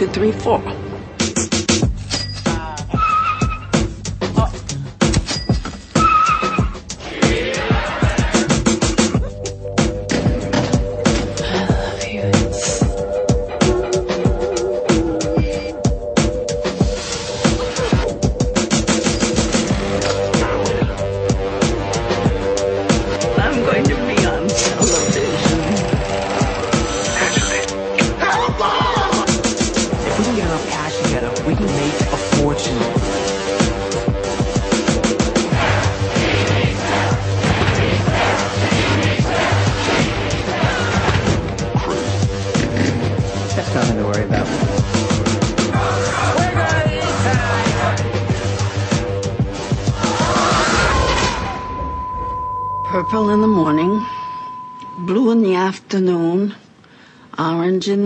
Two, 0.00 0.06
three, 0.06 0.32
four. 0.32 0.79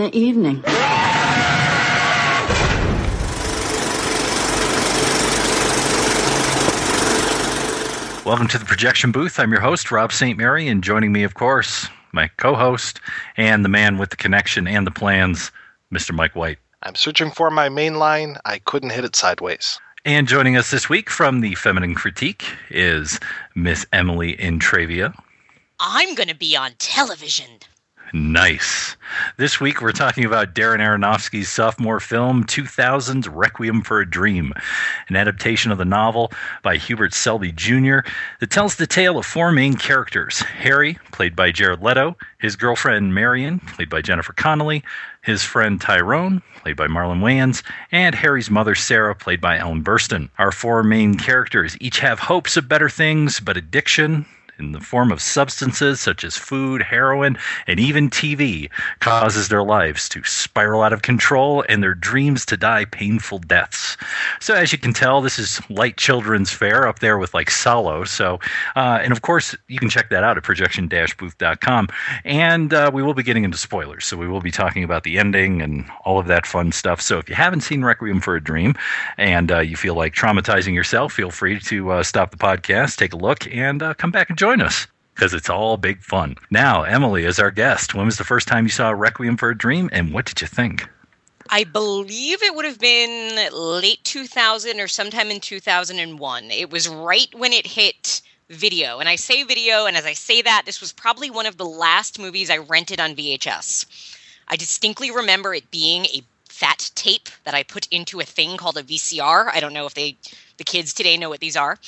The 0.05 0.19
evening. 0.19 0.63
Welcome 8.27 8.49
to 8.49 8.59
the 8.59 8.67
projection 8.67 9.13
booth. 9.13 9.39
I'm 9.39 9.51
your 9.51 9.63
host, 9.63 9.91
Rob 9.91 10.13
St. 10.13 10.37
Mary, 10.37 10.69
and 10.69 10.85
joining 10.85 11.11
me, 11.11 11.23
of 11.23 11.35
course, 11.35 11.89
my 12.13 12.29
co 12.37 12.55
host 12.55 13.01
and 13.39 13.65
the 13.65 13.69
man 13.71 13.97
with 13.97 14.11
the 14.11 14.17
connection 14.17 14.69
and 14.69 14.87
the 14.87 14.91
plans, 14.91 15.51
Mr. 15.93 16.15
Mike 16.15 16.37
White. 16.37 16.59
I'm 16.83 16.95
searching 16.95 17.31
for 17.31 17.51
my 17.51 17.71
main 17.71 17.95
line. 17.95 18.37
I 18.45 18.59
couldn't 18.59 18.91
hit 18.91 19.05
it 19.05 19.17
sideways. 19.17 19.79
And 20.05 20.29
joining 20.29 20.59
us 20.59 20.71
this 20.71 20.91
week 20.91 21.09
from 21.09 21.41
the 21.41 21.55
Feminine 21.55 21.95
Critique 21.95 22.45
is 22.69 23.19
Miss 23.55 23.87
Emily 23.91 24.37
Intravia. 24.37 25.15
I'm 25.81 26.15
going 26.15 26.29
to 26.29 26.35
be 26.35 26.57
on 26.57 26.73
television. 26.79 27.61
Nice. 28.15 28.97
This 29.39 29.61
week 29.61 29.83
we're 29.83 29.91
talking 29.91 30.25
about 30.25 30.55
Darren 30.55 30.79
Aronofsky's 30.79 31.49
sophomore 31.49 31.99
film 31.99 32.45
2000's 32.45 33.29
Requiem 33.29 33.83
for 33.83 34.01
a 34.01 34.09
Dream, 34.09 34.53
an 35.09 35.17
adaptation 35.17 35.73
of 35.73 35.79
the 35.79 35.85
novel 35.85 36.31
by 36.63 36.77
Hubert 36.77 37.13
Selby 37.13 37.51
Jr. 37.51 38.09
that 38.39 38.51
tells 38.51 38.77
the 38.77 38.87
tale 38.87 39.19
of 39.19 39.27
four 39.27 39.51
main 39.51 39.75
characters 39.75 40.39
Harry, 40.43 40.97
played 41.11 41.35
by 41.35 41.51
Jared 41.51 41.83
Leto, 41.83 42.17
his 42.39 42.55
girlfriend 42.55 43.17
Marion, 43.17 43.59
played 43.59 43.91
by 43.91 44.01
Jennifer 44.01 44.33
Connelly, 44.33 44.85
his 45.23 45.43
friend 45.43 45.81
Tyrone, 45.81 46.41
played 46.59 46.77
by 46.77 46.87
Marlon 46.87 47.19
Wayans, 47.19 47.65
and 47.91 48.15
Harry's 48.15 48.49
mother 48.49 48.77
Sarah, 48.77 49.17
played 49.17 49.41
by 49.41 49.59
Ellen 49.59 49.83
Burstyn. 49.83 50.31
Our 50.39 50.53
four 50.53 50.85
main 50.85 51.17
characters 51.17 51.77
each 51.81 51.99
have 51.99 52.21
hopes 52.21 52.57
of 52.57 52.69
better 52.69 52.89
things, 52.89 53.41
but 53.41 53.57
addiction, 53.57 54.25
in 54.59 54.73
the 54.73 54.81
form 54.81 55.11
of 55.11 55.21
substances 55.21 56.01
such 56.01 56.25
as 56.25 56.37
food, 56.37 56.83
heroin, 56.83 57.37
and 57.67 57.81
even 57.81 58.11
TV 58.11 58.71
causes 59.01 59.49
their 59.49 59.63
lives 59.63 60.09
to 60.11 60.23
spiral 60.25 60.83
out 60.83 60.93
of 60.93 61.03
control 61.03 61.65
and 61.69 61.83
their 61.83 61.95
dreams 61.95 62.47
to 62.47 62.57
die 62.57 62.85
painful 62.85 63.39
deaths. 63.39 63.97
So, 64.41 64.55
as 64.55 64.73
you 64.73 64.79
can 64.79 64.93
tell, 64.93 65.21
this 65.21 65.39
is 65.39 65.61
light 65.71 65.97
children's 65.97 66.51
fare 66.51 66.87
up 66.87 67.01
there 67.01 67.19
with 67.19 67.35
like 67.35 67.51
Salo. 67.51 68.05
So, 68.05 68.39
uh, 68.77 69.01
and 69.03 69.13
of 69.13 69.23
course, 69.23 69.57
you 69.69 69.79
can 69.79 69.89
check 69.89 70.11
that 70.11 70.25
out 70.25 70.37
at 70.37 70.43
projection 70.43 70.89
booth.com. 70.89 71.89
And 72.25 72.73
uh, 72.73 72.91
we 72.93 73.03
will 73.03 73.15
be 73.15 73.23
getting 73.23 73.45
into 73.45 73.59
spoilers. 73.59 74.05
So, 74.05 74.17
we 74.17 74.29
will 74.29 74.41
be 74.41 74.51
talking 74.51 74.85
about 74.85 75.05
the 75.05 75.19
ending 75.19 75.61
and 75.63 75.85
all 76.05 76.19
of 76.19 76.27
that 76.27 76.47
fun 76.47 76.73
stuff. 76.73 77.01
So, 77.01 77.19
if 77.19 77.29
you 77.29 77.35
haven't 77.35 77.63
seen 77.63 77.85
Requiem 77.85 78.21
for 78.21 78.37
a 78.37 78.43
Dream 78.43 78.75
and 79.19 79.51
uh, 79.51 79.61
you 79.61 79.77
feel 79.77 79.95
like 79.95 80.15
traumatizing 80.15 80.75
yourself, 80.75 81.13
feel 81.13 81.31
free 81.31 81.59
to 81.61 81.91
uh, 81.91 82.03
stop 82.03 82.31
the 82.31 82.37
podcast, 82.37 82.97
take 82.97 83.13
a 83.13 83.17
look, 83.17 83.53
and 83.53 83.83
uh, 83.83 83.95
come 83.95 84.11
back 84.11 84.29
and 84.29 84.39
join 84.39 84.44
us 84.61 84.87
because 85.15 85.33
it's 85.33 85.49
all 85.49 85.77
big 85.77 86.03
fun. 86.03 86.37
Now, 86.51 86.83
Emily 86.83 87.25
is 87.25 87.39
our 87.39 87.51
guest. 87.51 87.95
When 87.95 88.07
was 88.07 88.19
the 88.19 88.25
first 88.25 88.49
time 88.49 88.65
you 88.65 88.71
saw 88.71 88.91
Requiem 88.91 89.37
for 89.37 89.51
a 89.51 89.57
Dream, 89.57 89.89
and 89.93 90.13
what 90.13 90.27
did 90.27 90.41
you 90.41 90.47
think? 90.47 90.89
I 91.51 91.65
believe 91.65 92.43
it 92.43 92.55
would 92.55 92.65
have 92.65 92.81
been 92.81 93.37
late 93.53 94.03
2000 94.05 94.81
or 94.81 94.89
sometime 94.89 95.31
in 95.31 95.41
2001. 95.41 96.51
It 96.51 96.71
was 96.71 96.89
right 96.89 97.33
when 97.35 97.53
it 97.53 97.67
hit 97.67 98.23
video. 98.51 98.99
And 98.99 99.09
I 99.09 99.17
say 99.17 99.43
video, 99.43 99.87
and 99.87 99.97
as 99.97 100.05
I 100.05 100.15
say 100.15 100.43
that, 100.43 100.63
this 100.67 100.81
was 100.81 100.93
probably 100.93 101.31
one 101.31 101.47
of 101.47 101.57
the 101.57 101.67
last 101.67 102.19
movies 102.19 102.51
I 102.51 102.59
rented 102.59 103.01
on 103.01 103.15
VHS. 103.15 103.87
I 104.49 104.57
distinctly 104.57 105.11
remember 105.11 105.55
it 105.55 105.71
being 105.71 106.07
a 106.07 106.23
fat 106.49 106.91
tape 106.95 107.29
that 107.45 107.55
I 107.55 107.63
put 107.63 107.89
into 107.89 108.21
a 108.21 108.25
thing 108.25 108.57
called 108.57 108.79
a 108.79 108.83
VCR. 108.83 109.51
I 109.53 109.61
don't 109.61 109.73
know 109.73 109.87
if 109.87 109.95
they 109.95 110.17
the 110.57 110.65
kids 110.65 110.95
today 110.95 111.17
know 111.17 111.29
what 111.29 111.41
these 111.41 111.57
are. 111.57 111.79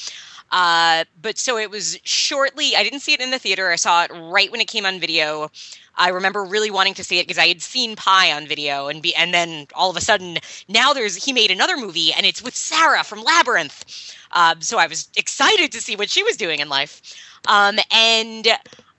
Uh, 0.51 1.05
but 1.21 1.39
so 1.39 1.59
it 1.59 1.71
was 1.71 1.99
shortly, 2.05 2.77
I 2.77 2.83
didn't 2.83 3.01
see 3.01 3.13
it 3.13 3.21
in 3.21 3.31
the 3.31 3.39
theater. 3.39 3.71
I 3.71 3.77
saw 3.77 4.05
it 4.05 4.11
right 4.13 4.51
when 4.51 4.61
it 4.61 4.69
came 4.69 4.87
on 4.87 5.01
video. 5.01 5.51
I 5.97 6.11
remember 6.11 6.45
really 6.45 6.71
wanting 6.71 6.95
to 6.95 7.05
see 7.05 7.19
it 7.19 7.27
because 7.27 7.39
I 7.39 7.49
had 7.49 7.63
seen 7.63 7.97
Pi 7.97 8.33
on 8.33 8.47
video, 8.47 8.89
and 8.89 9.03
be, 9.03 9.15
and 9.15 9.33
then 9.33 9.67
all 9.75 9.91
of 9.91 9.97
a 9.97 10.01
sudden 10.01 10.39
now 10.69 10.93
there's 10.93 11.25
he 11.25 11.33
made 11.33 11.51
another 11.51 11.77
movie, 11.77 12.13
and 12.13 12.27
it's 12.27 12.43
with 12.43 12.55
Sarah 12.55 13.03
from 13.03 13.23
Labyrinth. 13.23 14.15
Um, 14.33 14.61
so 14.61 14.79
I 14.79 14.87
was 14.87 15.09
excited 15.17 15.73
to 15.73 15.81
see 15.81 15.97
what 15.97 16.11
she 16.11 16.23
was 16.23 16.37
doing 16.37 16.61
in 16.61 16.69
life. 16.69 17.01
Um, 17.49 17.79
and 17.91 18.47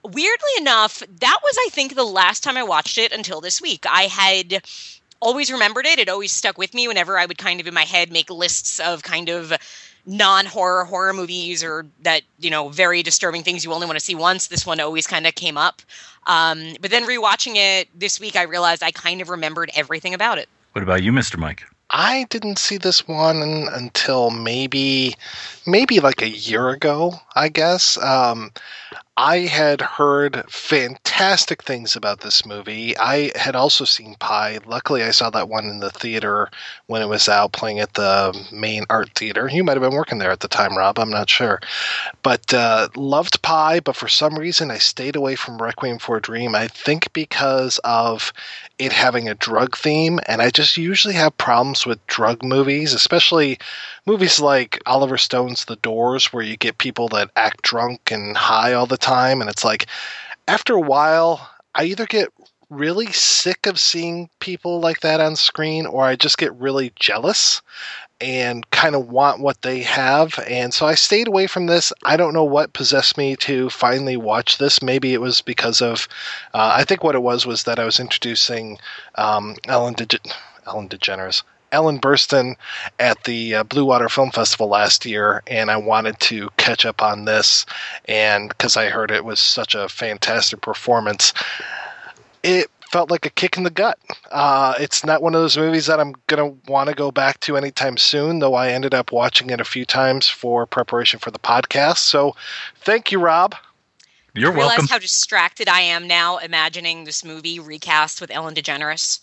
weirdly 0.02 0.50
enough, 0.58 1.02
that 1.20 1.38
was 1.42 1.56
I 1.66 1.68
think 1.70 1.94
the 1.94 2.04
last 2.04 2.42
time 2.42 2.56
I 2.56 2.64
watched 2.64 2.98
it 2.98 3.12
until 3.12 3.40
this 3.40 3.62
week. 3.62 3.86
I 3.88 4.02
had 4.02 4.62
always 5.20 5.52
remembered 5.52 5.86
it. 5.86 5.98
It 5.98 6.08
always 6.08 6.32
stuck 6.32 6.58
with 6.58 6.74
me 6.74 6.88
whenever 6.88 7.18
I 7.18 7.26
would 7.26 7.38
kind 7.38 7.60
of 7.60 7.66
in 7.66 7.74
my 7.74 7.84
head 7.84 8.12
make 8.12 8.30
lists 8.30 8.80
of 8.80 9.02
kind 9.02 9.28
of 9.28 9.52
non-horror 10.08 10.84
horror 10.84 11.12
movies 11.12 11.62
or 11.62 11.86
that 12.02 12.22
you 12.40 12.50
know 12.50 12.70
very 12.70 13.02
disturbing 13.02 13.42
things 13.42 13.64
you 13.64 13.72
only 13.72 13.86
want 13.86 13.98
to 13.98 14.04
see 14.04 14.14
once 14.14 14.48
this 14.48 14.64
one 14.64 14.80
always 14.80 15.06
kind 15.06 15.26
of 15.26 15.34
came 15.34 15.58
up 15.58 15.82
um, 16.26 16.74
but 16.80 16.90
then 16.90 17.04
rewatching 17.04 17.56
it 17.56 17.88
this 17.94 18.18
week 18.18 18.34
i 18.34 18.42
realized 18.42 18.82
i 18.82 18.90
kind 18.90 19.20
of 19.20 19.28
remembered 19.28 19.70
everything 19.74 20.14
about 20.14 20.38
it 20.38 20.48
What 20.72 20.82
about 20.82 21.02
you, 21.02 21.12
Mr. 21.12 21.36
Mike? 21.36 21.62
I 21.90 22.26
didn't 22.28 22.58
see 22.58 22.76
this 22.76 23.08
one 23.08 23.66
until 23.72 24.30
maybe 24.30 25.14
maybe 25.66 26.00
like 26.00 26.20
a 26.20 26.28
year 26.28 26.68
ago, 26.68 27.14
I 27.34 27.48
guess. 27.48 27.96
Um, 27.96 28.50
I 29.16 29.38
had 29.38 29.80
heard 29.80 30.44
fantastic 30.50 31.07
things 31.18 31.96
about 31.96 32.20
this 32.20 32.46
movie. 32.46 32.96
I 32.96 33.32
had 33.36 33.56
also 33.56 33.84
seen 33.84 34.14
Pi. 34.20 34.60
Luckily, 34.66 35.02
I 35.02 35.10
saw 35.10 35.30
that 35.30 35.48
one 35.48 35.66
in 35.68 35.80
the 35.80 35.90
theater 35.90 36.48
when 36.86 37.02
it 37.02 37.08
was 37.08 37.28
out 37.28 37.52
playing 37.52 37.80
at 37.80 37.94
the 37.94 38.32
main 38.52 38.84
art 38.88 39.10
theater. 39.16 39.48
You 39.52 39.64
might 39.64 39.76
have 39.76 39.82
been 39.82 39.96
working 39.98 40.18
there 40.18 40.30
at 40.30 40.40
the 40.40 40.48
time, 40.48 40.78
Rob. 40.78 40.96
I'm 40.96 41.10
not 41.10 41.28
sure. 41.28 41.60
But 42.22 42.54
uh, 42.54 42.88
loved 42.94 43.42
Pi, 43.42 43.80
but 43.80 43.96
for 43.96 44.06
some 44.06 44.38
reason, 44.38 44.70
I 44.70 44.78
stayed 44.78 45.16
away 45.16 45.34
from 45.34 45.60
Requiem 45.60 45.98
for 45.98 46.18
a 46.18 46.22
Dream. 46.22 46.54
I 46.54 46.68
think 46.68 47.12
because 47.12 47.78
of 47.82 48.32
it 48.78 48.92
having 48.92 49.28
a 49.28 49.34
drug 49.34 49.76
theme, 49.76 50.20
and 50.26 50.40
I 50.40 50.50
just 50.50 50.76
usually 50.76 51.14
have 51.14 51.36
problems 51.36 51.84
with 51.84 52.06
drug 52.06 52.44
movies, 52.44 52.94
especially 52.94 53.58
movies 54.06 54.38
like 54.38 54.80
Oliver 54.86 55.18
Stone's 55.18 55.64
The 55.64 55.76
Doors, 55.76 56.32
where 56.32 56.44
you 56.44 56.56
get 56.56 56.78
people 56.78 57.08
that 57.08 57.30
act 57.34 57.62
drunk 57.62 58.12
and 58.12 58.36
high 58.36 58.72
all 58.72 58.86
the 58.86 58.96
time, 58.96 59.40
and 59.40 59.50
it's 59.50 59.64
like 59.64 59.86
after 60.48 60.74
a 60.74 60.80
while, 60.80 61.48
I 61.74 61.84
either 61.84 62.06
get 62.06 62.30
really 62.70 63.12
sick 63.12 63.66
of 63.66 63.78
seeing 63.78 64.28
people 64.40 64.80
like 64.80 65.00
that 65.00 65.20
on 65.20 65.36
screen, 65.36 65.86
or 65.86 66.04
I 66.04 66.16
just 66.16 66.38
get 66.38 66.54
really 66.54 66.92
jealous 66.96 67.62
and 68.20 68.68
kind 68.70 68.94
of 68.94 69.08
want 69.08 69.40
what 69.40 69.62
they 69.62 69.80
have. 69.82 70.38
And 70.48 70.74
so 70.74 70.86
I 70.86 70.94
stayed 70.94 71.28
away 71.28 71.46
from 71.46 71.66
this. 71.66 71.92
I 72.02 72.16
don't 72.16 72.34
know 72.34 72.44
what 72.44 72.72
possessed 72.72 73.16
me 73.16 73.36
to 73.36 73.70
finally 73.70 74.16
watch 74.16 74.58
this. 74.58 74.82
Maybe 74.82 75.14
it 75.14 75.20
was 75.20 75.40
because 75.40 75.80
of, 75.80 76.08
uh, 76.52 76.72
I 76.74 76.84
think 76.84 77.04
what 77.04 77.14
it 77.14 77.22
was 77.22 77.46
was 77.46 77.62
that 77.64 77.78
I 77.78 77.84
was 77.84 78.00
introducing 78.00 78.78
um, 79.14 79.54
Ellen, 79.66 79.94
Ellen 80.66 80.88
DeGeneres. 80.88 81.42
Ellen 81.72 81.98
Burstyn 82.00 82.56
at 82.98 83.24
the 83.24 83.56
uh, 83.56 83.64
Blue 83.64 83.84
Water 83.84 84.08
Film 84.08 84.30
Festival 84.30 84.68
last 84.68 85.04
year, 85.04 85.42
and 85.46 85.70
I 85.70 85.76
wanted 85.76 86.18
to 86.20 86.48
catch 86.56 86.84
up 86.84 87.02
on 87.02 87.24
this, 87.24 87.66
and 88.06 88.48
because 88.48 88.76
I 88.76 88.88
heard 88.88 89.10
it 89.10 89.24
was 89.24 89.40
such 89.40 89.74
a 89.74 89.88
fantastic 89.88 90.60
performance, 90.60 91.32
it 92.42 92.70
felt 92.90 93.10
like 93.10 93.26
a 93.26 93.30
kick 93.30 93.56
in 93.56 93.64
the 93.64 93.70
gut. 93.70 93.98
Uh, 94.30 94.74
it's 94.80 95.04
not 95.04 95.22
one 95.22 95.34
of 95.34 95.40
those 95.42 95.58
movies 95.58 95.86
that 95.86 96.00
I'm 96.00 96.14
gonna 96.26 96.54
want 96.66 96.88
to 96.88 96.94
go 96.94 97.10
back 97.10 97.40
to 97.40 97.56
anytime 97.56 97.96
soon, 97.96 98.38
though 98.38 98.54
I 98.54 98.70
ended 98.70 98.94
up 98.94 99.12
watching 99.12 99.50
it 99.50 99.60
a 99.60 99.64
few 99.64 99.84
times 99.84 100.26
for 100.28 100.66
preparation 100.66 101.20
for 101.20 101.30
the 101.30 101.38
podcast. 101.38 101.98
So, 101.98 102.34
thank 102.76 103.12
you, 103.12 103.18
Rob. 103.18 103.54
You're 104.34 104.52
I 104.52 104.54
realize 104.54 104.70
welcome. 104.70 104.86
how 104.88 104.98
distracted 104.98 105.68
i 105.68 105.80
am 105.80 106.06
now 106.06 106.38
imagining 106.38 107.04
this 107.04 107.24
movie 107.24 107.58
recast 107.58 108.20
with 108.20 108.30
ellen 108.30 108.54
degeneres 108.54 109.20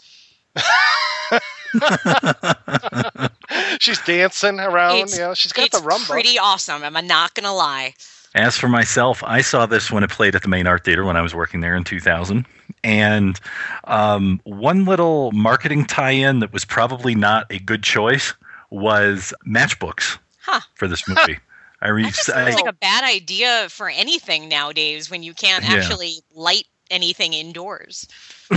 she's 3.79 3.99
dancing 4.01 4.59
around. 4.59 4.95
It's- 4.95 5.17
you 5.17 5.23
know, 5.23 5.33
she's 5.33 5.53
got 5.53 5.65
it's 5.67 5.79
the 5.79 5.85
rumba. 5.87 6.09
pretty 6.09 6.37
awesome 6.39 6.83
i'm 6.83 7.07
not 7.07 7.33
gonna 7.33 7.53
lie 7.53 7.93
As 8.33 8.57
for 8.57 8.67
myself, 8.67 9.23
I 9.23 9.41
saw 9.41 9.65
this 9.65 9.91
when 9.91 10.03
it 10.03 10.09
played 10.09 10.35
at 10.35 10.41
the 10.41 10.49
main 10.49 10.67
art 10.67 10.83
theater 10.83 11.05
when 11.05 11.15
I 11.15 11.21
was 11.21 11.33
working 11.33 11.61
there 11.61 11.73
in 11.75 11.85
2000. 11.85 12.45
And 12.83 13.39
um, 13.85 14.41
one 14.43 14.83
little 14.83 15.31
marketing 15.31 15.85
tie 15.85 16.11
in 16.11 16.39
that 16.39 16.51
was 16.51 16.65
probably 16.65 17.15
not 17.15 17.45
a 17.49 17.59
good 17.59 17.81
choice 17.81 18.33
was 18.71 19.33
matchbooks 19.47 20.17
huh 20.41 20.59
for 20.75 20.87
this 20.89 21.01
movie. 21.07 21.37
I, 21.81 21.89
re- 21.89 22.03
that 22.03 22.13
just 22.13 22.29
I 22.29 22.53
like 22.53 22.65
a 22.67 22.73
bad 22.73 23.05
idea 23.05 23.67
for 23.69 23.87
anything 23.89 24.49
nowadays 24.49 25.09
when 25.09 25.23
you 25.23 25.33
can't 25.33 25.63
Yeah. 25.63 25.75
actually 25.75 26.15
light 26.33 26.65
anything 26.91 27.33
indoors 27.33 28.07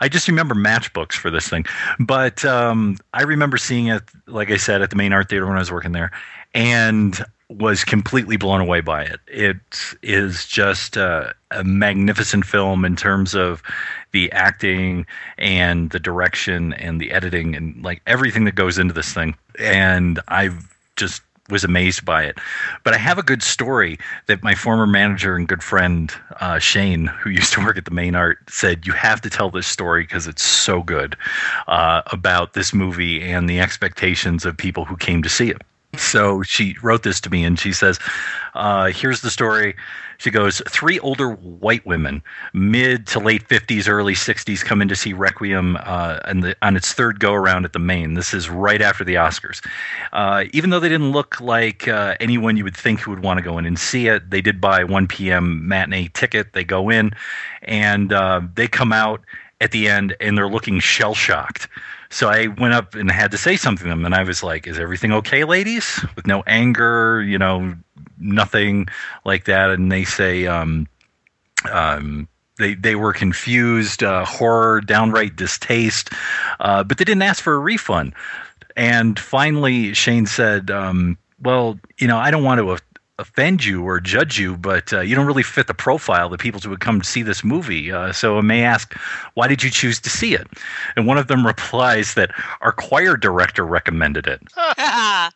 I 0.00 0.08
just 0.10 0.28
remember 0.28 0.54
matchbooks 0.54 1.14
for 1.14 1.30
this 1.30 1.48
thing. 1.48 1.64
But 1.98 2.44
um, 2.44 2.98
I 3.14 3.22
remember 3.22 3.56
seeing 3.56 3.86
it, 3.86 4.02
like 4.26 4.50
I 4.50 4.56
said, 4.56 4.82
at 4.82 4.90
the 4.90 4.96
main 4.96 5.12
art 5.12 5.30
theater 5.30 5.46
when 5.46 5.56
I 5.56 5.60
was 5.60 5.72
working 5.72 5.92
there, 5.92 6.10
and 6.52 7.24
was 7.48 7.84
completely 7.84 8.36
blown 8.36 8.60
away 8.60 8.80
by 8.80 9.02
it. 9.02 9.20
It 9.26 9.94
is 10.02 10.46
just 10.46 10.96
a 10.96 11.34
magnificent 11.62 12.44
film 12.44 12.84
in 12.84 12.96
terms 12.96 13.34
of 13.34 13.62
the 14.12 14.30
acting 14.32 15.06
and 15.38 15.90
the 15.90 16.00
direction 16.00 16.72
and 16.74 17.00
the 17.00 17.12
editing 17.12 17.54
and 17.54 17.82
like 17.82 18.02
everything 18.06 18.44
that 18.44 18.54
goes 18.54 18.78
into 18.78 18.94
this 18.94 19.12
thing. 19.12 19.34
And 19.58 20.20
I've 20.28 20.74
just 20.96 21.22
was 21.50 21.64
amazed 21.64 22.04
by 22.04 22.24
it. 22.24 22.38
But 22.84 22.94
I 22.94 22.98
have 22.98 23.18
a 23.18 23.22
good 23.22 23.42
story 23.42 23.98
that 24.26 24.42
my 24.42 24.54
former 24.54 24.86
manager 24.86 25.36
and 25.36 25.46
good 25.46 25.62
friend 25.62 26.12
uh, 26.40 26.58
Shane, 26.58 27.06
who 27.06 27.30
used 27.40 27.52
to 27.54 27.64
work 27.64 27.76
at 27.76 27.84
the 27.84 27.90
main 27.90 28.14
art, 28.14 28.38
said 28.48 28.86
you 28.86 28.92
have 28.92 29.20
to 29.22 29.30
tell 29.30 29.50
this 29.50 29.66
story 29.66 30.02
because 30.02 30.26
it's 30.26 30.44
so 30.44 30.82
good 30.82 31.16
uh, 31.66 32.02
about 32.06 32.54
this 32.54 32.72
movie 32.72 33.22
and 33.22 33.48
the 33.48 33.60
expectations 33.60 34.44
of 34.44 34.56
people 34.56 34.84
who 34.84 34.96
came 34.96 35.22
to 35.22 35.28
see 35.28 35.50
it. 35.50 35.62
So 35.98 36.42
she 36.42 36.76
wrote 36.82 37.02
this 37.02 37.20
to 37.22 37.30
me 37.30 37.44
and 37.44 37.58
she 37.58 37.72
says, 37.72 37.98
uh, 38.54 38.86
Here's 38.86 39.20
the 39.20 39.30
story. 39.30 39.74
She 40.18 40.30
goes, 40.30 40.62
Three 40.68 40.98
older 41.00 41.30
white 41.32 41.84
women, 41.84 42.22
mid 42.52 43.06
to 43.08 43.18
late 43.18 43.48
50s, 43.48 43.88
early 43.88 44.14
60s, 44.14 44.64
come 44.64 44.80
in 44.80 44.88
to 44.88 44.96
see 44.96 45.12
Requiem 45.12 45.76
uh, 45.80 46.20
and 46.24 46.42
the, 46.42 46.56
on 46.62 46.76
its 46.76 46.92
third 46.92 47.20
go 47.20 47.32
around 47.32 47.64
at 47.64 47.72
the 47.72 47.78
main. 47.78 48.14
This 48.14 48.32
is 48.32 48.48
right 48.48 48.80
after 48.80 49.04
the 49.04 49.14
Oscars. 49.14 49.64
Uh, 50.12 50.44
even 50.52 50.70
though 50.70 50.80
they 50.80 50.88
didn't 50.88 51.12
look 51.12 51.40
like 51.40 51.88
uh, 51.88 52.16
anyone 52.20 52.56
you 52.56 52.64
would 52.64 52.76
think 52.76 53.00
who 53.00 53.10
would 53.10 53.22
want 53.22 53.38
to 53.38 53.42
go 53.44 53.58
in 53.58 53.66
and 53.66 53.78
see 53.78 54.06
it, 54.06 54.30
they 54.30 54.40
did 54.40 54.60
buy 54.60 54.80
a 54.80 54.86
1 54.86 55.08
p.m. 55.08 55.66
matinee 55.66 56.08
ticket. 56.14 56.52
They 56.52 56.64
go 56.64 56.90
in 56.90 57.12
and 57.62 58.12
uh, 58.12 58.42
they 58.54 58.68
come 58.68 58.92
out 58.92 59.20
at 59.60 59.72
the 59.72 59.88
end 59.88 60.16
and 60.20 60.36
they're 60.36 60.48
looking 60.48 60.78
shell 60.78 61.14
shocked. 61.14 61.68
So 62.14 62.28
I 62.28 62.46
went 62.46 62.74
up 62.74 62.94
and 62.94 63.10
had 63.10 63.32
to 63.32 63.36
say 63.36 63.56
something 63.56 63.86
to 63.86 63.90
them, 63.90 64.04
and 64.04 64.14
I 64.14 64.22
was 64.22 64.44
like, 64.44 64.68
"Is 64.68 64.78
everything 64.78 65.10
okay, 65.12 65.42
ladies?" 65.42 66.00
With 66.14 66.28
no 66.28 66.44
anger, 66.46 67.20
you 67.20 67.38
know, 67.38 67.74
nothing 68.20 68.86
like 69.24 69.46
that. 69.46 69.70
And 69.70 69.90
they 69.90 70.04
say, 70.04 70.46
um, 70.46 70.86
um, 71.72 72.28
they 72.56 72.74
they 72.74 72.94
were 72.94 73.12
confused, 73.12 74.04
uh, 74.04 74.24
horror, 74.24 74.80
downright 74.80 75.34
distaste, 75.34 76.10
uh, 76.60 76.84
but 76.84 76.98
they 76.98 77.04
didn't 77.04 77.22
ask 77.22 77.42
for 77.42 77.54
a 77.54 77.58
refund. 77.58 78.14
And 78.76 79.18
finally, 79.18 79.92
Shane 79.92 80.26
said, 80.26 80.70
um, 80.70 81.18
"Well, 81.42 81.80
you 81.98 82.06
know, 82.06 82.18
I 82.18 82.30
don't 82.30 82.44
want 82.44 82.60
to 82.60 82.78
offend 83.18 83.64
you 83.64 83.82
or 83.82 84.00
judge 84.00 84.38
you, 84.38 84.56
but 84.56 84.92
uh, 84.92 85.00
you 85.00 85.14
don't 85.14 85.26
really 85.26 85.42
fit 85.42 85.66
the 85.66 85.74
profile 85.74 86.26
of 86.26 86.32
the 86.32 86.38
people 86.38 86.60
who 86.60 86.70
would 86.70 86.80
come 86.80 87.00
to 87.00 87.08
see 87.08 87.22
this 87.22 87.44
movie. 87.44 87.92
Uh, 87.92 88.12
so 88.12 88.38
I 88.38 88.40
may 88.40 88.62
ask, 88.62 88.94
why 89.34 89.46
did 89.46 89.62
you 89.62 89.70
choose 89.70 90.00
to 90.00 90.10
see 90.10 90.34
it? 90.34 90.46
And 90.96 91.06
one 91.06 91.18
of 91.18 91.28
them 91.28 91.46
replies 91.46 92.14
that 92.14 92.30
our 92.60 92.72
choir 92.72 93.16
director 93.16 93.64
recommended 93.64 94.26
it. 94.26 94.42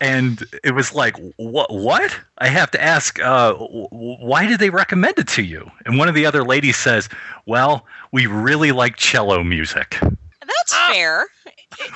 and 0.00 0.42
it 0.64 0.74
was 0.74 0.94
like, 0.94 1.16
what? 1.36 1.72
What? 1.72 2.18
I 2.38 2.48
have 2.48 2.70
to 2.72 2.82
ask, 2.82 3.20
uh, 3.20 3.54
why 3.54 4.46
did 4.46 4.58
they 4.58 4.70
recommend 4.70 5.18
it 5.18 5.28
to 5.28 5.42
you? 5.42 5.70
And 5.86 5.98
one 5.98 6.08
of 6.08 6.14
the 6.14 6.26
other 6.26 6.42
ladies 6.42 6.76
says, 6.76 7.08
well, 7.46 7.86
we 8.12 8.26
really 8.26 8.72
like 8.72 8.96
cello 8.96 9.44
music. 9.44 9.98
That's 10.00 10.76
fair. 10.88 11.26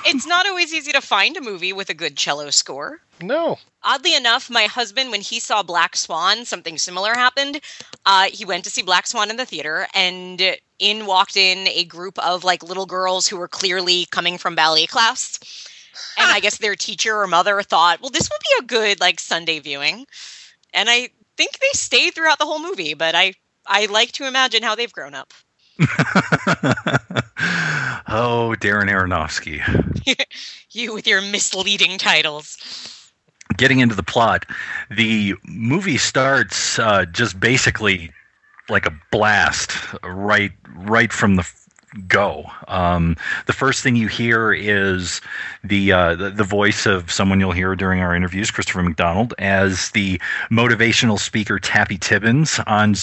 It's 0.07 0.27
not 0.27 0.47
always 0.47 0.73
easy 0.73 0.93
to 0.93 1.01
find 1.01 1.37
a 1.37 1.41
movie 1.41 1.73
with 1.73 1.91
a 1.91 1.95
good 1.95 2.17
cello 2.17 2.51
score. 2.51 3.01
No. 3.21 3.59
Oddly 3.83 4.15
enough, 4.15 4.51
my 4.51 4.65
husband, 4.65 5.11
when 5.11 5.21
he 5.21 5.41
saw 5.41 5.63
Black 5.63 5.97
Swan, 5.97 6.45
something 6.45 6.79
similar 6.79 7.15
happened. 7.15 7.61
Uh, 8.07 8.25
he 8.33 8.45
went 8.45 8.65
to 8.65 8.71
see 8.71 8.83
Black 8.83 9.07
Swan 9.07 9.31
in 9.31 9.37
the 9.37 9.47
theater, 9.47 9.87
and 9.95 10.57
in 10.79 11.07
walked 11.07 11.37
in 11.37 11.69
a 11.69 11.85
group 11.85 12.19
of 12.19 12.45
like 12.45 12.63
little 12.63 12.87
girls 12.87 13.29
who 13.29 13.37
were 13.37 13.49
clearly 13.49 14.07
coming 14.11 14.39
from 14.39 14.55
ballet 14.55 14.87
class. 14.87 15.39
And 16.19 16.31
I 16.31 16.41
guess 16.41 16.59
their 16.59 16.77
teacher 16.77 17.21
or 17.21 17.27
mother 17.27 17.63
thought, 17.63 18.01
well, 18.01 18.11
this 18.11 18.31
would 18.31 18.41
be 18.41 18.65
a 18.65 18.67
good 18.67 19.01
like 19.01 19.21
Sunday 19.21 19.59
viewing. 19.59 20.07
And 20.73 20.91
I 20.91 21.11
think 21.37 21.59
they 21.59 21.71
stayed 21.73 22.15
throughout 22.15 22.39
the 22.39 22.47
whole 22.47 22.61
movie, 22.61 22.95
but 22.95 23.15
I 23.15 23.35
I 23.67 23.87
like 23.87 24.13
to 24.13 24.27
imagine 24.27 24.63
how 24.63 24.75
they've 24.75 24.93
grown 24.93 25.15
up. 25.15 25.33
oh, 28.09 28.55
Darren 28.61 28.91
Aronofsky. 28.91 29.63
You 30.71 30.93
with 30.93 31.07
your 31.07 31.23
misleading 31.23 31.99
titles. 31.99 32.59
Getting 33.57 33.81
into 33.81 33.95
the 33.95 34.03
plot, 34.03 34.47
the 34.91 35.35
movie 35.45 35.99
starts 35.99 36.79
uh, 36.79 37.05
just 37.07 37.39
basically 37.39 38.11
like 38.69 38.87
a 38.87 38.93
blast 39.11 39.73
right 40.03 40.53
right 40.75 41.13
from 41.13 41.37
the 41.37 41.49
go. 42.09 42.45
Um, 42.69 43.17
the 43.47 43.53
first 43.53 43.83
thing 43.83 43.97
you 43.97 44.09
hear 44.09 44.53
is 44.53 45.21
the, 45.63 45.93
uh, 45.93 46.15
the 46.17 46.31
the 46.31 46.45
voice 46.45 46.87
of 46.87 47.11
someone 47.11 47.41
you'll 47.41 47.53
hear 47.53 47.77
during 47.77 48.01
our 48.01 48.15
interviews, 48.15 48.51
Christopher 48.51 48.83
McDonald, 48.83 49.35
as 49.39 49.91
the 49.91 50.21
motivational 50.51 51.19
speaker 51.19 51.59
Tappy 51.59 51.99
Tibbons 51.99 52.59
on 52.67 52.95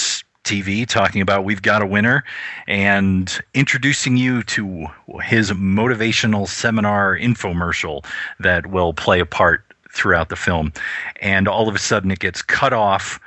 TV 0.43 0.87
talking 0.87 1.21
about 1.21 1.45
we've 1.45 1.61
got 1.61 1.83
a 1.83 1.85
winner 1.85 2.23
and 2.67 3.39
introducing 3.53 4.17
you 4.17 4.41
to 4.43 4.87
his 5.23 5.51
motivational 5.51 6.47
seminar 6.47 7.15
infomercial 7.15 8.03
that 8.39 8.65
will 8.67 8.93
play 8.93 9.19
a 9.19 9.25
part 9.25 9.63
throughout 9.91 10.29
the 10.29 10.35
film. 10.35 10.73
And 11.21 11.47
all 11.47 11.67
of 11.67 11.75
a 11.75 11.79
sudden 11.79 12.11
it 12.11 12.19
gets 12.19 12.41
cut 12.41 12.73
off 12.73 13.19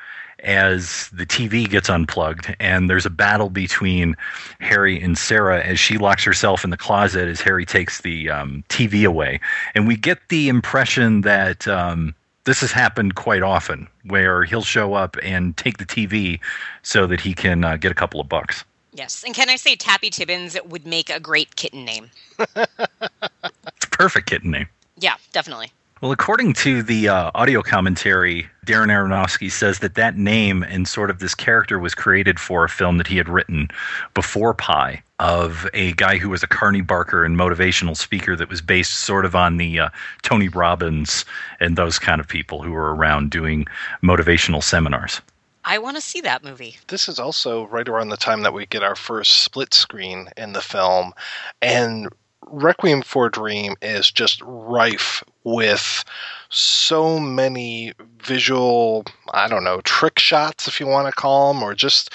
as 0.44 1.08
the 1.12 1.26
TV 1.26 1.68
gets 1.68 1.88
unplugged, 1.88 2.54
and 2.60 2.88
there's 2.88 3.06
a 3.06 3.10
battle 3.10 3.50
between 3.50 4.14
Harry 4.60 5.00
and 5.00 5.16
Sarah 5.16 5.62
as 5.62 5.80
she 5.80 5.98
locks 5.98 6.22
herself 6.22 6.64
in 6.64 6.70
the 6.70 6.76
closet 6.76 7.28
as 7.28 7.40
Harry 7.40 7.64
takes 7.64 8.02
the 8.02 8.30
um, 8.30 8.62
TV 8.68 9.06
away. 9.06 9.40
And 9.74 9.88
we 9.88 9.96
get 9.96 10.18
the 10.28 10.48
impression 10.48 11.22
that 11.22 11.66
um, 11.66 12.14
this 12.44 12.60
has 12.60 12.72
happened 12.72 13.14
quite 13.14 13.42
often, 13.42 13.88
where 14.04 14.44
he'll 14.44 14.62
show 14.62 14.94
up 14.94 15.16
and 15.22 15.56
take 15.56 15.78
the 15.78 15.86
TV 15.86 16.38
so 16.82 17.06
that 17.06 17.20
he 17.20 17.32
can 17.32 17.64
uh, 17.64 17.76
get 17.76 17.90
a 17.90 17.94
couple 17.94 18.20
of 18.20 18.28
bucks. 18.28 18.64
Yes. 18.92 19.24
And 19.24 19.34
can 19.34 19.50
I 19.50 19.56
say 19.56 19.74
Tappy 19.74 20.10
Tibbons 20.10 20.56
would 20.66 20.86
make 20.86 21.10
a 21.10 21.18
great 21.18 21.56
kitten 21.56 21.84
name? 21.84 22.10
It's 22.38 22.54
a 22.56 23.90
perfect 23.90 24.28
kitten 24.28 24.50
name. 24.50 24.68
Yeah, 24.98 25.16
definitely. 25.32 25.72
Well, 26.04 26.12
according 26.12 26.52
to 26.64 26.82
the 26.82 27.08
uh, 27.08 27.30
audio 27.34 27.62
commentary, 27.62 28.46
Darren 28.66 28.88
Aronofsky 28.88 29.50
says 29.50 29.78
that 29.78 29.94
that 29.94 30.18
name 30.18 30.62
and 30.62 30.86
sort 30.86 31.08
of 31.08 31.18
this 31.18 31.34
character 31.34 31.78
was 31.78 31.94
created 31.94 32.38
for 32.38 32.62
a 32.62 32.68
film 32.68 32.98
that 32.98 33.06
he 33.06 33.16
had 33.16 33.26
written 33.26 33.68
before 34.12 34.52
Pi 34.52 35.02
of 35.18 35.66
a 35.72 35.92
guy 35.92 36.18
who 36.18 36.28
was 36.28 36.42
a 36.42 36.46
Carney 36.46 36.82
Barker 36.82 37.24
and 37.24 37.38
motivational 37.38 37.96
speaker 37.96 38.36
that 38.36 38.50
was 38.50 38.60
based 38.60 39.00
sort 39.00 39.24
of 39.24 39.34
on 39.34 39.56
the 39.56 39.80
uh, 39.80 39.88
Tony 40.20 40.50
Robbins 40.50 41.24
and 41.58 41.74
those 41.74 41.98
kind 41.98 42.20
of 42.20 42.28
people 42.28 42.60
who 42.60 42.72
were 42.72 42.94
around 42.94 43.30
doing 43.30 43.64
motivational 44.02 44.62
seminars. 44.62 45.22
I 45.64 45.78
want 45.78 45.96
to 45.96 46.02
see 46.02 46.20
that 46.20 46.44
movie. 46.44 46.76
This 46.88 47.08
is 47.08 47.18
also 47.18 47.66
right 47.68 47.88
around 47.88 48.10
the 48.10 48.18
time 48.18 48.42
that 48.42 48.52
we 48.52 48.66
get 48.66 48.82
our 48.82 48.94
first 48.94 49.42
split 49.42 49.72
screen 49.72 50.28
in 50.36 50.52
the 50.52 50.60
film. 50.60 51.14
And 51.62 52.10
Requiem 52.46 53.00
for 53.00 53.24
a 53.24 53.30
Dream 53.30 53.74
is 53.80 54.10
just 54.10 54.42
rife 54.42 55.24
with 55.44 56.04
so 56.48 57.18
many 57.18 57.92
visual, 58.22 59.04
I 59.32 59.48
don't 59.48 59.64
know, 59.64 59.80
trick 59.82 60.18
shots, 60.18 60.66
if 60.66 60.80
you 60.80 60.86
want 60.86 61.06
to 61.08 61.20
call 61.20 61.52
them, 61.52 61.62
or 61.62 61.74
just 61.74 62.10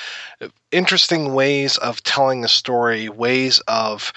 interesting 0.71 1.33
ways 1.33 1.77
of 1.77 2.03
telling 2.03 2.43
a 2.43 2.47
story, 2.47 3.09
ways 3.09 3.59
of 3.67 4.11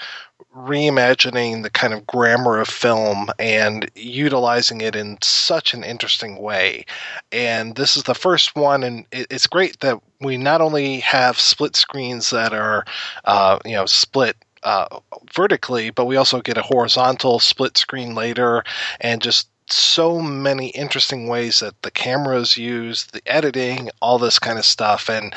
reimagining 0.55 1.63
the 1.63 1.69
kind 1.69 1.93
of 1.93 2.05
grammar 2.05 2.59
of 2.59 2.67
film 2.67 3.27
and 3.39 3.89
utilizing 3.95 4.81
it 4.81 4.95
in 4.95 5.17
such 5.21 5.73
an 5.73 5.83
interesting 5.83 6.37
way. 6.37 6.85
And 7.31 7.75
this 7.75 7.97
is 7.97 8.03
the 8.03 8.15
first 8.15 8.55
one, 8.55 8.83
and 8.83 9.05
it's 9.11 9.47
great 9.47 9.79
that 9.79 9.99
we 10.21 10.37
not 10.37 10.61
only 10.61 10.99
have 10.99 11.39
split 11.39 11.75
screens 11.75 12.29
that 12.29 12.53
are, 12.53 12.85
uh, 13.25 13.59
you 13.65 13.73
know, 13.73 13.85
split 13.85 14.37
uh, 14.63 14.99
vertically, 15.33 15.89
but 15.89 16.05
we 16.05 16.15
also 16.15 16.41
get 16.41 16.57
a 16.57 16.61
horizontal 16.61 17.39
split 17.39 17.77
screen 17.77 18.15
later, 18.15 18.63
and 19.01 19.21
just 19.21 19.47
so 19.69 20.19
many 20.19 20.67
interesting 20.69 21.27
ways 21.27 21.59
that 21.59 21.81
the 21.81 21.91
cameras 21.91 22.51
is 22.51 22.57
used, 22.57 23.13
the 23.13 23.21
editing, 23.25 23.89
all 24.01 24.19
this 24.19 24.37
kind 24.39 24.59
of 24.59 24.65
stuff. 24.65 25.09
And 25.09 25.33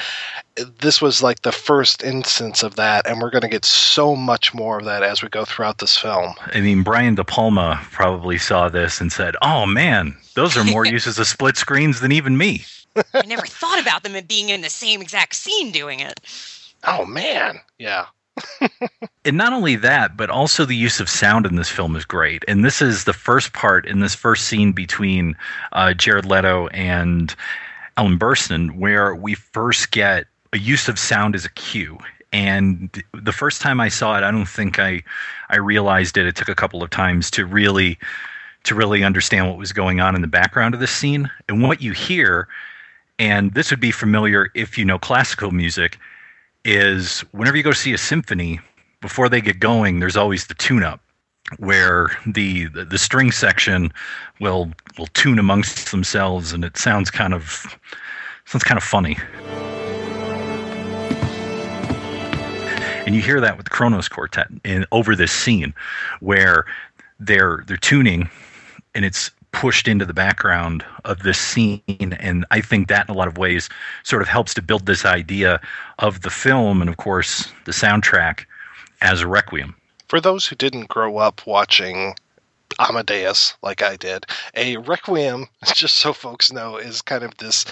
this 0.80 1.00
was 1.00 1.23
like 1.23 1.42
the 1.42 1.52
first 1.52 2.02
instance 2.02 2.62
of 2.62 2.76
that, 2.76 3.06
and 3.06 3.21
we're 3.21 3.30
going 3.30 3.42
to 3.42 3.49
get 3.49 3.64
so 3.64 4.16
much 4.16 4.52
more 4.52 4.78
of 4.78 4.85
that 4.85 5.02
as 5.02 5.23
we 5.23 5.28
go 5.28 5.45
throughout 5.45 5.78
this 5.78 5.97
film. 5.97 6.35
I 6.47 6.61
mean, 6.61 6.83
Brian 6.83 7.14
De 7.14 7.25
Palma 7.25 7.80
probably 7.92 8.38
saw 8.38 8.68
this 8.68 9.00
and 9.00 9.12
said, 9.12 9.37
"Oh 9.42 9.66
man, 9.66 10.16
those 10.35 10.56
are 10.56 10.64
more 10.64 10.85
uses 10.99 11.18
of 11.18 11.26
split 11.26 11.56
screens 11.56 12.00
than 12.00 12.12
even 12.12 12.37
me." 12.37 12.64
I 13.14 13.26
never 13.26 13.47
thought 13.47 13.80
about 13.80 14.02
them 14.02 14.16
being 14.26 14.49
in 14.49 14.62
the 14.62 14.71
same 14.71 15.02
exact 15.02 15.35
scene 15.35 15.71
doing 15.71 16.00
it. 16.00 16.21
Oh 16.85 17.04
man, 17.04 17.61
yeah. 17.78 18.06
And 19.25 19.37
not 19.37 19.52
only 19.52 19.76
that, 19.76 20.16
but 20.16 20.31
also 20.31 20.64
the 20.64 20.76
use 20.76 21.00
of 21.00 21.09
sound 21.09 21.47
in 21.47 21.57
this 21.57 21.69
film 21.69 21.97
is 21.97 22.05
great. 22.05 22.45
And 22.49 22.64
this 22.64 22.83
is 22.83 23.05
the 23.05 23.12
first 23.12 23.52
part 23.52 23.87
in 23.87 24.00
this 24.00 24.14
first 24.14 24.45
scene 24.45 24.73
between 24.73 25.37
uh, 25.73 25.95
Jared 25.95 26.26
Leto 26.26 26.69
and 26.69 27.35
Ellen 27.97 28.19
Burstyn, 28.19 28.76
where 28.76 29.14
we 29.14 29.35
first 29.35 29.90
get 29.90 30.26
a 30.52 30.59
use 30.59 30.88
of 30.88 30.99
sound 30.99 31.35
as 31.35 31.45
a 31.45 31.50
cue. 31.50 31.99
And 32.33 33.02
the 33.14 33.33
first 33.33 33.61
time 33.62 33.81
I 33.81 33.88
saw 33.88 34.19
it, 34.19 34.23
I 34.23 34.31
don't 34.31 34.49
think 34.49 34.78
I 34.78 35.02
I 35.49 35.57
realized 35.57 36.16
it. 36.16 36.26
It 36.26 36.37
took 36.37 36.49
a 36.49 36.55
couple 36.55 36.83
of 36.83 36.90
times 36.90 37.31
to 37.33 37.47
really 37.47 37.99
to 38.64 38.75
really 38.75 39.05
understand 39.05 39.49
what 39.49 39.59
was 39.59 39.73
going 39.73 40.00
on 40.00 40.14
in 40.14 40.23
the 40.23 40.26
background 40.26 40.75
of 40.75 40.81
this 40.81 40.90
scene. 40.90 41.31
And 41.49 41.62
what 41.62 41.81
you 41.81 41.93
hear, 41.93 42.49
and 43.19 43.55
this 43.55 43.71
would 43.71 43.81
be 43.81 43.93
familiar 43.93 44.50
if 44.55 44.76
you 44.76 44.85
know 44.85 44.99
classical 44.99 45.52
music, 45.52 45.99
is 46.66 47.20
whenever 47.30 47.56
you 47.56 47.62
go 47.62 47.73
see 47.73 47.94
a 47.94 47.99
symphony, 47.99 48.61
before 49.00 49.28
they 49.28 49.40
get 49.40 49.61
going, 49.61 50.00
there's 50.00 50.16
always 50.16 50.49
the 50.49 50.54
tune 50.54 50.82
up 50.82 51.00
where 51.58 52.11
the, 52.26 52.66
the 52.66 52.85
the 52.85 52.99
string 52.99 53.30
section 53.30 53.92
will 54.40 54.73
will 54.99 55.06
tune 55.14 55.38
amongst 55.38 55.92
themselves 55.92 56.52
and 56.52 56.64
it 56.64 56.76
sounds 56.76 57.08
kind 57.08 57.32
of 57.32 57.78
sounds 58.46 58.64
kind 58.64 58.76
of 58.76 58.82
funny. 58.82 59.16
And 63.06 63.14
you 63.14 63.23
hear 63.23 63.40
that 63.40 63.56
with 63.56 63.66
the 63.66 63.70
Kronos 63.70 64.08
Quartet 64.08 64.49
in 64.64 64.85
over 64.90 65.14
this 65.14 65.30
scene 65.30 65.73
where 66.18 66.66
they're 67.20 67.62
they're 67.68 67.76
tuning 67.76 68.28
and 68.96 69.04
it's 69.04 69.30
pushed 69.56 69.88
into 69.88 70.04
the 70.04 70.14
background 70.14 70.84
of 71.04 71.22
this 71.22 71.38
scene 71.38 71.80
and 72.20 72.44
i 72.50 72.60
think 72.60 72.88
that 72.88 73.08
in 73.08 73.14
a 73.14 73.16
lot 73.16 73.26
of 73.26 73.38
ways 73.38 73.68
sort 74.04 74.20
of 74.20 74.28
helps 74.28 74.52
to 74.52 74.60
build 74.60 74.84
this 74.86 75.04
idea 75.04 75.58
of 75.98 76.20
the 76.20 76.30
film 76.30 76.80
and 76.80 76.90
of 76.90 76.98
course 76.98 77.52
the 77.64 77.72
soundtrack 77.72 78.44
as 79.00 79.20
a 79.20 79.26
requiem. 79.26 79.75
For 80.08 80.20
those 80.20 80.46
who 80.46 80.56
didn't 80.56 80.88
grow 80.88 81.18
up 81.18 81.46
watching 81.46 82.14
Amadeus 82.78 83.56
like 83.62 83.82
I 83.82 83.96
did, 83.96 84.26
a 84.54 84.76
requiem, 84.78 85.46
just 85.75 85.96
so 85.96 86.12
folks 86.12 86.52
know, 86.52 86.76
is 86.76 87.02
kind 87.02 87.25
of 87.25 87.36
this 87.38 87.64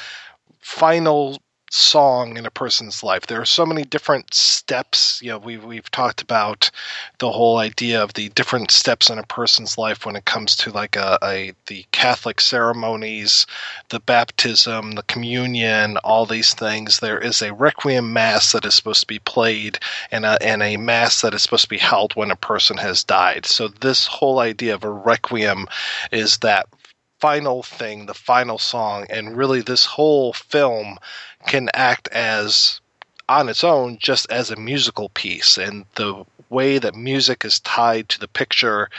final 0.60 1.38
song 1.74 2.36
in 2.36 2.46
a 2.46 2.50
person's 2.50 3.02
life. 3.02 3.26
There 3.26 3.40
are 3.40 3.44
so 3.44 3.66
many 3.66 3.82
different 3.82 4.32
steps. 4.32 5.20
You 5.20 5.30
know, 5.30 5.38
we've 5.38 5.64
we've 5.64 5.90
talked 5.90 6.22
about 6.22 6.70
the 7.18 7.32
whole 7.32 7.58
idea 7.58 8.02
of 8.02 8.14
the 8.14 8.28
different 8.30 8.70
steps 8.70 9.10
in 9.10 9.18
a 9.18 9.24
person's 9.24 9.76
life 9.76 10.06
when 10.06 10.14
it 10.14 10.24
comes 10.24 10.54
to 10.56 10.70
like 10.70 10.94
a, 10.94 11.18
a 11.22 11.52
the 11.66 11.84
Catholic 11.90 12.40
ceremonies, 12.40 13.46
the 13.88 14.00
baptism, 14.00 14.92
the 14.92 15.02
communion, 15.02 15.96
all 15.98 16.26
these 16.26 16.54
things. 16.54 17.00
There 17.00 17.18
is 17.18 17.42
a 17.42 17.52
requiem 17.52 18.12
mass 18.12 18.52
that 18.52 18.64
is 18.64 18.74
supposed 18.74 19.00
to 19.00 19.06
be 19.06 19.18
played, 19.18 19.78
and 20.12 20.24
a 20.24 20.40
and 20.42 20.62
a 20.62 20.76
mass 20.76 21.22
that 21.22 21.34
is 21.34 21.42
supposed 21.42 21.64
to 21.64 21.68
be 21.68 21.78
held 21.78 22.14
when 22.14 22.30
a 22.30 22.36
person 22.36 22.76
has 22.76 23.02
died. 23.02 23.46
So 23.46 23.68
this 23.68 24.06
whole 24.06 24.38
idea 24.38 24.74
of 24.74 24.84
a 24.84 24.90
requiem 24.90 25.66
is 26.12 26.38
that 26.38 26.68
final 27.24 27.62
thing, 27.62 28.04
the 28.04 28.12
final 28.12 28.58
song, 28.58 29.06
and 29.08 29.34
really 29.34 29.62
this 29.62 29.86
whole 29.86 30.34
film 30.34 30.98
can 31.46 31.68
act 31.74 32.08
as 32.08 32.80
on 33.28 33.48
its 33.48 33.64
own 33.64 33.98
just 33.98 34.30
as 34.30 34.50
a 34.50 34.56
musical 34.56 35.08
piece. 35.10 35.56
And 35.58 35.84
the 35.94 36.24
way 36.50 36.78
that 36.78 36.94
music 36.94 37.44
is 37.44 37.60
tied 37.60 38.08
to 38.10 38.20
the 38.20 38.28
picture 38.28 38.90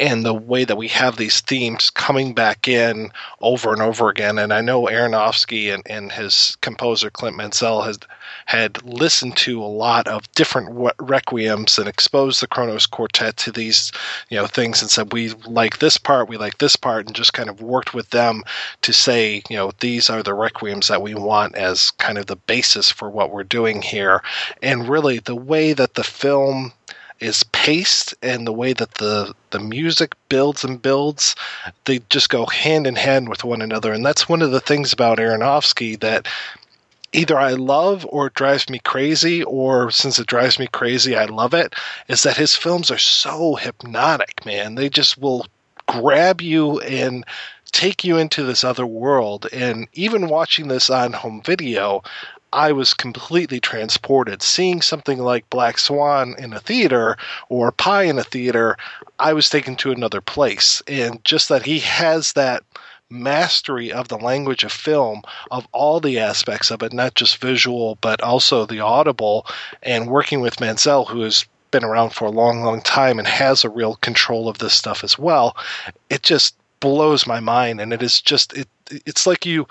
and 0.00 0.24
the 0.24 0.34
way 0.34 0.64
that 0.64 0.78
we 0.78 0.88
have 0.88 1.16
these 1.16 1.40
themes 1.42 1.90
coming 1.90 2.32
back 2.32 2.66
in 2.66 3.12
over 3.42 3.72
and 3.72 3.82
over 3.82 4.08
again. 4.08 4.38
And 4.38 4.52
I 4.52 4.62
know 4.62 4.84
Aronofsky 4.86 5.72
and, 5.72 5.82
and 5.86 6.10
his 6.10 6.56
composer 6.62 7.10
Clint 7.10 7.36
Mansell 7.36 7.82
has 7.82 7.98
had 8.46 8.82
listened 8.82 9.36
to 9.36 9.62
a 9.62 9.64
lot 9.64 10.08
of 10.08 10.30
different 10.32 10.70
requiems 10.70 11.78
and 11.78 11.86
exposed 11.86 12.40
the 12.40 12.46
Kronos 12.46 12.86
Quartet 12.86 13.36
to 13.36 13.52
these, 13.52 13.92
you 14.30 14.38
know, 14.38 14.46
things 14.46 14.80
and 14.80 14.90
said 14.90 15.12
we 15.12 15.30
like 15.46 15.78
this 15.78 15.98
part, 15.98 16.28
we 16.28 16.38
like 16.38 16.58
this 16.58 16.76
part, 16.76 17.06
and 17.06 17.14
just 17.14 17.34
kind 17.34 17.50
of 17.50 17.60
worked 17.60 17.92
with 17.92 18.08
them 18.10 18.42
to 18.82 18.92
say, 18.92 19.42
you 19.50 19.56
know, 19.56 19.70
these 19.80 20.08
are 20.08 20.22
the 20.22 20.32
requiems 20.32 20.88
that 20.88 21.02
we 21.02 21.14
want 21.14 21.54
as 21.54 21.90
kind 21.92 22.16
of 22.16 22.26
the 22.26 22.36
basis 22.36 22.90
for 22.90 23.10
what 23.10 23.30
we're 23.30 23.44
doing 23.44 23.82
here. 23.82 24.22
And 24.62 24.88
really, 24.88 25.18
the 25.18 25.36
way 25.36 25.74
that 25.74 25.94
the 25.94 26.04
film 26.04 26.72
is 27.20 27.42
paced 27.52 28.14
and 28.22 28.46
the 28.46 28.52
way 28.52 28.72
that 28.72 28.94
the 28.94 29.34
the 29.50 29.60
music 29.60 30.14
builds 30.28 30.64
and 30.64 30.80
builds 30.80 31.34
they 31.84 32.00
just 32.10 32.28
go 32.28 32.46
hand 32.46 32.86
in 32.86 32.96
hand 32.96 33.28
with 33.28 33.44
one 33.44 33.62
another. 33.62 33.92
And 33.92 34.04
that's 34.04 34.28
one 34.28 34.42
of 34.42 34.50
the 34.50 34.60
things 34.60 34.92
about 34.92 35.18
Aronofsky 35.18 35.98
that 36.00 36.26
either 37.12 37.38
I 37.38 37.52
love 37.52 38.06
or 38.08 38.26
it 38.26 38.34
drives 38.34 38.68
me 38.68 38.78
crazy 38.80 39.42
or 39.44 39.90
since 39.90 40.18
it 40.18 40.26
drives 40.26 40.58
me 40.58 40.68
crazy 40.68 41.16
I 41.16 41.24
love 41.24 41.54
it 41.54 41.74
is 42.08 42.22
that 42.22 42.36
his 42.36 42.54
films 42.54 42.90
are 42.90 42.98
so 42.98 43.56
hypnotic 43.56 44.44
man. 44.46 44.76
They 44.76 44.88
just 44.88 45.18
will 45.18 45.46
grab 45.86 46.40
you 46.40 46.78
and 46.80 47.24
take 47.72 48.04
you 48.04 48.16
into 48.16 48.44
this 48.44 48.64
other 48.64 48.86
world. 48.86 49.46
And 49.52 49.88
even 49.92 50.28
watching 50.28 50.68
this 50.68 50.90
on 50.90 51.12
home 51.12 51.42
video 51.44 52.02
I 52.52 52.72
was 52.72 52.94
completely 52.94 53.60
transported. 53.60 54.42
Seeing 54.42 54.82
something 54.82 55.18
like 55.18 55.50
Black 55.50 55.78
Swan 55.78 56.34
in 56.38 56.52
a 56.52 56.60
theater 56.60 57.16
or 57.48 57.72
Pi 57.72 58.04
in 58.04 58.18
a 58.18 58.24
theater, 58.24 58.76
I 59.18 59.32
was 59.32 59.48
taken 59.48 59.76
to 59.76 59.92
another 59.92 60.20
place. 60.20 60.82
And 60.86 61.24
just 61.24 61.48
that 61.48 61.62
he 61.62 61.78
has 61.80 62.32
that 62.32 62.64
mastery 63.08 63.92
of 63.92 64.08
the 64.08 64.18
language 64.18 64.64
of 64.64 64.72
film, 64.72 65.22
of 65.50 65.66
all 65.72 66.00
the 66.00 66.18
aspects 66.18 66.70
of 66.70 66.82
it, 66.82 66.92
not 66.92 67.14
just 67.14 67.38
visual, 67.38 67.98
but 68.00 68.20
also 68.22 68.66
the 68.66 68.80
audible, 68.80 69.46
and 69.82 70.08
working 70.08 70.40
with 70.40 70.60
Mansell, 70.60 71.04
who 71.04 71.20
has 71.22 71.44
been 71.70 71.84
around 71.84 72.10
for 72.10 72.24
a 72.24 72.30
long, 72.30 72.62
long 72.62 72.80
time 72.80 73.18
and 73.18 73.28
has 73.28 73.64
a 73.64 73.70
real 73.70 73.96
control 73.96 74.48
of 74.48 74.58
this 74.58 74.74
stuff 74.74 75.04
as 75.04 75.18
well, 75.18 75.56
it 76.08 76.22
just 76.22 76.56
blows 76.80 77.26
my 77.26 77.40
mind 77.40 77.80
and 77.80 77.92
it 77.92 78.02
is 78.02 78.22
just 78.22 78.54
it 78.54 78.66
it's 78.90 79.26
like 79.26 79.44
you 79.44 79.68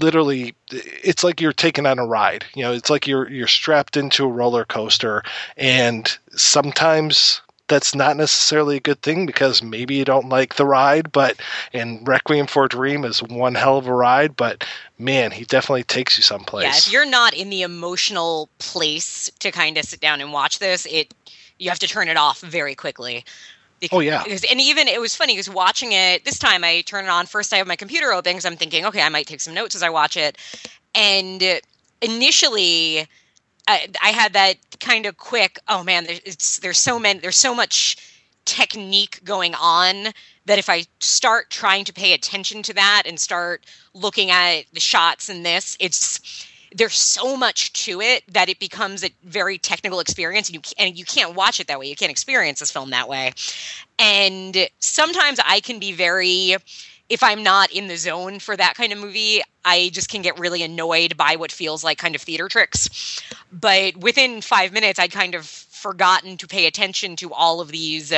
literally 0.00 0.54
it's 0.70 1.22
like 1.22 1.40
you're 1.40 1.52
taken 1.52 1.86
on 1.86 1.98
a 1.98 2.06
ride 2.06 2.44
you 2.54 2.62
know 2.62 2.72
it's 2.72 2.90
like 2.90 3.06
you're 3.06 3.28
you're 3.30 3.46
strapped 3.46 3.96
into 3.96 4.24
a 4.24 4.28
roller 4.28 4.64
coaster 4.64 5.22
and 5.56 6.18
sometimes 6.34 7.40
that's 7.68 7.94
not 7.94 8.16
necessarily 8.16 8.76
a 8.76 8.80
good 8.80 9.00
thing 9.02 9.26
because 9.26 9.62
maybe 9.62 9.94
you 9.94 10.04
don't 10.04 10.28
like 10.28 10.54
the 10.54 10.66
ride 10.66 11.10
but 11.12 11.40
and 11.72 12.06
requiem 12.06 12.46
for 12.46 12.64
a 12.64 12.68
dream 12.68 13.04
is 13.04 13.22
one 13.22 13.54
hell 13.54 13.78
of 13.78 13.86
a 13.86 13.94
ride 13.94 14.36
but 14.36 14.64
man 14.98 15.30
he 15.30 15.44
definitely 15.44 15.84
takes 15.84 16.16
you 16.16 16.22
someplace. 16.22 16.64
Yeah 16.64 16.76
if 16.76 16.92
you're 16.92 17.10
not 17.10 17.34
in 17.34 17.50
the 17.50 17.62
emotional 17.62 18.48
place 18.58 19.30
to 19.38 19.50
kind 19.50 19.78
of 19.78 19.84
sit 19.84 20.00
down 20.00 20.20
and 20.20 20.32
watch 20.32 20.58
this 20.58 20.86
it 20.90 21.14
you 21.58 21.70
have 21.70 21.78
to 21.78 21.88
turn 21.88 22.08
it 22.08 22.16
off 22.16 22.40
very 22.40 22.74
quickly 22.74 23.24
Because, 23.80 23.96
oh 23.96 24.00
yeah. 24.00 24.24
and 24.50 24.60
even 24.60 24.88
it 24.88 25.00
was 25.00 25.14
funny 25.14 25.34
because 25.34 25.50
watching 25.50 25.92
it 25.92 26.24
this 26.24 26.38
time, 26.38 26.64
I 26.64 26.80
turn 26.82 27.04
it 27.04 27.10
on 27.10 27.26
first. 27.26 27.52
I 27.52 27.56
have 27.56 27.66
my 27.66 27.76
computer 27.76 28.12
open 28.12 28.32
because 28.32 28.46
I'm 28.46 28.56
thinking, 28.56 28.86
okay, 28.86 29.02
I 29.02 29.08
might 29.08 29.26
take 29.26 29.40
some 29.40 29.54
notes 29.54 29.74
as 29.74 29.82
I 29.82 29.90
watch 29.90 30.16
it. 30.16 30.38
And 30.94 31.42
initially, 32.00 33.06
I, 33.68 33.88
I 34.02 34.10
had 34.10 34.32
that 34.32 34.56
kind 34.80 35.06
of 35.06 35.18
quick. 35.18 35.58
Oh 35.68 35.84
man, 35.84 36.06
there's 36.06 36.58
there's 36.60 36.78
so 36.78 36.98
many. 36.98 37.20
There's 37.20 37.36
so 37.36 37.54
much 37.54 37.96
technique 38.46 39.20
going 39.24 39.54
on 39.54 40.12
that 40.46 40.58
if 40.58 40.70
I 40.70 40.84
start 41.00 41.50
trying 41.50 41.84
to 41.84 41.92
pay 41.92 42.12
attention 42.12 42.62
to 42.62 42.74
that 42.74 43.02
and 43.04 43.18
start 43.18 43.66
looking 43.92 44.30
at 44.30 44.62
the 44.72 44.80
shots 44.80 45.28
in 45.28 45.42
this, 45.42 45.76
it's 45.80 46.46
there's 46.76 46.96
so 46.96 47.36
much 47.36 47.72
to 47.72 48.00
it 48.00 48.22
that 48.28 48.48
it 48.48 48.58
becomes 48.58 49.02
a 49.02 49.10
very 49.24 49.56
technical 49.56 49.98
experience 49.98 50.48
and 50.48 50.56
you 50.56 50.60
and 50.78 50.98
you 50.98 51.04
can't 51.04 51.34
watch 51.34 51.58
it 51.58 51.66
that 51.68 51.78
way. 51.78 51.86
You 51.86 51.96
can't 51.96 52.10
experience 52.10 52.60
this 52.60 52.70
film 52.70 52.90
that 52.90 53.08
way. 53.08 53.32
And 53.98 54.68
sometimes 54.78 55.40
i 55.44 55.60
can 55.60 55.78
be 55.78 55.92
very 55.92 56.56
if 57.08 57.22
i'm 57.22 57.42
not 57.42 57.70
in 57.70 57.88
the 57.88 57.96
zone 57.96 58.38
for 58.38 58.56
that 58.56 58.74
kind 58.74 58.92
of 58.92 58.98
movie 58.98 59.40
i 59.64 59.90
just 59.92 60.10
can 60.10 60.22
get 60.22 60.38
really 60.38 60.62
annoyed 60.62 61.16
by 61.16 61.36
what 61.36 61.50
feels 61.50 61.82
like 61.82 61.98
kind 61.98 62.14
of 62.14 62.20
theater 62.20 62.48
tricks. 62.48 63.22
But 63.50 63.96
within 63.96 64.42
5 64.42 64.72
minutes 64.72 64.98
i'd 64.98 65.12
kind 65.12 65.34
of 65.34 65.46
forgotten 65.46 66.36
to 66.36 66.46
pay 66.46 66.66
attention 66.66 67.16
to 67.16 67.32
all 67.32 67.60
of 67.60 67.68
these 67.68 68.12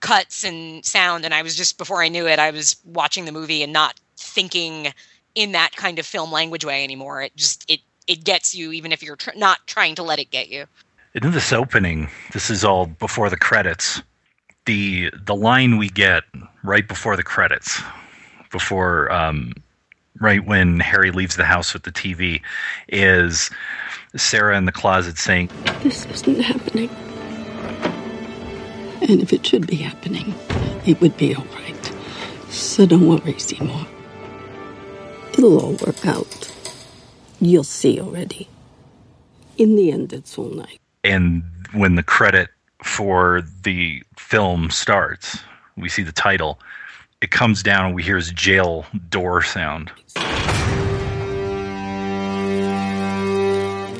cuts 0.00 0.44
and 0.44 0.84
sound 0.84 1.24
and 1.24 1.34
i 1.34 1.42
was 1.42 1.54
just 1.54 1.78
before 1.78 2.02
i 2.02 2.08
knew 2.08 2.26
it 2.26 2.38
i 2.38 2.50
was 2.50 2.76
watching 2.84 3.26
the 3.26 3.32
movie 3.32 3.62
and 3.62 3.72
not 3.72 4.00
thinking 4.16 4.92
in 5.34 5.52
that 5.52 5.76
kind 5.76 5.98
of 5.98 6.06
film 6.06 6.32
language 6.32 6.64
way 6.64 6.82
anymore. 6.82 7.22
It 7.22 7.36
just 7.36 7.64
it 7.70 7.80
it 8.10 8.24
gets 8.24 8.56
you 8.56 8.72
even 8.72 8.90
if 8.90 9.04
you're 9.04 9.14
tr- 9.14 9.30
not 9.36 9.64
trying 9.68 9.94
to 9.94 10.02
let 10.02 10.18
it 10.18 10.32
get 10.32 10.48
you. 10.48 10.66
In 11.14 11.30
this 11.30 11.52
opening, 11.52 12.08
this 12.32 12.50
is 12.50 12.64
all 12.64 12.86
before 12.86 13.30
the 13.30 13.36
credits. 13.36 14.02
The 14.66 15.10
the 15.24 15.34
line 15.34 15.78
we 15.78 15.88
get 15.88 16.24
right 16.64 16.86
before 16.86 17.16
the 17.16 17.22
credits, 17.22 17.80
before 18.50 19.10
um, 19.12 19.54
right 20.20 20.44
when 20.44 20.80
Harry 20.80 21.12
leaves 21.12 21.36
the 21.36 21.44
house 21.44 21.72
with 21.72 21.84
the 21.84 21.92
TV, 21.92 22.42
is 22.88 23.48
Sarah 24.16 24.58
in 24.58 24.64
the 24.64 24.72
closet 24.72 25.16
saying, 25.16 25.48
"This 25.82 26.04
isn't 26.06 26.40
happening." 26.40 26.90
And 29.02 29.22
if 29.22 29.32
it 29.32 29.46
should 29.46 29.66
be 29.68 29.76
happening, 29.76 30.34
it 30.84 31.00
would 31.00 31.16
be 31.16 31.34
all 31.34 31.46
right. 31.54 31.92
So 32.48 32.86
don't 32.86 33.06
worry, 33.06 33.38
Seymour. 33.38 33.86
It'll 35.32 35.60
all 35.60 35.72
work 35.74 36.04
out. 36.06 36.59
You'll 37.40 37.64
see 37.64 38.00
already. 38.00 38.48
In 39.56 39.76
the 39.76 39.90
end, 39.90 40.12
it's 40.12 40.36
all 40.36 40.50
night. 40.50 40.78
And 41.04 41.42
when 41.72 41.94
the 41.94 42.02
credit 42.02 42.50
for 42.82 43.42
the 43.62 44.02
film 44.16 44.70
starts, 44.70 45.38
we 45.76 45.88
see 45.88 46.02
the 46.02 46.12
title. 46.12 46.58
It 47.22 47.30
comes 47.30 47.62
down 47.62 47.86
and 47.86 47.94
we 47.94 48.02
hear 48.02 48.16
his 48.16 48.30
jail 48.32 48.84
door 49.08 49.42
sound. 49.42 49.90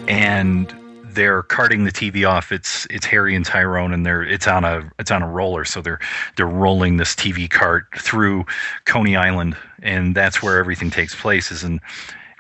And 0.08 0.74
they're 1.04 1.42
carting 1.42 1.84
the 1.84 1.92
TV 1.92 2.28
off. 2.28 2.52
It's 2.52 2.86
it's 2.90 3.06
Harry 3.06 3.34
and 3.34 3.44
Tyrone, 3.44 3.92
and 3.92 4.04
they're 4.04 4.22
it's 4.22 4.46
on 4.46 4.64
a 4.64 4.90
it's 4.98 5.10
on 5.10 5.22
a 5.22 5.28
roller. 5.28 5.64
So 5.64 5.80
they're 5.80 6.00
they're 6.36 6.46
rolling 6.46 6.96
this 6.96 7.14
TV 7.14 7.48
cart 7.48 7.86
through 7.98 8.46
Coney 8.84 9.16
Island, 9.16 9.56
and 9.82 10.14
that's 10.14 10.42
where 10.42 10.58
everything 10.58 10.90
takes 10.90 11.14
place. 11.14 11.50
Is 11.50 11.64
in 11.64 11.80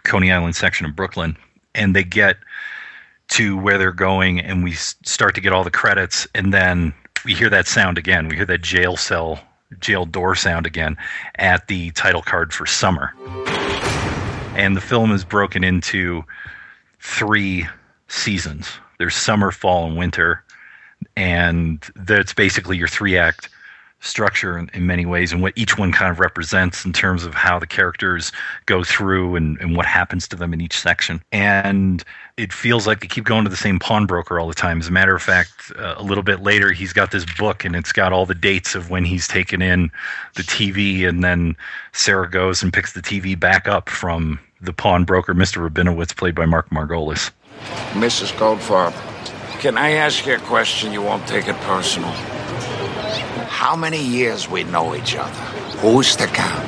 Coney 0.04 0.32
Island 0.32 0.56
section 0.56 0.86
of 0.86 0.96
Brooklyn, 0.96 1.36
and 1.74 1.94
they 1.94 2.04
get 2.04 2.36
to 3.28 3.56
where 3.56 3.78
they're 3.78 3.92
going, 3.92 4.40
and 4.40 4.64
we 4.64 4.72
start 4.72 5.34
to 5.36 5.40
get 5.40 5.52
all 5.52 5.64
the 5.64 5.70
credits, 5.70 6.26
and 6.34 6.52
then 6.52 6.92
we 7.24 7.34
hear 7.34 7.50
that 7.50 7.66
sound 7.66 7.98
again. 7.98 8.28
We 8.28 8.36
hear 8.36 8.46
that 8.46 8.62
jail 8.62 8.96
cell, 8.96 9.40
jail 9.78 10.04
door 10.04 10.34
sound 10.34 10.66
again 10.66 10.96
at 11.36 11.68
the 11.68 11.90
title 11.92 12.22
card 12.22 12.52
for 12.52 12.66
Summer. 12.66 13.14
And 14.56 14.76
the 14.76 14.80
film 14.80 15.12
is 15.12 15.24
broken 15.24 15.62
into 15.62 16.24
three 16.98 17.66
seasons. 18.08 18.68
There's 18.98 19.14
summer, 19.14 19.52
fall, 19.52 19.86
and 19.86 19.96
winter, 19.96 20.44
and 21.16 21.82
that's 21.94 22.34
basically 22.34 22.76
your 22.76 22.88
three 22.88 23.16
act 23.16 23.48
structure 24.00 24.58
in, 24.58 24.70
in, 24.72 24.86
many 24.86 25.04
ways 25.04 25.32
and 25.32 25.42
what 25.42 25.52
each 25.56 25.76
one 25.78 25.92
kind 25.92 26.10
of 26.10 26.18
represents 26.18 26.84
in 26.84 26.92
terms 26.92 27.24
of 27.24 27.34
how 27.34 27.58
the 27.58 27.66
characters 27.66 28.32
go 28.66 28.82
through 28.82 29.36
and, 29.36 29.60
and 29.60 29.76
what 29.76 29.84
happens 29.84 30.26
to 30.26 30.36
them 30.36 30.54
in 30.54 30.60
each 30.60 30.78
section. 30.78 31.22
And 31.32 32.02
it 32.38 32.52
feels 32.52 32.86
like 32.86 33.00
they 33.00 33.06
keep 33.06 33.24
going 33.24 33.44
to 33.44 33.50
the 33.50 33.56
same 33.56 33.78
pawnbroker 33.78 34.40
all 34.40 34.48
the 34.48 34.54
time. 34.54 34.80
As 34.80 34.88
a 34.88 34.90
matter 34.90 35.14
of 35.14 35.22
fact, 35.22 35.70
uh, 35.78 35.94
a 35.98 36.02
little 36.02 36.24
bit 36.24 36.40
later, 36.40 36.72
he's 36.72 36.94
got 36.94 37.10
this 37.10 37.26
book 37.38 37.64
and 37.64 37.76
it's 37.76 37.92
got 37.92 38.12
all 38.12 38.24
the 38.24 38.34
dates 38.34 38.74
of 38.74 38.88
when 38.88 39.04
he's 39.04 39.28
taken 39.28 39.60
in 39.60 39.90
the 40.34 40.42
TV. 40.42 41.06
And 41.06 41.22
then 41.22 41.54
Sarah 41.92 42.28
goes 42.28 42.62
and 42.62 42.72
picks 42.72 42.94
the 42.94 43.02
TV 43.02 43.38
back 43.38 43.68
up 43.68 43.90
from 43.90 44.40
the 44.62 44.72
pawnbroker, 44.72 45.34
Mr. 45.34 45.68
Rabinowitz, 45.68 46.16
played 46.16 46.34
by 46.34 46.46
Mark 46.46 46.70
Margolis. 46.70 47.30
Mrs. 47.92 48.32
Goldfarb, 48.38 48.92
can 49.60 49.76
I 49.76 49.90
ask 49.92 50.24
you 50.24 50.36
a 50.36 50.38
question? 50.38 50.92
You 50.92 51.02
won't 51.02 51.26
take 51.28 51.48
it 51.48 51.56
personal 51.56 52.14
how 53.60 53.76
many 53.76 54.02
years 54.02 54.48
we 54.48 54.64
know 54.64 54.94
each 54.94 55.14
other. 55.14 55.44
Who's 55.82 56.16
to 56.16 56.26
count? 56.28 56.66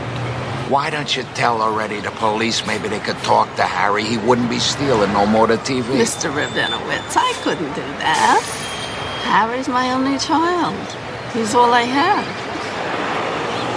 Why 0.70 0.90
don't 0.90 1.16
you 1.16 1.22
tell 1.32 1.62
already 1.62 2.00
the 2.00 2.10
police 2.10 2.66
maybe 2.66 2.86
they 2.86 2.98
could 2.98 3.16
talk 3.24 3.48
to 3.56 3.62
Harry? 3.62 4.04
He 4.04 4.18
wouldn't 4.18 4.50
be 4.50 4.58
stealing 4.58 5.10
no 5.14 5.24
more 5.24 5.46
the 5.46 5.56
TV. 5.56 5.84
Mr. 5.84 6.30
Rabinowitz, 6.30 7.16
I 7.16 7.32
couldn't 7.42 7.72
do 7.72 7.80
that. 8.04 8.42
Harry's 9.24 9.68
my 9.68 9.90
only 9.90 10.18
child. 10.18 10.76
He's 11.32 11.54
all 11.54 11.72
I 11.72 11.80
have. 11.80 12.26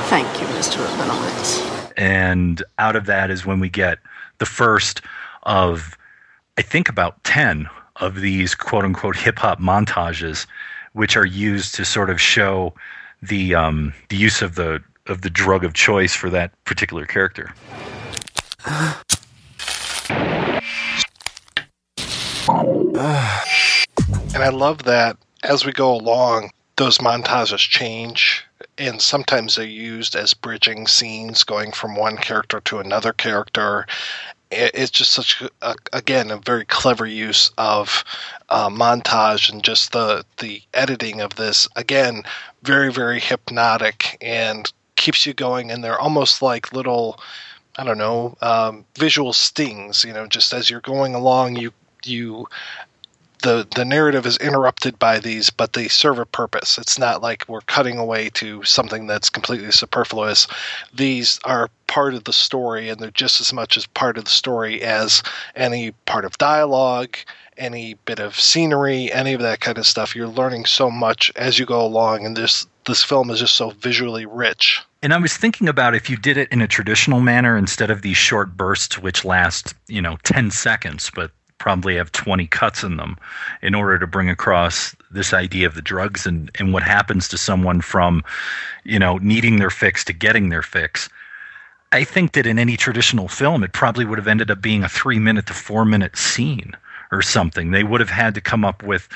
Thank 0.10 0.28
you, 0.42 0.48
Mr. 0.48 0.86
Rabinowitz. 0.86 1.94
And 1.96 2.62
out 2.80 2.98
of 2.98 3.06
that 3.06 3.32
is 3.32 3.46
when 3.46 3.62
we 3.62 3.70
get 3.70 4.00
the 4.40 4.46
first 4.46 5.02
of, 5.44 5.98
I 6.58 6.62
think, 6.62 6.90
about 6.90 7.24
10 7.24 7.70
of 7.96 8.20
these 8.20 8.56
quote 8.56 8.84
unquote 8.84 9.16
hip 9.16 9.40
hop 9.40 9.62
montages, 9.62 10.48
which 10.92 11.16
are 11.16 11.26
used 11.26 11.76
to 11.76 11.86
sort 11.86 12.10
of 12.10 12.20
show 12.20 12.74
the, 13.28 13.56
um, 13.56 13.94
the 14.10 14.18
use 14.18 14.42
of 14.42 14.56
the, 14.56 14.82
of 15.08 15.22
the 15.22 15.30
drug 15.30 15.64
of 15.64 15.74
choice 15.74 16.16
for 16.16 16.30
that 16.30 16.52
particular 16.66 17.06
character. 17.06 17.54
And 24.36 24.44
I 24.44 24.50
love 24.50 24.84
that 24.84 25.18
as 25.44 25.66
we 25.66 25.72
go 25.72 25.94
along, 25.94 26.52
those 26.78 26.98
montages 26.98 27.60
change, 27.60 28.44
and 28.78 29.02
sometimes 29.02 29.56
they're 29.56 29.66
used 29.66 30.16
as 30.16 30.34
bridging 30.34 30.88
scenes 30.88 31.44
going 31.44 31.72
from 31.72 31.96
one 31.96 32.18
character 32.18 32.60
to 32.62 32.80
another 32.80 33.14
character. 33.14 33.86
It- 34.52 34.72
It's 34.74 34.92
just 34.92 35.12
such, 35.12 35.42
a, 35.62 35.76
again, 35.94 36.32
a 36.32 36.38
very 36.38 36.66
clever 36.66 37.06
use 37.06 37.52
of 37.58 38.04
uh, 38.50 38.70
montage 38.70 39.50
and 39.52 39.64
just 39.64 39.92
the 39.92 40.26
the 40.38 40.62
editing 40.74 41.22
of 41.22 41.36
this. 41.36 41.68
Again, 41.76 42.24
very 42.64 42.92
very 42.92 43.20
hypnotic 43.20 44.18
and 44.22 44.72
keeps 44.96 45.26
you 45.26 45.34
going. 45.34 45.72
And 45.72 45.84
they're 45.84 46.00
almost 46.00 46.42
like 46.42 46.74
little, 46.74 47.20
I 47.78 47.84
don't 47.84 47.98
know, 47.98 48.38
um, 48.42 48.86
visual 48.98 49.34
stings. 49.34 50.04
You 50.06 50.14
know, 50.14 50.28
just 50.28 50.54
as 50.54 50.70
you're 50.70 50.82
going 50.82 51.16
along, 51.16 51.56
you 51.58 51.74
you 52.06 52.48
the 53.42 53.68
the 53.76 53.86
narrative 53.86 54.26
is 54.26 54.38
interrupted 54.38 54.98
by 55.00 55.20
these, 55.20 55.50
but 55.50 55.74
they 55.74 55.88
serve 55.88 56.20
a 56.20 56.26
purpose. 56.26 56.78
It's 56.78 56.98
not 57.00 57.22
like 57.22 57.46
we're 57.48 57.62
cutting 57.62 57.98
away 57.98 58.30
to 58.36 58.64
something 58.64 59.08
that's 59.08 59.30
completely 59.30 59.72
superfluous. 59.72 60.48
These 60.94 61.40
are 61.44 61.70
part 61.88 62.14
of 62.14 62.24
the 62.24 62.34
story, 62.34 62.90
and 62.90 63.00
they're 63.00 63.12
just 63.12 63.42
as 63.42 63.54
much 63.54 63.78
as 63.78 63.86
part 63.86 64.18
of 64.18 64.26
the 64.26 64.32
story 64.32 64.82
as 64.82 65.24
any 65.56 65.92
part 66.06 66.26
of 66.26 66.38
dialogue, 66.38 67.18
any 67.58 67.96
bit 68.06 68.20
of 68.20 68.40
scenery, 68.40 69.12
any 69.12 69.34
of 69.34 69.42
that 69.42 69.60
kind 69.60 69.78
of 69.78 69.86
stuff. 69.86 70.16
You're 70.16 70.28
learning 70.28 70.66
so 70.66 70.90
much 70.90 71.32
as 71.36 71.60
you 71.60 71.66
go 71.66 71.86
along, 71.86 72.26
and 72.26 72.36
this 72.36 72.66
this 72.86 73.04
film 73.04 73.30
is 73.30 73.40
just 73.40 73.56
so 73.56 73.72
visually 73.72 74.26
rich. 74.26 74.82
And 75.02 75.14
I 75.14 75.18
was 75.18 75.38
thinking 75.38 75.68
about 75.68 75.94
if 75.94 76.10
you 76.10 76.18
did 76.18 76.38
it 76.38 76.52
in 76.52 76.62
a 76.62 76.68
traditional 76.68 77.20
manner 77.20 77.58
instead 77.58 77.92
of 77.92 78.02
these 78.02 78.18
short 78.18 78.58
bursts, 78.58 78.98
which 78.98 79.24
last, 79.24 79.76
you 79.88 80.02
know, 80.02 80.18
10 80.24 80.50
seconds, 80.52 81.12
but 81.14 81.32
probably 81.58 81.96
have 81.96 82.12
20 82.12 82.48
cuts 82.48 82.84
in 82.84 82.98
them 82.98 83.18
in 83.62 83.74
order 83.76 83.98
to 83.98 84.08
bring 84.08 84.30
across 84.30 84.96
this 85.12 85.34
idea 85.34 85.66
of 85.68 85.76
the 85.76 85.82
drugs 85.82 86.26
and, 86.26 86.52
and 86.60 86.74
what 86.74 86.84
happens 86.84 87.28
to 87.30 87.38
someone 87.38 87.82
from, 87.82 88.24
you 88.84 89.00
know, 89.00 89.18
needing 89.18 89.58
their 89.58 89.70
fix 89.70 90.04
to 90.06 90.14
getting 90.14 90.50
their 90.50 90.62
fix. 90.62 91.10
I 91.92 92.04
think 92.04 92.34
that 92.34 92.46
in 92.46 92.60
any 92.60 92.76
traditional 92.76 93.28
film, 93.28 93.64
it 93.64 93.74
probably 93.74 94.06
would 94.06 94.18
have 94.18 94.28
ended 94.28 94.52
up 94.52 94.62
being 94.62 94.84
a 94.84 94.90
three 94.90 95.20
minute 95.20 95.48
to 95.48 95.54
four 95.54 95.86
minute 95.86 96.18
scene 96.18 96.76
or 97.12 97.22
something. 97.22 97.72
They 97.72 97.84
would 97.84 98.02
have 98.02 98.10
had 98.10 98.34
to 98.36 98.42
come 98.42 98.66
up 98.66 98.84
with 98.84 99.08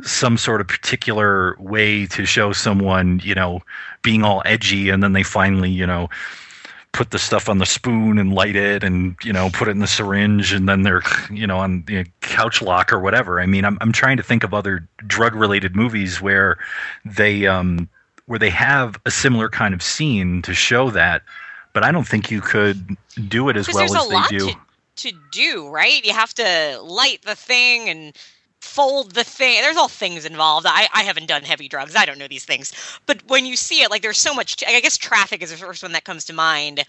some 0.00 0.36
sort 0.36 0.60
of 0.60 0.66
particular 0.68 1.56
way 1.58 2.06
to 2.06 2.24
show 2.24 2.52
someone, 2.52 3.20
you 3.22 3.34
know, 3.34 3.60
being 4.02 4.24
all 4.24 4.42
edgy, 4.44 4.88
and 4.88 5.02
then 5.02 5.12
they 5.12 5.22
finally, 5.22 5.70
you 5.70 5.86
know, 5.86 6.08
put 6.92 7.10
the 7.10 7.18
stuff 7.18 7.48
on 7.48 7.58
the 7.58 7.66
spoon 7.66 8.18
and 8.18 8.34
light 8.34 8.56
it, 8.56 8.84
and 8.84 9.16
you 9.22 9.32
know, 9.32 9.50
put 9.52 9.68
it 9.68 9.72
in 9.72 9.80
the 9.80 9.86
syringe, 9.86 10.52
and 10.52 10.68
then 10.68 10.82
they're, 10.82 11.02
you 11.30 11.46
know, 11.46 11.58
on 11.58 11.84
the 11.86 12.04
couch 12.20 12.62
lock 12.62 12.92
or 12.92 13.00
whatever. 13.00 13.40
I 13.40 13.46
mean, 13.46 13.64
I'm 13.64 13.78
I'm 13.80 13.92
trying 13.92 14.16
to 14.18 14.22
think 14.22 14.44
of 14.44 14.54
other 14.54 14.86
drug 15.06 15.34
related 15.34 15.74
movies 15.74 16.20
where 16.20 16.58
they 17.04 17.46
um 17.46 17.88
where 18.26 18.38
they 18.38 18.50
have 18.50 18.98
a 19.04 19.10
similar 19.10 19.48
kind 19.48 19.74
of 19.74 19.82
scene 19.82 20.42
to 20.42 20.54
show 20.54 20.90
that, 20.90 21.22
but 21.72 21.82
I 21.84 21.90
don't 21.92 22.06
think 22.06 22.30
you 22.30 22.40
could 22.40 22.96
do 23.28 23.48
it 23.48 23.56
as 23.56 23.68
well 23.72 23.96
as 23.96 24.08
they 24.08 24.38
do. 24.38 24.50
to, 24.50 24.56
to 25.10 25.18
do, 25.30 25.68
right? 25.68 26.04
You 26.04 26.12
have 26.12 26.34
to 26.34 26.80
light 26.82 27.22
the 27.22 27.34
thing 27.34 27.88
and 27.88 28.16
fold 28.72 29.12
the 29.12 29.24
thing. 29.24 29.60
There's 29.60 29.76
all 29.76 29.88
things 29.88 30.24
involved. 30.24 30.66
I, 30.66 30.88
I 30.94 31.02
haven't 31.02 31.26
done 31.26 31.42
heavy 31.42 31.68
drugs. 31.68 31.94
I 31.94 32.06
don't 32.06 32.18
know 32.18 32.28
these 32.28 32.44
things. 32.44 32.72
But 33.06 33.22
when 33.28 33.44
you 33.44 33.56
see 33.56 33.82
it, 33.82 33.90
like 33.90 34.02
there's 34.02 34.18
so 34.18 34.34
much. 34.34 34.62
I 34.66 34.80
guess 34.80 34.96
traffic 34.96 35.42
is 35.42 35.50
the 35.50 35.56
first 35.56 35.82
one 35.82 35.92
that 35.92 36.04
comes 36.04 36.24
to 36.26 36.32
mind. 36.32 36.84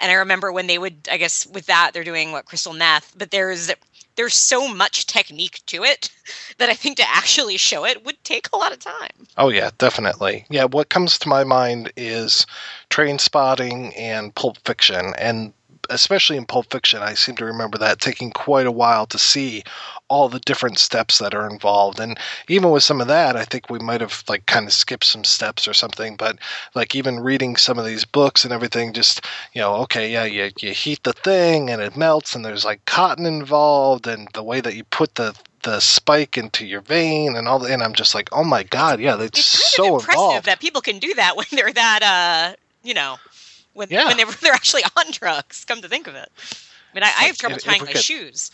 And 0.00 0.12
I 0.12 0.14
remember 0.14 0.52
when 0.52 0.68
they 0.68 0.78
would, 0.78 1.08
I 1.10 1.16
guess, 1.16 1.46
with 1.46 1.66
that 1.66 1.90
they're 1.92 2.04
doing 2.04 2.32
what 2.32 2.46
crystal 2.46 2.72
meth. 2.72 3.14
But 3.16 3.30
there's 3.30 3.70
there's 4.16 4.34
so 4.34 4.66
much 4.66 5.06
technique 5.06 5.60
to 5.66 5.84
it 5.84 6.10
that 6.58 6.70
I 6.70 6.74
think 6.74 6.96
to 6.96 7.08
actually 7.08 7.56
show 7.56 7.84
it 7.84 8.04
would 8.04 8.22
take 8.24 8.48
a 8.52 8.56
lot 8.56 8.72
of 8.72 8.78
time. 8.78 9.26
Oh 9.36 9.50
yeah, 9.50 9.70
definitely. 9.78 10.46
Yeah, 10.48 10.64
what 10.64 10.88
comes 10.88 11.18
to 11.18 11.28
my 11.28 11.44
mind 11.44 11.92
is 11.96 12.46
Trainspotting 12.90 13.92
and 13.96 14.34
Pulp 14.34 14.58
Fiction, 14.64 15.12
and 15.18 15.52
especially 15.88 16.36
in 16.36 16.46
Pulp 16.46 16.70
Fiction, 16.70 17.02
I 17.02 17.14
seem 17.14 17.36
to 17.36 17.44
remember 17.44 17.78
that 17.78 18.00
taking 18.00 18.30
quite 18.30 18.66
a 18.66 18.72
while 18.72 19.06
to 19.06 19.18
see 19.18 19.62
all 20.08 20.28
the 20.28 20.40
different 20.40 20.78
steps 20.78 21.18
that 21.18 21.34
are 21.34 21.48
involved. 21.48 22.00
And 22.00 22.18
even 22.48 22.70
with 22.70 22.82
some 22.82 23.00
of 23.00 23.08
that, 23.08 23.36
I 23.36 23.44
think 23.44 23.68
we 23.68 23.78
might 23.78 24.00
have 24.00 24.24
like 24.28 24.46
kind 24.46 24.66
of 24.66 24.72
skipped 24.72 25.04
some 25.04 25.24
steps 25.24 25.68
or 25.68 25.74
something. 25.74 26.16
But 26.16 26.38
like 26.74 26.94
even 26.94 27.20
reading 27.20 27.56
some 27.56 27.78
of 27.78 27.84
these 27.84 28.04
books 28.04 28.44
and 28.44 28.52
everything, 28.52 28.92
just 28.92 29.24
you 29.52 29.60
know, 29.60 29.74
okay, 29.76 30.10
yeah, 30.12 30.24
you 30.24 30.50
you 30.60 30.72
heat 30.72 31.02
the 31.04 31.12
thing 31.12 31.70
and 31.70 31.82
it 31.82 31.96
melts, 31.96 32.34
and 32.34 32.44
there's 32.44 32.64
like 32.64 32.84
cotton 32.86 33.26
involved, 33.26 34.06
and 34.06 34.28
the 34.34 34.42
way 34.42 34.60
that 34.60 34.74
you 34.76 34.84
put 34.84 35.14
the 35.16 35.36
the 35.62 35.80
spike 35.80 36.38
into 36.38 36.64
your 36.64 36.80
vein 36.80 37.34
and 37.36 37.48
all 37.48 37.58
the, 37.58 37.72
and 37.72 37.82
I'm 37.82 37.92
just 37.92 38.14
like, 38.14 38.28
oh 38.32 38.44
my 38.44 38.62
god, 38.62 39.00
yeah, 39.00 39.16
that's 39.16 39.38
It's 39.40 39.52
kind 39.76 39.88
so 39.88 39.96
of 39.96 40.02
impressive 40.02 40.12
involved. 40.12 40.46
that 40.46 40.60
people 40.60 40.80
can 40.80 40.98
do 41.00 41.12
that 41.14 41.36
when 41.36 41.46
they're 41.50 41.72
that, 41.72 42.02
uh, 42.02 42.56
you 42.84 42.94
know, 42.94 43.16
when 43.78 43.88
Yeah. 43.90 44.06
when 44.06 44.16
they're 44.16 44.26
they're 44.42 44.52
actually 44.52 44.82
on 44.96 45.10
drugs. 45.12 45.64
Come 45.64 45.80
to 45.82 45.88
think 45.88 46.06
of 46.06 46.14
it, 46.14 46.28
I 46.92 46.94
mean, 46.94 47.02
I, 47.04 47.06
I 47.06 47.24
have 47.24 47.38
trouble 47.38 47.56
if- 47.56 47.62
if 47.62 47.64
tying 47.66 47.80
we 47.82 47.86
my 47.86 47.92
could- 47.92 48.02
shoes. 48.02 48.50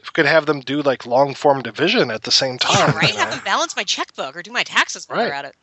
If 0.00 0.04
we 0.04 0.10
could 0.12 0.26
have 0.26 0.46
them 0.46 0.60
do 0.60 0.80
like 0.80 1.06
long 1.06 1.34
form 1.34 1.60
division 1.62 2.10
at 2.12 2.22
the 2.22 2.30
same 2.30 2.56
time, 2.58 2.90
Yeah, 2.92 2.96
right. 2.96 3.12
you 3.12 3.18
Have 3.18 3.30
them 3.30 3.40
balance 3.44 3.74
my 3.76 3.82
checkbook 3.84 4.36
or 4.36 4.42
do 4.42 4.52
my 4.52 4.62
taxes 4.62 5.08
while 5.08 5.18
they're 5.18 5.32
at 5.34 5.44
it. 5.44 5.56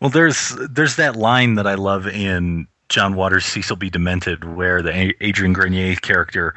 Well, 0.00 0.10
there's 0.10 0.54
there's 0.70 0.96
that 0.96 1.16
line 1.16 1.54
that 1.56 1.66
I 1.66 1.74
love 1.74 2.06
in 2.06 2.68
John 2.88 3.16
Waters' 3.16 3.44
Cecil 3.46 3.74
B. 3.76 3.90
Demented, 3.90 4.44
where 4.56 4.82
the 4.82 5.12
Adrian 5.20 5.52
Grenier 5.52 5.96
character 5.96 6.54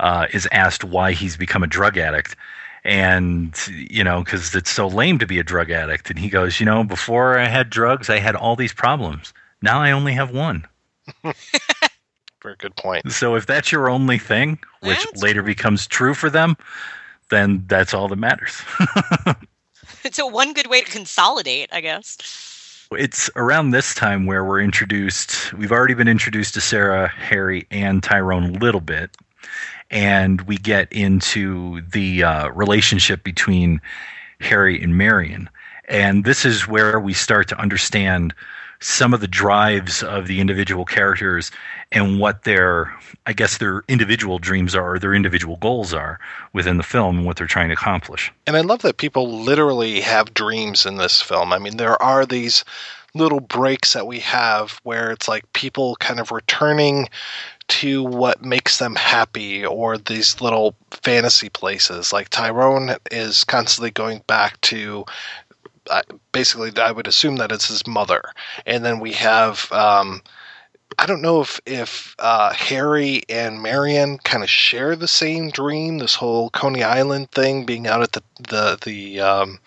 uh, 0.00 0.26
is 0.32 0.48
asked 0.50 0.82
why 0.82 1.12
he's 1.12 1.36
become 1.36 1.62
a 1.62 1.68
drug 1.68 1.96
addict, 1.96 2.34
and 2.82 3.54
you 3.68 4.02
know 4.02 4.24
because 4.24 4.54
it's 4.54 4.70
so 4.70 4.88
lame 4.88 5.18
to 5.20 5.26
be 5.26 5.38
a 5.38 5.44
drug 5.44 5.70
addict, 5.70 6.10
and 6.10 6.18
he 6.18 6.28
goes, 6.28 6.58
you 6.58 6.66
know, 6.66 6.82
before 6.82 7.38
I 7.38 7.44
had 7.46 7.70
drugs, 7.70 8.10
I 8.10 8.18
had 8.18 8.34
all 8.34 8.56
these 8.56 8.72
problems. 8.72 9.32
Now 9.62 9.80
I 9.80 9.92
only 9.92 10.14
have 10.14 10.30
one. 10.32 10.66
Very 12.42 12.56
good 12.58 12.76
point. 12.76 13.10
So 13.10 13.34
if 13.34 13.46
that's 13.46 13.72
your 13.72 13.88
only 13.90 14.18
thing, 14.18 14.58
which 14.80 14.98
That's- 14.98 15.22
later 15.22 15.42
becomes 15.42 15.86
true 15.86 16.14
for 16.14 16.30
them, 16.30 16.56
then 17.30 17.64
that's 17.66 17.92
all 17.92 18.08
that 18.08 18.16
matters. 18.16 18.62
So 20.12 20.26
one 20.26 20.52
good 20.52 20.68
way 20.68 20.80
to 20.80 20.90
consolidate, 20.90 21.68
I 21.72 21.80
guess. 21.80 22.86
It's 22.92 23.28
around 23.36 23.70
this 23.70 23.94
time 23.94 24.26
where 24.26 24.44
we're 24.44 24.60
introduced. 24.60 25.52
We've 25.52 25.72
already 25.72 25.94
been 25.94 26.08
introduced 26.08 26.54
to 26.54 26.60
Sarah, 26.60 27.08
Harry, 27.08 27.66
and 27.70 28.02
Tyrone 28.02 28.56
a 28.56 28.58
little 28.58 28.80
bit, 28.80 29.16
and 29.90 30.40
we 30.42 30.56
get 30.56 30.90
into 30.92 31.82
the 31.82 32.22
uh, 32.22 32.48
relationship 32.50 33.22
between 33.24 33.80
Harry 34.40 34.82
and 34.82 34.96
Marion. 34.96 35.50
And 35.88 36.24
this 36.24 36.44
is 36.44 36.66
where 36.66 36.98
we 37.00 37.12
start 37.12 37.48
to 37.48 37.58
understand 37.58 38.34
some 38.80 39.12
of 39.12 39.20
the 39.20 39.28
drives 39.28 40.02
of 40.02 40.26
the 40.26 40.40
individual 40.40 40.84
characters 40.84 41.50
and 41.90 42.20
what 42.20 42.44
their, 42.44 42.94
I 43.26 43.32
guess, 43.32 43.58
their 43.58 43.82
individual 43.88 44.38
dreams 44.38 44.74
are, 44.74 44.94
or 44.94 44.98
their 44.98 45.14
individual 45.14 45.56
goals 45.56 45.92
are 45.92 46.20
within 46.52 46.76
the 46.76 46.82
film 46.82 47.18
and 47.18 47.26
what 47.26 47.36
they're 47.36 47.46
trying 47.46 47.68
to 47.68 47.74
accomplish. 47.74 48.32
And 48.46 48.56
I 48.56 48.60
love 48.60 48.82
that 48.82 48.98
people 48.98 49.40
literally 49.42 50.00
have 50.00 50.34
dreams 50.34 50.86
in 50.86 50.96
this 50.96 51.20
film. 51.20 51.52
I 51.52 51.58
mean, 51.58 51.76
there 51.76 52.00
are 52.02 52.26
these 52.26 52.64
little 53.14 53.40
breaks 53.40 53.94
that 53.94 54.06
we 54.06 54.20
have 54.20 54.80
where 54.82 55.10
it's 55.10 55.28
like 55.28 55.50
people 55.52 55.96
kind 55.96 56.20
of 56.20 56.30
returning 56.30 57.08
to 57.68 58.02
what 58.02 58.44
makes 58.44 58.78
them 58.78 58.94
happy 58.94 59.64
or 59.64 59.98
these 59.98 60.40
little 60.40 60.74
fantasy 60.90 61.48
places. 61.48 62.12
Like 62.12 62.28
Tyrone 62.30 62.96
is 63.10 63.44
constantly 63.44 63.90
going 63.90 64.22
back 64.26 64.60
to 64.62 65.04
basically, 66.32 66.72
I 66.80 66.92
would 66.92 67.06
assume 67.06 67.36
that 67.36 67.52
it's 67.52 67.68
his 67.68 67.86
mother. 67.86 68.22
And 68.66 68.84
then 68.84 69.00
we 69.00 69.12
have. 69.12 69.70
Um, 69.72 70.22
I 70.98 71.06
don't 71.06 71.22
know 71.22 71.40
if 71.40 71.60
if 71.66 72.16
uh, 72.18 72.52
Harry 72.52 73.22
and 73.28 73.62
Marion 73.62 74.18
kind 74.18 74.42
of 74.42 74.50
share 74.50 74.96
the 74.96 75.06
same 75.06 75.50
dream. 75.50 75.98
This 75.98 76.14
whole 76.14 76.50
Coney 76.50 76.82
Island 76.82 77.30
thing, 77.30 77.64
being 77.64 77.86
out 77.86 78.02
at 78.02 78.12
the 78.12 78.22
the 78.48 78.78
the 78.84 79.20
um, 79.20 79.60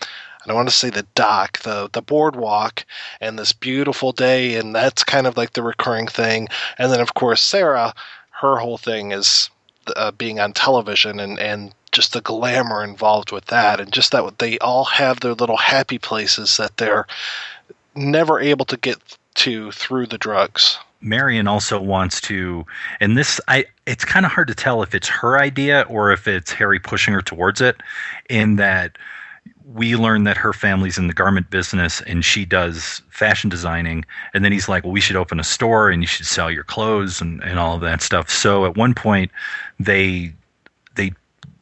I 0.43 0.47
don't 0.47 0.55
want 0.55 0.69
to 0.69 0.75
say 0.75 0.89
the 0.89 1.05
dock, 1.15 1.59
the 1.59 1.89
the 1.93 2.01
boardwalk, 2.01 2.85
and 3.21 3.37
this 3.37 3.53
beautiful 3.53 4.11
day, 4.11 4.55
and 4.55 4.73
that's 4.75 5.03
kind 5.03 5.27
of 5.27 5.37
like 5.37 5.53
the 5.53 5.63
recurring 5.63 6.07
thing. 6.07 6.47
And 6.77 6.91
then 6.91 6.99
of 6.99 7.13
course 7.13 7.41
Sarah, 7.41 7.93
her 8.41 8.57
whole 8.57 8.77
thing 8.77 9.11
is 9.11 9.49
uh, 9.95 10.11
being 10.11 10.39
on 10.39 10.53
television 10.53 11.19
and 11.19 11.39
and 11.39 11.73
just 11.91 12.13
the 12.13 12.21
glamour 12.21 12.83
involved 12.83 13.31
with 13.31 13.45
that, 13.45 13.79
and 13.79 13.91
just 13.91 14.11
that 14.11 14.39
they 14.39 14.57
all 14.59 14.85
have 14.85 15.19
their 15.19 15.33
little 15.33 15.57
happy 15.57 15.97
places 15.97 16.57
that 16.57 16.77
they're 16.77 17.05
never 17.95 18.39
able 18.39 18.65
to 18.65 18.77
get 18.77 18.97
to 19.35 19.71
through 19.71 20.07
the 20.07 20.17
drugs. 20.17 20.77
Marion 21.01 21.47
also 21.47 21.81
wants 21.81 22.21
to, 22.21 22.65
and 22.99 23.17
this 23.17 23.41
I 23.47 23.65
it's 23.85 24.05
kind 24.05 24.25
of 24.25 24.31
hard 24.31 24.47
to 24.47 24.55
tell 24.55 24.83
if 24.83 24.93
it's 24.93 25.07
her 25.07 25.39
idea 25.39 25.85
or 25.89 26.11
if 26.11 26.27
it's 26.27 26.51
Harry 26.51 26.79
pushing 26.79 27.13
her 27.13 27.21
towards 27.21 27.59
it. 27.59 27.77
In 28.29 28.57
that 28.57 28.97
we 29.73 29.95
learn 29.95 30.25
that 30.25 30.37
her 30.37 30.53
family's 30.53 30.97
in 30.97 31.07
the 31.07 31.13
garment 31.13 31.49
business 31.49 32.01
and 32.01 32.23
she 32.23 32.45
does 32.45 33.01
fashion 33.09 33.49
designing, 33.49 34.05
and 34.33 34.45
then 34.45 34.51
he's 34.51 34.69
like, 34.69 34.83
"Well, 34.83 34.91
we 34.91 35.01
should 35.01 35.15
open 35.15 35.39
a 35.39 35.43
store 35.43 35.89
and 35.89 36.03
you 36.03 36.07
should 36.07 36.25
sell 36.25 36.51
your 36.51 36.63
clothes 36.63 37.19
and 37.19 37.41
and 37.43 37.57
all 37.57 37.75
of 37.75 37.81
that 37.81 38.01
stuff." 38.01 38.29
So 38.29 38.65
at 38.65 38.77
one 38.77 38.93
point, 38.93 39.31
they 39.79 40.33
they 40.40 40.40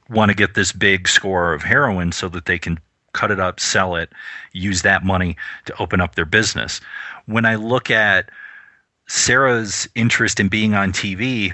want 0.09 0.29
to 0.29 0.35
get 0.35 0.55
this 0.55 0.71
big 0.71 1.07
score 1.07 1.53
of 1.53 1.63
heroin 1.63 2.11
so 2.11 2.29
that 2.29 2.45
they 2.45 2.57
can 2.59 2.79
cut 3.13 3.31
it 3.31 3.39
up, 3.39 3.59
sell 3.59 3.95
it, 3.95 4.11
use 4.53 4.81
that 4.81 5.03
money 5.03 5.35
to 5.65 5.77
open 5.81 6.01
up 6.01 6.15
their 6.15 6.25
business. 6.25 6.81
When 7.25 7.45
I 7.45 7.55
look 7.55 7.89
at 7.89 8.29
Sarah's 9.07 9.87
interest 9.95 10.39
in 10.39 10.47
being 10.47 10.73
on 10.73 10.91
TV, 10.91 11.53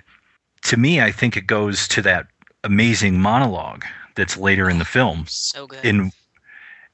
to 0.64 0.78
me, 0.78 1.02
I 1.02 1.12
think 1.12 1.38
it 1.38 1.48
goes 1.48 1.88
to 1.90 2.02
that 2.02 2.28
amazing 2.64 3.20
monologue 3.20 3.86
that's 4.16 4.38
later 4.38 4.70
in 4.70 4.80
the 4.80 4.86
film. 4.86 5.26
So 5.28 5.68
good. 5.68 5.84
In 5.86 6.12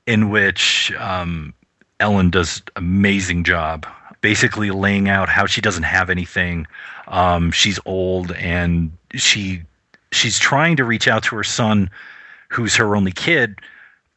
in 0.07 0.29
which 0.29 0.91
um, 0.97 1.53
Ellen 1.99 2.31
does 2.31 2.61
amazing 2.75 3.43
job, 3.43 3.85
basically 4.21 4.71
laying 4.71 5.07
out 5.07 5.29
how 5.29 5.45
she 5.45 5.61
doesn't 5.61 5.83
have 5.83 6.09
anything. 6.09 6.67
Um, 7.07 7.51
she's 7.51 7.79
old 7.85 8.31
and 8.33 8.91
she 9.13 9.61
she's 10.11 10.39
trying 10.39 10.75
to 10.77 10.83
reach 10.83 11.07
out 11.07 11.23
to 11.23 11.35
her 11.35 11.43
son, 11.43 11.89
who's 12.49 12.75
her 12.75 12.95
only 12.95 13.11
kid, 13.11 13.59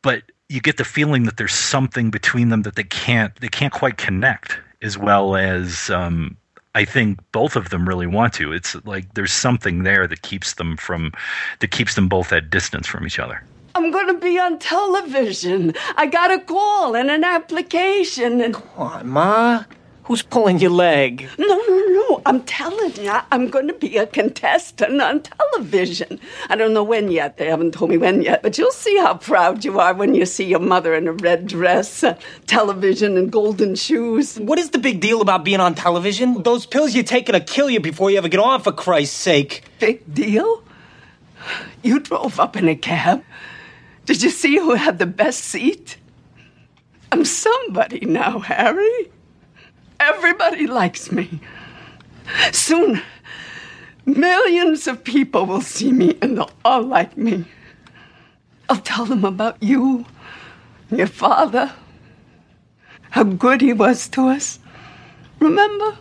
but 0.02 0.22
you 0.48 0.61
get 0.61 0.76
the 0.76 0.85
feeling 0.85 1.24
that 1.24 1.37
there's 1.37 1.54
something 1.54 2.11
between 2.11 2.48
them 2.50 2.62
that 2.62 2.76
they 2.76 2.85
can't 2.85 3.35
they 3.40 3.48
can't 3.48 3.72
quite 3.72 3.96
connect 3.96 4.59
as 4.83 4.98
well 4.98 5.37
as 5.37 5.88
um, 5.90 6.37
I 6.74 6.85
think 6.85 7.20
both 7.33 7.57
of 7.57 7.70
them 7.70 7.88
really 7.88 8.07
want 8.07 8.35
to. 8.35 8.52
It's 8.52 8.74
like 8.85 9.14
there's 9.14 9.33
something 9.33 9.85
there 9.85 10.07
that 10.07 10.22
keeps 10.22 10.54
them 10.54 10.76
from 10.76 11.12
that 11.61 11.70
keeps 11.70 11.94
them 11.94 12.09
both 12.09 12.33
at 12.33 12.50
distance 12.50 12.87
from 12.87 13.07
each 13.07 13.18
other. 13.18 13.42
I'm 13.76 13.90
going 13.90 14.07
to 14.09 14.14
be 14.14 14.38
on 14.38 14.59
television. 14.59 15.74
I 15.96 16.07
got 16.07 16.30
a 16.30 16.38
call 16.38 16.94
and 16.94 17.11
an 17.11 17.24
application 17.24 18.40
and 18.40 18.54
Come 18.54 18.68
on, 18.76 19.09
Ma. 19.09 19.64
Who's 20.05 20.21
pulling 20.21 20.59
your 20.59 20.71
leg? 20.71 21.27
No, 21.38 21.47
no, 21.47 21.79
no. 21.87 22.23
I'm 22.27 22.43
telling 22.43 22.95
you, 22.97 23.11
I'm 23.33 23.49
going 23.49 23.69
to 23.69 23.73
be 23.73 23.97
a 23.97 24.07
contestant 24.07 25.01
on 25.01 25.23
television. 25.23 26.21
I 26.51 26.57
don't 26.57 26.75
know 26.75 26.85
when 26.85 27.11
yet. 27.11 27.38
They 27.38 27.49
haven't 27.49 27.73
told 27.73 27.90
me 27.90 27.97
when 27.97 28.21
yet, 28.21 28.43
but 28.43 28.59
you'll 28.59 28.71
see 28.71 28.99
how 28.99 29.14
proud 29.14 29.64
you 29.64 29.81
are 29.81 29.95
when 29.95 30.14
you 30.14 30.27
see 30.27 30.45
your 30.45 30.61
mother 30.61 30.95
in 30.95 31.09
a 31.09 31.12
red 31.12 31.47
dress, 31.47 32.05
uh, 32.05 32.19
television, 32.47 33.17
and 33.17 33.33
golden 33.33 33.75
shoes. 33.77 34.38
What 34.38 34.59
is 34.59 34.71
the 34.71 34.79
big 34.79 35.01
deal 35.01 35.23
about 35.23 35.43
being 35.43 35.61
on 35.61 35.75
television? 35.75 36.43
Those 36.43 36.67
pills 36.67 36.95
you're 36.95 37.03
taking 37.03 37.33
will 37.33 37.40
kill 37.40 37.71
you 37.71 37.81
before 37.81 38.11
you 38.11 38.19
ever 38.19 38.29
get 38.29 38.40
on, 38.40 38.61
for 38.61 38.73
Christ's 38.73 39.17
sake. 39.17 39.64
Big 39.79 40.03
deal? 40.12 40.62
You 41.83 41.99
drove 41.99 42.38
up 42.38 42.57
in 42.57 42.69
a 42.69 42.77
cab. 42.77 43.25
Did 44.05 44.23
you 44.23 44.29
see 44.29 44.59
who 44.59 44.75
had 44.75 44.99
the 44.99 45.07
best 45.07 45.40
seat? 45.40 45.97
I'm 47.11 47.25
somebody 47.25 48.01
now, 48.01 48.40
Harry. 48.40 49.11
Everybody 50.00 50.66
likes 50.66 51.11
me. 51.11 51.40
Soon, 52.52 53.02
millions 54.04 54.87
of 54.87 55.04
people 55.04 55.46
will 55.46 55.61
see 55.61 55.92
me 55.92 56.18
and 56.20 56.37
they'll 56.37 56.50
all 56.64 56.83
like 56.83 57.16
me. 57.16 57.44
I'll 58.68 58.80
tell 58.80 59.04
them 59.04 59.24
about 59.24 59.62
you, 59.62 60.07
your 60.90 61.07
father, 61.07 61.72
how 63.11 63.24
good 63.24 63.61
he 63.61 63.72
was 63.72 64.09
to 64.09 64.28
us. 64.28 64.59
Remember? 65.38 65.98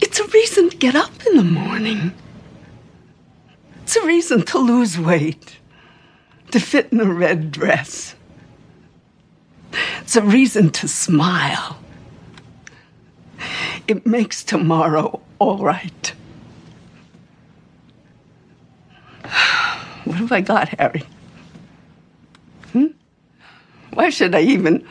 It's 0.00 0.18
a 0.18 0.26
reason 0.28 0.70
to 0.70 0.76
get 0.76 0.96
up 0.96 1.12
in 1.26 1.36
the 1.36 1.44
morning. 1.44 2.12
It's 3.82 3.96
a 3.96 4.06
reason 4.06 4.42
to 4.46 4.58
lose 4.58 4.98
weight, 4.98 5.58
to 6.50 6.58
fit 6.58 6.92
in 6.92 7.00
a 7.00 7.04
red 7.04 7.52
dress. 7.52 8.14
It's 10.00 10.16
a 10.16 10.22
reason 10.22 10.70
to 10.70 10.88
smile. 10.88 11.78
It 13.88 14.06
makes 14.06 14.44
tomorrow 14.44 15.20
all 15.38 15.58
right. 15.58 16.12
What 20.04 20.16
have 20.16 20.32
I 20.32 20.40
got, 20.40 20.68
Harry? 20.80 21.04
Hmm? 22.72 22.86
Why 23.94 24.10
should 24.10 24.34
I 24.34 24.40
even 24.40 24.86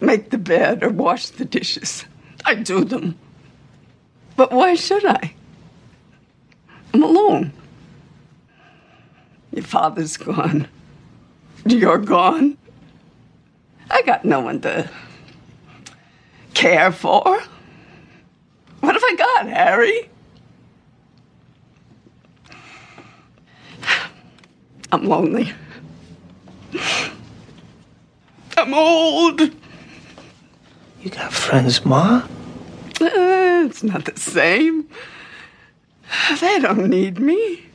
make 0.00 0.30
the 0.30 0.38
bed 0.38 0.84
or 0.84 0.90
wash 0.90 1.30
the 1.30 1.44
dishes? 1.44 2.04
I 2.44 2.54
do 2.54 2.84
them. 2.84 3.18
But 4.36 4.52
why 4.52 4.74
should 4.74 5.04
I? 5.04 5.34
I'm 6.94 7.02
alone. 7.02 7.52
Your 9.52 9.64
father's 9.64 10.16
gone. 10.16 10.68
You're 11.66 11.98
gone. 11.98 12.56
I 13.92 14.02
got 14.02 14.24
no 14.24 14.40
one 14.40 14.60
to 14.62 14.90
care 16.54 16.90
for. 16.90 17.42
What 18.80 18.94
have 18.94 19.04
I 19.04 19.14
got, 19.16 19.46
Harry? 19.48 20.08
I'm 24.90 25.04
lonely. 25.04 25.52
I'm 28.56 28.74
old. 28.74 29.40
You 31.00 31.10
got 31.10 31.32
friends, 31.32 31.84
Ma? 31.84 32.26
Uh, 33.00 33.64
it's 33.66 33.82
not 33.82 34.04
the 34.04 34.18
same. 34.18 34.88
They 36.40 36.58
don't 36.60 36.88
need 36.88 37.18
me. 37.18 37.66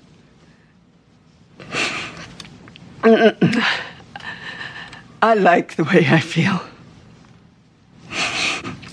I 5.21 5.33
like 5.33 5.75
the 5.75 5.83
way 5.83 6.05
I 6.07 6.19
feel. 6.19 6.61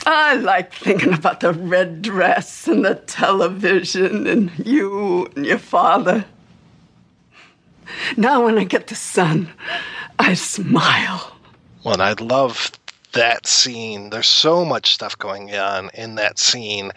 I 0.06 0.34
like 0.37 0.72
thinking 0.72 1.12
about 1.12 1.40
the 1.40 1.52
red 1.52 2.02
dress 2.02 2.68
and 2.68 2.84
the 2.84 2.94
television 2.94 4.26
and 4.26 4.50
you 4.66 5.26
and 5.34 5.46
your 5.46 5.58
father. 5.58 6.24
Now, 8.16 8.44
when 8.44 8.58
I 8.58 8.64
get 8.64 8.87
the 8.87 8.94
sun, 8.94 9.50
I 10.18 10.34
smile. 10.34 11.37
Well, 11.84 12.00
I 12.00 12.14
love 12.14 12.72
that 13.12 13.46
scene. 13.46 14.10
There's 14.10 14.28
so 14.28 14.64
much 14.64 14.94
stuff 14.94 15.16
going 15.18 15.54
on 15.54 15.90
in 15.94 16.16
that 16.16 16.38
scene. 16.38 16.90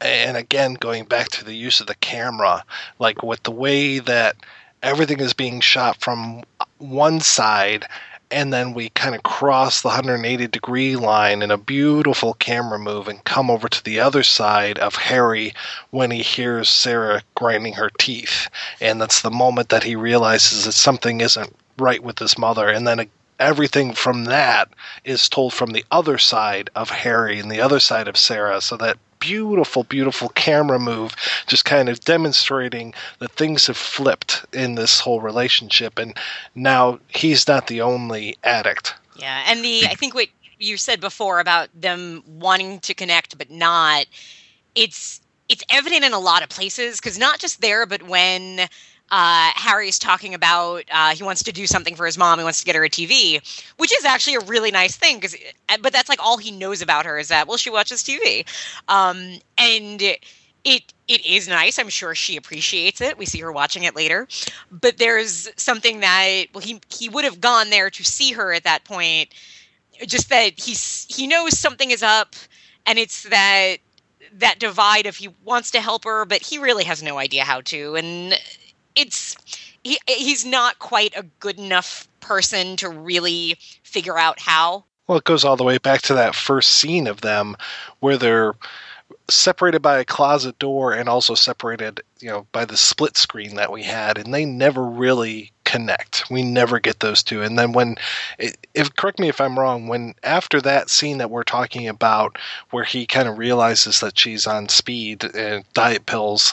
And 0.00 0.36
again, 0.36 0.74
going 0.74 1.04
back 1.04 1.28
to 1.30 1.44
the 1.44 1.54
use 1.54 1.80
of 1.80 1.86
the 1.86 1.94
camera, 1.96 2.64
like 2.98 3.22
with 3.22 3.42
the 3.42 3.50
way 3.50 4.00
that 4.00 4.36
everything 4.82 5.20
is 5.20 5.32
being 5.32 5.60
shot 5.60 6.00
from 6.00 6.42
one 6.78 7.20
side 7.20 7.86
and 8.34 8.52
then 8.52 8.74
we 8.74 8.88
kind 8.88 9.14
of 9.14 9.22
cross 9.22 9.80
the 9.80 9.88
180 9.88 10.48
degree 10.48 10.96
line 10.96 11.40
in 11.40 11.52
a 11.52 11.56
beautiful 11.56 12.34
camera 12.34 12.80
move 12.80 13.06
and 13.06 13.22
come 13.22 13.48
over 13.48 13.68
to 13.68 13.84
the 13.84 14.00
other 14.00 14.24
side 14.24 14.76
of 14.80 14.96
Harry 14.96 15.54
when 15.90 16.10
he 16.10 16.20
hears 16.20 16.68
Sarah 16.68 17.22
grinding 17.36 17.74
her 17.74 17.90
teeth. 17.96 18.48
And 18.80 19.00
that's 19.00 19.22
the 19.22 19.30
moment 19.30 19.68
that 19.68 19.84
he 19.84 19.94
realizes 19.94 20.64
that 20.64 20.72
something 20.72 21.20
isn't 21.20 21.54
right 21.78 22.02
with 22.02 22.18
his 22.18 22.36
mother. 22.36 22.68
And 22.68 22.88
then 22.88 23.08
everything 23.38 23.92
from 23.92 24.24
that 24.24 24.68
is 25.04 25.28
told 25.28 25.54
from 25.54 25.70
the 25.70 25.84
other 25.92 26.18
side 26.18 26.70
of 26.74 26.90
Harry 26.90 27.38
and 27.38 27.52
the 27.52 27.60
other 27.60 27.78
side 27.78 28.08
of 28.08 28.16
Sarah. 28.16 28.60
So 28.60 28.76
that 28.78 28.98
beautiful, 29.24 29.84
beautiful 29.84 30.28
camera 30.30 30.78
move, 30.78 31.16
just 31.46 31.64
kind 31.64 31.88
of 31.88 32.00
demonstrating 32.00 32.92
that 33.20 33.32
things 33.32 33.66
have 33.66 33.76
flipped 33.76 34.44
in 34.52 34.74
this 34.74 35.00
whole 35.00 35.20
relationship. 35.20 35.98
And 35.98 36.16
now 36.54 36.98
he's 37.08 37.48
not 37.48 37.66
the 37.66 37.80
only 37.80 38.36
addict. 38.44 38.94
Yeah, 39.16 39.44
and 39.46 39.64
the 39.64 39.86
I 39.86 39.94
think 39.94 40.14
what 40.14 40.28
you 40.58 40.76
said 40.76 41.00
before 41.00 41.40
about 41.40 41.68
them 41.74 42.22
wanting 42.26 42.80
to 42.80 42.94
connect 42.94 43.38
but 43.38 43.50
not, 43.50 44.06
it's 44.74 45.20
it's 45.48 45.64
evident 45.70 46.04
in 46.04 46.12
a 46.12 46.18
lot 46.18 46.42
of 46.42 46.48
places 46.48 47.00
because 47.00 47.18
not 47.18 47.38
just 47.38 47.60
there, 47.60 47.86
but 47.86 48.02
when 48.02 48.68
uh, 49.10 49.50
Harry's 49.54 49.98
talking 49.98 50.34
about 50.34 50.84
uh, 50.90 51.14
he 51.14 51.22
wants 51.22 51.42
to 51.44 51.52
do 51.52 51.66
something 51.66 51.94
for 51.94 52.06
his 52.06 52.18
mom. 52.18 52.38
He 52.38 52.44
wants 52.44 52.60
to 52.60 52.64
get 52.64 52.74
her 52.74 52.84
a 52.84 52.90
TV, 52.90 53.40
which 53.76 53.96
is 53.96 54.04
actually 54.04 54.36
a 54.36 54.40
really 54.40 54.70
nice 54.70 54.96
thing. 54.96 55.16
Because, 55.16 55.36
but 55.80 55.92
that's 55.92 56.08
like 56.08 56.20
all 56.22 56.38
he 56.38 56.50
knows 56.50 56.82
about 56.82 57.06
her 57.06 57.18
is 57.18 57.28
that 57.28 57.46
well, 57.46 57.56
she 57.56 57.70
watches 57.70 58.02
TV, 58.02 58.46
um, 58.88 59.38
and 59.58 60.02
it 60.64 60.92
it 61.06 61.24
is 61.24 61.48
nice. 61.48 61.78
I'm 61.78 61.90
sure 61.90 62.14
she 62.14 62.36
appreciates 62.36 63.00
it. 63.00 63.18
We 63.18 63.26
see 63.26 63.40
her 63.40 63.52
watching 63.52 63.84
it 63.84 63.94
later, 63.94 64.26
but 64.70 64.98
there's 64.98 65.48
something 65.56 66.00
that 66.00 66.44
well, 66.54 66.62
he 66.62 66.80
he 66.88 67.08
would 67.08 67.24
have 67.24 67.40
gone 67.40 67.70
there 67.70 67.90
to 67.90 68.04
see 68.04 68.32
her 68.32 68.52
at 68.52 68.64
that 68.64 68.84
point. 68.84 69.28
Just 70.06 70.30
that 70.30 70.58
he's 70.58 71.06
he 71.14 71.26
knows 71.26 71.58
something 71.58 71.90
is 71.90 72.02
up, 72.02 72.34
and 72.86 72.98
it's 72.98 73.24
that 73.24 73.76
that 74.32 74.58
divide 74.58 75.06
of 75.06 75.16
he 75.16 75.28
wants 75.44 75.70
to 75.72 75.80
help 75.80 76.04
her, 76.04 76.24
but 76.24 76.42
he 76.42 76.58
really 76.58 76.84
has 76.84 77.02
no 77.02 77.18
idea 77.18 77.44
how 77.44 77.60
to, 77.60 77.94
and 77.94 78.34
it's 78.94 79.36
he 79.82 79.98
he's 80.06 80.44
not 80.44 80.78
quite 80.78 81.14
a 81.16 81.24
good 81.40 81.58
enough 81.58 82.08
person 82.20 82.76
to 82.76 82.88
really 82.88 83.56
figure 83.82 84.18
out 84.18 84.40
how 84.40 84.84
Well, 85.06 85.18
it 85.18 85.24
goes 85.24 85.44
all 85.44 85.56
the 85.56 85.64
way 85.64 85.78
back 85.78 86.02
to 86.02 86.14
that 86.14 86.34
first 86.34 86.72
scene 86.72 87.06
of 87.06 87.20
them 87.20 87.56
where 88.00 88.16
they're 88.16 88.54
separated 89.28 89.80
by 89.80 89.98
a 89.98 90.04
closet 90.04 90.58
door 90.58 90.92
and 90.92 91.08
also 91.08 91.34
separated, 91.34 92.00
you 92.20 92.28
know, 92.28 92.46
by 92.52 92.64
the 92.64 92.76
split 92.76 93.16
screen 93.16 93.56
that 93.56 93.72
we 93.72 93.82
had, 93.82 94.18
and 94.18 94.32
they 94.32 94.44
never 94.44 94.84
really 94.84 95.50
connect. 95.64 96.24
We 96.30 96.42
never 96.42 96.78
get 96.78 97.00
those 97.00 97.22
two. 97.22 97.42
And 97.42 97.58
then 97.58 97.72
when, 97.72 97.96
if 98.38 98.94
correct 98.96 99.18
me 99.18 99.28
if 99.28 99.40
I'm 99.40 99.58
wrong, 99.58 99.88
when 99.88 100.14
after 100.22 100.60
that 100.62 100.90
scene 100.90 101.18
that 101.18 101.30
we're 101.30 101.44
talking 101.44 101.88
about, 101.88 102.38
where 102.70 102.84
he 102.84 103.06
kind 103.06 103.28
of 103.28 103.38
realizes 103.38 104.00
that 104.00 104.18
she's 104.18 104.46
on 104.46 104.68
speed 104.68 105.24
and 105.34 105.64
diet 105.72 106.06
pills, 106.06 106.52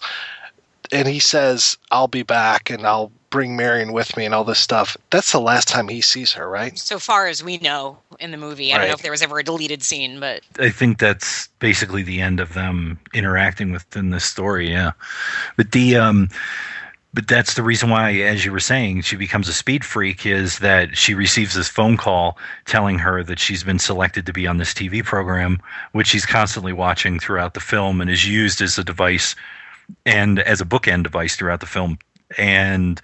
and 0.91 1.07
he 1.07 1.19
says, 1.19 1.77
"I'll 1.91 2.07
be 2.07 2.23
back 2.23 2.69
and 2.69 2.85
I'll 2.85 3.11
bring 3.29 3.55
Marion 3.55 3.93
with 3.93 4.15
me 4.17 4.25
and 4.25 4.33
all 4.33 4.43
this 4.43 4.59
stuff." 4.59 4.97
That's 5.09 5.31
the 5.31 5.39
last 5.39 5.67
time 5.67 5.87
he 5.87 6.01
sees 6.01 6.31
her, 6.33 6.49
right? 6.49 6.77
So 6.77 6.99
far 6.99 7.27
as 7.27 7.43
we 7.43 7.57
know 7.57 7.97
in 8.19 8.31
the 8.31 8.37
movie, 8.37 8.73
I 8.73 8.77
don't 8.77 8.87
know 8.87 8.93
if 8.93 9.01
there 9.01 9.11
was 9.11 9.21
ever 9.21 9.39
a 9.39 9.43
deleted 9.43 9.83
scene, 9.83 10.19
but 10.19 10.41
I 10.59 10.69
think 10.69 10.99
that's 10.99 11.47
basically 11.59 12.03
the 12.03 12.21
end 12.21 12.39
of 12.39 12.53
them 12.53 12.99
interacting 13.13 13.71
within 13.71 14.09
this 14.09 14.25
story. 14.25 14.69
Yeah, 14.71 14.91
but 15.57 15.71
the 15.71 15.95
um, 15.97 16.29
but 17.13 17.27
that's 17.27 17.55
the 17.55 17.63
reason 17.63 17.89
why, 17.89 18.13
as 18.13 18.45
you 18.45 18.51
were 18.51 18.59
saying, 18.59 19.01
she 19.01 19.17
becomes 19.17 19.49
a 19.49 19.53
speed 19.53 19.83
freak 19.83 20.25
is 20.25 20.59
that 20.59 20.95
she 20.95 21.13
receives 21.13 21.55
this 21.55 21.67
phone 21.67 21.97
call 21.97 22.37
telling 22.65 22.99
her 22.99 23.21
that 23.23 23.39
she's 23.39 23.63
been 23.63 23.79
selected 23.79 24.25
to 24.25 24.33
be 24.33 24.47
on 24.47 24.57
this 24.57 24.73
TV 24.73 25.03
program, 25.03 25.61
which 25.91 26.07
she's 26.07 26.25
constantly 26.25 26.71
watching 26.71 27.19
throughout 27.19 27.53
the 27.53 27.59
film 27.59 27.99
and 27.99 28.09
is 28.09 28.27
used 28.27 28.61
as 28.61 28.77
a 28.77 28.83
device 28.83 29.35
and 30.05 30.39
as 30.39 30.61
a 30.61 30.65
bookend 30.65 31.03
device 31.03 31.35
throughout 31.35 31.59
the 31.59 31.65
film. 31.65 31.97
And 32.37 33.01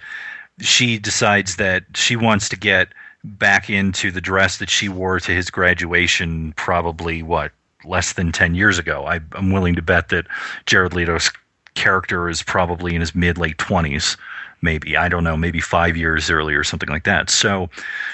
she 0.60 0.98
decides 0.98 1.56
that 1.56 1.84
she 1.94 2.16
wants 2.16 2.48
to 2.48 2.56
get 2.56 2.88
back 3.24 3.68
into 3.68 4.10
the 4.10 4.20
dress 4.20 4.58
that 4.58 4.70
she 4.70 4.88
wore 4.88 5.20
to 5.20 5.32
his 5.32 5.50
graduation, 5.50 6.52
probably 6.56 7.22
what 7.22 7.52
less 7.84 8.14
than 8.14 8.32
ten 8.32 8.54
years 8.54 8.78
ago. 8.78 9.06
I, 9.06 9.20
I'm 9.32 9.52
willing 9.52 9.74
to 9.76 9.82
bet 9.82 10.08
that 10.08 10.26
Jared 10.66 10.94
Leto's 10.94 11.30
character 11.74 12.28
is 12.28 12.42
probably 12.42 12.94
in 12.94 13.00
his 13.00 13.14
mid 13.14 13.38
late 13.38 13.58
twenties, 13.58 14.16
maybe 14.62 14.96
I 14.96 15.08
don't 15.08 15.24
know, 15.24 15.36
maybe 15.36 15.60
five 15.60 15.96
years 15.96 16.30
earlier, 16.30 16.60
or 16.60 16.64
something 16.64 16.88
like 16.88 17.04
that. 17.04 17.30
So, 17.30 17.70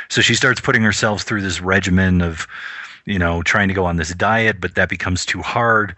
so 0.09 0.21
she 0.21 0.35
starts 0.35 0.61
putting 0.61 0.83
herself 0.83 1.23
through 1.23 1.43
this 1.43 1.61
regimen 1.61 2.21
of, 2.21 2.47
you 3.07 3.19
know, 3.19 3.43
trying 3.43 3.69
to 3.69 3.75
go 3.75 3.87
on 3.87 3.97
this 3.97 4.15
diet, 4.15 4.61
but 4.61 4.75
that 4.75 4.89
becomes 4.89 5.25
too 5.25 5.41
hard. 5.41 5.95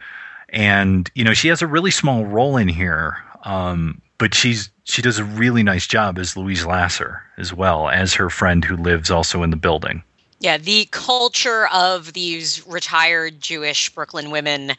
And 0.48 1.10
you 1.14 1.24
know, 1.24 1.34
she 1.34 1.48
has 1.48 1.62
a 1.62 1.66
really 1.66 1.90
small 1.90 2.24
role 2.24 2.56
in 2.56 2.68
here, 2.68 3.16
um, 3.44 4.00
but 4.18 4.34
she's 4.34 4.70
she 4.84 5.02
does 5.02 5.18
a 5.18 5.24
really 5.24 5.62
nice 5.62 5.86
job 5.86 6.18
as 6.18 6.36
Louise 6.36 6.64
Lasser 6.64 7.22
as 7.36 7.52
well 7.52 7.88
as 7.88 8.14
her 8.14 8.30
friend 8.30 8.64
who 8.64 8.76
lives 8.76 9.10
also 9.10 9.42
in 9.42 9.50
the 9.50 9.56
building. 9.56 10.02
yeah, 10.40 10.58
the 10.58 10.86
culture 10.92 11.66
of 11.72 12.12
these 12.12 12.64
retired 12.66 13.40
Jewish 13.40 13.90
Brooklyn 13.90 14.30
women 14.30 14.72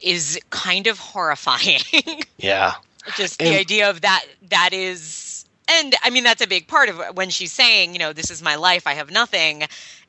is 0.00 0.38
kind 0.50 0.86
of 0.86 0.98
horrifying. 0.98 1.80
Yeah. 2.38 2.74
just 3.16 3.38
the 3.40 3.46
And- 3.46 3.56
idea 3.56 3.90
of 3.90 4.02
that 4.02 4.24
that 4.50 4.70
is 4.72 5.44
and 5.66 5.94
i 6.04 6.10
mean 6.10 6.22
that's 6.24 6.40
a 6.40 6.46
big 6.46 6.68
part 6.68 6.88
of 6.88 7.00
when 7.16 7.30
she's 7.30 7.50
saying 7.52 7.92
you 7.94 7.98
know 7.98 8.12
this 8.12 8.30
is 8.30 8.40
my 8.42 8.54
life 8.54 8.86
i 8.86 8.94
have 8.94 9.10
nothing 9.10 9.64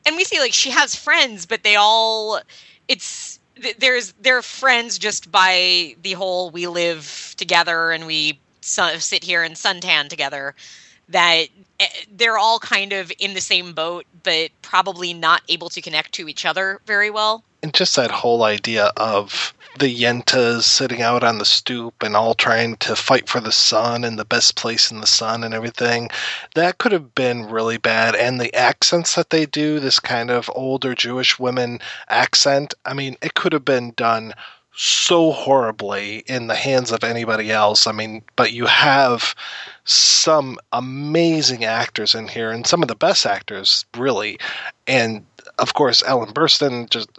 and 0.06 0.16
we 0.16 0.24
see 0.24 0.40
like 0.40 0.54
she 0.54 0.70
has 0.70 0.96
friends 0.96 1.46
but 1.48 1.64
they 1.64 1.76
all 1.76 2.40
it's 2.88 3.29
th- 3.29 3.29
there's 3.78 4.14
they're 4.22 4.42
friends 4.42 4.98
just 4.98 5.32
by 5.32 5.96
the 6.02 6.14
whole 6.14 6.52
we 6.52 6.68
live 6.68 7.34
together 7.38 7.92
and 7.92 8.06
we 8.06 8.40
sit 8.62 9.24
here 9.24 9.44
and 9.44 9.56
suntan 9.56 10.10
together 10.10 10.56
that 11.10 11.48
eh, 11.80 11.88
they're 12.16 12.38
all 12.38 12.60
kind 12.60 12.94
of 12.94 13.12
in 13.20 13.34
the 13.34 13.42
same 13.42 13.74
boat 13.74 14.06
but 14.24 14.50
probably 14.62 15.14
not 15.14 15.42
able 15.48 15.70
to 15.70 15.82
connect 15.82 16.14
to 16.14 16.28
each 16.28 16.46
other 16.46 16.82
very 16.86 17.10
well. 17.10 17.44
And 17.64 17.74
just 17.74 17.96
that 17.96 18.12
whole 18.12 18.44
idea 18.44 18.92
of 18.98 19.54
the 19.78 19.94
yentas 19.94 20.64
sitting 20.64 21.02
out 21.02 21.24
on 21.24 21.38
the 21.38 21.46
stoop 21.46 22.02
and 22.02 22.16
all 22.16 22.34
trying 22.34 22.76
to 22.78 22.96
fight 22.96 23.30
for 23.30 23.40
the 23.40 23.52
sun 23.52 24.04
and 24.04 24.18
the 24.18 24.26
best 24.26 24.56
place 24.56 24.92
in 24.92 25.00
the 25.00 25.08
sun 25.08 25.44
and 25.44 25.54
everything 25.54 26.10
that 26.56 26.80
could 26.80 26.92
have 26.92 27.14
been 27.14 27.46
really 27.46 27.78
bad. 27.78 28.16
And 28.16 28.40
the 28.42 28.54
accents 28.54 29.16
that 29.16 29.30
they 29.30 29.46
do 29.46 29.80
this 29.80 30.00
kind 30.00 30.32
of 30.32 30.50
older 30.56 30.96
jewish 30.96 31.38
women 31.40 31.80
accent 32.10 32.74
i 32.86 32.94
mean 32.94 33.16
it 33.22 33.34
could 33.36 33.54
have 33.54 33.66
been 33.66 33.92
done 33.92 34.34
so 34.76 35.32
horribly 35.32 36.20
in 36.28 36.48
the 36.48 36.56
hands 36.56 36.92
of 36.92 37.04
anybody 37.04 37.52
else. 37.52 37.86
I 37.86 37.92
mean 37.92 38.24
but 38.36 38.54
you 38.54 38.66
have 38.66 39.36
some 39.84 40.58
amazing 40.72 41.66
actors 41.66 42.16
in 42.16 42.28
here 42.28 42.50
and 42.52 42.66
some 42.66 42.82
of 42.82 42.88
the 42.88 42.96
best 42.96 43.26
actors 43.26 43.86
really. 43.98 44.40
And 44.88 45.26
of 45.58 45.74
course 45.74 46.02
ellen 46.06 46.34
burstyn 46.34 46.90
just 46.90 47.10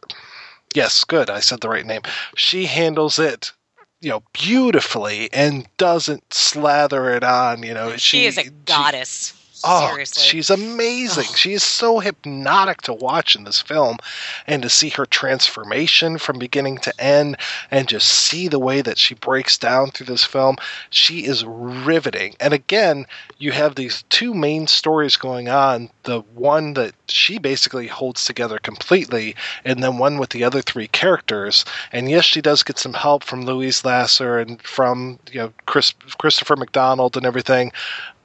Yes, 0.75 1.05
good. 1.05 1.31
I 1.31 1.41
said 1.41 1.61
the 1.61 1.69
right 1.69 1.87
name. 1.87 2.03
She 2.37 2.67
handles 2.67 3.19
it, 3.19 3.53
you 4.01 4.11
know, 4.11 4.23
beautifully 4.33 5.33
and 5.33 5.67
doesn't 5.77 6.33
slather 6.33 7.11
it 7.11 7.25
on. 7.25 7.63
You 7.63 7.75
know, 7.75 7.97
she, 7.97 8.27
is 8.27 8.39
a 8.39 8.49
goddess 8.51 9.33
Oh, 9.65 9.89
seriously 9.91 10.23
she's 10.23 10.51
amazing. 10.51 11.35
She 11.35 11.53
is 11.53 11.63
so 11.63 11.99
hypnotic 11.99 12.83
to 12.83 12.93
watch 12.93 13.37
in 13.37 13.45
this 13.45 13.61
film 13.61 13.99
and 14.47 14.63
to 14.63 14.71
see 14.71 14.89
her 14.91 15.07
transformation 15.07 16.19
from 16.19 16.39
beginning 16.39 16.79
to 16.79 17.01
end 17.01 17.37
and 17.71 17.89
just 17.89 18.09
see 18.09 18.49
the 18.49 18.59
way 18.59 18.81
that 18.81 18.99
she 18.99 19.15
breaks 19.15 19.59
down 19.59 19.91
through 19.91 20.07
this 20.07 20.25
film. 20.25 20.57
She 20.91 21.25
is 21.25 21.45
riveting. 21.45 22.35
And 22.41 22.55
again, 22.55 23.07
you 23.39 23.53
have 23.53 23.75
these 23.75 24.05
two 24.09 24.35
main 24.35 24.67
stories 24.67 25.17
going 25.17 25.49
on 25.49 25.91
the 26.05 26.21
one 26.35 26.75
that 26.75 26.95
she 27.09 27.39
basically 27.39 27.87
holds 27.87 28.25
together 28.25 28.59
completely, 28.59 29.37
and 29.65 29.83
then 29.83 29.99
one 29.99 30.19
with 30.19 30.31
the 30.31 30.45
other 30.45 30.63
three 30.63 30.89
characters. 30.89 31.65
And 31.93 32.11
yes, 32.11 32.25
she 32.25 32.41
does 32.41 32.63
get 32.63 32.79
some 32.79 32.95
help 32.95 33.23
from 33.23 33.45
Louise 33.45 33.85
Lasser 33.85 34.39
and 34.39 34.61
from 34.63 35.19
you 35.31 35.41
know 35.41 35.53
Chris, 35.67 35.93
Christopher 36.19 36.57
McDonald 36.57 37.17
and 37.17 37.27
everything 37.27 37.73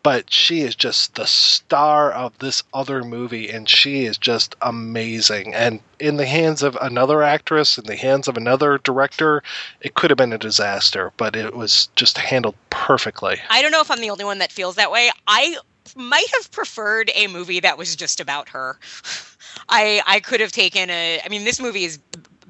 but 0.05 0.31
she 0.31 0.61
is 0.61 0.75
just 0.75 1.15
the 1.15 1.25
star 1.25 2.11
of 2.11 2.37
this 2.37 2.61
other 2.75 3.03
movie 3.03 3.49
and 3.49 3.67
she 3.67 4.05
is 4.05 4.19
just 4.19 4.53
amazing 4.61 5.51
and 5.55 5.79
in 5.99 6.17
the 6.17 6.27
hands 6.27 6.61
of 6.61 6.77
another 6.79 7.23
actress 7.23 7.79
in 7.79 7.85
the 7.85 7.95
hands 7.95 8.27
of 8.27 8.37
another 8.37 8.77
director 8.83 9.41
it 9.81 9.95
could 9.95 10.11
have 10.11 10.17
been 10.17 10.31
a 10.31 10.37
disaster 10.37 11.11
but 11.17 11.35
it 11.35 11.55
was 11.55 11.89
just 11.95 12.19
handled 12.19 12.53
perfectly 12.69 13.39
I 13.49 13.63
don't 13.63 13.71
know 13.71 13.81
if 13.81 13.89
I'm 13.89 13.99
the 13.99 14.11
only 14.11 14.25
one 14.25 14.37
that 14.39 14.51
feels 14.51 14.75
that 14.75 14.91
way. 14.91 15.09
I 15.27 15.57
might 15.95 16.27
have 16.35 16.51
preferred 16.51 17.09
a 17.15 17.27
movie 17.27 17.59
that 17.61 17.77
was 17.77 17.95
just 17.95 18.19
about 18.19 18.49
her. 18.49 18.77
I 19.69 20.01
I 20.05 20.19
could 20.19 20.39
have 20.41 20.51
taken 20.51 20.89
a. 20.89 21.21
I 21.23 21.29
mean, 21.29 21.45
this 21.45 21.59
movie 21.59 21.85
is 21.85 21.99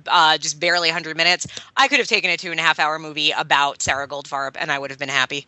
uh, 0.07 0.37
just 0.37 0.59
barely 0.59 0.89
100 0.89 1.15
minutes. 1.17 1.47
I 1.77 1.87
could 1.87 1.99
have 1.99 2.07
taken 2.07 2.29
a 2.29 2.37
two 2.37 2.51
and 2.51 2.59
a 2.59 2.63
half 2.63 2.79
hour 2.79 2.99
movie 2.99 3.31
about 3.31 3.81
Sarah 3.81 4.07
Goldfarb, 4.07 4.55
and 4.59 4.71
I 4.71 4.79
would 4.79 4.89
have 4.89 4.99
been 4.99 5.09
happy. 5.09 5.45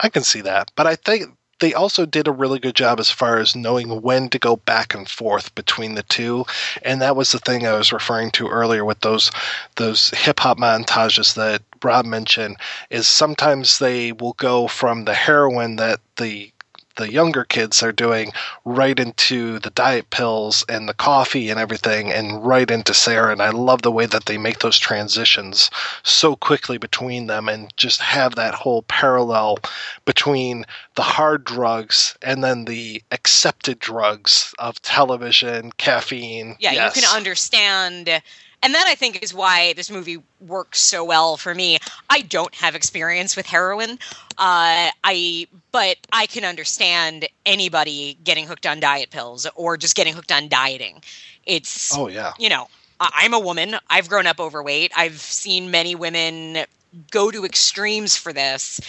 I 0.00 0.08
can 0.08 0.22
see 0.22 0.40
that 0.40 0.70
but 0.76 0.86
i 0.86 0.96
think 0.96 1.24
they 1.60 1.72
also 1.72 2.04
did 2.04 2.26
a 2.26 2.32
really 2.32 2.58
good 2.58 2.74
job 2.74 2.98
as 2.98 3.10
far 3.10 3.38
as 3.38 3.54
knowing 3.54 4.02
when 4.02 4.28
to 4.28 4.38
go 4.38 4.56
back 4.56 4.92
and 4.94 5.08
forth 5.08 5.54
between 5.54 5.94
the 5.94 6.02
two 6.04 6.44
and 6.82 7.00
that 7.00 7.16
was 7.16 7.32
the 7.32 7.38
thing 7.38 7.66
i 7.66 7.72
was 7.72 7.92
referring 7.92 8.30
to 8.30 8.48
earlier 8.48 8.84
with 8.84 9.00
those 9.00 9.30
those 9.76 10.10
hip 10.10 10.40
hop 10.40 10.58
montages 10.58 11.34
that 11.34 11.62
rob 11.82 12.04
mentioned 12.04 12.56
is 12.90 13.06
sometimes 13.06 13.78
they 13.78 14.12
will 14.12 14.34
go 14.34 14.66
from 14.66 15.04
the 15.04 15.14
heroin 15.14 15.76
that 15.76 16.00
the 16.16 16.50
the 16.96 17.10
younger 17.12 17.44
kids 17.44 17.82
are 17.82 17.92
doing 17.92 18.32
right 18.64 18.98
into 18.98 19.58
the 19.60 19.70
diet 19.70 20.08
pills 20.10 20.64
and 20.68 20.88
the 20.88 20.94
coffee 20.94 21.50
and 21.50 21.58
everything 21.58 22.10
and 22.10 22.44
right 22.46 22.70
into 22.70 22.94
Sarah 22.94 23.32
and 23.32 23.42
I 23.42 23.50
love 23.50 23.82
the 23.82 23.92
way 23.92 24.06
that 24.06 24.26
they 24.26 24.38
make 24.38 24.60
those 24.60 24.78
transitions 24.78 25.70
so 26.02 26.36
quickly 26.36 26.78
between 26.78 27.26
them 27.26 27.48
and 27.48 27.72
just 27.76 28.00
have 28.00 28.34
that 28.36 28.54
whole 28.54 28.82
parallel 28.82 29.58
between 30.04 30.64
the 30.94 31.02
hard 31.02 31.44
drugs 31.44 32.16
and 32.22 32.42
then 32.44 32.64
the 32.64 33.02
accepted 33.10 33.78
drugs 33.78 34.54
of 34.58 34.80
television, 34.82 35.72
caffeine. 35.72 36.56
Yeah, 36.58 36.72
Yes. 36.72 36.96
you 36.96 37.02
can 37.02 37.16
understand. 37.16 38.22
And 38.64 38.74
that 38.74 38.86
I 38.88 38.94
think 38.94 39.22
is 39.22 39.34
why 39.34 39.74
this 39.74 39.90
movie 39.90 40.22
works 40.40 40.80
so 40.80 41.04
well 41.04 41.36
for 41.36 41.54
me. 41.54 41.78
I 42.08 42.22
don't 42.22 42.54
have 42.54 42.74
experience 42.74 43.36
with 43.36 43.44
heroin, 43.44 43.98
uh, 44.38 44.90
I 45.04 45.46
but 45.70 45.98
I 46.12 46.26
can 46.26 46.44
understand 46.44 47.28
anybody 47.44 48.16
getting 48.24 48.46
hooked 48.46 48.66
on 48.66 48.80
diet 48.80 49.10
pills 49.10 49.46
or 49.54 49.76
just 49.76 49.94
getting 49.94 50.14
hooked 50.14 50.32
on 50.32 50.48
dieting. 50.48 51.02
It's 51.44 51.96
Oh 51.96 52.08
yeah. 52.08 52.32
you 52.38 52.48
know, 52.48 52.68
I'm 53.00 53.34
a 53.34 53.38
woman. 53.38 53.76
I've 53.90 54.08
grown 54.08 54.26
up 54.26 54.40
overweight. 54.40 54.92
I've 54.96 55.20
seen 55.20 55.70
many 55.70 55.94
women 55.94 56.64
go 57.10 57.30
to 57.30 57.44
extremes 57.44 58.16
for 58.16 58.32
this. 58.32 58.80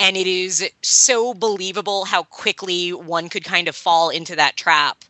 And 0.00 0.16
it 0.16 0.26
is 0.26 0.70
so 0.82 1.34
believable 1.34 2.04
how 2.04 2.22
quickly 2.22 2.92
one 2.92 3.28
could 3.28 3.44
kind 3.44 3.68
of 3.68 3.74
fall 3.74 4.10
into 4.10 4.36
that 4.36 4.56
trap. 4.56 5.04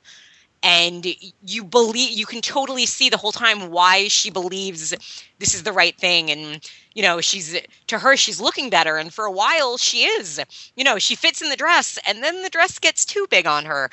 And 0.62 1.06
you 1.46 1.62
believe, 1.62 2.18
you 2.18 2.26
can 2.26 2.40
totally 2.40 2.84
see 2.84 3.10
the 3.10 3.16
whole 3.16 3.30
time 3.30 3.70
why 3.70 4.08
she 4.08 4.30
believes 4.30 4.90
this 5.38 5.54
is 5.54 5.62
the 5.62 5.72
right 5.72 5.96
thing. 5.96 6.30
And, 6.30 6.68
you 6.94 7.02
know, 7.02 7.20
she's, 7.20 7.56
to 7.86 7.98
her, 7.98 8.16
she's 8.16 8.40
looking 8.40 8.68
better. 8.68 8.96
And 8.96 9.14
for 9.14 9.24
a 9.24 9.30
while, 9.30 9.76
she 9.76 10.04
is. 10.04 10.40
You 10.74 10.82
know, 10.82 10.98
she 10.98 11.14
fits 11.14 11.40
in 11.40 11.48
the 11.48 11.56
dress, 11.56 11.98
and 12.06 12.24
then 12.24 12.42
the 12.42 12.50
dress 12.50 12.78
gets 12.80 13.04
too 13.04 13.26
big 13.30 13.46
on 13.46 13.66
her. 13.66 13.88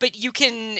But 0.00 0.16
you 0.16 0.32
can, 0.32 0.78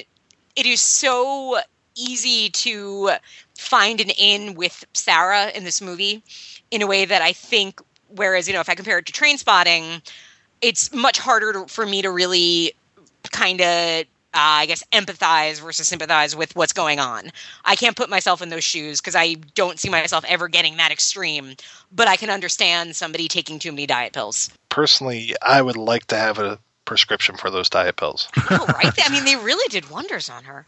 it 0.55 0.65
is 0.65 0.81
so 0.81 1.59
easy 1.95 2.49
to 2.49 3.11
find 3.57 4.01
an 4.01 4.09
in 4.09 4.55
with 4.55 4.85
Sarah 4.93 5.49
in 5.51 5.63
this 5.63 5.81
movie 5.81 6.21
in 6.69 6.81
a 6.81 6.87
way 6.87 7.05
that 7.05 7.21
I 7.21 7.31
think, 7.31 7.81
whereas, 8.09 8.47
you 8.47 8.53
know, 8.53 8.59
if 8.59 8.69
I 8.69 8.75
compare 8.75 8.97
it 8.97 9.05
to 9.05 9.13
Trainspotting, 9.13 10.01
it's 10.61 10.93
much 10.93 11.17
harder 11.17 11.53
to, 11.53 11.65
for 11.67 11.85
me 11.85 12.01
to 12.01 12.11
really 12.11 12.73
kind 13.31 13.61
of 13.61 14.05
uh, 14.33 14.61
I 14.61 14.65
guess 14.67 14.83
empathize 14.91 15.59
versus 15.59 15.87
sympathize 15.87 16.35
with 16.35 16.55
what's 16.55 16.73
going 16.73 16.99
on. 16.99 17.31
I 17.65 17.75
can't 17.75 17.95
put 17.95 18.09
myself 18.09 18.41
in 18.41 18.49
those 18.49 18.63
shoes 18.63 19.01
because 19.01 19.15
I 19.15 19.35
don't 19.55 19.79
see 19.79 19.89
myself 19.89 20.23
ever 20.27 20.47
getting 20.47 20.77
that 20.77 20.91
extreme, 20.91 21.55
but 21.91 22.07
I 22.07 22.15
can 22.15 22.29
understand 22.29 22.95
somebody 22.95 23.27
taking 23.27 23.57
too 23.57 23.71
many 23.71 23.87
diet 23.87 24.13
pills. 24.13 24.51
Personally, 24.69 25.33
I 25.41 25.61
would 25.61 25.77
like 25.77 26.05
to 26.07 26.15
have 26.15 26.37
a 26.37 26.59
prescription 26.85 27.37
for 27.37 27.49
those 27.49 27.69
diet 27.69 27.95
pills. 27.95 28.27
oh, 28.49 28.65
right? 28.67 28.93
I 29.05 29.09
mean, 29.11 29.25
they 29.25 29.35
really 29.35 29.67
did 29.69 29.89
wonders 29.89 30.29
on 30.29 30.43
her. 30.43 30.65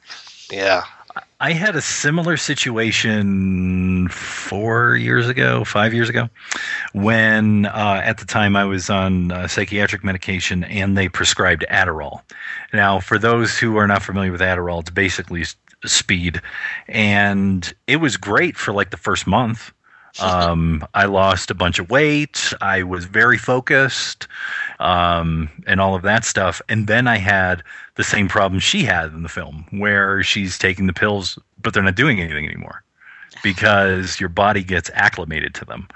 Yeah. 0.51 0.83
I 1.39 1.53
had 1.53 1.75
a 1.75 1.81
similar 1.81 2.37
situation 2.37 4.07
four 4.09 4.95
years 4.95 5.27
ago, 5.27 5.63
five 5.63 5.93
years 5.93 6.07
ago, 6.07 6.29
when 6.93 7.65
uh, 7.65 8.01
at 8.03 8.19
the 8.19 8.25
time 8.25 8.55
I 8.55 8.65
was 8.65 8.89
on 8.89 9.31
uh, 9.31 9.47
psychiatric 9.47 10.03
medication 10.03 10.63
and 10.65 10.95
they 10.95 11.09
prescribed 11.09 11.65
Adderall. 11.69 12.21
Now, 12.73 12.99
for 12.99 13.17
those 13.17 13.57
who 13.57 13.77
are 13.77 13.87
not 13.87 14.03
familiar 14.03 14.31
with 14.31 14.41
Adderall, 14.41 14.81
it's 14.81 14.91
basically 14.91 15.45
speed, 15.83 16.41
and 16.87 17.73
it 17.87 17.97
was 17.97 18.17
great 18.17 18.55
for 18.55 18.71
like 18.71 18.91
the 18.91 18.97
first 18.97 19.25
month. 19.25 19.71
Um, 20.19 20.85
I 20.93 21.05
lost 21.05 21.49
a 21.49 21.55
bunch 21.55 21.79
of 21.79 21.89
weight. 21.89 22.53
I 22.61 22.83
was 22.83 23.05
very 23.05 23.37
focused, 23.37 24.27
um, 24.79 25.49
and 25.67 25.79
all 25.79 25.95
of 25.95 26.01
that 26.03 26.25
stuff. 26.25 26.61
And 26.67 26.87
then 26.87 27.07
I 27.07 27.17
had 27.17 27.63
the 27.95 28.03
same 28.03 28.27
problem 28.27 28.59
she 28.59 28.83
had 28.83 29.13
in 29.13 29.23
the 29.23 29.29
film, 29.29 29.65
where 29.71 30.21
she's 30.23 30.57
taking 30.57 30.87
the 30.87 30.93
pills, 30.93 31.39
but 31.61 31.73
they're 31.73 31.83
not 31.83 31.95
doing 31.95 32.19
anything 32.19 32.45
anymore 32.45 32.83
because 33.43 34.19
your 34.19 34.29
body 34.29 34.63
gets 34.63 34.89
acclimated 34.93 35.53
to 35.55 35.65
them. 35.65 35.87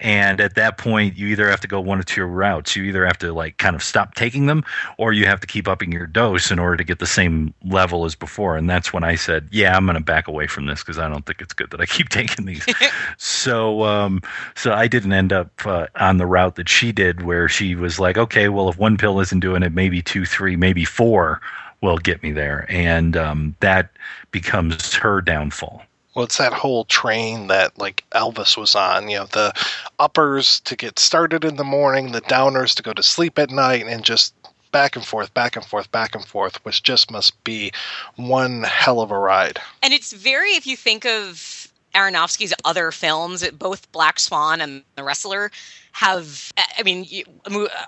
And 0.00 0.40
at 0.40 0.54
that 0.54 0.78
point, 0.78 1.16
you 1.16 1.26
either 1.28 1.48
have 1.50 1.60
to 1.60 1.68
go 1.68 1.80
one 1.80 1.98
of 1.98 2.06
two 2.06 2.24
routes. 2.24 2.76
You 2.76 2.84
either 2.84 3.04
have 3.04 3.18
to 3.18 3.32
like 3.32 3.56
kind 3.56 3.74
of 3.74 3.82
stop 3.82 4.14
taking 4.14 4.46
them, 4.46 4.64
or 4.96 5.12
you 5.12 5.26
have 5.26 5.40
to 5.40 5.46
keep 5.46 5.66
upping 5.66 5.90
your 5.90 6.06
dose 6.06 6.50
in 6.50 6.58
order 6.58 6.76
to 6.76 6.84
get 6.84 7.00
the 7.00 7.06
same 7.06 7.52
level 7.64 8.04
as 8.04 8.14
before. 8.14 8.56
And 8.56 8.70
that's 8.70 8.92
when 8.92 9.02
I 9.02 9.16
said, 9.16 9.48
"Yeah, 9.50 9.76
I'm 9.76 9.86
going 9.86 9.96
to 9.96 10.02
back 10.02 10.28
away 10.28 10.46
from 10.46 10.66
this 10.66 10.80
because 10.80 10.98
I 10.98 11.08
don't 11.08 11.26
think 11.26 11.40
it's 11.40 11.52
good 11.52 11.70
that 11.70 11.80
I 11.80 11.86
keep 11.86 12.08
taking 12.10 12.46
these." 12.46 12.64
so, 13.18 13.82
um, 13.82 14.22
so 14.54 14.72
I 14.72 14.86
didn't 14.86 15.12
end 15.12 15.32
up 15.32 15.50
uh, 15.66 15.86
on 15.96 16.18
the 16.18 16.26
route 16.26 16.54
that 16.56 16.68
she 16.68 16.92
did, 16.92 17.22
where 17.22 17.48
she 17.48 17.74
was 17.74 17.98
like, 17.98 18.16
"Okay, 18.16 18.48
well, 18.48 18.68
if 18.68 18.78
one 18.78 18.96
pill 18.96 19.20
isn't 19.20 19.40
doing 19.40 19.62
it, 19.62 19.72
maybe 19.72 20.00
two, 20.02 20.24
three, 20.24 20.56
maybe 20.56 20.84
four 20.84 21.40
will 21.80 21.98
get 21.98 22.22
me 22.22 22.30
there," 22.30 22.66
and 22.68 23.16
um, 23.16 23.56
that 23.60 23.90
becomes 24.30 24.94
her 24.94 25.20
downfall. 25.20 25.82
Well, 26.18 26.24
it's 26.24 26.38
that 26.38 26.52
whole 26.52 26.84
train 26.84 27.46
that 27.46 27.78
like 27.78 28.02
Elvis 28.10 28.56
was 28.56 28.74
on. 28.74 29.08
You 29.08 29.18
know, 29.18 29.26
the 29.26 29.52
uppers 30.00 30.58
to 30.62 30.74
get 30.74 30.98
started 30.98 31.44
in 31.44 31.54
the 31.54 31.62
morning, 31.62 32.10
the 32.10 32.20
downers 32.22 32.74
to 32.74 32.82
go 32.82 32.92
to 32.92 33.04
sleep 33.04 33.38
at 33.38 33.52
night, 33.52 33.86
and 33.86 34.02
just 34.02 34.34
back 34.72 34.96
and 34.96 35.04
forth, 35.04 35.32
back 35.32 35.54
and 35.54 35.64
forth, 35.64 35.92
back 35.92 36.16
and 36.16 36.24
forth, 36.24 36.56
which 36.64 36.82
just 36.82 37.12
must 37.12 37.44
be 37.44 37.70
one 38.16 38.64
hell 38.64 39.00
of 39.00 39.12
a 39.12 39.16
ride. 39.16 39.60
And 39.80 39.94
it's 39.94 40.12
very, 40.12 40.56
if 40.56 40.66
you 40.66 40.76
think 40.76 41.06
of 41.06 41.68
Aronofsky's 41.94 42.52
other 42.64 42.90
films, 42.90 43.48
both 43.52 43.92
Black 43.92 44.18
Swan 44.18 44.60
and 44.60 44.82
The 44.96 45.04
Wrestler, 45.04 45.52
have 45.92 46.52
i 46.78 46.82
mean 46.82 47.06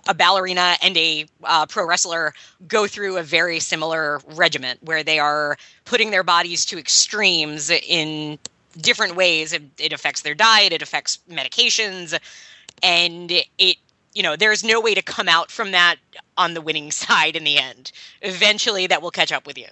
a 0.08 0.14
ballerina 0.14 0.76
and 0.82 0.96
a 0.96 1.26
uh, 1.44 1.66
pro 1.66 1.86
wrestler 1.86 2.32
go 2.66 2.86
through 2.86 3.16
a 3.16 3.22
very 3.22 3.60
similar 3.60 4.20
regiment 4.34 4.82
where 4.82 5.02
they 5.02 5.18
are 5.18 5.56
putting 5.84 6.10
their 6.10 6.22
bodies 6.22 6.64
to 6.66 6.78
extremes 6.78 7.70
in 7.70 8.38
different 8.78 9.16
ways. 9.16 9.52
It, 9.52 9.62
it 9.78 9.92
affects 9.92 10.22
their 10.22 10.34
diet 10.34 10.72
it 10.72 10.82
affects 10.82 11.18
medications 11.28 12.18
and 12.82 13.30
it 13.30 13.76
you 14.14 14.22
know 14.22 14.36
there's 14.36 14.64
no 14.64 14.80
way 14.80 14.94
to 14.94 15.02
come 15.02 15.28
out 15.28 15.50
from 15.50 15.72
that 15.72 15.96
on 16.36 16.54
the 16.54 16.60
winning 16.60 16.90
side 17.02 17.36
in 17.36 17.44
the 17.44 17.58
end. 17.58 17.92
Eventually 18.22 18.86
that 18.86 19.02
will 19.02 19.10
catch 19.10 19.32
up 19.32 19.46
with 19.46 19.58
you. 19.58 19.68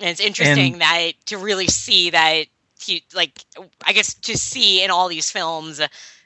And 0.00 0.10
it's 0.10 0.20
interesting 0.20 0.74
and, 0.74 0.82
that 0.82 1.12
to 1.26 1.38
really 1.38 1.66
see 1.66 2.10
that 2.10 2.46
he 2.80 3.02
like 3.12 3.44
i 3.84 3.92
guess 3.92 4.14
to 4.14 4.38
see 4.38 4.84
in 4.84 4.90
all 4.90 5.08
these 5.08 5.32
films 5.32 5.80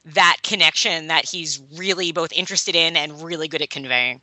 that 0.05 0.39
connection 0.43 1.07
that 1.09 1.25
he's 1.25 1.61
really 1.77 2.13
both 2.13 2.33
interested 2.33 2.75
in 2.75 2.97
and 2.97 3.23
really 3.23 3.49
good 3.49 3.63
at 3.63 3.71
conveying. 3.71 4.21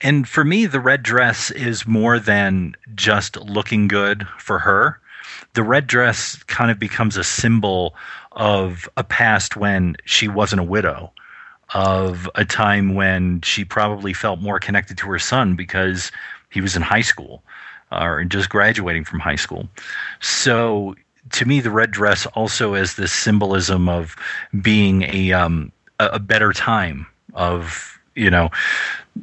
And 0.00 0.28
for 0.28 0.44
me, 0.44 0.66
the 0.66 0.80
red 0.80 1.02
dress 1.02 1.50
is 1.50 1.86
more 1.86 2.18
than 2.18 2.74
just 2.94 3.36
looking 3.36 3.88
good 3.88 4.26
for 4.38 4.58
her. 4.58 4.98
The 5.54 5.62
red 5.62 5.86
dress 5.86 6.42
kind 6.44 6.70
of 6.70 6.78
becomes 6.78 7.16
a 7.16 7.24
symbol 7.24 7.94
of 8.32 8.88
a 8.96 9.04
past 9.04 9.56
when 9.56 9.96
she 10.04 10.28
wasn't 10.28 10.60
a 10.60 10.64
widow, 10.64 11.12
of 11.74 12.30
a 12.34 12.44
time 12.44 12.94
when 12.94 13.40
she 13.42 13.64
probably 13.64 14.12
felt 14.12 14.40
more 14.40 14.58
connected 14.58 14.96
to 14.98 15.06
her 15.06 15.18
son 15.18 15.54
because 15.54 16.10
he 16.50 16.60
was 16.60 16.76
in 16.76 16.82
high 16.82 17.02
school 17.02 17.42
uh, 17.92 18.04
or 18.04 18.24
just 18.24 18.48
graduating 18.48 19.04
from 19.04 19.20
high 19.20 19.36
school. 19.36 19.68
So 20.20 20.94
to 21.32 21.44
me, 21.44 21.60
the 21.60 21.70
red 21.70 21.90
dress 21.90 22.26
also 22.26 22.74
has 22.74 22.94
this 22.94 23.12
symbolism 23.12 23.88
of 23.88 24.16
being 24.62 25.02
a 25.02 25.32
um, 25.32 25.72
a 25.98 26.18
better 26.18 26.52
time 26.52 27.06
of 27.34 27.98
you 28.14 28.30
know 28.30 28.50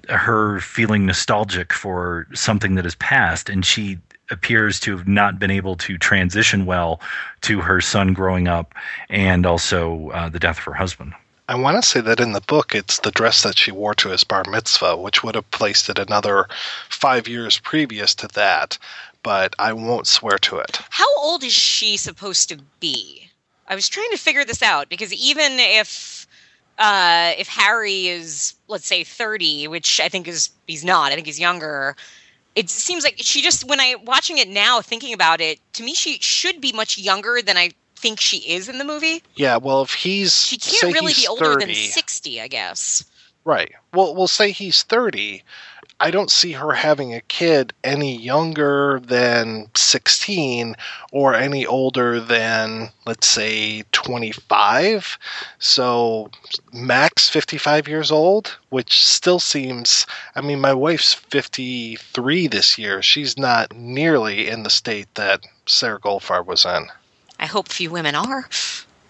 her 0.10 0.60
feeling 0.60 1.06
nostalgic 1.06 1.74
for 1.74 2.28
something 2.34 2.76
that 2.76 2.86
has 2.86 2.96
passed, 2.96 3.50
and 3.50 3.66
she 3.66 3.98
appears 4.30 4.80
to 4.82 4.96
have 4.96 5.08
not 5.08 5.40
been 5.40 5.52
able 5.52 5.76
to 5.78 5.98
transition 5.98 6.66
well 6.66 7.00
to 7.42 7.62
her 7.62 7.80
son 7.80 8.14
growing 8.14 8.48
up 8.48 8.74
and 9.10 9.46
also 9.46 10.10
uh, 10.10 10.28
the 10.30 10.40
death 10.40 10.58
of 10.58 10.64
her 10.66 10.74
husband. 10.74 11.14
I 11.50 11.56
want 11.56 11.82
to 11.82 11.88
say 11.88 12.02
that 12.02 12.20
in 12.20 12.34
the 12.34 12.42
book, 12.42 12.76
it's 12.76 13.00
the 13.00 13.12
dress 13.12 13.44
that 13.44 13.58
she 13.58 13.72
wore 13.72 13.96
to 13.96 14.10
his 14.10 14.26
bar 14.26 14.44
mitzvah, 14.50 14.98
which 14.98 15.24
would 15.24 15.36
have 15.36 15.50
placed 15.52 15.90
it 15.90 15.98
another 15.98 16.46
five 16.90 17.26
years 17.26 17.58
previous 17.58 18.14
to 18.16 18.28
that 18.30 18.78
but 19.28 19.54
I 19.60 19.74
won't 19.74 20.08
swear 20.08 20.38
to 20.38 20.60
it. 20.60 20.80
How 20.90 21.14
old 21.18 21.44
is 21.44 21.52
she 21.52 21.98
supposed 21.98 22.48
to 22.48 22.60
be? 22.80 23.30
I 23.68 23.76
was 23.76 23.90
trying 23.90 24.10
to 24.12 24.18
figure 24.18 24.46
this 24.46 24.64
out 24.64 24.88
because 24.88 25.12
even 25.12 25.60
if 25.60 26.26
uh, 26.80 27.34
if 27.38 27.50
Harry 27.50 28.08
is 28.08 28.56
let's 28.70 28.88
say 28.88 29.04
30, 29.04 29.68
which 29.68 30.00
I 30.00 30.08
think 30.08 30.30
is 30.30 30.52
he's 30.66 30.86
not, 30.86 31.12
I 31.12 31.16
think 31.16 31.28
he's 31.28 31.42
younger. 31.42 31.98
It 32.56 32.70
seems 32.70 33.04
like 33.04 33.16
she 33.18 33.42
just 33.42 33.68
when 33.68 33.82
I 33.82 33.96
watching 34.02 34.38
it 34.38 34.48
now 34.48 34.80
thinking 34.80 35.14
about 35.14 35.42
it, 35.42 35.60
to 35.74 35.84
me 35.84 35.94
she 35.94 36.20
should 36.22 36.62
be 36.62 36.72
much 36.72 36.98
younger 36.98 37.42
than 37.46 37.58
I 37.58 37.72
think 37.98 38.22
she 38.22 38.38
is 38.38 38.70
in 38.70 38.78
the 38.78 38.86
movie. 38.86 39.24
Yeah, 39.36 39.58
well 39.58 39.82
if 39.82 39.94
he's 39.94 40.42
She 40.46 40.58
can't 40.58 40.94
really 40.94 41.14
be 41.14 41.28
older 41.28 41.60
30, 41.60 41.66
than 41.66 41.76
60, 41.76 42.40
I 42.40 42.48
guess. 42.48 43.04
Right. 43.44 43.74
Well, 43.94 44.16
we'll 44.16 44.28
say 44.28 44.52
he's 44.52 44.84
30. 44.84 45.44
I 46.00 46.12
don't 46.12 46.30
see 46.30 46.52
her 46.52 46.74
having 46.74 47.14
a 47.14 47.22
kid 47.22 47.74
any 47.84 48.16
younger 48.16 49.00
than 49.04 49.70
16 49.76 50.76
or 51.12 51.34
any 51.34 51.66
older 51.66 52.20
than, 52.20 52.90
let's 53.08 53.28
say, 53.28 53.84
25. 53.94 55.18
So, 55.58 56.30
max 56.72 57.30
55 57.30 57.88
years 57.88 58.12
old, 58.12 58.56
which 58.70 59.04
still 59.04 59.40
seems, 59.40 60.06
I 60.36 60.42
mean, 60.42 60.62
my 60.62 60.74
wife's 60.74 61.16
53 61.16 62.48
this 62.48 62.78
year. 62.78 63.02
She's 63.02 63.38
not 63.38 63.76
nearly 63.76 64.48
in 64.48 64.62
the 64.64 64.70
state 64.70 65.14
that 65.16 65.42
Sarah 65.66 66.00
Goldfarb 66.00 66.46
was 66.46 66.64
in. 66.64 66.88
I 67.40 67.48
hope 67.48 67.70
few 67.70 67.90
women 67.90 68.14
are. 68.14 68.48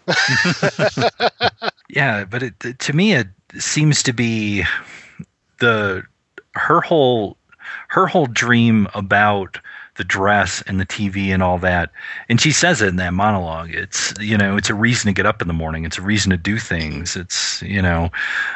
yeah, 1.90 2.24
but 2.24 2.44
it, 2.44 2.80
to 2.80 2.94
me, 2.94 3.14
it 3.14 3.28
seems 3.58 4.04
to 4.04 4.14
be 4.14 4.64
the 5.60 6.04
her 6.58 6.82
whole 6.82 7.38
her 7.90 8.08
whole 8.08 8.28
dream 8.28 8.88
about 8.94 9.60
the 9.98 10.04
dress 10.04 10.64
and 10.68 10.80
the 10.80 10.86
TV 10.86 11.28
and 11.30 11.44
all 11.44 11.58
that. 11.58 11.92
And 12.30 12.40
she 12.40 12.52
says 12.52 12.82
it 12.82 12.88
in 12.88 12.96
that 12.98 13.14
monologue. 13.14 13.72
It's 13.74 14.14
you 14.20 14.38
know, 14.38 14.56
it's 14.56 14.70
a 14.70 14.76
reason 14.76 15.08
to 15.08 15.14
get 15.14 15.26
up 15.26 15.42
in 15.42 15.48
the 15.48 15.54
morning. 15.54 15.86
It's 15.86 15.98
a 15.98 16.02
reason 16.02 16.30
to 16.30 16.38
do 16.38 16.58
things. 16.58 17.16
It's 17.16 17.62
you 17.64 17.82
know, 17.82 18.10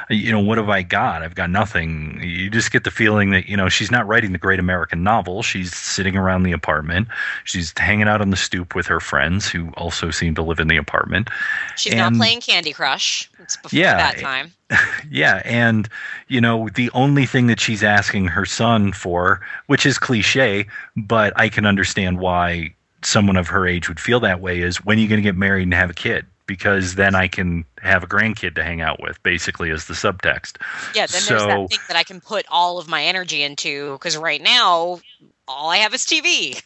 you 0.10 0.32
know, 0.32 0.40
what 0.40 0.58
have 0.58 0.70
I 0.70 0.84
got? 0.84 1.24
I've 1.24 1.36
got 1.36 1.50
nothing. 1.50 2.22
You 2.24 2.50
just 2.50 2.72
get 2.72 2.84
the 2.84 2.92
feeling 2.92 3.32
that 3.32 3.50
you 3.50 3.58
know 3.58 3.70
she's 3.70 3.92
not 3.92 4.08
writing 4.08 4.32
the 4.32 4.38
great 4.38 4.60
American 4.60 5.04
novel. 5.04 5.44
She's 5.44 5.76
sitting 5.76 6.16
around 6.16 6.44
the 6.44 6.52
apartment. 6.52 7.08
She's 7.44 7.74
hanging 7.78 8.08
out 8.08 8.22
on 8.22 8.30
the 8.30 8.38
stoop 8.38 8.76
with 8.76 8.86
her 8.88 9.00
friends 9.00 9.50
who 9.50 9.70
also 9.72 10.12
seem 10.12 10.36
to 10.36 10.44
live 10.44 10.60
in 10.60 10.68
the 10.68 10.78
apartment. 10.78 11.30
She's 11.76 11.94
and, 11.94 12.00
not 12.00 12.14
playing 12.14 12.42
Candy 12.42 12.72
Crush. 12.72 13.30
It's 13.40 13.58
before 13.58 13.78
yeah, 13.78 13.98
that 13.98 14.20
time. 14.20 14.54
yeah, 15.10 15.42
and 15.46 15.90
you 16.28 16.42
know 16.42 16.70
the 16.70 16.90
only 16.92 17.26
thing 17.26 17.48
that 17.48 17.60
she's 17.60 17.84
asking 17.84 18.28
her 18.28 18.46
son 18.46 18.94
for, 18.94 19.42
which 19.68 19.86
is 19.86 19.98
cliche, 19.98 20.68
but 20.96 21.34
I 21.36 21.50
can 21.50 21.66
understand 21.66 22.20
why 22.20 22.74
someone 23.04 23.38
of 23.38 23.48
her 23.48 23.68
age 23.68 23.90
would 23.90 24.00
feel 24.00 24.20
that 24.22 24.42
way, 24.42 24.62
is 24.62 24.84
when 24.84 24.98
are 24.98 25.02
you 25.02 25.08
going 25.08 25.20
to 25.20 25.24
get 25.24 25.36
married 25.36 25.64
and 25.64 25.74
have 25.74 25.90
a 25.90 25.94
kid? 25.94 26.26
Because 26.46 26.96
then 26.96 27.16
I 27.16 27.28
can 27.28 27.66
have 27.82 28.04
a 28.04 28.08
grandkid 28.08 28.56
to 28.56 28.64
hang 28.64 28.82
out 28.82 29.02
with, 29.02 29.22
basically, 29.24 29.72
as 29.72 29.86
the 29.86 29.94
subtext. 29.94 30.58
Yeah, 30.94 31.06
then 31.06 31.22
so, 31.22 31.34
there's 31.34 31.46
that 31.46 31.70
thing 31.70 31.80
that 31.88 31.98
I 31.98 32.04
can 32.04 32.20
put 32.20 32.46
all 32.50 32.78
of 32.78 32.90
my 32.90 33.04
energy 33.04 33.42
into. 33.44 33.94
Because 33.94 34.18
right 34.18 34.42
now, 34.42 35.00
all 35.48 35.70
I 35.70 35.78
have 35.78 35.94
is 35.94 36.06
TV. 36.06 36.62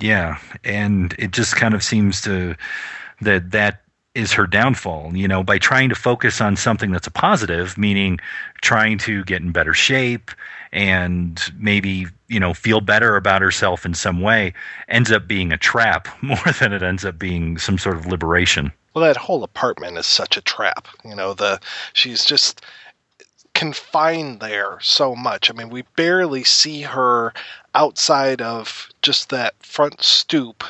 Yeah, 0.00 0.38
and 0.62 1.14
it 1.18 1.30
just 1.30 1.56
kind 1.56 1.74
of 1.74 1.82
seems 1.82 2.20
to 2.22 2.54
that 3.22 3.50
that 3.52 3.82
is 4.14 4.32
her 4.32 4.46
downfall. 4.46 5.16
You 5.16 5.28
know, 5.28 5.42
by 5.42 5.58
trying 5.58 5.88
to 5.88 5.94
focus 5.94 6.40
on 6.40 6.56
something 6.56 6.90
that's 6.90 7.06
a 7.06 7.12
positive, 7.12 7.78
meaning 7.78 8.18
trying 8.60 8.98
to 8.98 9.24
get 9.24 9.42
in 9.42 9.52
better 9.52 9.74
shape 9.74 10.30
and 10.72 11.40
maybe 11.58 12.06
you 12.28 12.40
know 12.40 12.54
feel 12.54 12.80
better 12.80 13.16
about 13.16 13.42
herself 13.42 13.84
in 13.84 13.94
some 13.94 14.20
way, 14.20 14.54
ends 14.88 15.12
up 15.12 15.26
being 15.26 15.52
a 15.52 15.58
trap 15.58 16.08
more 16.22 16.52
than 16.60 16.72
it 16.72 16.82
ends 16.82 17.04
up 17.04 17.18
being 17.18 17.58
some 17.58 17.78
sort 17.78 17.96
of 17.96 18.06
liberation. 18.06 18.72
Well, 18.94 19.04
that 19.04 19.16
whole 19.16 19.42
apartment 19.42 19.96
is 19.96 20.06
such 20.06 20.36
a 20.36 20.42
trap. 20.42 20.88
You 21.04 21.14
know, 21.14 21.34
the 21.34 21.60
she's 21.94 22.24
just 22.24 22.62
confined 23.54 24.40
there 24.40 24.78
so 24.80 25.14
much. 25.14 25.50
I 25.50 25.54
mean, 25.54 25.68
we 25.70 25.82
barely 25.96 26.44
see 26.44 26.82
her 26.82 27.32
outside 27.74 28.42
of 28.42 28.88
just 29.02 29.30
that 29.30 29.54
front 29.60 30.02
stoop 30.02 30.64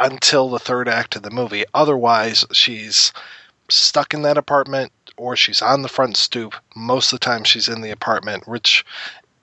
until 0.00 0.48
the 0.48 0.58
third 0.58 0.88
act 0.88 1.16
of 1.16 1.22
the 1.22 1.30
movie. 1.30 1.64
Otherwise, 1.74 2.44
she's 2.52 3.12
stuck 3.68 4.14
in 4.14 4.22
that 4.22 4.38
apartment 4.38 4.92
or 5.16 5.36
she's 5.36 5.60
on 5.62 5.82
the 5.82 5.88
front 5.88 6.16
stoop. 6.16 6.54
Most 6.76 7.12
of 7.12 7.18
the 7.20 7.24
time, 7.24 7.44
she's 7.44 7.68
in 7.68 7.80
the 7.80 7.90
apartment, 7.90 8.46
which 8.46 8.84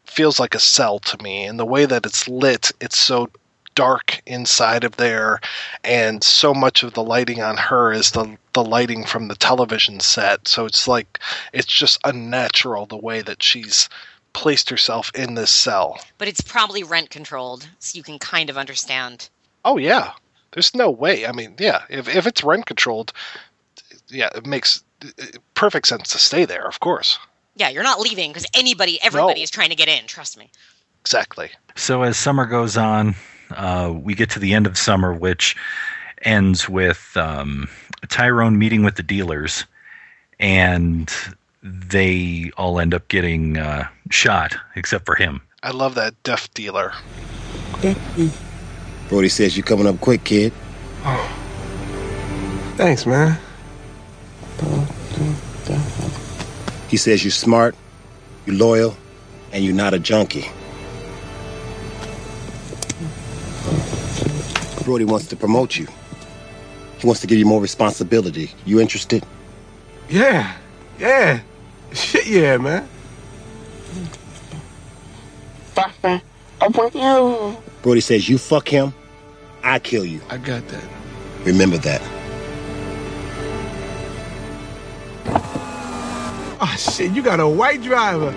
feels 0.05 0.39
like 0.39 0.55
a 0.55 0.59
cell 0.59 0.99
to 0.99 1.21
me. 1.21 1.45
And 1.45 1.59
the 1.59 1.65
way 1.65 1.85
that 1.85 2.05
it's 2.05 2.27
lit, 2.27 2.71
it's 2.79 2.97
so 2.97 3.29
dark 3.75 4.21
inside 4.25 4.85
of 4.85 4.95
there 4.95 5.41
and 5.83 6.23
so 6.23 6.53
much 6.53 6.81
of 6.81 6.93
the 6.93 7.03
lighting 7.03 7.41
on 7.41 7.57
her 7.57 7.91
is 7.91 8.11
the 8.11 8.37
the 8.53 8.63
lighting 8.63 9.03
from 9.05 9.27
the 9.27 9.35
television 9.35 9.99
set 9.99 10.47
so 10.47 10.65
it's 10.65 10.87
like 10.87 11.19
it's 11.51 11.67
just 11.67 11.99
unnatural 12.05 12.85
the 12.85 12.95
way 12.95 13.21
that 13.21 13.43
she's 13.43 13.89
placed 14.31 14.69
herself 14.69 15.11
in 15.13 15.35
this 15.35 15.51
cell 15.51 15.99
But 16.17 16.29
it's 16.29 16.39
probably 16.39 16.83
rent 16.83 17.09
controlled, 17.09 17.67
so 17.79 17.97
you 17.97 18.03
can 18.03 18.17
kind 18.17 18.49
of 18.49 18.57
understand. 18.57 19.27
oh 19.65 19.75
yeah 19.77 20.13
there's 20.55 20.73
no 20.73 20.89
way 20.89 21.27
i 21.27 21.31
mean 21.31 21.53
yeah 21.59 21.83
if, 21.89 22.07
if 22.09 22.25
it's 22.25 22.43
rent 22.43 22.65
controlled 22.65 23.13
yeah 24.07 24.29
it 24.35 24.45
makes 24.47 24.83
uh, 25.05 25.25
perfect 25.53 25.85
sense 25.87 26.09
to 26.11 26.17
stay 26.17 26.45
there 26.45 26.65
of 26.67 26.79
course 26.79 27.19
Yeah, 27.57 27.69
you're 27.69 27.83
not 27.83 27.99
leaving 28.01 28.31
because 28.31 28.47
anybody, 28.53 28.99
everybody 29.01 29.39
No. 29.39 29.43
is 29.43 29.49
trying 29.51 29.69
to 29.69 29.75
get 29.75 29.87
in. 29.87 30.07
Trust 30.07 30.37
me. 30.37 30.49
exactly 31.01 31.49
So 31.75 32.01
as 32.03 32.17
summer 32.17 32.45
goes 32.45 32.75
on, 32.77 33.15
uh, 33.51 33.93
we 33.95 34.13
get 34.15 34.29
to 34.31 34.39
the 34.39 34.53
end 34.53 34.67
of 34.67 34.77
summer, 34.77 35.13
which 35.13 35.55
ends 36.23 36.67
with 36.67 37.15
um, 37.15 37.69
Tyrone 38.09 38.57
meeting 38.59 38.83
with 38.83 38.95
the 38.95 39.03
dealers, 39.03 39.65
and 40.39 41.09
they 41.63 42.51
all 42.57 42.79
end 42.79 42.93
up 42.93 43.07
getting 43.07 43.57
uh, 43.57 43.87
shot, 44.11 44.55
except 44.75 45.05
for 45.05 45.15
him. 45.15 45.41
i 45.63 45.71
love 45.71 45.95
that 45.95 46.13
deaf 46.23 46.53
dealer 46.53 46.91
Brody 49.09 49.29
says 49.29 49.55
you're 49.55 49.65
coming 49.65 49.87
up 49.87 49.99
quick, 50.01 50.23
kid. 50.23 50.51
Oh. 51.03 51.31
Thanks, 52.75 53.05
man. 53.05 53.37
He 56.87 56.97
says 56.97 57.23
you're 57.23 57.31
smart, 57.31 57.75
you're 58.45 58.55
loyal, 58.55 58.95
and 59.51 59.63
you're 59.63 59.73
not 59.73 59.93
a 59.93 59.99
junkie. 59.99 60.49
Brody 64.83 65.05
wants 65.05 65.27
to 65.27 65.35
promote 65.35 65.77
you. 65.77 65.87
He 66.99 67.07
wants 67.07 67.21
to 67.21 67.27
give 67.27 67.37
you 67.37 67.45
more 67.45 67.61
responsibility. 67.61 68.51
You 68.65 68.79
interested? 68.79 69.25
Yeah, 70.09 70.55
yeah. 70.99 71.39
Shit, 71.91 72.27
yeah, 72.27 72.57
man. 72.57 72.87
Brody 77.85 78.01
says 78.01 78.27
you 78.27 78.39
fuck 78.39 78.67
him, 78.67 78.95
I 79.61 79.77
kill 79.77 80.05
you. 80.05 80.19
I 80.31 80.39
got 80.39 80.67
that. 80.69 80.83
Remember 81.43 81.77
that. 81.77 82.01
Oh, 86.59 86.75
shit, 86.79 87.11
you 87.11 87.21
got 87.21 87.39
a 87.39 87.47
white 87.47 87.83
driver. 87.83 88.31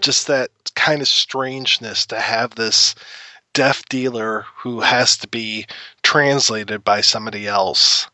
just 0.00 0.28
that 0.28 0.48
kind 0.76 1.02
of 1.02 1.08
strangeness 1.08 2.06
to 2.06 2.18
have 2.18 2.54
this 2.54 2.94
deaf 3.52 3.84
dealer 3.90 4.46
who 4.56 4.80
has 4.80 5.18
to 5.18 5.28
be 5.28 5.66
translated 6.02 6.82
by 6.82 7.02
somebody 7.02 7.46
else 7.46 8.08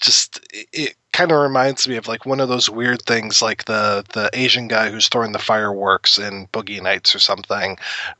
just 0.00 0.40
it, 0.52 0.68
it 0.72 0.96
kind 1.16 1.32
of 1.32 1.40
reminds 1.40 1.88
me 1.88 1.96
of 1.96 2.06
like 2.06 2.26
one 2.26 2.40
of 2.40 2.50
those 2.50 2.68
weird 2.68 3.00
things 3.00 3.40
like 3.40 3.64
the 3.64 4.04
the 4.12 4.28
asian 4.34 4.68
guy 4.68 4.90
who's 4.90 5.08
throwing 5.08 5.32
the 5.32 5.38
fireworks 5.38 6.18
in 6.18 6.46
boogie 6.48 6.82
nights 6.82 7.14
or 7.14 7.18
something. 7.18 7.78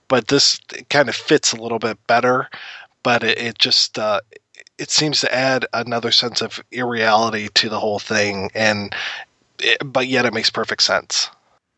But 0.09 0.29
this 0.29 0.59
kind 0.89 1.11
of 1.11 1.15
fits 1.15 1.53
a 1.53 1.61
little 1.61 1.79
bit 1.79 1.99
better 2.07 2.49
but 3.03 3.23
it, 3.23 3.37
it 3.37 3.59
just 3.59 3.99
uh 3.99 4.23
it 4.79 4.91
seems 4.91 5.21
to 5.21 5.35
add 5.35 5.67
another 5.75 6.11
sense 6.11 6.41
of 6.41 6.59
irreality 6.73 7.51
to 7.51 7.69
the 7.69 7.79
whole 7.81 7.99
thing 7.99 8.51
and 8.55 8.95
it, 9.59 9.77
but 9.85 10.07
yet 10.07 10.25
it 10.25 10.33
makes 10.33 10.49
perfect 10.49 10.83
sense 10.83 11.29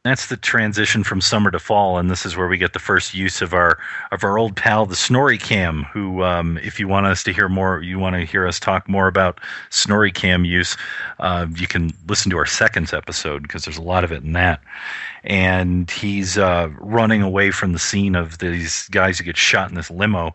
That's 0.09 0.29
the 0.29 0.39
transition 0.39 1.05
from 1.05 1.21
summer 1.21 1.51
to 1.51 1.59
fall, 1.59 1.99
and 1.99 2.11
this 2.11 2.25
is 2.25 2.35
where 2.35 2.49
we 2.49 2.57
get 2.57 2.73
the 2.73 2.79
first 2.79 3.13
use 3.13 3.43
of 3.43 3.53
our 3.53 3.79
of 4.11 4.25
our 4.25 4.39
old 4.39 4.57
pal, 4.57 4.87
the 4.87 4.97
Snorri 4.97 5.37
Cam. 5.37 5.83
Who, 5.93 6.23
um, 6.23 6.57
if 6.63 6.81
you 6.81 6.89
want 6.89 7.05
us 7.05 7.23
to 7.25 7.33
hear 7.33 7.47
more, 7.47 7.83
you 7.83 7.99
want 7.99 8.17
to 8.17 8.25
hear 8.25 8.47
us 8.47 8.59
talk 8.59 8.89
more 8.89 9.07
about 9.07 9.39
Snorri 9.69 10.11
Cam 10.11 10.47
use, 10.47 10.79
uh, 11.19 11.47
you 11.55 11.67
can 11.67 11.91
listen 12.07 12.31
to 12.31 12.39
our 12.39 12.47
seconds 12.47 12.95
episode 12.95 13.43
because 13.43 13.67
there's 13.67 13.77
a 13.77 13.83
lot 13.83 14.03
of 14.03 14.11
it 14.11 14.23
in 14.23 14.33
that. 14.33 14.63
And 15.25 15.91
he's 15.91 16.39
uh, 16.39 16.71
running 16.79 17.21
away 17.21 17.51
from 17.51 17.75
the 17.75 17.79
scene 17.79 18.15
of 18.15 18.39
these 18.39 18.89
guys 18.89 19.19
who 19.19 19.25
get 19.25 19.37
shot 19.37 19.69
in 19.69 19.75
this 19.75 19.91
limo, 19.91 20.35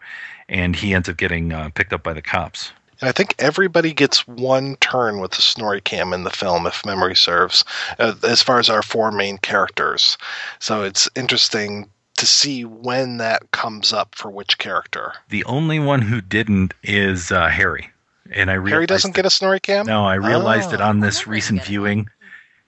and 0.49 0.75
he 0.75 0.93
ends 0.93 1.09
up 1.09 1.17
getting 1.17 1.51
uh, 1.51 1.69
picked 1.69 1.93
up 1.93 2.03
by 2.03 2.13
the 2.13 2.21
cops. 2.21 2.73
And 3.03 3.09
I 3.09 3.11
think 3.11 3.35
everybody 3.37 3.91
gets 3.91 4.25
one 4.29 4.77
turn 4.77 5.19
with 5.19 5.31
the 5.31 5.41
Snorri 5.41 5.81
Cam 5.81 6.13
in 6.13 6.23
the 6.23 6.29
film, 6.29 6.65
if 6.65 6.85
memory 6.85 7.17
serves, 7.17 7.65
uh, 7.99 8.15
as 8.23 8.41
far 8.41 8.59
as 8.59 8.69
our 8.69 8.81
four 8.81 9.11
main 9.11 9.39
characters. 9.39 10.17
So 10.59 10.83
it's 10.83 11.09
interesting 11.13 11.89
to 12.15 12.25
see 12.25 12.63
when 12.63 13.17
that 13.17 13.51
comes 13.51 13.91
up 13.91 14.15
for 14.15 14.31
which 14.31 14.57
character. 14.57 15.11
The 15.27 15.43
only 15.43 15.79
one 15.79 16.01
who 16.01 16.21
didn't 16.21 16.75
is 16.81 17.29
uh, 17.29 17.49
Harry, 17.49 17.89
and 18.31 18.49
I 18.49 18.53
Harry 18.53 18.85
doesn't 18.85 19.15
get 19.15 19.25
a 19.25 19.29
Snorri 19.29 19.59
Cam? 19.59 19.85
No, 19.85 20.05
I 20.05 20.15
realized 20.15 20.71
it 20.71 20.79
Oh. 20.79 20.85
on 20.85 21.01
this 21.01 21.27
recent 21.27 21.61
viewing, 21.65 22.07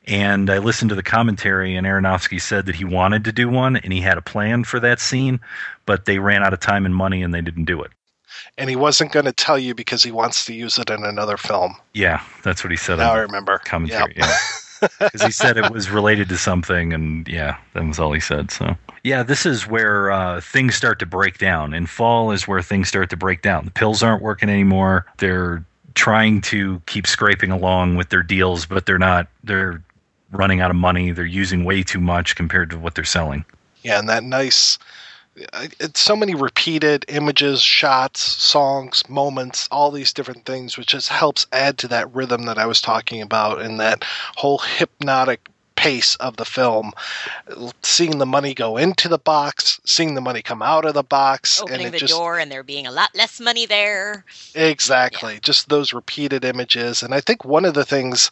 and 0.06 0.50
I 0.50 0.58
listened 0.58 0.90
to 0.90 0.96
the 0.96 1.02
commentary, 1.02 1.78
and 1.78 1.88
Aronofsky 1.88 2.42
said 2.42 2.66
that 2.66 2.76
he 2.76 2.84
wanted 2.84 3.24
to 3.24 3.32
do 3.32 3.48
one, 3.48 3.78
and 3.78 3.94
he 3.94 4.02
had 4.02 4.18
a 4.18 4.22
plan 4.22 4.66
for 4.66 4.82
that 4.82 5.00
scene, 5.00 5.40
but 5.86 6.04
they 6.04 6.20
ran 6.20 6.44
out 6.44 6.52
of 6.52 6.60
time 6.60 6.86
and 6.86 6.94
money, 6.94 7.24
and 7.24 7.34
they 7.34 7.40
didn't 7.40 7.64
do 7.64 7.82
it. 7.84 7.92
And 8.58 8.70
he 8.70 8.76
wasn't 8.76 9.12
going 9.12 9.26
to 9.26 9.34
tell 9.34 9.58
you 9.58 9.76
because 9.76 10.04
he 10.04 10.12
wants 10.12 10.46
to 10.46 10.54
use 10.54 10.78
it 10.78 10.90
in 10.90 11.04
another 11.04 11.38
film. 11.38 11.76
Yeah, 11.94 12.24
that's 12.44 12.64
what 12.64 12.72
he 12.72 12.78
said. 12.78 12.98
Now 12.98 13.14
I 13.14 13.20
remember. 13.20 13.60
Commentary, 13.66 14.14
yeah. 14.16 14.38
Because 15.00 15.22
he 15.26 15.32
said 15.32 15.58
it 15.58 15.72
was 15.72 15.90
related 15.90 16.30
to 16.30 16.38
something, 16.38 16.94
and 16.94 17.28
yeah, 17.28 17.58
that 17.74 17.86
was 17.86 18.00
all 18.00 18.12
he 18.14 18.20
said. 18.20 18.52
So 18.52 18.76
yeah, 19.04 19.22
this 19.22 19.46
is 19.46 19.68
where 19.68 20.12
uh, 20.12 20.42
things 20.42 20.76
start 20.76 21.00
to 21.00 21.06
break 21.06 21.38
down. 21.38 21.74
and 21.74 21.90
fall 21.90 22.32
is 22.32 22.48
where 22.48 22.62
things 22.62 22.88
start 22.88 23.10
to 23.12 23.18
break 23.18 23.42
down. 23.42 23.66
The 23.66 23.72
pills 23.72 24.02
aren't 24.02 24.24
working 24.24 24.50
anymore. 24.50 25.06
They're 25.18 25.64
trying 25.94 26.42
to 26.42 26.82
keep 26.88 27.08
scraping 27.08 27.52
along 27.52 27.96
with 27.96 28.10
their 28.10 28.24
deals, 28.24 28.66
but 28.66 28.86
they're 28.86 28.98
not. 28.98 29.28
They're 29.44 29.84
running 30.32 30.60
out 30.60 30.72
of 30.72 30.76
money. 30.76 31.12
They're 31.12 31.26
using 31.26 31.66
way 31.66 31.84
too 31.84 32.00
much 32.00 32.36
compared 32.36 32.70
to 32.72 32.80
what 32.80 32.96
they're 32.96 33.04
selling. 33.04 33.46
Yeah, 33.84 34.00
and 34.00 34.10
that 34.10 34.24
nice. 34.24 34.80
It's 35.36 36.00
so 36.00 36.16
many 36.16 36.34
repeated 36.34 37.06
images, 37.10 37.62
shots, 37.62 38.22
songs, 38.22 39.04
moments, 39.10 39.68
all 39.70 39.92
these 39.92 40.14
different 40.14 40.46
things, 40.46 40.78
which 40.78 40.88
just 40.88 41.10
helps 41.10 41.46
add 41.52 41.78
to 41.80 41.88
that 41.90 42.14
rhythm 42.14 42.44
that 42.44 42.58
I 42.58 42.66
was 42.66 42.80
talking 42.80 43.22
about 43.22 43.62
and 43.62 43.80
that 43.80 44.04
whole 44.36 44.60
hypnotic 44.60 45.50
pace 45.76 46.16
of 46.16 46.38
the 46.38 46.46
film. 46.46 46.94
Seeing 47.84 48.18
the 48.18 48.26
money 48.26 48.54
go 48.54 48.78
into 48.78 49.10
the 49.10 49.18
box, 49.18 49.80
seeing 49.86 50.16
the 50.16 50.22
money 50.22 50.42
come 50.42 50.62
out 50.62 50.86
of 50.86 50.94
the 50.94 51.04
box, 51.04 51.62
Opening 51.62 51.88
and 51.88 51.94
the 51.94 52.00
just 52.00 52.14
door 52.14 52.40
and 52.40 52.50
there 52.50 52.64
being 52.64 52.88
a 52.88 52.92
lot 52.92 53.14
less 53.14 53.40
money 53.40 53.66
there. 53.66 54.24
Exactly. 54.56 55.40
Just 55.42 55.68
those 55.68 55.94
repeated 55.94 56.46
images. 56.46 57.04
And 57.04 57.14
I 57.14 57.20
think 57.20 57.44
one 57.44 57.66
of 57.66 57.74
the 57.74 57.86
things 57.86 58.32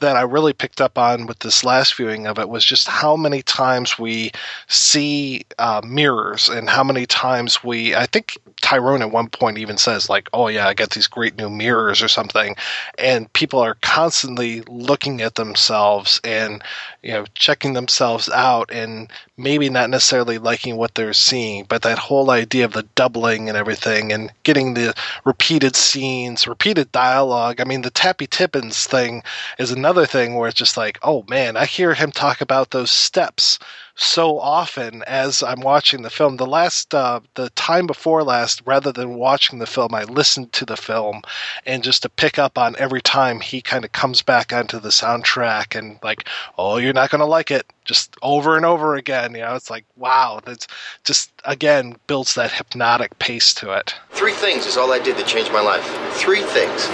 that 0.00 0.16
I 0.16 0.22
really 0.22 0.52
picked 0.52 0.80
up 0.80 0.98
on 0.98 1.26
with 1.26 1.38
this 1.40 1.64
last 1.64 1.94
viewing 1.94 2.26
of 2.26 2.38
it 2.38 2.48
was 2.48 2.64
just 2.64 2.88
how 2.88 3.16
many 3.16 3.42
times 3.42 3.98
we 3.98 4.32
see 4.68 5.44
uh, 5.58 5.80
mirrors 5.84 6.48
and 6.48 6.68
how 6.68 6.82
many 6.82 7.06
times 7.06 7.62
we, 7.62 7.94
I 7.94 8.06
think 8.06 8.38
Tyrone 8.60 9.02
at 9.02 9.12
one 9.12 9.28
point 9.28 9.58
even 9.58 9.78
says, 9.78 10.08
like, 10.08 10.28
oh, 10.32 10.48
yeah, 10.48 10.66
I 10.68 10.74
got 10.74 10.90
these 10.90 11.06
great 11.06 11.36
new 11.36 11.48
mirrors 11.48 12.02
or 12.02 12.08
something. 12.08 12.56
And 12.98 13.32
people 13.32 13.60
are 13.60 13.76
constantly 13.82 14.62
looking 14.62 15.22
at 15.22 15.36
themselves 15.36 16.20
and, 16.24 16.62
you 17.02 17.12
know, 17.12 17.24
checking 17.34 17.72
themselves 17.72 18.28
out 18.28 18.70
and 18.70 19.10
maybe 19.36 19.70
not 19.70 19.88
necessarily 19.88 20.38
liking 20.38 20.76
what 20.76 20.94
they're 20.94 21.12
seeing, 21.12 21.64
but 21.64 21.82
that 21.82 21.98
whole 21.98 22.30
idea 22.30 22.64
of 22.64 22.72
the 22.72 22.82
doubling 22.94 23.48
and 23.48 23.56
everything 23.56 24.12
and 24.12 24.30
getting 24.42 24.74
the 24.74 24.94
repeated 25.24 25.74
scenes, 25.76 26.46
repeated 26.46 26.92
dialogue. 26.92 27.60
I 27.60 27.64
mean, 27.64 27.82
the 27.82 27.90
Tappy 27.90 28.26
Tibbons 28.26 28.86
thing 28.86 29.22
is 29.58 29.70
another 29.70 30.04
thing 30.04 30.34
where 30.34 30.48
it's 30.48 30.58
just 30.58 30.76
like, 30.76 30.98
oh 31.02 31.24
man, 31.28 31.56
I 31.56 31.64
hear 31.64 31.94
him 31.94 32.10
talk 32.10 32.40
about 32.40 32.70
those 32.70 32.90
steps 32.90 33.58
so 34.00 34.38
often 34.38 35.02
as 35.06 35.42
I'm 35.42 35.60
watching 35.60 36.02
the 36.02 36.10
film. 36.10 36.36
The 36.36 36.46
last, 36.46 36.94
uh, 36.94 37.20
the 37.34 37.50
time 37.50 37.86
before 37.86 38.22
last, 38.22 38.62
rather 38.64 38.92
than 38.92 39.14
watching 39.14 39.58
the 39.58 39.66
film, 39.66 39.94
I 39.94 40.04
listened 40.04 40.52
to 40.54 40.64
the 40.64 40.76
film, 40.76 41.22
and 41.66 41.84
just 41.84 42.02
to 42.02 42.08
pick 42.08 42.38
up 42.38 42.56
on 42.56 42.76
every 42.78 43.02
time 43.02 43.40
he 43.40 43.60
kind 43.60 43.84
of 43.84 43.92
comes 43.92 44.22
back 44.22 44.52
onto 44.52 44.80
the 44.80 44.88
soundtrack 44.88 45.78
and 45.78 45.98
like, 46.02 46.26
oh, 46.56 46.78
you're 46.78 46.94
not 46.94 47.10
gonna 47.10 47.26
like 47.26 47.50
it, 47.50 47.66
just 47.84 48.16
over 48.22 48.56
and 48.56 48.64
over 48.64 48.96
again. 48.96 49.34
You 49.34 49.42
know, 49.42 49.54
it's 49.54 49.70
like 49.70 49.84
wow, 49.96 50.40
that's 50.44 50.66
just 51.04 51.30
again 51.44 51.96
builds 52.06 52.34
that 52.34 52.52
hypnotic 52.52 53.18
pace 53.18 53.52
to 53.54 53.72
it. 53.72 53.94
Three 54.10 54.32
things 54.32 54.66
is 54.66 54.76
all 54.76 54.92
I 54.92 54.98
did 54.98 55.16
to 55.18 55.24
change 55.24 55.50
my 55.50 55.60
life. 55.60 55.84
Three 56.14 56.42
things. 56.42 56.88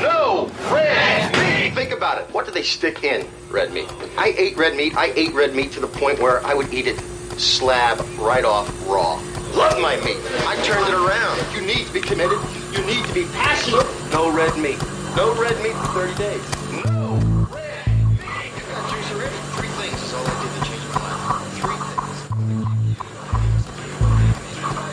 No 0.00 0.50
red 0.70 1.32
meat. 1.32 1.39
Think 1.90 1.98
about 1.98 2.22
it. 2.22 2.32
What 2.32 2.46
do 2.46 2.52
they 2.52 2.62
stick 2.62 3.02
in 3.02 3.26
red 3.50 3.72
meat? 3.72 3.92
I 4.16 4.32
ate 4.38 4.56
red 4.56 4.76
meat. 4.76 4.96
I 4.96 5.06
ate 5.16 5.34
red 5.34 5.56
meat 5.56 5.72
to 5.72 5.80
the 5.80 5.88
point 5.88 6.20
where 6.20 6.40
I 6.46 6.54
would 6.54 6.72
eat 6.72 6.86
it 6.86 7.00
slab 7.36 7.98
right 8.16 8.44
off 8.44 8.68
raw. 8.86 9.14
Love 9.58 9.76
my 9.80 9.96
meat. 9.96 10.18
I 10.46 10.54
turned 10.62 10.86
it 10.86 10.94
around. 10.94 11.42
You 11.52 11.62
need 11.66 11.88
to 11.88 11.92
be 11.92 12.00
committed. 12.00 12.38
You 12.70 12.86
need 12.86 13.04
to 13.06 13.12
be 13.12 13.24
passionate. 13.32 13.88
No 14.12 14.30
red 14.32 14.56
meat. 14.56 14.80
No 15.16 15.34
red 15.34 15.60
meat 15.64 15.72
for 15.72 16.06
30 16.06 16.14
days. 16.14 16.40
No 16.86 17.18
red 17.50 17.84
meat. 18.06 18.54
Got. 18.70 18.94
Three 19.56 19.66
things 19.66 20.00
is 20.00 20.14
all 20.14 20.24
I 20.24 20.42
did 20.44 20.52
to 20.54 20.62
change 20.70 20.86
my 20.94 21.02
life. 21.26 21.42
Three 21.58 21.74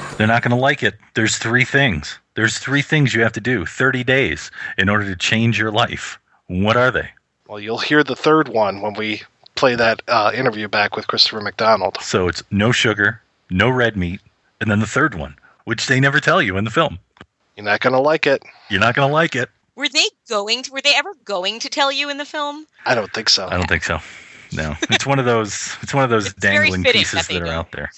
things. 0.02 0.18
They're 0.18 0.26
not 0.26 0.42
going 0.42 0.50
to 0.50 0.58
like 0.58 0.82
it. 0.82 0.96
There's 1.14 1.38
three 1.38 1.64
things. 1.64 2.18
There's 2.34 2.58
three 2.58 2.82
things 2.82 3.14
you 3.14 3.22
have 3.22 3.34
to 3.34 3.40
do 3.40 3.68
30 3.68 4.04
days 4.04 4.50
in 4.80 4.90
order 4.90 5.06
to 5.06 5.16
change 5.16 5.60
your 5.60 5.70
life. 5.72 6.18
What 6.48 6.78
are 6.78 6.92
they? 6.92 7.10
Well, 7.48 7.60
you'll 7.60 7.78
hear 7.78 8.04
the 8.04 8.16
third 8.16 8.50
one 8.50 8.82
when 8.82 8.94
we 8.94 9.24
play 9.56 9.76
that 9.76 10.02
uh, 10.08 10.32
interview 10.34 10.68
back 10.68 10.96
with 10.96 11.08
Christopher 11.08 11.42
McDonald. 11.42 11.98
So 12.02 12.28
it's 12.28 12.44
no 12.52 12.72
sugar, 12.72 13.22
no 13.50 13.70
red 13.70 13.96
meat, 13.96 14.22
and 14.60 14.70
then 14.70 14.80
the 14.80 14.88
third 14.88 15.16
one, 15.16 15.36
which 15.66 15.88
they 15.88 16.00
never 16.00 16.20
tell 16.20 16.42
you 16.42 16.58
in 16.58 16.64
the 16.64 16.72
film. 16.72 17.00
You're 17.56 17.66
not 17.66 17.80
gonna 17.80 18.02
like 18.02 18.28
it. 18.28 18.44
You're 18.70 18.80
not 18.80 18.96
going 18.96 19.08
to 19.08 19.14
like 19.14 19.36
it. 19.36 19.50
Were 19.76 19.88
they 19.90 20.06
going 20.28 20.64
to? 20.64 20.72
Were 20.72 20.82
they 20.82 20.96
ever 20.96 21.14
going 21.24 21.60
to 21.60 21.70
tell 21.70 21.92
you 21.92 22.10
in 22.10 22.18
the 22.18 22.26
film? 22.26 22.66
I 22.86 22.96
don't 22.96 23.14
think 23.14 23.30
so. 23.30 23.48
I 23.48 23.58
don't 23.58 23.68
think 23.68 23.84
so. 23.84 24.00
No, 24.54 24.76
it's 24.90 25.06
one 25.06 25.20
of 25.20 25.26
those. 25.26 25.76
It's 25.82 25.94
one 25.94 26.04
of 26.04 26.10
those 26.10 26.34
very 26.34 26.70
dangling 26.70 26.84
pieces 26.84 27.28
that 27.28 27.34
that 27.34 27.42
are 27.42 27.46
do. 27.46 27.52
out 27.52 27.72
there. 27.72 27.92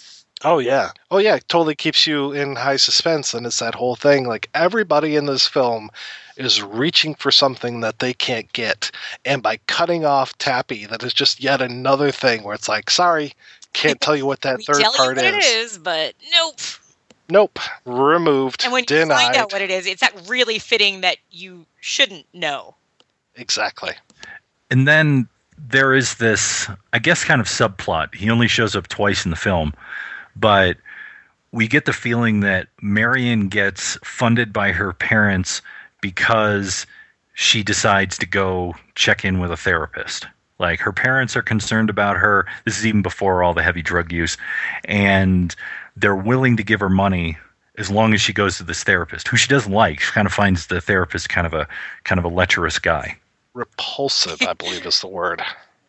Oh 0.46 0.60
yeah. 0.60 0.92
Oh 1.12 1.18
yeah. 1.18 1.36
It 1.36 1.48
totally 1.50 1.76
keeps 1.76 2.08
you 2.08 2.32
in 2.32 2.56
high 2.56 2.78
suspense, 2.78 3.34
and 3.34 3.46
it's 3.46 3.60
that 3.60 3.76
whole 3.76 3.96
thing. 3.96 4.28
Like 4.28 4.50
everybody 4.54 5.16
in 5.16 5.26
this 5.26 5.48
film 5.48 5.90
is 6.38 6.62
reaching 6.64 7.14
for 7.16 7.32
something 7.32 7.82
that 7.82 8.00
they 8.00 8.14
can't 8.14 8.52
get, 8.54 8.90
and 9.26 9.44
by 9.44 9.58
cutting 9.68 10.06
off 10.06 10.38
Tappy, 10.38 10.86
that 10.86 11.04
is 11.04 11.14
just 11.14 11.42
yet 11.44 11.62
another 11.62 12.12
thing 12.12 12.44
where 12.44 12.56
it's 12.56 12.70
like, 12.70 12.90
sorry, 12.90 13.34
can't 13.74 14.00
tell 14.00 14.16
you 14.16 14.26
what 14.26 14.42
that 14.42 14.58
we 14.60 14.64
third 14.64 14.80
tell 14.80 14.94
you 14.94 14.98
part 14.98 15.18
what 15.18 15.26
is. 15.26 15.36
it 15.36 15.44
is, 15.44 15.78
but 15.78 16.14
nope. 16.32 16.60
Nope, 17.32 17.60
removed, 17.86 18.64
And 18.64 18.74
when 18.74 18.82
you 18.82 18.88
denied. 18.88 19.16
find 19.26 19.36
out 19.36 19.52
what 19.52 19.62
it 19.62 19.70
is, 19.70 19.86
it's 19.86 20.02
that 20.02 20.14
really 20.28 20.58
fitting 20.58 21.02
that 21.02 21.18
you 21.30 21.64
shouldn't 21.80 22.26
know. 22.34 22.74
exactly. 23.36 23.92
And 24.72 24.88
then 24.88 25.28
there 25.58 25.94
is 25.94 26.16
this, 26.16 26.68
I 26.94 26.98
guess, 26.98 27.24
kind 27.24 27.40
of 27.40 27.46
subplot. 27.48 28.16
He 28.16 28.32
only 28.32 28.48
shows 28.48 28.76
up 28.76 28.88
twice 28.88 29.26
in 29.26 29.30
the 29.32 29.38
film, 29.38 29.74
but 30.40 30.78
we 31.52 31.68
get 31.68 31.86
the 31.86 31.94
feeling 31.94 32.42
that 32.42 32.68
Marion 32.82 33.48
gets 33.48 33.98
funded 34.04 34.54
by 34.54 34.72
her 34.72 34.94
parents 34.94 35.62
because 36.02 36.86
she 37.34 37.64
decides 37.64 38.18
to 38.20 38.26
go 38.26 38.76
check 38.96 39.26
in 39.26 39.40
with 39.40 39.52
a 39.52 39.58
therapist. 39.58 40.28
Like 40.60 40.80
her 40.82 40.92
parents 40.92 41.36
are 41.36 41.42
concerned 41.42 41.90
about 41.90 42.18
her. 42.18 42.46
This 42.66 42.78
is 42.78 42.86
even 42.86 43.02
before 43.02 43.44
all 43.44 43.54
the 43.54 43.64
heavy 43.64 43.82
drug 43.82 44.12
use. 44.12 44.38
And 44.86 45.56
they're 45.96 46.16
willing 46.16 46.58
to 46.58 46.64
give 46.64 46.82
her 46.82 46.90
money 46.90 47.38
as 47.78 47.90
long 47.90 48.14
as 48.14 48.20
she 48.20 48.34
goes 48.34 48.58
to 48.58 48.64
this 48.64 48.84
therapist, 48.84 49.30
who 49.30 49.38
she 49.38 49.48
doesn't 49.48 49.72
like. 49.72 50.02
She 50.02 50.12
kind 50.12 50.28
of 50.28 50.34
finds 50.34 50.68
the 50.68 50.82
therapist 50.82 51.30
kind 51.30 51.48
of 51.48 51.54
a 51.54 51.68
kind 52.04 52.20
of 52.20 52.26
a 52.26 52.28
lecherous 52.28 52.78
guy. 52.78 53.18
Repulsive, 53.54 54.42
I 54.42 54.54
believe 54.54 54.86
is 54.86 55.00
the 55.00 55.08
word. 55.08 55.42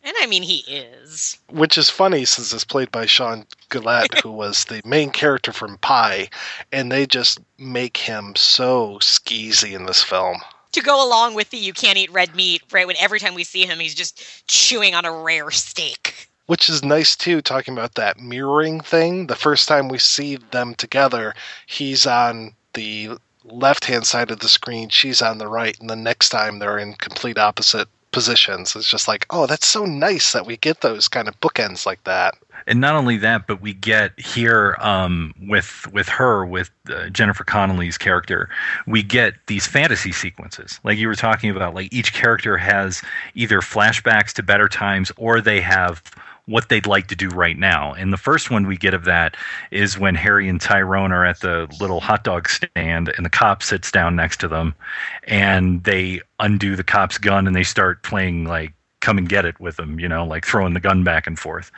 And 0.03 0.15
I 0.19 0.25
mean, 0.25 0.43
he 0.43 0.59
is. 0.67 1.37
Which 1.49 1.77
is 1.77 1.89
funny 1.89 2.25
since 2.25 2.53
it's 2.53 2.63
played 2.63 2.91
by 2.91 3.05
Sean 3.05 3.45
Gullette, 3.69 4.19
who 4.23 4.31
was 4.31 4.65
the 4.65 4.81
main 4.83 5.11
character 5.11 5.53
from 5.53 5.77
Pi, 5.77 6.29
and 6.71 6.91
they 6.91 7.05
just 7.05 7.39
make 7.59 7.97
him 7.97 8.35
so 8.35 8.97
skeezy 8.99 9.73
in 9.73 9.85
this 9.85 10.03
film. 10.03 10.41
To 10.71 10.81
go 10.81 11.05
along 11.05 11.35
with 11.35 11.49
the 11.49 11.57
you 11.57 11.73
can't 11.73 11.97
eat 11.97 12.11
red 12.11 12.35
meat, 12.35 12.63
right? 12.71 12.87
When 12.87 12.95
every 12.97 13.19
time 13.19 13.35
we 13.35 13.43
see 13.43 13.65
him, 13.65 13.79
he's 13.79 13.93
just 13.93 14.47
chewing 14.47 14.95
on 14.95 15.05
a 15.05 15.11
rare 15.11 15.51
steak. 15.51 16.29
Which 16.47 16.67
is 16.67 16.83
nice 16.83 17.15
too, 17.15 17.41
talking 17.41 17.73
about 17.73 17.95
that 17.95 18.19
mirroring 18.19 18.81
thing. 18.81 19.27
The 19.27 19.35
first 19.35 19.67
time 19.67 19.87
we 19.87 19.99
see 19.99 20.37
them 20.37 20.73
together, 20.75 21.35
he's 21.67 22.07
on 22.07 22.55
the 22.73 23.11
left 23.43 23.85
hand 23.85 24.07
side 24.07 24.31
of 24.31 24.39
the 24.39 24.49
screen, 24.49 24.89
she's 24.89 25.21
on 25.21 25.37
the 25.37 25.47
right, 25.47 25.79
and 25.79 25.89
the 25.89 25.95
next 25.95 26.29
time 26.29 26.59
they're 26.59 26.77
in 26.77 26.93
complete 26.93 27.37
opposite 27.37 27.87
positions. 28.11 28.75
It's 28.75 28.89
just 28.89 29.07
like, 29.07 29.25
oh, 29.29 29.47
that's 29.47 29.67
so 29.67 29.85
nice 29.85 30.33
that 30.33 30.45
we 30.45 30.57
get 30.57 30.81
those 30.81 31.07
kind 31.07 31.27
of 31.27 31.39
bookends 31.39 31.85
like 31.85 32.03
that. 32.03 32.35
and 32.67 32.79
not 32.79 32.95
only 32.95 33.17
that, 33.17 33.47
but 33.47 33.61
we 33.61 33.73
get 33.73 34.17
here 34.19 34.77
um, 34.79 35.33
with 35.47 35.87
with 35.91 36.07
her, 36.09 36.45
with 36.45 36.69
uh, 36.89 37.09
Jennifer 37.09 37.43
Connelly's 37.43 37.97
character, 37.97 38.49
we 38.87 39.01
get 39.03 39.33
these 39.47 39.67
fantasy 39.67 40.11
sequences, 40.11 40.79
like 40.83 40.97
you 40.97 41.07
were 41.07 41.15
talking 41.15 41.49
about. 41.49 41.73
Like 41.73 41.91
each 41.93 42.13
character 42.13 42.57
has 42.57 43.01
either 43.35 43.61
flashbacks 43.61 44.33
to 44.33 44.43
better 44.43 44.67
times, 44.67 45.11
or 45.17 45.41
they 45.41 45.61
have 45.61 46.03
what 46.51 46.69
they'd 46.69 46.85
like 46.85 47.07
to 47.07 47.15
do 47.15 47.29
right 47.29 47.57
now. 47.57 47.93
And 47.93 48.11
the 48.11 48.17
first 48.17 48.51
one 48.51 48.67
we 48.67 48.77
get 48.77 48.93
of 48.93 49.05
that 49.05 49.35
is 49.71 49.97
when 49.97 50.15
Harry 50.15 50.47
and 50.47 50.59
Tyrone 50.59 51.11
are 51.11 51.25
at 51.25 51.39
the 51.39 51.67
little 51.79 52.01
hot 52.01 52.23
dog 52.23 52.49
stand, 52.49 53.09
and 53.09 53.25
the 53.25 53.29
cop 53.29 53.63
sits 53.63 53.91
down 53.91 54.15
next 54.15 54.39
to 54.41 54.47
them, 54.47 54.75
and 55.23 55.83
they 55.83 56.21
undo 56.39 56.75
the 56.75 56.83
cop's 56.83 57.17
gun, 57.17 57.47
and 57.47 57.55
they 57.55 57.63
start 57.63 58.03
playing 58.03 58.45
like 58.45 58.73
come 58.99 59.17
and 59.17 59.27
get 59.27 59.45
it 59.45 59.59
with 59.59 59.77
them, 59.77 59.99
you 59.99 60.07
know, 60.07 60.25
like 60.25 60.45
throwing 60.45 60.73
the 60.73 60.79
gun 60.79 61.03
back 61.03 61.25
and 61.25 61.39
forth. 61.39 61.71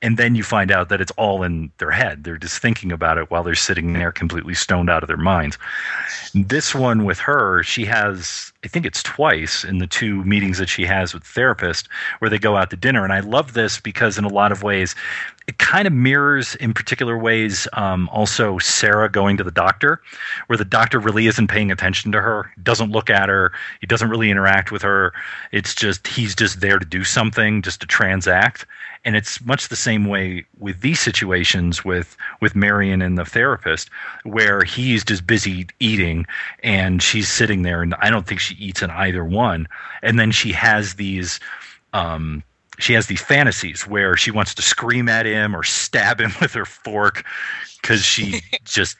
And 0.00 0.16
then 0.16 0.36
you 0.36 0.44
find 0.44 0.70
out 0.70 0.90
that 0.90 1.00
it's 1.00 1.10
all 1.12 1.42
in 1.42 1.72
their 1.78 1.90
head. 1.90 2.22
They're 2.22 2.36
just 2.36 2.62
thinking 2.62 2.92
about 2.92 3.18
it 3.18 3.32
while 3.32 3.42
they're 3.42 3.56
sitting 3.56 3.94
there 3.94 4.12
completely 4.12 4.54
stoned 4.54 4.88
out 4.88 5.02
of 5.02 5.08
their 5.08 5.16
minds. 5.16 5.58
This 6.34 6.72
one 6.72 7.04
with 7.04 7.18
her, 7.18 7.64
she 7.64 7.84
has, 7.86 8.52
I 8.64 8.68
think 8.68 8.86
it's 8.86 9.02
twice 9.02 9.64
in 9.64 9.78
the 9.78 9.88
two 9.88 10.24
meetings 10.24 10.58
that 10.58 10.68
she 10.68 10.84
has 10.84 11.12
with 11.12 11.24
the 11.24 11.28
therapist 11.30 11.88
where 12.20 12.28
they 12.30 12.38
go 12.38 12.56
out 12.56 12.70
to 12.70 12.76
dinner. 12.76 13.02
And 13.02 13.12
I 13.12 13.20
love 13.20 13.54
this 13.54 13.80
because, 13.80 14.18
in 14.18 14.24
a 14.24 14.32
lot 14.32 14.52
of 14.52 14.62
ways, 14.62 14.94
it 15.48 15.58
kind 15.58 15.88
of 15.88 15.92
mirrors, 15.92 16.54
in 16.56 16.74
particular 16.74 17.18
ways, 17.18 17.66
um, 17.72 18.08
also 18.10 18.58
Sarah 18.58 19.10
going 19.10 19.36
to 19.38 19.44
the 19.44 19.50
doctor, 19.50 20.00
where 20.46 20.58
the 20.58 20.64
doctor 20.64 21.00
really 21.00 21.26
isn't 21.26 21.48
paying 21.48 21.72
attention 21.72 22.12
to 22.12 22.20
her, 22.20 22.52
doesn't 22.62 22.92
look 22.92 23.10
at 23.10 23.28
her, 23.28 23.50
he 23.80 23.86
doesn't 23.86 24.10
really 24.10 24.30
interact 24.30 24.70
with 24.70 24.82
her. 24.82 25.12
It's 25.50 25.74
just, 25.74 26.06
he's 26.06 26.36
just 26.36 26.60
there 26.60 26.78
to 26.78 26.86
do 26.86 27.02
something, 27.02 27.62
just 27.62 27.80
to 27.80 27.86
transact 27.86 28.64
and 29.04 29.16
it's 29.16 29.44
much 29.44 29.68
the 29.68 29.76
same 29.76 30.06
way 30.06 30.44
with 30.58 30.80
these 30.80 31.00
situations 31.00 31.84
with 31.84 32.16
with 32.40 32.54
Marion 32.54 33.02
and 33.02 33.16
the 33.16 33.24
therapist 33.24 33.90
where 34.24 34.62
he's 34.62 35.04
just 35.04 35.26
busy 35.26 35.66
eating 35.80 36.26
and 36.62 37.02
she's 37.02 37.28
sitting 37.28 37.62
there 37.62 37.82
and 37.82 37.94
I 38.00 38.10
don't 38.10 38.26
think 38.26 38.40
she 38.40 38.54
eats 38.56 38.82
in 38.82 38.90
either 38.90 39.24
one. 39.24 39.68
And 40.02 40.18
then 40.18 40.30
she 40.30 40.52
has 40.52 40.94
these 40.94 41.40
um 41.92 42.42
she 42.78 42.92
has 42.92 43.06
these 43.06 43.22
fantasies 43.22 43.86
where 43.86 44.16
she 44.16 44.30
wants 44.30 44.54
to 44.54 44.62
scream 44.62 45.08
at 45.08 45.26
him 45.26 45.54
or 45.54 45.64
stab 45.64 46.20
him 46.20 46.32
with 46.40 46.52
her 46.52 46.66
fork 46.66 47.24
cuz 47.82 48.04
she 48.04 48.42
just 48.64 48.96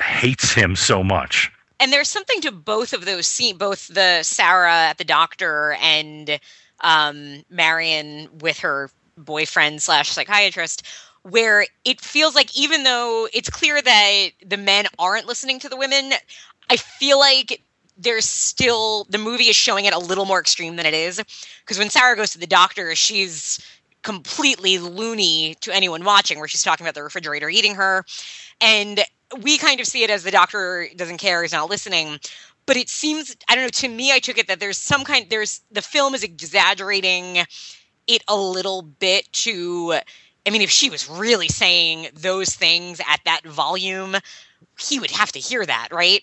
hates 0.00 0.52
him 0.52 0.76
so 0.76 1.02
much. 1.02 1.50
And 1.78 1.92
there's 1.92 2.08
something 2.08 2.40
to 2.42 2.52
both 2.52 2.92
of 2.92 3.04
those 3.06 3.26
scenes, 3.26 3.58
both 3.58 3.88
the 3.88 4.22
Sarah 4.22 4.88
at 4.90 4.98
the 4.98 5.04
doctor 5.04 5.76
and 5.80 6.38
um, 6.80 7.44
Marion 7.50 8.28
with 8.38 8.60
her 8.60 8.88
boyfriend 9.16 9.82
slash 9.82 10.10
psychiatrist, 10.10 10.86
where 11.22 11.66
it 11.84 12.00
feels 12.00 12.34
like 12.34 12.56
even 12.58 12.82
though 12.82 13.28
it's 13.32 13.50
clear 13.50 13.80
that 13.80 14.28
the 14.44 14.56
men 14.56 14.86
aren't 14.98 15.26
listening 15.26 15.58
to 15.60 15.68
the 15.68 15.76
women, 15.76 16.12
I 16.70 16.76
feel 16.76 17.18
like 17.18 17.62
there's 17.96 18.24
still 18.24 19.04
the 19.10 19.18
movie 19.18 19.44
is 19.44 19.56
showing 19.56 19.84
it 19.84 19.94
a 19.94 19.98
little 19.98 20.24
more 20.24 20.40
extreme 20.40 20.76
than 20.76 20.86
it 20.86 20.94
is. 20.94 21.22
Because 21.60 21.78
when 21.78 21.90
Sarah 21.90 22.16
goes 22.16 22.30
to 22.30 22.38
the 22.38 22.46
doctor, 22.46 22.94
she's 22.94 23.60
completely 24.02 24.78
loony 24.78 25.54
to 25.60 25.74
anyone 25.74 26.04
watching, 26.04 26.38
where 26.38 26.48
she's 26.48 26.62
talking 26.62 26.84
about 26.84 26.94
the 26.94 27.02
refrigerator 27.02 27.48
eating 27.48 27.74
her. 27.74 28.04
And 28.60 29.00
we 29.40 29.58
kind 29.58 29.80
of 29.80 29.86
see 29.86 30.02
it 30.02 30.10
as 30.10 30.24
the 30.24 30.30
doctor 30.30 30.88
doesn't 30.96 31.18
care, 31.18 31.42
he's 31.42 31.52
not 31.52 31.70
listening. 31.70 32.18
But 32.66 32.76
it 32.76 32.88
seems, 32.88 33.36
I 33.48 33.54
don't 33.54 33.64
know, 33.64 33.70
to 33.70 33.88
me, 33.88 34.12
I 34.12 34.20
took 34.20 34.38
it 34.38 34.46
that 34.48 34.60
there's 34.60 34.78
some 34.78 35.04
kind, 35.04 35.26
there's 35.30 35.60
the 35.70 35.82
film 35.82 36.14
is 36.14 36.22
exaggerating 36.22 37.44
it 38.06 38.22
a 38.28 38.36
little 38.36 38.82
bit 38.82 39.30
to, 39.32 39.94
I 40.46 40.50
mean, 40.50 40.62
if 40.62 40.70
she 40.70 40.90
was 40.90 41.08
really 41.08 41.48
saying 41.48 42.08
those 42.14 42.54
things 42.54 43.00
at 43.00 43.20
that 43.24 43.44
volume, 43.44 44.16
he 44.80 44.98
would 44.98 45.10
have 45.10 45.32
to 45.32 45.38
hear 45.38 45.64
that, 45.64 45.88
right? 45.92 46.22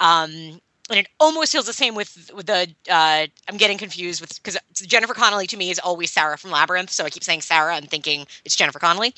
Um, 0.00 0.60
and 0.90 0.98
it 0.98 1.08
almost 1.20 1.52
feels 1.52 1.66
the 1.66 1.72
same 1.72 1.94
with, 1.94 2.30
with 2.34 2.46
the 2.46 2.68
uh, 2.90 3.26
i'm 3.48 3.56
getting 3.56 3.78
confused 3.78 4.20
with 4.20 4.34
because 4.42 4.58
jennifer 4.86 5.14
connelly 5.14 5.46
to 5.46 5.56
me 5.56 5.70
is 5.70 5.78
always 5.78 6.10
sarah 6.10 6.38
from 6.38 6.50
labyrinth 6.50 6.90
so 6.90 7.04
i 7.04 7.10
keep 7.10 7.24
saying 7.24 7.40
sarah 7.40 7.76
and 7.76 7.90
thinking 7.90 8.26
it's 8.44 8.56
jennifer 8.56 8.78
connelly 8.78 9.14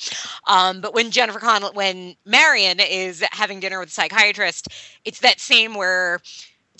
um, 0.47 0.81
but 0.81 0.93
when 0.93 1.11
jennifer 1.11 1.39
connelly 1.39 1.73
when 1.73 2.15
marion 2.25 2.79
is 2.79 3.23
having 3.31 3.59
dinner 3.59 3.79
with 3.79 3.89
the 3.89 3.93
psychiatrist 3.93 4.67
it's 5.05 5.19
that 5.19 5.39
same 5.39 5.73
where 5.73 6.19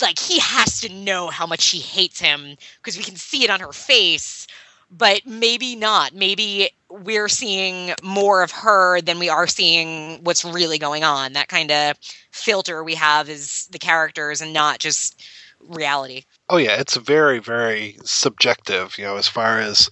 like 0.00 0.18
he 0.18 0.38
has 0.40 0.80
to 0.80 0.88
know 0.88 1.28
how 1.28 1.46
much 1.46 1.60
she 1.60 1.78
hates 1.78 2.20
him 2.20 2.56
because 2.82 2.96
we 2.96 3.04
can 3.04 3.16
see 3.16 3.44
it 3.44 3.50
on 3.50 3.60
her 3.60 3.72
face 3.72 4.46
but 4.92 5.26
maybe 5.26 5.74
not. 5.74 6.14
Maybe 6.14 6.70
we're 6.90 7.28
seeing 7.28 7.94
more 8.02 8.42
of 8.42 8.50
her 8.50 9.00
than 9.00 9.18
we 9.18 9.28
are 9.28 9.46
seeing 9.46 10.22
what's 10.22 10.44
really 10.44 10.78
going 10.78 11.02
on. 11.02 11.32
That 11.32 11.48
kind 11.48 11.70
of 11.70 11.96
filter 12.30 12.84
we 12.84 12.94
have 12.94 13.28
is 13.28 13.66
the 13.68 13.78
characters 13.78 14.40
and 14.40 14.52
not 14.52 14.78
just 14.78 15.24
reality. 15.68 16.24
Oh 16.48 16.58
yeah, 16.58 16.78
it's 16.78 16.96
very 16.96 17.38
very 17.38 17.96
subjective, 18.04 18.98
you 18.98 19.04
know, 19.04 19.16
as 19.16 19.28
far 19.28 19.58
as 19.58 19.90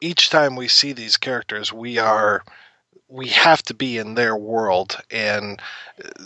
each 0.00 0.30
time 0.30 0.56
we 0.56 0.68
see 0.68 0.92
these 0.92 1.18
characters, 1.18 1.72
we 1.72 1.98
are 1.98 2.42
we 3.08 3.28
have 3.28 3.62
to 3.64 3.74
be 3.74 3.98
in 3.98 4.14
their 4.14 4.36
world 4.36 4.96
and 5.10 5.60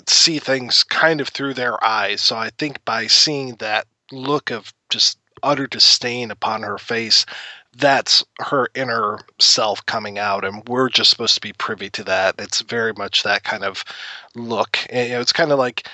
see 0.07 0.39
things 0.39 0.85
kind 0.85 1.21
of 1.21 1.29
through 1.29 1.55
their 1.55 1.83
eyes. 1.83 2.21
So 2.21 2.37
I 2.37 2.51
think 2.59 2.85
by 2.85 3.07
seeing 3.07 3.57
that 3.57 3.87
look 4.13 4.51
of 4.51 4.73
just 4.91 5.19
utter 5.43 5.67
disdain 5.67 6.31
upon 6.31 6.63
her 6.63 6.79
face, 6.79 7.25
that's 7.77 8.25
her 8.41 8.69
inner 8.75 9.21
self 9.39 9.85
coming 9.87 10.19
out, 10.19 10.45
and 10.45 10.67
we're 10.69 10.89
just 10.89 11.11
supposed 11.11 11.35
to 11.35 11.41
be 11.41 11.53
privy 11.53 11.91
to 11.91 12.05
that. 12.05 12.35
It's 12.39 12.61
very 12.63 12.93
much 12.93 13.23
that 13.23 13.45
kind 13.45 13.65
of 13.65 13.85
look. 14.35 14.79
And, 14.91 15.09
you 15.09 15.15
know, 15.15 15.21
it's 15.21 15.33
kind 15.33 15.53
of 15.53 15.59
like 15.59 15.89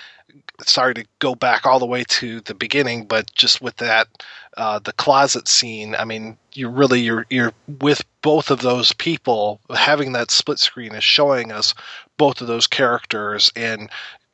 sorry 0.67 0.95
to 0.95 1.05
go 1.19 1.35
back 1.35 1.67
all 1.67 1.79
the 1.79 1.87
way 1.87 2.05
to 2.05 2.41
the 2.43 2.55
beginning, 2.55 3.05
but 3.05 3.33
just 3.35 3.61
with 3.61 3.77
that, 3.77 4.09
uh, 4.57 4.79
the 4.79 4.93
closet 4.93 5.49
scene. 5.49 5.95
I 5.95 6.05
mean, 6.05 6.37
you 6.53 6.69
really 6.69 7.01
you're 7.01 7.27
you're 7.31 7.53
with 7.81 8.05
both 8.23 8.51
of 8.51 8.61
those 8.61 8.93
people. 8.93 9.61
Having 9.75 10.13
that 10.13 10.31
split 10.31 10.59
screen 10.59 10.95
is 10.95 11.05
showing 11.05 11.53
us 11.53 11.75
both 12.17 12.41
of 12.41 12.47
those 12.47 12.67
characters 12.67 13.53
and 13.57 13.91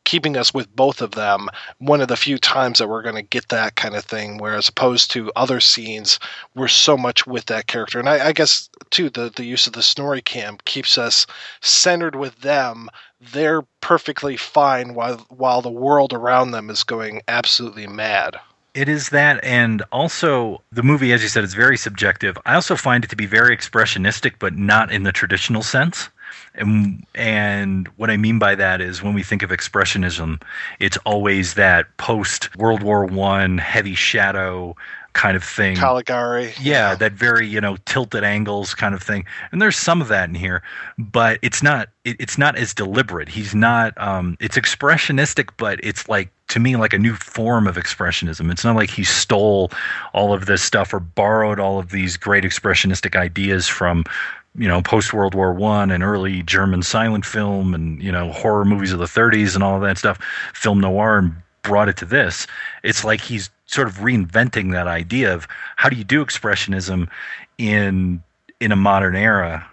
keeping 0.07 0.39
us 0.39 0.55
with 0.55 0.75
both 0.75 1.03
of 1.03 1.11
them. 1.11 1.51
One 1.77 2.01
of 2.01 2.09
the 2.09 2.17
few 2.17 2.39
times 2.39 2.79
that 2.79 2.89
we're 2.89 3.03
going 3.03 3.17
to 3.17 3.23
get 3.23 3.51
that 3.51 3.77
kind 3.77 3.95
of 3.95 4.07
thing, 4.07 4.39
whereas 4.39 4.71
opposed 4.71 5.11
to 5.11 5.31
other 5.37 5.61
scenes, 5.61 6.19
we're 6.55 6.69
so 6.69 6.97
much 6.97 7.27
with 7.27 7.45
that 7.47 7.67
character. 7.67 7.99
And 7.99 8.09
I, 8.09 8.29
I 8.29 8.33
guess 8.33 8.71
too, 8.89 9.11
the 9.11 9.29
the 9.29 9.45
use 9.45 9.67
of 9.67 9.75
the 9.75 9.83
snorri 9.83 10.23
cam 10.23 10.57
keeps 10.65 10.97
us 10.97 11.27
centered 11.61 12.17
with 12.17 12.41
them 12.41 12.89
they're 13.33 13.63
perfectly 13.81 14.37
fine 14.37 14.95
while 14.95 15.17
while 15.29 15.63
the 15.63 15.71
world 15.71 16.13
around 16.13 16.51
them 16.51 16.71
is 16.71 16.85
going 16.85 17.23
absolutely 17.29 17.87
mad. 17.87 18.37
It 18.75 18.91
is 18.91 19.09
that, 19.09 19.43
and 19.43 19.83
also 19.91 20.61
the 20.71 20.83
movie, 20.83 21.15
as 21.15 21.23
you 21.23 21.31
said, 21.31 21.45
is 21.45 21.55
very 21.55 21.79
subjective. 21.79 22.37
I 22.45 22.55
also 22.55 22.77
find 22.77 23.05
it 23.05 23.09
to 23.09 23.17
be 23.17 23.25
very 23.25 23.57
expressionistic, 23.57 24.35
but 24.39 24.55
not 24.55 24.93
in 24.93 25.03
the 25.03 25.13
traditional 25.13 25.63
sense. 25.63 26.11
And 26.57 27.05
and 27.15 27.89
what 27.97 28.11
I 28.11 28.17
mean 28.17 28.39
by 28.39 28.55
that 28.55 28.81
is 28.81 29.03
when 29.03 29.15
we 29.15 29.23
think 29.23 29.43
of 29.43 29.51
expressionism, 29.51 30.43
it's 30.81 30.97
always 30.99 31.55
that 31.55 31.97
post 31.97 32.55
World 32.57 32.83
War 32.83 33.05
One 33.05 33.59
heavy 33.59 33.95
shadow 33.95 34.77
kind 35.17 35.35
of 35.35 35.43
thing. 35.43 35.77
Caligari. 35.77 36.53
Yeah, 36.61 36.95
that 36.95 37.13
very 37.13 37.47
you 37.49 37.61
know 37.61 37.77
tilted 37.87 38.23
angles 38.23 38.75
kind 38.75 38.95
of 38.95 39.03
thing. 39.03 39.25
And 39.51 39.61
there's 39.61 39.77
some 39.77 40.03
of 40.03 40.09
that 40.09 40.29
in 40.29 40.35
here, 40.35 40.63
but 40.99 41.39
it's 41.43 41.63
not 41.63 41.89
it, 42.05 42.17
it's 42.21 42.39
not 42.39 42.57
as 42.57 42.75
deliberate. 42.75 43.29
He's 43.29 43.55
not. 43.55 43.95
Um, 44.01 44.37
it's 44.39 44.57
expressionistic, 44.57 45.51
but 45.57 45.81
it's 45.83 46.09
like 46.09 46.31
to 46.49 46.61
me 46.61 46.77
like 46.77 46.93
a 46.93 46.99
new 46.99 47.15
form 47.15 47.67
of 47.67 47.77
expressionism. 47.77 48.53
It's 48.53 48.63
not 48.63 48.77
like 48.77 48.91
he 48.91 49.03
stole 49.03 49.73
all 50.13 50.33
of 50.33 50.47
this 50.47 50.63
stuff 50.63 50.93
or 50.95 51.01
borrowed 51.01 51.59
all 51.59 51.79
of 51.79 51.91
these 51.91 52.17
great 52.17 52.45
expressionistic 52.45 53.17
ideas 53.17 53.67
from 53.67 54.05
you 54.59 54.69
know 54.69 54.83
post 54.83 55.13
World 55.13 55.35
War 55.35 55.53
One 55.53 55.91
and 55.91 56.03
early 56.03 56.43
German 56.43 56.83
silent 56.83 57.25
film 57.25 57.75
and 57.75 58.03
you 58.03 58.13
know 58.13 58.33
horror 58.33 58.65
movies 58.65 58.93
of 58.93 58.99
the 58.99 59.07
30s 59.07 59.55
and 59.55 59.63
all 59.63 59.81
that 59.81 59.99
stuff, 59.99 60.19
film 60.55 60.81
noir, 60.81 61.19
and 61.19 61.35
brought 61.63 61.89
it 61.89 61.97
to 61.99 62.05
this. 62.05 62.47
It's 62.83 63.05
like 63.05 63.21
he's 63.21 63.51
sort 63.67 63.89
of 63.89 63.97
reinventing 63.97 64.73
that 64.73 64.87
idea 64.87 65.35
of 65.35 65.49
how 65.77 65.89
do 65.89 65.97
you 65.97 66.05
do 66.05 66.25
expressionism 66.25 67.09
in 67.59 68.23
in 68.61 68.73
a 68.73 68.77
modern 68.77 69.17
era 69.17 69.69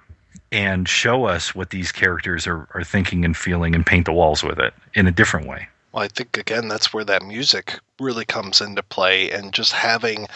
and 0.52 0.88
show 0.88 1.26
us 1.26 1.56
what 1.56 1.72
these 1.72 1.92
characters 1.92 2.46
are, 2.46 2.68
are 2.74 2.84
thinking 2.84 3.26
and 3.26 3.36
feeling 3.36 3.74
and 3.74 3.86
paint 3.86 4.06
the 4.06 4.14
walls 4.14 4.44
with 4.44 4.60
it 4.60 4.74
in 4.94 5.08
a 5.08 5.12
different 5.12 5.48
way. 5.48 5.68
Well, 5.92 6.04
I 6.04 6.08
think 6.08 6.38
again 6.38 6.68
that's 6.68 6.94
where 6.94 7.06
that 7.06 7.24
music 7.24 7.80
really 8.00 8.26
comes 8.26 8.62
into 8.62 8.84
play, 8.84 9.30
and 9.32 9.54
just 9.54 9.72
having 9.74 10.28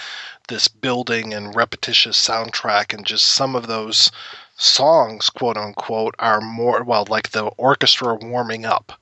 this 0.48 0.68
building 0.68 1.34
and 1.34 1.56
repetitious 1.56 2.18
soundtrack, 2.18 2.94
and 2.94 3.06
just 3.06 3.28
some 3.28 3.56
of 3.56 3.68
those 3.68 4.12
songs, 4.58 5.30
quote 5.30 5.58
unquote, 5.58 6.16
are 6.20 6.42
more 6.42 6.84
well 6.84 7.06
like 7.10 7.32
the 7.32 7.46
orchestra 7.58 8.16
warming 8.16 8.66
up, 8.66 8.94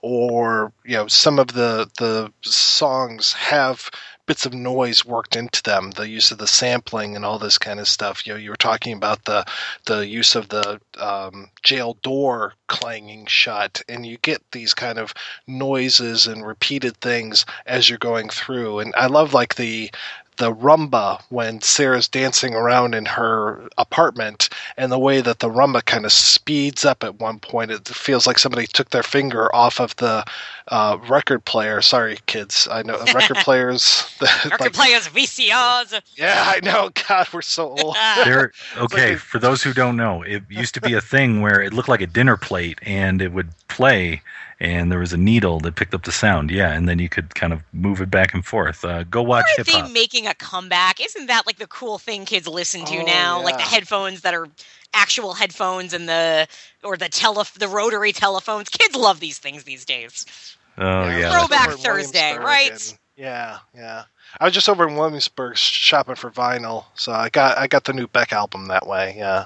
or 0.00 0.72
you 0.84 0.96
know 0.96 1.06
some 1.06 1.38
of 1.38 1.48
the 1.48 1.90
the 1.98 2.32
songs 2.42 3.32
have 3.32 3.90
bits 4.26 4.46
of 4.46 4.54
noise 4.54 5.04
worked 5.04 5.34
into 5.34 5.62
them 5.64 5.90
the 5.90 6.08
use 6.08 6.30
of 6.30 6.38
the 6.38 6.46
sampling 6.46 7.16
and 7.16 7.24
all 7.24 7.38
this 7.38 7.58
kind 7.58 7.80
of 7.80 7.88
stuff. 7.88 8.26
You 8.26 8.32
know 8.32 8.38
you 8.38 8.50
were 8.50 8.56
talking 8.56 8.94
about 8.94 9.24
the 9.24 9.44
the 9.86 10.06
use 10.06 10.34
of 10.34 10.48
the 10.48 10.80
um, 10.98 11.50
jail 11.62 11.98
door 12.02 12.54
clanging 12.68 13.26
shut 13.26 13.82
and 13.88 14.06
you 14.06 14.18
get 14.18 14.42
these 14.52 14.74
kind 14.74 14.98
of 14.98 15.12
noises 15.46 16.26
and 16.26 16.46
repeated 16.46 16.96
things 16.98 17.44
as 17.66 17.88
you're 17.88 17.98
going 17.98 18.28
through. 18.28 18.78
And 18.78 18.94
i 18.96 19.06
love 19.06 19.34
like 19.34 19.56
the 19.56 19.90
the 20.36 20.54
rumba 20.54 21.20
when 21.28 21.60
Sarah's 21.60 22.08
dancing 22.08 22.54
around 22.54 22.94
in 22.94 23.04
her 23.04 23.68
apartment 23.78 24.48
and 24.76 24.90
the 24.90 24.98
way 24.98 25.20
that 25.20 25.40
the 25.40 25.48
rumba 25.48 25.84
kind 25.84 26.04
of 26.04 26.12
speeds 26.12 26.84
up 26.84 27.04
at 27.04 27.20
one 27.20 27.38
point. 27.38 27.70
It 27.70 27.86
feels 27.88 28.26
like 28.26 28.38
somebody 28.38 28.66
took 28.66 28.90
their 28.90 29.02
finger 29.02 29.54
off 29.54 29.80
of 29.80 29.94
the 29.96 30.24
uh, 30.68 30.98
record 31.08 31.44
player. 31.44 31.82
Sorry, 31.82 32.18
kids. 32.26 32.66
I 32.70 32.82
know 32.82 32.98
record 33.14 33.36
players. 33.38 34.10
record 34.44 34.60
like, 34.60 34.72
players, 34.72 35.08
VCRs. 35.08 36.00
Yeah, 36.16 36.44
I 36.46 36.60
know. 36.62 36.90
God, 37.08 37.28
we're 37.32 37.42
so 37.42 37.76
old. 37.78 37.96
They're, 38.24 38.52
okay, 38.78 39.10
like 39.10 39.16
a, 39.16 39.18
for 39.18 39.38
those 39.38 39.62
who 39.62 39.72
don't 39.72 39.96
know, 39.96 40.22
it 40.22 40.42
used 40.48 40.74
to 40.74 40.80
be 40.80 40.94
a 40.94 41.00
thing 41.00 41.40
where 41.40 41.60
it 41.60 41.72
looked 41.72 41.88
like 41.88 42.00
a 42.00 42.06
dinner 42.06 42.36
plate 42.36 42.78
and 42.82 43.20
it 43.20 43.32
would 43.32 43.50
play 43.68 44.22
and 44.62 44.92
there 44.92 45.00
was 45.00 45.12
a 45.12 45.16
needle 45.16 45.58
that 45.58 45.74
picked 45.74 45.92
up 45.92 46.04
the 46.04 46.12
sound. 46.12 46.52
Yeah, 46.52 46.72
and 46.72 46.88
then 46.88 47.00
you 47.00 47.08
could 47.08 47.34
kind 47.34 47.52
of 47.52 47.62
move 47.72 48.00
it 48.00 48.12
back 48.12 48.32
and 48.32 48.46
forth. 48.46 48.84
Uh, 48.84 49.02
go 49.02 49.20
watch 49.20 49.44
hip 49.56 49.66
hop. 49.68 49.86
they 49.88 49.92
making 49.92 50.28
a 50.28 50.34
comeback? 50.34 51.04
Isn't 51.04 51.26
that 51.26 51.46
like 51.46 51.58
the 51.58 51.66
cool 51.66 51.98
thing 51.98 52.24
kids 52.24 52.46
listen 52.46 52.84
to 52.84 52.98
oh, 52.98 53.04
now? 53.04 53.38
Yeah. 53.38 53.44
Like 53.44 53.56
the 53.56 53.64
headphones 53.64 54.20
that 54.20 54.34
are 54.34 54.46
actual 54.94 55.34
headphones 55.34 55.92
and 55.92 56.08
the 56.08 56.46
or 56.84 56.96
the 56.96 57.08
tele 57.08 57.44
the 57.58 57.66
rotary 57.66 58.12
telephones. 58.12 58.68
Kids 58.68 58.94
love 58.94 59.18
these 59.18 59.38
things 59.38 59.64
these 59.64 59.84
days. 59.84 60.56
Oh 60.78 61.08
yeah, 61.08 61.18
yeah. 61.18 61.32
throwback 61.32 61.70
Thursday, 61.70 62.38
right? 62.38 62.70
And, 62.70 62.98
yeah, 63.16 63.58
yeah. 63.74 64.04
I 64.38 64.44
was 64.44 64.54
just 64.54 64.68
over 64.68 64.88
in 64.88 64.94
Williamsburg 64.94 65.56
shopping 65.56 66.14
for 66.14 66.30
vinyl, 66.30 66.84
so 66.94 67.10
I 67.10 67.30
got 67.30 67.58
I 67.58 67.66
got 67.66 67.82
the 67.82 67.92
new 67.92 68.06
Beck 68.06 68.32
album 68.32 68.68
that 68.68 68.86
way. 68.86 69.16
Yeah. 69.18 69.44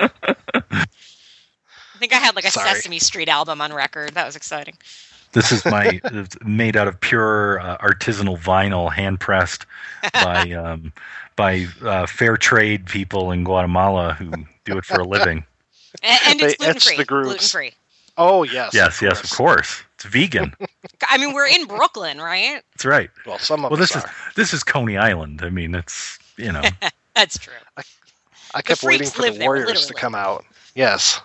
I 1.98 2.00
think 2.00 2.12
I 2.12 2.18
had 2.18 2.36
like 2.36 2.44
a 2.44 2.50
Sorry. 2.52 2.76
Sesame 2.76 3.00
Street 3.00 3.28
album 3.28 3.60
on 3.60 3.72
record. 3.72 4.14
That 4.14 4.24
was 4.24 4.36
exciting. 4.36 4.76
This 5.32 5.50
is 5.50 5.64
my 5.64 6.00
made 6.44 6.76
out 6.76 6.86
of 6.86 7.00
pure 7.00 7.58
uh, 7.58 7.76
artisanal 7.78 8.38
vinyl, 8.38 8.92
hand 8.92 9.18
pressed 9.18 9.66
by 10.12 10.52
um, 10.52 10.92
by 11.34 11.66
uh, 11.82 12.06
fair 12.06 12.36
trade 12.36 12.86
people 12.86 13.32
in 13.32 13.42
Guatemala 13.42 14.14
who 14.14 14.30
do 14.64 14.78
it 14.78 14.84
for 14.84 15.00
a 15.00 15.04
living. 15.04 15.44
And, 16.04 16.20
and 16.24 16.40
it's 16.40 16.54
gluten 16.54 16.80
free. 16.80 17.04
Gluten 17.04 17.38
free. 17.48 17.72
Oh 18.16 18.44
yes. 18.44 18.72
Yes, 18.72 19.02
yes, 19.02 19.24
of 19.24 19.36
course. 19.36 19.82
It's 19.96 20.04
vegan. 20.04 20.54
I 21.08 21.18
mean, 21.18 21.34
we're 21.34 21.48
in 21.48 21.66
Brooklyn, 21.66 22.18
right? 22.18 22.62
That's 22.74 22.84
right. 22.84 23.10
Well, 23.26 23.40
some 23.40 23.64
of 23.64 23.72
well, 23.72 23.80
this 23.80 23.96
are. 23.96 23.98
is 23.98 24.04
this 24.36 24.54
is 24.54 24.62
Coney 24.62 24.96
Island. 24.96 25.40
I 25.42 25.50
mean, 25.50 25.74
it's 25.74 26.16
you 26.36 26.52
know. 26.52 26.62
That's 27.16 27.38
true. 27.38 27.54
I, 27.76 27.82
I 28.54 28.62
kept 28.62 28.84
waiting 28.84 29.08
for 29.08 29.28
the 29.28 29.36
Warriors 29.40 29.88
there, 29.88 29.88
to 29.88 29.94
come 29.94 30.14
out. 30.14 30.44
Yes. 30.76 31.20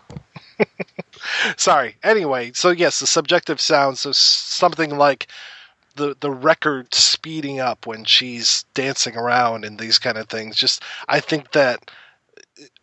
Sorry. 1.58 1.96
Anyway, 2.04 2.52
so 2.54 2.70
yes, 2.72 3.00
the 3.00 3.08
subjective 3.08 3.60
sounds. 3.62 4.02
So 4.02 4.12
something 4.12 4.98
like 4.98 5.28
the 5.96 6.16
the 6.20 6.32
record 6.32 6.94
speeding 6.94 7.60
up 7.60 7.86
when 7.86 8.04
she's 8.06 8.64
dancing 8.74 9.16
around 9.16 9.66
and 9.66 9.80
these 9.80 10.00
kind 10.00 10.18
of 10.18 10.28
things. 10.30 10.56
Just 10.56 10.84
I 11.08 11.20
think 11.20 11.52
that, 11.52 11.92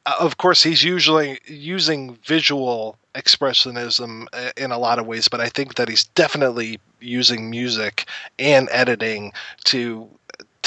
uh, 0.06 0.16
of 0.20 0.36
course, 0.38 0.62
he's 0.62 0.82
usually 0.84 1.38
using 1.46 2.16
visual 2.24 2.96
expressionism 3.14 4.26
uh, 4.32 4.50
in 4.56 4.70
a 4.70 4.78
lot 4.78 4.98
of 4.98 5.06
ways, 5.06 5.28
but 5.28 5.40
I 5.40 5.48
think 5.48 5.74
that 5.74 5.88
he's 5.88 6.04
definitely 6.04 6.78
using 7.00 7.50
music 7.50 8.06
and 8.38 8.68
editing 8.70 9.32
to 9.64 10.08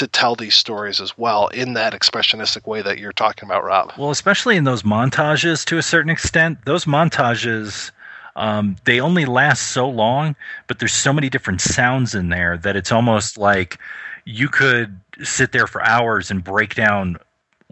to 0.03 0.19
tell 0.19 0.35
these 0.35 0.55
stories 0.55 1.01
as 1.01 1.17
well 1.17 1.47
in 1.47 1.73
that 1.73 1.93
expressionistic 1.93 2.67
way 2.67 2.81
that 2.81 2.99
you're 2.99 3.13
talking 3.13 3.47
about, 3.49 3.63
Rob. 3.63 3.93
Well, 3.97 4.11
especially 4.11 4.57
in 4.57 4.63
those 4.65 4.83
montages 4.83 5.65
to 5.65 5.77
a 5.77 5.81
certain 5.81 6.11
extent, 6.11 6.65
those 6.65 6.85
montages 6.85 7.91
Um, 8.35 8.77
they 8.85 8.99
only 8.99 9.25
last 9.25 9.73
so 9.73 9.87
long, 9.87 10.35
but 10.67 10.79
there's 10.79 10.93
so 10.93 11.13
many 11.13 11.29
different 11.29 11.61
sounds 11.61 12.15
in 12.15 12.29
there 12.29 12.57
that 12.57 12.75
it's 12.75 12.91
almost 12.91 13.37
like 13.37 13.77
you 14.25 14.49
could 14.49 14.99
sit 15.21 15.51
there 15.51 15.67
for 15.67 15.83
hours 15.85 16.31
and 16.31 16.43
break 16.43 16.73
down 16.73 17.17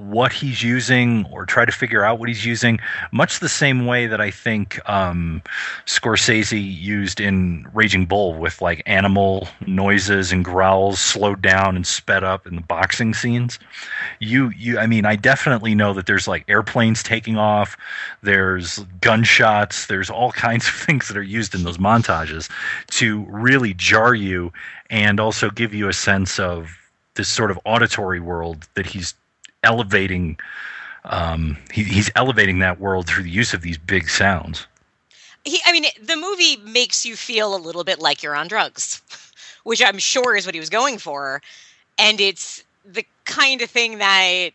what 0.09 0.33
he's 0.33 0.63
using 0.63 1.25
or 1.31 1.45
try 1.45 1.63
to 1.63 1.71
figure 1.71 2.03
out 2.03 2.19
what 2.19 2.27
he's 2.27 2.45
using, 2.45 2.79
much 3.11 3.39
the 3.39 3.49
same 3.49 3.85
way 3.85 4.07
that 4.07 4.19
I 4.19 4.31
think 4.31 4.79
um, 4.89 5.41
Scorsese 5.85 6.59
used 6.81 7.19
in 7.19 7.67
Raging 7.73 8.05
Bull 8.05 8.33
with 8.33 8.61
like 8.61 8.81
animal 8.85 9.47
noises 9.67 10.31
and 10.31 10.43
growls 10.43 10.99
slowed 10.99 11.41
down 11.41 11.75
and 11.75 11.85
sped 11.85 12.23
up 12.23 12.47
in 12.47 12.55
the 12.55 12.61
boxing 12.61 13.13
scenes. 13.13 13.59
You, 14.19 14.49
you, 14.57 14.79
I 14.79 14.87
mean, 14.87 15.05
I 15.05 15.15
definitely 15.15 15.75
know 15.75 15.93
that 15.93 16.07
there's 16.07 16.27
like 16.27 16.45
airplanes 16.47 17.03
taking 17.03 17.37
off, 17.37 17.77
there's 18.23 18.79
gunshots, 19.01 19.85
there's 19.85 20.09
all 20.09 20.31
kinds 20.41 20.67
of 20.67 20.73
things 20.73 21.07
that 21.07 21.17
are 21.17 21.23
used 21.23 21.53
in 21.53 21.63
those 21.63 21.77
montages 21.77 22.49
to 22.87 23.25
really 23.29 23.73
jar 23.75 24.15
you 24.15 24.51
and 24.89 25.19
also 25.19 25.49
give 25.49 25.73
you 25.73 25.87
a 25.87 25.93
sense 25.93 26.39
of 26.39 26.77
this 27.15 27.27
sort 27.27 27.51
of 27.51 27.59
auditory 27.65 28.19
world 28.19 28.67
that 28.75 28.85
he's 28.85 29.13
elevating 29.63 30.37
um, 31.03 31.57
he, 31.71 31.83
he's 31.83 32.11
elevating 32.15 32.59
that 32.59 32.79
world 32.79 33.07
through 33.07 33.23
the 33.23 33.29
use 33.29 33.53
of 33.53 33.61
these 33.61 33.77
big 33.77 34.07
sounds 34.09 34.67
he, 35.43 35.59
I 35.65 35.71
mean, 35.71 35.85
the 36.01 36.15
movie 36.15 36.57
makes 36.57 37.05
you 37.05 37.15
feel 37.15 37.55
a 37.55 37.57
little 37.57 37.83
bit 37.83 37.99
like 37.99 38.21
you're 38.21 38.35
on 38.35 38.47
drugs, 38.47 39.01
which 39.63 39.83
I'm 39.83 39.97
sure 39.97 40.35
is 40.35 40.45
what 40.45 40.55
he 40.55 40.59
was 40.59 40.69
going 40.69 40.97
for. 40.97 41.41
And 41.97 42.21
it's 42.21 42.63
the 42.85 43.05
kind 43.25 43.61
of 43.61 43.69
thing 43.69 43.97
that 43.99 44.49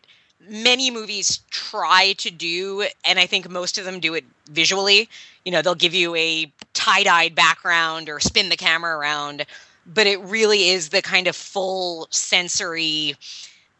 many 0.48 0.90
movies 0.90 1.40
try 1.50 2.14
to 2.18 2.30
do. 2.30 2.86
And 3.04 3.18
I 3.18 3.26
think 3.26 3.48
most 3.48 3.78
of 3.78 3.84
them 3.84 4.00
do 4.00 4.14
it 4.14 4.24
visually. 4.50 5.08
You 5.44 5.52
know, 5.52 5.62
they'll 5.62 5.74
give 5.74 5.94
you 5.94 6.14
a 6.14 6.50
tie 6.74 7.02
dyed 7.02 7.34
background 7.34 8.08
or 8.08 8.20
spin 8.20 8.48
the 8.48 8.56
camera 8.56 8.96
around, 8.96 9.44
but 9.86 10.06
it 10.06 10.20
really 10.20 10.68
is 10.68 10.90
the 10.90 11.02
kind 11.02 11.26
of 11.26 11.34
full 11.34 12.06
sensory 12.10 13.16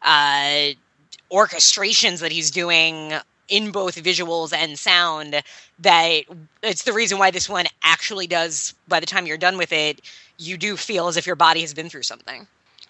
uh, 0.03 0.71
orchestrations 1.31 2.21
that 2.21 2.33
he's 2.33 2.51
doing 2.51 3.13
in 3.49 3.71
both 3.71 3.97
visuals 4.03 4.53
and 4.53 4.79
sound 4.79 5.43
that 5.79 6.23
it's 6.63 6.83
the 6.85 6.93
reason 6.93 7.19
why 7.19 7.31
this 7.31 7.49
one 7.49 7.67
actually 7.83 8.27
does 8.27 8.75
by 8.89 9.01
the 9.01 9.07
time 9.07 9.27
you're 9.27 9.39
done 9.39 9.57
with 9.57 9.73
it 9.73 10.01
you 10.39 10.57
do 10.57 10.77
feel 10.77 11.09
as 11.09 11.17
if 11.17 11.27
your 11.27 11.37
body 11.37 11.61
has 11.61 11.73
been 11.75 11.89
through 11.89 12.03
something 12.03 12.47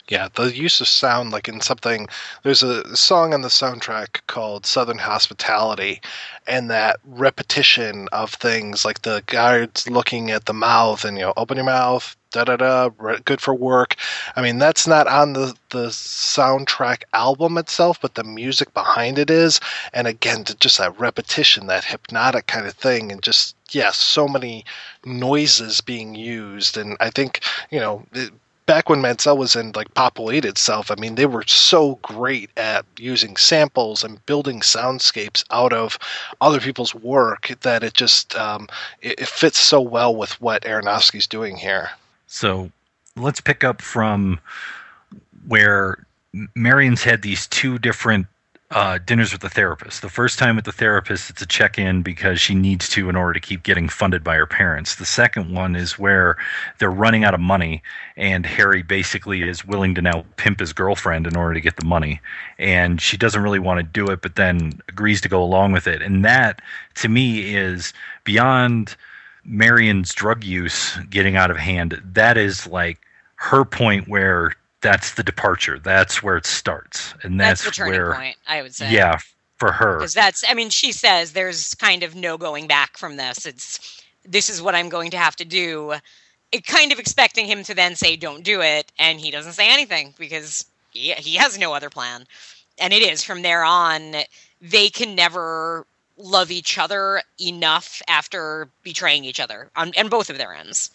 yeah 0.08 0.28
the 0.34 0.56
use 0.56 0.80
of 0.80 0.88
sound 0.88 1.30
like 1.30 1.48
in 1.48 1.60
something 1.60 2.06
there's 2.42 2.62
a 2.62 2.96
song 2.96 3.34
on 3.34 3.42
the 3.42 3.48
soundtrack 3.48 4.20
called 4.26 4.66
southern 4.66 4.98
hospitality 4.98 6.00
and 6.46 6.70
that 6.70 6.98
repetition 7.04 8.08
of 8.12 8.32
things 8.32 8.84
like 8.84 9.02
the 9.02 9.22
guards 9.26 9.88
looking 9.88 10.30
at 10.30 10.46
the 10.46 10.54
mouth 10.54 11.04
and 11.04 11.16
you 11.18 11.24
know 11.24 11.32
open 11.36 11.56
your 11.56 11.66
mouth 11.66 12.16
da 12.36 12.44
da 12.44 12.56
da, 12.56 12.88
good 13.24 13.40
for 13.40 13.54
work. 13.54 13.94
I 14.34 14.42
mean, 14.42 14.58
that's 14.58 14.86
not 14.86 15.06
on 15.06 15.32
the 15.32 15.54
the 15.70 15.86
soundtrack 15.86 17.02
album 17.12 17.56
itself, 17.56 18.00
but 18.00 18.14
the 18.14 18.24
music 18.24 18.74
behind 18.74 19.18
it 19.18 19.30
is. 19.30 19.60
And 19.94 20.06
again, 20.06 20.44
just 20.60 20.78
that 20.78 20.98
repetition, 20.98 21.66
that 21.66 21.84
hypnotic 21.84 22.46
kind 22.46 22.66
of 22.66 22.74
thing, 22.74 23.10
and 23.10 23.22
just 23.22 23.56
yes, 23.70 23.74
yeah, 23.74 23.90
so 23.90 24.28
many 24.28 24.64
noises 25.04 25.80
being 25.80 26.14
used. 26.14 26.76
And 26.76 26.96
I 27.00 27.10
think 27.10 27.40
you 27.70 27.80
know. 27.80 28.04
It, 28.12 28.32
back 28.66 28.88
when 28.88 29.00
Mansell 29.00 29.38
was 29.38 29.56
in 29.56 29.72
like 29.72 29.94
Pop 29.94 30.18
Will 30.18 30.32
Eat 30.32 30.44
Itself, 30.44 30.90
I 30.90 30.96
mean, 30.96 31.14
they 31.14 31.26
were 31.26 31.44
so 31.46 31.98
great 32.02 32.50
at 32.56 32.84
using 32.98 33.36
samples 33.36 34.04
and 34.04 34.24
building 34.26 34.60
soundscapes 34.60 35.44
out 35.50 35.72
of 35.72 35.98
other 36.40 36.60
people's 36.60 36.94
work 36.94 37.54
that 37.62 37.82
it 37.82 37.94
just 37.94 38.36
um, 38.36 38.68
it, 39.00 39.20
it, 39.20 39.28
fits 39.28 39.58
so 39.58 39.80
well 39.80 40.14
with 40.14 40.40
what 40.40 40.62
Aronofsky's 40.62 41.26
doing 41.26 41.56
here. 41.56 41.90
So 42.26 42.70
let's 43.16 43.40
pick 43.40 43.64
up 43.64 43.80
from 43.80 44.40
where 45.46 46.04
Marion's 46.54 47.04
had 47.04 47.22
these 47.22 47.46
two 47.46 47.78
different 47.78 48.26
uh, 48.72 48.98
dinners 49.04 49.32
with 49.32 49.42
the 49.42 49.48
therapist. 49.48 50.02
The 50.02 50.08
first 50.08 50.38
time 50.38 50.56
with 50.56 50.64
the 50.64 50.72
therapist, 50.72 51.30
it's 51.30 51.42
a 51.42 51.46
check 51.46 51.78
in 51.78 52.02
because 52.02 52.40
she 52.40 52.54
needs 52.54 52.88
to 52.90 53.08
in 53.08 53.14
order 53.14 53.32
to 53.32 53.40
keep 53.40 53.62
getting 53.62 53.88
funded 53.88 54.24
by 54.24 54.34
her 54.34 54.46
parents. 54.46 54.96
The 54.96 55.04
second 55.04 55.54
one 55.54 55.76
is 55.76 55.98
where 55.98 56.36
they're 56.78 56.90
running 56.90 57.22
out 57.22 57.34
of 57.34 57.40
money, 57.40 57.82
and 58.16 58.44
Harry 58.44 58.82
basically 58.82 59.42
is 59.42 59.64
willing 59.64 59.94
to 59.94 60.02
now 60.02 60.24
pimp 60.36 60.58
his 60.58 60.72
girlfriend 60.72 61.26
in 61.26 61.36
order 61.36 61.54
to 61.54 61.60
get 61.60 61.76
the 61.76 61.86
money. 61.86 62.20
And 62.58 63.00
she 63.00 63.16
doesn't 63.16 63.42
really 63.42 63.60
want 63.60 63.78
to 63.78 63.84
do 63.84 64.10
it, 64.10 64.20
but 64.20 64.34
then 64.34 64.72
agrees 64.88 65.20
to 65.20 65.28
go 65.28 65.42
along 65.42 65.72
with 65.72 65.86
it. 65.86 66.02
And 66.02 66.24
that, 66.24 66.60
to 66.96 67.08
me, 67.08 67.54
is 67.54 67.92
beyond 68.24 68.96
Marion's 69.44 70.12
drug 70.12 70.42
use 70.42 70.98
getting 71.08 71.36
out 71.36 71.52
of 71.52 71.56
hand, 71.56 72.00
that 72.04 72.36
is 72.36 72.66
like 72.66 73.00
her 73.36 73.64
point 73.64 74.08
where 74.08 74.52
that's 74.86 75.14
the 75.14 75.22
departure. 75.22 75.78
That's 75.78 76.22
where 76.22 76.36
it 76.36 76.46
starts, 76.46 77.12
and 77.22 77.40
that's, 77.40 77.62
where. 77.62 77.66
that's 77.68 77.76
the 77.76 77.82
turning 77.82 78.00
where, 78.00 78.14
point. 78.14 78.36
I 78.46 78.62
would 78.62 78.74
say, 78.74 78.92
yeah, 78.92 79.18
for 79.56 79.72
her, 79.72 79.98
because 79.98 80.14
that's. 80.14 80.44
I 80.48 80.54
mean, 80.54 80.70
she 80.70 80.92
says 80.92 81.32
there's 81.32 81.74
kind 81.74 82.02
of 82.02 82.14
no 82.14 82.38
going 82.38 82.66
back 82.66 82.96
from 82.96 83.16
this. 83.16 83.46
It's 83.46 84.02
this 84.24 84.48
is 84.48 84.62
what 84.62 84.74
I'm 84.74 84.88
going 84.88 85.10
to 85.10 85.18
have 85.18 85.36
to 85.36 85.44
do. 85.44 85.94
It 86.52 86.64
kind 86.64 86.92
of 86.92 86.98
expecting 86.98 87.46
him 87.46 87.64
to 87.64 87.74
then 87.74 87.96
say, 87.96 88.16
"Don't 88.16 88.44
do 88.44 88.62
it," 88.62 88.92
and 88.98 89.18
he 89.18 89.30
doesn't 89.30 89.54
say 89.54 89.68
anything 89.68 90.14
because 90.18 90.64
he 90.92 91.12
he 91.14 91.34
has 91.36 91.58
no 91.58 91.72
other 91.74 91.90
plan. 91.90 92.24
And 92.78 92.92
it 92.92 93.02
is 93.02 93.24
from 93.24 93.42
there 93.42 93.64
on. 93.64 94.14
They 94.62 94.88
can 94.88 95.14
never 95.14 95.84
love 96.16 96.50
each 96.50 96.78
other 96.78 97.22
enough 97.38 98.00
after 98.08 98.68
betraying 98.82 99.24
each 99.24 99.40
other 99.40 99.70
on 99.76 99.92
and 99.96 100.08
both 100.08 100.30
of 100.30 100.38
their 100.38 100.54
ends. 100.54 100.90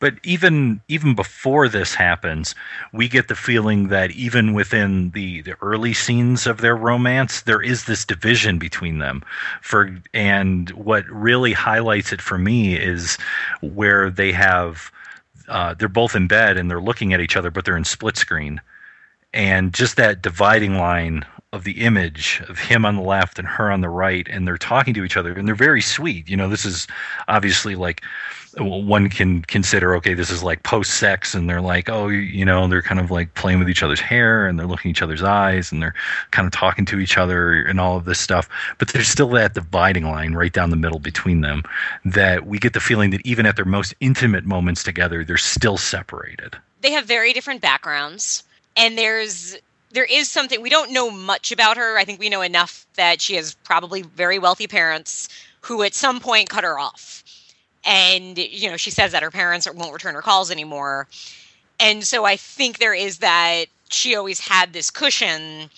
But 0.00 0.14
even 0.22 0.80
even 0.88 1.14
before 1.14 1.68
this 1.68 1.94
happens, 1.94 2.54
we 2.92 3.08
get 3.08 3.28
the 3.28 3.34
feeling 3.34 3.88
that 3.88 4.10
even 4.12 4.54
within 4.54 5.10
the, 5.10 5.42
the 5.42 5.56
early 5.60 5.94
scenes 5.94 6.46
of 6.46 6.60
their 6.60 6.76
romance, 6.76 7.42
there 7.42 7.60
is 7.60 7.84
this 7.84 8.04
division 8.04 8.58
between 8.58 8.98
them. 8.98 9.24
For 9.60 9.96
and 10.14 10.70
what 10.70 11.04
really 11.06 11.52
highlights 11.52 12.12
it 12.12 12.22
for 12.22 12.38
me 12.38 12.76
is 12.76 13.18
where 13.60 14.10
they 14.10 14.32
have 14.32 14.90
uh, 15.48 15.74
they're 15.74 15.88
both 15.88 16.14
in 16.14 16.28
bed 16.28 16.56
and 16.56 16.70
they're 16.70 16.80
looking 16.80 17.12
at 17.12 17.20
each 17.20 17.36
other, 17.36 17.50
but 17.50 17.64
they're 17.64 17.76
in 17.76 17.84
split 17.84 18.16
screen, 18.16 18.60
and 19.32 19.72
just 19.72 19.96
that 19.96 20.22
dividing 20.22 20.76
line 20.76 21.24
of 21.52 21.64
the 21.64 21.80
image 21.80 22.42
of 22.48 22.58
him 22.58 22.84
on 22.84 22.96
the 22.96 23.02
left 23.02 23.38
and 23.38 23.48
her 23.48 23.70
on 23.70 23.80
the 23.80 23.88
right 23.88 24.28
and 24.30 24.46
they're 24.46 24.58
talking 24.58 24.92
to 24.92 25.02
each 25.02 25.16
other 25.16 25.32
and 25.32 25.48
they're 25.48 25.54
very 25.54 25.80
sweet 25.80 26.28
you 26.28 26.36
know 26.36 26.48
this 26.48 26.66
is 26.66 26.86
obviously 27.26 27.74
like 27.74 28.02
one 28.64 29.08
can 29.08 29.42
consider 29.42 29.94
okay 29.96 30.14
this 30.14 30.30
is 30.30 30.42
like 30.42 30.62
post 30.62 30.94
sex 30.94 31.34
and 31.34 31.48
they're 31.48 31.60
like 31.60 31.88
oh 31.88 32.08
you 32.08 32.44
know 32.44 32.66
they're 32.68 32.82
kind 32.82 33.00
of 33.00 33.10
like 33.10 33.32
playing 33.34 33.58
with 33.58 33.68
each 33.68 33.82
other's 33.82 34.00
hair 34.00 34.46
and 34.46 34.58
they're 34.58 34.66
looking 34.66 34.90
each 34.90 35.02
other's 35.02 35.22
eyes 35.22 35.72
and 35.72 35.82
they're 35.82 35.94
kind 36.30 36.46
of 36.46 36.52
talking 36.52 36.84
to 36.84 36.98
each 36.98 37.16
other 37.18 37.62
and 37.62 37.80
all 37.80 37.96
of 37.96 38.04
this 38.04 38.20
stuff 38.20 38.48
but 38.78 38.88
there's 38.88 39.08
still 39.08 39.28
that 39.28 39.54
dividing 39.54 40.04
line 40.04 40.34
right 40.34 40.52
down 40.52 40.70
the 40.70 40.76
middle 40.76 40.98
between 40.98 41.40
them 41.40 41.62
that 42.04 42.46
we 42.46 42.58
get 42.58 42.72
the 42.72 42.80
feeling 42.80 43.10
that 43.10 43.24
even 43.24 43.46
at 43.46 43.56
their 43.56 43.64
most 43.64 43.94
intimate 44.00 44.44
moments 44.44 44.82
together 44.82 45.24
they're 45.24 45.36
still 45.36 45.76
separated 45.76 46.56
they 46.80 46.92
have 46.92 47.04
very 47.04 47.32
different 47.32 47.60
backgrounds 47.60 48.44
and 48.76 48.96
there's 48.96 49.56
there 49.90 50.04
is 50.04 50.30
something 50.30 50.60
we 50.60 50.70
don't 50.70 50.92
know 50.92 51.10
much 51.10 51.50
about 51.50 51.76
her. 51.76 51.96
I 51.98 52.04
think 52.04 52.20
we 52.20 52.28
know 52.28 52.42
enough 52.42 52.86
that 52.96 53.20
she 53.20 53.36
has 53.36 53.54
probably 53.64 54.02
very 54.02 54.38
wealthy 54.38 54.66
parents 54.66 55.28
who 55.62 55.82
at 55.82 55.94
some 55.94 56.20
point 56.20 56.48
cut 56.48 56.64
her 56.64 56.78
off. 56.78 57.24
And 57.84 58.36
you 58.38 58.70
know, 58.70 58.76
she 58.76 58.90
says 58.90 59.12
that 59.12 59.22
her 59.22 59.30
parents 59.30 59.70
won't 59.72 59.92
return 59.92 60.14
her 60.14 60.22
calls 60.22 60.50
anymore. 60.50 61.06
And 61.80 62.04
so 62.04 62.24
I 62.24 62.36
think 62.36 62.78
there 62.78 62.94
is 62.94 63.18
that 63.18 63.66
she 63.88 64.16
always 64.16 64.40
had 64.40 64.72
this 64.72 64.90
cushion 64.90 65.70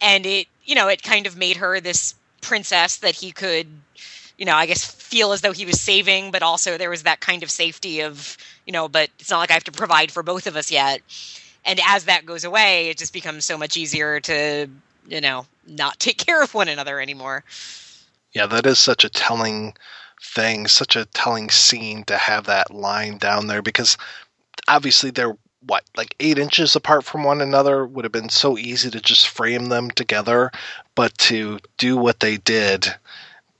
and 0.00 0.26
it, 0.26 0.46
you 0.64 0.74
know, 0.74 0.88
it 0.88 1.02
kind 1.02 1.26
of 1.26 1.36
made 1.36 1.56
her 1.56 1.80
this 1.80 2.14
princess 2.40 2.96
that 2.96 3.14
he 3.14 3.32
could, 3.32 3.66
you 4.38 4.44
know, 4.44 4.54
I 4.54 4.66
guess 4.66 4.84
feel 4.84 5.32
as 5.32 5.40
though 5.40 5.52
he 5.52 5.66
was 5.66 5.80
saving, 5.80 6.30
but 6.30 6.42
also 6.42 6.78
there 6.78 6.90
was 6.90 7.02
that 7.02 7.20
kind 7.20 7.42
of 7.42 7.50
safety 7.50 8.00
of, 8.00 8.36
you 8.66 8.72
know, 8.72 8.88
but 8.88 9.10
it's 9.18 9.30
not 9.30 9.38
like 9.38 9.50
I 9.50 9.54
have 9.54 9.64
to 9.64 9.72
provide 9.72 10.10
for 10.10 10.22
both 10.22 10.46
of 10.46 10.56
us 10.56 10.70
yet 10.70 11.02
and 11.64 11.80
as 11.86 12.04
that 12.04 12.26
goes 12.26 12.44
away 12.44 12.88
it 12.88 12.98
just 12.98 13.12
becomes 13.12 13.44
so 13.44 13.56
much 13.56 13.76
easier 13.76 14.20
to 14.20 14.68
you 15.08 15.20
know 15.20 15.46
not 15.66 15.98
take 15.98 16.18
care 16.18 16.42
of 16.42 16.54
one 16.54 16.68
another 16.68 17.00
anymore 17.00 17.44
yeah 18.32 18.46
that 18.46 18.66
is 18.66 18.78
such 18.78 19.04
a 19.04 19.10
telling 19.10 19.74
thing 20.24 20.66
such 20.66 20.96
a 20.96 21.04
telling 21.06 21.50
scene 21.50 22.04
to 22.04 22.16
have 22.16 22.46
that 22.46 22.72
line 22.72 23.18
down 23.18 23.46
there 23.46 23.62
because 23.62 23.96
obviously 24.68 25.10
they're 25.10 25.36
what 25.66 25.84
like 25.96 26.14
eight 26.20 26.38
inches 26.38 26.76
apart 26.76 27.04
from 27.04 27.24
one 27.24 27.40
another 27.40 27.86
would 27.86 28.04
have 28.04 28.12
been 28.12 28.28
so 28.28 28.58
easy 28.58 28.90
to 28.90 29.00
just 29.00 29.28
frame 29.28 29.66
them 29.66 29.90
together 29.90 30.50
but 30.94 31.16
to 31.16 31.58
do 31.78 31.96
what 31.96 32.20
they 32.20 32.36
did 32.38 32.86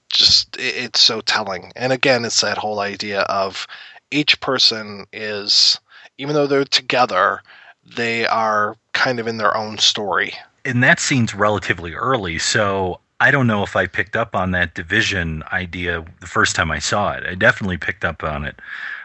just 0.09 0.55
it's 0.59 1.01
so 1.01 1.21
telling 1.21 1.71
and 1.75 1.91
again 1.91 2.25
it's 2.25 2.41
that 2.41 2.57
whole 2.57 2.79
idea 2.79 3.21
of 3.21 3.67
each 4.11 4.39
person 4.39 5.05
is 5.11 5.79
even 6.17 6.35
though 6.35 6.47
they're 6.47 6.65
together 6.65 7.41
they 7.85 8.25
are 8.25 8.75
kind 8.93 9.19
of 9.19 9.27
in 9.27 9.37
their 9.37 9.55
own 9.55 9.77
story. 9.77 10.33
And 10.63 10.83
that 10.83 10.99
scene's 10.99 11.35
relatively 11.35 11.93
early, 11.93 12.39
so 12.39 12.99
I 13.19 13.31
don't 13.31 13.47
know 13.47 13.63
if 13.63 13.77
I 13.77 13.87
picked 13.87 14.17
up 14.17 14.35
on 14.35 14.51
that 14.51 14.75
division 14.75 15.41
idea 15.51 16.03
the 16.19 16.27
first 16.27 16.55
time 16.55 16.69
I 16.69 16.79
saw 16.79 17.13
it. 17.13 17.23
I 17.25 17.35
definitely 17.35 17.77
picked 17.77 18.03
up 18.03 18.23
on 18.23 18.43
it 18.43 18.59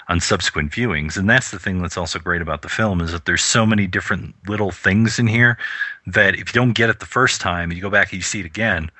on 0.08 0.18
subsequent 0.18 0.72
viewings, 0.72 1.16
and 1.16 1.30
that's 1.30 1.52
the 1.52 1.60
thing 1.60 1.80
that's 1.80 1.96
also 1.96 2.18
great 2.18 2.42
about 2.42 2.62
the 2.62 2.68
film 2.68 3.00
is 3.00 3.12
that 3.12 3.24
there's 3.24 3.44
so 3.44 3.64
many 3.64 3.86
different 3.86 4.34
little 4.48 4.72
things 4.72 5.20
in 5.20 5.28
here 5.28 5.56
that 6.06 6.34
if 6.34 6.40
you 6.40 6.60
don't 6.60 6.72
get 6.72 6.90
it 6.90 6.98
the 6.98 7.06
first 7.06 7.40
time 7.40 7.70
and 7.70 7.76
you 7.76 7.82
go 7.82 7.90
back 7.90 8.10
and 8.10 8.18
you 8.18 8.22
see 8.22 8.40
it 8.40 8.46
again, 8.46 8.90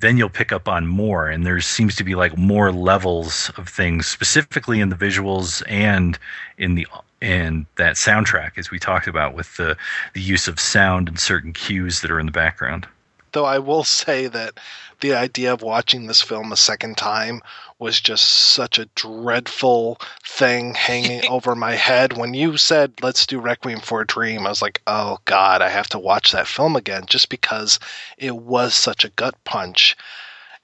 then 0.00 0.18
you'll 0.18 0.28
pick 0.28 0.52
up 0.52 0.68
on 0.68 0.86
more. 0.86 1.28
And 1.28 1.46
there 1.46 1.58
seems 1.62 1.96
to 1.96 2.04
be 2.04 2.14
like 2.14 2.36
more 2.36 2.70
levels 2.70 3.50
of 3.56 3.66
things 3.66 4.06
specifically 4.06 4.80
in 4.80 4.90
the 4.90 4.96
visuals 4.96 5.62
and 5.66 6.18
in 6.58 6.74
the 6.74 6.86
in 7.22 7.66
that 7.76 7.96
soundtrack 7.96 8.58
as 8.58 8.70
we 8.70 8.78
talked 8.78 9.06
about 9.06 9.34
with 9.34 9.56
the 9.56 9.74
the 10.12 10.20
use 10.20 10.46
of 10.46 10.60
sound 10.60 11.08
and 11.08 11.18
certain 11.18 11.54
cues 11.54 12.02
that 12.02 12.10
are 12.10 12.20
in 12.20 12.26
the 12.26 12.32
background 12.32 12.86
Though 13.34 13.44
I 13.44 13.58
will 13.58 13.84
say 14.02 14.26
that 14.28 14.58
the 15.00 15.14
idea 15.14 15.52
of 15.52 15.60
watching 15.60 16.06
this 16.06 16.22
film 16.22 16.52
a 16.52 16.56
second 16.56 16.96
time 16.96 17.42
was 17.78 18.00
just 18.00 18.24
such 18.24 18.78
a 18.78 18.88
dreadful 18.94 20.00
thing 20.24 20.74
hanging 20.74 21.26
over 21.28 21.54
my 21.54 21.74
head. 21.74 22.16
When 22.16 22.32
you 22.32 22.56
said, 22.56 22.94
let's 23.02 23.26
do 23.26 23.40
Requiem 23.40 23.80
for 23.80 24.00
a 24.00 24.06
Dream, 24.06 24.46
I 24.46 24.50
was 24.50 24.62
like, 24.62 24.80
oh 24.86 25.18
God, 25.24 25.60
I 25.60 25.68
have 25.68 25.88
to 25.88 25.98
watch 25.98 26.32
that 26.32 26.46
film 26.46 26.76
again 26.76 27.04
just 27.06 27.28
because 27.28 27.78
it 28.16 28.34
was 28.34 28.72
such 28.72 29.04
a 29.04 29.10
gut 29.10 29.34
punch. 29.44 29.96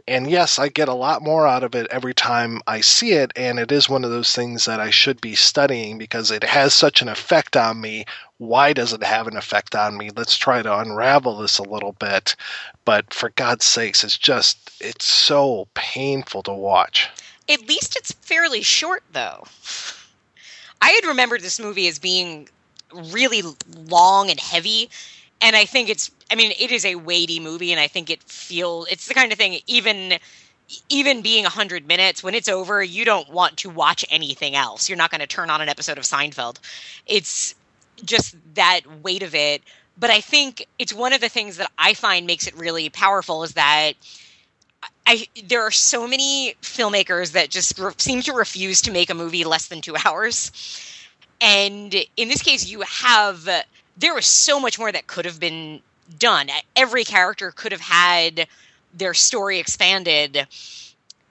And 0.08 0.30
yes, 0.30 0.58
I 0.58 0.68
get 0.68 0.88
a 0.88 0.94
lot 0.94 1.22
more 1.22 1.46
out 1.46 1.62
of 1.62 1.74
it 1.74 1.86
every 1.90 2.14
time 2.14 2.62
I 2.66 2.80
see 2.80 3.12
it. 3.12 3.32
And 3.36 3.58
it 3.58 3.70
is 3.70 3.88
one 3.88 4.04
of 4.04 4.10
those 4.10 4.34
things 4.34 4.64
that 4.64 4.80
I 4.80 4.90
should 4.90 5.20
be 5.20 5.34
studying 5.34 5.98
because 5.98 6.30
it 6.30 6.42
has 6.42 6.72
such 6.72 7.02
an 7.02 7.08
effect 7.08 7.56
on 7.56 7.80
me. 7.80 8.06
Why 8.40 8.72
does 8.72 8.94
it 8.94 9.02
have 9.02 9.28
an 9.28 9.36
effect 9.36 9.74
on 9.74 9.98
me? 9.98 10.08
Let's 10.16 10.38
try 10.38 10.62
to 10.62 10.78
unravel 10.78 11.36
this 11.36 11.58
a 11.58 11.62
little 11.62 11.92
bit. 11.92 12.36
But 12.86 13.12
for 13.12 13.28
God's 13.28 13.66
sakes, 13.66 14.02
it's 14.02 14.16
just, 14.16 14.70
it's 14.80 15.04
so 15.04 15.68
painful 15.74 16.42
to 16.44 16.52
watch. 16.54 17.10
At 17.50 17.68
least 17.68 17.96
it's 17.96 18.12
fairly 18.12 18.62
short, 18.62 19.02
though. 19.12 19.44
I 20.80 20.88
had 20.88 21.04
remembered 21.04 21.42
this 21.42 21.60
movie 21.60 21.86
as 21.86 21.98
being 21.98 22.48
really 23.12 23.42
long 23.74 24.30
and 24.30 24.40
heavy. 24.40 24.88
And 25.42 25.54
I 25.54 25.66
think 25.66 25.90
it's 25.90 26.10
I 26.30 26.36
mean, 26.36 26.52
it 26.58 26.70
is 26.70 26.84
a 26.84 26.94
weighty 26.94 27.40
movie, 27.40 27.72
and 27.72 27.80
I 27.80 27.88
think 27.88 28.08
it 28.08 28.22
feels 28.22 28.88
it's 28.88 29.08
the 29.08 29.14
kind 29.14 29.32
of 29.32 29.38
thing 29.38 29.60
even 29.66 30.18
even 30.88 31.20
being 31.20 31.42
100 31.42 31.86
minutes 31.86 32.22
when 32.22 32.34
it's 32.34 32.48
over 32.48 32.80
you 32.80 33.04
don't 33.04 33.28
want 33.28 33.56
to 33.56 33.68
watch 33.68 34.04
anything 34.08 34.54
else 34.54 34.88
you're 34.88 34.96
not 34.96 35.10
going 35.10 35.20
to 35.20 35.26
turn 35.26 35.50
on 35.50 35.60
an 35.60 35.68
episode 35.68 35.98
of 35.98 36.04
seinfeld 36.04 36.58
it's 37.06 37.56
just 38.04 38.36
that 38.54 38.80
weight 39.02 39.22
of 39.22 39.34
it 39.34 39.62
but 39.98 40.10
i 40.10 40.20
think 40.20 40.66
it's 40.78 40.92
one 40.92 41.12
of 41.12 41.20
the 41.20 41.28
things 41.28 41.56
that 41.56 41.70
i 41.78 41.94
find 41.94 42.26
makes 42.26 42.46
it 42.46 42.56
really 42.56 42.88
powerful 42.88 43.42
is 43.42 43.54
that 43.54 43.92
I 45.06 45.26
there 45.44 45.62
are 45.62 45.70
so 45.70 46.06
many 46.06 46.54
filmmakers 46.62 47.32
that 47.32 47.50
just 47.50 47.78
re- 47.78 47.92
seem 47.98 48.22
to 48.22 48.32
refuse 48.32 48.80
to 48.82 48.90
make 48.90 49.10
a 49.10 49.14
movie 49.14 49.44
less 49.44 49.68
than 49.68 49.80
2 49.80 49.94
hours 50.04 50.52
and 51.40 51.94
in 52.16 52.28
this 52.28 52.42
case 52.42 52.68
you 52.68 52.82
have 52.82 53.48
there 53.96 54.14
was 54.14 54.26
so 54.26 54.58
much 54.58 54.78
more 54.78 54.90
that 54.90 55.06
could 55.06 55.26
have 55.26 55.38
been 55.38 55.80
done. 56.18 56.48
Every 56.74 57.04
character 57.04 57.50
could 57.50 57.72
have 57.72 57.80
had 57.80 58.46
their 58.94 59.14
story 59.14 59.58
expanded. 59.58 60.46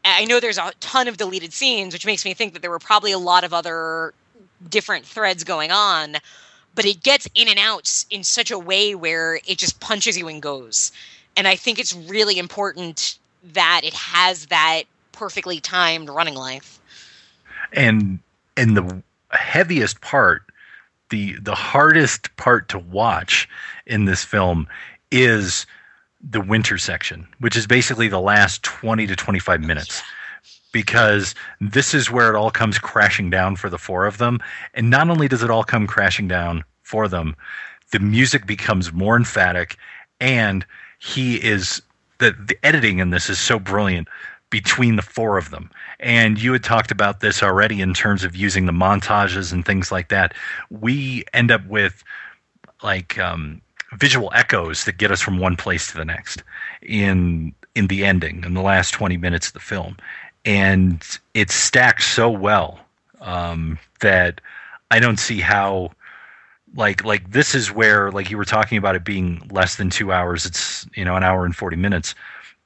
I 0.05 0.25
know 0.25 0.39
there's 0.39 0.57
a 0.57 0.71
ton 0.79 1.07
of 1.07 1.17
deleted 1.17 1.51
scenes, 1.51 1.93
which 1.93 2.05
makes 2.05 2.23
me 2.23 2.33
think 2.33 2.53
that 2.53 2.61
there 2.61 2.71
were 2.71 2.79
probably 2.79 3.11
a 3.11 3.19
lot 3.19 3.43
of 3.43 3.53
other 3.53 4.13
different 4.69 5.05
threads 5.05 5.43
going 5.43 5.71
on, 5.71 6.17
but 6.79 6.85
it 6.85 7.03
gets 7.03 7.27
in 7.35 7.49
and 7.49 7.59
out 7.59 8.05
in 8.09 8.23
such 8.23 8.51
a 8.51 8.57
way 8.57 8.95
where 8.95 9.41
it 9.45 9.57
just 9.57 9.81
punches 9.81 10.17
you 10.17 10.29
and 10.29 10.41
goes. 10.41 10.93
And 11.35 11.45
I 11.45 11.57
think 11.57 11.77
it's 11.77 11.93
really 11.93 12.39
important 12.39 13.19
that 13.51 13.81
it 13.83 13.93
has 13.93 14.45
that 14.45 14.83
perfectly 15.11 15.59
timed 15.59 16.07
running 16.07 16.35
length. 16.35 16.79
And 17.73 18.19
and 18.55 18.77
the 18.77 19.03
heaviest 19.31 19.99
part 19.99 20.43
the 21.09 21.33
the 21.41 21.53
hardest 21.53 22.33
part 22.37 22.69
to 22.69 22.79
watch 22.79 23.49
in 23.85 24.05
this 24.05 24.23
film 24.23 24.65
is 25.11 25.65
the 26.21 26.39
winter 26.39 26.77
section, 26.77 27.27
which 27.39 27.57
is 27.57 27.67
basically 27.67 28.07
the 28.07 28.21
last 28.21 28.63
20 28.63 29.05
to 29.05 29.17
25 29.17 29.59
minutes. 29.59 30.01
Because 30.71 31.35
this 31.59 31.93
is 31.93 32.09
where 32.09 32.33
it 32.33 32.37
all 32.37 32.51
comes 32.51 32.79
crashing 32.79 33.29
down 33.29 33.57
for 33.57 33.69
the 33.69 33.77
four 33.77 34.05
of 34.05 34.17
them. 34.17 34.39
And 34.75 34.89
not 34.89 35.09
only 35.09 35.27
does 35.27 35.43
it 35.43 35.49
all 35.49 35.65
come 35.65 35.85
crashing 35.85 36.29
down 36.29 36.63
for 36.89 37.07
them, 37.07 37.35
the 37.91 37.99
music 37.99 38.45
becomes 38.47 38.91
more 38.91 39.15
emphatic 39.15 39.77
and 40.19 40.65
he 40.99 41.35
is 41.35 41.81
the 42.17 42.31
the 42.31 42.57
editing 42.63 42.99
in 42.99 43.11
this 43.11 43.29
is 43.29 43.39
so 43.39 43.59
brilliant 43.59 44.07
between 44.49 44.95
the 44.95 45.01
four 45.01 45.37
of 45.37 45.51
them. 45.51 45.69
And 45.99 46.41
you 46.41 46.51
had 46.53 46.63
talked 46.63 46.91
about 46.91 47.19
this 47.19 47.43
already 47.43 47.81
in 47.81 47.93
terms 47.93 48.23
of 48.23 48.35
using 48.35 48.65
the 48.65 48.71
montages 48.71 49.53
and 49.53 49.63
things 49.63 49.91
like 49.91 50.09
that. 50.09 50.33
We 50.71 51.23
end 51.33 51.51
up 51.51 51.65
with 51.67 52.03
like 52.81 53.19
um, 53.19 53.61
visual 53.93 54.31
echoes 54.33 54.85
that 54.85 54.97
get 54.97 55.11
us 55.11 55.21
from 55.21 55.37
one 55.37 55.55
place 55.55 55.91
to 55.91 55.97
the 55.97 56.05
next 56.05 56.43
in 56.81 57.53
in 57.75 57.87
the 57.87 58.03
ending 58.05 58.43
in 58.43 58.53
the 58.55 58.61
last 58.61 58.91
20 58.91 59.17
minutes 59.17 59.47
of 59.47 59.53
the 59.53 59.59
film 59.59 59.95
and 60.45 61.19
it's 61.33 61.53
stacked 61.53 62.01
so 62.01 62.29
well 62.29 62.79
um, 63.21 63.77
that 64.01 64.41
i 64.91 64.99
don't 64.99 65.19
see 65.19 65.39
how 65.39 65.91
like 66.75 67.03
like 67.03 67.31
this 67.31 67.55
is 67.55 67.71
where 67.71 68.11
like 68.11 68.29
you 68.29 68.37
were 68.37 68.45
talking 68.45 68.77
about 68.77 68.95
it 68.95 69.03
being 69.03 69.41
less 69.51 69.75
than 69.75 69.89
two 69.89 70.11
hours. 70.11 70.45
It's 70.45 70.87
you 70.95 71.05
know 71.05 71.15
an 71.15 71.23
hour 71.23 71.45
and 71.45 71.55
40 71.55 71.75
minutes. 71.75 72.15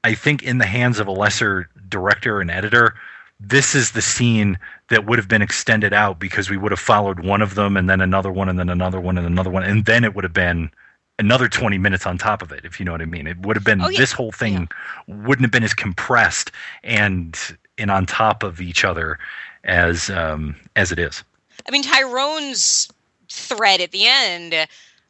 I 0.02 0.14
think 0.14 0.42
in 0.42 0.58
the 0.58 0.66
hands 0.66 0.98
of 0.98 1.06
a 1.06 1.12
lesser 1.12 1.68
director 1.88 2.40
and 2.40 2.50
editor 2.50 2.94
this 3.40 3.74
is 3.74 3.92
the 3.92 4.02
scene 4.02 4.58
that 4.88 5.06
would 5.06 5.18
have 5.18 5.28
been 5.28 5.42
extended 5.42 5.92
out 5.92 6.18
because 6.18 6.48
we 6.48 6.56
would 6.56 6.72
have 6.72 6.80
followed 6.80 7.20
one 7.20 7.42
of 7.42 7.54
them 7.54 7.76
and 7.76 7.90
then 7.90 8.00
another 8.00 8.30
one 8.30 8.48
and 8.48 8.58
then 8.58 8.68
another 8.68 9.00
one 9.00 9.18
and 9.18 9.26
another 9.26 9.50
one. 9.50 9.62
And 9.64 9.84
then 9.84 10.04
it 10.04 10.14
would 10.14 10.24
have 10.24 10.32
been 10.32 10.70
another 11.18 11.48
20 11.48 11.78
minutes 11.78 12.06
on 12.06 12.16
top 12.18 12.42
of 12.42 12.52
it 12.52 12.64
if 12.64 12.78
you 12.80 12.86
know 12.86 12.92
what 12.92 13.02
i 13.02 13.04
mean. 13.06 13.26
It 13.26 13.38
would 13.40 13.56
have 13.56 13.64
been 13.64 13.80
Oh, 13.82 13.88
yeah. 13.88 13.98
this 13.98 14.12
whole 14.12 14.32
thing 14.32 14.68
wouldn't 15.06 15.42
have 15.42 15.50
been 15.50 15.64
as 15.64 15.74
compressed 15.74 16.50
and 16.82 17.36
and 17.78 17.90
on 17.90 18.06
top 18.06 18.42
of 18.42 18.60
each 18.60 18.84
other 18.84 19.18
as 19.64 20.10
um 20.10 20.56
as 20.76 20.92
it 20.92 20.98
is. 20.98 21.24
I 21.68 21.70
mean, 21.70 21.82
Tyrone's 21.82 22.88
thread 23.28 23.80
at 23.80 23.90
the 23.90 24.06
end, 24.06 24.54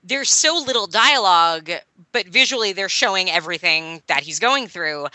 there's 0.02 0.30
so 0.30 0.62
little 0.66 0.86
dialogue, 0.86 1.70
but 2.12 2.26
visually 2.26 2.72
they're 2.72 2.88
showing 2.88 3.30
everything 3.30 4.02
that 4.06 4.22
he's 4.22 4.38
going 4.38 4.68
through. 4.68 5.06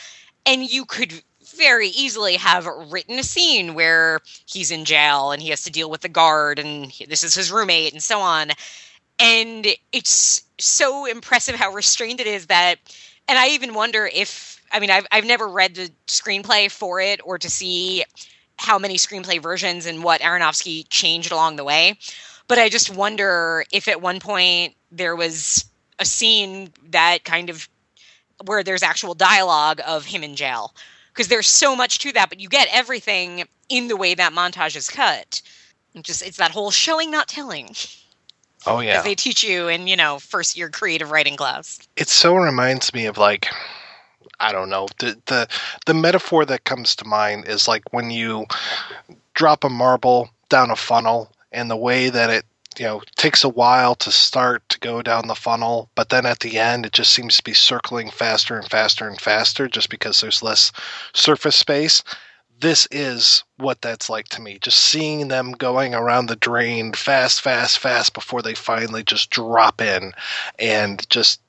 And 0.46 0.70
you 0.70 0.86
could 0.86 1.14
very 1.56 1.90
easily 1.90 2.36
have 2.36 2.66
written 2.92 3.20
a 3.20 3.24
scene 3.24 3.74
where 3.74 4.20
he's 4.46 4.72
in 4.72 4.86
jail 4.86 5.32
and 5.32 5.42
he 5.42 5.50
has 5.50 5.64
to 5.64 5.72
deal 5.72 5.90
with 5.90 6.02
the 6.02 6.10
guard 6.10 6.60
and 6.60 6.92
this 7.08 7.24
is 7.24 7.36
his 7.36 7.52
roommate 7.52 7.94
and 7.94 8.02
so 8.04 8.20
on. 8.20 8.52
And 9.20 9.68
it's 9.92 10.44
so 10.60 11.06
impressive 11.06 11.56
how 11.56 11.74
restrained 11.74 12.20
it 12.20 12.28
is 12.28 12.48
that, 12.48 12.76
and 13.28 13.38
I 13.38 13.50
even 13.50 13.74
wonder 13.74 14.10
if, 14.12 14.62
I 14.72 14.80
mean, 14.80 14.92
I've, 14.92 15.08
I've 15.12 15.26
never 15.26 15.48
read 15.48 15.76
the 15.76 15.92
screenplay 16.08 16.72
for 16.72 17.02
it 17.02 17.20
or 17.24 17.38
to 17.38 17.50
see 17.50 18.06
how 18.58 18.80
many 18.80 18.96
screenplay 18.96 19.42
versions 19.42 19.86
and 19.86 20.04
what 20.04 20.22
Aronofsky 20.22 20.86
changed 20.90 21.32
along 21.32 21.56
the 21.56 21.64
way. 21.64 21.98
But 22.50 22.58
I 22.58 22.68
just 22.68 22.90
wonder 22.94 23.64
if 23.72 23.88
at 23.88 24.02
one 24.02 24.20
point 24.20 24.76
there 24.92 25.16
was 25.16 25.64
a 26.00 26.04
scene 26.06 26.72
that 26.90 27.24
kind 27.24 27.50
of 27.50 27.70
where 28.44 28.64
there's 28.64 28.84
actual 28.84 29.14
dialogue 29.14 29.80
of 29.86 30.04
him 30.04 30.24
in 30.24 30.36
jail. 30.36 30.74
Because 31.14 31.28
there's 31.28 31.48
so 31.48 31.76
much 31.76 32.00
to 32.00 32.12
that, 32.14 32.30
but 32.30 32.40
you 32.40 32.50
get 32.50 32.68
everything 32.72 33.44
in 33.70 33.88
the 33.88 33.96
way 33.96 34.16
that 34.16 34.34
montage 34.34 34.76
is 34.76 34.90
cut. 34.90 35.42
It 35.94 36.04
just 36.04 36.22
it's 36.24 36.38
that 36.38 36.52
whole 36.52 36.72
showing 36.72 37.12
not 37.12 37.28
telling 37.28 37.70
Oh, 38.66 38.80
yeah. 38.80 38.98
as 38.98 39.04
they 39.04 39.16
teach 39.16 39.44
you 39.44 39.68
in, 39.68 39.88
you 39.88 39.96
know, 39.96 40.20
first 40.20 40.58
year 40.58 40.70
creative 40.70 41.12
writing 41.12 41.38
class. 41.38 41.80
it 41.96 42.10
so 42.10 42.36
reminds 42.36 42.94
me 42.94 43.06
of 43.06 43.18
like 43.18 43.48
I 44.40 44.52
don't 44.52 44.70
know 44.70 44.88
the 45.00 45.18
the 45.28 45.48
the 45.86 45.94
metaphor 45.94 46.46
that 46.46 46.64
comes 46.64 46.96
to 46.98 47.06
mind 47.06 47.48
is 47.48 47.68
like 47.68 47.84
when 47.92 48.10
you 48.10 48.46
drop 49.34 49.64
a 49.64 49.70
marble 49.70 50.30
down 50.50 50.72
a 50.72 50.76
funnel 50.76 51.32
and 51.52 51.70
the 51.70 51.78
way 51.78 52.10
that 52.10 52.30
it 52.30 52.46
you 52.78 52.86
know 52.86 53.02
takes 53.16 53.44
a 53.44 53.50
while 53.50 53.96
to 53.96 54.12
start 54.12 54.68
to 54.70 54.80
go 54.80 55.02
down 55.02 55.28
the 55.28 55.36
funnel 55.36 55.90
but 55.96 56.10
then 56.10 56.26
at 56.26 56.40
the 56.40 56.58
end 56.58 56.86
it 56.86 56.94
just 56.94 57.12
seems 57.12 57.38
to 57.38 57.44
be 57.44 57.54
circling 57.54 58.10
faster 58.10 58.58
and 58.58 58.70
faster 58.70 59.08
and 59.08 59.20
faster 59.20 59.68
just 59.68 59.90
because 59.90 60.22
there's 60.22 60.44
less 60.44 60.72
surface 61.14 61.56
space. 61.56 62.04
This 62.62 62.90
is 62.92 63.46
what 63.58 63.82
that's 63.82 64.10
like 64.10 64.28
to 64.30 64.42
me 64.42 64.60
just 64.60 64.78
seeing 64.78 65.30
them 65.30 65.54
going 65.54 65.96
around 65.96 66.26
the 66.28 66.36
drain 66.36 66.94
fast 66.94 67.42
fast 67.42 67.80
fast 67.80 68.14
before 68.14 68.42
they 68.42 68.54
finally 68.54 69.04
just 69.04 69.30
drop 69.30 69.82
in 69.82 70.12
and 70.60 71.10
just 71.10 71.42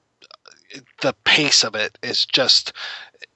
the 1.03 1.13
pace 1.25 1.65
of 1.65 1.75
it 1.75 1.99
is 2.03 2.27
just 2.27 2.73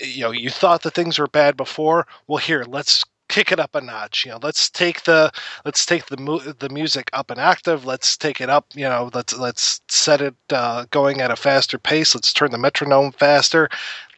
you 0.00 0.22
know 0.22 0.30
you 0.30 0.50
thought 0.50 0.82
the 0.82 0.90
things 0.90 1.18
were 1.18 1.26
bad 1.26 1.56
before. 1.56 2.06
Well 2.26 2.38
here 2.38 2.64
let's 2.64 3.04
kick 3.29 3.53
it 3.53 3.61
up 3.61 3.75
a 3.75 3.81
notch. 3.81 4.25
You 4.25 4.33
know, 4.33 4.39
let's 4.43 4.70
take 4.70 5.03
the 5.05 5.31
let's 5.64 5.85
take 5.87 6.07
the 6.07 6.16
mu- 6.16 6.53
the 6.59 6.68
music 6.68 7.11
up 7.12 7.31
an 7.31 7.39
octave. 7.39 7.85
Let's 7.85 8.16
take 8.16 8.41
it 8.41 8.51
up. 8.51 8.66
You 8.75 8.85
know, 8.89 9.11
let's 9.14 9.37
let's 9.37 9.81
set 9.89 10.20
it 10.20 10.35
uh, 10.51 10.87
going 10.91 11.20
at 11.20 11.31
a 11.31 11.37
faster 11.37 11.79
pace. 11.79 12.14
Let's 12.14 12.33
turn 12.33 12.51
the 12.51 12.59
metronome 12.59 13.12
faster. 13.12 13.68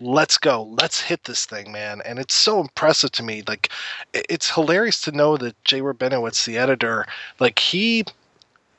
Let's 0.00 0.38
go. 0.38 0.74
Let's 0.80 1.00
hit 1.00 1.24
this 1.24 1.46
thing, 1.46 1.72
man. 1.72 2.02
And 2.04 2.18
it's 2.18 2.34
so 2.34 2.60
impressive 2.60 3.12
to 3.12 3.22
me. 3.22 3.42
Like, 3.46 3.70
it- 4.12 4.26
it's 4.28 4.50
hilarious 4.50 5.00
to 5.02 5.12
know 5.12 5.36
that 5.38 5.62
Jay 5.64 5.80
Rabinowitz, 5.80 6.44
the 6.44 6.58
editor, 6.58 7.06
like 7.40 7.58
he 7.58 8.04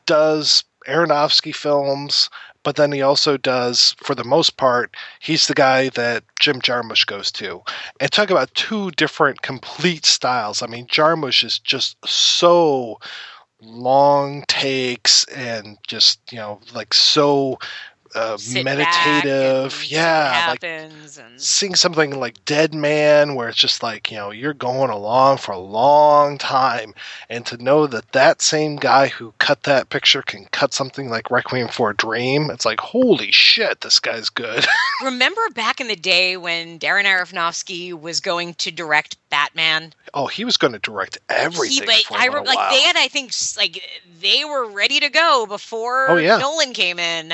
does 0.06 0.64
Aronofsky 0.88 1.54
films, 1.54 2.30
but 2.68 2.76
then 2.76 2.92
he 2.92 3.02
also 3.02 3.38
does, 3.38 3.96
for 4.04 4.14
the 4.14 4.26
most 4.26 4.58
part, 4.58 4.94
he's 5.22 5.48
the 5.48 5.54
guy 5.54 5.88
that 5.92 6.26
Jim 6.38 6.60
Jarmusch 6.60 7.06
goes 7.06 7.32
to. 7.32 7.62
And 8.02 8.12
talk 8.12 8.30
about 8.30 8.54
two 8.56 8.92
different 8.92 9.42
complete 9.42 10.06
styles. 10.06 10.62
I 10.62 10.68
mean, 10.68 10.86
Jarmusch 10.88 11.46
is 11.46 11.60
just 11.60 11.96
so 12.06 13.00
long 13.62 14.44
takes 14.50 15.24
and 15.34 15.78
just, 15.88 16.20
you 16.30 16.40
know, 16.40 16.60
like 16.74 16.94
so 16.94 17.58
uh, 18.16 18.38
meditative. 18.64 19.84
Yeah. 19.86 20.48
Like 20.50 20.64
and 20.64 20.94
seeing 21.38 21.76
something 21.76 22.20
like 22.20 22.44
Dead 22.46 22.74
Man, 22.74 23.36
where 23.36 23.50
it's 23.50 23.58
just 23.58 23.84
like, 23.84 24.12
you 24.12 24.18
know, 24.18 24.32
you're 24.32 24.54
going 24.54 24.90
along 24.90 25.38
for 25.38 25.52
a 25.52 25.60
long 25.60 26.38
time. 26.38 26.94
And 27.30 27.46
to 27.48 27.58
know 27.58 27.88
that 27.88 28.12
that 28.12 28.42
same 28.42 28.78
guy 28.78 29.08
who 29.08 29.34
cut 29.40 29.64
that 29.64 29.90
picture 29.90 30.22
can 30.22 30.46
cut 30.52 30.74
something 30.74 31.10
like 31.10 31.32
Requiem 31.32 31.68
for 31.68 31.92
a 31.92 31.96
Dream, 31.96 32.50
it's 32.50 32.66
like, 32.66 32.80
holy 32.80 33.32
shit, 33.32 33.82
this 33.82 34.00
guy's 34.00 34.30
good. 34.30 34.66
Remember 35.04 35.42
back 35.54 35.80
in 35.80 35.88
the 35.88 35.96
day 35.96 36.38
when 36.38 36.80
Darren 36.80 37.06
Aronofsky 37.06 38.00
was 38.00 38.20
going 38.20 38.54
to 38.56 38.72
direct 38.72 39.18
Batman? 39.30 39.94
oh, 40.14 40.28
he 40.28 40.46
was 40.46 40.58
going 40.58 40.74
to 40.74 40.80
direct 40.80 41.18
everything. 41.30 41.88
He, 41.88 42.04
but 42.10 42.18
I 42.18 42.28
re- 42.28 42.42
like 42.42 42.72
they 42.72 42.82
had, 42.82 42.96
I 42.98 43.08
think, 43.08 43.32
like 43.58 43.82
they 44.22 44.44
were 44.46 44.70
ready 44.70 45.00
to 45.00 45.10
go 45.10 45.46
before 45.48 46.10
Oh, 46.10 46.16
yeah. 46.18 46.38
Nolan 46.38 46.74
came 46.74 46.98
in, 47.00 47.34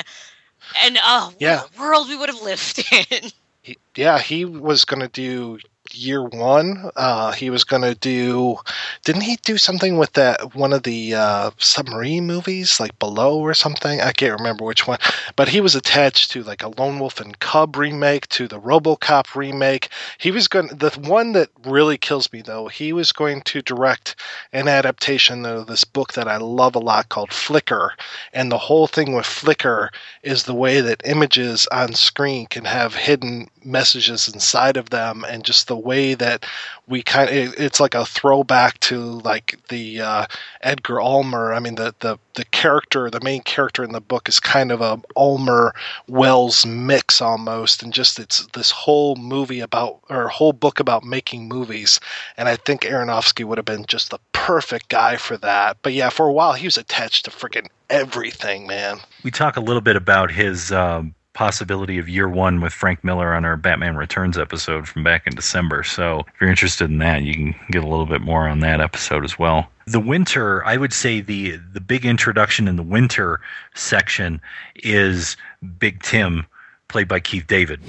and 0.84 0.98
oh, 1.02 1.26
what 1.28 1.40
Yeah. 1.40 1.62
a 1.76 1.80
world 1.80 2.08
we 2.08 2.16
would 2.16 2.28
have 2.28 2.42
lived 2.42 2.84
in. 3.10 3.30
He- 3.62 3.78
yeah, 3.96 4.18
he 4.18 4.44
was 4.44 4.84
going 4.84 5.00
to 5.00 5.08
do 5.08 5.58
year 5.96 6.22
one. 6.22 6.90
Uh, 6.96 7.32
he 7.32 7.50
was 7.50 7.64
going 7.64 7.82
to 7.82 7.94
do. 7.94 8.56
Didn't 9.04 9.22
he 9.22 9.36
do 9.36 9.58
something 9.58 9.98
with 9.98 10.12
that 10.14 10.54
one 10.54 10.72
of 10.72 10.82
the 10.82 11.14
uh, 11.14 11.50
submarine 11.58 12.26
movies, 12.26 12.80
like 12.80 12.98
Below 12.98 13.38
or 13.38 13.54
something? 13.54 14.00
I 14.00 14.12
can't 14.12 14.38
remember 14.38 14.64
which 14.64 14.86
one. 14.86 14.98
But 15.36 15.48
he 15.48 15.60
was 15.60 15.74
attached 15.74 16.30
to 16.32 16.42
like 16.42 16.62
a 16.62 16.68
Lone 16.68 16.98
Wolf 16.98 17.20
and 17.20 17.38
Cub 17.38 17.76
remake, 17.76 18.28
to 18.28 18.48
the 18.48 18.60
RoboCop 18.60 19.34
remake. 19.34 19.88
He 20.18 20.30
was 20.30 20.48
going. 20.48 20.68
The 20.68 20.90
one 21.04 21.32
that 21.32 21.50
really 21.64 21.98
kills 21.98 22.32
me 22.32 22.42
though, 22.42 22.68
he 22.68 22.92
was 22.92 23.12
going 23.12 23.42
to 23.42 23.62
direct 23.62 24.16
an 24.52 24.68
adaptation 24.68 25.46
of 25.46 25.66
this 25.66 25.84
book 25.84 26.14
that 26.14 26.28
I 26.28 26.36
love 26.36 26.74
a 26.74 26.80
lot 26.80 27.08
called 27.08 27.32
Flicker. 27.32 27.92
And 28.32 28.50
the 28.50 28.58
whole 28.58 28.86
thing 28.86 29.14
with 29.14 29.26
Flicker 29.26 29.90
is 30.22 30.44
the 30.44 30.54
way 30.54 30.80
that 30.80 31.02
images 31.04 31.66
on 31.68 31.94
screen 31.94 32.46
can 32.46 32.64
have 32.64 32.94
hidden 32.94 33.48
messages 33.64 34.28
inside 34.28 34.76
of 34.76 34.90
them 34.90 35.24
and 35.28 35.44
just 35.44 35.68
the 35.68 35.76
way 35.84 36.14
that 36.14 36.44
we 36.86 37.02
kind 37.02 37.28
of 37.28 37.34
it, 37.34 37.54
it's 37.58 37.80
like 37.80 37.94
a 37.94 38.04
throwback 38.04 38.78
to 38.80 38.98
like 38.98 39.58
the 39.68 40.00
uh, 40.00 40.26
Edgar 40.62 41.00
Ulmer. 41.00 41.52
I 41.52 41.58
mean 41.60 41.76
the, 41.76 41.94
the 42.00 42.18
the 42.34 42.44
character 42.46 43.10
the 43.10 43.20
main 43.22 43.42
character 43.42 43.84
in 43.84 43.92
the 43.92 44.00
book 44.00 44.28
is 44.28 44.40
kind 44.40 44.72
of 44.72 44.80
a 44.80 45.00
Ulmer 45.16 45.74
Welles 46.08 46.66
mix 46.66 47.20
almost 47.20 47.82
and 47.82 47.92
just 47.92 48.18
it's 48.18 48.46
this 48.54 48.70
whole 48.70 49.16
movie 49.16 49.60
about 49.60 50.00
or 50.08 50.28
whole 50.28 50.52
book 50.52 50.80
about 50.80 51.04
making 51.04 51.48
movies 51.48 52.00
and 52.36 52.48
I 52.48 52.56
think 52.56 52.82
Aronofsky 52.82 53.44
would 53.44 53.58
have 53.58 53.64
been 53.64 53.84
just 53.86 54.10
the 54.10 54.18
perfect 54.32 54.88
guy 54.88 55.16
for 55.16 55.36
that. 55.38 55.78
But 55.82 55.92
yeah 55.92 56.10
for 56.10 56.26
a 56.26 56.32
while 56.32 56.54
he 56.54 56.66
was 56.66 56.76
attached 56.76 57.24
to 57.26 57.30
freaking 57.30 57.68
everything 57.90 58.66
man. 58.66 58.98
We 59.22 59.30
talk 59.30 59.56
a 59.56 59.60
little 59.60 59.82
bit 59.82 59.96
about 59.96 60.30
his 60.30 60.72
um, 60.72 61.14
possibility 61.34 61.98
of 61.98 62.08
year 62.08 62.28
one 62.28 62.60
with 62.60 62.72
Frank 62.72 63.04
Miller 63.04 63.34
on 63.34 63.44
our 63.44 63.56
Batman 63.56 63.96
Returns 63.96 64.38
episode 64.38 64.88
from 64.88 65.02
back 65.04 65.26
in 65.26 65.34
December. 65.34 65.82
So 65.82 66.20
if 66.20 66.40
you're 66.40 66.48
interested 66.48 66.88
in 66.88 66.98
that, 66.98 67.22
you 67.22 67.34
can 67.34 67.54
get 67.70 67.84
a 67.84 67.88
little 67.88 68.06
bit 68.06 68.22
more 68.22 68.48
on 68.48 68.60
that 68.60 68.80
episode 68.80 69.24
as 69.24 69.38
well. 69.38 69.68
The 69.86 70.00
winter, 70.00 70.64
I 70.64 70.78
would 70.78 70.94
say 70.94 71.20
the 71.20 71.56
the 71.56 71.80
big 71.80 72.06
introduction 72.06 72.68
in 72.68 72.76
the 72.76 72.82
winter 72.82 73.40
section 73.74 74.40
is 74.76 75.36
Big 75.78 76.02
Tim, 76.02 76.46
played 76.88 77.08
by 77.08 77.20
Keith 77.20 77.46
David. 77.46 77.80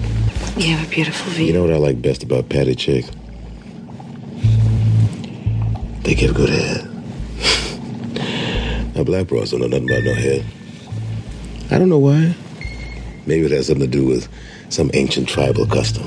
You 0.56 0.76
have 0.76 0.86
a 0.86 0.90
beautiful 0.90 1.32
view. 1.32 1.46
You 1.46 1.52
know 1.54 1.62
what 1.62 1.72
I 1.72 1.78
like 1.78 2.02
best 2.02 2.22
about 2.22 2.50
Patty 2.50 2.74
chicks? 2.74 3.10
They 6.02 6.14
give 6.14 6.34
good 6.34 6.50
head. 6.50 6.84
now, 8.94 9.04
black 9.04 9.26
bros 9.26 9.50
don't 9.52 9.60
know 9.60 9.66
nothing 9.66 9.90
about 9.90 10.04
no 10.04 10.14
head. 10.14 10.44
I 11.70 11.78
don't 11.78 11.88
know 11.88 11.98
why. 11.98 12.34
Maybe 13.26 13.46
it 13.46 13.52
has 13.52 13.66
something 13.66 13.90
to 13.90 13.98
do 13.98 14.06
with 14.06 14.28
some 14.68 14.90
ancient 14.94 15.28
tribal 15.28 15.66
custom. 15.66 16.06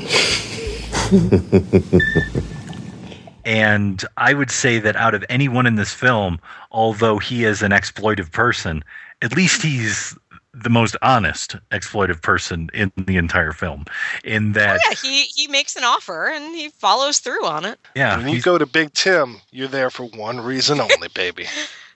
And 3.45 4.05
I 4.15 4.35
would 4.35 4.51
say 4.51 4.77
that 4.77 4.95
out 4.95 5.15
of 5.15 5.25
anyone 5.27 5.65
in 5.65 5.75
this 5.75 5.91
film, 5.91 6.39
although 6.71 7.17
he 7.17 7.45
is 7.45 7.63
an 7.63 7.71
exploitive 7.71 8.31
person, 8.31 8.83
at 9.23 9.35
least 9.35 9.63
he's 9.63 10.15
the 10.53 10.69
most 10.69 10.95
honest 11.01 11.55
exploitive 11.71 12.21
person 12.21 12.69
in 12.73 12.91
the 12.95 13.17
entire 13.17 13.51
film. 13.51 13.85
In 14.23 14.51
that, 14.53 14.79
oh, 14.83 14.89
yeah, 14.89 14.95
he 15.01 15.23
he 15.23 15.47
makes 15.47 15.75
an 15.75 15.83
offer 15.83 16.27
and 16.27 16.55
he 16.55 16.69
follows 16.69 17.19
through 17.19 17.45
on 17.45 17.65
it. 17.65 17.79
yeah, 17.95 18.17
when 18.17 18.29
you 18.29 18.41
go 18.41 18.57
to 18.57 18.65
Big 18.65 18.93
Tim, 18.93 19.37
you're 19.51 19.67
there 19.67 19.89
for 19.89 20.03
one 20.03 20.39
reason 20.39 20.79
only, 20.79 21.07
baby. 21.13 21.47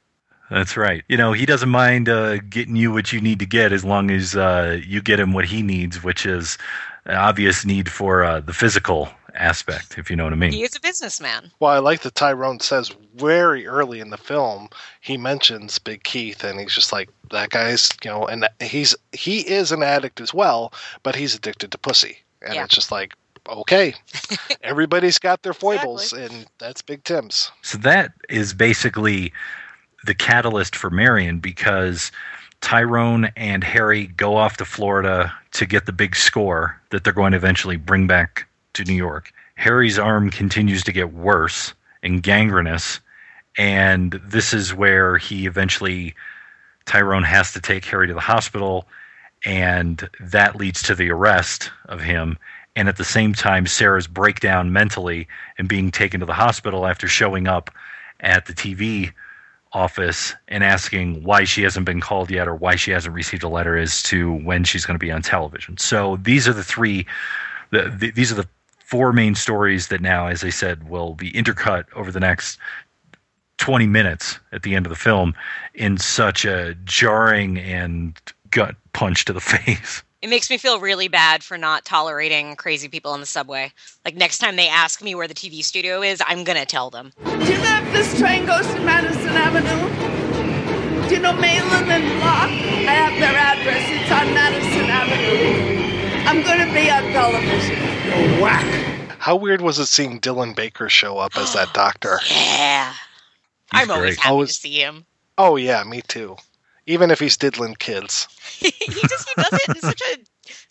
that's 0.54 0.78
right. 0.78 1.04
You 1.08 1.18
know, 1.18 1.34
he 1.34 1.45
doesn't 1.45 1.70
mind 1.70 2.10
uh, 2.10 2.38
getting 2.38 2.76
you 2.76 2.91
what 2.91 3.12
you 3.12 3.20
need 3.20 3.39
to 3.39 3.45
get 3.45 3.72
as 3.72 3.84
long 3.84 4.12
as 4.12 4.36
uh, 4.36 4.80
you 4.86 5.01
get 5.01 5.20
him 5.20 5.34
what 5.34 5.45
he 5.45 5.62
needs, 5.62 6.04
which 6.04 6.26
is 6.26 6.58
an 7.06 7.16
obvious 7.16 7.66
need 7.66 7.89
for 7.89 8.24
uh, 8.24 8.39
the 8.39 8.54
physical 8.54 9.10
aspect, 9.36 9.97
if 9.97 10.10
you 10.10 10.16
know 10.16 10.24
what 10.24 10.34
I 10.34 10.36
mean. 10.36 10.51
He 10.51 10.64
is 10.64 10.76
a 10.76 10.80
businessman. 10.80 11.51
Well, 11.60 11.72
I 11.72 11.80
like 11.80 12.01
that 12.01 12.16
Tyrone 12.16 12.60
says 12.60 12.91
very 13.16 13.66
early 13.68 13.99
in 13.99 14.10
the 14.12 14.18
film 14.18 14.70
he 15.01 15.18
mentions 15.18 15.80
Big 15.80 16.04
Keith, 16.04 16.43
and 16.43 16.60
he's 16.60 16.74
just 16.74 16.91
like 16.91 17.10
that 17.32 17.49
guy's, 17.49 17.89
you 18.04 18.12
know, 18.12 18.28
and 18.28 18.47
he's 18.62 18.95
he 19.12 19.39
is 19.39 19.72
an 19.72 19.84
addict 19.84 20.22
as 20.22 20.34
well, 20.34 20.74
but 21.01 21.16
he's 21.16 21.36
addicted 21.36 21.72
to 21.72 21.78
pussy, 21.78 22.20
and 22.41 22.54
Yeah. 22.56 22.64
it's 22.64 22.76
just 22.76 22.91
like 22.91 23.14
okay, 23.49 23.93
everybody's 24.64 25.20
got 25.20 25.41
their 25.43 25.54
foibles, 25.54 26.14
and 26.14 26.45
that's 26.60 26.82
Big 26.82 27.04
Tim's. 27.04 27.51
So 27.62 27.78
that 27.80 28.14
is 28.30 28.54
basically 28.54 29.34
the 30.06 30.16
catalyst 30.16 30.76
for 30.76 30.89
Marion 30.89 31.39
because 31.39 32.12
Tyrone 32.62 33.30
and 33.36 33.64
Harry 33.64 34.08
go 34.08 34.38
off 34.38 34.58
to 34.58 34.66
Florida 34.66 35.34
to 35.51 35.66
get 35.66 35.86
the 35.86 35.91
big 35.91 36.16
score 36.16 36.80
that 36.91 37.04
they're 37.04 37.14
going 37.14 37.32
to 37.32 37.38
eventually 37.38 37.78
bring 37.78 38.08
back 38.08 38.47
to 38.74 38.84
New 38.84 38.93
York. 38.93 39.32
Harry's 39.56 39.99
arm 39.99 40.30
continues 40.30 40.84
to 40.84 40.91
get 40.91 41.14
worse 41.14 41.74
and 42.01 42.24
gangrenous, 42.24 42.99
and 43.58 44.20
this 44.26 44.54
is 44.54 44.74
where 44.74 45.18
he 45.18 45.45
eventually 45.45 46.16
Tyrone 46.86 47.24
has 47.24 47.54
to 47.54 47.62
take 47.62 47.86
Harry 47.86 48.08
to 48.08 48.14
the 48.14 48.20
hospital, 48.20 48.88
and 49.45 50.10
that 50.20 50.56
leads 50.56 50.82
to 50.84 50.95
the 50.95 51.12
arrest 51.12 51.72
of 51.86 52.01
him. 52.01 52.38
And 52.76 52.89
at 52.89 52.97
the 52.97 53.06
same 53.06 53.34
time, 53.34 53.68
Sarah's 53.68 54.08
breakdown 54.08 54.74
mentally 54.74 55.28
and 55.58 55.68
being 55.68 55.91
taken 55.91 56.20
to 56.22 56.26
the 56.26 56.34
hospital 56.34 56.88
after 56.88 57.08
showing 57.08 57.47
up 57.47 57.70
at 58.22 58.45
the 58.45 58.54
TV 58.54 59.12
office 59.74 60.34
and 60.47 60.63
asking 60.63 61.24
why 61.24 61.43
she 61.43 61.63
hasn't 61.63 61.86
been 61.86 62.01
called 62.01 62.30
yet 62.30 62.47
or 62.47 62.55
why 62.55 62.76
she 62.76 62.91
hasn't 62.91 63.13
received 63.13 63.43
a 63.43 63.49
letter 63.49 63.78
as 63.78 64.03
to 64.03 64.34
when 64.43 64.63
she's 64.63 64.86
going 64.86 64.95
to 64.95 65.03
be 65.03 65.11
on 65.11 65.21
television. 65.21 65.78
So 65.78 66.17
these 66.17 66.47
are 66.47 66.53
the 66.53 66.63
three, 66.63 67.05
the, 67.71 67.93
the, 67.97 68.12
these 68.12 68.32
are 68.32 68.36
the 68.36 68.47
four 68.79 69.12
main 69.13 69.36
stories 69.36 69.87
that 69.87 70.01
now, 70.01 70.28
as 70.28 70.43
I 70.43 70.50
said, 70.50 70.89
will 70.89 71.16
be 71.16 71.32
intercut 71.32 71.86
over 71.95 72.12
the 72.12 72.20
next 72.20 72.59
20 73.58 73.87
minutes 73.87 74.39
at 74.51 74.63
the 74.63 74.75
end 74.75 74.86
of 74.86 74.89
the 74.89 74.95
film 74.95 75.33
in 75.74 75.97
such 75.97 76.45
a 76.45 76.75
jarring 76.83 77.58
and 77.58 78.20
gut 78.51 78.75
punch 78.93 79.25
to 79.25 79.33
the 79.33 79.41
face. 79.41 80.04
It 80.24 80.29
makes 80.29 80.50
me 80.50 80.58
feel 80.58 80.79
really 80.79 81.09
bad 81.09 81.43
for 81.43 81.58
not 81.58 81.83
tolerating 81.83 82.55
crazy 82.55 82.87
people 82.87 83.12
on 83.12 83.20
the 83.20 83.25
subway. 83.25 83.74
Like 84.05 84.16
next 84.16 84.37
time 84.37 84.55
they 84.55 84.70
ask 84.70 85.01
me 85.04 85.16
where 85.16 85.28
the 85.28 85.33
TV 85.33 85.62
studio 85.66 86.01
is, 86.01 86.21
I'm 86.25 86.45
gonna 86.45 86.66
tell 86.66 86.89
them. 86.89 87.12
Do 87.25 87.29
you 87.32 87.58
know 87.58 87.82
if 87.83 87.91
this 87.91 88.17
train 88.17 88.45
goes 88.45 88.66
to 88.67 88.79
Madison 88.79 89.28
Avenue? 89.28 91.09
Do 91.09 91.13
you 91.16 91.20
know 91.21 91.33
Malin 91.33 91.91
and 91.91 92.21
Block? 92.21 92.47
I 92.50 92.93
have 92.93 93.20
their 93.20 93.36
address. 93.36 93.83
It's 93.89 94.12
on 94.12 94.33
Madison 94.33 94.89
Avenue. 94.89 96.25
I'm 96.25 96.41
going 96.41 96.66
to 96.66 96.74
be 96.74 96.89
on 96.89 97.04
television. 97.12 98.41
Whack. 98.41 99.09
How 99.20 99.36
weird 99.36 99.59
was 99.59 99.78
it 99.78 99.87
seeing 99.87 100.21
Dylan 100.21 100.55
Baker 100.55 100.87
show 100.87 101.17
up 101.17 101.36
as 101.36 101.54
that 101.54 101.74
doctor? 101.74 102.20
Yeah. 102.32 102.93
I'm 103.74 103.91
always 103.91 104.16
great. 104.16 104.20
happy 104.20 104.29
Always- 104.32 104.54
to 104.55 104.62
see 104.62 104.79
him. 104.79 105.05
Oh 105.37 105.58
yeah, 105.58 105.83
me 105.83 106.01
too. 106.08 106.37
Even 106.86 107.12
if 107.12 107.20
he's 107.20 107.38
diddling 107.38 107.76
kids. 107.76 108.28
he 108.60 108.72
just 108.72 109.30
he 109.30 109.42
does 109.42 109.54
it 109.54 109.70
in 109.70 109.82
such 109.82 110.01
a 110.01 110.18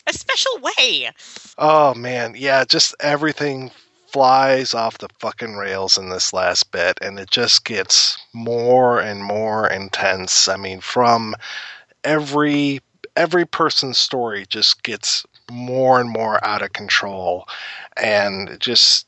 a 0.07 0.13
special 0.13 0.59
way. 0.59 1.11
Oh 1.57 1.93
man, 1.93 2.35
yeah, 2.37 2.65
just 2.65 2.95
everything 2.99 3.71
flies 4.07 4.73
off 4.73 4.99
the 4.99 5.09
fucking 5.19 5.55
rails 5.55 5.97
in 5.97 6.09
this 6.09 6.33
last 6.33 6.71
bit, 6.71 6.97
and 7.01 7.19
it 7.19 7.31
just 7.31 7.65
gets 7.65 8.17
more 8.33 8.99
and 8.99 9.23
more 9.23 9.67
intense. 9.67 10.47
I 10.47 10.57
mean, 10.57 10.81
from 10.81 11.35
every 12.03 12.81
every 13.15 13.45
person's 13.45 13.97
story 13.97 14.45
just 14.47 14.83
gets 14.83 15.25
more 15.51 15.99
and 15.99 16.09
more 16.09 16.43
out 16.45 16.61
of 16.61 16.73
control, 16.73 17.47
and 17.97 18.57
just 18.59 19.07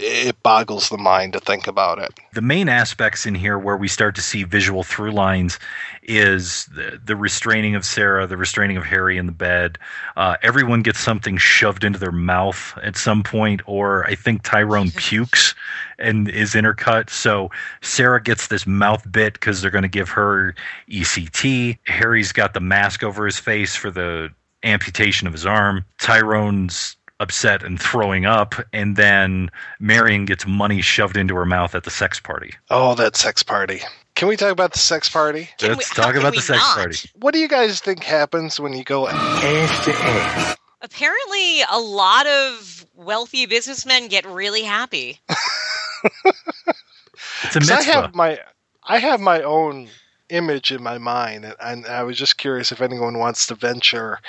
it 0.00 0.42
boggles 0.42 0.88
the 0.88 0.98
mind 0.98 1.32
to 1.32 1.40
think 1.40 1.66
about 1.66 1.98
it. 1.98 2.12
The 2.32 2.40
main 2.40 2.68
aspects 2.68 3.26
in 3.26 3.34
here 3.34 3.58
where 3.58 3.76
we 3.76 3.88
start 3.88 4.14
to 4.16 4.22
see 4.22 4.44
visual 4.44 4.82
through 4.82 5.12
lines 5.12 5.58
is 6.02 6.66
the, 6.66 7.00
the 7.04 7.16
restraining 7.16 7.74
of 7.74 7.84
Sarah, 7.84 8.26
the 8.26 8.36
restraining 8.36 8.76
of 8.76 8.84
Harry 8.84 9.18
in 9.18 9.26
the 9.26 9.32
bed. 9.32 9.78
Uh, 10.16 10.36
everyone 10.42 10.82
gets 10.82 10.98
something 10.98 11.36
shoved 11.36 11.84
into 11.84 11.98
their 11.98 12.12
mouth 12.12 12.76
at 12.82 12.96
some 12.96 13.22
point, 13.22 13.60
or 13.66 14.06
I 14.06 14.14
think 14.14 14.42
Tyrone 14.42 14.90
pukes 14.96 15.54
and 15.98 16.28
is 16.28 16.54
intercut. 16.54 17.10
So 17.10 17.50
Sarah 17.82 18.22
gets 18.22 18.48
this 18.48 18.66
mouth 18.66 19.10
bit 19.10 19.34
because 19.34 19.60
they're 19.60 19.70
going 19.70 19.82
to 19.82 19.88
give 19.88 20.08
her 20.10 20.54
ECT. 20.88 21.78
Harry's 21.86 22.32
got 22.32 22.54
the 22.54 22.60
mask 22.60 23.02
over 23.02 23.26
his 23.26 23.38
face 23.38 23.74
for 23.74 23.90
the 23.90 24.30
amputation 24.62 25.26
of 25.26 25.32
his 25.32 25.46
arm. 25.46 25.84
Tyrone's 25.98 26.96
upset 27.20 27.62
and 27.62 27.80
throwing 27.80 28.26
up, 28.26 28.54
and 28.72 28.96
then 28.96 29.50
Marion 29.80 30.24
gets 30.24 30.46
money 30.46 30.80
shoved 30.80 31.16
into 31.16 31.34
her 31.34 31.44
mouth 31.46 31.74
at 31.74 31.84
the 31.84 31.90
sex 31.90 32.20
party. 32.20 32.54
Oh, 32.70 32.94
that 32.94 33.16
sex 33.16 33.42
party. 33.42 33.80
Can 34.14 34.28
we 34.28 34.36
talk 34.36 34.52
about 34.52 34.72
the 34.72 34.78
sex 34.78 35.08
party? 35.08 35.48
Let's 35.62 35.90
talk 35.94 36.14
about 36.14 36.34
the 36.34 36.40
sex 36.40 36.62
party. 36.74 36.96
What 37.14 37.32
do 37.34 37.40
you 37.40 37.48
guys 37.48 37.80
think 37.80 38.02
happens 38.02 38.58
when 38.58 38.72
you 38.72 38.84
go 38.84 39.08
ass 39.08 39.84
to 39.84 39.92
ass? 39.92 40.56
Apparently, 40.80 41.62
a 41.70 41.78
lot 41.78 42.26
of 42.26 42.86
wealthy 42.94 43.46
businessmen 43.46 44.08
get 44.08 44.26
really 44.26 44.62
happy. 44.62 45.20
It's 47.44 47.56
a 47.56 47.60
'Cause 47.60 47.70
I 47.70 47.82
have 47.82 48.14
my 48.14 48.38
I 48.84 48.98
have 48.98 49.20
my 49.20 49.42
own 49.42 49.88
image 50.28 50.70
in 50.70 50.82
my 50.82 50.98
mind, 50.98 51.44
and, 51.44 51.54
and 51.60 51.86
I 51.86 52.02
was 52.02 52.16
just 52.16 52.38
curious 52.38 52.72
if 52.72 52.80
anyone 52.80 53.18
wants 53.18 53.46
to 53.46 53.54
venture 53.54 54.20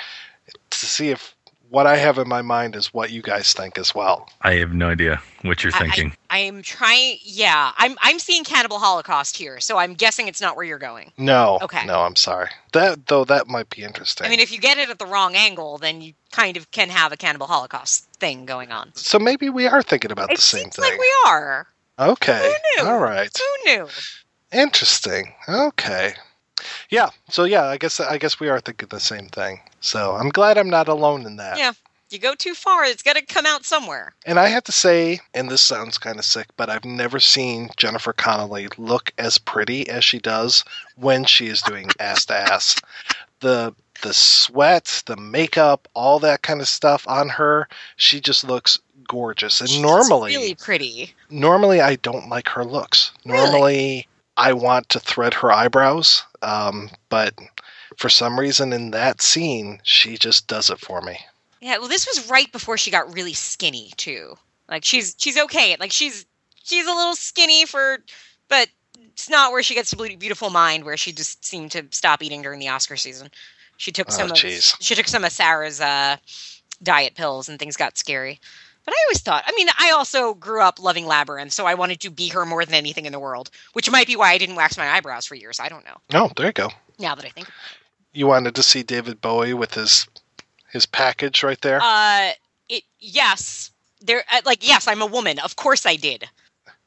to 0.70 0.86
see 0.86 1.10
if 1.10 1.34
what 1.70 1.86
I 1.86 1.96
have 1.96 2.18
in 2.18 2.28
my 2.28 2.42
mind 2.42 2.74
is 2.76 2.92
what 2.92 3.10
you 3.10 3.22
guys 3.22 3.52
think 3.52 3.78
as 3.78 3.94
well. 3.94 4.28
I 4.42 4.54
have 4.54 4.72
no 4.74 4.88
idea 4.90 5.20
what 5.42 5.62
you're 5.64 5.72
I- 5.74 5.78
thinking. 5.78 6.12
I, 6.28 6.38
am 6.38 6.62
trying. 6.62 7.18
Yeah, 7.22 7.72
I'm. 7.78 7.96
I'm 8.00 8.18
seeing 8.18 8.44
Cannibal 8.44 8.78
Holocaust 8.78 9.36
here, 9.36 9.58
so 9.60 9.78
I'm 9.78 9.94
guessing 9.94 10.28
it's 10.28 10.40
not 10.40 10.56
where 10.56 10.64
you're 10.64 10.78
going. 10.78 11.12
No, 11.16 11.58
Okay. 11.62 11.84
no, 11.86 12.02
I'm 12.02 12.16
sorry. 12.16 12.50
That 12.72 13.06
though 13.06 13.24
that 13.24 13.48
might 13.48 13.70
be 13.70 13.82
interesting. 13.82 14.26
I 14.26 14.30
mean, 14.30 14.40
if 14.40 14.52
you 14.52 14.58
get 14.58 14.78
it 14.78 14.90
at 14.90 14.98
the 14.98 15.06
wrong 15.06 15.34
angle, 15.36 15.78
then 15.78 16.00
you 16.02 16.12
kind 16.32 16.56
of 16.56 16.70
can 16.70 16.88
have 16.90 17.12
a 17.12 17.16
Cannibal 17.16 17.46
Holocaust 17.46 18.04
thing 18.20 18.44
going 18.46 18.70
on. 18.72 18.90
so 18.94 19.18
maybe 19.18 19.48
we 19.48 19.66
are 19.66 19.82
thinking 19.82 20.12
about 20.12 20.30
It 20.30 20.36
the 20.36 20.42
same 20.42 20.62
seems 20.64 20.76
thing. 20.76 20.84
like 20.90 20.98
we 21.00 21.12
are. 21.26 21.66
okay, 21.98 22.52
Who 22.76 22.84
knew? 22.84 22.90
all 22.90 22.98
right, 23.00 23.30
Who 23.64 23.70
knew? 23.72 23.88
interesting. 24.52 25.32
Okay, 25.48 26.14
yeah. 26.90 27.10
So 27.28 27.44
yeah, 27.44 27.64
I 27.64 27.76
guess 27.76 28.00
I 28.00 28.18
guess 28.18 28.40
we 28.40 28.48
are 28.48 28.60
thinking 28.60 28.88
the 28.88 29.00
same 29.00 29.28
thing. 29.28 29.60
So 29.80 30.14
I'm 30.14 30.30
glad 30.30 30.58
I'm 30.58 30.70
not 30.70 30.88
alone 30.88 31.26
in 31.26 31.36
that. 31.36 31.58
Yeah, 31.58 31.72
you 32.10 32.18
go 32.18 32.34
too 32.34 32.54
far, 32.54 32.84
it's 32.84 33.02
got 33.02 33.16
to 33.16 33.22
come 33.22 33.46
out 33.46 33.64
somewhere. 33.64 34.12
And 34.26 34.38
I 34.38 34.48
have 34.48 34.64
to 34.64 34.72
say, 34.72 35.20
and 35.32 35.48
this 35.48 35.62
sounds 35.62 35.96
kind 35.98 36.18
of 36.18 36.24
sick, 36.24 36.48
but 36.56 36.68
I've 36.68 36.84
never 36.84 37.20
seen 37.20 37.70
Jennifer 37.76 38.12
Connelly 38.12 38.68
look 38.78 39.12
as 39.16 39.38
pretty 39.38 39.88
as 39.88 40.04
she 40.04 40.18
does 40.18 40.64
when 40.96 41.24
she 41.24 41.46
is 41.46 41.62
doing 41.62 41.88
ass 42.00 42.24
to 42.26 42.34
ass. 42.34 42.76
The 43.40 43.74
the 44.02 44.14
sweat, 44.14 45.02
the 45.06 45.16
makeup, 45.16 45.86
all 45.94 46.18
that 46.20 46.42
kind 46.42 46.60
of 46.60 46.68
stuff 46.68 47.06
on 47.06 47.28
her, 47.28 47.68
she 47.96 48.18
just 48.18 48.44
looks 48.44 48.78
gorgeous. 49.06 49.60
And 49.60 49.68
She's 49.68 49.80
normally, 49.80 50.34
really 50.34 50.54
pretty. 50.54 51.14
normally 51.28 51.80
I 51.82 51.96
don't 51.96 52.28
like 52.28 52.48
her 52.48 52.64
looks. 52.64 53.12
Normally, 53.24 54.06
I 54.40 54.52
want 54.54 54.88
to 54.90 55.00
thread 55.00 55.34
her 55.34 55.52
eyebrows, 55.52 56.24
um, 56.42 56.90
but 57.10 57.34
for 57.96 58.08
some 58.08 58.40
reason 58.40 58.72
in 58.72 58.90
that 58.92 59.20
scene, 59.20 59.80
she 59.82 60.16
just 60.16 60.46
does 60.46 60.70
it 60.70 60.80
for 60.80 61.00
me. 61.02 61.18
Yeah, 61.60 61.76
well, 61.78 61.88
this 61.88 62.06
was 62.06 62.28
right 62.30 62.50
before 62.50 62.78
she 62.78 62.90
got 62.90 63.12
really 63.14 63.34
skinny 63.34 63.92
too. 63.96 64.36
Like 64.68 64.84
she's 64.84 65.14
she's 65.18 65.36
okay. 65.36 65.76
Like 65.78 65.92
she's 65.92 66.24
she's 66.62 66.86
a 66.86 66.90
little 66.94 67.14
skinny 67.14 67.66
for, 67.66 67.98
but 68.48 68.68
it's 69.12 69.28
not 69.28 69.52
where 69.52 69.62
she 69.62 69.74
gets 69.74 69.90
to 69.90 69.96
Beau- 69.96 70.16
beautiful 70.16 70.48
mind, 70.50 70.84
where 70.84 70.96
she 70.96 71.12
just 71.12 71.44
seemed 71.44 71.72
to 71.72 71.84
stop 71.90 72.22
eating 72.22 72.40
during 72.40 72.60
the 72.60 72.68
Oscar 72.68 72.96
season. 72.96 73.28
She 73.76 73.92
took 73.92 74.08
Oh, 74.08 74.12
some 74.12 74.30
of 74.30 74.36
jeez. 74.36 74.74
she 74.80 74.94
took 74.94 75.06
some 75.08 75.24
of 75.24 75.32
Sarah's 75.32 75.80
uh, 75.80 76.16
diet 76.82 77.14
pills, 77.14 77.48
and 77.48 77.58
things 77.58 77.76
got 77.76 77.98
scary. 77.98 78.40
But 78.90 78.96
I 78.96 79.04
always 79.06 79.20
thought, 79.20 79.44
I 79.46 79.52
mean, 79.52 79.68
I 79.78 79.92
also 79.92 80.34
grew 80.34 80.60
up 80.60 80.80
loving 80.80 81.06
Labyrinth, 81.06 81.52
so 81.52 81.64
I 81.64 81.74
wanted 81.74 82.00
to 82.00 82.10
be 82.10 82.28
her 82.30 82.44
more 82.44 82.64
than 82.64 82.74
anything 82.74 83.06
in 83.06 83.12
the 83.12 83.20
world, 83.20 83.48
which 83.72 83.88
might 83.88 84.08
be 84.08 84.16
why 84.16 84.32
I 84.32 84.38
didn't 84.38 84.56
wax 84.56 84.76
my 84.76 84.88
eyebrows 84.90 85.26
for 85.26 85.36
years. 85.36 85.60
I 85.60 85.68
don't 85.68 85.84
know. 85.84 85.98
Oh, 86.12 86.32
there 86.36 86.46
you 86.46 86.52
go. 86.52 86.70
Now 86.98 87.14
that 87.14 87.24
I 87.24 87.28
think, 87.28 87.48
You 88.12 88.26
wanted 88.26 88.56
to 88.56 88.64
see 88.64 88.82
David 88.82 89.20
Bowie 89.20 89.54
with 89.54 89.74
his 89.74 90.08
his 90.72 90.86
package 90.86 91.44
right 91.44 91.60
there. 91.60 91.78
uh, 91.80 92.30
it 92.68 92.82
yes, 92.98 93.70
there, 94.00 94.24
uh, 94.32 94.40
like 94.44 94.66
yes, 94.66 94.88
I'm 94.88 95.02
a 95.02 95.06
woman. 95.06 95.38
Of 95.38 95.54
course 95.54 95.86
I 95.86 95.94
did. 95.94 96.28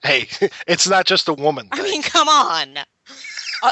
hey, 0.03 0.27
it's 0.67 0.89
not 0.89 1.05
just 1.05 1.29
a 1.29 1.33
woman. 1.33 1.69
I 1.71 1.81
mean, 1.83 2.01
come 2.01 2.27
on. 2.27 2.79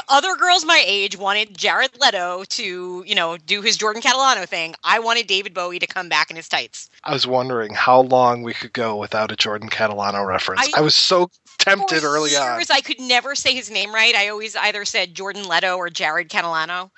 Other 0.08 0.36
girls 0.36 0.64
my 0.64 0.82
age 0.86 1.18
wanted 1.18 1.56
Jared 1.56 1.90
Leto 2.00 2.44
to, 2.48 3.04
you 3.06 3.14
know, 3.14 3.36
do 3.36 3.60
his 3.60 3.76
Jordan 3.76 4.00
Catalano 4.00 4.46
thing. 4.46 4.74
I 4.84 4.98
wanted 4.98 5.26
David 5.26 5.52
Bowie 5.52 5.78
to 5.78 5.86
come 5.86 6.08
back 6.08 6.30
in 6.30 6.36
his 6.36 6.48
tights. 6.48 6.88
I 7.04 7.12
was 7.12 7.26
wondering 7.26 7.74
how 7.74 8.00
long 8.00 8.42
we 8.42 8.54
could 8.54 8.72
go 8.72 8.96
without 8.96 9.30
a 9.30 9.36
Jordan 9.36 9.68
Catalano 9.68 10.26
reference. 10.26 10.62
I- 10.74 10.78
I, 10.78 10.80
was 10.80 10.94
so 10.94 11.30
tempted 11.58 12.04
early 12.04 12.34
on. 12.36 12.58
years, 12.58 12.70
I 12.70 12.80
could 12.80 13.00
never 13.00 13.34
say 13.34 13.54
his 13.54 13.70
name 13.70 13.92
right. 13.94 14.14
I 14.14 14.28
always 14.28 14.56
either 14.56 14.86
said 14.86 15.14
Jordan 15.14 15.46
Leto 15.46 15.76
or 15.76 15.90
Jared 15.90 16.30
Catalano. 16.30 16.90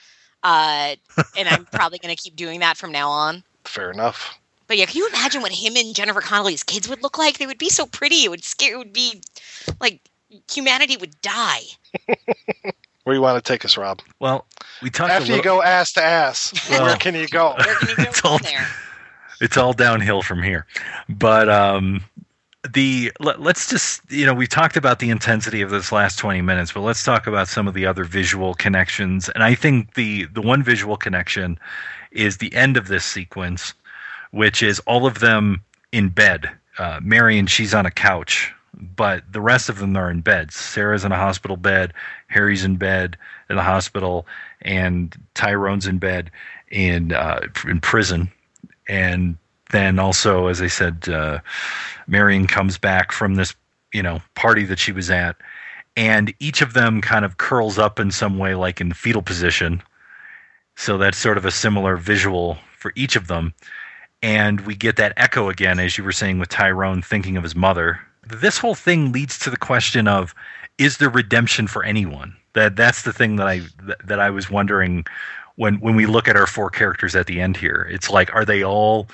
Uh, 0.44 0.94
and 1.36 1.48
I'm 1.48 1.64
probably 1.72 1.98
going 1.98 2.14
to 2.14 2.22
keep 2.22 2.36
doing 2.36 2.60
that 2.60 2.76
from 2.76 2.92
now 2.92 3.10
on. 3.10 3.42
Fair 3.64 3.90
enough. 3.90 4.38
But 4.66 4.78
yeah, 4.78 4.86
can 4.86 4.98
you 4.98 5.08
imagine 5.08 5.42
what 5.42 5.52
him 5.52 5.76
and 5.76 5.94
Jennifer 5.94 6.20
Connelly's 6.20 6.62
kids 6.62 6.88
would 6.88 7.02
look 7.02 7.18
like? 7.18 7.38
They 7.38 7.46
would 7.46 7.58
be 7.58 7.68
so 7.70 7.86
pretty. 7.86 8.24
It 8.24 8.30
would 8.30 8.44
scare. 8.44 8.74
It 8.74 8.78
would 8.78 8.92
be 8.92 9.20
like 9.80 10.00
humanity 10.50 10.96
would 10.96 11.20
die. 11.20 11.62
Where 13.04 13.14
you 13.14 13.22
want 13.22 13.42
to 13.42 13.52
take 13.52 13.64
us, 13.64 13.76
Rob? 13.76 14.00
Well, 14.18 14.46
we 14.82 14.90
talked 14.90 15.10
a 15.10 15.14
After 15.14 15.36
you 15.36 15.42
go 15.42 15.62
ass 15.62 15.92
to 15.92 16.02
ass, 16.02 16.52
Well- 16.70 16.84
where 16.84 16.96
can 16.96 17.14
you 17.14 17.28
go? 17.28 17.54
it's 17.58 18.24
all 18.24 18.40
it's 19.40 19.56
all 19.56 19.72
downhill 19.72 20.22
from 20.22 20.42
here. 20.42 20.66
But 21.08 21.48
um, 21.50 22.02
the 22.72 23.12
let, 23.20 23.40
let's 23.40 23.68
just 23.68 24.00
you 24.10 24.24
know 24.24 24.32
we 24.32 24.46
talked 24.46 24.76
about 24.76 24.98
the 25.00 25.10
intensity 25.10 25.60
of 25.60 25.70
this 25.70 25.92
last 25.92 26.18
20 26.18 26.40
minutes, 26.40 26.72
but 26.72 26.80
let's 26.80 27.04
talk 27.04 27.26
about 27.26 27.48
some 27.48 27.68
of 27.68 27.74
the 27.74 27.84
other 27.84 28.04
visual 28.04 28.54
connections. 28.54 29.28
And 29.30 29.42
I 29.42 29.54
think 29.54 29.94
the 29.94 30.24
the 30.32 30.42
one 30.42 30.62
visual 30.62 30.96
connection 30.96 31.58
is 32.10 32.38
the 32.38 32.54
end 32.54 32.76
of 32.78 32.88
this 32.88 33.04
sequence, 33.04 33.74
which 34.30 34.62
is 34.62 34.80
all 34.80 35.06
of 35.06 35.18
them 35.18 35.62
in 35.92 36.08
bed. 36.08 36.50
Uh, 36.78 37.00
Marion, 37.02 37.46
she's 37.46 37.74
on 37.74 37.86
a 37.86 37.90
couch, 37.90 38.52
but 38.96 39.24
the 39.32 39.40
rest 39.40 39.68
of 39.68 39.78
them 39.78 39.96
are 39.96 40.10
in 40.10 40.20
beds. 40.20 40.54
Sarah's 40.54 41.04
in 41.04 41.12
a 41.12 41.16
hospital 41.16 41.56
bed, 41.56 41.92
Harry's 42.28 42.64
in 42.64 42.76
bed 42.76 43.16
in 43.48 43.56
the 43.56 43.62
hospital, 43.62 44.26
and 44.62 45.14
Tyrone's 45.34 45.86
in 45.86 45.98
bed 45.98 46.30
in 46.70 47.12
uh, 47.12 47.40
in 47.66 47.80
prison. 47.80 48.30
And 48.88 49.36
then 49.70 49.98
also, 49.98 50.48
as 50.48 50.60
I 50.60 50.66
said, 50.66 51.08
uh, 51.08 51.40
Marion 52.06 52.46
comes 52.46 52.78
back 52.78 53.12
from 53.12 53.34
this 53.34 53.54
you 53.92 54.02
know 54.02 54.20
party 54.34 54.64
that 54.64 54.78
she 54.78 54.92
was 54.92 55.10
at, 55.10 55.36
and 55.96 56.34
each 56.40 56.62
of 56.62 56.72
them 56.72 57.00
kind 57.00 57.24
of 57.24 57.36
curls 57.36 57.78
up 57.78 58.00
in 58.00 58.10
some 58.10 58.38
way, 58.38 58.54
like 58.54 58.80
in 58.80 58.88
the 58.88 58.94
fetal 58.94 59.22
position. 59.22 59.82
So 60.76 60.98
that's 60.98 61.18
sort 61.18 61.38
of 61.38 61.44
a 61.44 61.50
similar 61.50 61.96
visual 61.96 62.58
for 62.76 62.92
each 62.96 63.16
of 63.16 63.28
them. 63.28 63.54
And 64.22 64.62
we 64.62 64.74
get 64.74 64.96
that 64.96 65.12
echo 65.16 65.50
again, 65.50 65.78
as 65.78 65.98
you 65.98 66.04
were 66.04 66.12
saying, 66.12 66.38
with 66.38 66.48
Tyrone 66.48 67.02
thinking 67.02 67.36
of 67.36 67.42
his 67.42 67.54
mother. 67.54 68.00
This 68.26 68.58
whole 68.58 68.74
thing 68.74 69.12
leads 69.12 69.38
to 69.40 69.50
the 69.50 69.56
question 69.56 70.08
of 70.08 70.34
is 70.78 70.98
there 70.98 71.10
redemption 71.10 71.66
for 71.66 71.84
anyone? 71.84 72.36
That 72.54 72.76
that's 72.76 73.02
the 73.02 73.12
thing 73.12 73.36
that 73.36 73.46
I 73.48 73.62
that, 74.04 74.20
I 74.20 74.30
was 74.30 74.50
wondering 74.50 75.04
when 75.56 75.76
when 75.80 75.96
we 75.96 76.06
look 76.06 76.28
at 76.28 76.36
our 76.36 76.46
four 76.46 76.70
characters 76.70 77.16
at 77.16 77.26
the 77.26 77.40
end 77.40 77.56
here. 77.56 77.88
It's 77.90 78.10
like 78.10 78.32
are 78.34 78.44
they 78.44 78.62
all 78.62 79.08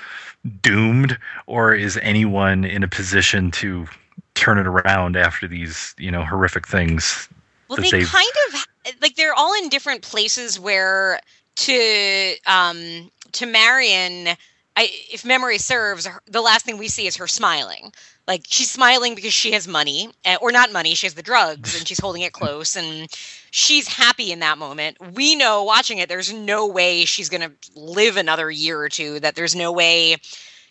doomed 0.61 1.17
or 1.47 1.73
is 1.73 1.97
anyone 2.01 2.63
in 2.63 2.83
a 2.83 2.87
position 2.87 3.51
to 3.51 3.87
turn 4.33 4.57
it 4.57 4.67
around 4.67 5.15
after 5.15 5.47
these, 5.47 5.93
you 5.97 6.09
know, 6.09 6.23
horrific 6.23 6.67
things 6.67 7.27
Well, 7.67 7.77
they 7.77 7.89
they've 7.89 8.07
kind 8.07 8.31
of 8.53 8.67
like 9.01 9.15
they're 9.15 9.33
all 9.35 9.53
in 9.61 9.69
different 9.69 10.01
places 10.03 10.59
where 10.59 11.19
to 11.57 12.35
um 12.47 13.11
to 13.33 13.45
Marion, 13.45 14.35
I, 14.77 14.89
if 15.11 15.25
memory 15.25 15.57
serves, 15.57 16.07
the 16.27 16.41
last 16.41 16.65
thing 16.65 16.77
we 16.77 16.87
see 16.87 17.05
is 17.05 17.17
her 17.17 17.27
smiling. 17.27 17.91
Like 18.27 18.43
she's 18.47 18.71
smiling 18.71 19.15
because 19.15 19.33
she 19.33 19.51
has 19.51 19.67
money, 19.67 20.09
eh, 20.23 20.37
or 20.41 20.51
not 20.51 20.71
money. 20.71 20.95
She 20.95 21.05
has 21.05 21.13
the 21.13 21.23
drugs, 21.23 21.77
and 21.77 21.87
she's 21.87 21.99
holding 21.99 22.21
it 22.21 22.33
close, 22.41 22.75
and 22.75 23.07
she's 23.51 23.87
happy 23.87 24.31
in 24.31 24.39
that 24.39 24.57
moment. 24.57 24.97
We 25.13 25.35
know 25.35 25.63
watching 25.63 25.97
it, 25.97 26.07
there's 26.07 26.31
no 26.31 26.67
way 26.67 27.05
she's 27.05 27.29
gonna 27.29 27.51
live 27.75 28.17
another 28.17 28.49
year 28.49 28.79
or 28.79 28.89
two. 28.89 29.19
That 29.19 29.35
there's 29.35 29.55
no 29.55 29.71
way 29.71 30.17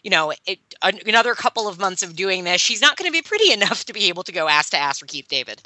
you 0.02 0.10
know, 0.10 0.32
it, 0.46 0.58
another 0.82 1.34
couple 1.34 1.68
of 1.68 1.78
months 1.78 2.02
of 2.02 2.16
doing 2.16 2.44
this, 2.44 2.60
she's 2.60 2.80
not 2.80 2.96
going 2.96 3.06
to 3.06 3.12
be 3.12 3.22
pretty 3.22 3.52
enough 3.52 3.84
to 3.84 3.92
be 3.92 4.08
able 4.08 4.22
to 4.24 4.32
go 4.32 4.48
ass 4.48 4.70
to 4.70 4.78
ass 4.78 4.98
for 4.98 5.06
Keith 5.06 5.28
David. 5.28 5.60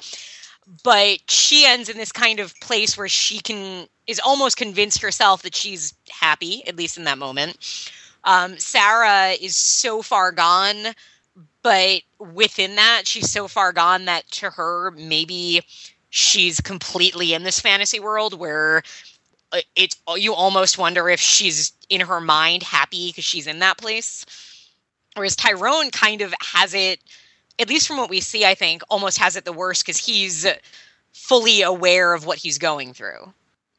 But 0.82 1.30
she 1.30 1.66
ends 1.66 1.88
in 1.88 1.98
this 1.98 2.10
kind 2.10 2.40
of 2.40 2.58
place 2.60 2.96
where 2.96 3.08
she 3.08 3.38
can 3.38 3.86
is 4.06 4.20
almost 4.24 4.56
convinced 4.56 5.00
herself 5.02 5.42
that 5.42 5.54
she's 5.54 5.94
happy, 6.10 6.66
at 6.66 6.76
least 6.76 6.98
in 6.98 7.04
that 7.04 7.18
moment. 7.18 7.56
Um, 8.24 8.58
Sarah 8.58 9.32
is 9.32 9.56
so 9.56 10.02
far 10.02 10.32
gone, 10.32 10.94
but 11.62 12.02
within 12.18 12.76
that, 12.76 13.02
she's 13.06 13.30
so 13.30 13.48
far 13.48 13.72
gone 13.72 14.06
that 14.06 14.26
to 14.32 14.50
her, 14.50 14.90
maybe 14.92 15.62
she's 16.10 16.60
completely 16.60 17.34
in 17.34 17.42
this 17.42 17.60
fantasy 17.60 18.00
world 18.00 18.38
where 18.38 18.82
uh, 19.52 19.60
it's 19.74 19.96
you 20.16 20.32
almost 20.32 20.78
wonder 20.78 21.08
if 21.08 21.20
she's 21.20 21.72
in 21.88 22.00
her 22.00 22.20
mind 22.20 22.62
happy 22.62 23.08
because 23.08 23.24
she's 23.24 23.46
in 23.46 23.58
that 23.58 23.78
place. 23.78 24.24
Whereas 25.14 25.36
Tyrone 25.36 25.90
kind 25.90 26.22
of 26.22 26.34
has 26.40 26.74
it, 26.74 27.00
at 27.58 27.68
least 27.68 27.86
from 27.86 27.96
what 27.98 28.10
we 28.10 28.20
see, 28.20 28.44
I 28.44 28.54
think, 28.54 28.82
almost 28.90 29.18
has 29.18 29.36
it 29.36 29.44
the 29.44 29.52
worst 29.52 29.84
because 29.84 29.98
he's 29.98 30.46
fully 31.12 31.62
aware 31.62 32.14
of 32.14 32.26
what 32.26 32.38
he's 32.38 32.58
going 32.58 32.92
through. 32.94 33.32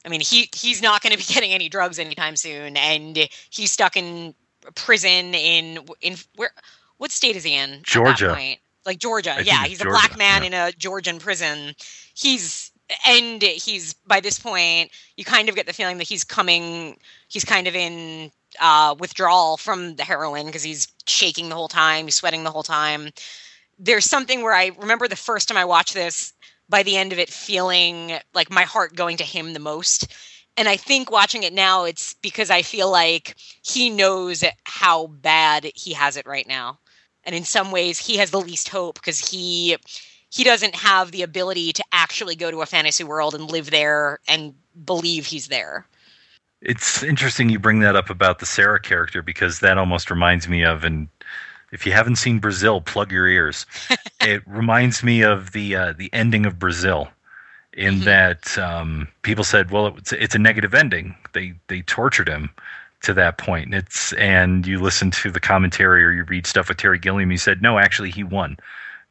I 0.06 0.10
mean, 0.10 0.22
he 0.22 0.50
he's 0.56 0.82
not 0.82 1.02
going 1.02 1.12
to 1.12 1.18
be 1.18 1.24
getting 1.34 1.52
any 1.52 1.70
drugs 1.70 2.00
anytime 2.00 2.36
soon, 2.36 2.78
and 2.78 3.18
he's 3.50 3.72
stuck 3.72 3.98
in 3.98 4.34
prison 4.76 5.34
in 5.34 5.80
in 6.02 6.16
where 6.36 6.52
what 6.98 7.12
state 7.12 7.36
is 7.36 7.44
he 7.44 7.56
in? 7.56 7.82
Georgia. 7.84 8.38
Like 8.86 9.00
Georgia. 9.00 9.36
I 9.38 9.40
yeah, 9.40 9.64
he's 9.66 9.82
a 9.82 9.86
black 9.86 10.18
man 10.18 10.44
in 10.44 10.54
a 10.54 10.72
Georgian 10.72 11.20
prison. 11.20 11.76
He's 12.14 12.72
and 13.08 13.42
he's 13.42 13.94
by 13.94 14.20
this 14.20 14.40
point 14.40 14.92
you 15.18 15.26
kind 15.26 15.50
of 15.50 15.56
get 15.56 15.66
the 15.66 15.74
feeling 15.74 15.98
that 15.98 16.08
he's 16.08 16.24
coming 16.24 16.98
he's 17.28 17.44
kind 17.44 17.68
of 17.68 17.76
in 17.76 18.32
uh 18.60 18.96
withdrawal 19.00 19.58
from 19.58 19.96
the 19.96 20.04
heroin 20.04 20.46
because 20.46 20.64
he's 20.64 20.88
shaking 21.08 21.50
the 21.50 21.56
whole 21.56 21.68
time 21.68 22.06
he's 22.06 22.16
sweating 22.16 22.44
the 22.44 22.52
whole 22.52 22.64
time 22.64 23.10
there's 23.80 24.06
something 24.06 24.44
where 24.44 24.54
i 24.54 24.70
remember 24.80 25.08
the 25.08 25.16
first 25.16 25.48
time 25.48 25.58
i 25.58 25.66
watched 25.66 25.94
this 25.94 26.34
by 26.70 26.84
the 26.84 26.98
end 26.98 27.14
of 27.14 27.20
it 27.20 27.30
feeling 27.30 28.14
like 28.34 28.50
my 28.50 28.64
heart 28.64 28.96
going 28.96 29.18
to 29.18 29.24
him 29.24 29.54
the 29.54 29.60
most. 29.60 30.14
And 30.58 30.70
i 30.70 30.78
think 30.78 31.12
watching 31.12 31.44
it 31.44 31.54
now 31.54 31.84
it's 31.84 32.14
because 32.16 32.50
i 32.50 32.62
feel 32.62 32.90
like 32.90 33.36
he 33.62 33.90
knows 33.90 34.44
how 34.64 35.08
bad 35.08 35.72
he 35.76 35.94
has 35.94 36.18
it 36.18 36.26
right 36.26 36.48
now. 36.48 36.80
And 37.24 37.36
in 37.36 37.44
some 37.44 37.72
ways 37.72 38.00
he 38.00 38.18
has 38.18 38.32
the 38.32 38.42
least 38.42 38.70
hope 38.70 38.96
because 38.96 39.20
he 39.20 39.78
he 40.30 40.44
doesn't 40.44 40.76
have 40.76 41.12
the 41.12 41.22
ability 41.22 41.72
to 41.74 41.84
actually 41.92 42.36
go 42.36 42.52
to 42.52 42.62
a 42.62 42.66
fantasy 42.66 43.04
world 43.04 43.36
and 43.36 43.50
live 43.50 43.72
there 43.72 44.20
and 44.28 44.54
believe 44.86 45.26
he's 45.26 45.48
there. 45.48 45.88
It's 46.62 47.04
interesting 47.04 47.50
you 47.50 47.60
bring 47.60 47.80
that 47.80 47.96
up 47.96 48.10
about 48.10 48.40
the 48.40 48.46
Sarah 48.46 48.80
character 48.80 49.22
because 49.22 49.60
that 49.60 49.78
almost 49.78 50.10
reminds 50.10 50.50
me 50.50 50.64
of, 50.64 50.84
and 50.84 51.08
if 51.72 51.86
you 51.86 51.92
haven't 51.92 52.18
seen 52.18 52.40
Brazil, 52.40 52.82
plug 52.82 53.12
your 53.12 53.28
ears. 53.28 53.66
it 54.22 54.42
reminds 54.46 55.04
me 55.04 55.22
of 55.24 55.52
the 55.52 55.76
uh, 55.76 55.94
the 55.98 56.10
ending 56.14 56.46
of 56.46 56.60
Brazil, 56.60 57.10
in 57.74 58.02
that 58.02 58.58
um, 58.58 59.08
people 59.22 59.44
said, 59.44 59.72
"Well, 59.72 59.88
it's 59.98 60.12
it's 60.14 60.36
a 60.36 60.40
negative 60.40 60.74
ending." 60.74 61.16
They 61.34 61.54
they 61.68 61.82
tortured 61.82 62.30
him 62.30 62.50
to 63.02 63.14
that 63.14 63.38
point. 63.38 63.66
And 63.66 63.76
it's 63.76 64.14
and 64.14 64.66
you 64.66 64.80
listen 64.80 65.12
to 65.12 65.32
the 65.32 65.40
commentary 65.40 66.04
or 66.04 66.12
you 66.12 66.24
read 66.24 66.48
stuff 66.48 66.70
with 66.70 66.78
Terry 66.78 67.00
Gilliam. 67.00 67.30
He 67.30 67.38
said, 67.38 67.62
"No, 67.62 67.78
actually, 67.78 68.12
he 68.12 68.24
won." 68.24 68.58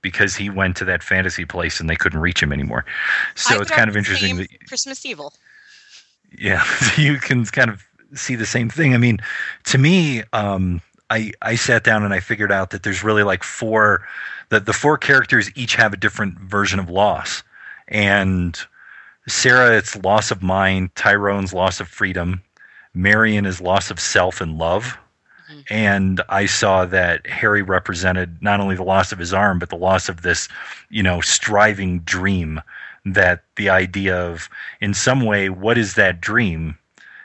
Because 0.03 0.37
he 0.37 0.51
went 0.51 0.77
to 0.77 0.85
that 0.85 1.03
fantasy 1.03 1.47
place 1.47 1.81
and 1.81 1.89
they 1.89 1.97
couldn't 1.97 2.21
reach 2.21 2.43
him 2.43 2.53
anymore. 2.53 2.85
So 3.37 3.57
I 3.57 3.63
it's 3.63 3.71
kind 3.71 3.89
of 3.89 3.97
interesting 3.97 4.37
that 4.37 4.49
christmas 4.69 5.07
evil 5.07 5.33
yeah 6.39 6.65
you 6.97 7.17
can 7.17 7.45
kind 7.47 7.71
of 7.71 7.85
see 8.15 8.35
the 8.35 8.47
same 8.47 8.69
thing 8.69 8.95
i 8.95 8.99
mean 8.99 9.19
to 9.65 9.79
me 9.79 10.23
um 10.33 10.81
i 11.15 11.33
i 11.43 11.55
sat 11.55 11.85
down 11.85 12.03
and 12.03 12.13
i 12.13 12.21
figured 12.21 12.53
out 12.53 12.71
that 12.71 12.83
there's 12.83 13.05
really 13.05 13.23
like 13.23 13.43
four 13.43 14.07
that 14.51 14.67
the 14.67 14.73
four 14.73 14.99
characters 14.99 15.51
each 15.55 15.75
have 15.77 15.93
a 15.93 15.97
different 15.97 16.39
version 16.39 16.79
of 16.79 16.91
loss. 16.91 17.43
And 17.89 18.59
sarah 19.27 19.77
it's 19.77 19.97
loss 19.97 20.31
of 20.31 20.43
mind 20.43 20.95
tyrone's 20.97 21.55
loss 21.55 21.81
of 21.81 21.89
freedom 21.89 22.43
marion 22.93 23.47
is 23.47 23.61
loss 23.61 23.91
of 23.91 23.99
self 23.99 24.41
and 24.41 24.59
love. 24.59 24.99
Mm-hmm. 25.51 25.61
And 25.71 26.21
i 26.29 26.47
saw 26.47 26.85
that 26.87 27.27
harry 27.27 27.63
represented 27.63 28.43
not 28.43 28.61
only 28.61 28.77
the 28.77 28.83
loss 28.83 29.13
of 29.13 29.19
his 29.19 29.33
arm 29.33 29.59
but 29.59 29.71
the 29.71 29.77
loss 29.77 30.09
of 30.09 30.23
this 30.23 30.49
you 30.91 31.03
know 31.03 31.21
striving 31.21 32.01
dream 32.01 32.61
that 33.07 33.45
the 33.57 33.69
idea 33.69 34.17
of 34.17 34.49
in 34.81 34.95
some 34.95 35.21
way 35.27 35.49
what 35.51 35.77
is 35.79 35.95
that 35.95 36.21
dream? 36.21 36.77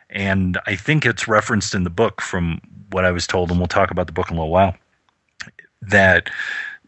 And 0.10 0.60
i 0.68 0.76
think 0.76 1.06
it's 1.06 1.28
referenced 1.28 1.74
in 1.74 1.84
the 1.84 1.90
book 1.90 2.22
from 2.22 2.62
what 2.92 3.06
i 3.06 3.12
was 3.12 3.28
told 3.28 3.50
and 3.50 3.60
we'll 3.60 3.68
talk 3.68 3.92
about 3.92 4.08
the 4.08 4.14
book 4.14 4.30
in 4.30 4.38
a 4.38 4.40
little 4.40 4.52
while 4.52 4.76
that 5.82 6.30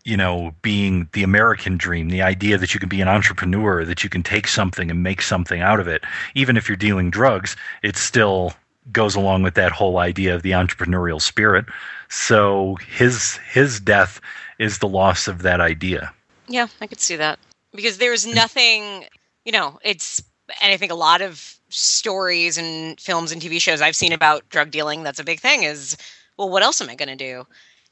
you 0.03 0.17
know 0.17 0.53
being 0.61 1.07
the 1.13 1.23
american 1.23 1.77
dream 1.77 2.09
the 2.09 2.21
idea 2.21 2.57
that 2.57 2.73
you 2.73 2.79
can 2.79 2.89
be 2.89 3.01
an 3.01 3.07
entrepreneur 3.07 3.85
that 3.85 4.03
you 4.03 4.09
can 4.09 4.23
take 4.23 4.47
something 4.47 4.89
and 4.89 5.03
make 5.03 5.21
something 5.21 5.61
out 5.61 5.79
of 5.79 5.87
it 5.87 6.03
even 6.35 6.57
if 6.57 6.67
you're 6.67 6.75
dealing 6.75 7.09
drugs 7.09 7.55
it 7.83 7.95
still 7.95 8.53
goes 8.91 9.15
along 9.15 9.43
with 9.43 9.53
that 9.53 9.71
whole 9.71 9.99
idea 9.99 10.33
of 10.33 10.41
the 10.41 10.51
entrepreneurial 10.51 11.21
spirit 11.21 11.65
so 12.09 12.77
his 12.87 13.37
his 13.51 13.79
death 13.79 14.19
is 14.59 14.79
the 14.79 14.87
loss 14.87 15.27
of 15.27 15.43
that 15.43 15.61
idea 15.61 16.11
Yeah, 16.51 16.67
I 16.81 16.87
could 16.87 16.99
see 16.99 17.15
that. 17.15 17.39
Because 17.73 17.97
there's 17.97 18.27
nothing, 18.27 19.05
you 19.45 19.53
know, 19.53 19.79
it's, 19.83 20.21
and 20.61 20.73
I 20.73 20.77
think 20.77 20.91
a 20.91 20.95
lot 20.95 21.21
of 21.21 21.57
stories 21.71 22.57
and 22.57 22.99
films 22.99 23.31
and 23.31 23.41
TV 23.41 23.61
shows 23.61 23.81
I've 23.81 23.95
seen 23.95 24.13
about 24.13 24.47
drug 24.49 24.71
dealing, 24.71 25.03
that's 25.03 25.19
a 25.19 25.23
big 25.23 25.39
thing 25.39 25.63
is, 25.63 25.97
well, 26.37 26.49
what 26.49 26.63
else 26.63 26.81
am 26.81 26.89
I 26.89 26.95
going 26.95 27.09
to 27.09 27.15
do? 27.15 27.45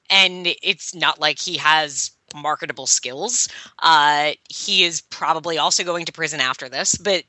And 0.10 0.48
it's 0.62 0.96
not 0.96 1.20
like 1.20 1.40
he 1.40 1.58
has 1.58 2.12
marketable 2.36 2.88
skills. 2.88 3.48
Uh, 3.80 4.32
he 4.50 4.84
is 4.84 5.02
probably 5.02 5.58
also 5.58 5.84
going 5.84 6.06
to 6.06 6.12
prison 6.12 6.40
after 6.40 6.70
this, 6.70 6.96
but 6.96 7.24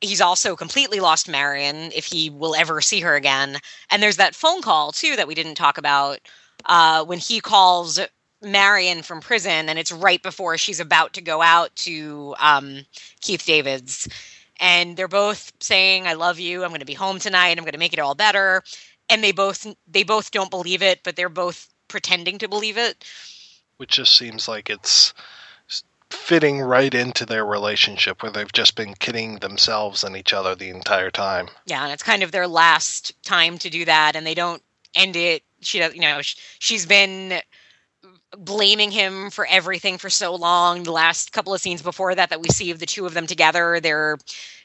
he's 0.00 0.20
also 0.20 0.56
completely 0.56 1.00
lost 1.00 1.28
Marion 1.28 1.90
if 1.94 2.04
he 2.04 2.30
will 2.30 2.54
ever 2.54 2.80
see 2.80 3.00
her 3.00 3.14
again. 3.14 3.58
And 3.90 4.02
there's 4.02 4.16
that 4.16 4.34
phone 4.34 4.62
call 4.62 4.92
too 4.92 5.16
that 5.16 5.28
we 5.28 5.34
didn't 5.34 5.54
talk 5.54 5.78
about 5.78 6.18
uh, 6.66 7.04
when 7.04 7.18
he 7.18 7.40
calls 7.40 8.00
Marion 8.42 9.02
from 9.02 9.20
prison, 9.20 9.68
and 9.68 9.78
it's 9.78 9.92
right 9.92 10.22
before 10.22 10.58
she's 10.58 10.80
about 10.80 11.12
to 11.14 11.20
go 11.20 11.40
out 11.40 11.74
to 11.76 12.34
um, 12.38 12.84
Keith 13.20 13.44
David's. 13.46 14.08
And 14.60 14.96
they're 14.96 15.08
both 15.08 15.52
saying, 15.60 16.06
"I 16.06 16.14
love 16.14 16.38
you. 16.38 16.62
I'm 16.62 16.70
going 16.70 16.80
to 16.80 16.86
be 16.86 16.94
home 16.94 17.18
tonight. 17.18 17.58
I'm 17.58 17.64
going 17.64 17.72
to 17.72 17.78
make 17.78 17.92
it 17.92 17.98
all 17.98 18.14
better." 18.14 18.62
And 19.08 19.22
they 19.22 19.32
both 19.32 19.66
they 19.86 20.02
both 20.04 20.30
don't 20.30 20.50
believe 20.50 20.82
it, 20.82 21.02
but 21.02 21.16
they're 21.16 21.28
both 21.28 21.68
pretending 21.88 22.38
to 22.38 22.48
believe 22.48 22.78
it. 22.78 23.04
which 23.76 23.90
just 23.90 24.14
seems 24.16 24.46
like 24.48 24.70
it's 24.70 25.12
fitting 26.10 26.60
right 26.60 26.94
into 26.94 27.26
their 27.26 27.44
relationship 27.44 28.22
where 28.22 28.30
they've 28.30 28.52
just 28.52 28.76
been 28.76 28.94
kidding 28.94 29.38
themselves 29.38 30.04
and 30.04 30.16
each 30.16 30.32
other 30.32 30.54
the 30.54 30.68
entire 30.68 31.10
time. 31.10 31.48
Yeah, 31.66 31.82
and 31.82 31.92
it's 31.92 32.02
kind 32.02 32.22
of 32.22 32.32
their 32.32 32.46
last 32.46 33.20
time 33.24 33.58
to 33.58 33.70
do 33.70 33.84
that, 33.86 34.14
and 34.14 34.26
they 34.26 34.34
don't 34.34 34.62
end 34.94 35.16
it. 35.16 35.42
She 35.62 35.78
does, 35.78 35.94
you 35.94 36.02
know, 36.02 36.22
sh- 36.22 36.36
she's 36.58 36.86
been 36.86 37.40
blaming 38.36 38.90
him 38.90 39.30
for 39.30 39.46
everything 39.46 39.98
for 39.98 40.10
so 40.10 40.34
long. 40.34 40.82
The 40.82 40.92
last 40.92 41.32
couple 41.32 41.54
of 41.54 41.60
scenes 41.60 41.82
before 41.82 42.14
that 42.14 42.30
that 42.30 42.40
we 42.40 42.48
see 42.48 42.70
of 42.70 42.78
the 42.78 42.86
two 42.86 43.06
of 43.06 43.14
them 43.14 43.26
together, 43.26 43.80
they're 43.80 44.18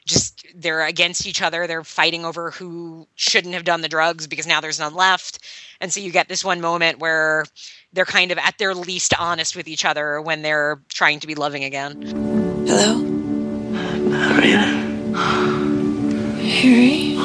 just 0.06 0.46
they're 0.54 0.86
against 0.86 1.26
each 1.26 1.42
other. 1.42 1.66
They're 1.66 1.84
fighting 1.84 2.24
over 2.24 2.50
who 2.50 3.06
shouldn't 3.14 3.54
have 3.54 3.64
done 3.64 3.82
the 3.82 3.88
drugs 3.88 4.26
because 4.26 4.46
now 4.46 4.60
there's 4.60 4.78
none 4.80 4.94
left. 4.94 5.40
And 5.80 5.92
so 5.92 6.00
you 6.00 6.10
get 6.10 6.28
this 6.28 6.44
one 6.44 6.60
moment 6.60 6.98
where 6.98 7.44
they're 7.92 8.04
kind 8.04 8.32
of 8.32 8.38
at 8.38 8.58
their 8.58 8.74
least 8.74 9.14
honest 9.18 9.54
with 9.54 9.68
each 9.68 9.84
other 9.84 10.20
when 10.20 10.42
they're 10.42 10.80
trying 10.88 11.20
to 11.20 11.26
be 11.26 11.34
loving 11.34 11.64
again. 11.64 12.02
Hello? 12.66 12.98
Mariana. 14.08 14.88
Harry? 16.42 17.16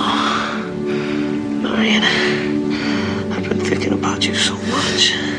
Mariana. 1.62 3.36
I've 3.36 3.50
been 3.50 3.60
thinking 3.60 3.94
about 3.94 4.26
you 4.26 4.36
so 4.36 4.56
much. 4.56 5.33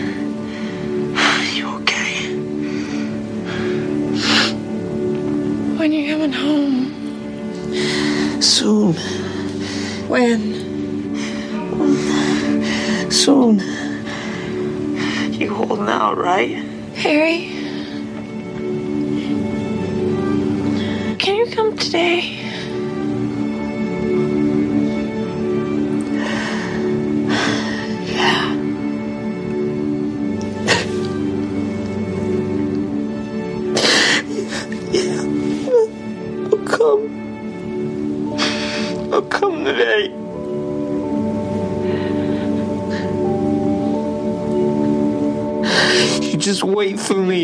When 5.85 5.93
you're 5.93 6.17
coming 6.17 6.33
home? 6.33 6.93
Soon. 8.41 8.95
When? 10.09 10.41
Soon. 13.11 13.59
You 15.31 15.53
holding 15.53 15.91
out, 15.91 16.17
right? 16.17 16.57
Harry? 16.95 17.51
Can 21.19 21.37
you 21.37 21.47
come 21.55 21.77
today? 21.77 22.44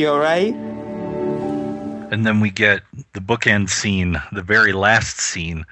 All 0.06 0.18
right? 0.18 0.54
And 2.12 2.26
then 2.26 2.40
we 2.40 2.50
get 2.50 2.82
the 3.12 3.20
bookend 3.20 3.70
scene, 3.70 4.20
the 4.32 4.42
very 4.42 4.72
last 4.72 5.20
scene 5.20 5.64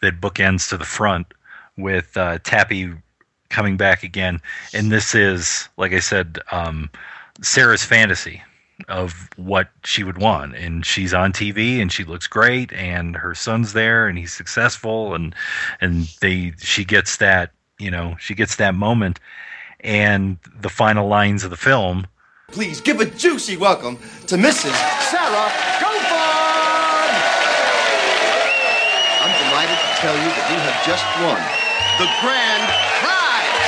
that 0.00 0.20
bookends 0.20 0.68
to 0.70 0.76
the 0.76 0.84
front 0.84 1.26
with 1.76 2.16
uh, 2.16 2.38
Tappy 2.44 2.92
coming 3.48 3.76
back 3.76 4.02
again. 4.02 4.40
And 4.72 4.90
this 4.90 5.14
is, 5.14 5.68
like 5.76 5.92
I 5.92 6.00
said, 6.00 6.38
um, 6.50 6.90
Sarah's 7.42 7.84
fantasy 7.84 8.42
of 8.88 9.28
what 9.36 9.68
she 9.84 10.02
would 10.02 10.18
want. 10.18 10.56
And 10.56 10.84
she's 10.84 11.14
on 11.14 11.32
TV 11.32 11.80
and 11.80 11.92
she 11.92 12.04
looks 12.04 12.26
great 12.26 12.72
and 12.72 13.16
her 13.16 13.34
son's 13.34 13.72
there 13.72 14.08
and 14.08 14.18
he's 14.18 14.32
successful 14.32 15.14
and 15.14 15.34
and 15.80 16.12
they 16.20 16.52
she 16.58 16.84
gets 16.84 17.18
that, 17.18 17.52
you 17.78 17.90
know, 17.90 18.16
she 18.18 18.34
gets 18.34 18.56
that 18.56 18.74
moment 18.74 19.20
and 19.80 20.38
the 20.60 20.68
final 20.68 21.06
lines 21.06 21.44
of 21.44 21.50
the 21.50 21.56
film 21.56 22.06
Please 22.52 22.80
give 22.80 23.00
a 23.00 23.06
juicy 23.06 23.56
welcome 23.56 23.96
to 24.26 24.36
Mrs. 24.36 24.74
Sarah 25.10 25.50
Goldfarb! 25.80 27.10
I'm 29.18 29.34
delighted 29.48 29.78
to 29.80 29.90
tell 29.98 30.14
you 30.14 30.28
that 30.30 30.46
you 30.52 30.58
have 30.62 30.78
just 30.86 31.04
won 31.18 31.40
the 31.98 32.06
grand 32.20 32.62
prize! 33.00 33.64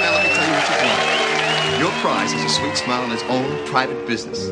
Now, 0.00 0.12
let 0.14 0.22
me 0.22 0.30
tell 0.32 0.46
you 0.46 0.54
what 0.54 0.66
you've 0.70 0.84
won. 0.86 1.80
Your 1.80 1.92
prize 2.00 2.32
is 2.32 2.44
a 2.44 2.48
sweet 2.48 2.76
smile 2.76 3.02
on 3.02 3.10
his 3.10 3.22
own 3.24 3.66
private 3.66 4.06
business. 4.06 4.48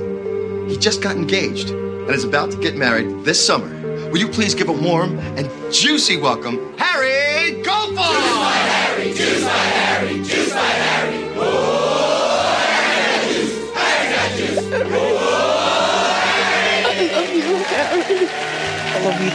He 0.70 0.76
just 0.76 1.01
got 1.02 1.16
engaged 1.16 1.70
and 1.70 2.10
is 2.10 2.24
about 2.24 2.51
to 2.51 2.59
get 2.59 2.76
married 2.76 3.24
this 3.24 3.44
summer. 3.44 3.70
Will 4.10 4.18
you 4.18 4.28
please 4.28 4.55
give 4.55 4.68
a 4.68 4.72
warm 4.72 5.18
and 5.39 5.48
juicy 5.72 6.18
welcome, 6.18 6.76
Harry 6.76 7.62
Goldfarb! 7.62 7.97
Harry, 7.97 9.14
juice 9.14 9.43
my 9.43 9.48
Harry, 9.48 10.16
juice 10.16 10.52
my 10.52 10.60
Harry. 10.60 10.94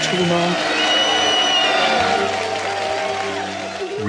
Too, 0.04 0.26
Mom. 0.26 0.80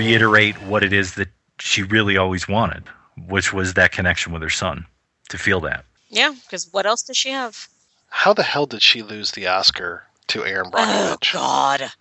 reiterate 0.01 0.61
what 0.63 0.83
it 0.83 0.93
is 0.93 1.15
that 1.15 1.29
she 1.59 1.83
really 1.83 2.17
always 2.17 2.49
wanted, 2.49 2.85
which 3.29 3.53
was 3.53 3.75
that 3.75 3.93
connection 3.93 4.33
with 4.33 4.43
her 4.43 4.51
son, 4.51 4.87
to 5.29 5.37
feel 5.39 5.61
that. 5.61 5.85
Yeah, 6.09 6.35
because 6.43 6.73
what 6.73 6.87
else 6.87 7.03
does 7.03 7.17
she 7.17 7.31
have? 7.31 7.69
How 8.09 8.33
the 8.33 8.43
hell 8.43 8.67
did 8.67 8.83
she 8.83 9.03
lose 9.03 9.33
the 9.33 9.47
Oscar 9.47 10.05
to 10.29 10.45
Erin 10.45 10.71
Oh 10.73 11.17
Brockovich? 11.21 11.33
God! 11.33 11.93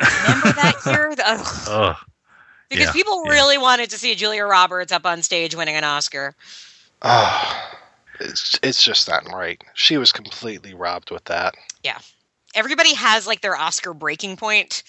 Remember 0.00 0.52
that 0.52 0.82
year? 0.86 1.14
Ugh. 1.24 1.46
Ugh. 1.68 1.96
because 2.68 2.86
Yeah, 2.86 2.92
people 2.92 3.22
really 3.24 3.58
wanted 3.58 3.90
to 3.90 3.98
see 3.98 4.14
Julia 4.14 4.44
Roberts 4.44 4.92
up 4.92 5.06
on 5.06 5.22
stage 5.22 5.54
winning 5.54 5.76
an 5.76 5.84
Oscar. 5.84 6.34
Oh, 7.02 7.70
it's 8.20 8.58
it's 8.62 8.82
just 8.82 9.08
not 9.08 9.24
right. 9.32 9.62
She 9.74 9.96
was 9.96 10.12
completely 10.12 10.74
robbed 10.74 11.10
with 11.10 11.24
that. 11.24 11.54
Yeah, 11.82 11.98
everybody 12.58 12.94
has 12.94 13.26
like 13.26 13.40
their 13.40 13.56
Oscar 13.56 13.94
breaking 13.94 14.36
point. 14.36 14.82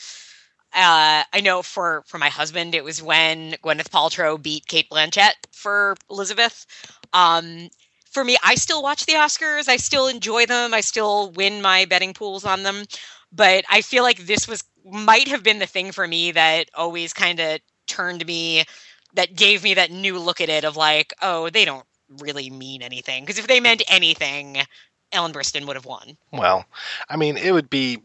Uh, 0.74 1.24
I 1.32 1.42
know 1.42 1.62
for 1.62 2.04
for 2.08 2.18
my 2.18 2.30
husband, 2.30 2.76
it 2.76 2.84
was 2.84 3.02
when 3.02 3.54
Gwyneth 3.64 3.90
Paltrow 3.90 4.42
beat 4.42 4.68
Cate 4.68 4.90
Blanchett 4.90 5.34
for 5.52 5.96
Elizabeth. 6.10 6.66
Um, 7.14 7.70
for 8.12 8.24
me, 8.24 8.38
I 8.44 8.56
still 8.56 8.82
watch 8.82 9.06
the 9.06 9.14
Oscars. 9.14 9.68
I 9.68 9.78
still 9.78 10.08
enjoy 10.08 10.46
them. 10.48 10.74
I 10.74 10.82
still 10.82 11.32
win 11.32 11.62
my 11.62 11.86
betting 11.86 12.14
pools 12.14 12.44
on 12.44 12.64
them. 12.64 12.86
But 13.32 13.66
I 13.70 13.82
feel 13.82 14.04
like 14.04 14.18
this 14.18 14.48
was 14.48 14.64
might 14.84 15.28
have 15.28 15.44
been 15.44 15.60
the 15.60 15.68
thing 15.68 15.92
for 15.92 16.08
me 16.08 16.32
that 16.32 16.70
always 16.74 17.14
kind 17.14 17.40
of 17.40 17.60
turned 17.88 18.26
me, 18.26 18.64
that 19.14 19.36
gave 19.36 19.64
me 19.64 19.76
that 19.76 19.92
new 19.92 20.18
look 20.18 20.42
at 20.42 20.50
it 20.50 20.64
of 20.64 20.76
like, 20.76 21.14
oh, 21.22 21.50
they 21.50 21.66
don't 21.66 21.86
really 22.22 22.50
mean 22.50 22.82
anything. 22.82 23.24
Because 23.24 23.38
if 23.38 23.48
they 23.48 23.60
meant 23.60 23.84
anything, 23.88 24.58
Ellen 25.12 25.34
Burstyn 25.34 25.66
would 25.66 25.76
have 25.76 25.86
won. 25.86 26.18
Well, 26.32 26.66
I 27.10 27.16
mean, 27.18 27.38
it 27.38 27.52
would 27.52 27.70
be 27.70 28.00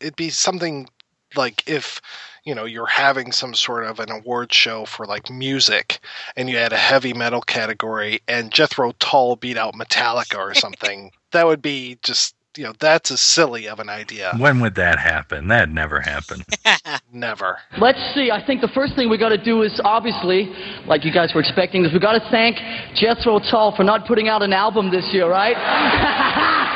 it'd 0.00 0.16
be 0.16 0.30
something 0.30 0.88
like 1.34 1.62
if 1.66 2.00
you 2.44 2.54
know 2.54 2.64
you're 2.64 2.86
having 2.86 3.32
some 3.32 3.54
sort 3.54 3.84
of 3.84 4.00
an 4.00 4.10
award 4.10 4.52
show 4.52 4.84
for 4.84 5.06
like 5.06 5.30
music 5.30 5.98
and 6.36 6.48
you 6.48 6.56
had 6.56 6.72
a 6.72 6.76
heavy 6.76 7.12
metal 7.12 7.40
category 7.40 8.20
and 8.28 8.52
Jethro 8.52 8.92
Tull 8.98 9.36
beat 9.36 9.56
out 9.56 9.74
Metallica 9.74 10.38
or 10.38 10.54
something. 10.54 11.10
that 11.32 11.46
would 11.46 11.62
be 11.62 11.98
just 12.02 12.34
you 12.56 12.64
know 12.64 12.72
that's 12.78 13.10
as 13.10 13.20
silly 13.20 13.68
of 13.68 13.80
an 13.80 13.88
idea. 13.88 14.32
When 14.38 14.60
would 14.60 14.74
that 14.76 14.98
happen? 14.98 15.48
That 15.48 15.68
never 15.70 16.00
happened. 16.00 16.44
Never. 17.12 17.58
Let's 17.78 17.98
see. 18.14 18.30
I 18.30 18.44
think 18.44 18.60
the 18.60 18.68
first 18.68 18.96
thing 18.96 19.08
we 19.08 19.18
got 19.18 19.28
to 19.28 19.42
do 19.42 19.62
is 19.62 19.80
obviously, 19.84 20.52
like 20.86 21.04
you 21.04 21.12
guys 21.12 21.32
were 21.34 21.40
expecting, 21.40 21.84
is 21.84 21.92
we 21.92 22.00
got 22.00 22.12
to 22.12 22.30
thank 22.30 22.56
Jethro 22.94 23.38
Tull 23.38 23.74
for 23.76 23.84
not 23.84 24.06
putting 24.06 24.28
out 24.28 24.42
an 24.42 24.52
album 24.52 24.90
this 24.90 25.12
year, 25.12 25.28
right? 25.28 25.56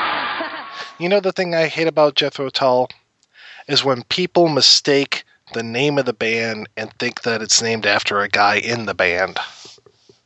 You 0.98 1.08
know 1.08 1.20
the 1.20 1.30
thing 1.30 1.54
I 1.54 1.68
hate 1.68 1.86
about 1.86 2.16
Jethro 2.16 2.50
Tull 2.50 2.88
is 3.68 3.84
when 3.84 4.02
people 4.04 4.48
mistake 4.48 5.22
the 5.54 5.62
name 5.62 5.96
of 5.96 6.06
the 6.06 6.12
band 6.12 6.68
and 6.76 6.92
think 6.94 7.22
that 7.22 7.40
it's 7.40 7.62
named 7.62 7.86
after 7.86 8.20
a 8.20 8.28
guy 8.28 8.56
in 8.56 8.86
the 8.86 8.94
band. 8.94 9.38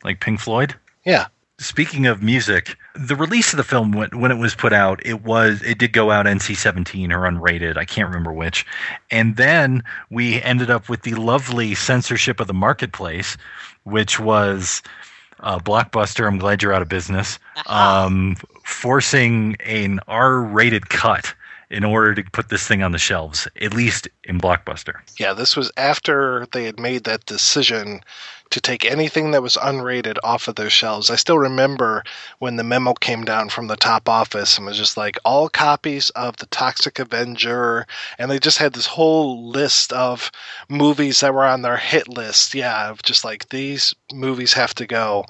Like 0.03 0.21
Pink 0.21 0.41
Floyd? 0.41 0.75
Yeah. 1.05 1.27
Speaking 1.59 2.07
of 2.07 2.23
music, 2.23 2.77
the 2.95 3.17
release 3.17 3.53
of 3.53 3.57
the 3.57 3.65
film 3.65 3.93
when, 3.93 4.11
when 4.11 4.31
it 4.31 4.39
was 4.39 4.55
put 4.55 4.73
out, 4.73 5.05
it 5.05 5.23
was 5.23 5.63
it 5.63 5.79
did 5.79 5.93
go 5.93 6.11
out 6.11 6.27
NC-17 6.27 7.11
or 7.11 7.21
unrated, 7.21 7.77
I 7.77 7.85
can't 7.85 8.09
remember 8.09 8.33
which. 8.33 8.67
And 9.11 9.37
then 9.37 9.83
we 10.11 10.43
ended 10.43 10.71
up 10.71 10.89
with 10.89 11.03
the 11.03 11.15
lovely 11.15 11.75
censorship 11.75 12.41
of 12.41 12.47
the 12.47 12.55
marketplace, 12.55 13.37
which 13.85 14.21
was 14.21 14.83
uh, 15.41 15.59
Blockbuster. 15.59 16.27
I'm 16.27 16.39
glad 16.39 16.63
you're 16.63 16.73
out 16.73 16.83
of 16.83 16.89
business. 16.89 17.39
Um, 17.67 18.37
forcing 18.65 19.57
an 19.65 20.01
R-rated 20.09 20.89
cut 20.91 21.35
in 21.71 21.85
order 21.85 22.15
to 22.15 22.23
put 22.33 22.51
this 22.51 22.69
thing 22.69 22.83
on 22.83 22.93
the 22.93 22.99
shelves, 22.99 23.49
at 23.61 23.73
least 23.73 24.07
in 24.25 24.39
Blockbuster. 24.39 24.97
Yeah, 25.19 25.33
this 25.33 25.57
was 25.57 25.73
after 25.79 26.47
they 26.53 26.65
had 26.65 26.79
made 26.79 27.05
that 27.05 27.25
decision 27.25 28.03
to 28.53 28.61
take 28.61 28.85
anything 28.85 29.33
that 29.33 29.43
was 29.43 29.57
unrated 29.57 30.19
off 30.23 30.47
of 30.47 30.55
their 30.55 30.71
shelves. 30.71 31.11
I 31.11 31.17
still 31.17 31.39
remember 31.39 32.05
when 32.39 32.57
the 32.57 32.65
memo 32.65 32.93
came 32.95 33.25
down 33.25 33.49
from 33.49 33.67
the 33.67 33.77
top 33.77 34.09
office 34.09 34.57
and 34.57 34.67
was 34.67 34.77
just 34.77 34.97
like 34.97 35.19
all 35.25 35.49
copies 35.49 36.11
of 36.11 36.37
The 36.37 36.47
Toxic 36.47 36.99
Avenger, 36.99 37.87
and 38.19 38.31
they 38.31 38.39
just 38.39 38.59
had 38.59 38.75
this 38.75 38.87
whole 38.87 39.49
list 39.49 39.93
of 39.93 40.31
movies 40.69 41.21
that 41.21 41.35
were 41.35 41.45
on 41.45 41.63
their 41.63 41.77
hit 41.77 42.09
list. 42.09 42.55
Yeah, 42.55 42.91
of 42.91 43.03
just 43.03 43.25
like 43.25 43.49
these 43.49 43.95
movies 44.13 44.53
have 44.53 44.75
to 44.75 44.87
go. 44.87 45.25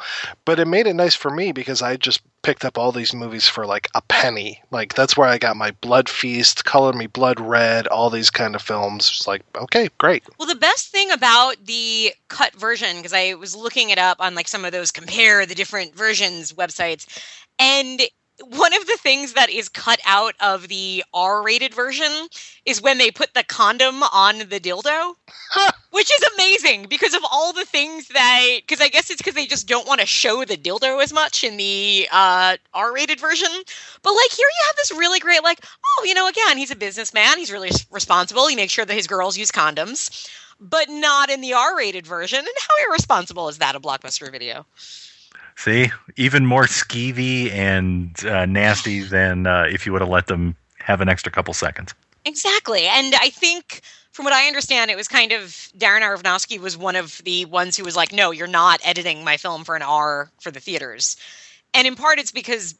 But 0.45 0.59
it 0.59 0.67
made 0.67 0.87
it 0.87 0.95
nice 0.95 1.15
for 1.15 1.31
me 1.31 1.53
because 1.53 1.81
I 1.81 1.97
just 1.97 2.21
picked 2.43 2.65
up 2.65 2.77
all 2.77 2.91
these 2.91 3.15
movies 3.15 3.47
for 3.47 3.67
like 3.67 3.89
a 3.95 4.03
penny. 4.03 4.61
Like 4.71 4.95
that's 4.95 5.17
where 5.17 5.29
I 5.29 5.39
got 5.39 5.57
my 5.57 5.71
Blood 5.81 6.09
Feast, 6.09 6.65
Color 6.65 6.93
Me 6.93 7.07
Blood 7.07 7.41
Red, 7.41 7.87
all 7.87 8.11
these 8.11 8.31
kind 8.31 8.55
of 8.55 8.63
films. 8.63 9.11
It's 9.15 9.27
like, 9.27 9.43
okay, 9.57 9.89
great. 9.99 10.25
Well, 10.39 10.49
the 10.49 10.55
best 10.55 10.89
thing 10.89 11.11
about 11.11 11.65
the 11.65 12.13
cut 12.29 12.53
version, 12.55 12.97
because 12.97 13.12
I 13.15 13.35
was 13.35 13.55
looking 13.55 13.91
it 13.91 13.99
up 13.99 14.19
on 14.21 14.35
like 14.35 14.49
some 14.49 14.65
of 14.65 14.73
those 14.73 14.91
compare 14.91 15.47
the 15.47 15.55
different 15.55 15.95
versions 15.95 16.53
websites, 16.53 17.07
and 17.59 18.01
one 18.49 18.75
of 18.75 18.87
the 18.87 18.97
things 18.97 19.35
that 19.35 19.51
is 19.51 19.69
cut 19.69 20.01
out 20.07 20.35
of 20.41 20.69
the 20.69 21.05
R-rated 21.13 21.75
version 21.75 22.11
is 22.65 22.81
when 22.81 22.99
they 22.99 23.11
put 23.11 23.35
the 23.35 23.45
condom 23.45 24.03
on 24.03 24.39
the 24.39 24.59
dildo, 24.59 25.15
which 25.91 26.11
is 26.11 26.25
amazing 26.35 26.87
because 26.89 27.15
of 27.15 27.21
all 27.31 27.53
the 27.53 27.67
things 27.67 28.09
that. 28.09 28.57
Because 28.57 28.81
I 28.81 28.89
guess 28.89 29.11
it's 29.11 29.21
because 29.21 29.35
they 29.35 29.47
just 29.47 29.69
don't 29.69 29.87
want 29.87 30.01
to 30.01 30.07
show 30.07 30.45
the 30.45 30.57
dildo 30.57 31.03
as 31.03 31.13
much 31.13 31.45
in 31.45 31.57
the 31.57 32.09
uh, 32.11 32.57
R-rated 32.75 33.21
version. 33.21 33.51
But 34.03 34.13
like 34.13 34.33
here, 34.33 34.49
you 34.49 34.67
have 34.67 34.77
this 34.77 34.93
really 34.93 35.21
great 35.21 35.43
like, 35.43 35.65
oh, 35.87 36.05
you 36.05 36.15
know, 36.15 36.27
again, 36.27 36.57
he's 36.57 36.71
a 36.71 36.77
businessman. 36.77 37.39
He's 37.39 37.53
really 37.53 37.71
responsible. 37.91 38.49
He 38.49 38.57
makes 38.57 38.73
sure 38.73 38.87
that 38.87 38.95
his 38.95 39.07
girls 39.07 39.37
use 39.37 39.53
condoms, 39.53 40.29
but 40.63 40.89
not 40.89 41.29
in 41.29 41.41
the 41.41 41.53
R-rated 41.53 42.07
version. 42.07 42.39
And 42.39 42.49
how 42.59 42.89
irresponsible 42.89 43.49
is 43.49 43.59
that? 43.59 43.75
A 43.75 43.81
blockbuster 43.81 44.31
video. 44.31 44.65
See, 45.57 45.91
even 46.17 46.47
more 46.47 46.65
skeevy 46.65 47.51
and 47.51 48.17
uh, 48.25 48.47
nasty 48.47 49.01
than 49.03 49.47
uh, 49.47 49.67
if 49.69 49.85
you 49.85 49.93
would 49.93 50.01
have 50.01 50.11
let 50.11 50.29
them 50.29 50.57
have 50.79 51.01
an 51.01 51.09
extra 51.09 51.31
couple 51.31 51.53
seconds. 51.53 51.95
Exactly. 52.25 52.87
And 52.87 53.15
I 53.17 53.31
think 53.31 53.83
from 54.13 54.25
what 54.25 54.35
I 54.35 54.47
understand, 54.47 54.91
it 54.91 54.97
was 54.97 55.09
kind 55.09 55.33
of 55.33 55.43
Darren 55.77 56.03
Aronofsky 56.03 56.61
was 56.61 56.77
one 56.77 56.97
of 56.97 57.21
the 57.25 57.45
ones 57.47 57.77
who 57.77 57.85
was 57.85 57.97
like, 57.97 58.13
no, 58.13 58.31
you're 58.31 58.47
not 58.47 58.81
editing 58.85 59.25
my 59.25 59.37
film 59.37 59.65
for 59.65 59.75
an 59.75 59.83
R 59.83 60.31
for 60.41 60.51
the 60.51 60.61
theaters. 60.61 61.17
And 61.75 61.87
in 61.87 61.97
part, 61.97 62.19
it's 62.19 62.31
because, 62.31 62.75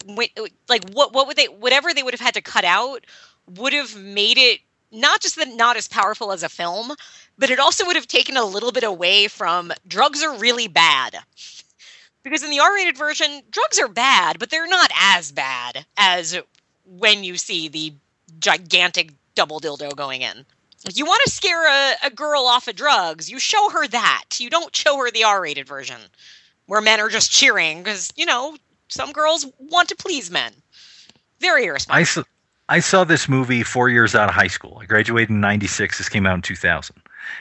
like, 0.69 0.91
what 0.91 1.15
what 1.15 1.27
would 1.27 1.37
they, 1.37 1.47
whatever 1.47 1.95
they 1.95 2.03
would 2.03 2.13
have 2.13 2.21
had 2.21 2.35
to 2.35 2.43
cut 2.43 2.65
out, 2.65 3.07
would 3.49 3.73
have 3.73 3.97
made 3.97 4.37
it 4.37 4.61
not 4.93 5.21
just 5.21 5.37
that 5.37 5.49
not 5.49 5.77
as 5.77 5.89
powerful 5.89 6.33
as 6.33 6.43
a 6.43 6.49
film, 6.49 6.93
but 7.39 7.51
it 7.51 7.59
also 7.59 7.87
would 7.87 7.97
have 7.97 8.07
taken 8.07 8.37
a 8.37 8.45
little 8.45 8.73
bit 8.73 8.85
away 8.85 9.29
from 9.29 9.73
drugs 9.89 10.23
are 10.23 10.37
really 10.37 10.69
bad. 10.69 11.17
Because 12.23 12.43
in 12.45 12.51
the 12.51 12.61
R-rated 12.61 12.97
version, 12.97 13.43
drugs 13.51 13.81
are 13.81 13.89
bad, 13.89 14.39
but 14.39 14.51
they're 14.51 14.69
not 14.69 14.91
as 14.97 15.33
bad 15.33 15.85
as 15.97 16.39
when 16.85 17.25
you 17.25 17.37
see 17.37 17.69
the 17.69 17.95
gigantic 18.39 19.13
double 19.35 19.61
dildo 19.61 19.97
going 19.97 20.23
in. 20.23 20.45
If 20.85 20.97
you 20.97 21.05
want 21.05 21.23
to 21.25 21.31
scare 21.31 21.67
a, 21.67 21.95
a 22.07 22.11
girl 22.11 22.43
off 22.47 22.69
of 22.69 22.77
drugs, 22.77 23.31
you 23.31 23.39
show 23.39 23.71
her 23.71 23.87
that. 23.89 24.25
You 24.39 24.51
don't 24.51 24.75
show 24.75 24.99
her 24.99 25.11
the 25.11 25.25
R 25.25 25.41
rated 25.41 25.67
version 25.67 26.01
where 26.67 26.81
men 26.81 27.01
are 27.01 27.09
just 27.09 27.31
cheering 27.31 27.79
because 27.83 28.13
you 28.17 28.27
know 28.27 28.57
some 28.89 29.13
girls 29.13 29.47
want 29.59 29.89
to 29.89 29.97
please 29.97 30.31
men. 30.31 30.53
Very 31.41 31.67
irresponsible. 31.67 32.27
I 32.69 32.81
saw, 32.81 33.05
this 33.05 33.29
movie 33.29 33.63
four 33.63 33.89
years 33.89 34.15
out 34.15 34.29
of 34.29 34.35
high 34.35 34.47
school. 34.49 34.79
I 34.81 34.87
graduated 34.87 35.31
in 35.31 35.41
'96. 35.41 35.99
This 35.99 36.09
came 36.09 36.27
out 36.27 36.37
in 36.37 36.43
2000, 36.43 36.97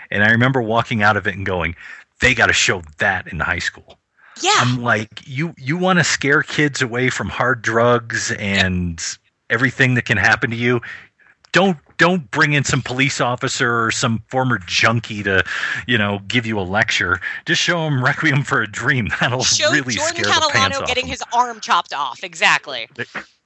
and 0.09 0.23
I 0.23 0.31
remember 0.31 0.61
walking 0.61 1.03
out 1.03 1.17
of 1.17 1.27
it 1.27 1.35
and 1.35 1.45
going, 1.45 1.75
"They 2.19 2.33
got 2.33 2.47
to 2.47 2.53
show 2.53 2.81
that 2.97 3.27
in 3.27 3.39
high 3.39 3.59
school." 3.59 3.97
Yeah. 4.41 4.51
I'm 4.55 4.81
like, 4.81 5.21
you 5.25 5.53
you 5.57 5.77
want 5.77 5.99
to 5.99 6.03
scare 6.03 6.41
kids 6.43 6.81
away 6.81 7.09
from 7.09 7.29
hard 7.29 7.61
drugs 7.61 8.31
and 8.31 9.01
everything 9.49 9.95
that 9.95 10.05
can 10.05 10.17
happen 10.17 10.49
to 10.49 10.55
you. 10.55 10.81
Don't 11.51 11.77
don't 11.97 12.31
bring 12.31 12.53
in 12.53 12.63
some 12.63 12.81
police 12.81 13.21
officer 13.21 13.85
or 13.85 13.91
some 13.91 14.23
former 14.27 14.57
junkie 14.65 15.21
to, 15.21 15.43
you 15.85 15.97
know, 15.97 16.19
give 16.27 16.45
you 16.45 16.59
a 16.59 16.61
lecture. 16.63 17.19
Just 17.45 17.61
show 17.61 17.83
them 17.83 18.03
Requiem 18.03 18.43
for 18.43 18.61
a 18.61 18.67
Dream. 18.67 19.09
That'll 19.19 19.43
Show 19.43 19.71
really 19.71 19.93
Jordan 19.93 20.23
scare 20.23 20.33
the 20.33 20.49
pants 20.51 20.77
Catalano 20.77 20.81
off 20.81 20.87
getting 20.87 21.05
his 21.05 21.21
arm 21.33 21.59
chopped 21.59 21.93
off. 21.93 22.23
Exactly. 22.23 22.89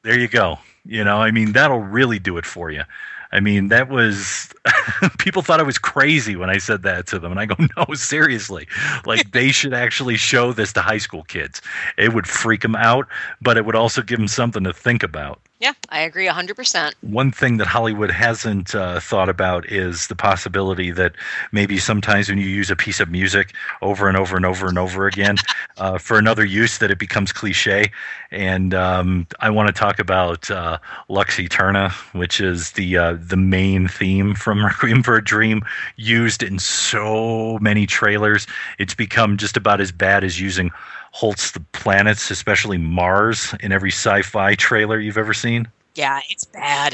There 0.03 0.18
you 0.18 0.27
go. 0.27 0.60
You 0.85 1.03
know, 1.03 1.17
I 1.17 1.31
mean, 1.31 1.53
that'll 1.53 1.81
really 1.81 2.19
do 2.19 2.37
it 2.37 2.45
for 2.45 2.69
you. 2.69 2.83
I 3.31 3.39
mean, 3.39 3.67
that 3.67 3.89
was 3.89 4.53
people 5.19 5.41
thought 5.41 5.59
I 5.59 5.63
was 5.63 5.77
crazy 5.77 6.35
when 6.35 6.49
I 6.49 6.57
said 6.57 6.83
that 6.83 7.07
to 7.07 7.19
them, 7.19 7.31
and 7.31 7.39
I 7.39 7.45
go, 7.45 7.55
no, 7.77 7.93
seriously, 7.93 8.67
like 9.05 9.31
they 9.31 9.51
should 9.51 9.73
actually 9.73 10.15
show 10.15 10.53
this 10.53 10.71
to 10.73 10.81
high 10.81 10.99
school 10.99 11.23
kids. 11.23 11.61
It 11.97 12.13
would 12.13 12.27
freak 12.27 12.61
them 12.61 12.75
out, 12.75 13.07
but 13.41 13.57
it 13.57 13.65
would 13.65 13.75
also 13.75 14.01
give 14.01 14.19
them 14.19 14.27
something 14.27 14.63
to 14.63 14.73
think 14.73 15.03
about. 15.03 15.41
Yeah, 15.65 15.73
I 15.89 16.01
agree 16.01 16.27
100%. 16.27 16.93
One 17.01 17.31
thing 17.31 17.57
that 17.57 17.65
Hollywood 17.65 18.11
hasn't 18.11 18.75
uh, 18.75 18.99
thought 18.99 19.29
about 19.29 19.67
is 19.67 20.05
the 20.05 20.15
possibility 20.15 20.91
that 20.91 21.13
maybe 21.51 21.79
sometimes 21.79 22.29
when 22.29 22.37
you 22.37 22.45
use 22.45 22.69
a 22.69 22.75
piece 22.75 22.99
of 22.99 23.09
music 23.09 23.55
over 23.81 24.07
and 24.07 24.15
over 24.15 24.35
and 24.35 24.45
over 24.45 24.67
and 24.67 24.77
over 24.77 25.07
again 25.07 25.37
uh, 25.77 25.97
for 25.97 26.19
another 26.19 26.45
use, 26.45 26.77
that 26.77 26.91
it 26.91 26.99
becomes 26.99 27.31
cliche. 27.31 27.91
And 28.29 28.75
um, 28.75 29.25
I 29.39 29.49
want 29.49 29.65
to 29.65 29.73
talk 29.73 29.97
about 29.97 30.51
uh, 30.51 30.77
Lux 31.09 31.37
Aeterna, 31.37 31.89
which 32.13 32.39
is 32.39 32.73
the 32.73 32.99
uh, 32.99 33.17
the 33.19 33.37
main 33.37 33.87
theme 33.87 34.35
from 34.35 34.63
Requiem 34.65 35.01
for 35.01 35.15
a 35.15 35.23
Dream, 35.23 35.63
used 35.95 36.43
in 36.43 36.59
so 36.59 37.57
many 37.59 37.87
trailers. 37.87 38.45
It's 38.77 38.93
become 38.93 39.37
just 39.37 39.57
about 39.57 39.81
as 39.81 39.91
bad 39.91 40.23
as 40.23 40.39
using 40.39 40.69
Holst's 41.15 41.51
the 41.51 41.61
planets, 41.71 42.29
especially 42.29 42.77
Mars, 42.77 43.55
in 43.61 43.71
every 43.71 43.89
sci-fi 43.89 44.53
trailer 44.55 44.99
you've 44.99 45.17
ever 45.17 45.33
seen. 45.33 45.69
Yeah, 45.95 46.19
it's 46.29 46.43
bad. 46.43 46.93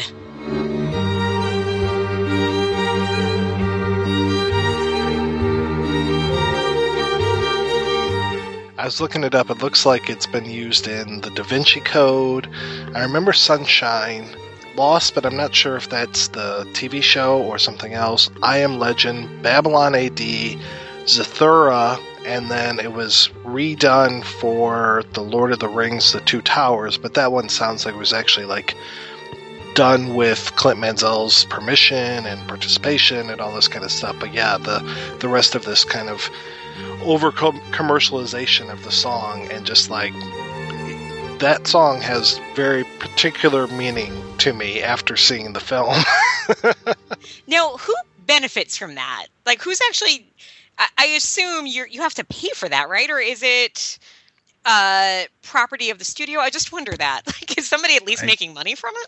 I 8.77 8.85
was 8.85 9.01
looking 9.01 9.23
it 9.23 9.33
up. 9.33 9.49
It 9.49 9.57
looks 9.57 9.87
like 9.87 10.07
it's 10.07 10.27
been 10.27 10.45
used 10.45 10.87
in 10.87 11.21
the 11.21 11.31
Da 11.31 11.41
Vinci 11.41 11.79
Code. 11.79 12.47
I 12.93 13.01
remember 13.01 13.33
Sunshine, 13.33 14.27
Lost, 14.75 15.15
but 15.15 15.25
I'm 15.25 15.35
not 15.35 15.55
sure 15.55 15.75
if 15.77 15.89
that's 15.89 16.27
the 16.27 16.63
TV 16.73 17.01
show 17.01 17.41
or 17.41 17.57
something 17.57 17.95
else. 17.95 18.29
I 18.43 18.59
Am 18.59 18.77
Legend, 18.77 19.41
Babylon 19.41 19.95
AD, 19.95 20.19
Zathura, 21.07 21.99
and 22.25 22.49
then 22.49 22.79
it 22.79 22.93
was 22.93 23.29
redone 23.43 24.23
for 24.23 25.03
The 25.13 25.21
Lord 25.21 25.51
of 25.51 25.59
the 25.59 25.67
Rings, 25.67 26.11
The 26.11 26.21
Two 26.21 26.41
Towers, 26.41 26.97
but 26.97 27.13
that 27.15 27.31
one 27.31 27.49
sounds 27.49 27.85
like 27.85 27.95
it 27.95 27.97
was 27.97 28.13
actually 28.13 28.45
like 28.45 28.75
done 29.73 30.15
with 30.15 30.53
Clint 30.55 30.79
Mansell's 30.79 31.45
permission 31.45 32.25
and 32.25 32.47
participation 32.47 33.29
and 33.29 33.39
all 33.39 33.53
this 33.53 33.67
kind 33.67 33.85
of 33.85 33.91
stuff. 33.91 34.15
But 34.19 34.33
yeah, 34.33 34.57
the 34.57 34.79
the 35.19 35.29
rest 35.29 35.55
of 35.55 35.65
this 35.65 35.83
kind 35.83 36.09
of 36.09 36.29
over 37.03 37.31
commercialization 37.31 38.71
of 38.71 38.83
the 38.83 38.91
song 38.91 39.49
and 39.51 39.65
just 39.65 39.89
like 39.89 40.13
that 41.39 41.65
song 41.65 42.01
has 42.01 42.39
very 42.55 42.83
particular 42.99 43.67
meaning 43.67 44.13
to 44.37 44.53
me 44.53 44.81
after 44.81 45.17
seeing 45.17 45.53
the 45.53 45.59
film. 45.59 45.95
Now, 47.47 47.77
who 47.77 47.93
benefits 48.25 48.77
from 48.77 48.95
that? 48.95 49.27
Like, 49.45 49.61
who's 49.61 49.79
actually? 49.87 50.27
I, 50.81 50.87
I 50.97 51.05
assume 51.07 51.67
you 51.67 51.85
you 51.89 52.01
have 52.01 52.15
to 52.15 52.25
pay 52.25 52.49
for 52.55 52.67
that, 52.67 52.89
right? 52.89 53.09
Or 53.09 53.19
is 53.19 53.43
it 53.43 53.99
uh 54.65 55.23
property 55.43 55.89
of 55.91 55.99
the 55.99 56.05
studio? 56.05 56.39
I 56.39 56.49
just 56.49 56.71
wonder 56.71 56.97
that. 56.97 57.21
Like, 57.27 57.57
is 57.57 57.67
somebody 57.67 57.95
at 57.95 58.05
least 58.05 58.23
I- 58.23 58.27
making 58.27 58.53
money 58.53 58.75
from 58.75 58.93
it? 58.97 59.07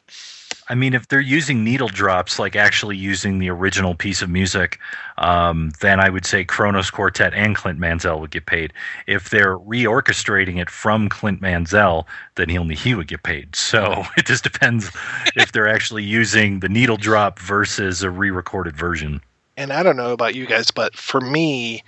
I 0.70 0.76
mean, 0.76 0.94
if 0.94 1.10
they're 1.10 1.20
using 1.20 1.64
needle 1.66 1.90
drops, 1.90 2.40
like 2.40 2.56
actually 2.56 2.95
using 2.95 3.40
the 3.40 3.50
original 3.50 3.95
piece 3.95 4.22
of 4.22 4.30
music, 4.30 4.80
um, 5.18 5.74
then 5.82 6.00
I 6.00 6.10
would 6.10 6.26
say 6.26 6.45
Kronos 6.45 6.90
Quartet 6.90 7.34
and 7.34 7.56
Clint 7.56 7.80
Mansell 7.80 8.20
would 8.22 8.32
get 8.32 8.45
paid. 8.45 8.72
If 9.06 9.30
they're 9.30 9.58
reorchestrating 9.58 10.62
it 10.62 10.70
from 10.70 11.10
Clint 11.10 11.41
Mansell, 11.41 12.08
then 12.36 12.48
he 12.50 12.58
only 12.58 12.76
he 12.76 12.95
would 12.95 13.08
get 13.08 13.24
paid. 13.24 13.56
So 13.74 14.06
it 14.18 14.26
just 14.26 14.44
depends 14.44 14.91
if 15.36 15.52
they're 15.52 15.68
actually 15.68 16.04
using 16.04 16.60
the 16.62 16.70
needle 16.70 16.98
drop 16.98 17.40
versus 17.40 18.04
a 18.04 18.10
re-recorded 18.12 18.78
version. 18.78 19.22
And 19.56 19.72
I 19.72 19.84
don't 19.84 19.98
know 19.98 20.14
about 20.14 20.36
you 20.36 20.46
guys, 20.46 20.72
but 20.72 20.96
for 20.96 21.22
me, 21.22 21.84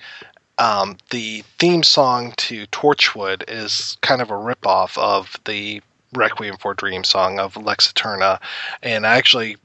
um, 0.57 0.97
the 1.09 1.43
theme 1.59 1.83
song 1.83 2.33
to 2.37 2.67
Torchwood 2.67 3.43
is 3.47 3.97
kind 4.01 4.21
of 4.21 4.29
a 4.29 4.35
ripoff 4.35 4.97
of 4.97 5.35
the 5.45 5.81
Requiem 6.13 6.57
for 6.57 6.73
Dream 6.73 7.03
song 7.03 7.39
of 7.39 7.57
Lux 7.57 7.91
Aeterna, 7.91 8.39
and 8.81 9.05
I 9.05 9.17
actually 9.17 9.57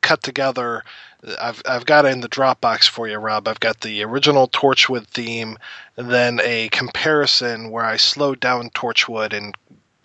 cut 0.00 0.22
together. 0.22 0.84
I've 1.40 1.60
I've 1.66 1.84
got 1.84 2.06
it 2.06 2.12
in 2.12 2.20
the 2.20 2.28
Dropbox 2.28 2.88
for 2.88 3.08
you, 3.08 3.18
Rob. 3.18 3.48
I've 3.48 3.60
got 3.60 3.80
the 3.80 4.04
original 4.04 4.48
Torchwood 4.48 5.06
theme, 5.08 5.58
then 5.96 6.40
a 6.42 6.68
comparison 6.70 7.70
where 7.70 7.84
I 7.84 7.96
slowed 7.96 8.40
down 8.40 8.70
Torchwood 8.70 9.32
and 9.32 9.54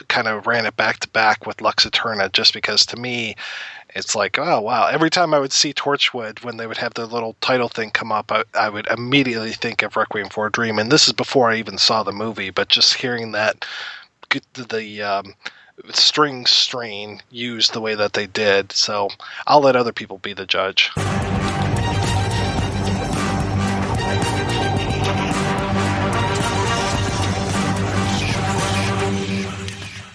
kind 0.07 0.27
of 0.27 0.47
ran 0.47 0.65
it 0.65 0.75
back 0.75 0.99
to 0.99 1.09
back 1.09 1.45
with 1.45 1.61
Lux 1.61 1.85
Aeterna, 1.85 2.31
just 2.31 2.53
because 2.53 2.85
to 2.87 2.97
me, 2.97 3.35
it's 3.95 4.15
like, 4.15 4.37
oh 4.39 4.61
wow! 4.61 4.87
Every 4.87 5.09
time 5.09 5.33
I 5.33 5.39
would 5.39 5.53
see 5.53 5.73
Torchwood 5.73 6.43
when 6.43 6.57
they 6.57 6.67
would 6.67 6.77
have 6.77 6.93
their 6.93 7.05
little 7.05 7.35
title 7.41 7.69
thing 7.69 7.91
come 7.91 8.11
up, 8.11 8.31
I, 8.31 8.43
I 8.53 8.69
would 8.69 8.87
immediately 8.87 9.51
think 9.51 9.83
of 9.83 9.95
Requiem 9.95 10.29
for 10.29 10.47
a 10.47 10.51
Dream, 10.51 10.79
and 10.79 10.91
this 10.91 11.07
is 11.07 11.13
before 11.13 11.49
I 11.49 11.57
even 11.57 11.77
saw 11.77 12.03
the 12.03 12.11
movie. 12.11 12.49
But 12.49 12.69
just 12.69 12.95
hearing 12.95 13.31
that, 13.33 13.65
the, 14.53 15.01
um, 15.01 15.35
string 15.91 16.45
strain 16.45 17.21
used 17.31 17.73
the 17.73 17.81
way 17.81 17.95
that 17.95 18.13
they 18.13 18.27
did, 18.27 18.71
so 18.71 19.09
I'll 19.47 19.61
let 19.61 19.75
other 19.75 19.93
people 19.93 20.17
be 20.17 20.33
the 20.33 20.45
judge. 20.45 20.91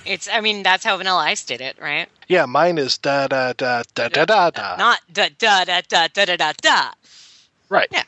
It's. 0.09 0.29
I 0.29 0.41
mean, 0.41 0.63
that's 0.63 0.85
how 0.85 0.97
Vanilla 0.97 1.21
Ice 1.21 1.45
did 1.45 1.61
it, 1.61 1.77
right? 1.81 2.09
Yeah, 2.29 2.47
mine 2.47 2.79
is 2.79 2.97
da 2.99 3.29
da 3.29 3.53
da 3.53 3.83
da 3.95 4.09
da 4.09 4.25
da 4.25 4.51
da. 4.51 4.77
Not 4.77 5.01
da 5.13 5.29
da 5.39 5.65
da 5.65 5.83
da 5.87 6.09
da 6.09 6.25
da 6.25 6.37
da 6.37 6.53
da. 6.61 6.91
Right. 7.69 7.89
Yeah. 7.91 8.05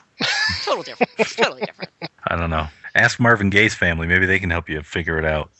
Total 0.64 0.82
different. 0.82 1.12
totally 1.36 1.62
different. 1.62 1.90
I 2.27 2.36
don't 2.36 2.51
know. 2.51 2.66
Ask 2.94 3.20
Marvin 3.20 3.51
Gaye's 3.51 3.74
family; 3.74 4.06
maybe 4.06 4.27
they 4.27 4.39
can 4.39 4.51
help 4.51 4.68
you 4.68 4.82
figure 4.82 5.18
it 5.18 5.24
out. 5.24 5.51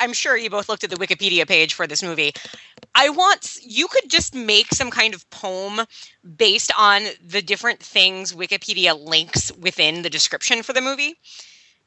I'm 0.00 0.12
sure 0.12 0.36
you 0.36 0.50
both 0.50 0.68
looked 0.68 0.84
at 0.84 0.90
the 0.90 0.96
Wikipedia 0.96 1.46
page 1.46 1.74
for 1.74 1.86
this 1.86 2.02
movie. 2.02 2.32
I 2.94 3.08
want 3.08 3.56
you 3.62 3.86
could 3.88 4.10
just 4.10 4.34
make 4.34 4.74
some 4.74 4.90
kind 4.90 5.14
of 5.14 5.28
poem 5.30 5.86
based 6.36 6.72
on 6.76 7.02
the 7.24 7.40
different 7.40 7.80
things 7.80 8.32
Wikipedia 8.32 8.98
links 8.98 9.52
within 9.52 10.02
the 10.02 10.10
description 10.10 10.62
for 10.62 10.72
the 10.72 10.80
movie. 10.80 11.14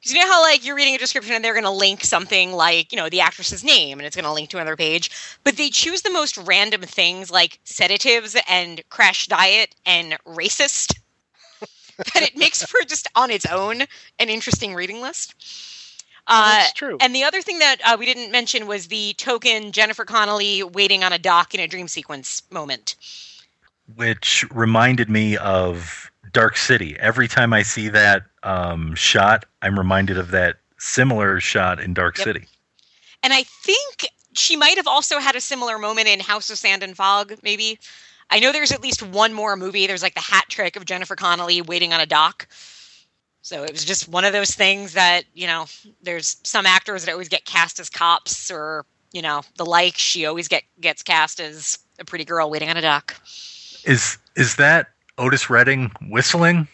Because 0.06 0.14
you 0.14 0.22
know 0.22 0.32
how 0.32 0.44
like 0.44 0.64
you're 0.64 0.76
reading 0.76 0.94
a 0.94 1.00
description 1.00 1.34
and 1.34 1.44
they're 1.44 1.54
going 1.56 1.64
to 1.64 1.72
link 1.72 2.04
something 2.04 2.52
like 2.54 2.92
you 2.92 2.96
know 2.96 3.10
the 3.10 3.22
actress's 3.22 3.64
name 3.64 3.98
and 3.98 4.06
it's 4.06 4.16
going 4.16 4.26
to 4.26 4.32
link 4.32 4.50
to 4.52 4.58
another 4.58 4.76
page, 4.76 5.10
but 5.44 5.58
they 5.58 5.72
choose 5.72 6.04
the 6.04 6.12
most 6.12 6.38
random 6.38 6.82
things 6.82 7.32
like 7.32 7.60
sedatives 7.64 8.38
and 8.48 8.88
crash 8.90 9.26
diet 9.26 9.74
and 9.84 10.16
racist 10.28 11.00
that 12.14 12.22
it 12.22 12.38
makes 12.38 12.64
for 12.64 12.82
just 12.86 13.08
on 13.16 13.32
its 13.32 13.48
own 13.48 13.82
an 14.20 14.30
interesting 14.30 14.76
reading 14.76 15.02
list. 15.02 15.34
Uh, 16.28 16.60
That's 16.60 16.74
true. 16.74 16.98
And 17.02 17.16
the 17.16 17.24
other 17.24 17.42
thing 17.42 17.58
that 17.60 17.78
uh, 17.84 17.98
we 18.00 18.06
didn't 18.06 18.32
mention 18.32 18.68
was 18.68 18.88
the 18.90 19.14
token 19.14 19.72
Jennifer 19.72 20.06
Connelly 20.06 20.62
waiting 20.62 21.04
on 21.04 21.14
a 21.14 21.20
dock 21.20 21.56
in 21.56 21.60
a 21.60 21.68
dream 21.68 21.88
sequence 21.88 22.44
moment. 22.52 22.96
which 23.96 24.46
reminded 24.52 25.10
me 25.10 25.38
of 25.38 26.12
Dark 26.32 26.58
City. 26.58 26.96
Every 27.00 27.28
time 27.28 27.54
I 27.54 27.64
see 27.64 27.90
that 27.90 28.24
um, 28.46 28.96
shot, 28.96 29.46
I'm 29.62 29.78
reminded 29.78 30.18
of 30.18 30.32
that 30.32 30.58
similar 30.78 31.40
shot 31.42 31.82
in 31.82 31.94
Dark 31.94 32.18
Yep. 32.18 32.24
City. 32.24 32.48
And 33.24 33.34
I 33.34 33.44
think 33.44 34.08
she 34.34 34.56
might 34.56 34.78
have 34.78 34.88
also 34.88 35.20
had 35.20 35.36
a 35.36 35.42
similar 35.42 35.78
moment 35.78 36.08
in 36.08 36.20
House 36.20 36.50
of 36.50 36.58
Sand 36.58 36.84
and 36.84 36.96
Fog, 36.96 37.34
maybe. 37.44 37.80
I 38.30 38.40
know 38.40 38.52
there's 38.52 38.72
at 38.72 38.82
least 38.82 39.04
one 39.04 39.34
more 39.34 39.56
movie. 39.56 39.88
There's 39.88 40.04
like 40.04 40.14
the 40.14 40.22
hat 40.22 40.46
trick 40.50 40.76
of 40.76 40.86
Jennifer 40.86 41.16
Connelly 41.16 41.62
waiting 41.62 41.94
on 41.94 42.00
a 42.00 42.06
dock. 42.06 42.48
So 43.42 43.64
it 43.64 43.72
was 43.72 43.86
just 43.86 44.08
one 44.08 44.26
of 44.26 44.34
those 44.34 44.52
things 44.52 44.94
that, 44.94 45.24
you 45.34 45.46
know, 45.46 45.66
there's 46.02 46.38
some 46.44 46.66
actors 46.66 47.06
that 47.06 47.12
always 47.12 47.30
get 47.30 47.46
cast 47.46 47.80
as 47.80 47.90
cops 47.90 48.50
or, 48.50 48.86
you 49.12 49.22
know, 49.22 49.42
the 49.58 49.66
like. 49.66 49.98
She 49.98 50.26
always 50.26 50.48
get 50.48 50.64
gets 50.82 51.04
cast 51.04 51.40
as 51.40 51.78
a 52.00 52.06
pretty 52.06 52.26
girl 52.26 52.50
waiting 52.50 52.70
on 52.70 52.78
a 52.78 52.82
dock. 52.82 53.16
Is 53.84 54.18
is 54.36 54.56
that 54.56 54.90
Otis 55.20 55.50
Redding 55.50 55.92
whistling? 56.10 56.68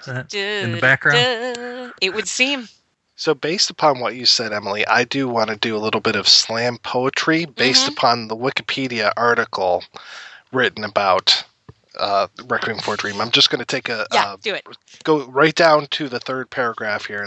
Sitting 0.00 0.14
that 0.14 0.34
in 0.34 0.72
the 0.72 0.80
background? 0.80 1.92
It 2.00 2.14
would 2.14 2.28
seem. 2.28 2.68
So, 3.16 3.34
based 3.34 3.68
upon 3.68 4.00
what 4.00 4.16
you 4.16 4.24
said, 4.24 4.52
Emily, 4.52 4.86
I 4.86 5.04
do 5.04 5.28
want 5.28 5.50
to 5.50 5.56
do 5.56 5.76
a 5.76 5.78
little 5.78 6.00
bit 6.00 6.16
of 6.16 6.26
slam 6.26 6.78
poetry 6.78 7.44
based 7.44 7.84
Mm-hmm. 7.84 7.92
upon 7.92 8.28
the 8.28 8.36
Wikipedia 8.36 9.12
article 9.16 9.84
written 10.52 10.84
about 10.84 11.44
uh, 11.98 12.28
Requiem 12.46 12.78
for 12.78 12.94
a 12.94 12.96
Dream. 12.96 13.20
I'm 13.20 13.30
just 13.30 13.50
going 13.50 13.58
to 13.58 13.66
take 13.66 13.88
a 13.90 14.06
Yeah, 14.12 14.24
uh, 14.32 14.36
do 14.42 14.54
it. 14.54 14.66
go 15.04 15.26
right 15.26 15.54
down 15.54 15.86
to 15.88 16.08
the 16.08 16.18
third 16.20 16.48
paragraph 16.48 17.04
here. 17.04 17.26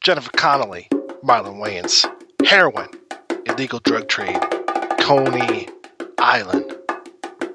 Jennifer 0.00 0.30
Connelly, 0.32 0.88
Marlon 1.22 1.60
Wayans, 1.62 2.06
heroin, 2.46 2.88
illegal 3.46 3.78
drug 3.80 4.08
trade, 4.08 4.40
Coney 4.98 5.68
Island, 6.18 6.74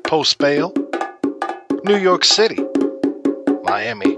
post 0.07 0.37
bail, 0.37 0.71
New 1.83 1.97
York 1.97 2.23
City, 2.23 2.59
Miami, 3.63 4.17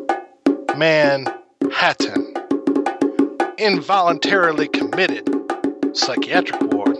Manhattan, 0.76 2.34
involuntarily 3.57 4.68
committed, 4.68 5.27
psychiatric 5.93 6.61
ward, 6.73 6.97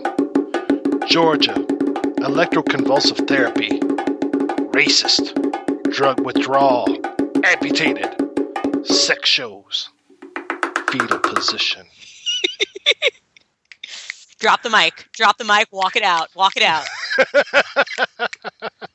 Georgia, 1.06 1.54
electroconvulsive 2.20 3.28
therapy, 3.28 3.78
racist, 4.72 5.34
drug 5.92 6.20
withdrawal, 6.24 6.88
amputated, 7.44 8.08
sex 8.84 9.28
shows, 9.28 9.90
fetal 10.90 11.18
position. 11.18 11.86
Drop 14.38 14.62
the 14.62 14.70
mic. 14.70 15.08
Drop 15.14 15.36
the 15.38 15.44
mic. 15.44 15.68
Walk 15.72 15.96
it 15.96 16.02
out. 16.02 16.28
Walk 16.34 16.52
it 16.56 16.62
out. 16.62 16.86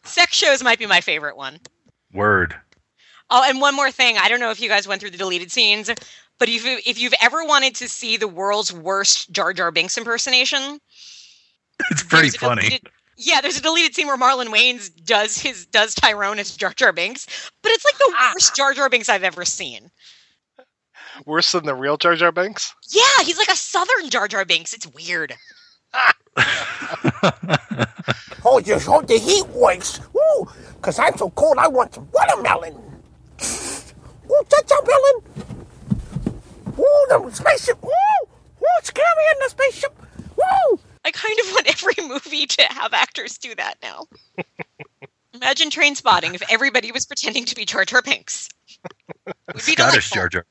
Sex 0.03 0.35
shows 0.35 0.63
might 0.63 0.79
be 0.79 0.85
my 0.85 1.01
favorite 1.01 1.35
one. 1.37 1.59
Word. 2.13 2.55
Oh, 3.29 3.43
and 3.47 3.59
one 3.59 3.75
more 3.75 3.91
thing. 3.91 4.17
I 4.17 4.29
don't 4.29 4.39
know 4.39 4.51
if 4.51 4.61
you 4.61 4.69
guys 4.69 4.87
went 4.87 5.01
through 5.01 5.11
the 5.11 5.17
deleted 5.17 5.51
scenes, 5.51 5.89
but 6.39 6.49
if 6.49 6.65
you, 6.65 6.79
if 6.85 6.99
you've 6.99 7.13
ever 7.21 7.43
wanted 7.43 7.75
to 7.75 7.89
see 7.89 8.15
the 8.17 8.27
world's 8.27 8.71
worst 8.71 9.31
Jar 9.31 9.53
Jar 9.53 9.71
Binks 9.71 9.97
impersonation, 9.97 10.79
It's 11.91 12.03
pretty 12.03 12.29
funny. 12.29 12.61
deleted- 12.63 12.89
yeah, 13.15 13.41
there's 13.41 13.57
a 13.57 13.61
deleted 13.61 13.93
scene 13.93 14.07
where 14.07 14.17
Marlon 14.17 14.47
Wayans 14.47 14.89
does 15.05 15.37
his 15.37 15.67
does 15.67 15.93
Tyrone 15.93 16.39
as 16.39 16.55
Jar 16.57 16.73
Jar 16.73 16.91
Binks, 16.91 17.27
but 17.61 17.71
it's 17.71 17.85
like 17.85 17.97
the 17.97 18.11
ah. 18.15 18.31
worst 18.33 18.55
Jar 18.55 18.73
Jar 18.73 18.89
Binks 18.89 19.07
I've 19.07 19.23
ever 19.23 19.45
seen. 19.45 19.91
Worse 21.25 21.51
than 21.51 21.65
the 21.65 21.75
real 21.75 21.97
Jar 21.97 22.15
Jar 22.15 22.31
Binks? 22.31 22.73
Yeah, 22.89 23.23
he's 23.23 23.37
like 23.37 23.49
a 23.49 23.55
Southern 23.55 24.09
Jar 24.09 24.27
Jar 24.27 24.45
Binks. 24.45 24.73
It's 24.73 24.87
weird. 24.87 25.35
Hold 28.43 28.67
your 28.67 28.79
hold 28.79 29.07
the 29.07 29.17
heat 29.17 29.47
wakes. 29.49 30.01
Woo! 30.11 30.47
Cause 30.81 30.99
I'm 30.99 31.15
so 31.17 31.29
cold 31.29 31.57
I 31.57 31.69
want 31.69 31.93
some 31.95 32.09
watermelon. 32.11 32.73
Woo, 34.27 34.41
cha 34.49 34.81
melon. 34.85 35.21
Woo, 36.75 36.85
the 37.07 37.31
spaceship. 37.31 37.81
Woo! 37.81 37.89
Woo, 38.59 38.67
it's 38.79 38.89
scary 38.89 39.05
in 39.31 39.39
the 39.39 39.49
spaceship. 39.49 39.97
Woo! 40.35 40.79
I 41.05 41.11
kind 41.11 41.39
of 41.39 41.45
want 41.51 41.67
every 41.67 41.95
movie 42.05 42.45
to 42.47 42.63
have 42.63 42.93
actors 42.93 43.37
do 43.37 43.55
that 43.55 43.75
now. 43.81 44.07
Imagine 45.33 45.69
Trainspotting 45.69 46.33
if 46.35 46.43
everybody 46.51 46.91
was 46.91 47.05
pretending 47.05 47.45
to 47.45 47.55
be 47.55 47.63
Jar 47.63 47.85
Jar 47.85 48.01
Binks. 48.01 48.49
Would 49.25 49.35
be 49.55 49.59
Scottish 49.59 50.09
delightful. 50.09 50.15
Jar 50.15 50.27
Jar. 50.29 50.45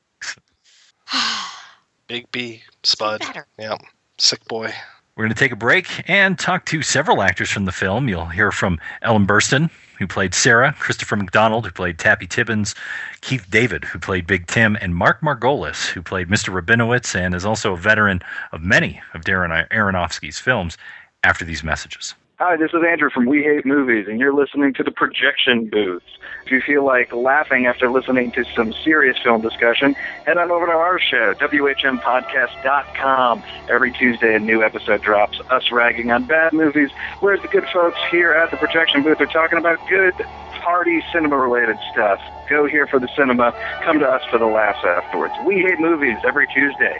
Begbie, 2.07 2.61
Spud. 2.83 3.21
better. 3.21 3.47
Yeah. 3.57 3.77
Sick 4.17 4.43
boy. 4.45 4.73
We're 5.15 5.25
going 5.25 5.35
to 5.35 5.39
take 5.39 5.51
a 5.51 5.55
break 5.55 6.09
and 6.09 6.39
talk 6.39 6.65
to 6.67 6.81
several 6.81 7.21
actors 7.21 7.51
from 7.51 7.65
the 7.65 7.71
film. 7.71 8.09
You'll 8.09 8.25
hear 8.25 8.51
from 8.51 8.79
Ellen 9.03 9.27
Burstyn, 9.27 9.69
who 9.99 10.07
played 10.07 10.33
Sarah, 10.33 10.75
Christopher 10.79 11.15
McDonald, 11.15 11.65
who 11.65 11.71
played 11.71 11.99
Tappy 11.99 12.25
Tibbons, 12.25 12.73
Keith 13.21 13.45
David, 13.49 13.83
who 13.83 13.99
played 13.99 14.25
Big 14.25 14.47
Tim, 14.47 14.75
and 14.81 14.95
Mark 14.95 15.21
Margolis, 15.21 15.85
who 15.87 16.01
played 16.01 16.29
Mr. 16.29 16.51
Rabinowitz 16.51 17.15
and 17.15 17.35
is 17.35 17.45
also 17.45 17.73
a 17.73 17.77
veteran 17.77 18.21
of 18.51 18.63
many 18.63 19.01
of 19.13 19.21
Darren 19.21 19.67
Aronofsky's 19.69 20.39
films 20.39 20.77
after 21.23 21.45
these 21.45 21.63
messages. 21.63 22.15
Hi, 22.39 22.57
this 22.57 22.71
is 22.73 22.81
Andrew 22.83 23.11
from 23.11 23.27
We 23.27 23.43
Hate 23.43 23.63
Movies, 23.63 24.07
and 24.09 24.19
you're 24.19 24.33
listening 24.33 24.73
to 24.73 24.83
the 24.83 24.89
Projection 24.89 25.69
Booth. 25.69 26.01
If 26.47 26.51
you 26.51 26.61
feel 26.65 26.83
like 26.83 27.13
laughing 27.13 27.67
after 27.67 27.91
listening 27.91 28.31
to 28.31 28.43
some 28.55 28.73
serious 28.83 29.19
film 29.23 29.41
discussion, 29.41 29.93
head 30.25 30.39
on 30.39 30.49
over 30.49 30.65
to 30.65 30.71
our 30.71 30.99
show, 30.99 31.35
WHMPodcast.com. 31.35 33.43
Every 33.69 33.91
Tuesday, 33.91 34.33
a 34.33 34.39
new 34.39 34.63
episode 34.63 35.03
drops, 35.03 35.39
us 35.51 35.71
ragging 35.71 36.09
on 36.09 36.25
bad 36.25 36.53
movies, 36.53 36.89
whereas 37.19 37.39
the 37.43 37.49
good 37.49 37.67
folks 37.71 37.99
here 38.09 38.33
at 38.33 38.49
the 38.49 38.57
Projection 38.57 39.03
Booth 39.03 39.21
are 39.21 39.27
talking 39.27 39.59
about 39.59 39.77
good, 39.87 40.15
hearty, 40.15 41.03
cinema-related 41.13 41.77
stuff. 41.91 42.19
Go 42.49 42.65
here 42.65 42.87
for 42.87 42.99
the 42.99 43.09
cinema, 43.15 43.53
come 43.83 43.99
to 43.99 44.07
us 44.07 44.23
for 44.31 44.39
the 44.39 44.47
laughs 44.47 44.83
afterwards. 44.83 45.35
We 45.45 45.59
Hate 45.59 45.79
Movies 45.79 46.17
every 46.25 46.47
Tuesday. 46.47 46.99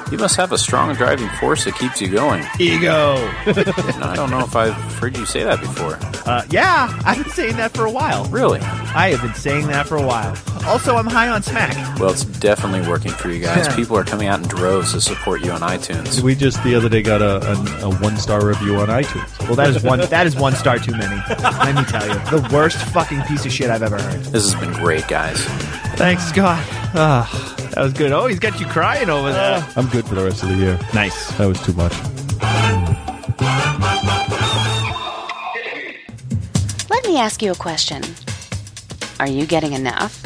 You 0.11 0.17
must 0.17 0.35
have 0.35 0.51
a 0.51 0.57
strong 0.57 0.93
driving 0.95 1.29
force 1.39 1.63
that 1.65 1.75
keeps 1.75 2.01
you 2.01 2.09
going. 2.09 2.43
Ego. 2.59 3.15
And 3.51 4.03
I 4.03 4.15
don't 4.15 4.29
know 4.29 4.39
if 4.39 4.55
I've 4.55 4.73
heard 4.99 5.15
you 5.17 5.25
say 5.25 5.43
that 5.43 5.59
before. 5.59 5.97
Uh, 6.25 6.43
yeah, 6.49 6.99
I've 7.05 7.17
been 7.23 7.31
saying 7.33 7.57
that 7.57 7.71
for 7.71 7.85
a 7.85 7.91
while. 7.91 8.25
Really? 8.25 8.59
I 8.59 9.09
have 9.11 9.21
been 9.21 9.33
saying 9.33 9.67
that 9.67 9.87
for 9.87 9.97
a 9.97 10.05
while. 10.05 10.35
Also, 10.65 10.95
I'm 10.95 11.07
high 11.07 11.27
on 11.29 11.41
smack. 11.43 11.75
Well, 11.99 12.11
it's 12.11 12.23
definitely 12.23 12.87
working 12.87 13.11
for 13.11 13.29
you 13.29 13.41
guys. 13.41 13.73
People 13.75 13.97
are 13.97 14.03
coming 14.03 14.27
out 14.27 14.39
in 14.41 14.47
droves 14.47 14.93
to 14.93 15.01
support 15.01 15.43
you 15.43 15.51
on 15.51 15.61
iTunes. 15.61 16.21
We 16.21 16.35
just 16.35 16.63
the 16.63 16.75
other 16.75 16.89
day 16.89 17.01
got 17.01 17.21
a, 17.21 17.51
a, 17.51 17.89
a 17.89 17.95
one 17.95 18.17
star 18.17 18.45
review 18.45 18.77
on 18.77 18.87
iTunes. 18.87 19.39
Well, 19.47 19.55
that 19.55 19.69
is 19.69 19.83
one. 19.83 19.99
that 19.99 20.27
is 20.27 20.35
one 20.35 20.53
star 20.53 20.77
too 20.77 20.91
many. 20.91 21.21
Let 21.29 21.75
me 21.75 21.83
tell 21.85 22.07
you, 22.07 22.13
the 22.39 22.47
worst 22.53 22.77
fucking 22.77 23.21
piece 23.23 23.45
of 23.45 23.51
shit 23.51 23.69
I've 23.69 23.83
ever 23.83 23.99
heard. 24.01 24.21
This 24.25 24.51
has 24.51 24.55
been 24.55 24.73
great, 24.73 25.07
guys. 25.07 25.43
Thanks, 25.95 26.23
Scott. 26.25 26.63
Ah, 26.93 27.55
that 27.73 27.81
was 27.81 27.93
good. 27.93 28.11
Oh, 28.11 28.27
he's 28.27 28.39
got 28.39 28.59
you 28.59 28.65
crying 28.67 29.09
over 29.09 29.31
there. 29.31 29.65
I'm 29.75 29.87
good 29.87 30.00
for 30.05 30.15
the 30.15 30.23
rest 30.23 30.43
of 30.43 30.49
the 30.49 30.55
year. 30.55 30.79
Nice. 30.93 31.35
That 31.37 31.47
was 31.47 31.61
too 31.61 31.73
much. 31.73 31.93
Let 36.89 37.05
me 37.05 37.17
ask 37.17 37.41
you 37.41 37.51
a 37.51 37.55
question. 37.55 38.03
Are 39.19 39.27
you 39.27 39.45
getting 39.45 39.73
enough? 39.73 40.21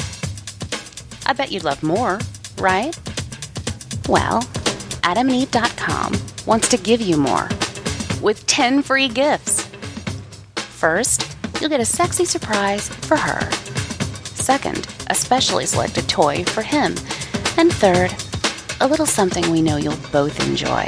I 1.28 1.34
bet 1.34 1.52
you'd 1.52 1.64
love 1.64 1.82
more, 1.84 2.20
right? 2.58 2.98
Well, 4.08 4.42
adamandeve.com 5.04 6.14
wants 6.46 6.70
to 6.70 6.78
give 6.78 7.02
you 7.02 7.18
more 7.18 7.50
with 8.22 8.46
10 8.48 8.82
free 8.84 9.08
gifts. 9.08 9.64
First, 10.56 11.36
you'll 11.60 11.70
get 11.70 11.80
a 11.80 11.86
sexy 11.86 12.26
surprise 12.26 12.90
for 12.90 13.18
her. 13.18 13.52
Second, 14.36 14.88
a 15.10 15.16
specially 15.16 15.66
selected 15.66 16.08
toy 16.08 16.44
for 16.46 16.62
him. 16.62 16.96
And 17.58 17.72
third, 17.74 18.12
a 18.82 18.88
little 18.88 19.06
something 19.06 19.50
we 19.52 19.62
know 19.62 19.78
you'll 19.78 19.96
both 20.12 20.40
enjoy. 20.48 20.88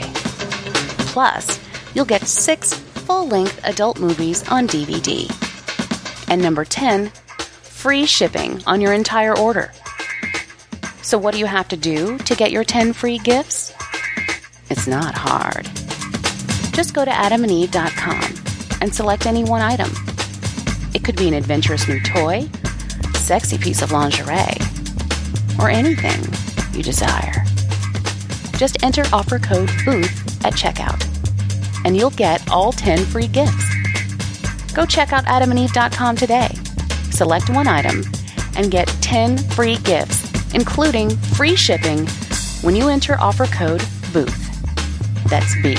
Plus, 1.14 1.60
you'll 1.94 2.06
get 2.06 2.24
six 2.28 2.74
full 2.74 3.28
length 3.28 3.60
adult 3.64 4.00
movies 4.00 4.48
on 4.50 4.68
DVD. 4.68 5.30
And 6.30 6.42
number 6.42 6.66
10, 6.66 7.10
free 7.64 8.06
shipping 8.06 8.62
on 8.68 8.82
your 8.82 8.94
entire 8.94 9.38
order. 9.38 9.72
So, 11.02 11.18
what 11.18 11.34
do 11.34 11.40
you 11.40 11.46
have 11.46 11.70
to 11.70 11.78
do 11.78 12.18
to 12.18 12.36
get 12.36 12.52
your 12.52 12.66
10 12.66 12.94
free 12.94 13.18
gifts? 13.18 13.74
It's 14.70 14.88
not 14.88 15.16
hard. 15.16 15.66
Just 16.74 16.94
go 16.94 17.06
to 17.06 17.12
adamandeve.com 17.12 18.82
and 18.82 18.94
select 18.94 19.26
any 19.26 19.44
one 19.44 19.62
item. 19.62 19.90
It 20.94 21.04
could 21.04 21.16
be 21.16 21.30
an 21.30 21.34
adventurous 21.34 21.88
new 21.88 22.02
toy, 22.02 22.50
sexy 23.16 23.58
piece 23.58 23.82
of 23.82 23.92
lingerie, 23.92 24.58
or 25.60 25.70
anything 25.70 26.22
you 26.76 26.84
desire. 26.84 27.47
Just 28.58 28.84
enter 28.84 29.04
offer 29.14 29.38
code 29.38 29.70
BOOTH 29.86 30.46
at 30.46 30.54
checkout, 30.54 31.00
and 31.86 31.96
you'll 31.96 32.10
get 32.10 32.50
all 32.50 32.72
10 32.72 33.06
free 33.06 33.28
gifts. 33.28 33.66
Go 34.74 34.86
check 34.86 35.14
out 35.14 35.26
adamandeve.com 35.26 36.16
today. 36.16 36.50
Select 37.12 37.50
one 37.50 37.68
item 37.68 38.04
and 38.56 38.72
get 38.72 38.88
10 39.02 39.38
free 39.38 39.78
gifts, 39.78 40.54
including 40.54 41.10
free 41.10 41.56
shipping, 41.56 42.08
when 42.62 42.76
you 42.76 42.90
enter 42.90 43.20
offer 43.20 43.46
code 43.46 43.84
BOOTH. 44.12 45.30
That's 45.30 45.54
B 45.62 45.76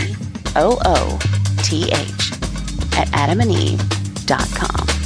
O 0.55 0.79
O 0.85 1.19
T-H, 1.63 2.33
at 2.97 3.09
adamandeve.com. 3.09 4.98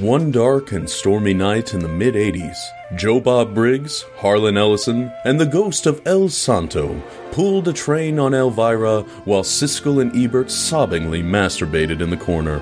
One 0.00 0.30
dark 0.30 0.72
and 0.72 0.90
stormy 0.90 1.32
night 1.32 1.72
in 1.72 1.80
the 1.80 1.88
mid 1.88 2.16
80s, 2.16 2.58
Joe 2.96 3.18
Bob 3.18 3.54
Briggs, 3.54 4.04
Harlan 4.16 4.58
Ellison, 4.58 5.10
and 5.24 5.40
the 5.40 5.46
ghost 5.46 5.86
of 5.86 6.06
El 6.06 6.28
Santo 6.28 7.02
pulled 7.32 7.66
a 7.66 7.72
train 7.72 8.18
on 8.18 8.34
Elvira 8.34 9.04
while 9.24 9.42
Siskel 9.42 10.02
and 10.02 10.14
Ebert 10.14 10.48
sobbingly 10.48 11.24
masturbated 11.24 12.02
in 12.02 12.10
the 12.10 12.16
corner. 12.18 12.60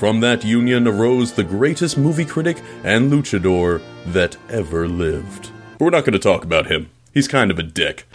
From 0.00 0.18
that 0.20 0.44
union 0.44 0.88
arose 0.88 1.32
the 1.32 1.44
greatest 1.44 1.96
movie 1.96 2.24
critic 2.24 2.60
and 2.82 3.12
luchador 3.12 3.80
that 4.06 4.36
ever 4.48 4.88
lived. 4.88 5.50
We're 5.78 5.90
not 5.90 6.04
going 6.04 6.14
to 6.14 6.18
talk 6.18 6.42
about 6.42 6.66
him. 6.66 6.90
He's 7.14 7.28
kind 7.28 7.52
of 7.52 7.60
a 7.60 7.62
dick. 7.62 8.08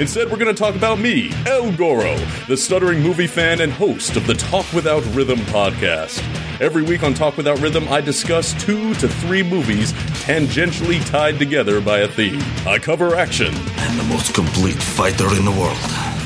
Instead, 0.00 0.30
we're 0.30 0.38
going 0.38 0.52
to 0.54 0.58
talk 0.58 0.74
about 0.74 0.98
me, 0.98 1.30
El 1.46 1.70
Goro, 1.72 2.16
the 2.48 2.56
stuttering 2.56 3.00
movie 3.02 3.26
fan 3.26 3.60
and 3.60 3.70
host 3.70 4.16
of 4.16 4.26
the 4.26 4.34
Talk 4.34 4.70
Without 4.72 5.04
Rhythm 5.14 5.38
podcast. 5.40 6.22
Every 6.60 6.82
week 6.82 7.02
on 7.02 7.12
Talk 7.12 7.36
Without 7.36 7.60
Rhythm, 7.60 7.86
I 7.88 8.00
discuss 8.00 8.54
two 8.64 8.94
to 8.94 9.08
three 9.08 9.42
movies 9.42 9.92
tangentially 10.24 11.04
tied 11.10 11.38
together 11.38 11.80
by 11.80 11.98
a 11.98 12.08
theme. 12.08 12.40
I 12.66 12.78
cover 12.78 13.14
action. 13.16 13.54
I'm 13.76 13.98
the 13.98 14.04
most 14.04 14.34
complete 14.34 14.82
fighter 14.82 15.28
in 15.36 15.44
the 15.44 15.50
world. 15.50 15.76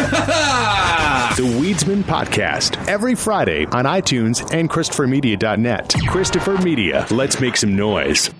the 1.34 1.42
Weedsman 1.42 2.04
Podcast 2.04 2.86
every 2.86 3.16
Friday 3.16 3.66
on 3.66 3.84
iTunes 3.84 4.48
and 4.54 4.70
ChristopherMedia.net. 4.70 5.92
Christopher 6.06 6.56
Media. 6.58 7.04
Let's 7.10 7.40
make 7.40 7.56
some 7.56 7.74
noise. 7.74 8.30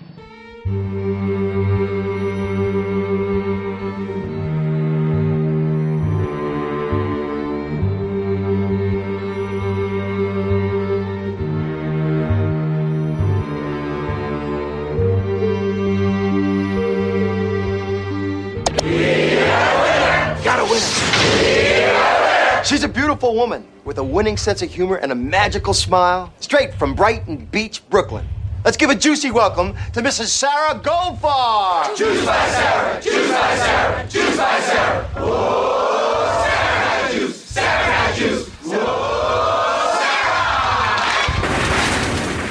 Beautiful 23.05 23.35
woman 23.35 23.63
with 23.83 23.99
a 23.99 24.03
winning 24.03 24.35
sense 24.35 24.63
of 24.63 24.73
humor 24.73 24.95
and 24.95 25.11
a 25.11 25.15
magical 25.15 25.75
smile, 25.75 26.33
straight 26.39 26.73
from 26.73 26.95
Brighton 26.95 27.45
Beach, 27.51 27.87
Brooklyn. 27.91 28.27
Let's 28.63 28.77
give 28.77 28.89
a 28.89 28.95
juicy 28.95 29.29
welcome 29.29 29.75
to 29.93 30.01
Mrs. 30.01 30.29
Sarah 30.29 30.79
Goldfarb. 30.79 31.95
Juice 31.95 32.25
by 32.25 32.49
Sarah, 32.49 32.99
juice 32.99 33.29
by 33.29 33.57
Sarah, 33.57 34.07
juice 34.09 34.37
by 34.37 34.59
Sarah. 34.59 35.03
Whoa, 35.17 36.45
Sarah 36.45 36.83
got 36.83 37.11
juice, 37.11 37.41
Sarah 37.45 37.85
got 37.85 38.15
juice. 38.15 38.55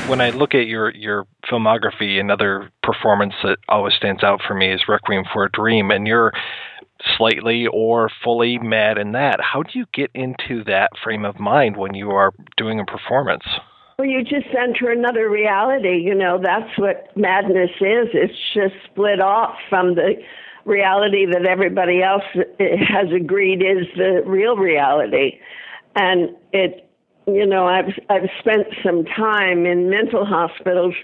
when 0.07 0.21
I 0.21 0.31
look 0.31 0.55
at 0.55 0.67
your 0.67 0.95
your 0.95 1.27
filmography, 1.51 2.21
another 2.21 2.71
performance 2.85 3.35
that 3.43 3.59
always 3.69 3.95
stands 3.95 4.23
out 4.23 4.41
for 4.47 4.55
me 4.55 4.73
is 4.73 4.83
Requiem 4.87 5.25
for 5.33 5.45
a 5.45 5.51
Dream, 5.51 5.91
and 5.91 6.07
you're 6.07 6.33
slightly 7.17 7.67
or 7.73 8.11
fully 8.23 8.59
mad 8.59 8.99
in 8.99 9.13
that. 9.13 9.41
How 9.41 9.63
do 9.63 9.79
you 9.79 9.87
get 9.93 10.11
into 10.15 10.65
that 10.65 10.91
frame 11.03 11.25
of 11.25 11.39
mind 11.39 11.77
when 11.77 11.95
you 11.95 12.11
are 12.11 12.33
doing 12.57 12.81
a 12.81 12.85
performance? 12.85 13.45
Well, 13.99 14.09
you 14.09 14.23
just 14.23 14.49
enter 14.59 14.91
another 14.91 15.31
reality. 15.31 15.99
You 15.99 16.15
know, 16.15 16.41
that's 16.43 16.79
what 16.79 17.17
madness 17.17 17.71
is. 17.81 18.09
It's 18.13 18.35
just 18.53 18.75
split 18.91 19.21
off 19.21 19.57
from 19.69 19.95
the 19.95 20.15
reality 20.65 21.27
that 21.27 21.47
everybody 21.47 22.03
else 22.03 22.25
has 22.59 23.13
agreed 23.15 23.63
is 23.63 23.87
the 23.97 24.23
real 24.27 24.57
reality. 24.57 25.39
And 25.95 26.31
it, 26.53 26.89
you 27.27 27.47
know, 27.47 27.67
I've 27.67 27.93
I've 28.11 28.29
spent 28.41 28.67
some 28.85 29.05
time 29.05 29.65
in 29.65 29.91
mental 29.91 30.27
hospitals 30.27 30.95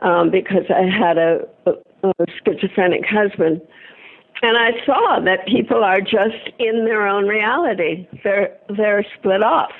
um, 0.00 0.30
because 0.30 0.64
I 0.68 0.82
had 0.82 1.16
a, 1.16 1.40
a, 1.64 1.72
a 2.04 2.26
schizophrenic 2.44 3.04
husband, 3.06 3.62
and 4.46 4.56
I 4.56 4.70
saw 4.86 5.18
that 5.24 5.46
people 5.48 5.82
are 5.82 6.00
just 6.00 6.50
in 6.60 6.84
their 6.84 7.06
own 7.08 7.26
reality. 7.26 8.06
They're 8.22 8.56
they're 8.76 9.04
split 9.18 9.42
off, 9.42 9.72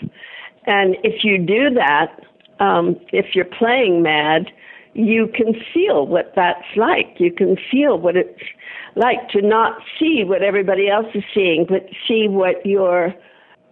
and 0.67 0.97
if 1.05 1.23
you 1.23 1.39
do 1.39 1.71
that, 1.75 2.21
um, 2.59 2.97
if 3.13 3.35
you're 3.35 3.45
playing 3.45 4.03
mad, 4.03 4.47
you 4.95 5.29
can 5.29 5.55
feel 5.73 6.07
what 6.09 6.33
that's 6.35 6.67
like. 6.75 7.15
You 7.19 7.33
can 7.33 7.57
feel 7.71 7.97
what 7.99 8.17
it's 8.17 8.43
like 8.97 9.29
to 9.31 9.41
not 9.41 9.79
see 10.01 10.25
what 10.25 10.43
everybody 10.43 10.89
else 10.89 11.07
is 11.15 11.23
seeing, 11.33 11.67
but 11.69 11.87
see 12.09 12.27
what 12.27 12.67
your 12.67 13.15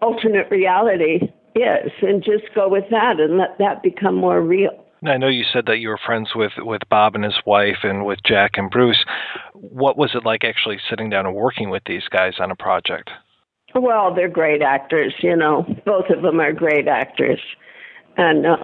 alternate 0.01 0.49
reality 0.49 1.33
is, 1.57 1.91
and 2.03 2.23
just 2.23 2.45
go 2.55 2.69
with 2.69 2.85
that 2.91 3.19
and 3.19 3.37
let 3.37 3.59
that 3.59 3.83
become 3.83 4.15
more 4.15 4.41
real. 4.41 4.84
I 5.07 5.17
know 5.17 5.29
you 5.29 5.45
said 5.53 5.67
that 5.67 5.79
you 5.79 5.89
were 5.89 5.99
friends 6.05 6.31
with, 6.35 6.53
with 6.59 6.83
Bob 6.89 7.15
and 7.15 7.25
his 7.25 7.39
wife 7.47 7.79
and 7.83 8.07
with 8.07 8.21
Jack 8.25 8.53
and 8.55 8.71
Bruce. 8.71 9.05
What 9.53 9.99
was 9.99 10.11
it 10.15 10.25
like 10.25 10.45
actually 10.45 10.79
sitting 10.89 11.11
down 11.11 11.27
and 11.27 11.35
working 11.35 11.71
with 11.71 11.83
these 11.87 12.05
guys 12.11 12.35
on 12.39 12.51
a 12.51 12.57
project? 12.57 13.11
Well, 13.75 14.15
they're 14.15 14.29
great 14.29 14.63
actors, 14.63 15.13
you 15.21 15.37
know. 15.37 15.67
Both 15.85 16.11
of 16.11 16.23
them 16.23 16.41
are 16.41 16.53
great 16.53 16.87
actors. 16.87 17.41
And 18.17 18.47
uh, 18.47 18.57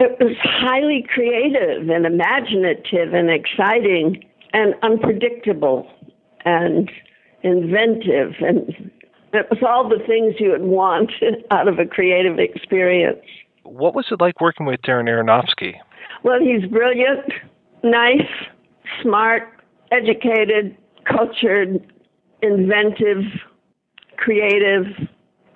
it 0.00 0.18
was 0.18 0.36
highly 0.42 1.06
creative 1.12 1.88
and 1.88 2.04
imaginative 2.04 3.14
and 3.14 3.30
exciting 3.30 4.24
and 4.52 4.74
unpredictable 4.82 5.88
and 6.44 6.90
inventive. 7.42 8.34
And 8.40 8.90
it 9.32 9.46
was 9.50 9.60
all 9.66 9.88
the 9.88 10.04
things 10.04 10.34
you 10.38 10.50
would 10.50 10.62
want 10.62 11.12
out 11.50 11.68
of 11.68 11.78
a 11.78 11.86
creative 11.86 12.38
experience. 12.38 13.24
What 13.70 13.94
was 13.94 14.06
it 14.10 14.20
like 14.20 14.40
working 14.40 14.66
with 14.66 14.82
Darren 14.82 15.08
Aronofsky? 15.08 15.74
Well, 16.24 16.40
he's 16.40 16.68
brilliant, 16.68 17.32
nice, 17.84 18.26
smart, 19.00 19.44
educated, 19.92 20.76
cultured, 21.04 21.80
inventive, 22.42 23.22
creative, 24.16 24.86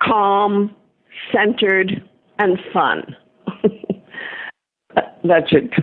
calm, 0.01 0.73
centered, 1.33 1.91
and 2.39 2.57
fun. 2.71 3.15
that 5.25 5.49
should 5.49 5.73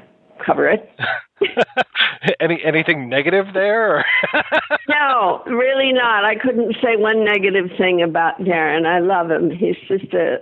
cover 0.45 0.69
it. 0.69 0.89
Any 2.41 2.63
anything 2.65 3.09
negative 3.09 3.47
there? 3.53 4.05
no, 4.89 5.43
really 5.47 5.93
not. 5.93 6.25
I 6.25 6.37
couldn't 6.37 6.75
say 6.83 6.97
one 6.97 7.25
negative 7.25 7.67
thing 7.77 8.01
about 8.01 8.39
Darren. 8.41 8.87
I 8.87 9.01
love 9.01 9.31
him. 9.31 9.51
He's 9.51 9.77
just 9.89 10.13
a 10.15 10.37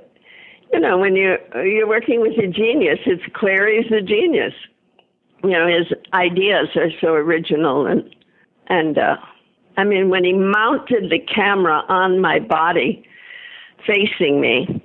you 0.72 0.80
know, 0.80 0.98
when 0.98 1.16
you're 1.16 1.38
you're 1.64 1.88
working 1.88 2.20
with 2.20 2.38
a 2.38 2.47
genius, 2.47 2.98
it's 3.06 3.22
clear 3.34 3.68
he's 3.68 3.90
a 3.92 4.02
genius. 4.02 4.55
You 5.42 5.51
know, 5.51 5.66
his 5.66 5.86
ideas 6.12 6.68
are 6.76 6.90
so 7.01 7.14
original 7.14 7.86
and 7.86 8.14
and 8.68 8.98
uh 8.98 9.16
I 9.76 9.84
mean 9.84 10.10
when 10.10 10.24
he 10.24 10.32
mounted 10.32 11.10
the 11.10 11.18
camera 11.18 11.82
on 11.88 12.20
my 12.20 12.38
body 12.38 13.05
facing 13.86 14.40
me, 14.40 14.82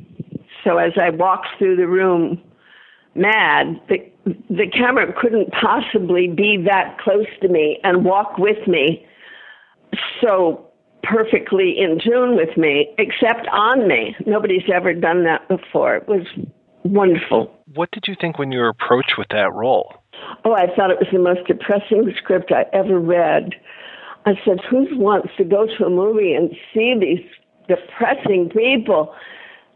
so 0.64 0.78
as 0.78 0.94
I 1.00 1.10
walked 1.12 1.48
through 1.58 1.76
the 1.76 1.88
room 1.88 2.42
mad, 3.14 3.80
the 3.90 3.98
the 4.50 4.68
camera 4.72 5.14
couldn't 5.20 5.52
possibly 5.52 6.28
be 6.28 6.58
that 6.66 6.98
close 7.00 7.28
to 7.42 7.48
me 7.48 7.80
and 7.84 8.04
walk 8.04 8.38
with 8.38 8.68
me 8.68 9.06
so 10.22 10.65
perfectly 11.10 11.76
in 11.78 12.00
tune 12.00 12.36
with 12.36 12.58
me, 12.58 12.94
except 12.98 13.48
on 13.52 13.88
me. 13.88 14.16
Nobody's 14.26 14.70
ever 14.74 14.94
done 14.94 15.24
that 15.24 15.48
before. 15.48 15.96
It 15.96 16.08
was 16.08 16.26
wonderful. 16.84 17.52
What 17.74 17.92
did 17.92 18.06
you 18.08 18.16
think 18.20 18.38
when 18.40 18.52
you 18.52 18.60
were 18.60 18.70
approached 18.70 19.14
with 19.18 19.28
that 19.30 19.54
role? 19.54 19.94
Oh, 20.44 20.54
I 20.54 20.68
thought 20.76 20.92
it 20.92 21.00
was 21.00 21.10
the 21.12 21.20
most 21.20 21.48
depressing 21.48 22.14
script 22.18 22.52
I 22.52 22.66
ever 22.74 23.00
read. 23.00 23.56
I 24.26 24.34
said, 24.44 24.60
Who 24.70 24.88
wants 24.98 25.30
to 25.38 25.44
go 25.44 25.66
to 25.66 25.86
a 25.86 25.90
movie 25.90 26.34
and 26.34 26.52
see 26.74 26.96
these 27.00 27.26
depressing 27.68 28.50
people? 28.50 29.14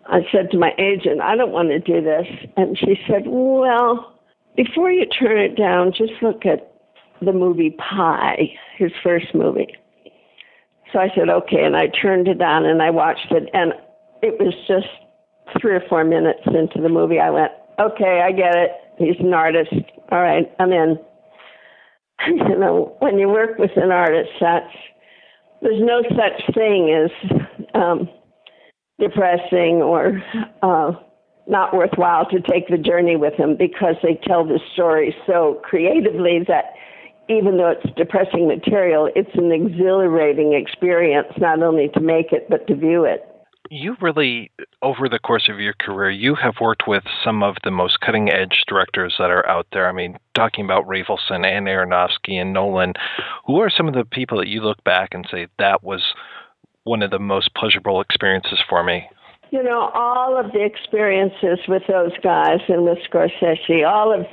I 0.08 0.22
said 0.32 0.50
to 0.52 0.58
my 0.58 0.72
agent, 0.80 1.22
I 1.22 1.36
don't 1.36 1.52
want 1.52 1.70
to 1.70 1.80
do 1.80 2.02
this. 2.02 2.26
And 2.58 2.78
she 2.78 3.00
said, 3.08 3.24
Well, 3.26 4.20
before 4.56 4.92
you 4.92 5.06
turn 5.06 5.38
it 5.38 5.56
down, 5.56 5.92
just 5.96 6.14
look 6.22 6.46
at 6.46 6.74
the 7.22 7.34
movie 7.34 7.72
Pi, 7.72 8.54
his 8.78 8.92
first 9.04 9.36
movie. 9.36 9.76
So 10.91 10.99
I 10.99 11.10
said, 11.16 11.30
Okay. 11.30 11.64
And 11.64 11.76
I 11.76 11.88
turned 11.88 12.28
it 12.28 12.41
on 12.41 12.66
and 12.66 12.82
I 12.82 12.90
watched 12.90 13.32
it. 13.32 13.49
And 13.53 13.74
it 14.22 14.40
was 14.40 14.53
just 14.68 14.88
three 15.61 15.74
or 15.76 15.84
four 15.90 16.03
minutes 16.03 16.41
into 16.45 16.82
the 16.82 16.90
movie. 16.90 17.20
I 17.20 17.30
went, 17.30 17.52
Okay, 17.80 18.22
I 18.24 18.32
get 18.32 18.56
it. 18.56 18.72
He's 18.98 19.20
an 19.20 19.34
artist. 19.34 19.74
All 20.11 20.22
right, 20.22 20.52
I'm 20.60 20.72
in. 20.72 20.98
You 22.28 22.60
know, 22.60 22.98
when 22.99 23.18
you 23.18 23.30
work 23.30 23.57
with 23.57 23.72
an 23.78 23.91
artist, 23.91 24.30
that's 24.41 24.76
there's 25.61 25.82
no 25.82 26.02
such 26.10 26.53
thing 26.53 26.91
as 26.91 27.72
um, 27.74 28.10
depressing 28.99 29.82
or 29.82 30.22
uh, 30.61 30.91
not 31.48 31.74
worthwhile 31.74 32.26
to 32.30 32.40
take 32.41 32.68
the 32.68 32.78
journey 32.78 33.16
with 33.16 33.38
them 33.38 33.56
because 33.57 33.95
they 34.03 34.20
tell 34.28 34.45
the 34.45 34.60
story 34.74 35.16
so 35.26 35.61
creatively 35.64 36.44
that 36.48 36.74
even 37.30 37.58
though 37.58 37.70
it's 37.70 37.96
depressing 37.96 38.48
material, 38.48 39.10
it's 39.16 39.30
an 39.36 39.52
exhilarating 39.52 40.54
experience 40.54 41.28
not 41.38 41.62
only 41.62 41.90
to 41.94 42.00
make 42.00 42.34
it 42.34 42.50
but 42.50 42.66
to 42.68 42.76
view 42.76 43.06
it. 43.06 43.24
You 43.72 43.96
really, 44.02 44.52
over 44.82 45.08
the 45.08 45.20
course 45.20 45.48
of 45.48 45.60
your 45.60 45.74
career, 45.74 46.10
you 46.10 46.34
have 46.34 46.56
worked 46.60 46.88
with 46.88 47.04
some 47.24 47.44
of 47.44 47.56
the 47.64 47.70
most 47.70 48.00
cutting 48.00 48.32
edge 48.32 48.64
directors 48.68 49.14
that 49.20 49.30
are 49.30 49.48
out 49.48 49.68
there. 49.72 49.88
I 49.88 49.92
mean, 49.92 50.18
talking 50.34 50.66
about 50.66 50.88
Rafelson 50.88 51.46
and 51.46 51.68
Aronofsky 51.68 52.34
and 52.34 52.52
Nolan, 52.52 52.94
who 53.46 53.60
are 53.60 53.70
some 53.70 53.88
of 53.88 53.94
the 53.94 54.06
people 54.06 54.40
that 54.40 54.48
you 54.48 54.62
look 54.62 54.84
back 54.84 55.10
and 55.12 55.28
say 55.30 55.48
that 55.60 55.84
was 55.84 56.02
one 56.84 57.04
of 57.04 57.12
the 57.12 57.20
most 57.20 57.54
pleasurable 57.54 58.02
experiences 58.02 58.60
for 58.68 58.84
me? 58.84 59.08
You 59.52 59.62
know, 59.62 59.92
all 59.94 60.36
of 60.40 60.52
the 60.52 60.64
experiences 60.64 61.60
with 61.68 61.84
those 61.88 62.12
guys 62.24 62.62
and 62.70 62.86
with 62.86 62.98
Scorsese, 63.12 63.88
all 63.88 64.12
of 64.12 64.26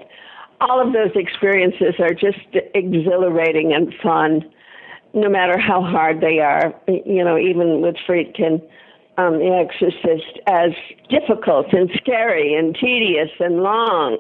all 0.61 0.85
of 0.85 0.93
those 0.93 1.11
experiences 1.15 1.95
are 1.99 2.15
just 2.15 2.39
exhilarating 2.75 3.73
and 3.73 3.93
fun, 4.03 4.45
no 5.15 5.29
matter 5.29 5.59
how 5.59 5.83
hard 5.83 6.21
they 6.21 6.39
are. 6.41 6.75
You 6.87 7.25
know, 7.25 7.39
even 7.39 7.81
with 7.81 7.97
Friedkin, 8.09 8.63
um, 9.19 9.39
The 9.39 9.67
Exorcist, 9.69 10.41
as 10.47 10.71
difficult 11.09 11.73
and 11.73 11.91
scary 11.97 12.55
and 12.55 12.75
tedious 12.75 13.31
and 13.41 13.63
long 13.63 14.19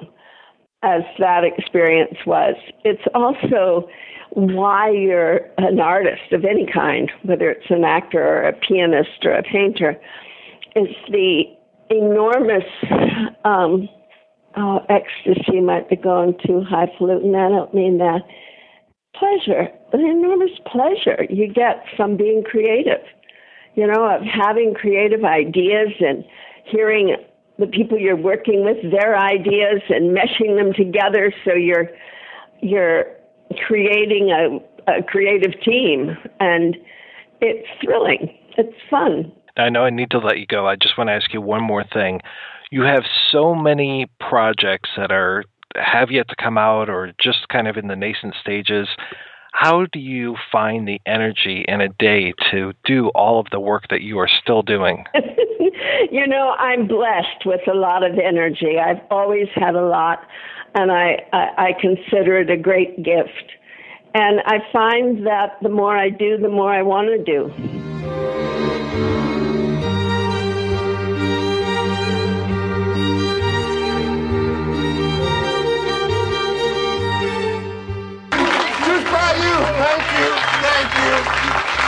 as 0.82 1.02
that 1.18 1.42
experience 1.44 2.16
was, 2.26 2.54
it's 2.84 3.02
also 3.14 3.88
why 4.30 4.90
you're 4.90 5.40
an 5.58 5.80
artist 5.80 6.32
of 6.32 6.44
any 6.44 6.66
kind, 6.72 7.10
whether 7.22 7.50
it's 7.50 7.70
an 7.70 7.84
actor 7.84 8.22
or 8.22 8.42
a 8.48 8.52
pianist 8.52 9.24
or 9.24 9.32
a 9.32 9.42
painter, 9.42 9.98
is 10.74 10.88
the 11.10 11.44
enormous 11.90 12.64
um, 13.44 13.88
oh, 14.56 14.80
ecstasy 14.88 15.60
might 15.60 15.88
be 15.88 15.96
going 15.96 16.34
too 16.44 16.62
high, 16.62 16.86
highfalutin. 16.86 17.34
I 17.34 17.48
don't 17.48 17.74
mean 17.74 17.98
that. 17.98 18.22
Pleasure, 19.14 19.68
an 19.92 20.00
enormous 20.00 20.50
pleasure 20.70 21.24
you 21.30 21.52
get 21.52 21.84
from 21.96 22.16
being 22.16 22.42
creative. 22.44 23.00
You 23.74 23.86
know, 23.86 24.04
of 24.08 24.22
having 24.22 24.74
creative 24.74 25.24
ideas 25.24 25.92
and 26.00 26.24
hearing 26.64 27.16
the 27.58 27.66
people 27.66 27.98
you're 27.98 28.16
working 28.16 28.64
with, 28.64 28.78
their 28.90 29.18
ideas, 29.18 29.82
and 29.88 30.16
meshing 30.16 30.56
them 30.56 30.72
together 30.72 31.32
so 31.44 31.52
you're 31.52 31.88
you're 32.60 33.04
creating 33.66 34.30
a, 34.30 34.92
a 34.98 35.02
creative 35.02 35.52
team, 35.62 36.16
and 36.40 36.76
it's 37.40 37.68
thrilling. 37.82 38.36
It's 38.56 38.76
fun. 38.90 39.32
I 39.56 39.68
know 39.70 39.84
I 39.84 39.90
need 39.90 40.10
to 40.10 40.18
let 40.18 40.38
you 40.38 40.46
go. 40.46 40.66
I 40.66 40.76
just 40.76 40.98
want 40.98 41.08
to 41.08 41.12
ask 41.12 41.32
you 41.32 41.40
one 41.40 41.62
more 41.62 41.84
thing. 41.84 42.20
You 42.70 42.82
have 42.82 43.04
so 43.30 43.54
many 43.54 44.06
projects 44.18 44.90
that 44.96 45.12
are 45.12 45.44
have 45.76 46.10
yet 46.10 46.28
to 46.28 46.36
come 46.36 46.58
out 46.58 46.88
or 46.88 47.12
just 47.20 47.48
kind 47.48 47.68
of 47.68 47.76
in 47.76 47.88
the 47.88 47.96
nascent 47.96 48.34
stages. 48.40 48.88
How 49.52 49.86
do 49.90 49.98
you 49.98 50.36
find 50.52 50.86
the 50.86 51.00
energy 51.06 51.64
in 51.66 51.80
a 51.80 51.88
day 51.88 52.34
to 52.50 52.72
do 52.84 53.08
all 53.14 53.40
of 53.40 53.46
the 53.50 53.60
work 53.60 53.84
that 53.90 54.02
you 54.02 54.18
are 54.18 54.28
still 54.42 54.62
doing? 54.62 55.04
you 56.10 56.26
know, 56.26 56.54
I'm 56.58 56.86
blessed 56.86 57.46
with 57.46 57.60
a 57.66 57.74
lot 57.74 58.02
of 58.02 58.18
energy. 58.18 58.78
I've 58.78 59.00
always 59.10 59.48
had 59.54 59.74
a 59.74 59.86
lot, 59.86 60.20
and 60.74 60.92
I, 60.92 61.22
I, 61.32 61.48
I 61.58 61.72
consider 61.80 62.38
it 62.38 62.50
a 62.50 62.56
great 62.56 63.02
gift. 63.02 63.52
And 64.14 64.40
I 64.44 64.58
find 64.72 65.26
that 65.26 65.58
the 65.62 65.68
more 65.68 65.96
I 65.96 66.10
do, 66.10 66.38
the 66.38 66.48
more 66.48 66.72
I 66.72 66.82
want 66.82 67.08
to 67.08 67.24
do. 67.24 67.52
Thank 79.86 80.02
you. 80.18 80.28
Thank 80.66 80.88
you. 80.98 81.14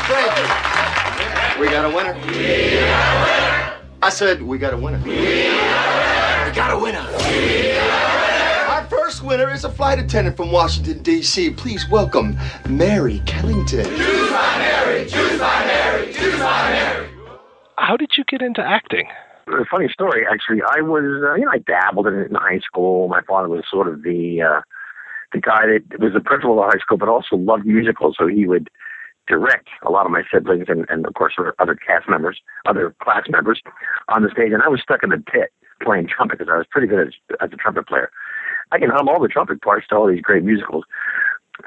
Thank 0.07 0.31
you. 0.39 1.61
We 1.61 1.67
got 1.67 1.85
a 1.85 1.95
winner. 1.95 2.15
We 2.15 2.79
got 2.79 3.11
a 3.11 3.21
winner. 3.25 3.77
I 4.01 4.11
said 4.11 4.41
we 4.41 4.57
got 4.57 4.73
a 4.73 4.77
winner. 4.77 5.01
We 5.05 6.55
got 6.55 6.73
a 6.73 6.79
winner. 6.79 7.01
Our 8.71 8.85
first 8.85 9.25
winner 9.25 9.53
is 9.53 9.65
a 9.65 9.69
flight 9.69 9.99
attendant 9.99 10.37
from 10.37 10.53
Washington, 10.53 11.03
D.C. 11.03 11.51
Please 11.51 11.89
welcome 11.91 12.39
Mary 12.69 13.19
Kellington. 13.27 13.85
Choose 13.85 14.31
my 14.31 14.59
Mary, 14.59 15.05
choose 15.07 15.41
my 15.41 15.67
Mary, 15.67 16.13
choose 16.13 16.39
my 16.39 16.71
Mary. 16.71 17.09
How 17.79 17.97
did 17.97 18.13
you 18.17 18.23
get 18.25 18.43
into 18.43 18.63
acting? 18.63 19.09
a 19.49 19.65
funny 19.65 19.89
story 19.89 20.27
actually 20.31 20.61
i 20.77 20.83
was 20.83 21.25
uh, 21.25 21.35
you 21.35 21.47
know 21.47 21.51
i 21.51 21.57
dabbled 21.57 22.07
in 22.07 22.13
it 22.13 22.29
in 22.29 22.35
high 22.35 22.59
school 22.59 23.09
my 23.09 23.23
father 23.23 23.49
was 23.49 23.65
sort 23.71 23.89
of 23.89 24.03
the 24.03 24.43
uh 24.43 24.61
the 25.33 25.41
guy 25.41 25.67
that 25.67 26.01
was 26.01 26.13
the 26.13 26.21
principal 26.21 26.59
of 26.59 26.67
the 26.67 26.71
high 26.73 26.81
school 26.81 26.97
but 26.99 27.09
also 27.09 27.37
loved 27.37 27.67
musicals 27.67 28.17
so 28.19 28.27
he 28.27 28.47
would 28.47 28.69
direct 29.27 29.69
a 29.87 29.91
lot 29.91 30.07
of 30.07 30.13
my 30.13 30.23
siblings 30.33 30.67
and, 30.69 30.87
and 30.89 31.07
of 31.07 31.15
course 31.15 31.35
other 31.59 31.75
cast 31.75 32.09
members 32.09 32.41
other 32.67 32.95
class 33.03 33.25
members 33.29 33.61
on 34.09 34.23
the 34.23 34.31
stage 34.31 34.53
and 34.53 34.63
i 34.63 34.69
was 34.69 34.81
stuck 34.81 35.03
in 35.03 35.11
the 35.11 35.19
pit 35.19 35.53
playing 35.83 36.07
trumpet 36.09 36.39
because 36.39 36.53
i 36.53 36.57
was 36.57 36.67
pretty 36.71 36.87
good 36.87 37.09
as, 37.09 37.15
as 37.41 37.51
a 37.53 37.57
trumpet 37.57 37.87
player 37.87 38.11
i 38.73 38.79
can 38.79 38.91
hum 38.91 39.09
all 39.09 39.21
the 39.21 39.29
trumpet 39.29 39.61
parts 39.63 39.87
to 39.89 39.95
all 39.95 40.07
these 40.09 40.23
great 40.23 40.45
musicals 40.45 40.85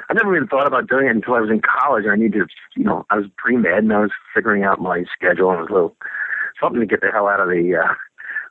I 0.10 0.14
never 0.14 0.36
even 0.36 0.48
thought 0.48 0.68
about 0.68 0.88
doing 0.88 1.08
it 1.08 1.16
until 1.16 1.34
I 1.34 1.42
was 1.42 1.50
in 1.50 1.62
college. 1.62 2.06
I 2.10 2.16
needed, 2.16 2.50
you 2.78 2.84
know, 2.86 3.06
I 3.10 3.18
was 3.18 3.26
pre 3.36 3.58
med 3.58 3.80
and 3.80 3.92
I 3.92 4.00
was 4.00 4.12
figuring 4.34 4.64
out 4.64 4.80
my 4.80 5.04
schedule 5.14 5.50
and 5.52 5.60
it 5.60 5.64
was 5.64 5.70
a 5.70 5.74
little 5.74 5.96
something 6.62 6.80
to 6.80 6.86
get 6.86 7.02
the 7.02 7.12
hell 7.12 7.28
out 7.28 7.40
of 7.40 7.50
the 7.50 7.76
uh, 7.76 7.94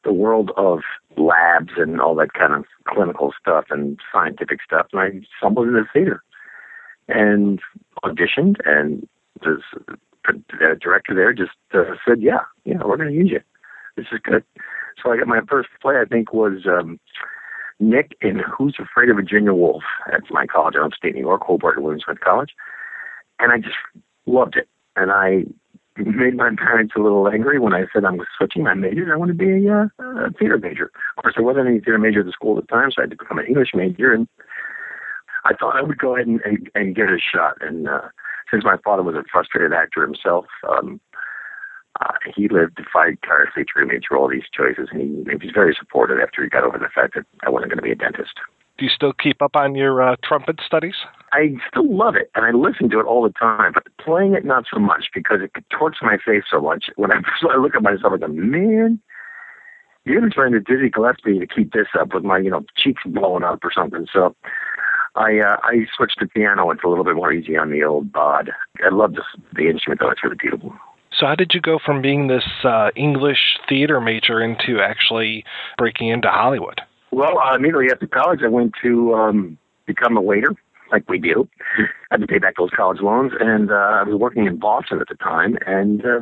the 0.05 0.13
world 0.13 0.51
of 0.57 0.81
labs 1.17 1.73
and 1.77 2.01
all 2.01 2.15
that 2.17 2.33
kind 2.33 2.53
of 2.53 2.65
clinical 2.87 3.33
stuff 3.41 3.67
and 3.71 3.99
scientific 4.13 4.61
stuff. 4.65 4.87
And 4.93 5.01
I 5.01 5.27
stumbled 5.39 5.69
into 5.69 5.85
theater 5.93 6.23
and 7.09 7.61
auditioned, 8.05 8.57
and 8.65 9.09
the, 9.43 9.61
the 10.27 10.77
director 10.81 11.15
there 11.15 11.33
just 11.33 11.57
uh, 11.75 11.95
said, 12.07 12.23
"Yeah, 12.23 12.41
yeah, 12.65 12.79
we're 12.85 12.97
going 12.97 13.11
to 13.11 13.15
use 13.15 13.31
you. 13.31 13.41
This 13.97 14.07
is 14.13 14.21
good." 14.23 14.45
So 15.03 15.11
I 15.11 15.17
got 15.17 15.27
my 15.27 15.41
first 15.49 15.69
play. 15.81 15.97
I 16.01 16.05
think 16.05 16.33
was 16.33 16.67
um, 16.67 17.01
Nick 17.81 18.17
in 18.21 18.39
Who's 18.39 18.77
Afraid 18.79 19.09
of 19.09 19.17
Virginia 19.17 19.55
Woolf 19.55 19.83
at 20.13 20.23
my 20.31 20.47
college 20.47 20.75
upstate 20.77 21.15
New 21.15 21.23
York, 21.23 21.43
Hobart 21.43 21.77
and 21.77 21.85
William 21.85 22.01
Smith 22.05 22.21
College, 22.21 22.55
and 23.39 23.53
I 23.53 23.59
just 23.59 23.77
loved 24.27 24.57
it. 24.57 24.69
And 24.97 25.11
I 25.11 25.45
made 26.05 26.37
my 26.37 26.51
parents 26.57 26.95
a 26.97 27.01
little 27.01 27.29
angry 27.29 27.59
when 27.59 27.75
I 27.75 27.87
said 27.93 28.05
I 28.05 28.11
was 28.11 28.27
switching 28.37 28.65
my 28.65 28.75
major. 28.75 29.13
I 29.13 29.17
want 29.17 29.31
to 29.31 29.35
be 29.35 29.67
a, 29.67 29.73
uh, 29.73 30.27
a 30.27 30.31
theater 30.39 30.59
major. 30.59 30.91
Of 31.17 31.23
course, 31.23 31.35
there 31.37 31.45
wasn't 31.45 31.69
any 31.69 31.81
theater 31.81 31.99
major 31.99 32.21
at 32.21 32.27
the 32.27 32.33
school 32.33 32.59
at 32.59 32.67
the 32.67 32.73
time, 32.73 32.91
so 32.91 33.01
I 33.01 33.03
had 33.03 33.11
to 33.11 33.17
become 33.17 33.39
an 33.39 33.47
English 33.47 33.71
major. 33.75 34.13
And 34.13 34.29
I 35.45 35.55
thought 35.55 35.77
I 35.77 35.83
would 35.83 35.99
go 35.99 36.17
ahead 36.17 36.27
and, 36.27 36.41
and, 36.45 36.71
and 36.75 36.99
a 36.99 37.19
shot. 37.19 37.57
And 37.61 37.89
uh, 37.89 38.09
since 38.51 38.65
my 38.65 38.77
father 38.85 39.03
was 39.03 39.15
a 39.15 39.25
frustrated 39.31 39.73
actor 39.73 40.03
himself, 40.03 40.47
um, 40.69 41.01
uh, 42.01 42.15
he 42.35 42.49
lived 42.49 42.79
vicariously 42.93 43.65
through 43.71 43.87
me 43.87 43.99
through 44.01 44.19
all 44.19 44.29
these 44.29 44.49
choices, 44.55 44.89
and 44.93 45.01
he, 45.01 45.31
he 45.31 45.47
was 45.47 45.53
very 45.55 45.77
supportive 45.79 46.19
after 46.23 46.43
he 46.43 46.49
got 46.49 46.65
over 46.65 46.79
the 46.79 46.89
fact 46.95 47.15
that 47.15 47.27
I 47.45 47.51
wasn't 47.51 47.71
going 47.71 47.79
to 47.79 47.83
be 47.83 47.93
a 47.93 47.97
dentist. 47.97 48.41
Do 48.79 48.85
you 48.85 48.91
still 48.95 49.13
keep 49.13 49.43
up 49.43 49.57
on 49.57 49.75
your 49.75 50.01
uh, 50.01 50.17
trumpet 50.25 50.61
studies? 50.65 50.95
I 51.33 51.55
still 51.69 51.95
love 51.95 52.17
it, 52.17 52.31
and 52.35 52.45
I 52.45 52.51
listen 52.51 52.91
to 52.91 53.01
it 53.01 53.07
all 53.07 53.23
the 53.23 53.33
time. 53.33 53.73
But 53.73 53.85
playing 53.99 54.35
it, 54.35 54.45
not 54.45 54.65
so 54.73 54.81
much 54.81 55.11
because 55.15 55.41
it 55.43 55.53
contorts 55.55 55.99
my 56.03 56.19
face 56.25 56.45
so 56.51 56.61
much. 56.61 56.87
When 56.97 57.13
I, 57.13 57.17
I 57.51 57.57
look 57.57 57.75
at 57.75 57.83
myself, 57.83 58.13
I 58.15 58.17
go, 58.19 58.29
"Man, 58.29 59.01
you're 60.05 60.29
trying 60.31 60.53
to 60.53 60.61
Dizzy 60.61 60.91
Gillespie 60.91 61.39
to 61.39 61.47
keep 61.47 61.73
this 61.73 61.89
up 61.99 62.15
with 62.15 62.25
my, 62.25 62.39
you 62.39 62.51
know, 62.51 62.65
cheeks 62.77 63.03
blowing 63.07 63.45
up 63.45 63.61
or 63.65 63.73
something." 63.73 64.07
So, 64.13 64.35
I 65.15 65.39
uh, 65.39 65.57
I 65.63 65.87
switched 65.97 66.19
to 66.21 66.27
piano. 66.27 66.71
It's 66.71 66.83
a 66.85 66.89
little 66.89 67.05
bit 67.05 67.15
more 67.17 67.33
easy 67.33 67.57
on 67.57 67.71
the 67.71 67.85
old 67.85 68.13
bod. 68.13 68.51
I 68.85 68.93
love 68.93 69.15
this, 69.15 69.25
the 69.55 69.69
instrument 69.69 70.01
though; 70.01 70.11
it's 70.11 70.25
really 70.25 70.37
beautiful. 70.37 70.75
So, 71.13 71.27
how 71.27 71.35
did 71.35 71.53
you 71.55 71.61
go 71.61 71.79
from 71.85 72.03
being 72.03 72.29
this 72.29 72.45
uh, 72.65 72.91
English 72.97 73.59
theater 73.69 74.01
major 74.01 74.41
into 74.41 74.81
actually 74.81 75.45
breaking 75.77 76.09
into 76.09 76.29
Hollywood? 76.29 76.81
Well, 77.11 77.39
uh, 77.39 77.57
immediately 77.57 77.91
after 77.91 78.07
college, 78.07 78.41
I 78.45 78.49
went 78.49 78.75
to 78.83 79.15
um, 79.15 79.59
become 79.87 80.17
a 80.17 80.21
waiter, 80.21 80.55
like 80.93 81.09
we 81.09 81.19
do. 81.19 81.49
I 81.79 81.85
had 82.13 82.21
to 82.21 82.27
pay 82.27 82.39
back 82.39 82.55
those 82.57 82.71
college 82.77 83.01
loans, 83.01 83.33
and 83.39 83.71
uh, 83.71 83.75
I 83.75 84.03
was 84.03 84.19
working 84.19 84.47
in 84.47 84.59
Boston 84.59 85.01
at 85.01 85.09
the 85.09 85.15
time, 85.15 85.57
and 85.67 86.05
uh, 86.05 86.21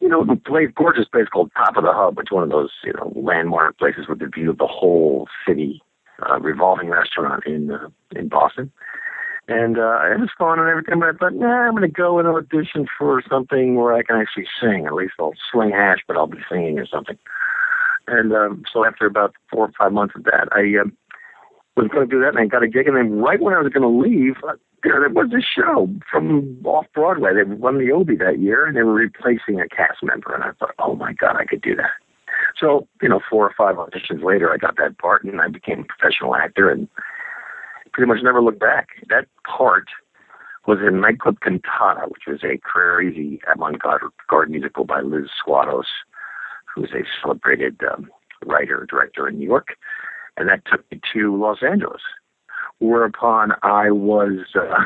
you 0.00 0.08
know, 0.08 0.24
the 0.24 0.36
place, 0.36 0.68
gorgeous 0.74 1.08
place 1.08 1.26
called 1.28 1.50
Top 1.56 1.76
of 1.76 1.84
the 1.84 1.92
Hub, 1.92 2.16
which 2.16 2.28
is 2.28 2.32
one 2.32 2.44
of 2.44 2.50
those 2.50 2.70
you 2.84 2.92
know 2.92 3.12
landmark 3.16 3.78
places 3.78 4.06
with 4.08 4.20
the 4.20 4.26
view 4.26 4.50
of 4.50 4.58
the 4.58 4.66
whole 4.66 5.28
city, 5.46 5.82
uh, 6.28 6.38
revolving 6.40 6.88
restaurant 6.88 7.44
in 7.46 7.70
uh, 7.70 7.88
in 8.14 8.28
Boston. 8.28 8.70
And 9.48 9.78
uh, 9.78 10.12
it 10.12 10.20
was 10.20 10.28
fun 10.36 10.58
and 10.58 10.68
everything, 10.68 11.00
but 11.00 11.08
I 11.08 11.12
thought, 11.12 11.32
nah, 11.32 11.66
I'm 11.66 11.70
going 11.70 11.80
to 11.80 11.88
go 11.88 12.18
and 12.18 12.28
audition 12.28 12.86
for 12.98 13.22
something 13.30 13.76
where 13.76 13.94
I 13.94 14.02
can 14.02 14.16
actually 14.16 14.46
sing. 14.60 14.84
At 14.84 14.92
least 14.92 15.14
I'll 15.18 15.32
sling 15.50 15.70
hash, 15.70 16.00
but 16.06 16.18
I'll 16.18 16.26
be 16.26 16.44
singing 16.50 16.78
or 16.78 16.86
something. 16.86 17.16
And 18.06 18.34
um, 18.34 18.64
so 18.70 18.84
after 18.84 19.06
about 19.06 19.34
four 19.50 19.64
or 19.64 19.72
five 19.78 19.92
months 19.92 20.14
of 20.16 20.24
that, 20.24 20.48
I 20.52 20.78
um, 20.80 20.94
was 21.78 21.88
going 21.88 22.08
to 22.08 22.14
do 22.14 22.20
that, 22.20 22.30
and 22.30 22.38
I 22.38 22.46
got 22.46 22.62
a 22.62 22.68
gig. 22.68 22.88
And 22.88 22.96
then 22.96 23.18
right 23.20 23.40
when 23.40 23.54
I 23.54 23.62
was 23.62 23.72
going 23.72 23.82
to 23.82 23.88
leave, 23.88 24.36
uh, 24.46 24.54
there, 24.82 25.00
there 25.00 25.08
was 25.08 25.30
a 25.32 25.40
show 25.40 25.88
from 26.10 26.58
off 26.64 26.86
Broadway. 26.94 27.34
They 27.34 27.44
won 27.44 27.78
the 27.78 27.92
Obie 27.92 28.16
that 28.16 28.40
year, 28.40 28.66
and 28.66 28.76
they 28.76 28.82
were 28.82 28.94
replacing 28.94 29.60
a 29.60 29.68
cast 29.68 30.02
member. 30.02 30.34
And 30.34 30.44
I 30.44 30.50
thought, 30.58 30.74
oh 30.78 30.94
my 30.94 31.12
god, 31.12 31.36
I 31.36 31.44
could 31.44 31.62
do 31.62 31.74
that. 31.76 31.90
So 32.60 32.86
you 33.00 33.08
know, 33.08 33.20
four 33.30 33.46
or 33.46 33.54
five 33.56 33.76
auditions 33.76 34.22
later, 34.22 34.52
I 34.52 34.56
got 34.56 34.76
that 34.76 34.98
part, 34.98 35.24
and 35.24 35.40
I 35.40 35.48
became 35.48 35.80
a 35.80 35.84
professional 35.84 36.34
actor, 36.34 36.70
and 36.70 36.88
pretty 37.92 38.08
much 38.08 38.22
never 38.22 38.42
looked 38.42 38.60
back. 38.60 38.88
That 39.08 39.26
part 39.44 39.86
was 40.66 40.78
in 40.86 41.00
Nightclub 41.00 41.40
Cantata, 41.40 42.08
which 42.08 42.24
was 42.26 42.44
a 42.44 42.58
crazy 42.58 43.40
avant-garde 43.52 44.50
musical 44.50 44.84
by 44.84 45.00
Liz 45.00 45.28
Swados, 45.40 45.86
who's 46.74 46.90
a 46.92 47.04
celebrated 47.22 47.80
um, 47.90 48.10
writer 48.44 48.86
director 48.88 49.26
in 49.28 49.38
New 49.38 49.46
York, 49.46 49.68
and 50.38 50.48
that 50.48 50.62
took 50.70 50.90
me 50.90 51.00
to 51.12 51.36
Los 51.36 51.58
Angeles. 51.62 52.02
Whereupon 52.80 53.52
I 53.62 53.90
was 53.90 54.46
uh, 54.54 54.84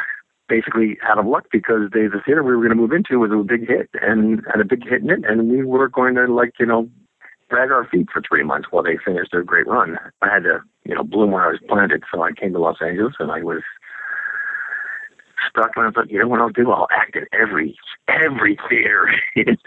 basically 0.49 0.99
out 1.09 1.19
of 1.19 1.27
luck 1.27 1.45
because 1.53 1.91
the, 1.93 2.09
the 2.13 2.21
theater 2.25 2.43
we 2.43 2.57
were 2.57 2.63
going 2.63 2.71
to 2.71 2.75
move 2.75 2.93
into 2.93 3.19
was 3.19 3.31
a 3.33 3.45
big 3.45 3.69
hit 3.69 3.91
and 4.01 4.43
had 4.51 4.61
a 4.61 4.65
big 4.65 4.83
hit 4.89 5.03
in 5.03 5.11
it, 5.11 5.25
and 5.29 5.51
we 5.51 5.65
were 5.65 5.89
going 5.89 6.15
to 6.15 6.27
like 6.27 6.53
you 6.59 6.67
know 6.67 6.89
drag 7.53 7.71
our 7.71 7.87
feet 7.87 8.09
for 8.11 8.23
three 8.27 8.43
months 8.43 8.69
while 8.71 8.83
they 8.83 8.97
finished 9.05 9.31
their 9.31 9.43
great 9.43 9.67
run. 9.67 9.99
I 10.23 10.33
had 10.33 10.45
to, 10.45 10.61
you 10.85 10.95
know, 10.95 11.05
bloom 11.05 11.33
where 11.33 11.45
I 11.45 11.49
was 11.49 11.61
planted. 11.69 12.03
So 12.11 12.23
I 12.23 12.33
came 12.33 12.55
to 12.55 12.59
Los 12.59 12.79
Angeles 12.81 13.13
and 13.19 13.31
I 13.31 13.43
was 13.43 13.63
stuck 15.49 15.73
and 15.77 15.87
I 15.87 15.91
thought, 15.91 16.11
you 16.11 16.19
know 16.19 16.29
what 16.29 16.41
I'll 16.41 16.51
do? 16.51 16.71
I'll 16.71 16.89
act 16.91 17.17
in 17.17 17.27
every 17.33 17.77
every 18.09 18.59
theater 18.69 19.09
in, 19.37 19.59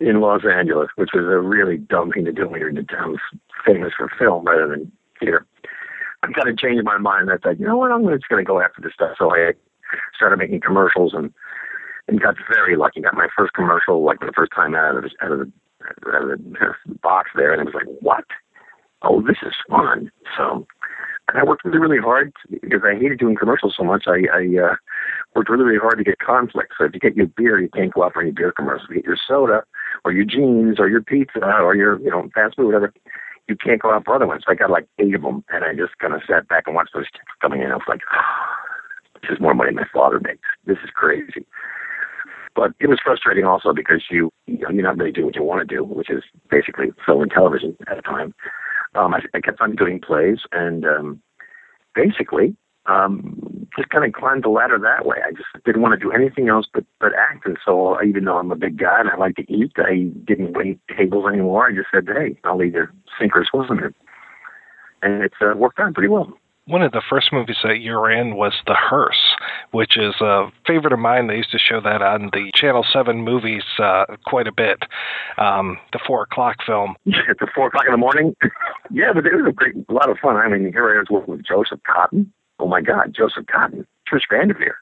in 0.00 0.20
Los 0.20 0.42
Angeles, 0.44 0.88
which 0.96 1.10
was 1.14 1.24
a 1.24 1.38
really 1.38 1.78
dumb 1.78 2.12
thing 2.12 2.24
to 2.24 2.32
do 2.32 2.48
when 2.48 2.60
you're 2.60 2.68
in 2.68 2.76
the 2.76 2.82
town 2.82 3.18
famous 3.64 3.92
for 3.96 4.10
film 4.18 4.44
rather 4.46 4.68
than 4.68 4.92
theater. 5.20 5.46
I've 6.22 6.34
got 6.34 6.44
to 6.44 6.56
change 6.56 6.82
my 6.82 6.98
mind. 6.98 7.30
I 7.30 7.36
thought, 7.36 7.60
you 7.60 7.66
know 7.66 7.76
what, 7.76 7.92
I'm 7.92 8.06
just 8.08 8.28
going 8.28 8.44
to 8.44 8.48
go 8.48 8.60
after 8.60 8.80
this 8.82 8.94
stuff. 8.94 9.16
So 9.18 9.34
I 9.34 9.52
started 10.14 10.38
making 10.38 10.60
commercials 10.60 11.12
and 11.14 11.32
and 12.08 12.20
got 12.20 12.36
very 12.52 12.76
lucky. 12.76 13.00
Got 13.00 13.14
my 13.14 13.28
first 13.36 13.52
commercial 13.52 14.04
like 14.04 14.20
the 14.20 14.32
first 14.34 14.52
time 14.54 14.74
out 14.74 14.96
of 14.96 15.02
the, 15.02 15.10
out 15.22 15.32
of 15.32 15.38
the 15.40 15.52
the 16.02 16.94
box 17.02 17.30
there, 17.34 17.52
and 17.52 17.60
it 17.60 17.64
was 17.64 17.74
like, 17.74 17.86
what? 18.00 18.24
Oh, 19.02 19.22
this 19.22 19.36
is 19.42 19.54
fun. 19.68 20.10
So, 20.36 20.66
and 21.28 21.38
I 21.38 21.44
worked 21.44 21.64
really, 21.64 21.78
really 21.78 22.00
hard 22.00 22.32
because 22.50 22.82
I 22.84 22.94
hated 22.94 23.18
doing 23.18 23.36
commercials 23.36 23.74
so 23.76 23.82
much. 23.82 24.04
I, 24.06 24.26
I 24.32 24.46
uh, 24.62 24.76
worked 25.34 25.50
really, 25.50 25.64
really 25.64 25.78
hard 25.78 25.98
to 25.98 26.04
get 26.04 26.18
conflicts. 26.18 26.76
So 26.78 26.84
if 26.84 26.94
you 26.94 27.00
get 27.00 27.16
your 27.16 27.26
beer, 27.26 27.58
you 27.58 27.68
can't 27.68 27.92
go 27.92 28.04
out 28.04 28.12
for 28.12 28.22
any 28.22 28.30
beer 28.30 28.52
commercials. 28.52 28.88
If 28.88 28.96
you 28.96 29.02
get 29.02 29.08
your 29.08 29.18
soda, 29.26 29.64
or 30.04 30.12
your 30.12 30.24
jeans, 30.24 30.78
or 30.78 30.88
your 30.88 31.02
pizza, 31.02 31.40
or 31.44 31.74
your 31.74 31.98
you 32.00 32.10
know 32.10 32.28
fast 32.32 32.56
food, 32.56 32.66
whatever, 32.66 32.92
you 33.48 33.56
can't 33.56 33.82
go 33.82 33.92
out 33.92 34.04
for 34.04 34.14
other 34.14 34.26
ones. 34.26 34.44
So 34.46 34.52
I 34.52 34.54
got 34.54 34.70
like 34.70 34.86
eight 34.98 35.14
of 35.14 35.22
them, 35.22 35.44
and 35.50 35.64
I 35.64 35.74
just 35.74 35.98
kind 35.98 36.14
of 36.14 36.22
sat 36.28 36.46
back 36.48 36.64
and 36.66 36.76
watched 36.76 36.94
those 36.94 37.10
checks 37.10 37.32
coming 37.40 37.60
in. 37.60 37.72
I 37.72 37.76
was 37.76 37.88
like, 37.88 38.02
oh, 38.14 39.20
this 39.22 39.32
is 39.32 39.40
more 39.40 39.54
money 39.54 39.72
my 39.72 39.86
father 39.92 40.20
makes. 40.20 40.46
This 40.64 40.78
is 40.84 40.90
crazy. 40.94 41.46
But 42.54 42.72
it 42.80 42.86
was 42.86 43.00
frustrating 43.04 43.44
also 43.44 43.74
because 43.74 44.04
you, 44.10 44.32
you 44.46 44.58
know, 44.58 44.70
you're 44.70 44.82
not 44.82 44.96
really 44.96 45.12
doing 45.12 45.26
what 45.26 45.36
you 45.36 45.42
want 45.42 45.68
to 45.68 45.76
do, 45.76 45.84
which 45.84 46.08
is 46.08 46.22
basically 46.50 46.86
film 47.04 47.22
and 47.22 47.30
television 47.30 47.76
at 47.88 47.96
the 47.96 48.02
time. 48.02 48.32
Um, 48.96 49.14
I, 49.14 49.20
I 49.34 49.40
kept 49.40 49.60
on 49.60 49.76
doing 49.76 50.00
plays 50.00 50.38
and 50.52 50.84
um, 50.84 51.22
basically 51.94 52.56
um, 52.86 53.66
just 53.76 53.90
kind 53.90 54.04
of 54.04 54.12
climbed 54.12 54.44
the 54.44 54.48
ladder 54.48 54.78
that 54.78 55.06
way. 55.06 55.18
I 55.26 55.32
just 55.32 55.48
didn't 55.64 55.82
want 55.82 55.98
to 55.98 56.04
do 56.04 56.12
anything 56.12 56.48
else 56.48 56.66
but 56.72 56.84
but 57.00 57.12
act. 57.14 57.46
And 57.46 57.58
so 57.64 58.02
even 58.02 58.24
though 58.24 58.38
I'm 58.38 58.52
a 58.52 58.56
big 58.56 58.78
guy 58.78 59.00
and 59.00 59.10
I 59.10 59.16
like 59.16 59.36
to 59.36 59.52
eat, 59.52 59.72
I 59.76 60.10
didn't 60.24 60.56
wait 60.56 60.80
tables 60.96 61.26
anymore. 61.28 61.68
I 61.68 61.74
just 61.74 61.88
said, 61.92 62.06
hey, 62.06 62.38
I'll 62.44 62.62
either 62.62 62.92
sink 63.18 63.36
or 63.36 63.44
swim 63.44 63.78
it. 63.80 63.94
And 65.02 65.22
it's 65.22 65.34
uh, 65.40 65.54
worked 65.56 65.78
out 65.78 65.94
pretty 65.94 66.08
well 66.08 66.32
one 66.66 66.82
of 66.82 66.90
the 66.92 67.02
first 67.08 67.32
movies 67.32 67.56
that 67.62 67.78
you 67.78 67.92
were 67.92 68.10
in 68.10 68.34
was 68.34 68.52
The 68.66 68.74
Hearse, 68.74 69.36
which 69.70 69.96
is 69.96 70.14
a 70.20 70.50
favorite 70.66 70.92
of 70.92 70.98
mine. 70.98 71.28
They 71.28 71.36
used 71.36 71.52
to 71.52 71.58
show 71.58 71.80
that 71.80 72.02
on 72.02 72.30
the 72.32 72.50
Channel 72.54 72.84
7 72.92 73.22
movies 73.22 73.62
uh, 73.78 74.04
quite 74.26 74.48
a 74.48 74.52
bit. 74.52 74.78
Um, 75.38 75.78
the 75.92 76.00
4 76.04 76.22
o'clock 76.22 76.56
film. 76.66 76.96
At 77.28 77.38
the 77.38 77.46
4 77.54 77.68
o'clock 77.68 77.84
in 77.86 77.92
the 77.92 77.98
morning? 77.98 78.34
yeah, 78.90 79.12
but 79.14 79.26
it 79.26 79.34
was 79.34 79.46
a 79.48 79.52
great, 79.52 79.76
a 79.88 79.92
lot 79.92 80.10
of 80.10 80.18
fun. 80.18 80.36
I 80.36 80.48
mean, 80.48 80.72
here 80.72 80.96
I 80.96 80.98
was 80.98 81.06
working 81.08 81.36
with 81.36 81.46
Joseph 81.46 81.80
Cotten. 81.88 82.26
Oh 82.58 82.66
my 82.66 82.80
God, 82.80 83.14
Joseph 83.16 83.46
Cotten. 83.46 83.86
Trish 84.10 84.22
Van 84.30 84.48
Devere. 84.48 84.76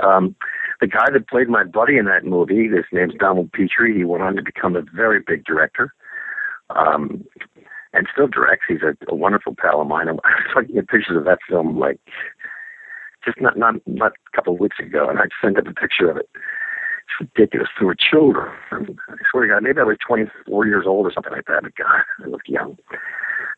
Um, 0.00 0.34
the 0.80 0.88
guy 0.88 1.10
that 1.12 1.28
played 1.28 1.48
my 1.48 1.62
buddy 1.62 1.96
in 1.96 2.06
that 2.06 2.24
movie, 2.24 2.68
his 2.68 2.84
name's 2.92 3.14
Donald 3.18 3.52
Petrie. 3.52 3.96
He 3.96 4.04
went 4.04 4.24
on 4.24 4.34
to 4.34 4.42
become 4.42 4.74
a 4.74 4.82
very 4.94 5.20
big 5.24 5.44
director. 5.44 5.94
Um, 6.70 7.24
and 7.94 8.08
still 8.12 8.26
directs. 8.26 8.64
He's 8.68 8.82
a, 8.82 8.96
a 9.08 9.14
wonderful 9.14 9.54
pal 9.56 9.80
of 9.80 9.86
mine. 9.86 10.08
I 10.08 10.12
was 10.12 10.22
looking 10.54 10.76
at 10.76 10.88
pictures 10.88 11.16
of 11.16 11.24
that 11.24 11.38
film 11.48 11.78
like 11.78 12.00
just 13.24 13.40
not 13.40 13.56
not 13.56 13.76
not 13.86 14.12
a 14.12 14.36
couple 14.36 14.54
of 14.54 14.60
weeks 14.60 14.76
ago, 14.78 15.08
and 15.08 15.18
I 15.18 15.24
sent 15.42 15.58
up 15.58 15.66
a 15.66 15.72
picture 15.72 16.10
of 16.10 16.16
it. 16.16 16.28
It's 16.34 17.30
ridiculous. 17.36 17.68
We 17.80 17.86
were 17.86 17.94
children. 17.94 18.52
I 18.72 19.16
swear 19.30 19.46
to 19.46 19.54
God, 19.54 19.62
maybe 19.62 19.80
I 19.80 19.84
was 19.84 19.98
24 20.06 20.66
years 20.66 20.84
old 20.86 21.06
or 21.06 21.12
something 21.12 21.32
like 21.32 21.46
that. 21.46 21.62
But 21.62 21.74
God, 21.76 22.02
I 22.22 22.28
looked 22.28 22.48
young. 22.48 22.78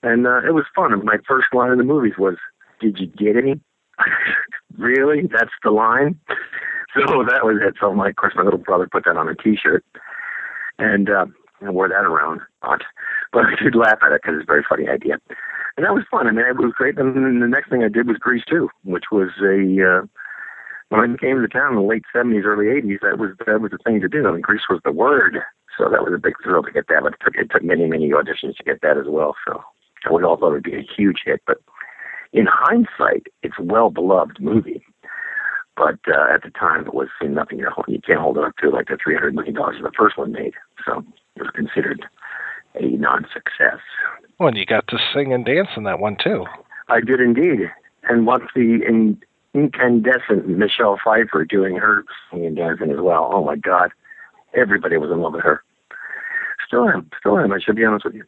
And 0.02 0.26
uh, 0.26 0.40
it 0.46 0.52
was 0.52 0.64
fun. 0.74 0.92
My 1.04 1.18
first 1.26 1.48
line 1.52 1.70
in 1.70 1.78
the 1.78 1.84
movies 1.84 2.14
was, 2.18 2.36
"Did 2.80 2.98
you 2.98 3.06
get 3.06 3.36
any?" 3.36 3.60
really? 4.76 5.22
That's 5.32 5.52
the 5.62 5.70
line. 5.70 6.18
So 6.94 7.24
that 7.28 7.44
was 7.44 7.58
it. 7.62 7.74
So 7.80 7.92
my, 7.94 8.08
of 8.08 8.16
course, 8.16 8.34
my 8.36 8.42
little 8.42 8.58
brother 8.58 8.88
put 8.90 9.04
that 9.04 9.16
on 9.16 9.28
a 9.28 9.34
T-shirt, 9.34 9.84
and 10.78 11.10
uh, 11.10 11.26
I 11.62 11.70
wore 11.70 11.88
that 11.88 12.04
around. 12.04 12.40
But 12.62 12.82
but 13.32 13.44
I 13.44 13.62
did 13.62 13.74
laugh 13.74 13.98
at 14.02 14.12
it 14.12 14.22
because 14.22 14.40
it's 14.40 14.48
a 14.48 14.52
very 14.52 14.64
funny 14.68 14.88
idea. 14.88 15.18
And 15.76 15.84
that 15.84 15.94
was 15.94 16.04
fun. 16.10 16.26
I 16.26 16.30
mean, 16.30 16.46
it 16.46 16.56
was 16.56 16.72
great. 16.74 16.98
And 16.98 17.14
then 17.14 17.40
the 17.40 17.48
next 17.48 17.68
thing 17.68 17.84
I 17.84 17.88
did 17.88 18.08
was 18.08 18.16
Grease 18.16 18.44
2, 18.48 18.68
which 18.84 19.12
was 19.12 19.28
a, 19.44 19.60
uh, 19.84 20.06
when 20.88 21.00
I 21.00 21.16
came 21.20 21.36
to 21.36 21.48
town 21.48 21.76
in 21.76 21.76
the 21.76 21.84
late 21.84 22.04
70s, 22.14 22.44
early 22.44 22.66
80s, 22.66 23.00
that 23.02 23.18
was, 23.18 23.36
that 23.44 23.60
was 23.60 23.72
the 23.72 23.78
thing 23.84 24.00
to 24.00 24.08
do. 24.08 24.26
I 24.26 24.32
mean, 24.32 24.40
Grease 24.40 24.64
was 24.70 24.80
the 24.84 24.92
word. 24.92 25.38
So 25.76 25.90
that 25.90 26.00
was 26.00 26.14
a 26.14 26.18
big 26.18 26.32
thrill 26.42 26.62
to 26.62 26.72
get 26.72 26.88
that. 26.88 27.02
But 27.02 27.14
it 27.14 27.20
took, 27.22 27.34
it 27.36 27.50
took 27.50 27.62
many, 27.62 27.86
many 27.86 28.08
auditions 28.08 28.56
to 28.56 28.64
get 28.64 28.80
that 28.80 28.96
as 28.96 29.04
well. 29.06 29.36
So 29.46 29.60
we 30.10 30.22
all 30.22 30.38
thought 30.38 30.56
it 30.56 30.64
would 30.64 30.72
be 30.72 30.76
a 30.76 30.86
huge 30.96 31.20
hit. 31.26 31.42
But 31.46 31.58
in 32.32 32.46
hindsight, 32.48 33.26
it's 33.42 33.56
a 33.58 33.62
well 33.62 33.90
beloved 33.90 34.40
movie. 34.40 34.82
But 35.76 36.00
uh, 36.08 36.32
at 36.32 36.42
the 36.42 36.50
time, 36.58 36.86
it 36.86 36.94
was 36.94 37.08
nothing 37.22 37.58
you 37.58 37.68
you 37.86 38.00
can't 38.00 38.20
hold 38.20 38.38
it 38.38 38.44
up 38.44 38.56
to 38.62 38.70
like 38.70 38.88
the 38.88 38.96
three 39.02 39.14
hundred 39.14 39.34
million 39.34 39.54
dollars 39.54 39.76
the 39.82 39.92
first 39.96 40.16
one 40.16 40.32
made. 40.32 40.54
So 40.86 41.04
was 41.38 41.50
considered 41.54 42.04
a 42.74 42.86
non-success. 42.96 43.80
Well, 44.38 44.48
and 44.48 44.56
you 44.56 44.66
got 44.66 44.86
to 44.88 44.98
sing 45.14 45.32
and 45.32 45.44
dance 45.44 45.68
in 45.76 45.84
that 45.84 45.98
one 45.98 46.16
too. 46.22 46.44
I 46.88 47.00
did 47.00 47.20
indeed, 47.20 47.70
and 48.04 48.26
watch 48.26 48.42
the 48.54 48.80
in, 48.86 49.20
incandescent 49.54 50.46
Michelle 50.48 50.98
Pfeiffer 51.02 51.44
doing 51.44 51.76
her 51.76 52.04
singing 52.30 52.46
and 52.46 52.56
dancing 52.56 52.90
as 52.90 53.00
well. 53.00 53.30
Oh 53.32 53.44
my 53.44 53.56
God, 53.56 53.90
everybody 54.54 54.96
was 54.96 55.10
in 55.10 55.20
love 55.20 55.32
with 55.32 55.42
her. 55.42 55.62
Still 56.66 56.88
am, 56.88 57.10
still 57.18 57.38
am. 57.38 57.52
I 57.52 57.58
should 57.64 57.76
be 57.76 57.84
honest 57.84 58.04
with 58.04 58.14
you. 58.14 58.24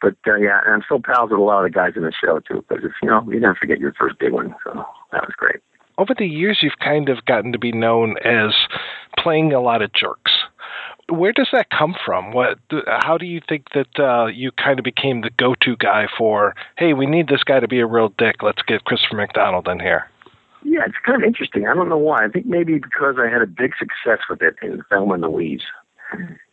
But 0.00 0.16
uh, 0.26 0.36
yeah, 0.36 0.60
and 0.64 0.74
I'm 0.74 0.82
still 0.84 1.00
pals 1.00 1.30
with 1.30 1.38
a 1.38 1.42
lot 1.42 1.64
of 1.64 1.72
the 1.72 1.74
guys 1.74 1.92
in 1.96 2.02
the 2.02 2.12
show 2.12 2.40
too, 2.40 2.64
because 2.68 2.84
you 3.02 3.08
know 3.08 3.24
you 3.30 3.40
never 3.40 3.54
forget 3.54 3.78
your 3.78 3.94
first 3.94 4.18
big 4.18 4.32
one. 4.32 4.54
So 4.64 4.84
that 5.12 5.22
was 5.22 5.34
great. 5.36 5.60
Over 5.98 6.14
the 6.16 6.26
years, 6.26 6.58
you've 6.62 6.78
kind 6.78 7.08
of 7.08 7.24
gotten 7.24 7.52
to 7.52 7.58
be 7.58 7.72
known 7.72 8.16
as 8.24 8.54
playing 9.18 9.52
a 9.52 9.60
lot 9.60 9.82
of 9.82 9.92
jerks 9.92 10.32
where 11.10 11.32
does 11.32 11.48
that 11.52 11.70
come 11.70 11.94
from? 12.04 12.32
What? 12.32 12.58
How 12.86 13.16
do 13.16 13.26
you 13.26 13.40
think 13.48 13.66
that 13.74 13.98
uh, 13.98 14.26
you 14.26 14.52
kind 14.52 14.78
of 14.78 14.84
became 14.84 15.22
the 15.22 15.30
go-to 15.30 15.76
guy 15.76 16.06
for? 16.16 16.54
Hey, 16.76 16.92
we 16.92 17.06
need 17.06 17.28
this 17.28 17.42
guy 17.44 17.60
to 17.60 17.68
be 17.68 17.80
a 17.80 17.86
real 17.86 18.12
dick. 18.18 18.42
Let's 18.42 18.62
get 18.62 18.84
Christopher 18.84 19.16
McDonald 19.16 19.68
in 19.68 19.80
here. 19.80 20.08
Yeah, 20.64 20.80
it's 20.86 20.96
kind 21.04 21.22
of 21.22 21.26
interesting. 21.26 21.66
I 21.66 21.74
don't 21.74 21.88
know 21.88 21.98
why. 21.98 22.24
I 22.24 22.28
think 22.28 22.46
maybe 22.46 22.74
because 22.74 23.16
I 23.18 23.28
had 23.30 23.42
a 23.42 23.46
big 23.46 23.72
success 23.78 24.18
with 24.28 24.42
it 24.42 24.56
in 24.60 24.82
Thelma 24.90 25.14
and 25.14 25.22
Louise. 25.22 25.62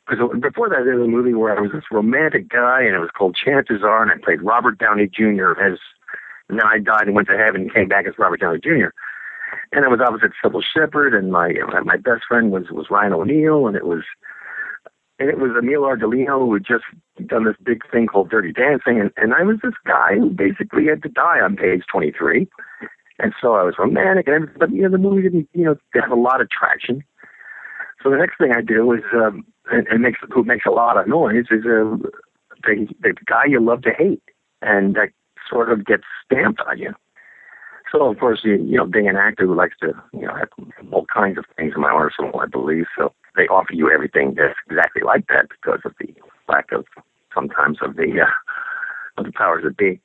Because 0.08 0.40
before 0.40 0.70
that, 0.70 0.84
there 0.86 0.96
was 0.96 1.06
a 1.06 1.10
movie 1.10 1.34
where 1.34 1.58
I 1.58 1.60
was 1.60 1.72
this 1.72 1.84
romantic 1.92 2.48
guy, 2.48 2.82
and 2.84 2.96
it 2.96 3.00
was 3.00 3.10
called 3.18 3.36
Chances 3.36 3.82
Are, 3.84 4.04
and 4.04 4.12
I 4.12 4.24
played 4.24 4.42
Robert 4.42 4.78
Downey 4.78 5.08
Jr. 5.08 5.60
as, 5.60 5.80
and 6.48 6.60
then 6.60 6.68
I 6.68 6.78
died 6.80 7.08
and 7.08 7.16
went 7.16 7.28
to 7.28 7.38
heaven 7.38 7.62
and 7.62 7.74
came 7.74 7.88
back 7.88 8.06
as 8.06 8.14
Robert 8.18 8.40
Downey 8.40 8.60
Jr. 8.60 8.94
and 9.72 9.84
I 9.84 9.88
was 9.88 10.00
opposite 10.00 10.32
Cybill 10.44 10.62
Shepherd, 10.64 11.14
and 11.14 11.32
my 11.32 11.54
my 11.84 11.98
best 11.98 12.24
friend 12.28 12.52
was 12.52 12.70
was 12.70 12.88
Ryan 12.90 13.14
O'Neal, 13.14 13.68
and 13.68 13.76
it 13.76 13.86
was 13.86 14.04
and 15.20 15.30
it 15.30 15.40
was 15.40 15.52
Emil 15.58 15.82
Ardolino 15.82 16.40
who 16.40 16.54
had 16.54 16.66
just 16.66 16.84
done 17.26 17.46
this 17.46 17.56
big 17.64 17.90
thing 17.90 18.08
called 18.08 18.30
Dirty 18.30 18.52
Dancing, 18.52 19.00
and, 19.00 19.12
and 19.18 19.34
I 19.34 19.44
was 19.44 19.58
this 19.64 19.74
guy 19.86 20.16
who 20.16 20.30
basically 20.30 20.86
had 20.88 21.04
to 21.04 21.10
die 21.10 21.40
on 21.40 21.56
page 21.56 21.84
23. 21.92 22.48
And 23.18 23.34
so 23.42 23.54
I 23.54 23.64
was 23.64 23.76
romantic, 23.80 24.28
and 24.28 24.36
everything, 24.36 24.58
but 24.60 24.72
you 24.72 24.82
know 24.82 24.90
the 24.90 24.98
movie 24.98 25.22
didn't 25.22 25.48
you 25.54 25.64
know 25.64 25.76
have 25.94 26.12
a 26.12 26.20
lot 26.20 26.42
of 26.42 26.50
traction. 26.50 27.02
So 28.04 28.10
the 28.10 28.18
next 28.18 28.38
thing 28.38 28.52
I 28.54 28.62
do 28.62 28.92
is, 28.92 29.04
um, 29.14 29.46
and, 29.72 29.88
and 29.88 30.02
makes 30.02 30.20
who 30.34 30.44
makes 30.44 30.66
a 30.66 30.72
lot 30.72 30.98
of 30.98 31.08
noise 31.08 31.46
is 31.50 31.64
uh, 31.66 31.96
the 32.64 32.88
the 33.02 33.14
guy 33.26 33.46
you 33.48 33.64
love 33.64 33.84
to 33.84 33.92
hate, 33.98 34.22
and 34.62 34.96
that 34.96 35.10
sort 35.50 35.72
of 35.72 35.86
gets 35.86 36.04
stamped 36.26 36.60
on 36.68 36.78
you. 36.78 36.94
So 37.92 38.04
of 38.10 38.20
course, 38.20 38.42
you, 38.44 38.56
you 38.56 38.78
know, 38.78 38.86
being 38.86 39.08
an 39.08 39.16
actor 39.16 39.46
who 39.46 39.56
likes 39.56 39.76
to, 39.82 39.94
you 40.14 40.26
know, 40.28 40.36
have 40.36 40.50
all 40.92 41.06
kinds 41.14 41.38
of 41.38 41.46
things 41.56 41.74
in 41.76 41.82
my 41.82 41.90
arsenal, 41.90 42.40
I 42.40 42.48
believe. 42.48 42.86
So 42.98 43.14
they 43.36 43.48
offer 43.48 43.74
you 43.74 43.92
everything 43.92 44.36
that's 44.36 44.58
exactly 44.70 45.04
like 45.04 45.28
that 45.28 45.48
because 45.50 45.80
of 45.86 45.94
the 46.00 46.14
lack 46.50 46.72
of 46.72 46.86
sometimes 47.34 47.78
of 47.82 47.96
the 47.96 48.22
uh, 48.22 48.32
of 49.18 49.26
the 49.26 49.32
powers 49.32 49.64
that 49.64 49.78
be. 49.78 50.00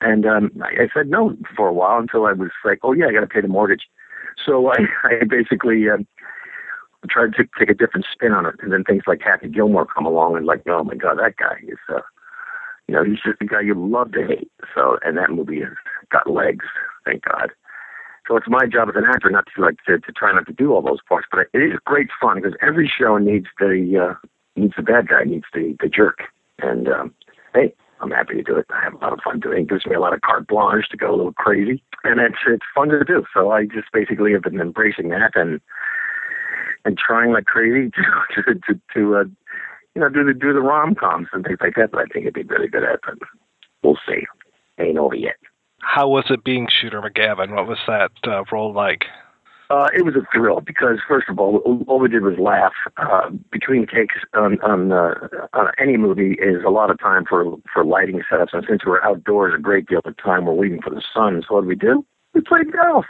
And 0.00 0.26
um, 0.26 0.50
I, 0.62 0.84
I 0.84 0.88
said 0.92 1.08
no 1.08 1.36
for 1.56 1.68
a 1.68 1.72
while 1.72 2.00
until 2.00 2.26
I 2.26 2.32
was 2.32 2.50
like, 2.64 2.80
oh 2.82 2.92
yeah, 2.92 3.06
I 3.06 3.12
got 3.12 3.20
to 3.20 3.26
pay 3.26 3.40
the 3.40 3.48
mortgage. 3.48 3.84
So 4.44 4.68
I, 4.68 4.76
I 5.04 5.24
basically 5.28 5.88
um, 5.88 6.06
tried 7.08 7.34
to 7.34 7.44
take 7.58 7.70
a 7.70 7.74
different 7.74 8.06
spin 8.12 8.32
on 8.32 8.46
it, 8.46 8.56
and 8.60 8.72
then 8.72 8.84
things 8.84 9.02
like 9.06 9.20
Happy 9.22 9.48
Gilmore 9.48 9.86
come 9.86 10.06
along 10.06 10.36
and 10.36 10.46
like, 10.46 10.62
oh 10.68 10.84
my 10.84 10.94
god, 10.94 11.18
that 11.18 11.36
guy 11.36 11.56
is, 11.66 11.78
uh, 11.88 12.00
you 12.88 12.94
know, 12.94 13.04
he's 13.04 13.20
just 13.24 13.38
the 13.38 13.46
guy 13.46 13.60
you 13.60 13.74
love 13.74 14.12
to 14.12 14.26
hate. 14.26 14.50
So, 14.74 14.98
and 15.02 15.16
that 15.16 15.30
movie 15.30 15.60
has 15.60 15.72
got 16.10 16.30
legs, 16.30 16.66
thank 17.04 17.24
God. 17.24 17.52
So 18.28 18.36
it's 18.36 18.48
my 18.48 18.66
job 18.66 18.88
as 18.88 18.94
an 18.96 19.04
actor 19.04 19.30
not 19.30 19.46
to 19.54 19.62
like 19.62 19.76
to, 19.86 19.98
to 19.98 20.12
try 20.12 20.32
not 20.32 20.46
to 20.46 20.52
do 20.52 20.72
all 20.72 20.82
those 20.82 21.00
parts, 21.08 21.26
but 21.30 21.46
it 21.52 21.58
is 21.58 21.78
great 21.84 22.08
fun 22.20 22.40
because 22.40 22.56
every 22.62 22.90
show 22.90 23.18
needs 23.18 23.46
the 23.58 24.10
uh, 24.10 24.26
needs 24.54 24.74
the 24.76 24.82
bad 24.82 25.08
guy, 25.08 25.24
needs 25.24 25.46
the 25.52 25.76
the 25.80 25.88
jerk, 25.88 26.20
and 26.60 26.88
um, 26.88 27.14
hey, 27.54 27.74
I'm 28.00 28.10
happy 28.10 28.34
to 28.34 28.42
do 28.42 28.56
it. 28.56 28.66
I 28.70 28.82
have 28.82 28.94
a 28.94 28.98
lot 28.98 29.12
of 29.12 29.20
fun 29.24 29.40
doing 29.40 29.62
it. 29.62 29.68
gives 29.68 29.86
me 29.86 29.94
a 29.94 30.00
lot 30.00 30.14
of 30.14 30.20
carte 30.20 30.46
blanche 30.46 30.88
to 30.90 30.96
go 30.96 31.14
a 31.14 31.16
little 31.16 31.32
crazy, 31.32 31.82
and 32.04 32.20
it's 32.20 32.38
it's 32.46 32.64
fun 32.74 32.88
to 32.88 33.04
do. 33.04 33.24
So 33.34 33.50
I 33.50 33.64
just 33.64 33.90
basically 33.92 34.32
have 34.32 34.42
been 34.42 34.60
embracing 34.60 35.08
that 35.08 35.32
and 35.34 35.60
and 36.84 36.98
trying 36.98 37.32
like 37.32 37.46
crazy 37.46 37.90
to 38.34 38.42
to 38.42 38.54
to, 38.54 38.80
to 38.94 39.16
uh, 39.16 39.24
you 39.94 40.00
know 40.00 40.08
do 40.08 40.24
the 40.24 40.34
do 40.34 40.52
the 40.52 40.60
rom 40.60 40.94
coms 40.94 41.28
and 41.32 41.44
things 41.44 41.58
like 41.60 41.74
that. 41.74 41.90
But 41.90 42.02
I 42.02 42.04
think 42.04 42.26
it'd 42.26 42.34
be 42.34 42.42
really 42.42 42.68
good 42.68 42.84
at. 42.84 43.00
But 43.04 43.18
we'll 43.82 43.98
see. 44.06 44.26
Ain't 44.78 44.98
over 44.98 45.14
yet. 45.14 45.36
How 45.82 46.08
was 46.08 46.24
it 46.30 46.44
being 46.44 46.68
Shooter 46.70 47.02
McGavin? 47.02 47.54
What 47.54 47.66
was 47.66 47.78
that 47.86 48.12
uh, 48.24 48.44
role 48.50 48.72
like? 48.72 49.04
Uh, 49.68 49.88
it 49.96 50.04
was 50.04 50.14
a 50.14 50.20
thrill 50.32 50.60
because, 50.60 50.98
first 51.08 51.28
of 51.28 51.38
all, 51.38 51.58
all 51.88 51.98
we 51.98 52.08
did 52.08 52.22
was 52.22 52.38
laugh. 52.38 52.72
Uh, 52.98 53.30
between 53.50 53.86
takes 53.86 54.16
on 54.34 54.60
on, 54.60 54.92
uh, 54.92 55.14
on 55.54 55.72
any 55.78 55.96
movie 55.96 56.34
is 56.34 56.62
a 56.64 56.70
lot 56.70 56.90
of 56.90 57.00
time 57.00 57.24
for 57.28 57.56
for 57.72 57.84
lighting 57.84 58.20
setups, 58.30 58.52
and 58.52 58.64
since 58.68 58.84
we're 58.86 59.02
outdoors 59.02 59.54
a 59.56 59.60
great 59.60 59.86
deal 59.86 59.98
of 59.98 60.04
the 60.04 60.22
time, 60.22 60.44
we're 60.44 60.52
waiting 60.52 60.80
for 60.80 60.90
the 60.90 61.02
sun. 61.12 61.42
So 61.48 61.54
what 61.54 61.62
do 61.62 61.68
we 61.68 61.74
do? 61.74 62.04
We 62.34 62.42
played 62.42 62.70
golf. 62.72 63.06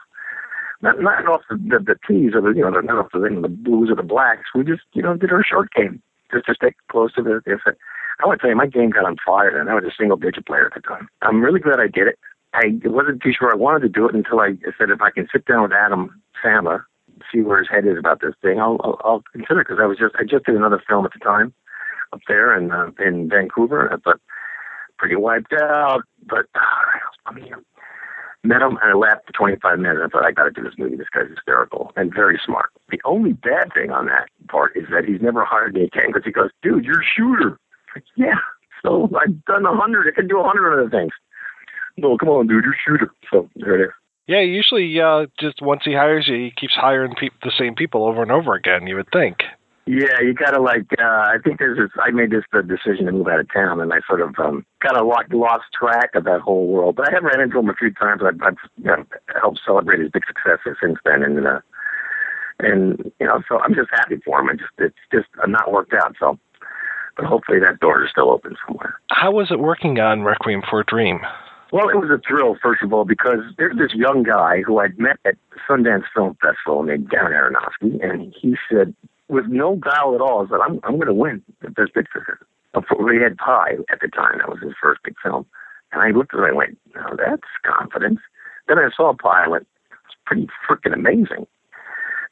Not 0.82 1.00
not 1.00 1.26
off 1.26 1.42
the 1.50 1.56
the, 1.56 1.78
the 1.78 1.96
tees 2.06 2.32
or 2.34 2.40
the 2.40 2.50
you 2.56 2.62
know 2.62 2.70
not 2.70 2.98
off 2.98 3.12
the, 3.12 3.20
the 3.20 3.48
blues 3.48 3.90
or 3.90 3.96
the 3.96 4.02
blacks. 4.02 4.48
We 4.54 4.64
just 4.64 4.82
you 4.92 5.02
know 5.02 5.16
did 5.16 5.32
our 5.32 5.44
short 5.44 5.72
game 5.72 6.00
just 6.32 6.46
to 6.46 6.54
stay 6.54 6.74
close 6.90 7.12
to 7.14 7.22
the. 7.22 7.42
If 7.44 7.60
it, 7.66 7.76
I 8.22 8.26
want 8.26 8.40
to 8.40 8.42
tell 8.42 8.50
you, 8.50 8.56
my 8.56 8.66
game 8.66 8.90
got 8.90 9.04
on 9.04 9.16
fire, 9.24 9.58
and 9.58 9.68
I 9.68 9.74
was 9.74 9.84
a 9.84 9.94
single 9.98 10.16
digit 10.16 10.46
player 10.46 10.66
at 10.66 10.74
the 10.74 10.80
time. 10.80 11.08
I'm 11.22 11.42
really 11.42 11.60
glad 11.60 11.80
I 11.80 11.88
did 11.88 12.06
it. 12.06 12.18
I 12.54 12.78
wasn't 12.84 13.22
too 13.22 13.32
sure 13.32 13.50
I 13.50 13.56
wanted 13.56 13.80
to 13.80 13.88
do 13.88 14.08
it 14.08 14.14
until 14.14 14.40
I 14.40 14.56
said 14.78 14.90
if 14.90 15.00
I 15.00 15.10
can 15.10 15.28
sit 15.32 15.46
down 15.46 15.62
with 15.62 15.72
Adam 15.72 16.22
Sandler, 16.44 16.84
see 17.32 17.40
where 17.40 17.58
his 17.58 17.68
head 17.70 17.86
is 17.86 17.98
about 17.98 18.20
this 18.20 18.34
thing, 18.42 18.60
I'll 18.60 18.78
I'll, 18.84 19.00
I'll 19.04 19.24
consider 19.32 19.64
because 19.64 19.78
I 19.80 19.86
was 19.86 19.98
just 19.98 20.14
I 20.18 20.24
just 20.24 20.44
did 20.44 20.56
another 20.56 20.82
film 20.86 21.04
at 21.04 21.12
the 21.12 21.18
time 21.18 21.54
up 22.12 22.20
there 22.28 22.56
in 22.56 22.70
uh, 22.70 22.90
in 22.98 23.28
Vancouver, 23.28 23.98
but 24.04 24.20
pretty 24.98 25.16
wiped 25.16 25.54
out. 25.54 26.02
But 26.28 26.46
uh, 26.54 26.98
I 27.26 27.32
mean, 27.32 27.54
met 28.44 28.60
him 28.60 28.78
and 28.82 28.92
I 28.92 28.94
laughed 28.94 29.26
for 29.26 29.32
25 29.32 29.78
minutes. 29.78 30.02
I 30.04 30.08
thought 30.08 30.26
I 30.26 30.32
got 30.32 30.44
to 30.44 30.50
do 30.50 30.62
this 30.62 30.74
movie. 30.76 30.96
This 30.96 31.08
guy's 31.12 31.30
hysterical 31.30 31.92
and 31.96 32.12
very 32.12 32.40
smart. 32.44 32.70
The 32.90 33.00
only 33.04 33.32
bad 33.32 33.72
thing 33.72 33.90
on 33.90 34.06
that 34.06 34.28
part 34.48 34.76
is 34.76 34.84
that 34.90 35.04
he's 35.06 35.22
never 35.22 35.44
hired 35.44 35.74
me 35.74 35.84
again 35.84 36.08
because 36.08 36.24
he 36.24 36.32
goes, 36.32 36.50
"Dude, 36.62 36.84
you're 36.84 37.00
a 37.00 37.04
shooter." 37.16 37.58
Like, 37.94 38.04
yeah. 38.16 38.40
So 38.84 39.10
I've 39.20 39.44
done 39.44 39.64
a 39.64 39.74
hundred. 39.74 40.08
I 40.08 40.14
can 40.14 40.28
do 40.28 40.40
a 40.40 40.44
hundred 40.44 40.72
other 40.72 40.90
things 40.90 41.12
no, 41.96 42.16
come 42.18 42.28
on, 42.28 42.46
dude, 42.46 42.64
you're 42.64 42.74
shooter. 42.86 43.12
So 43.30 43.48
there 43.56 43.80
it 43.80 43.84
is. 43.86 43.92
Yeah, 44.26 44.40
usually 44.40 45.00
uh, 45.00 45.26
just 45.40 45.60
once 45.60 45.82
he 45.84 45.94
hires 45.94 46.28
you, 46.28 46.36
he 46.36 46.52
keeps 46.56 46.74
hiring 46.74 47.14
pe- 47.18 47.36
the 47.42 47.52
same 47.58 47.74
people 47.74 48.04
over 48.04 48.22
and 48.22 48.30
over 48.30 48.54
again. 48.54 48.86
You 48.86 48.96
would 48.96 49.10
think. 49.12 49.38
Yeah, 49.84 50.20
you 50.22 50.32
gotta 50.32 50.62
like. 50.62 50.86
Uh, 50.96 51.02
I 51.02 51.36
think 51.42 51.58
there's. 51.58 51.76
This, 51.76 51.90
I 52.00 52.12
made 52.12 52.30
this 52.30 52.44
the 52.52 52.62
decision 52.62 53.06
to 53.06 53.12
move 53.12 53.26
out 53.26 53.40
of 53.40 53.52
town, 53.52 53.80
and 53.80 53.92
I 53.92 53.98
sort 54.06 54.20
of 54.20 54.38
um, 54.38 54.64
kind 54.80 54.96
of 54.96 55.06
lost, 55.06 55.32
lost 55.32 55.64
track 55.74 56.10
of 56.14 56.22
that 56.24 56.40
whole 56.40 56.68
world. 56.68 56.94
But 56.94 57.08
I 57.10 57.14
have 57.14 57.24
ran 57.24 57.40
into 57.40 57.58
him 57.58 57.68
a 57.68 57.74
few 57.74 57.92
times. 57.92 58.22
I've, 58.24 58.40
I've 58.42 58.58
you 58.78 58.84
know, 58.84 59.04
helped 59.40 59.58
celebrate 59.66 59.98
his 59.98 60.10
big 60.12 60.22
successes 60.24 60.78
since 60.80 60.98
then, 61.04 61.24
and 61.24 61.44
uh, 61.44 61.60
and 62.60 63.12
you 63.18 63.26
know, 63.26 63.42
so 63.48 63.58
I'm 63.58 63.74
just 63.74 63.90
happy 63.90 64.22
for 64.24 64.38
him. 64.38 64.50
It 64.50 64.58
just 64.58 64.70
it's 64.78 64.94
just 65.12 65.28
not 65.48 65.72
worked 65.72 65.94
out. 65.94 66.14
So, 66.20 66.38
but 67.16 67.26
hopefully 67.26 67.58
that 67.58 67.80
door 67.80 68.04
is 68.04 68.10
still 68.12 68.30
open 68.30 68.54
somewhere. 68.64 68.94
How 69.10 69.32
was 69.32 69.50
it 69.50 69.58
working 69.58 69.98
on 69.98 70.22
Requiem 70.22 70.62
for 70.70 70.80
a 70.80 70.84
Dream? 70.84 71.18
Well, 71.72 71.88
it 71.88 71.96
was 71.96 72.10
a 72.10 72.20
thrill, 72.20 72.58
first 72.62 72.82
of 72.82 72.92
all, 72.92 73.06
because 73.06 73.40
there's 73.56 73.78
this 73.78 73.94
young 73.94 74.24
guy 74.24 74.60
who 74.60 74.78
I'd 74.78 74.98
met 74.98 75.16
at 75.24 75.36
Sundance 75.66 76.04
Film 76.14 76.36
Festival 76.42 76.82
named 76.82 77.08
Darren 77.08 77.32
Aronofsky, 77.32 77.98
and 78.04 78.34
he 78.38 78.56
said, 78.70 78.94
with 79.28 79.46
no 79.46 79.76
guile 79.76 80.14
at 80.14 80.20
all, 80.20 80.46
said, 80.46 80.60
I'm, 80.62 80.80
I'm 80.84 80.96
going 80.96 81.06
to 81.06 81.14
win 81.14 81.42
the 81.62 81.70
Best 81.70 81.94
Picture. 81.94 82.38
We 83.02 83.22
had 83.22 83.38
Pi 83.38 83.76
at 83.90 84.00
the 84.02 84.08
time. 84.08 84.38
That 84.38 84.50
was 84.50 84.60
his 84.62 84.74
first 84.82 85.00
big 85.02 85.14
film. 85.22 85.46
And 85.92 86.02
I 86.02 86.10
looked 86.10 86.34
at 86.34 86.38
him 86.38 86.44
and 86.44 86.52
I 86.52 86.56
went, 86.56 86.78
now 86.94 87.08
that's 87.16 87.48
confidence. 87.64 88.20
Then 88.68 88.78
I 88.78 88.90
saw 88.94 89.14
Pi 89.14 89.44
and 89.44 89.52
went, 89.52 89.66
it's 89.90 90.16
pretty 90.26 90.48
freaking 90.68 90.92
amazing. 90.92 91.46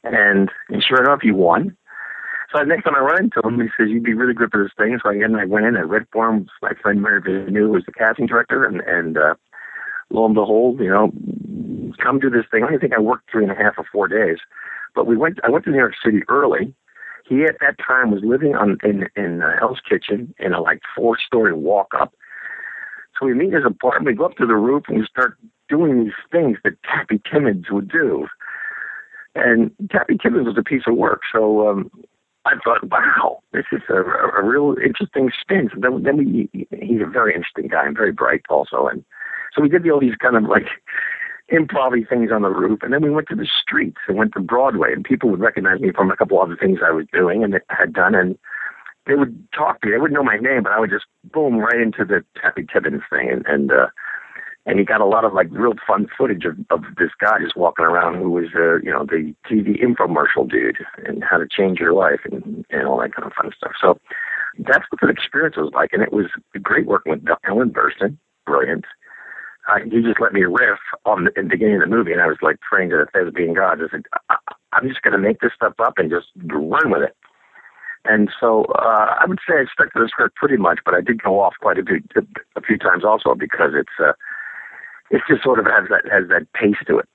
And, 0.03 0.51
and 0.69 0.83
sure 0.83 1.01
enough, 1.01 1.21
he 1.21 1.31
won. 1.31 1.75
So 2.51 2.61
next 2.63 2.83
time 2.83 2.95
I 2.95 2.99
run 2.99 3.23
into 3.25 3.41
him, 3.43 3.59
he 3.59 3.67
says, 3.77 3.89
"You'd 3.89 4.03
be 4.03 4.13
really 4.13 4.33
good 4.33 4.51
for 4.51 4.61
this 4.61 4.73
thing." 4.77 4.99
So 5.01 5.09
I, 5.09 5.15
again, 5.15 5.35
I 5.35 5.45
went 5.45 5.65
in, 5.65 5.77
I 5.77 5.81
read 5.81 6.05
for 6.11 6.29
him. 6.29 6.47
My 6.61 6.73
friend 6.81 7.01
Mary 7.01 7.21
Vernieu 7.21 7.69
was 7.69 7.83
the 7.85 7.93
casting 7.93 8.27
director, 8.27 8.65
and 8.65 8.81
and 8.81 9.17
uh, 9.17 9.35
lo 10.09 10.25
and 10.25 10.35
behold, 10.35 10.79
you 10.79 10.89
know, 10.89 11.11
come 12.03 12.19
do 12.19 12.29
this 12.29 12.45
thing. 12.51 12.63
I 12.63 12.77
think 12.77 12.93
I 12.93 12.99
worked 12.99 13.31
three 13.31 13.43
and 13.43 13.51
a 13.51 13.55
half 13.55 13.75
or 13.77 13.85
four 13.91 14.07
days, 14.07 14.37
but 14.95 15.07
we 15.07 15.15
went. 15.15 15.39
I 15.43 15.49
went 15.49 15.63
to 15.65 15.71
New 15.71 15.77
York 15.77 15.93
City 16.03 16.23
early. 16.27 16.73
He 17.27 17.43
at 17.43 17.55
that 17.61 17.77
time 17.85 18.11
was 18.11 18.21
living 18.23 18.55
on 18.55 18.77
in 18.83 19.07
in 19.15 19.41
uh, 19.41 19.57
Hell's 19.57 19.79
Kitchen 19.87 20.33
in 20.37 20.53
a 20.53 20.61
like 20.61 20.81
four 20.95 21.17
story 21.25 21.53
walk 21.53 21.93
up. 21.97 22.13
So 23.17 23.27
we 23.27 23.33
meet 23.33 23.49
in 23.49 23.55
his 23.55 23.65
apartment. 23.65 24.07
We 24.07 24.17
go 24.17 24.25
up 24.25 24.35
to 24.37 24.45
the 24.45 24.55
roof 24.55 24.83
and 24.89 24.99
we 24.99 25.05
start 25.05 25.37
doing 25.69 26.03
these 26.03 26.13
things 26.31 26.57
that 26.65 26.73
Tappy 26.83 27.21
Tibbons 27.31 27.67
would 27.71 27.89
do. 27.89 28.27
And 29.35 29.71
Tappy 29.89 30.17
Tibbons 30.17 30.47
was 30.47 30.57
a 30.57 30.63
piece 30.63 30.83
of 30.87 30.97
work. 30.97 31.21
So 31.31 31.69
um, 31.69 31.91
I 32.45 32.53
thought, 32.63 32.89
wow, 32.89 33.41
this 33.53 33.65
is 33.71 33.81
a, 33.89 34.01
a 34.01 34.43
real 34.43 34.75
interesting 34.83 35.31
spin. 35.39 35.69
So 35.73 35.79
then, 35.79 36.03
then 36.03 36.17
we, 36.17 36.49
he's 36.53 37.01
a 37.01 37.09
very 37.09 37.35
interesting 37.35 37.67
guy 37.67 37.85
and 37.85 37.95
very 37.95 38.11
bright 38.11 38.41
also. 38.49 38.87
And 38.87 39.03
so 39.53 39.61
we 39.61 39.69
did 39.69 39.87
all 39.89 39.99
these 39.99 40.15
kind 40.15 40.35
of 40.35 40.43
like 40.43 40.67
improv 41.51 42.07
things 42.09 42.31
on 42.31 42.41
the 42.41 42.49
roof. 42.49 42.79
And 42.81 42.93
then 42.93 43.03
we 43.03 43.11
went 43.11 43.27
to 43.29 43.35
the 43.35 43.47
streets 43.61 43.99
and 44.07 44.17
went 44.17 44.33
to 44.33 44.39
Broadway 44.39 44.91
and 44.93 45.03
people 45.03 45.29
would 45.29 45.39
recognize 45.39 45.81
me 45.81 45.91
from 45.91 46.09
a 46.09 46.15
couple 46.15 46.41
other 46.41 46.55
things 46.55 46.79
I 46.83 46.91
was 46.91 47.05
doing 47.13 47.43
and 47.43 47.59
had 47.69 47.93
done. 47.93 48.15
And 48.15 48.37
they 49.05 49.15
would 49.15 49.47
talk 49.53 49.81
to 49.81 49.87
me. 49.87 49.93
They 49.93 49.99
wouldn't 49.99 50.17
know 50.17 50.23
my 50.23 50.37
name, 50.37 50.63
but 50.63 50.71
I 50.71 50.79
would 50.79 50.89
just 50.89 51.05
boom 51.31 51.57
right 51.57 51.79
into 51.79 52.05
the 52.05 52.23
Tappy 52.41 52.65
Tibbons 52.71 53.03
thing. 53.09 53.29
And, 53.29 53.45
and, 53.45 53.71
uh, 53.71 53.87
and 54.65 54.79
he 54.79 54.85
got 54.85 55.01
a 55.01 55.05
lot 55.05 55.25
of 55.25 55.33
like 55.33 55.47
real 55.51 55.73
fun 55.87 56.07
footage 56.17 56.45
of, 56.45 56.57
of 56.69 56.83
this 56.97 57.09
guy 57.19 57.39
just 57.41 57.57
walking 57.57 57.85
around 57.85 58.15
who 58.15 58.29
was 58.29 58.49
uh, 58.55 58.77
you 58.77 58.91
know 58.91 59.05
the 59.05 59.33
TV 59.49 59.81
infomercial 59.81 60.49
dude 60.49 60.77
and 61.05 61.23
how 61.23 61.37
to 61.37 61.47
change 61.49 61.79
your 61.79 61.93
life 61.93 62.19
and 62.31 62.65
and 62.69 62.87
all 62.87 62.99
that 62.99 63.13
kind 63.13 63.25
of 63.25 63.33
fun 63.33 63.51
stuff. 63.55 63.73
So 63.81 63.99
that's 64.59 64.85
what 64.89 65.01
the 65.01 65.07
experience 65.07 65.57
was 65.57 65.71
like, 65.73 65.89
and 65.93 66.03
it 66.03 66.13
was 66.13 66.27
great 66.61 66.85
working 66.85 67.13
with 67.13 67.25
Ellen 67.47 67.71
Burstyn, 67.71 68.17
brilliant. 68.45 68.85
Uh, 69.69 69.77
he 69.83 70.01
just 70.01 70.19
let 70.19 70.33
me 70.33 70.41
riff 70.41 70.79
on 71.05 71.25
the, 71.25 71.39
in 71.39 71.45
the 71.45 71.51
beginning 71.51 71.75
of 71.75 71.81
the 71.81 71.95
movie, 71.95 72.11
and 72.11 72.21
I 72.21 72.27
was 72.27 72.37
like 72.41 72.59
praying 72.61 72.89
to 72.89 72.97
the 72.97 73.05
thespian 73.13 73.53
gods. 73.53 73.81
I 73.83 73.91
said, 73.91 74.05
I, 74.29 74.35
I'm 74.73 74.87
just 74.87 75.03
going 75.03 75.13
to 75.13 75.19
make 75.19 75.39
this 75.39 75.51
stuff 75.55 75.73
up 75.79 75.93
and 75.97 76.09
just 76.09 76.27
run 76.51 76.89
with 76.89 77.03
it. 77.03 77.15
And 78.03 78.31
so 78.39 78.65
uh, 78.79 79.15
I 79.19 79.25
would 79.27 79.37
say 79.47 79.55
I 79.55 79.65
stuck 79.71 79.93
to 79.93 79.99
the 79.99 80.07
script 80.07 80.35
pretty 80.35 80.57
much, 80.57 80.79
but 80.83 80.95
I 80.95 81.01
did 81.01 81.21
go 81.21 81.39
off 81.39 81.53
quite 81.61 81.77
a 81.77 81.83
bit 81.83 82.03
a 82.55 82.61
few 82.61 82.77
times 82.77 83.05
also 83.05 83.35
because 83.35 83.73
it's 83.75 83.93
uh, 83.99 84.13
it 85.11 85.21
just 85.27 85.43
sort 85.43 85.59
of 85.59 85.65
has 85.65 85.87
that 85.89 86.11
has 86.11 86.27
that 86.29 86.51
pace 86.53 86.81
to 86.87 86.97
it. 86.99 87.09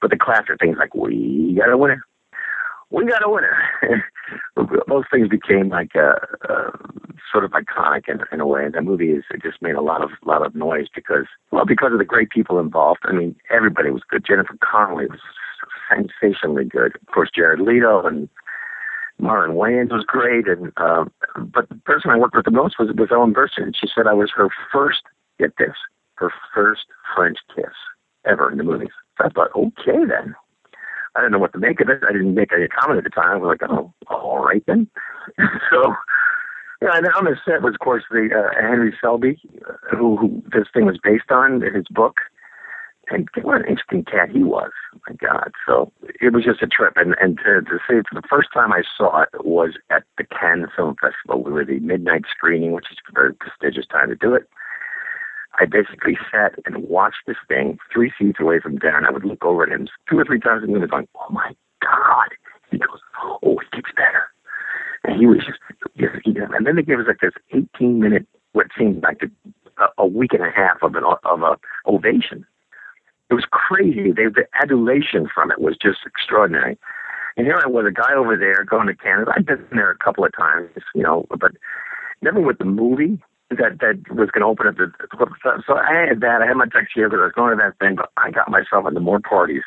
But 0.00 0.10
the 0.10 0.18
classic 0.18 0.58
things 0.60 0.76
like 0.78 0.94
we 0.94 1.54
got 1.56 1.70
a 1.70 1.78
winner, 1.78 2.04
we 2.90 3.06
got 3.06 3.24
a 3.24 3.30
winner. 3.30 3.56
Those 4.88 5.04
things 5.10 5.28
became 5.28 5.68
like 5.68 5.94
a, 5.94 6.16
a 6.48 6.78
sort 7.30 7.44
of 7.44 7.52
iconic 7.52 8.08
in, 8.08 8.20
in 8.32 8.40
a 8.40 8.46
way. 8.46 8.68
That 8.68 8.82
movie 8.82 9.10
is 9.10 9.24
it 9.30 9.42
just 9.42 9.62
made 9.62 9.74
a 9.74 9.80
lot 9.80 10.02
of 10.02 10.10
lot 10.24 10.44
of 10.44 10.54
noise 10.54 10.86
because 10.94 11.26
well 11.50 11.64
because 11.64 11.92
of 11.92 11.98
the 11.98 12.04
great 12.04 12.30
people 12.30 12.58
involved. 12.58 13.00
I 13.04 13.12
mean 13.12 13.36
everybody 13.50 13.90
was 13.90 14.02
good. 14.08 14.24
Jennifer 14.26 14.56
Connelly 14.60 15.06
was 15.06 15.20
sensationally 15.88 16.64
good. 16.64 16.96
Of 16.96 17.14
course, 17.14 17.30
Jared 17.34 17.60
Leto 17.60 18.04
and 18.04 18.28
Marlon 19.20 19.54
Wayans 19.54 19.92
was 19.92 20.04
great, 20.06 20.46
and 20.46 20.72
uh, 20.76 21.04
but 21.36 21.68
the 21.68 21.76
person 21.84 22.10
I 22.10 22.18
worked 22.18 22.36
with 22.36 22.44
the 22.44 22.50
most 22.50 22.78
was 22.78 22.88
was 22.96 23.08
Ellen 23.10 23.34
Burstyn. 23.34 23.74
She 23.74 23.88
said 23.94 24.06
I 24.06 24.14
was 24.14 24.30
her 24.36 24.48
first. 24.72 25.02
Get 25.38 25.52
this, 25.58 25.76
her 26.16 26.32
first 26.54 26.86
French 27.14 27.38
kiss 27.54 27.74
ever 28.24 28.50
in 28.50 28.58
the 28.58 28.64
movies. 28.64 28.90
So 29.18 29.26
I 29.26 29.28
thought, 29.30 29.50
okay 29.54 30.04
then. 30.08 30.34
I 31.14 31.20
didn't 31.20 31.32
know 31.32 31.38
what 31.38 31.52
to 31.54 31.58
make 31.58 31.80
of 31.80 31.88
it. 31.88 32.02
I 32.06 32.12
didn't 32.12 32.34
make 32.34 32.52
any 32.52 32.68
comment 32.68 32.98
at 32.98 33.04
the 33.04 33.10
time. 33.10 33.36
I 33.36 33.36
was 33.38 33.58
like, 33.60 33.70
oh, 33.70 33.92
all 34.08 34.44
right 34.44 34.62
then. 34.66 34.86
so, 35.70 35.94
yeah, 36.82 36.90
and 36.92 37.06
on 37.16 37.24
the 37.24 37.36
set 37.44 37.62
was, 37.62 37.74
of 37.74 37.80
course, 37.80 38.04
the 38.10 38.28
uh, 38.36 38.60
Henry 38.60 38.94
Selby, 39.00 39.40
uh, 39.66 39.96
who, 39.96 40.16
who 40.16 40.42
this 40.52 40.68
thing 40.74 40.84
was 40.84 40.98
based 41.02 41.30
on, 41.30 41.62
his 41.62 41.86
book. 41.90 42.16
And 43.08 43.28
what 43.42 43.60
an 43.60 43.68
interesting 43.68 44.04
cat 44.04 44.30
he 44.30 44.42
was. 44.42 44.72
My 45.08 45.14
God. 45.14 45.52
So 45.66 45.92
it 46.20 46.34
was 46.34 46.44
just 46.44 46.60
a 46.60 46.66
trip. 46.66 46.94
And, 46.96 47.14
and 47.20 47.38
to, 47.38 47.62
to 47.62 47.78
say 47.88 48.02
for 48.08 48.20
the 48.20 48.26
first 48.28 48.48
time 48.52 48.72
I 48.72 48.82
saw 48.96 49.22
it 49.22 49.44
was 49.46 49.74
at 49.90 50.02
the 50.18 50.24
Cannes 50.24 50.68
Film 50.74 50.96
Festival. 51.00 51.42
We 51.42 51.52
were 51.52 51.64
the 51.64 51.78
midnight 51.78 52.24
screening, 52.28 52.72
which 52.72 52.90
is 52.90 52.98
a 53.08 53.12
very 53.12 53.32
prestigious 53.32 53.86
time 53.86 54.08
to 54.08 54.16
do 54.16 54.34
it. 54.34 54.48
I 55.58 55.64
basically 55.64 56.18
sat 56.30 56.54
and 56.64 56.88
watched 56.88 57.26
this 57.26 57.36
thing 57.48 57.78
three 57.92 58.12
seats 58.18 58.38
away 58.40 58.60
from 58.60 58.78
Darren. 58.78 59.06
I 59.06 59.10
would 59.10 59.24
look 59.24 59.44
over 59.44 59.62
at 59.64 59.70
him 59.70 59.88
two 60.08 60.18
or 60.18 60.24
three 60.24 60.40
times 60.40 60.64
a 60.64 60.66
minute 60.66 60.90
going, 60.90 61.08
oh 61.16 61.32
my 61.32 61.54
God. 61.80 62.28
He 62.70 62.78
goes, 62.78 63.00
oh, 63.22 63.58
it 63.60 63.70
gets 63.72 63.88
better. 63.96 64.24
And 65.04 65.18
he 65.18 65.26
was 65.26 65.38
just, 65.46 65.58
yes, 65.94 66.10
he 66.24 66.32
did. 66.32 66.50
and 66.50 66.66
then 66.66 66.76
they 66.76 66.82
gave 66.82 66.98
us 66.98 67.06
like 67.06 67.20
this 67.20 67.32
18 67.52 68.00
minute, 68.00 68.26
what 68.52 68.66
seemed 68.76 69.02
like 69.02 69.22
a, 69.22 69.86
a 69.98 70.06
week 70.06 70.32
and 70.32 70.42
a 70.42 70.50
half 70.50 70.82
of 70.82 70.94
an 70.94 71.04
of 71.24 71.42
a 71.42 71.56
ovation. 71.86 72.44
It 73.30 73.34
was 73.34 73.44
crazy. 73.50 74.12
They, 74.12 74.24
the 74.24 74.46
adulation 74.60 75.28
from 75.32 75.50
it 75.50 75.60
was 75.60 75.76
just 75.80 75.98
extraordinary. 76.06 76.78
And 77.36 77.46
here 77.46 77.60
I 77.62 77.68
was, 77.68 77.84
a 77.86 77.92
guy 77.92 78.14
over 78.14 78.36
there 78.36 78.64
going 78.64 78.86
to 78.86 78.94
Canada. 78.94 79.32
I'd 79.36 79.46
been 79.46 79.66
there 79.72 79.90
a 79.90 79.98
couple 79.98 80.24
of 80.24 80.34
times, 80.34 80.70
you 80.94 81.02
know, 81.02 81.26
but 81.38 81.52
never 82.22 82.40
with 82.40 82.58
the 82.58 82.64
movie 82.64 83.20
that 83.50 83.78
that 83.80 84.02
was 84.10 84.30
going 84.30 84.42
to 84.42 84.46
open 84.46 84.66
up 84.66 84.76
the, 84.76 84.90
so 85.66 85.74
I 85.74 86.08
had 86.08 86.20
that. 86.20 86.42
I 86.42 86.46
had 86.46 86.56
my 86.56 86.66
tuxedo 86.66 87.08
because 87.08 87.20
I 87.20 87.30
was 87.30 87.36
going 87.36 87.56
to 87.56 87.62
that 87.62 87.78
thing, 87.78 87.94
but 87.94 88.10
I 88.16 88.30
got 88.30 88.50
myself 88.50 88.86
into 88.88 89.00
more 89.00 89.20
parties 89.20 89.62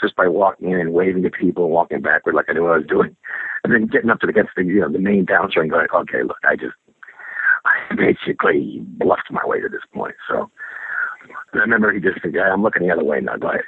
just 0.00 0.16
by 0.16 0.28
walking 0.28 0.70
in 0.70 0.80
and 0.80 0.92
waving 0.92 1.24
to 1.24 1.30
people 1.30 1.64
and 1.64 1.72
walking 1.72 2.00
backward 2.00 2.34
like 2.34 2.46
I 2.48 2.52
knew 2.52 2.62
what 2.62 2.72
I 2.72 2.78
was 2.78 2.86
doing, 2.86 3.16
and 3.64 3.72
then 3.72 3.86
getting 3.86 4.10
up 4.10 4.20
to 4.20 4.26
the 4.26 4.32
against 4.32 4.52
the 4.56 4.64
you 4.64 4.80
know 4.80 4.90
the 4.90 4.98
main 4.98 5.26
downswing 5.26 5.68
and 5.68 5.70
going, 5.70 5.88
okay, 5.92 6.22
look, 6.22 6.38
I 6.44 6.56
just 6.56 6.76
I 7.64 7.94
basically 7.94 8.80
bluffed 8.96 9.30
my 9.30 9.44
way 9.44 9.60
to 9.60 9.68
this 9.68 9.84
point. 9.92 10.16
So 10.28 10.50
I 11.52 11.58
remember 11.58 11.92
he 11.92 12.00
just 12.00 12.22
said, 12.22 12.32
yeah, 12.34 12.52
I'm 12.52 12.62
looking 12.62 12.86
the 12.86 12.92
other 12.92 13.04
way 13.04 13.20
now, 13.20 13.36
guys. 13.36 13.66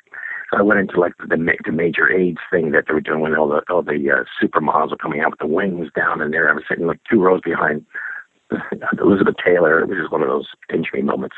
So 0.50 0.58
I 0.58 0.62
went 0.62 0.80
into 0.80 0.98
like 0.98 1.12
the, 1.18 1.26
the 1.28 1.72
major 1.72 2.10
AIDS 2.10 2.40
thing 2.50 2.72
that 2.72 2.84
they 2.88 2.94
were 2.94 3.00
doing 3.00 3.20
when 3.20 3.36
all 3.36 3.48
the 3.48 3.62
all 3.68 3.82
the 3.82 4.10
uh, 4.10 4.24
supermodels 4.42 4.90
were 4.90 4.96
coming 4.96 5.20
out 5.20 5.32
with 5.32 5.40
the 5.40 5.46
wings 5.46 5.88
down, 5.94 6.22
and 6.22 6.32
there 6.32 6.50
I 6.50 6.54
was 6.54 6.64
sitting 6.68 6.86
like 6.86 7.00
two 7.10 7.20
rows 7.20 7.42
behind 7.44 7.84
Elizabeth 9.00 9.36
Taylor. 9.44 9.80
It 9.80 9.88
was 9.88 9.98
just 9.98 10.12
one 10.12 10.22
of 10.22 10.28
those 10.28 10.46
pinch 10.68 10.88
me 10.92 11.02
moments. 11.02 11.36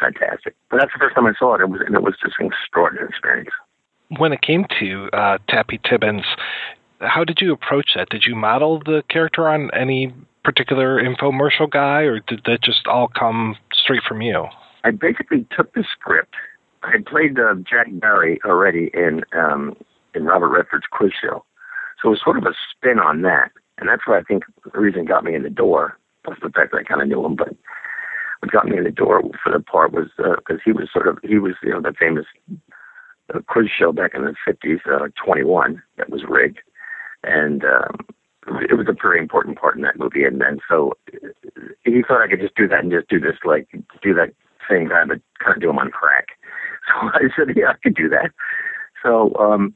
Fantastic. 0.00 0.54
But 0.70 0.78
that's 0.80 0.92
the 0.92 0.98
first 0.98 1.14
time 1.14 1.26
I 1.26 1.32
saw 1.38 1.54
it. 1.54 1.60
It 1.60 1.68
was 1.68 1.80
and 1.84 1.94
it 1.94 2.02
was 2.02 2.14
just 2.22 2.36
an 2.38 2.46
extraordinary 2.46 3.08
experience. 3.08 3.50
When 4.18 4.32
it 4.32 4.42
came 4.42 4.66
to 4.80 5.08
uh, 5.12 5.38
Tappy 5.48 5.80
Tibbons, 5.84 6.24
how 7.00 7.24
did 7.24 7.38
you 7.40 7.52
approach 7.52 7.92
that? 7.96 8.10
Did 8.10 8.24
you 8.26 8.34
model 8.34 8.80
the 8.84 9.02
character 9.08 9.48
on 9.48 9.70
any 9.72 10.12
particular 10.44 11.02
infomercial 11.02 11.70
guy, 11.70 12.02
or 12.02 12.20
did 12.20 12.42
that 12.44 12.62
just 12.62 12.86
all 12.86 13.08
come 13.08 13.56
straight 13.72 14.02
from 14.06 14.20
you? 14.20 14.46
I 14.84 14.90
basically 14.90 15.46
took 15.56 15.72
the 15.74 15.84
script. 15.90 16.34
I 16.82 16.90
had 16.92 17.06
played 17.06 17.38
uh, 17.38 17.54
Jack 17.68 17.86
Barry 17.92 18.38
already 18.44 18.90
in 18.92 19.22
um, 19.32 19.74
in 20.14 20.24
Robert 20.24 20.48
Redford's 20.48 20.86
Quiz 20.90 21.12
Show, 21.20 21.44
so 22.00 22.08
it 22.08 22.10
was 22.10 22.20
sort 22.22 22.36
of 22.36 22.44
a 22.44 22.54
spin 22.70 22.98
on 22.98 23.22
that, 23.22 23.50
and 23.78 23.88
that's 23.88 24.02
why 24.06 24.18
I 24.18 24.22
think 24.22 24.44
the 24.70 24.78
reason 24.78 25.06
got 25.06 25.24
me 25.24 25.34
in 25.34 25.42
the 25.42 25.50
door 25.50 25.98
plus 26.24 26.38
the 26.42 26.50
fact 26.50 26.72
that 26.72 26.78
I 26.78 26.82
kind 26.82 27.02
of 27.02 27.08
knew 27.08 27.24
him. 27.24 27.36
But 27.36 27.54
what 28.40 28.52
got 28.52 28.66
me 28.66 28.78
in 28.78 28.84
the 28.84 28.90
door 28.90 29.22
for 29.42 29.52
the 29.52 29.60
part 29.60 29.92
was 29.92 30.08
because 30.16 30.58
uh, 30.58 30.64
he 30.64 30.72
was 30.72 30.88
sort 30.92 31.08
of 31.08 31.18
he 31.22 31.38
was 31.38 31.54
you 31.62 31.70
know 31.70 31.80
the 31.80 31.94
famous 31.98 32.26
uh, 33.34 33.40
quiz 33.46 33.68
show 33.76 33.92
back 33.92 34.12
in 34.14 34.22
the 34.22 34.34
fifties, 34.44 34.80
uh, 34.86 35.08
Twenty 35.22 35.44
One, 35.44 35.82
that 35.96 36.10
was 36.10 36.24
rigged, 36.28 36.60
and 37.22 37.64
um, 37.64 37.98
it 38.68 38.76
was 38.76 38.86
a 38.88 38.96
very 39.00 39.18
important 39.18 39.58
part 39.58 39.76
in 39.76 39.82
that 39.82 39.98
movie. 39.98 40.24
And 40.24 40.40
then 40.40 40.58
so 40.68 40.94
he 41.84 42.02
thought 42.06 42.22
I 42.22 42.28
could 42.28 42.40
just 42.40 42.56
do 42.56 42.68
that 42.68 42.80
and 42.80 42.92
just 42.92 43.08
do 43.08 43.20
this 43.20 43.36
like 43.44 43.68
do 44.02 44.14
that 44.14 44.34
same 44.68 44.88
guy, 44.88 45.04
but 45.04 45.20
kind 45.38 45.56
of 45.56 45.62
do 45.62 45.70
him 45.70 45.78
on 45.78 45.90
crack. 45.90 46.28
So 46.86 47.08
I 47.14 47.22
said, 47.34 47.56
yeah, 47.56 47.70
I 47.70 47.74
could 47.82 47.94
do 47.94 48.10
that. 48.10 48.30
So 49.02 49.34
um, 49.36 49.74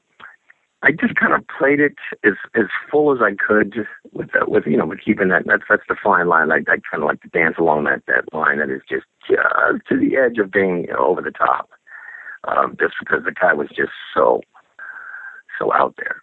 I 0.82 0.92
just 0.92 1.16
kind 1.16 1.32
of 1.32 1.44
played 1.48 1.80
it 1.80 1.96
as 2.24 2.34
as 2.54 2.66
full 2.90 3.12
as 3.12 3.20
I 3.20 3.34
could 3.34 3.86
with 4.12 4.30
that, 4.32 4.48
with 4.48 4.64
you 4.66 4.76
know 4.76 4.86
with 4.86 5.00
keeping 5.04 5.28
that 5.28 5.44
that's 5.46 5.64
that's 5.68 5.82
the 5.88 5.96
fine 6.02 6.28
line. 6.28 6.52
I 6.52 6.58
I 6.58 6.78
kind 6.90 7.02
of 7.02 7.04
like 7.04 7.20
to 7.22 7.28
dance 7.28 7.56
along 7.58 7.84
that 7.84 8.02
that 8.06 8.32
line 8.32 8.58
that 8.58 8.70
is 8.70 8.82
just 8.88 9.06
just 9.26 9.42
to 9.88 9.98
the 9.98 10.16
edge 10.16 10.38
of 10.38 10.52
being 10.52 10.84
you 10.84 10.92
know, 10.92 11.06
over 11.06 11.20
the 11.20 11.32
top, 11.32 11.70
um, 12.46 12.76
just 12.78 12.94
because 13.00 13.24
the 13.24 13.32
guy 13.32 13.52
was 13.54 13.68
just 13.68 13.90
so 14.14 14.40
so 15.58 15.72
out 15.72 15.96
there, 15.98 16.22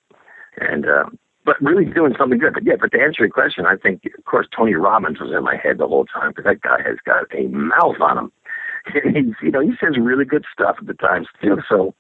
and 0.58 0.86
um, 0.86 1.20
but 1.44 1.62
really 1.62 1.84
doing 1.84 2.16
something 2.18 2.40
good. 2.40 2.54
But 2.54 2.66
yeah, 2.66 2.76
but 2.80 2.94
to 2.94 3.02
answer 3.02 3.24
your 3.24 3.30
question, 3.30 3.66
I 3.66 3.76
think 3.76 4.04
of 4.18 4.24
course 4.24 4.48
Tony 4.56 4.76
Robbins 4.76 5.20
was 5.20 5.34
in 5.36 5.44
my 5.44 5.58
head 5.58 5.80
the 5.80 5.88
whole 5.88 6.06
time 6.06 6.30
because 6.30 6.46
that 6.46 6.62
guy 6.62 6.82
has 6.82 6.98
got 7.06 7.26
a 7.36 7.48
mouth 7.48 8.00
on 8.00 8.18
him, 8.18 8.32
and 9.04 9.18
he's 9.18 9.36
you 9.42 9.52
know 9.52 9.60
he 9.60 9.74
says 9.82 9.98
really 10.00 10.24
good 10.24 10.46
stuff 10.50 10.78
at 10.80 10.88
the 10.88 10.94
times 10.94 11.28
too. 11.42 11.58
So 11.68 11.94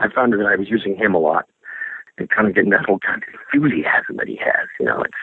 I 0.00 0.08
found 0.12 0.32
that 0.32 0.44
I 0.44 0.56
was 0.56 0.68
using 0.68 0.96
him 0.96 1.14
a 1.14 1.18
lot 1.18 1.46
and 2.20 2.30
kind 2.30 2.46
of 2.46 2.54
getting 2.54 2.70
that 2.70 2.84
whole 2.86 2.98
kind 3.00 3.22
of 3.22 3.40
enthusiasm 3.52 4.16
that 4.16 4.28
he 4.28 4.36
has. 4.36 4.68
You 4.78 4.86
know, 4.86 5.02
it's 5.02 5.14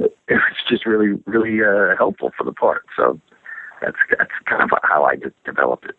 uh, 0.00 0.04
it's 0.28 0.68
just 0.68 0.84
really 0.84 1.18
really 1.26 1.58
uh, 1.64 1.96
helpful 1.96 2.32
for 2.36 2.44
the 2.44 2.52
part. 2.52 2.84
So 2.96 3.18
that's 3.80 3.96
that's 4.16 4.30
kind 4.46 4.62
of 4.62 4.70
how 4.82 5.04
I 5.04 5.16
just 5.16 5.34
developed 5.44 5.86
it. 5.86 5.96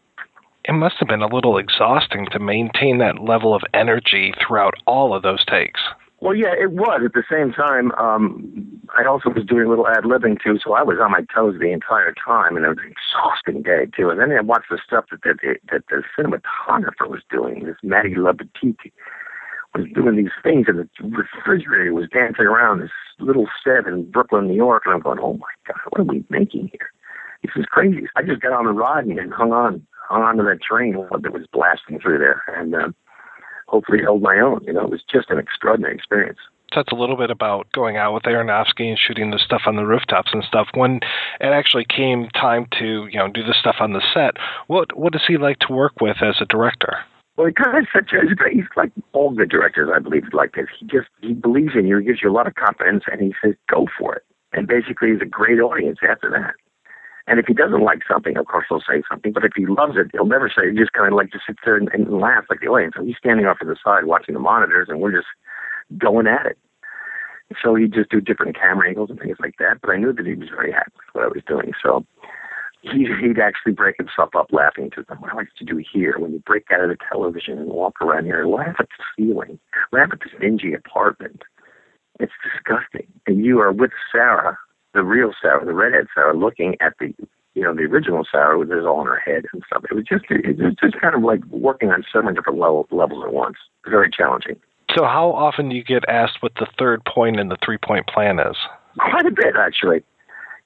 It 0.65 0.73
must 0.73 0.95
have 0.99 1.07
been 1.07 1.22
a 1.22 1.34
little 1.34 1.57
exhausting 1.57 2.27
to 2.31 2.39
maintain 2.39 2.99
that 2.99 3.19
level 3.19 3.56
of 3.56 3.64
energy 3.73 4.34
throughout 4.45 4.76
all 4.85 5.15
of 5.15 5.23
those 5.23 5.43
takes. 5.45 5.80
Well, 6.22 6.35
yeah, 6.35 6.53
it 6.53 6.72
was. 6.72 7.01
At 7.06 7.14
the 7.14 7.23
same 7.31 7.53
time, 7.53 7.93
um, 7.93 8.81
I 8.97 9.06
also 9.06 9.30
was 9.30 9.45
doing 9.45 9.65
a 9.65 9.69
little 9.69 9.88
ad 9.88 10.03
libbing 10.03 10.43
too, 10.43 10.60
so 10.61 10.73
I 10.73 10.84
was 10.84 10.97
on 11.01 11.11
my 11.11 11.22
toes 11.34 11.56
the 11.60 11.72
entire 11.72 12.14
time, 12.14 12.57
and 12.57 12.65
it 12.65 12.69
was 12.69 12.77
an 12.84 12.91
exhausting 12.91 13.64
day 13.64 13.88
too. 13.95 14.10
And 14.10 14.19
then 14.19 14.31
I 14.31 14.41
watched 14.41 14.69
the 14.69 14.80
stuff 14.85 15.06
that 15.11 15.23
that, 15.23 15.57
that 15.72 15.84
the 15.88 16.03
cinematographer 16.18 17.10
was 17.10 17.22
doing. 17.30 17.64
This 17.64 17.77
Matty 17.84 18.15
Libatique, 18.15 18.91
was 19.75 19.87
doing 19.93 20.15
these 20.15 20.31
things, 20.43 20.65
and 20.67 20.79
the 20.79 20.89
refrigerator 21.03 21.93
was 21.93 22.09
dancing 22.09 22.45
around 22.45 22.81
this 22.81 22.91
little 23.19 23.47
set 23.63 23.85
in 23.87 24.09
Brooklyn, 24.09 24.47
New 24.47 24.55
York, 24.55 24.83
and 24.85 24.93
I'm 24.93 25.01
going, 25.01 25.19
oh 25.21 25.33
my 25.33 25.47
god, 25.67 25.77
what 25.89 26.01
are 26.01 26.11
we 26.11 26.23
making 26.29 26.69
here? 26.71 26.89
This 27.43 27.51
is 27.55 27.65
crazy. 27.65 28.07
I 28.15 28.23
just 28.23 28.41
got 28.41 28.53
on 28.53 28.65
the 28.65 28.71
rod 28.71 29.05
and 29.05 29.33
hung 29.33 29.53
on, 29.53 29.85
hung 30.07 30.23
on 30.23 30.37
to 30.37 30.43
that 30.43 30.61
train 30.61 30.93
that 30.93 31.33
was 31.33 31.47
blasting 31.53 31.99
through 31.99 32.19
there, 32.19 32.43
and 32.57 32.75
uh, 32.75 32.89
hopefully 33.67 33.99
held 34.01 34.21
my 34.21 34.39
own. 34.39 34.63
You 34.63 34.73
know, 34.73 34.85
it 34.85 34.91
was 34.91 35.03
just 35.09 35.29
an 35.29 35.39
extraordinary 35.39 35.95
experience 35.95 36.39
that's 36.75 36.91
a 36.91 36.95
little 36.95 37.17
bit 37.17 37.31
about 37.31 37.71
going 37.71 37.97
out 37.97 38.13
with 38.13 38.23
Aronofsky 38.23 38.89
and 38.89 38.97
shooting 38.97 39.31
the 39.31 39.39
stuff 39.39 39.63
on 39.65 39.75
the 39.75 39.85
rooftops 39.85 40.31
and 40.33 40.43
stuff. 40.43 40.67
When 40.73 40.97
it 41.39 41.47
actually 41.47 41.85
came 41.85 42.29
time 42.29 42.67
to 42.79 43.07
you 43.07 43.17
know 43.17 43.27
do 43.27 43.43
the 43.43 43.55
stuff 43.59 43.77
on 43.79 43.93
the 43.93 44.03
set, 44.13 44.37
what 44.67 44.97
what 44.97 45.15
is 45.15 45.21
he 45.27 45.37
like 45.37 45.59
to 45.59 45.73
work 45.73 45.93
with 46.01 46.17
as 46.21 46.35
a 46.41 46.45
director? 46.45 46.97
Well, 47.39 47.47
he 47.47 47.53
kind 47.53 47.77
of 47.77 47.87
such 47.95 48.11
a 48.11 48.19
he's 48.51 48.65
like 48.75 48.91
all 49.13 49.33
the 49.33 49.45
directors, 49.45 49.89
I 49.95 49.99
believe, 49.99 50.23
like 50.33 50.55
this. 50.55 50.67
He 50.77 50.85
just 50.85 51.07
he 51.21 51.31
believes 51.31 51.71
in 51.73 51.87
you, 51.87 51.99
he 51.99 52.03
gives 52.03 52.19
you 52.21 52.29
a 52.29 52.35
lot 52.35 52.47
of 52.47 52.55
confidence, 52.55 53.05
and 53.09 53.21
he 53.21 53.33
says 53.41 53.55
go 53.71 53.87
for 53.97 54.13
it. 54.13 54.25
And 54.51 54.67
basically, 54.67 55.13
he's 55.13 55.21
a 55.21 55.25
great 55.25 55.61
audience 55.61 55.99
after 56.03 56.29
that. 56.31 56.55
And 57.27 57.39
if 57.39 57.45
he 57.45 57.53
doesn't 57.53 57.79
like 57.81 57.99
something, 58.11 58.35
of 58.35 58.45
course 58.47 58.65
he'll 58.67 58.81
say 58.81 59.03
something. 59.09 59.31
But 59.31 59.45
if 59.45 59.53
he 59.55 59.65
loves 59.65 59.93
it, 59.95 60.07
he'll 60.11 60.25
never 60.25 60.51
say. 60.53 60.69
He 60.69 60.77
just 60.77 60.91
kind 60.91 61.07
of 61.07 61.15
like 61.15 61.31
just 61.31 61.45
sits 61.47 61.59
there 61.63 61.77
and, 61.77 61.87
and 61.93 62.19
laughs 62.19 62.47
like 62.49 62.59
the 62.59 62.67
audience. 62.67 62.95
So 62.97 63.05
he's 63.05 63.15
standing 63.15 63.45
off 63.45 63.59
to 63.59 63.65
the 63.65 63.77
side 63.81 64.03
watching 64.03 64.33
the 64.33 64.41
monitors, 64.41 64.87
and 64.89 64.99
we're 64.99 65.15
just 65.15 65.31
going 65.97 66.27
at 66.27 66.45
it. 66.45 66.57
So 67.63 67.73
he'd 67.73 67.93
just 67.93 68.11
do 68.11 68.19
different 68.19 68.59
camera 68.59 68.89
angles 68.89 69.11
and 69.11 69.17
things 69.17 69.37
like 69.39 69.55
that. 69.59 69.79
But 69.79 69.91
I 69.91 69.95
knew 69.95 70.11
that 70.11 70.25
he 70.25 70.35
was 70.35 70.49
very 70.49 70.73
happy 70.73 70.91
with 70.91 71.15
what 71.15 71.23
I 71.23 71.27
was 71.27 71.43
doing. 71.47 71.71
So 71.81 72.05
he, 72.81 73.07
he'd 73.22 73.39
actually 73.39 73.73
break 73.73 73.97
himself 73.97 74.30
up 74.35 74.47
laughing 74.51 74.89
to 74.95 75.03
them. 75.03 75.19
What 75.19 75.34
I 75.34 75.35
like 75.35 75.53
to 75.57 75.65
do 75.65 75.77
here, 75.77 76.18
when 76.18 76.31
you 76.31 76.39
break 76.39 76.65
out 76.72 76.81
of 76.81 76.89
the 76.89 76.97
television 77.11 77.57
and 77.57 77.69
walk 77.69 78.01
around 78.01 78.26
here, 78.26 78.41
and 78.41 78.51
laugh 78.51 78.76
at 78.80 78.88
the 78.88 79.03
ceiling, 79.18 79.60
laugh 79.91 80.10
at 80.11 80.19
this 80.19 80.34
dingy 80.39 80.73
apartment. 80.73 81.43
It's 82.19 82.31
disgusting. 82.43 83.07
And 83.27 83.45
you 83.45 83.60
are 83.60 83.72
with 83.72 83.91
Sarah, 84.11 84.57
the 84.93 85.03
real 85.03 85.34
Sarah, 85.41 85.65
the 85.65 85.73
redhead 85.73 86.07
Sarah, 86.14 86.38
looking 86.38 86.76
at 86.80 86.93
the, 86.99 87.14
you 87.53 87.64
know, 87.64 87.73
the 87.73 87.84
original 87.84 88.26
Sarah 88.30 88.57
with 88.57 88.69
this 88.69 88.85
all 88.85 89.01
in 89.01 89.07
her 89.07 89.19
head 89.19 89.45
and 89.53 89.64
stuff. 89.68 89.84
It 89.89 89.95
was 89.95 90.06
just, 90.06 90.26
it 90.30 90.57
was 90.57 90.76
just 90.81 90.99
kind 91.01 91.15
of 91.15 91.22
like 91.22 91.43
working 91.45 91.89
on 91.89 92.03
seven 92.11 92.34
different 92.34 92.60
level, 92.60 92.88
levels 92.91 93.23
at 93.26 93.34
once. 93.34 93.57
Very 93.89 94.10
challenging. 94.10 94.56
So, 94.97 95.03
how 95.03 95.31
often 95.31 95.69
do 95.69 95.76
you 95.76 95.84
get 95.84 96.03
asked 96.10 96.41
what 96.41 96.53
the 96.56 96.68
third 96.80 97.06
point 97.06 97.39
in 97.39 97.49
the 97.49 97.57
three 97.64 97.77
point 97.77 98.07
plan 98.07 98.39
is? 98.39 98.57
Quite 98.97 99.26
a 99.26 99.31
bit, 99.31 99.56
actually 99.57 100.03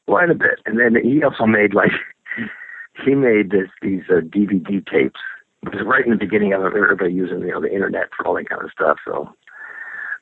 quite 0.08 0.30
a 0.30 0.36
bit. 0.36 0.60
And 0.66 0.80
then 0.80 0.96
he 1.04 1.24
also 1.24 1.46
made 1.46 1.74
like 1.74 1.92
he 3.06 3.16
made 3.16 3.52
this 3.52 3.70
these 3.82 4.04
uh, 4.10 4.22
DVD 4.22 4.86
tapes 4.86 5.20
it 5.66 5.74
was 5.74 5.86
right 5.86 6.04
in 6.06 6.12
the 6.12 6.18
beginning 6.18 6.54
of 6.54 6.62
everybody 6.62 7.14
using 7.14 7.40
you 7.42 7.52
know 7.52 7.62
the 7.62 7.72
internet 7.72 8.10
for 8.16 8.28
all 8.28 8.36
that 8.36 8.50
kind 8.50 8.62
of 8.62 8.72
stuff. 8.72 8.98
So, 9.06 9.34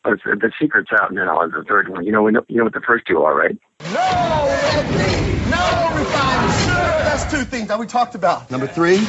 but 0.03 0.13
it's, 0.13 0.23
the 0.23 0.51
secret's 0.59 0.91
out 0.99 1.13
now. 1.13 1.41
Is 1.43 1.51
the 1.51 1.63
third 1.63 1.89
one. 1.89 2.05
You 2.05 2.11
know, 2.11 2.21
we 2.21 2.31
know 2.31 2.45
you 2.47 2.57
know 2.57 2.65
what 2.65 2.73
the 2.73 2.81
first 2.81 3.05
two 3.07 3.23
are, 3.23 3.35
right? 3.35 3.57
No 3.81 4.45
editing, 4.47 5.49
no 5.49 5.91
refinement. 5.95 6.59
Sure, 6.59 6.75
that's 6.75 7.31
two 7.31 7.43
things 7.43 7.67
that 7.69 7.79
we 7.79 7.87
talked 7.87 8.15
about. 8.15 8.51
Number 8.51 8.67
three. 8.67 8.99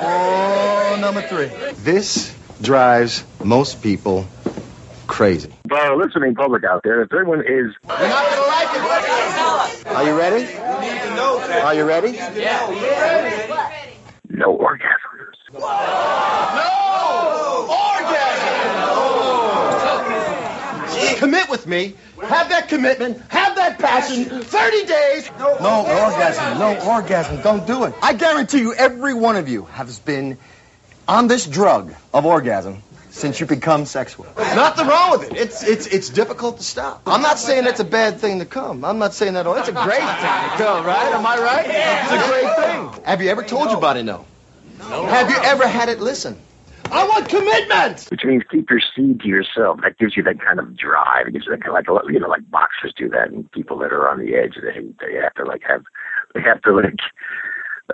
Oh, 0.00 0.98
number 1.00 1.22
three. 1.22 1.46
This 1.84 2.36
drives 2.60 3.24
most 3.44 3.82
people 3.82 4.26
crazy. 5.06 5.50
Well, 5.70 5.96
listening 5.96 6.34
public 6.34 6.64
out 6.64 6.82
there, 6.82 7.00
the 7.00 7.06
third 7.06 7.28
one 7.28 7.40
is 7.40 7.46
You're 7.46 8.08
not 8.08 8.30
gonna 8.30 8.46
like 8.48 8.68
it. 9.84 9.87
Are 9.98 10.04
you 10.04 10.16
ready? 10.16 10.46
Are 10.56 11.74
you 11.74 11.82
ready? 11.82 12.12
no 14.28 14.56
orgasms. 14.56 15.34
No 15.50 15.58
orgasms. 20.88 21.18
Commit 21.18 21.50
with 21.50 21.66
me. 21.66 21.96
Have 22.22 22.50
that 22.50 22.68
commitment. 22.68 23.20
Have 23.28 23.56
that 23.56 23.80
passion. 23.80 24.24
30 24.26 24.86
days. 24.86 25.28
No, 25.40 25.80
orgasm. 25.80 26.58
No 26.60 26.78
orgasm. 26.88 27.42
Don't 27.42 27.66
do 27.66 27.82
it. 27.82 27.92
I 28.00 28.12
guarantee 28.12 28.60
you, 28.60 28.74
every 28.74 29.14
one 29.14 29.34
of 29.34 29.48
you 29.48 29.64
has 29.64 29.98
been 29.98 30.38
on 31.08 31.26
this 31.26 31.44
drug 31.44 31.92
of 32.14 32.24
orgasm 32.24 32.84
since 33.18 33.40
you 33.40 33.46
become 33.46 33.84
sexual. 33.84 34.26
Nothing 34.36 34.86
wrong 34.86 35.18
with 35.18 35.30
it. 35.30 35.36
It's 35.36 35.62
it's 35.62 35.86
it's 35.86 36.08
difficult 36.08 36.58
to 36.58 36.62
stop. 36.62 37.02
I'm 37.06 37.22
not 37.22 37.38
saying 37.38 37.66
it's 37.66 37.80
a 37.80 37.84
bad 37.84 38.20
thing 38.20 38.38
to 38.38 38.46
come. 38.46 38.84
I'm 38.84 38.98
not 38.98 39.14
saying 39.14 39.34
that. 39.34 39.46
Oh, 39.46 39.54
it's 39.54 39.68
a 39.68 39.72
great 39.72 39.98
thing 39.98 40.06
to 40.06 40.54
come, 40.56 40.86
right? 40.86 41.12
Am 41.12 41.26
I 41.26 41.38
right? 41.38 41.66
Yeah. 41.66 42.04
It's 42.04 42.24
a 42.24 42.28
great 42.28 42.56
thing. 42.56 43.04
Have 43.04 43.22
you 43.22 43.30
ever 43.30 43.42
told 43.42 43.70
your 43.70 43.80
body 43.80 44.02
no? 44.02 44.24
No. 44.78 45.06
Have 45.06 45.30
you 45.30 45.36
ever 45.36 45.66
had 45.66 45.88
it 45.88 46.00
listen? 46.00 46.40
I 46.90 47.06
want 47.06 47.28
commitment. 47.28 48.06
Which 48.10 48.24
means 48.24 48.44
keep 48.50 48.70
your 48.70 48.80
seed 48.80 49.20
to 49.20 49.28
yourself. 49.28 49.80
That 49.82 49.98
gives 49.98 50.16
you 50.16 50.22
that 50.22 50.40
kind 50.40 50.58
of 50.58 50.76
drive. 50.76 51.26
It 51.26 51.32
gives 51.32 51.46
you 51.46 51.52
that 51.52 51.62
kind 51.62 51.76
of 51.76 51.94
like 51.94 52.04
you 52.08 52.18
know 52.18 52.28
like 52.28 52.48
boxers 52.50 52.94
do 52.96 53.08
that, 53.10 53.30
and 53.30 53.50
people 53.52 53.78
that 53.78 53.92
are 53.92 54.08
on 54.08 54.18
the 54.18 54.34
edge 54.34 54.54
they 54.62 54.80
they 55.04 55.14
have 55.20 55.34
to 55.34 55.44
like 55.44 55.62
have 55.66 55.82
they 56.34 56.40
have 56.42 56.62
to 56.62 56.72
like. 56.72 56.98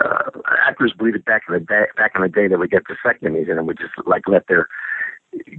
Uh, 0.00 0.28
actors 0.66 0.92
believe 0.98 1.14
it 1.14 1.24
back 1.24 1.42
in 1.46 1.54
the 1.54 1.60
day. 1.60 1.84
Back 1.96 2.12
in 2.16 2.22
the 2.22 2.28
day, 2.28 2.48
they 2.48 2.56
would 2.56 2.72
get 2.72 2.82
vasectomies 2.82 3.48
and 3.48 3.60
it 3.60 3.64
would 3.64 3.78
just 3.78 3.92
like 4.06 4.26
let 4.26 4.48
their 4.48 4.68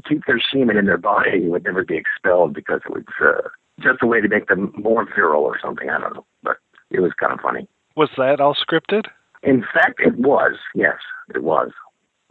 keep 0.08 0.26
their 0.26 0.42
semen 0.52 0.78
in 0.78 0.86
their 0.86 0.98
body. 0.98 1.48
Would 1.48 1.64
never 1.64 1.84
be 1.84 1.98
expelled 1.98 2.54
because 2.54 2.82
it 2.86 2.92
was 2.92 3.04
uh, 3.22 3.50
just 3.80 4.02
a 4.02 4.08
way 4.08 4.22
to 4.22 4.28
make 4.28 4.48
them 4.48 4.74
more 4.78 5.06
virile 5.06 5.44
or 5.44 5.60
something. 5.62 5.90
I 5.90 6.00
don't 6.00 6.16
know, 6.16 6.26
but 6.44 6.58
it 6.92 7.00
was 7.02 7.12
kind 7.20 7.34
of 7.34 7.40
funny. 7.40 7.68
Was 7.96 8.10
that 8.18 8.40
all 8.40 8.56
scripted? 8.56 9.06
In 9.44 9.62
fact, 9.74 10.00
it 10.00 10.18
was. 10.18 10.56
Yes, 10.74 10.98
it 11.34 11.44
was. 11.44 11.72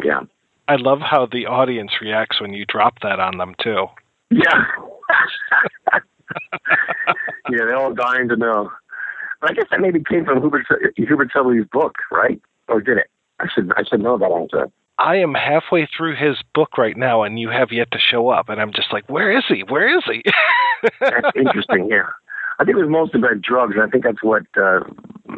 Yeah. 0.02 0.20
I 0.66 0.76
love 0.76 1.00
how 1.00 1.26
the 1.30 1.46
audience 1.46 1.92
reacts 2.00 2.40
when 2.40 2.54
you 2.54 2.64
drop 2.66 3.00
that 3.02 3.20
on 3.20 3.38
them 3.38 3.54
too. 3.62 3.86
Yeah. 4.30 4.64
yeah, 5.92 6.00
they're 7.50 7.76
all 7.76 7.94
dying 7.94 8.28
to 8.28 8.36
know. 8.36 8.72
But 9.40 9.50
I 9.50 9.54
guess 9.54 9.66
that 9.70 9.80
maybe 9.80 10.02
came 10.02 10.24
from 10.24 10.40
Hubert 10.40 10.66
Hubert 10.96 11.30
Selby's 11.32 11.66
book, 11.70 11.96
right? 12.10 12.40
Or 12.68 12.80
did 12.80 12.98
it? 12.98 13.10
I 13.40 13.46
should 13.54 13.70
I 13.76 13.82
should 13.84 14.00
know 14.00 14.16
that 14.18 14.32
answer. 14.32 14.70
I 14.98 15.16
am 15.16 15.34
halfway 15.34 15.86
through 15.86 16.16
his 16.16 16.36
book 16.54 16.78
right 16.78 16.96
now, 16.96 17.22
and 17.22 17.38
you 17.38 17.50
have 17.50 17.72
yet 17.72 17.90
to 17.92 17.98
show 17.98 18.28
up. 18.28 18.48
And 18.48 18.60
I'm 18.60 18.72
just 18.72 18.92
like, 18.92 19.08
where 19.08 19.36
is 19.36 19.44
he? 19.48 19.64
Where 19.68 19.96
is 19.96 20.04
he? 20.04 20.22
that's 21.00 21.26
interesting. 21.36 21.88
Yeah, 21.90 22.08
I 22.58 22.64
think 22.64 22.76
it 22.76 22.82
was 22.82 22.90
mostly 22.90 23.20
about 23.20 23.42
drugs. 23.42 23.74
And 23.74 23.82
I 23.82 23.88
think 23.88 24.04
that's 24.04 24.22
what 24.22 24.42
uh, 24.56 24.80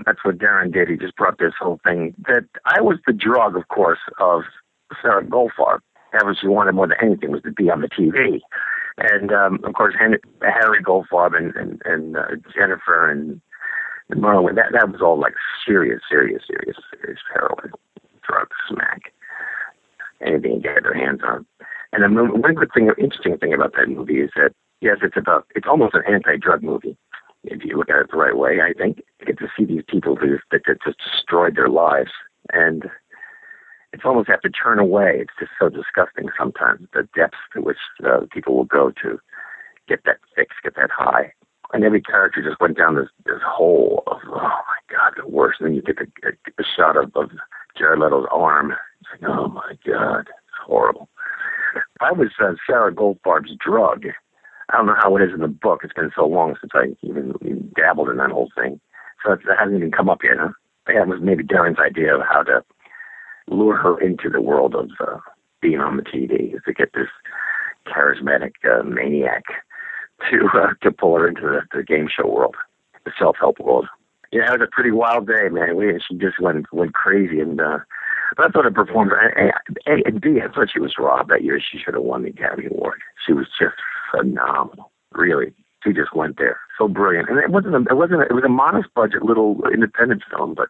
that's 0.05 0.23
what 0.25 0.39
Darren 0.39 0.73
did. 0.73 0.89
He 0.89 0.97
just 0.97 1.17
brought 1.17 1.39
this 1.39 1.55
whole 1.59 1.81
thing 1.85 2.15
that 2.27 2.45
I 2.67 2.81
was 2.83 2.99
the 3.07 3.15
drug, 3.15 3.57
of 3.57 3.69
course, 3.69 4.01
of 4.21 4.43
Sarah 5.01 5.25
Goldfarb. 5.25 5.81
That 6.13 6.27
was 6.27 6.39
she 6.41 6.49
wanted 6.49 6.73
more 6.75 6.87
than 6.87 6.99
anything 7.03 7.31
was 7.31 7.43
to 7.43 7.53
be 7.53 7.71
on 7.71 7.81
the 7.81 7.89
TV. 7.89 8.41
And 8.99 9.33
um, 9.33 9.61
of 9.65 9.75
course, 9.75 9.95
Henry, 9.99 10.21
Harry 10.43 10.83
Goldfarb 10.83 11.35
and 11.35 11.55
and, 11.57 11.81
and 11.87 12.17
uh, 12.17 12.37
Jennifer 12.55 13.11
and, 13.11 13.41
and 14.11 14.21
Marion. 14.21 14.55
That 14.55 14.73
that 14.73 14.91
was 14.91 15.01
all 15.01 15.19
like 15.19 15.35
serious, 15.67 16.03
serious, 16.11 16.43
serious, 16.47 16.77
serious 16.93 17.21
heroin, 17.35 17.73
drugs, 18.23 18.57
smack 18.69 19.13
anything 20.25 20.55
to 20.55 20.61
get 20.61 20.83
their 20.83 20.95
hands 20.95 21.21
on. 21.27 21.47
And 21.93 22.03
the 22.03 22.09
movie, 22.09 22.39
one 22.39 22.55
good 22.55 22.71
thing, 22.75 22.91
interesting 22.99 23.39
thing 23.39 23.55
about 23.55 23.75
that 23.77 23.89
movie 23.89 24.21
is 24.21 24.31
that 24.37 24.53
yes, 24.81 24.99
it's 25.03 25.17
about 25.17 25.47
it's 25.55 25.67
almost 25.69 25.95
an 25.95 26.03
anti-drug 26.09 26.63
movie 26.63 26.97
if 27.45 27.65
you 27.65 27.77
look 27.77 27.91
at 27.91 28.01
it 28.01 28.11
the 28.11 28.17
right 28.17 28.37
way. 28.37 28.61
I 28.61 28.73
think 28.73 29.03
you 29.21 29.27
get 29.27 29.39
to 29.39 29.49
see 29.57 29.65
these 29.65 29.85
people 29.89 30.17
who 30.17 30.39
that, 30.51 30.63
that 30.67 30.83
just 30.85 30.99
destroyed 30.99 31.57
their 31.57 31.69
lives, 31.69 32.11
and 32.53 32.85
it's 33.93 34.05
almost 34.05 34.29
have 34.29 34.43
to 34.43 34.51
turn 34.51 34.79
away. 34.79 35.19
It's 35.21 35.33
just 35.39 35.53
so 35.59 35.69
disgusting 35.69 36.29
sometimes 36.39 36.89
the 36.93 37.09
depths 37.15 37.39
to 37.55 37.63
which 37.63 37.79
uh, 38.05 38.21
people 38.33 38.57
will 38.57 38.65
go 38.65 38.93
to 39.03 39.19
get 39.89 40.01
that 40.05 40.19
fix, 40.35 40.57
get 40.63 40.77
that 40.77 40.91
high. 40.91 41.33
And 41.73 41.83
every 41.83 42.01
character 42.01 42.43
just 42.43 42.61
went 42.61 42.77
down 42.77 42.95
this 42.95 43.09
this 43.25 43.43
hole 43.45 44.03
of 44.07 44.19
oh 44.27 44.39
my 44.39 44.81
god, 44.91 45.15
the 45.17 45.29
worst. 45.29 45.61
And 45.61 45.69
then 45.69 45.75
you 45.75 45.83
get 45.83 45.97
the, 45.97 46.33
the 46.57 46.65
shot 46.77 46.97
of, 46.97 47.11
of 47.17 47.31
Jared 47.77 48.01
Leto's 48.01 48.27
arm. 48.31 48.75
Oh 49.25 49.49
my 49.49 49.79
God, 49.87 50.21
it's 50.21 50.59
horrible. 50.65 51.09
I 52.01 52.13
was 52.13 52.29
uh, 52.43 52.55
Sarah 52.67 52.95
Goldfarb's 52.95 53.55
drug. 53.65 54.07
I 54.69 54.77
don't 54.77 54.87
know 54.87 54.97
how 55.01 55.17
it 55.17 55.23
is 55.23 55.33
in 55.33 55.41
the 55.41 55.49
book. 55.49 55.81
It's 55.85 55.93
been 55.93 56.11
so 56.15 56.27
long 56.27 56.57
since 56.61 56.73
I 56.75 56.97
even, 57.07 57.33
even 57.43 57.73
dabbled 57.77 58.09
in 58.09 58.17
that 58.17 58.31
whole 58.31 58.51
thing. 58.57 58.81
So 59.25 59.33
it 59.33 59.41
hasn't 59.59 59.77
even 59.77 59.93
come 59.93 60.09
up 60.09 60.23
yet, 60.25 60.39
huh? 60.39 60.51
That 60.87 61.09
was 61.09 61.21
maybe 61.21 61.45
Darren's 61.45 61.79
idea 61.79 62.15
of 62.15 62.23
how 62.23 62.43
to 62.45 62.65
lure 63.49 63.77
her 63.77 64.01
into 64.01 64.29
the 64.29 64.41
world 64.41 64.75
of 64.75 64.91
uh, 65.01 65.19
being 65.61 65.81
on 65.81 65.97
the 65.97 66.03
TV, 66.03 66.55
is 66.55 66.63
to 66.67 66.73
get 66.73 66.93
this 66.95 67.09
charismatic 67.87 68.53
uh, 68.65 68.83
maniac 68.83 69.45
to 70.31 70.49
uh, 70.55 70.75
to 70.83 70.91
pull 70.91 71.17
her 71.17 71.29
into 71.29 71.43
the, 71.43 71.61
the 71.77 71.83
game 71.83 72.09
show 72.09 72.27
world, 72.27 72.57
the 73.05 73.13
self 73.19 73.37
help 73.39 73.59
world 73.59 73.87
yeah, 74.33 74.53
it 74.53 74.61
was 74.61 74.69
a 74.69 74.75
pretty 74.75 74.91
wild 74.91 75.27
day, 75.27 75.49
man. 75.51 75.77
We 75.77 75.99
she 76.07 76.17
just 76.17 76.41
went 76.41 76.67
went 76.73 76.95
crazy, 76.95 77.41
and 77.41 77.61
uh, 77.61 77.79
but 78.37 78.47
I 78.47 78.51
thought 78.51 78.67
it 78.67 78.75
performed. 78.75 79.13
A, 79.13 79.49
a, 79.91 80.03
and 80.05 80.21
B, 80.21 80.41
I 80.43 80.53
thought 80.53 80.69
she 80.73 80.81
was 80.81 80.95
robbed 80.99 81.31
that 81.31 81.45
year. 81.45 81.61
She 81.61 81.79
should 81.79 81.95
have 81.95 82.03
won 82.03 82.23
the 82.23 82.31
Academy 82.31 82.67
Award. 82.71 83.01
She 83.25 83.33
was 83.33 83.47
just 83.59 83.77
phenomenal, 84.11 84.91
really. 85.13 85.53
She 85.85 85.93
just 85.93 86.15
went 86.15 86.39
there, 86.39 86.59
so 86.79 86.89
brilliant. 86.89 87.29
And 87.29 87.39
it 87.39 87.51
wasn't 87.51 87.75
a, 87.77 87.85
it 87.91 87.97
wasn't 87.97 88.23
a, 88.23 88.25
it 88.25 88.33
was 88.33 88.45
a 88.45 88.49
modest 88.49 88.93
budget 88.95 89.23
little 89.23 89.63
independent 89.73 90.23
film, 90.31 90.55
but 90.55 90.69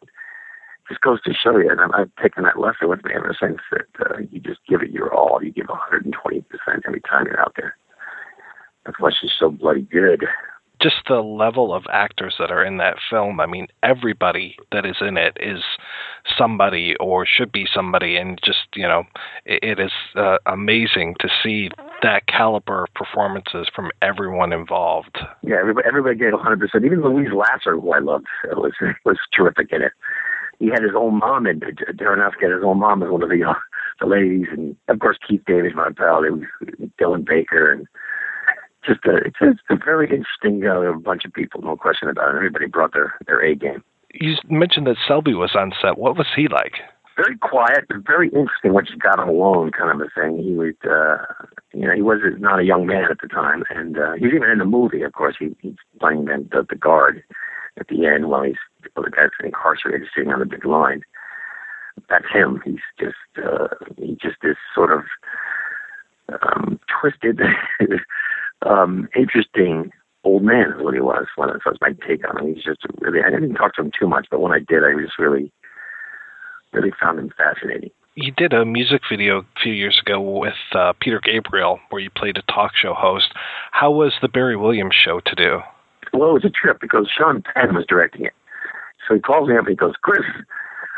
just 0.89 1.01
goes 1.01 1.23
to 1.23 1.33
show 1.33 1.57
you. 1.57 1.71
And 1.71 1.81
I've 1.81 2.11
taken 2.23 2.45
that 2.45 2.59
lesson 2.59 2.89
with 2.89 3.05
me 3.05 3.13
ever 3.15 3.35
since 3.41 3.59
that 3.71 4.11
uh, 4.11 4.19
you 4.31 4.41
just 4.41 4.61
give 4.69 4.83
it 4.83 4.91
your 4.91 5.15
all. 5.15 5.43
You 5.43 5.53
give 5.53 5.69
120 5.69 6.41
percent 6.43 6.85
every 6.87 7.01
time 7.01 7.27
you're 7.27 7.41
out 7.41 7.55
there. 7.57 7.77
That's 8.85 9.01
why 9.01 9.11
she's 9.19 9.33
so 9.39 9.51
bloody 9.51 9.83
good 9.83 10.27
just 10.81 10.97
the 11.09 11.21
level 11.21 11.75
of 11.75 11.85
actors 11.91 12.35
that 12.39 12.51
are 12.51 12.65
in 12.65 12.77
that 12.79 12.97
film. 13.09 13.41
I 13.41 13.47
mean, 13.47 13.67
everybody 13.83 14.57
that 14.73 14.85
is 14.85 14.97
in 15.01 15.17
it 15.17 15.37
is 15.41 15.63
somebody 16.37 16.95
or 17.01 17.27
should 17.27 17.51
be 17.51 17.67
somebody, 17.73 18.17
and 18.17 18.39
just 18.45 18.67
you 18.75 18.87
know, 18.87 19.05
it, 19.45 19.63
it 19.63 19.81
is 19.81 19.93
uh, 20.17 20.37
amazing 20.47 21.15
to 21.21 21.29
see 21.43 21.71
that 22.03 22.27
caliber 22.27 22.85
of 22.85 22.95
performances 22.95 23.69
from 23.75 23.91
everyone 24.03 24.53
involved. 24.53 25.19
Yeah, 25.43 25.57
everybody, 25.61 25.87
everybody 25.87 26.17
gave 26.17 26.33
100. 26.33 26.61
percent 26.61 26.85
Even 26.85 27.03
Louise 27.03 27.33
Lasser, 27.35 27.75
who 27.77 27.93
I 27.93 28.01
loved, 28.01 28.27
was 28.53 28.73
was 29.05 29.19
terrific 29.35 29.73
in 29.73 29.83
it. 29.83 29.93
He 30.59 30.69
had 30.69 30.83
his 30.83 30.93
own 30.97 31.19
mom, 31.19 31.47
and 31.47 31.61
Darren 31.61 32.25
had 32.25 32.51
his 32.51 32.65
own 32.65 32.79
mom 32.79 33.03
as 33.03 33.11
one 33.11 33.23
of 33.23 33.29
the 33.29 33.45
uh, 33.45 33.55
the 34.01 34.07
ladies, 34.07 34.47
and 34.51 34.77
of 34.89 34.99
course 34.99 35.19
Keith 35.27 35.43
David, 35.47 35.75
my 35.75 35.91
pal. 35.97 36.23
Dylan 37.01 37.27
Baker 37.27 37.73
and 37.73 37.87
just 38.87 39.05
a 39.05 39.17
it's, 39.17 39.37
it's 39.41 39.61
a 39.71 39.77
very 39.77 40.09
interesting 40.11 40.67
uh, 40.67 40.93
bunch 40.99 41.25
of 41.25 41.33
people, 41.33 41.61
no 41.63 41.77
question 41.77 42.09
about 42.09 42.35
it. 42.35 42.37
Everybody 42.37 42.67
brought 42.67 42.93
their 42.93 43.15
their 43.27 43.41
A 43.41 43.55
game. 43.55 43.83
You 44.15 44.37
mentioned 44.49 44.87
that 44.87 44.97
Selby 45.07 45.35
was 45.35 45.55
on 45.55 45.73
set. 45.81 45.99
What 45.99 46.17
was 46.17 46.27
he 46.35 46.49
like? 46.49 46.75
Very 47.17 47.37
quiet, 47.39 47.87
but 47.89 47.99
very 48.07 48.29
interesting. 48.29 48.73
Once 48.73 48.91
you 48.91 48.99
got 48.99 49.19
alone, 49.19 49.71
kind 49.73 49.91
of 49.91 50.07
a 50.07 50.21
thing. 50.21 50.39
He 50.43 50.53
was, 50.53 50.75
uh, 50.85 51.25
you 51.73 51.87
know, 51.87 51.95
he 51.95 52.03
was 52.03 52.21
not 52.39 52.61
a 52.61 52.65
young 52.65 52.87
man 52.87 53.05
at 53.11 53.19
the 53.23 53.29
time, 53.29 53.65
and 53.71 53.99
uh, 53.99 54.13
he's 54.13 54.35
even 54.35 54.51
in 54.51 54.59
the 54.59 54.67
movie. 54.67 55.03
Of 55.03 55.13
course, 55.13 55.35
he, 55.39 55.57
he's 55.61 55.77
playing 55.99 56.27
the, 56.27 56.47
the 56.51 56.67
the 56.69 56.77
guard 56.77 57.23
at 57.79 57.89
the 57.89 58.07
end 58.07 58.29
while 58.29 58.43
he's 58.43 58.57
well, 58.95 59.05
the 59.05 59.11
guy's 59.11 59.31
incarcerated, 59.43 60.09
sitting 60.15 60.33
on 60.33 60.41
the 60.41 60.47
big 60.47 60.65
line. 60.65 61.03
That's 62.11 62.31
him. 62.33 62.61
He's 62.65 62.85
just 62.99 63.17
uh, 63.43 63.69
he 63.99 64.19
just 64.21 64.37
is 64.43 64.57
sort 64.75 64.93
of 64.93 65.05
um, 66.43 66.79
twisted 67.01 67.41
um, 68.65 69.09
interesting 69.17 69.91
old 70.25 70.43
man 70.43 70.73
is 70.77 70.83
what 70.83 70.95
he 70.95 71.01
was. 71.01 71.27
When 71.37 71.49
that 71.49 71.65
was 71.65 71.79
my 71.81 71.95
take 72.07 72.29
on 72.29 72.39
him. 72.39 72.55
He's 72.55 72.65
just 72.65 72.81
really. 73.01 73.21
I 73.27 73.31
didn't 73.31 73.55
talk 73.55 73.75
to 73.75 73.83
him 73.83 73.91
too 73.99 74.09
much, 74.09 74.27
but 74.31 74.41
when 74.41 74.53
I 74.53 74.59
did, 74.59 74.85
I 74.85 74.93
just 75.01 75.19
really, 75.19 75.53
really 76.73 76.93
found 77.01 77.19
him 77.19 77.33
fascinating. 77.37 77.91
You 78.15 78.33
did 78.33 78.55
a 78.55 78.65
music 78.65 79.03
video 79.11 79.41
a 79.41 79.61
few 79.63 79.75
years 79.75 80.01
ago 80.01 80.21
with 80.21 80.55
uh, 80.73 80.95
Peter 81.01 81.21
Gabriel, 81.23 81.81
where 81.91 82.01
you 82.01 82.09
played 82.09 82.39
a 82.39 82.53
talk 82.53 82.73
show 82.75 82.95
host. 82.95 83.35
How 83.73 83.91
was 83.91 84.15
the 84.23 84.29
Barry 84.29 84.57
Williams 84.57 84.95
show 84.95 85.21
to 85.21 85.35
do? 85.35 85.61
Well, 86.15 86.31
it 86.31 86.33
was 86.33 86.45
a 86.47 86.51
trip 86.51 86.79
because 86.81 87.11
Sean 87.15 87.43
Penn 87.43 87.75
was 87.75 87.85
directing 87.87 88.25
it. 88.25 88.33
So 89.07 89.15
he 89.15 89.21
calls 89.21 89.49
me 89.49 89.55
up 89.55 89.67
and 89.67 89.69
he 89.69 89.77
goes, 89.77 89.95
"Chris, 90.01 90.25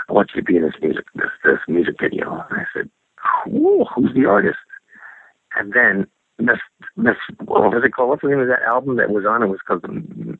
I 0.09 0.12
want 0.12 0.30
you 0.35 0.40
to 0.40 0.44
be 0.44 0.56
in 0.56 0.62
this 0.62 0.74
music 0.80 1.05
this 1.14 1.30
this 1.44 1.59
music 1.68 1.97
video. 2.01 2.44
And 2.51 2.60
I 2.60 2.64
said, 2.74 2.90
Ooh, 3.52 3.85
who's 3.94 4.14
the 4.14 4.26
artist? 4.26 4.59
And 5.56 5.72
then 5.72 6.06
Miss 6.39 6.59
Miss 6.97 7.16
what 7.44 7.62
was 7.73 7.82
it 7.85 7.94
called? 7.94 8.10
What's 8.10 8.23
the 8.23 8.28
name 8.28 8.40
of 8.40 8.48
that 8.48 8.62
album 8.62 8.97
that 8.97 9.10
was 9.10 9.24
on? 9.28 9.43
It 9.43 9.48
was 9.48 9.60
called 9.66 9.85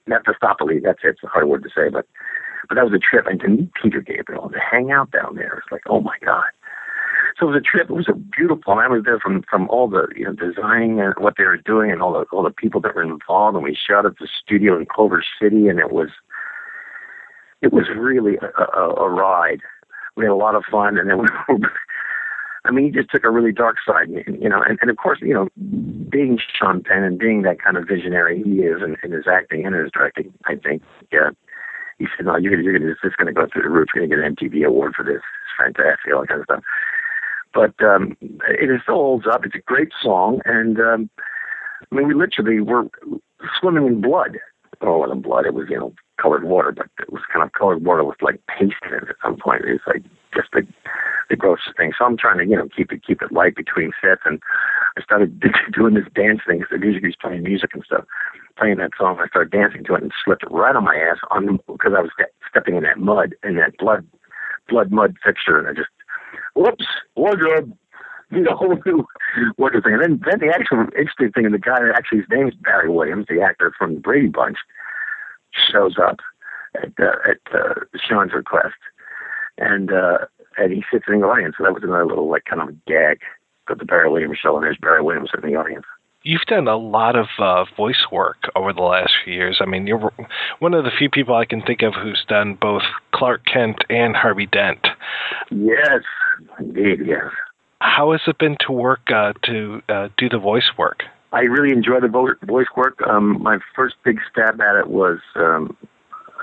Mephistopheles. 0.07 0.83
That's 0.85 1.01
it. 1.03 1.09
It's 1.09 1.25
a 1.25 1.27
hard 1.27 1.49
word 1.49 1.65
to 1.65 1.71
say, 1.71 1.89
but 1.91 2.07
but 2.69 2.77
that 2.77 2.85
was 2.85 2.95
a 2.95 2.99
trip. 2.99 3.27
And 3.27 3.41
to 3.41 3.49
meet 3.49 3.71
Peter 3.81 4.01
Gabriel, 4.01 4.51
to 4.51 4.59
hang 4.59 4.91
out 4.91 5.11
down 5.11 5.35
there, 5.35 5.59
it's 5.59 5.73
like, 5.73 5.83
oh 5.89 6.01
my 6.01 6.17
god. 6.25 6.47
So 7.39 7.47
it 7.47 7.53
was 7.53 7.63
a 7.63 7.77
trip. 7.77 7.89
It 7.89 7.95
was 7.95 8.09
a 8.09 8.15
beautiful. 8.15 8.73
And 8.73 8.81
I 8.81 8.89
was 8.89 9.05
there 9.05 9.21
from 9.21 9.43
from 9.49 9.69
all 9.69 9.89
the 9.89 10.09
you 10.15 10.25
know 10.25 10.33
designing 10.33 11.01
and 11.01 11.15
what 11.19 11.35
they 11.37 11.45
were 11.45 11.57
doing 11.57 11.91
and 11.91 12.03
all 12.03 12.13
the 12.13 12.25
all 12.33 12.43
the 12.43 12.51
people 12.51 12.81
that 12.83 12.95
were 12.95 13.03
involved. 13.03 13.57
And 13.57 13.65
we 13.65 13.77
shot 13.77 14.07
at 14.07 14.19
the 14.19 14.29
studio 14.43 14.79
in 14.79 14.87
Culver 14.87 15.23
City, 15.41 15.69
and 15.69 15.79
it 15.79 15.93
was 15.93 16.11
it 17.63 17.73
was 17.73 17.87
really 17.97 18.39
a, 18.39 18.79
a, 18.79 18.95
a 18.95 19.09
ride. 19.09 19.61
We 20.17 20.25
had 20.25 20.33
a 20.33 20.35
lot 20.35 20.57
of 20.57 20.65
fun, 20.71 20.99
and 20.99 21.09
then 21.09 21.19
we 21.19 21.27
I 22.69 22.71
mean, 22.71 22.85
he 22.85 22.91
just 22.91 23.11
took 23.11 23.25
a 23.25 23.31
really 23.31 23.51
dark 23.51 23.79
side, 23.85 24.09
you 24.11 24.49
know, 24.49 24.63
and, 24.63 24.79
and 24.83 24.91
of 24.91 24.99
course, 24.99 25.19
you 25.23 25.33
know, 25.33 25.49
being 26.11 26.39
Sean 26.55 26.83
Penn 26.83 27.03
and 27.03 27.19
being 27.19 27.41
that 27.43 27.63
kind 27.63 27.79
of 27.79 27.89
visionary 27.89 28.43
he 28.43 28.61
is 28.61 28.83
in, 28.83 28.97
in 29.03 29.13
his 29.13 29.25
acting 29.27 29.65
and 29.65 29.75
his 29.75 29.91
directing, 29.91 30.33
I 30.45 30.57
think, 30.57 30.83
yeah, 31.11 31.31
he 31.99 32.07
said, 32.15 32.27
no, 32.27 32.37
you're 32.37 32.53
gonna, 32.53 32.87
this 32.87 32.99
is 33.03 33.17
gonna 33.17 33.33
go 33.33 33.47
through 33.51 33.63
the 33.63 33.71
roof. 33.71 33.89
You're 33.95 34.07
gonna 34.07 34.23
get 34.23 34.25
an 34.25 34.37
MTV 34.37 34.67
award 34.67 34.95
for 34.95 35.03
this. 35.03 35.23
It's 35.23 35.57
fantastic, 35.57 36.13
all 36.15 36.21
that 36.21 36.29
kind 36.29 36.41
of 36.41 36.45
stuff. 36.45 36.63
But 37.55 37.85
um, 37.85 38.17
it 38.21 38.81
still 38.83 38.95
holds 38.95 39.27
up. 39.27 39.47
It's 39.47 39.55
a 39.55 39.61
great 39.61 39.91
song, 40.01 40.41
and 40.45 40.79
um, 40.79 41.11
I 41.91 41.95
mean, 41.95 42.07
we 42.07 42.15
literally 42.15 42.61
were 42.61 42.85
swimming 43.59 43.87
in 43.87 44.01
blood. 44.03 44.39
Oh, 44.83 44.97
it 44.97 45.09
wasn't 45.09 45.23
blood. 45.23 45.47
It 45.47 45.55
was, 45.55 45.67
you 45.71 45.79
know, 45.79 45.95
colored 46.21 46.45
water, 46.45 46.71
but 46.71 46.87
it 47.01 47.13
was 47.13 47.23
kind 47.33 47.45
of 47.45 47.53
colored 47.53 47.85
water 47.85 48.05
with 48.05 48.21
like 48.21 48.41
paste 48.47 48.75
in 48.87 48.95
it 48.95 49.09
at 49.09 49.17
some 49.25 49.37
point. 49.37 49.65
It 49.65 49.73
was 49.73 49.81
like 49.87 50.05
just 50.35 50.49
the 50.53 50.67
the 51.29 51.37
grossest 51.37 51.77
thing. 51.77 51.93
So 51.97 52.05
I'm 52.05 52.17
trying 52.17 52.39
to, 52.39 52.47
you 52.47 52.57
know, 52.57 52.69
keep 52.75 52.93
it 52.93 53.05
keep 53.07 53.23
it 53.23 53.33
light 53.33 53.55
between 53.55 53.93
sets. 54.01 54.23
And 54.25 54.41
I 54.97 55.03
started 55.03 55.43
doing 55.73 55.95
this 55.95 56.07
dance 56.15 56.41
thing 56.47 56.59
because 56.59 56.71
the 56.73 56.79
music 56.79 57.03
was 57.03 57.17
playing 57.21 57.43
music 57.43 57.71
and 57.75 57.85
stuff, 57.85 58.05
playing 58.57 58.79
that 58.79 58.93
song. 58.99 59.19
I 59.21 59.29
started 59.29 59.53
dancing 59.53 59.85
to 59.85 59.95
it 59.95 60.03
and 60.03 60.13
slipped 60.25 60.45
right 60.51 60.75
on 60.75 60.85
my 60.85 60.97
ass 60.97 61.19
on 61.31 61.59
because 61.67 61.93
I 61.97 62.01
was 62.01 62.11
stepping 62.49 62.77
in 62.77 62.83
that 62.85 62.99
mud 62.99 63.35
in 63.43 63.57
that 63.57 63.77
blood 63.79 64.07
blood 64.69 64.91
mud 64.91 65.17
fixture, 65.25 65.59
and 65.59 65.69
I 65.69 65.73
just 65.73 65.91
whoops 66.55 66.87
wardrobe. 67.17 67.77
You 68.31 68.41
know, 68.41 68.55
whole 68.55 68.77
new 68.85 69.07
wardrobe 69.57 69.85
thing. 69.85 69.95
And 69.95 70.03
then, 70.03 70.21
then 70.31 70.41
the 70.41 70.55
actual 70.55 70.81
interesting 70.99 71.33
thing, 71.33 71.47
and 71.47 71.55
the 71.55 71.59
guy 71.59 71.81
that 71.81 71.95
actually 71.97 72.19
his 72.19 72.29
name 72.29 72.47
is 72.47 72.55
Barry 72.57 72.91
Williams, 72.91 73.25
the 73.27 73.41
actor 73.41 73.73
from 73.79 73.95
the 73.95 74.01
Brady 74.01 74.29
Bunch, 74.29 74.59
shows 75.73 75.97
up 75.97 76.19
at 76.75 76.93
uh, 77.01 77.17
at 77.25 77.41
uh, 77.55 77.75
Sean's 77.97 78.35
request, 78.35 78.77
and 79.59 79.93
uh, 79.93 80.19
and 80.57 80.73
he 80.73 80.85
sits 80.93 81.05
in 81.09 81.21
the 81.21 81.27
audience. 81.27 81.57
So 81.59 81.65
that 81.65 81.75
was 81.75 81.83
another 81.83 82.07
little 82.07 82.31
like 82.31 82.45
kind 82.45 82.63
of 82.63 82.85
gag. 82.87 83.21
Got 83.67 83.79
the 83.79 83.85
Barry 83.85 84.11
Williams 84.11 84.39
show, 84.43 84.57
and 84.57 84.65
there's 84.65 84.79
Barry 84.81 85.03
Williams 85.03 85.31
in 85.35 85.49
the 85.49 85.57
audience. 85.57 85.85
You've 86.25 86.43
done 86.43 86.67
a 86.67 86.77
lot 86.77 87.17
of 87.17 87.27
uh, 87.39 87.65
voice 87.77 88.07
work 88.11 88.51
over 88.57 88.73
the 88.73 88.83
last 88.83 89.13
few 89.25 89.35
years. 89.35 89.59
I 89.61 89.67
mean, 89.67 89.87
you're 89.87 90.13
one 90.59 90.75
of 90.75 90.85
the 90.85 90.91
few 90.91 91.09
people 91.09 91.35
I 91.37 91.45
can 91.45 91.63
think 91.63 91.83
of 91.83 91.95
who's 91.95 92.25
done 92.29 92.59
both 92.61 92.83
Clark 93.15 93.43
Kent 93.47 93.85
and 93.89 94.17
Harvey 94.17 94.47
Dent. 94.47 94.87
Yes, 95.51 96.03
indeed, 96.59 97.01
yes. 97.07 97.31
How 97.81 98.13
has 98.13 98.21
it 98.27 98.39
been 98.39 98.57
to 98.67 98.73
work 98.73 99.11
uh, 99.15 99.33
to 99.45 99.83
uh, 99.89 100.09
do 100.17 100.29
the 100.29 100.39
voice 100.39 100.71
work? 100.77 101.05
I 101.33 101.41
really 101.41 101.73
enjoy 101.73 102.01
the 102.01 102.09
vo- 102.09 102.35
voice 102.47 102.67
work. 102.77 103.01
Um, 103.07 103.41
my 103.43 103.59
first 103.77 103.95
big 104.05 104.19
stab 104.31 104.61
at 104.61 104.77
it 104.77 104.89
was 104.89 105.19
um, 105.37 105.77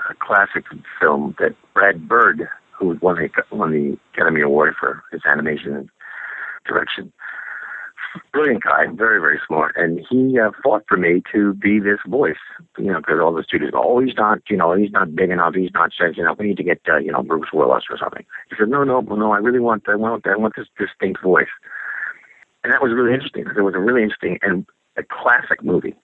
a 0.08 0.14
classic 0.14 0.64
film 1.00 1.34
that 1.38 1.54
Brad 1.74 2.08
Bird 2.08 2.48
who 2.78 2.98
won 3.00 3.16
the 3.16 3.56
won 3.56 3.72
the 3.72 3.98
Academy 4.14 4.40
Award 4.40 4.74
for 4.78 5.02
his 5.12 5.22
animation 5.26 5.74
and 5.74 5.90
direction. 6.66 7.12
Brilliant 8.32 8.62
guy, 8.62 8.86
very 8.94 9.20
very 9.20 9.38
smart, 9.46 9.76
and 9.76 10.00
he 10.08 10.38
uh, 10.38 10.50
fought 10.62 10.84
for 10.88 10.96
me 10.96 11.22
to 11.32 11.52
be 11.52 11.78
this 11.78 11.98
voice. 12.06 12.36
You 12.78 12.86
know, 12.86 12.98
because 12.98 13.20
all 13.20 13.34
the 13.34 13.42
studios, 13.42 13.72
go, 13.72 13.82
oh, 13.84 14.00
he's 14.00 14.16
not, 14.16 14.38
you 14.48 14.56
know, 14.56 14.74
he's 14.74 14.90
not 14.90 15.14
big 15.14 15.30
enough, 15.30 15.54
he's 15.54 15.72
not 15.74 15.92
sexy 15.98 16.22
enough. 16.22 16.38
We 16.38 16.46
need 16.46 16.56
to 16.56 16.62
get, 16.62 16.80
uh, 16.88 16.96
you 16.96 17.12
know, 17.12 17.22
Bruce 17.22 17.50
Willis 17.52 17.84
or 17.90 17.98
something. 17.98 18.24
He 18.48 18.56
said, 18.58 18.68
no, 18.68 18.84
no, 18.84 19.00
no, 19.00 19.32
I 19.32 19.38
really 19.38 19.60
want, 19.60 19.84
I 19.88 19.96
want, 19.96 20.26
I 20.26 20.36
want 20.36 20.54
this 20.56 20.68
distinct 20.78 21.22
voice. 21.22 21.52
And 22.64 22.72
that 22.72 22.82
was 22.82 22.92
really 22.94 23.12
interesting 23.12 23.44
because 23.44 23.58
it 23.58 23.62
was 23.62 23.74
a 23.74 23.80
really 23.80 24.02
interesting 24.02 24.38
and 24.42 24.66
a 24.96 25.02
classic 25.02 25.62
movie. 25.62 25.94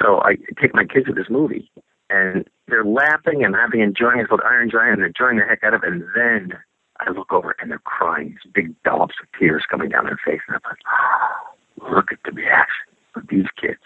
So 0.00 0.20
I 0.22 0.34
take 0.60 0.74
my 0.74 0.84
kids 0.84 1.06
to 1.06 1.12
this 1.12 1.30
movie, 1.30 1.70
and 2.10 2.48
they're 2.68 2.84
laughing 2.84 3.44
and 3.44 3.54
having 3.54 3.80
enjoying. 3.80 4.20
It's 4.20 4.28
called 4.28 4.40
Iron 4.44 4.70
Giant, 4.70 4.94
and 4.94 5.00
they're 5.00 5.08
enjoying 5.08 5.38
the 5.38 5.44
heck 5.44 5.62
out 5.62 5.74
of 5.74 5.82
it. 5.84 5.92
And 5.92 6.04
then 6.14 6.58
I 7.00 7.10
look 7.10 7.32
over 7.32 7.54
and 7.60 7.70
they're 7.70 7.78
crying, 7.78 8.30
these 8.30 8.52
big 8.52 8.82
dollops 8.82 9.14
of 9.20 9.28
tears 9.38 9.64
coming 9.70 9.90
down 9.90 10.04
their 10.04 10.18
face, 10.24 10.40
and 10.48 10.56
I'm 10.56 10.62
like, 10.64 10.78
oh, 10.90 11.94
look 11.94 12.12
at 12.12 12.18
the 12.24 12.32
reaction 12.32 12.86
of 13.16 13.26
these 13.28 13.46
kids. 13.60 13.80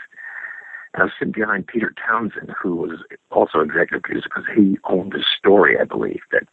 And 0.94 1.02
I 1.02 1.05
was 1.05 1.12
sitting 1.18 1.32
behind 1.32 1.66
Peter 1.66 1.92
Townshend, 2.06 2.50
who 2.60 2.76
was 2.76 3.00
also 3.30 3.60
executive 3.60 4.02
producer 4.02 4.28
because 4.28 4.48
he 4.55 4.78
owned 4.84 5.12
the 5.12 5.24
story, 5.38 5.76
I 5.78 5.84
believe, 5.84 6.20
that 6.32 6.44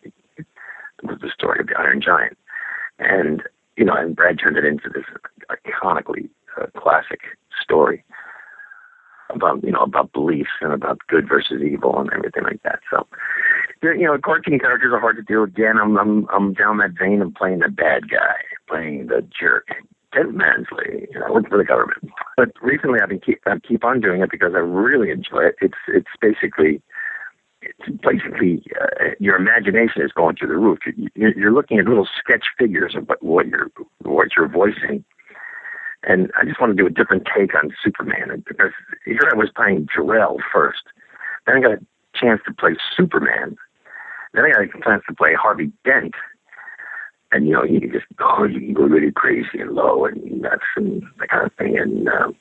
was 1.03 1.19
the 1.21 1.31
story 1.33 1.59
of 1.59 1.67
the 1.67 1.77
Iron 1.77 2.01
Giant. 2.01 2.37
And, 2.99 3.43
you 3.77 3.85
know, 3.85 3.93
and 3.93 4.15
Brad 4.15 4.39
turned 4.39 4.57
it 4.57 4.65
into 4.65 4.89
this 4.89 5.05
iconically 5.49 6.29
uh, 6.59 6.67
classic 6.77 7.19
story 7.61 8.03
about 9.29 9.63
you 9.63 9.71
know 9.71 9.81
about 9.81 10.13
beliefs 10.13 10.51
and 10.61 10.73
about 10.73 10.99
good 11.07 11.27
versus 11.27 11.61
evil 11.61 11.99
and 11.99 12.11
everything 12.13 12.43
like 12.43 12.61
that. 12.63 12.79
So, 12.89 13.07
you 13.81 14.05
know, 14.05 14.17
cartoon 14.17 14.59
characters 14.59 14.91
are 14.93 14.99
hard 14.99 15.17
to 15.17 15.23
do. 15.23 15.43
Again, 15.43 15.77
I'm 15.81 15.97
I'm 15.97 16.27
I'm 16.29 16.53
down 16.53 16.77
that 16.77 16.91
vein 16.99 17.21
of 17.21 17.33
playing 17.35 17.59
the 17.59 17.69
bad 17.69 18.09
guy, 18.09 18.35
playing 18.67 19.07
the 19.07 19.27
jerk. 19.37 19.67
Ted 20.13 20.33
Mansley, 20.33 21.07
you 21.11 21.19
know, 21.19 21.33
working 21.33 21.49
for 21.49 21.57
the 21.57 21.65
government. 21.65 22.09
But 22.37 22.51
recently, 22.61 22.99
I've 23.01 23.09
been 23.09 23.19
keep 23.19 23.41
I 23.45 23.59
keep 23.67 23.83
on 23.83 23.99
doing 23.99 24.21
it 24.21 24.31
because 24.31 24.53
I 24.55 24.59
really 24.59 25.11
enjoy 25.11 25.47
it. 25.47 25.55
It's 25.61 25.77
it's 25.87 26.07
basically 26.21 26.81
it's 27.61 28.01
basically 28.01 28.63
uh, 28.79 29.09
your 29.19 29.35
imagination 29.35 30.01
is 30.01 30.11
going 30.11 30.35
through 30.35 30.49
the 30.49 30.57
roof. 30.57 30.79
You're, 31.15 31.37
you're 31.37 31.53
looking 31.53 31.79
at 31.79 31.85
little 31.85 32.07
sketch 32.17 32.45
figures 32.57 32.95
of 32.95 33.09
what, 33.09 33.21
what 33.23 33.47
you're 33.47 33.71
what 34.03 34.29
you're 34.37 34.47
voicing, 34.47 35.03
and 36.07 36.31
I 36.39 36.45
just 36.45 36.59
want 36.59 36.75
to 36.75 36.81
do 36.81 36.87
a 36.87 36.91
different 36.91 37.27
take 37.35 37.55
on 37.55 37.73
Superman 37.83 38.43
because 38.47 38.71
here 39.05 39.29
I 39.31 39.35
was 39.35 39.49
playing 39.55 39.87
Jor-El 39.93 40.37
first. 40.53 40.83
Then 41.45 41.57
I 41.57 41.61
got 41.61 41.71
a 41.71 41.85
chance 42.13 42.41
to 42.45 42.53
play 42.53 42.75
Superman. 42.95 43.57
Then 44.33 44.45
I 44.45 44.51
got 44.51 44.61
a 44.63 44.81
chance 44.83 45.03
to 45.07 45.15
play 45.15 45.33
Harvey 45.33 45.71
Dent. 45.83 46.13
And, 47.31 47.47
you 47.47 47.53
know, 47.53 47.63
you 47.63 47.81
can 47.81 47.91
just 47.91 48.05
go, 48.15 48.43
you 48.43 48.59
can 48.59 48.73
go 48.73 48.83
really 48.83 49.11
crazy 49.11 49.59
and 49.59 49.71
low 49.71 50.05
and 50.05 50.41
nuts 50.41 50.63
and 50.75 51.03
that 51.19 51.29
kind 51.29 51.45
of 51.45 51.53
thing. 51.53 51.77
And, 51.77 52.07
um, 52.07 52.35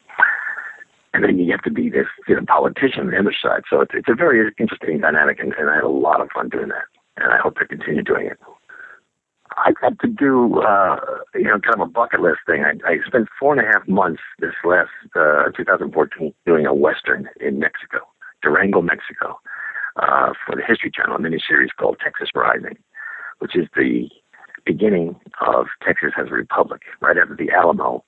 and 1.14 1.24
then 1.24 1.38
you 1.38 1.50
have 1.52 1.62
to 1.62 1.70
be 1.70 1.88
this 1.88 2.06
you 2.28 2.36
know, 2.36 2.44
politician 2.46 3.06
on 3.06 3.10
the 3.10 3.18
other 3.18 3.34
side. 3.40 3.62
So 3.70 3.80
it's, 3.80 3.92
it's 3.94 4.08
a 4.08 4.14
very 4.14 4.52
interesting 4.58 5.00
dynamic, 5.00 5.38
and, 5.38 5.54
and 5.54 5.70
I 5.70 5.76
had 5.76 5.84
a 5.84 5.88
lot 5.88 6.20
of 6.20 6.28
fun 6.34 6.48
doing 6.48 6.68
that. 6.68 6.84
And 7.16 7.32
I 7.32 7.38
hope 7.38 7.56
to 7.58 7.66
continue 7.66 8.02
doing 8.02 8.26
it. 8.26 8.38
I 9.56 9.72
got 9.80 9.98
to 10.00 10.08
do, 10.08 10.60
uh, 10.60 10.96
you 11.34 11.44
know, 11.44 11.58
kind 11.60 11.74
of 11.74 11.80
a 11.80 11.90
bucket 11.90 12.20
list 12.20 12.40
thing. 12.46 12.64
I, 12.64 12.72
I 12.88 12.96
spent 13.06 13.28
four 13.38 13.52
and 13.52 13.60
a 13.60 13.70
half 13.70 13.86
months 13.86 14.22
this 14.38 14.54
last 14.64 14.90
uh, 15.14 15.50
2014 15.56 16.34
doing 16.46 16.66
a 16.66 16.74
western 16.74 17.28
in 17.40 17.58
Mexico, 17.58 18.00
Durango, 18.42 18.82
Mexico, 18.82 19.38
uh, 19.96 20.32
for 20.44 20.56
the 20.56 20.62
History 20.66 20.90
Channel, 20.90 21.16
a 21.16 21.18
miniseries 21.18 21.74
called 21.78 21.98
Texas 22.02 22.28
Rising, 22.34 22.76
which 23.38 23.56
is 23.56 23.68
the 23.76 24.08
beginning 24.64 25.16
of 25.40 25.66
Texas 25.84 26.12
as 26.18 26.28
a 26.28 26.34
republic, 26.34 26.82
right 27.00 27.16
after 27.16 27.36
the 27.36 27.50
Alamo, 27.50 28.04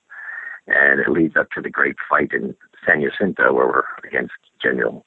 and 0.67 0.99
it 0.99 1.09
leads 1.09 1.35
up 1.37 1.49
to 1.51 1.61
the 1.61 1.69
great 1.69 1.95
fight 2.09 2.31
in 2.33 2.55
San 2.85 3.01
Jacinto, 3.01 3.53
where 3.53 3.67
we're 3.67 4.07
against 4.07 4.33
General 4.61 5.05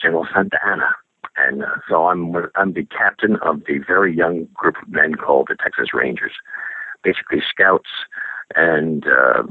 General 0.00 0.26
Santa 0.34 0.58
Anna 0.66 0.94
and 1.36 1.64
uh, 1.64 1.76
so 1.88 2.06
I'm 2.06 2.34
I'm 2.54 2.72
the 2.72 2.86
captain 2.86 3.36
of 3.42 3.62
the 3.66 3.78
very 3.86 4.14
young 4.14 4.48
group 4.54 4.76
of 4.80 4.88
men 4.88 5.14
called 5.14 5.48
the 5.48 5.56
Texas 5.56 5.88
Rangers, 5.92 6.32
basically 7.02 7.42
scouts 7.48 7.88
and 8.54 9.04
uh, 9.06 9.42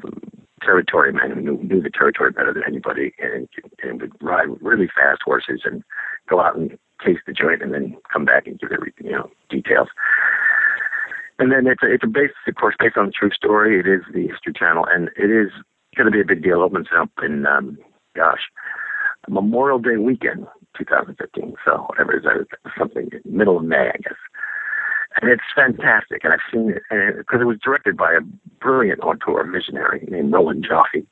territory 0.61 1.11
men 1.11 1.31
who 1.31 1.41
knew, 1.41 1.57
knew 1.63 1.81
the 1.81 1.89
territory 1.89 2.31
better 2.31 2.53
than 2.53 2.63
anybody, 2.65 3.13
and, 3.19 3.47
and 3.81 4.01
would 4.01 4.13
ride 4.21 4.47
really 4.61 4.87
fast 4.87 5.21
horses 5.25 5.61
and 5.65 5.83
go 6.29 6.39
out 6.39 6.55
and 6.55 6.77
taste 7.03 7.21
the 7.27 7.33
joint, 7.33 7.61
and 7.61 7.73
then 7.73 7.97
come 8.11 8.25
back 8.25 8.47
and 8.47 8.59
give 8.59 8.69
the 8.69 8.77
you 9.03 9.11
know 9.11 9.29
details. 9.49 9.89
And 11.39 11.51
then 11.51 11.67
it's 11.67 11.81
a, 11.83 11.91
it's 11.91 12.03
a 12.03 12.07
base, 12.07 12.31
of 12.47 12.55
course, 12.55 12.75
based 12.79 12.97
on 12.97 13.07
the 13.07 13.11
true 13.11 13.31
story. 13.31 13.79
It 13.79 13.87
is 13.87 14.01
the 14.13 14.27
History 14.27 14.53
Channel, 14.53 14.85
and 14.85 15.09
it 15.17 15.31
is 15.31 15.51
going 15.97 16.05
to 16.05 16.11
be 16.11 16.21
a 16.21 16.25
big 16.25 16.43
deal. 16.43 16.61
It 16.61 16.65
opens 16.65 16.87
up 16.95 17.09
in, 17.23 17.45
um, 17.45 17.77
gosh, 18.15 18.41
Memorial 19.27 19.79
Day 19.79 19.97
weekend, 19.97 20.47
2015. 20.77 21.55
So 21.65 21.85
whatever 21.87 22.13
it 22.13 22.25
is, 22.25 22.47
something 22.77 23.09
middle 23.25 23.57
of 23.57 23.63
May, 23.63 23.89
I 23.93 23.97
guess. 23.97 24.17
And 25.21 25.29
it's 25.29 25.43
fantastic, 25.55 26.23
and 26.23 26.33
I've 26.33 26.39
seen 26.51 26.71
it 26.71 26.81
because 26.89 27.39
it, 27.39 27.43
it 27.43 27.45
was 27.45 27.59
directed 27.63 27.95
by 27.95 28.13
a 28.13 28.21
brilliant 28.59 29.01
auteur 29.01 29.43
visionary 29.51 30.07
named 30.09 30.33
Roland 30.33 30.65
Joffe, 30.67 31.05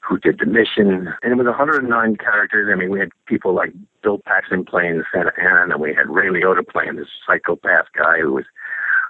who 0.00 0.18
did 0.18 0.38
the 0.38 0.46
mission, 0.46 1.12
and 1.22 1.32
it 1.32 1.36
was 1.36 1.46
109 1.46 2.16
characters. 2.16 2.68
I 2.72 2.76
mean, 2.78 2.90
we 2.90 3.00
had 3.00 3.08
people 3.26 3.52
like 3.52 3.72
Bill 4.02 4.20
Paxton 4.24 4.64
playing 4.64 5.02
Santa 5.12 5.32
Anna, 5.36 5.62
and 5.62 5.80
we 5.80 5.94
had 5.94 6.08
Ray 6.08 6.28
Liotta 6.28 6.66
playing 6.66 6.96
this 6.96 7.08
psychopath 7.26 7.86
guy 7.96 8.20
who 8.20 8.34
was 8.34 8.44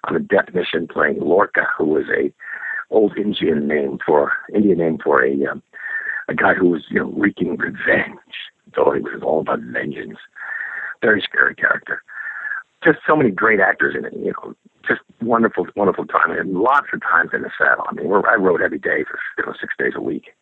on 0.09 0.17
a 0.17 0.21
death 0.21 0.55
mission 0.55 0.89
playing 0.89 1.21
Lorca, 1.21 1.67
who 1.77 1.85
was 1.85 2.05
a 2.17 2.33
old 2.91 3.17
Indian 3.19 3.67
name 3.67 3.99
for 4.05 4.33
Indian 4.55 4.79
name 4.79 4.99
for 5.03 5.25
a 5.25 5.33
um, 5.47 5.63
a 6.29 6.35
guy 6.35 6.55
who 6.55 6.69
was 6.69 6.85
you 6.91 7.01
know 7.01 7.13
wreaking 7.17 7.57
revenge. 7.57 8.19
So 8.75 8.93
it 8.93 9.03
was 9.03 9.23
all 9.23 9.41
about 9.41 9.61
vengeance. 9.61 10.19
Very 11.03 11.21
scary 11.21 11.55
character. 11.55 12.03
Just 12.83 12.99
so 13.07 13.17
many 13.17 13.31
great 13.31 13.61
actors 13.61 13.95
in 13.97 14.05
it. 14.05 14.13
You 14.13 14.33
know, 14.33 14.55
just 14.87 15.01
wonderful, 15.23 15.67
wonderful 15.77 16.07
time, 16.07 16.31
and 16.31 16.55
lots 16.55 16.89
of 16.93 17.01
times 17.03 17.31
in 17.33 17.43
the 17.43 17.51
saddle. 17.57 17.85
I 17.89 17.95
mean, 17.95 18.11
I 18.13 18.35
rode 18.35 18.61
every 18.61 18.79
day 18.79 19.05
for 19.05 19.19
you 19.39 19.47
know 19.47 19.55
six 19.59 19.75
days 19.79 19.93
a 19.97 20.01
week, 20.01 20.35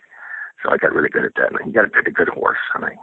so 0.62 0.70
I 0.70 0.76
got 0.76 0.92
really 0.92 1.08
good 1.08 1.24
at 1.24 1.34
that. 1.36 1.52
And 1.52 1.66
you 1.66 1.72
got 1.72 1.82
to 1.82 1.90
pick 1.90 2.06
a 2.06 2.10
good 2.10 2.28
horse. 2.28 2.58
I 2.74 2.80
mean, 2.80 2.98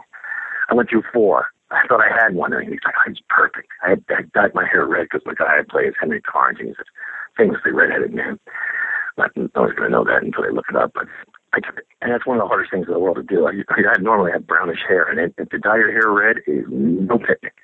I 0.68 0.74
went 0.74 0.90
through 0.90 1.04
four. 1.12 1.48
I 1.70 1.86
thought 1.86 2.00
I 2.02 2.10
had 2.12 2.34
one, 2.34 2.52
and 2.52 2.64
he's 2.64 2.80
like, 2.84 2.94
oh, 2.98 3.08
"He's 3.08 3.22
perfect." 3.28 3.68
I 3.84 3.90
had 3.90 4.04
I 4.10 4.22
dyed 4.34 4.54
my 4.54 4.66
hair 4.66 4.86
red 4.86 5.08
because 5.10 5.22
the 5.24 5.34
guy 5.34 5.58
I 5.58 5.62
play 5.68 5.84
is 5.84 5.94
Henry 5.98 6.20
Karnes, 6.20 6.58
and 6.58 6.68
he's 6.68 6.76
a 6.78 6.84
famously 7.36 7.72
redheaded 7.72 8.12
man. 8.12 8.38
Not, 9.16 9.30
no 9.36 9.48
one's 9.54 9.74
going 9.74 9.90
to 9.90 9.96
know 9.96 10.04
that 10.04 10.22
until 10.22 10.42
they 10.42 10.50
look 10.50 10.66
it 10.68 10.76
up, 10.76 10.92
but 10.94 11.06
I 11.52 11.60
took. 11.60 11.80
And 12.00 12.12
that's 12.12 12.26
one 12.26 12.36
of 12.38 12.42
the 12.42 12.48
hardest 12.48 12.70
things 12.70 12.86
in 12.86 12.92
the 12.92 13.00
world 13.00 13.16
to 13.16 13.22
do. 13.22 13.46
I, 13.46 13.52
I 13.70 13.98
normally 14.00 14.32
have 14.32 14.46
brownish 14.46 14.80
hair, 14.86 15.04
and 15.04 15.18
it, 15.18 15.50
to 15.50 15.58
dye 15.58 15.76
your 15.76 15.92
hair 15.92 16.10
red 16.10 16.38
is 16.46 16.64
no 16.68 17.18
picnic. 17.18 17.54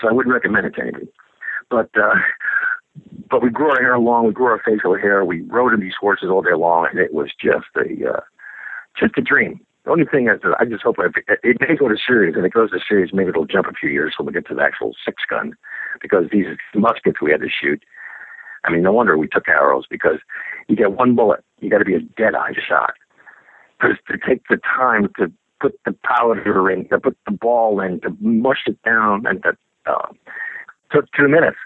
So 0.00 0.08
I 0.08 0.12
wouldn't 0.12 0.32
recommend 0.34 0.66
it 0.66 0.74
to 0.76 0.82
anybody. 0.82 1.08
But 1.70 1.90
uh, 1.96 2.14
but 3.30 3.42
we 3.42 3.50
grew 3.50 3.70
our 3.70 3.80
hair 3.80 3.98
long. 3.98 4.26
We 4.26 4.32
grew 4.32 4.46
our 4.46 4.60
facial 4.64 4.96
hair. 4.96 5.24
We 5.24 5.42
rode 5.42 5.72
in 5.72 5.80
these 5.80 5.94
horses 5.98 6.28
all 6.30 6.42
day 6.42 6.54
long, 6.56 6.88
and 6.90 6.98
it 6.98 7.14
was 7.14 7.30
just 7.40 7.66
a 7.76 8.14
uh, 8.14 8.20
just 8.98 9.16
a 9.16 9.22
dream. 9.22 9.60
The 9.84 9.90
only 9.90 10.04
thing 10.04 10.28
is 10.28 10.40
that 10.42 10.54
I 10.60 10.64
just 10.64 10.82
hope 10.84 10.96
I, 10.98 11.06
it 11.42 11.56
may 11.60 11.74
go 11.74 11.88
to 11.88 11.96
series, 11.96 12.36
and 12.36 12.44
it 12.44 12.52
goes 12.52 12.70
to 12.70 12.78
series. 12.86 13.12
Maybe 13.12 13.30
it'll 13.30 13.46
jump 13.46 13.66
a 13.66 13.72
few 13.72 13.88
years 13.90 14.14
when 14.16 14.26
we 14.26 14.32
get 14.32 14.46
to 14.48 14.54
the 14.54 14.62
actual 14.62 14.94
six 15.04 15.22
gun, 15.28 15.54
because 16.00 16.26
these 16.30 16.46
muskets 16.74 17.20
we 17.20 17.32
had 17.32 17.40
to 17.40 17.48
shoot. 17.48 17.82
I 18.64 18.70
mean, 18.70 18.82
no 18.82 18.92
wonder 18.92 19.18
we 19.18 19.26
took 19.26 19.48
arrows 19.48 19.86
because 19.90 20.18
you 20.68 20.76
get 20.76 20.92
one 20.92 21.16
bullet, 21.16 21.42
you 21.60 21.68
got 21.68 21.78
to 21.78 21.84
be 21.84 21.94
a 21.94 22.00
dead 22.00 22.36
eye 22.36 22.52
shot. 22.68 22.94
Because 23.82 23.98
to 24.08 24.18
take 24.18 24.42
the 24.48 24.58
time 24.58 25.08
to 25.18 25.32
put 25.60 25.78
the 25.84 25.94
powder 26.04 26.70
in, 26.70 26.88
to 26.88 27.00
put 27.00 27.16
the 27.26 27.32
ball 27.32 27.80
in, 27.80 28.00
to 28.02 28.16
mush 28.20 28.62
it 28.66 28.80
down, 28.82 29.26
and 29.26 29.42
to 29.42 29.56
uh, 29.86 30.08
took 30.92 31.06
two 31.12 31.28
minutes. 31.28 31.56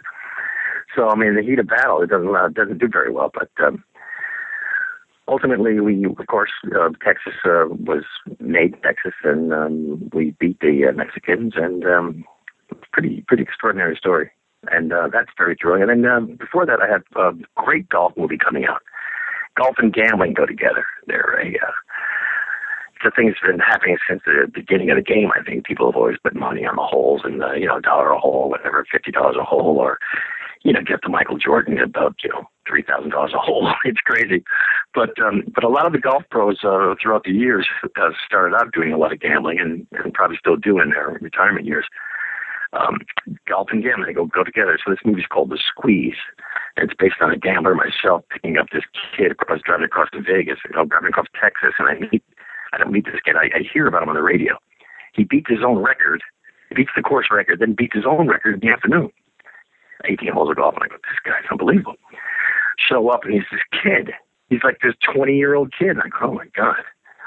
So 0.94 1.08
I 1.08 1.14
mean, 1.14 1.34
the 1.34 1.42
heat 1.42 1.58
of 1.58 1.66
battle 1.66 2.00
it 2.02 2.08
doesn't 2.08 2.34
uh, 2.34 2.48
doesn't 2.48 2.78
do 2.78 2.88
very 2.88 3.10
well. 3.12 3.30
But 3.32 3.50
um, 3.62 3.84
ultimately, 5.28 5.80
we 5.80 6.06
of 6.06 6.26
course 6.26 6.52
uh, 6.74 6.88
Texas 7.04 7.34
uh, 7.44 7.66
was 7.68 8.04
made 8.40 8.80
Texas, 8.82 9.14
and 9.22 9.52
um, 9.52 10.10
we 10.14 10.34
beat 10.40 10.60
the 10.60 10.86
uh, 10.88 10.92
Mexicans, 10.92 11.52
and 11.56 11.84
um, 11.84 12.24
pretty 12.92 13.24
pretty 13.28 13.42
extraordinary 13.42 13.96
story. 13.96 14.30
And 14.72 14.92
uh, 14.92 15.08
that's 15.12 15.30
very 15.36 15.54
thrilling. 15.60 15.82
And 15.82 15.90
then 15.90 16.10
um, 16.10 16.36
before 16.36 16.66
that, 16.66 16.80
I 16.80 16.90
had 16.90 17.02
a 17.14 17.32
great 17.62 17.88
golf 17.88 18.14
movie 18.16 18.38
coming 18.38 18.64
out. 18.64 18.82
Golf 19.54 19.76
and 19.78 19.92
gambling 19.92 20.34
go 20.34 20.44
together. 20.44 20.84
They're 21.06 21.38
a 21.40 21.56
uh, 21.58 21.72
it's 22.96 23.04
a 23.04 23.14
thing 23.14 23.26
that's 23.28 23.40
been 23.40 23.60
happening 23.60 23.98
since 24.08 24.22
the 24.24 24.50
beginning 24.52 24.90
of 24.90 24.96
the 24.96 25.02
game. 25.02 25.30
I 25.38 25.42
think 25.42 25.64
people 25.64 25.86
have 25.86 25.96
always 25.96 26.16
put 26.22 26.34
money 26.34 26.64
on 26.64 26.76
the 26.76 26.82
holes 26.82 27.22
and 27.24 27.42
uh, 27.42 27.52
you 27.52 27.66
know 27.66 27.78
dollar 27.80 28.10
a 28.10 28.18
hole, 28.18 28.48
whatever, 28.48 28.84
fifty 28.90 29.10
dollars 29.10 29.36
a 29.38 29.44
hole, 29.44 29.78
or 29.78 29.98
you 30.62 30.72
know 30.72 30.80
get 30.80 31.00
the 31.02 31.10
Michael 31.10 31.36
Jordan 31.36 31.78
about 31.78 32.16
you 32.24 32.30
know 32.30 32.48
three 32.66 32.82
thousand 32.82 33.10
dollars 33.10 33.32
a 33.34 33.38
hole. 33.38 33.70
it's 33.84 34.00
crazy, 34.00 34.44
but 34.94 35.10
um, 35.20 35.42
but 35.54 35.64
a 35.64 35.68
lot 35.68 35.86
of 35.86 35.92
the 35.92 35.98
golf 35.98 36.22
pros 36.30 36.64
uh, 36.64 36.94
throughout 37.00 37.24
the 37.24 37.32
years 37.32 37.68
uh, 37.84 38.10
started 38.26 38.56
out 38.56 38.72
doing 38.72 38.92
a 38.92 38.98
lot 38.98 39.12
of 39.12 39.20
gambling 39.20 39.60
and, 39.60 39.86
and 39.92 40.14
probably 40.14 40.36
still 40.38 40.56
do 40.56 40.80
in 40.80 40.90
their 40.90 41.18
retirement 41.20 41.66
years. 41.66 41.86
Um, 42.72 42.98
golf 43.48 43.68
and 43.70 43.82
gambling 43.82 44.14
go 44.14 44.26
go 44.26 44.42
together. 44.42 44.78
So 44.84 44.90
this 44.90 45.00
movie's 45.04 45.26
called 45.26 45.50
The 45.50 45.58
Squeeze. 45.58 46.18
It's 46.78 46.92
based 46.98 47.16
on 47.20 47.30
a 47.30 47.38
gambler 47.38 47.74
myself 47.74 48.24
picking 48.30 48.56
up 48.56 48.68
this 48.72 48.84
kid. 49.16 49.36
Was 49.48 49.60
driving 49.64 49.84
across 49.84 50.08
to 50.12 50.20
Vegas, 50.20 50.58
you 50.64 50.74
know, 50.74 50.84
driving 50.84 51.08
across 51.08 51.26
Texas, 51.40 51.74
and 51.78 51.88
I 51.88 51.94
meet 52.10 52.22
I 52.76 52.78
don't 52.78 52.92
meet 52.92 53.06
this 53.06 53.20
kid. 53.24 53.36
I, 53.36 53.44
I 53.56 53.62
hear 53.72 53.86
about 53.86 54.02
him 54.02 54.10
on 54.10 54.14
the 54.14 54.22
radio. 54.22 54.58
He 55.14 55.24
beats 55.24 55.48
his 55.48 55.64
own 55.66 55.78
record. 55.78 56.22
Beats 56.74 56.90
the 56.94 57.02
course 57.02 57.28
record, 57.30 57.60
then 57.60 57.72
beats 57.72 57.94
his 57.94 58.04
own 58.04 58.28
record 58.28 58.54
in 58.54 58.60
the 58.60 58.68
afternoon. 58.68 59.10
18 60.04 60.32
holes 60.32 60.50
of 60.50 60.56
golf. 60.56 60.74
And 60.74 60.84
I 60.84 60.88
go, 60.88 60.96
this 60.96 61.18
guy's 61.24 61.48
unbelievable. 61.50 61.96
Show 62.76 63.08
up, 63.08 63.24
and 63.24 63.32
he's 63.32 63.44
this 63.50 63.62
kid. 63.82 64.12
He's 64.50 64.62
like 64.62 64.78
this 64.82 64.94
20 65.14 65.34
year 65.34 65.54
old 65.54 65.72
kid. 65.76 65.96
I 65.98 66.08
go, 66.08 66.28
oh 66.28 66.34
my 66.34 66.46
God, 66.54 66.82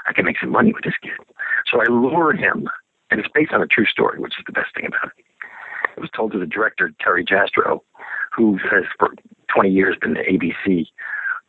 I 0.06 0.12
can 0.12 0.24
make 0.24 0.38
some 0.38 0.50
money 0.50 0.72
with 0.72 0.84
this 0.84 0.94
kid. 1.02 1.18
So 1.70 1.80
I 1.80 1.86
lure 1.86 2.32
him, 2.32 2.68
and 3.10 3.18
it's 3.18 3.28
based 3.34 3.52
on 3.52 3.60
a 3.60 3.66
true 3.66 3.86
story, 3.86 4.20
which 4.20 4.38
is 4.38 4.44
the 4.46 4.52
best 4.52 4.72
thing 4.74 4.86
about 4.86 5.10
it. 5.18 5.24
It 5.96 6.00
was 6.00 6.10
told 6.14 6.32
to 6.32 6.38
the 6.38 6.46
director, 6.46 6.92
Terry 7.00 7.24
Jastrow, 7.24 7.80
who 8.36 8.58
has 8.58 8.84
for 8.98 9.08
20 9.52 9.68
years 9.68 9.96
been 10.00 10.14
the 10.14 10.20
ABC 10.20 10.86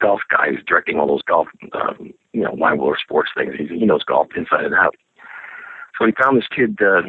golf 0.01 0.21
guy 0.29 0.49
who's 0.49 0.63
directing 0.65 0.99
all 0.99 1.07
those 1.07 1.21
golf, 1.23 1.47
um, 1.73 2.13
you 2.33 2.41
know, 2.41 2.51
Wide 2.51 2.79
World 2.79 2.93
of 2.93 3.01
Sports 3.01 3.31
things. 3.35 3.53
He's, 3.57 3.69
he 3.69 3.85
knows 3.85 4.03
golf 4.03 4.27
inside 4.35 4.65
and 4.65 4.75
out. 4.75 4.95
So 5.97 6.05
he 6.05 6.13
found 6.21 6.37
this 6.37 6.47
kid 6.47 6.77
uh, 6.81 7.03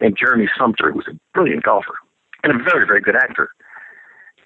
named 0.00 0.16
Jeremy 0.18 0.48
Sumpter, 0.56 0.92
who's 0.92 1.08
a 1.08 1.18
brilliant 1.34 1.64
golfer 1.64 1.94
and 2.44 2.52
a 2.52 2.62
very, 2.62 2.86
very 2.86 3.00
good 3.00 3.16
actor. 3.16 3.50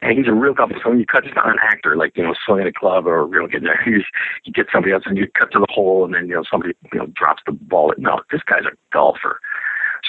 And 0.02 0.16
he's 0.16 0.28
a 0.28 0.32
real 0.32 0.54
golfer. 0.54 0.78
So 0.82 0.90
when 0.90 0.98
you 0.98 1.06
cut 1.06 1.24
to 1.24 1.30
an 1.30 1.56
actor, 1.62 1.96
like, 1.96 2.16
you 2.16 2.22
know, 2.22 2.34
swinging 2.44 2.66
a 2.66 2.72
club 2.72 3.06
or, 3.06 3.28
you 3.32 3.40
know, 3.40 3.46
getting 3.46 3.64
there, 3.64 3.82
you, 3.88 4.02
you 4.44 4.52
get 4.52 4.66
somebody 4.72 4.92
else 4.92 5.04
and 5.06 5.16
you 5.16 5.26
cut 5.38 5.50
to 5.52 5.58
the 5.58 5.66
hole 5.70 6.04
and 6.04 6.14
then, 6.14 6.28
you 6.28 6.34
know, 6.34 6.44
somebody, 6.50 6.74
you 6.92 6.98
know, 6.98 7.06
drops 7.14 7.42
the 7.46 7.52
ball. 7.52 7.92
No, 7.98 8.20
this 8.30 8.42
guy's 8.42 8.64
a 8.64 8.76
golfer. 8.92 9.40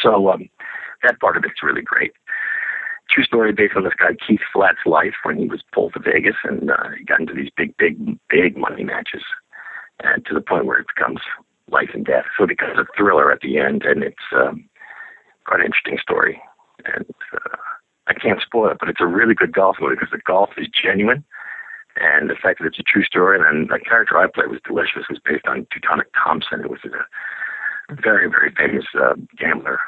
So 0.01 0.29
um, 0.29 0.49
that 1.03 1.19
part 1.19 1.37
of 1.37 1.43
it's 1.43 1.63
really 1.63 1.81
great 1.81 2.13
true 3.09 3.23
story 3.23 3.51
based 3.53 3.75
on 3.75 3.83
this 3.83 3.93
guy 3.97 4.15
Keith 4.25 4.41
Flatt's 4.51 4.85
life 4.85 5.15
when 5.23 5.37
he 5.37 5.47
was 5.47 5.61
pulled 5.73 5.93
to 5.93 5.99
Vegas 5.99 6.35
and 6.43 6.71
uh, 6.71 6.89
he 6.97 7.03
got 7.03 7.19
into 7.19 7.33
these 7.33 7.51
big, 7.55 7.75
big, 7.77 7.97
big 8.29 8.57
money 8.57 8.83
matches, 8.83 9.23
and 10.03 10.25
to 10.25 10.33
the 10.33 10.41
point 10.41 10.65
where 10.65 10.79
it 10.79 10.87
becomes 10.95 11.19
life 11.71 11.89
and 11.93 12.05
death. 12.05 12.25
So 12.37 12.43
it 12.45 12.49
becomes 12.49 12.77
a 12.77 12.85
thriller 12.95 13.31
at 13.31 13.41
the 13.41 13.57
end, 13.57 13.83
and 13.83 14.03
it's 14.03 14.27
um, 14.33 14.69
quite 15.45 15.59
an 15.59 15.65
interesting 15.65 15.97
story. 16.01 16.41
And 16.85 17.05
uh, 17.33 17.57
I 18.07 18.13
can't 18.13 18.41
spoil 18.41 18.71
it, 18.71 18.77
but 18.79 18.89
it's 18.89 19.01
a 19.01 19.07
really 19.07 19.33
good 19.33 19.53
golf 19.53 19.77
movie 19.79 19.95
because 19.95 20.11
the 20.11 20.21
golf 20.25 20.51
is 20.57 20.67
genuine. 20.67 21.23
And 21.99 22.29
the 22.29 22.35
fact 22.35 22.59
that 22.59 22.67
it's 22.67 22.79
a 22.79 22.83
true 22.83 23.03
story, 23.03 23.39
and 23.41 23.69
the 23.69 23.79
character 23.79 24.17
I 24.17 24.27
played 24.27 24.51
was 24.51 24.61
delicious. 24.63 25.09
It 25.09 25.13
was 25.13 25.21
based 25.25 25.47
on 25.47 25.65
Titanic 25.73 26.07
Thompson. 26.13 26.61
It 26.61 26.69
was 26.69 26.81
a 26.85 27.95
very, 27.95 28.29
very 28.29 28.53
famous 28.55 28.85
uh, 28.93 29.15
gambler 29.35 29.79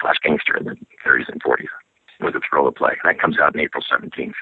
slash 0.00 0.16
gangster 0.22 0.56
in 0.56 0.64
the 0.64 0.76
30s 1.04 1.28
and 1.28 1.42
40s 1.42 1.66
with 2.22 2.34
a 2.34 2.40
thrill 2.48 2.64
to 2.64 2.72
play. 2.72 2.92
That 3.04 3.20
comes 3.20 3.38
out 3.38 3.54
in 3.54 3.60
April 3.60 3.82
17th. 3.90 4.34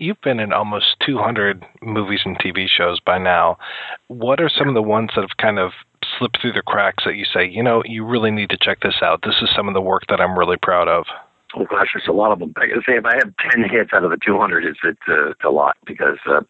You've 0.00 0.20
been 0.20 0.38
in 0.38 0.52
almost 0.52 0.96
200 1.04 1.64
movies 1.82 2.20
and 2.24 2.38
TV 2.38 2.66
shows 2.68 3.00
by 3.00 3.18
now. 3.18 3.58
What 4.06 4.40
are 4.40 4.48
some 4.48 4.68
of 4.68 4.74
the 4.74 4.82
ones 4.82 5.10
that 5.14 5.22
have 5.22 5.36
kind 5.38 5.58
of 5.58 5.72
slipped 6.18 6.40
through 6.40 6.52
the 6.52 6.62
cracks 6.62 7.04
that 7.04 7.16
you 7.16 7.24
say, 7.24 7.48
you 7.48 7.62
know, 7.62 7.82
you 7.84 8.04
really 8.04 8.30
need 8.30 8.50
to 8.50 8.58
check 8.60 8.80
this 8.80 9.02
out? 9.02 9.22
This 9.22 9.34
is 9.42 9.50
some 9.54 9.66
of 9.66 9.74
the 9.74 9.80
work 9.80 10.04
that 10.08 10.20
I'm 10.20 10.38
really 10.38 10.56
proud 10.56 10.86
of. 10.88 11.06
Oh 11.56 11.64
gosh, 11.64 11.88
there's 11.94 12.06
a 12.08 12.12
lot 12.12 12.30
of 12.30 12.38
them. 12.38 12.52
I 12.56 12.66
say 12.86 12.96
if 12.96 13.04
I 13.04 13.16
have 13.16 13.32
10 13.52 13.68
hits 13.68 13.90
out 13.92 14.04
of 14.04 14.10
the 14.10 14.18
200, 14.24 14.64
it's, 14.64 14.78
it's, 14.84 15.00
uh, 15.08 15.30
it's 15.30 15.44
a 15.44 15.50
lot 15.50 15.76
because 15.84 16.18
uh, 16.30 16.40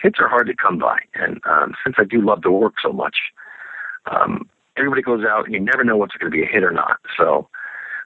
hits 0.00 0.18
are 0.20 0.28
hard 0.28 0.46
to 0.46 0.54
come 0.54 0.78
by. 0.78 0.98
And 1.14 1.40
um, 1.44 1.74
since 1.82 1.96
I 1.98 2.04
do 2.04 2.20
love 2.20 2.42
to 2.42 2.50
work 2.50 2.74
so 2.80 2.92
much, 2.92 3.16
um, 4.10 4.48
everybody 4.76 5.02
goes 5.02 5.24
out 5.24 5.46
and 5.46 5.54
you 5.54 5.60
never 5.60 5.82
know 5.82 5.96
what's 5.96 6.14
going 6.16 6.30
to 6.30 6.36
be 6.36 6.44
a 6.44 6.46
hit 6.46 6.62
or 6.62 6.70
not. 6.70 6.98
So 7.16 7.48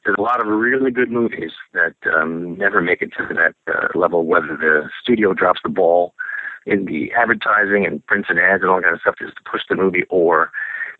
there's 0.05 0.17
a 0.19 0.23
lot 0.23 0.41
of 0.41 0.47
really 0.47 0.91
good 0.91 1.11
movies 1.11 1.53
that 1.73 1.95
um, 2.15 2.57
never 2.57 2.81
make 2.81 3.03
it 3.03 3.13
to 3.19 3.35
that 3.35 3.55
uh, 3.73 3.99
level, 3.99 4.25
whether 4.25 4.57
the 4.57 4.89
studio 5.03 5.35
drops 5.35 5.61
the 5.63 5.69
ball 5.69 6.15
in 6.67 6.85
the 6.87 7.13
advertising 7.13 7.87
and 7.87 8.05
prints 8.07 8.29
and 8.31 8.39
ads 8.39 8.63
and 8.63 8.71
all 8.71 8.77
that 8.77 8.85
kind 8.85 8.95
of 8.95 9.01
stuff 9.01 9.15
just 9.19 9.37
to 9.37 9.43
push 9.51 9.63
the 9.69 9.77
movie, 9.77 10.05
or 10.11 10.51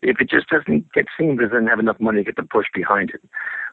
if 0.01 0.19
it 0.19 0.29
just 0.29 0.49
doesn't 0.49 0.91
get 0.93 1.05
seen, 1.17 1.37
doesn't 1.37 1.67
have 1.67 1.79
enough 1.79 1.99
money 1.99 2.19
to 2.19 2.23
get 2.23 2.35
the 2.35 2.43
push 2.43 2.67
behind 2.73 3.11
it. 3.11 3.21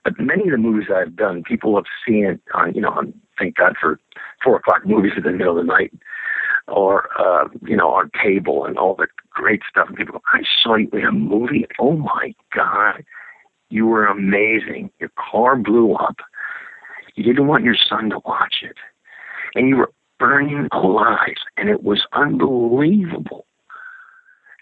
But 0.04 0.18
many 0.18 0.44
of 0.44 0.50
the 0.50 0.58
movies 0.58 0.88
I've 0.94 1.16
done, 1.16 1.42
people 1.42 1.74
have 1.76 1.86
seen 2.06 2.24
it 2.24 2.40
on, 2.54 2.74
you 2.74 2.80
know, 2.80 2.90
on 2.90 3.14
thank 3.38 3.56
God 3.56 3.76
for 3.80 3.98
four 4.42 4.56
o'clock 4.56 4.86
movies 4.86 5.12
in 5.16 5.22
the 5.22 5.32
middle 5.32 5.58
of 5.58 5.66
the 5.66 5.72
night, 5.72 5.92
or 6.66 7.08
uh, 7.18 7.48
you 7.66 7.76
know, 7.76 7.90
on 7.90 8.10
cable 8.22 8.64
and 8.64 8.78
all 8.78 8.94
the 8.94 9.08
great 9.30 9.62
stuff. 9.68 9.88
And 9.88 9.96
people 9.96 10.14
go, 10.14 10.22
"I 10.32 10.42
saw 10.62 10.76
you 10.76 10.88
in 10.92 11.04
a 11.04 11.12
movie. 11.12 11.66
Oh 11.78 11.92
my 11.92 12.34
God!" 12.54 13.04
You 13.70 13.86
were 13.86 14.06
amazing. 14.06 14.90
Your 14.98 15.10
car 15.18 15.56
blew 15.56 15.94
up. 15.94 16.16
You 17.14 17.24
didn't 17.24 17.46
want 17.46 17.64
your 17.64 17.76
son 17.76 18.10
to 18.10 18.20
watch 18.24 18.56
it. 18.62 18.76
And 19.54 19.68
you 19.68 19.76
were 19.76 19.90
burning 20.18 20.68
alive. 20.72 21.36
And 21.56 21.68
it 21.68 21.82
was 21.82 22.06
unbelievable. 22.12 23.46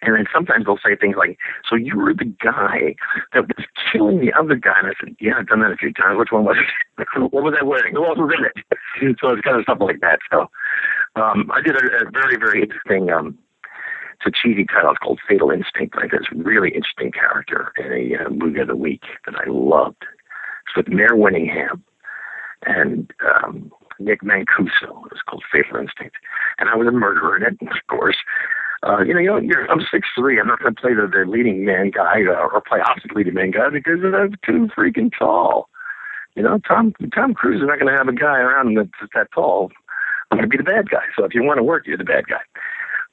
And 0.03 0.15
then 0.15 0.27
sometimes 0.33 0.67
they'll 0.67 0.79
say 0.79 0.95
things 0.95 1.17
like, 1.17 1.39
So 1.69 1.75
you 1.75 1.97
were 1.97 2.15
the 2.15 2.33
guy 2.43 2.95
that 3.33 3.49
was 3.49 3.67
killing 3.93 4.21
the 4.21 4.33
other 4.33 4.55
guy. 4.55 4.75
And 4.79 4.89
I 4.89 4.93
said, 5.01 5.17
Yeah, 5.21 5.35
I've 5.39 5.49
done 5.49 5.61
that 5.61 5.73
a 5.73 5.77
few 5.77 5.93
times. 5.93 6.19
Which 6.19 6.33
one 6.33 6.45
was 6.45 6.57
it? 6.59 7.07
what 7.33 7.45
was 7.45 7.55
I 7.59 7.65
wearing? 7.65 7.95
Who 7.95 8.05
else 8.05 8.19
was 8.19 8.33
in 8.37 8.45
it? 8.45 9.17
so 9.21 9.31
it's 9.31 9.43
kind 9.43 9.57
of 9.57 9.63
stuff 9.63 9.79
like 9.81 10.01
that. 10.01 10.21
So 10.31 10.51
um, 11.17 11.51
I 11.53 11.61
did 11.61 11.77
a, 11.77 12.07
a 12.07 12.11
very, 12.11 12.37
very 12.37 12.63
interesting 12.63 13.11
um, 13.11 13.39
It's 14.17 14.27
a 14.27 14.31
cheesy 14.31 14.65
title. 14.65 14.91
It's 14.91 14.99
called 14.99 15.21
Fatal 15.29 15.51
Instinct. 15.51 15.95
I 15.97 16.03
think 16.03 16.13
it's 16.15 16.29
a 16.33 16.37
really 16.37 16.71
interesting 16.71 17.13
character 17.13 17.73
in 17.77 17.93
a 17.93 18.25
uh, 18.25 18.31
movie 18.31 18.61
of 18.61 18.69
the 18.69 18.77
week 18.77 19.03
that 19.27 19.35
I 19.35 19.49
loved. 19.49 20.05
It's 20.67 20.77
with 20.77 20.89
Mare 20.89 21.15
Winningham 21.17 21.83
and 22.63 23.13
um, 23.25 23.71
Nick 23.99 24.23
Mancuso. 24.23 25.05
It's 25.13 25.23
called 25.29 25.45
Fatal 25.53 25.79
Instinct. 25.79 26.17
And 26.59 26.69
I 26.69 26.77
was 26.77 26.89
a 26.89 26.93
murderer 26.93 27.37
in 27.37 27.43
it, 27.43 27.59
of 27.61 27.87
course. 27.89 28.17
Uh, 28.83 29.01
you 29.01 29.13
know, 29.13 29.21
you 29.21 29.27
know, 29.29 29.39
you're, 29.39 29.71
I'm 29.71 29.81
six 29.91 30.09
three. 30.17 30.39
I'm 30.41 30.47
not 30.47 30.61
going 30.61 30.75
to 30.75 30.81
play 30.81 30.95
the, 30.95 31.09
the 31.11 31.31
leading 31.31 31.65
man 31.65 31.91
guy 31.91 32.23
uh, 32.27 32.49
or 32.53 32.61
play 32.61 32.81
opposite 32.81 33.17
leading 33.17 33.35
man 33.35 33.51
guy 33.51 33.69
because 33.71 33.99
I'm 34.03 34.35
too 34.45 34.69
freaking 34.77 35.11
tall. 35.19 35.69
You 36.35 36.43
know, 36.43 36.59
Tom 36.67 36.95
Tom 37.15 37.35
Cruise 37.35 37.63
is 37.63 37.67
not 37.67 37.81
going 37.81 37.91
to 37.91 37.99
have 37.99 38.09
a 38.09 38.13
guy 38.13 38.39
around 38.39 38.77
that's 38.77 39.11
that 39.15 39.29
tall. 39.35 39.73
I'm 40.31 40.39
going 40.39 40.49
to 40.49 40.57
be 40.57 40.63
the 40.63 40.71
bad 40.71 40.91
guy. 40.91 41.05
So 41.17 41.25
if 41.25 41.35
you 41.35 41.43
want 41.43 41.59
to 41.59 41.63
work, 41.63 41.87
you're 41.87 41.97
the 41.97 42.05
bad 42.05 42.27
guy. 42.29 42.43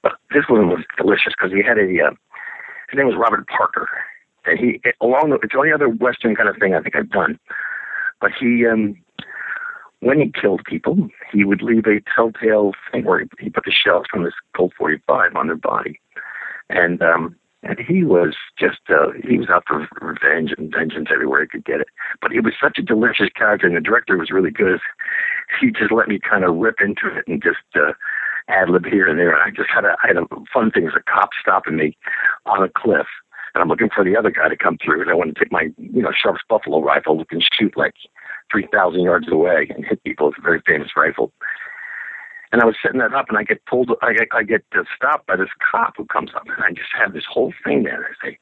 But 0.03 0.13
this 0.31 0.43
one 0.47 0.69
was 0.69 0.83
delicious 0.97 1.33
because 1.37 1.51
he 1.51 1.63
had 1.63 1.79
a 1.79 2.07
uh, 2.07 2.11
his 2.89 2.97
name 2.97 3.07
was 3.07 3.15
Robert 3.17 3.47
Parker, 3.47 3.89
and 4.45 4.59
he 4.59 4.81
along 5.01 5.31
the 5.31 5.39
it's 5.41 5.53
the 5.53 5.57
only 5.57 5.71
other 5.71 5.89
Western 5.89 6.35
kind 6.35 6.49
of 6.49 6.57
thing 6.57 6.75
I 6.75 6.81
think 6.81 6.95
I've 6.95 7.09
done. 7.09 7.39
But 8.21 8.31
he 8.39 8.67
um 8.67 8.97
when 10.03 10.19
he 10.19 10.31
killed 10.39 10.63
people, 10.65 11.07
he 11.31 11.45
would 11.45 11.61
leave 11.61 11.85
a 11.87 12.01
telltale 12.13 12.73
thing 12.91 13.05
where 13.05 13.25
he, 13.39 13.49
put 13.49 13.63
the 13.63 13.71
shells 13.71 14.05
from 14.11 14.23
this 14.23 14.33
Colt 14.55 14.73
45 14.77 15.35
on 15.35 15.47
their 15.47 15.55
body, 15.55 15.99
and 16.69 17.01
um, 17.01 17.37
and 17.63 17.79
he 17.79 18.03
was 18.03 18.35
just 18.59 18.79
uh, 18.89 19.11
he 19.27 19.37
was 19.37 19.47
out 19.49 19.63
for 19.65 19.87
revenge 20.01 20.53
and 20.57 20.73
vengeance 20.73 21.07
everywhere 21.11 21.41
he 21.41 21.47
could 21.47 21.65
get 21.65 21.79
it. 21.79 21.87
But 22.21 22.31
he 22.31 22.41
was 22.41 22.53
such 22.61 22.77
a 22.77 22.81
delicious 22.81 23.29
character, 23.35 23.67
and 23.67 23.75
the 23.75 23.81
director 23.81 24.17
was 24.17 24.31
really 24.31 24.51
good. 24.51 24.79
He 25.61 25.71
just 25.71 25.91
let 25.91 26.09
me 26.09 26.19
kind 26.19 26.43
of 26.43 26.55
rip 26.55 26.81
into 26.81 27.07
it 27.15 27.25
and 27.27 27.41
just 27.41 27.63
uh, 27.75 27.93
ad 28.47 28.69
lib 28.69 28.85
here 28.85 29.07
and 29.07 29.19
there. 29.19 29.33
And 29.33 29.41
I 29.41 29.49
just 29.55 29.69
had 29.69 29.85
a 29.85 29.95
I 30.03 30.07
had 30.07 30.17
a 30.17 30.25
fun 30.51 30.71
thing 30.71 30.87
as 30.87 30.93
a 30.95 31.11
cop 31.11 31.29
stopping 31.39 31.77
me 31.77 31.97
on 32.45 32.63
a 32.63 32.69
cliff. 32.69 33.07
And 33.53 33.61
I'm 33.61 33.69
looking 33.69 33.89
for 33.93 34.03
the 34.03 34.17
other 34.17 34.31
guy 34.31 34.49
to 34.49 34.57
come 34.57 34.79
through, 34.83 35.01
and 35.01 35.11
I 35.11 35.13
want 35.13 35.33
to 35.33 35.39
take 35.39 35.51
my, 35.51 35.69
you 35.77 36.01
know, 36.01 36.11
Sharps 36.11 36.41
Buffalo 36.49 36.81
rifle 36.81 37.23
and 37.29 37.45
shoot 37.53 37.77
like 37.77 37.93
3,000 38.51 39.01
yards 39.01 39.27
away 39.31 39.67
and 39.69 39.85
hit 39.85 40.03
people. 40.03 40.29
It's 40.29 40.39
a 40.39 40.41
very 40.41 40.59
famous 40.65 40.89
rifle. 40.97 41.31
And 42.51 42.61
I 42.61 42.65
was 42.65 42.75
setting 42.81 42.99
that 42.99 43.13
up, 43.13 43.29
and 43.29 43.37
I 43.37 43.43
get 43.43 43.63
pulled. 43.65 43.91
I 44.01 44.13
get, 44.13 44.27
I 44.31 44.43
get 44.43 44.63
uh, 44.75 44.83
stopped 44.95 45.27
by 45.27 45.35
this 45.35 45.49
cop 45.71 45.97
who 45.97 46.05
comes 46.05 46.31
up, 46.35 46.45
and 46.45 46.63
I 46.63 46.69
just 46.69 46.89
have 46.97 47.13
this 47.13 47.25
whole 47.27 47.53
thing 47.63 47.83
there. 47.83 48.09
I 48.09 48.27
say, 48.27 48.39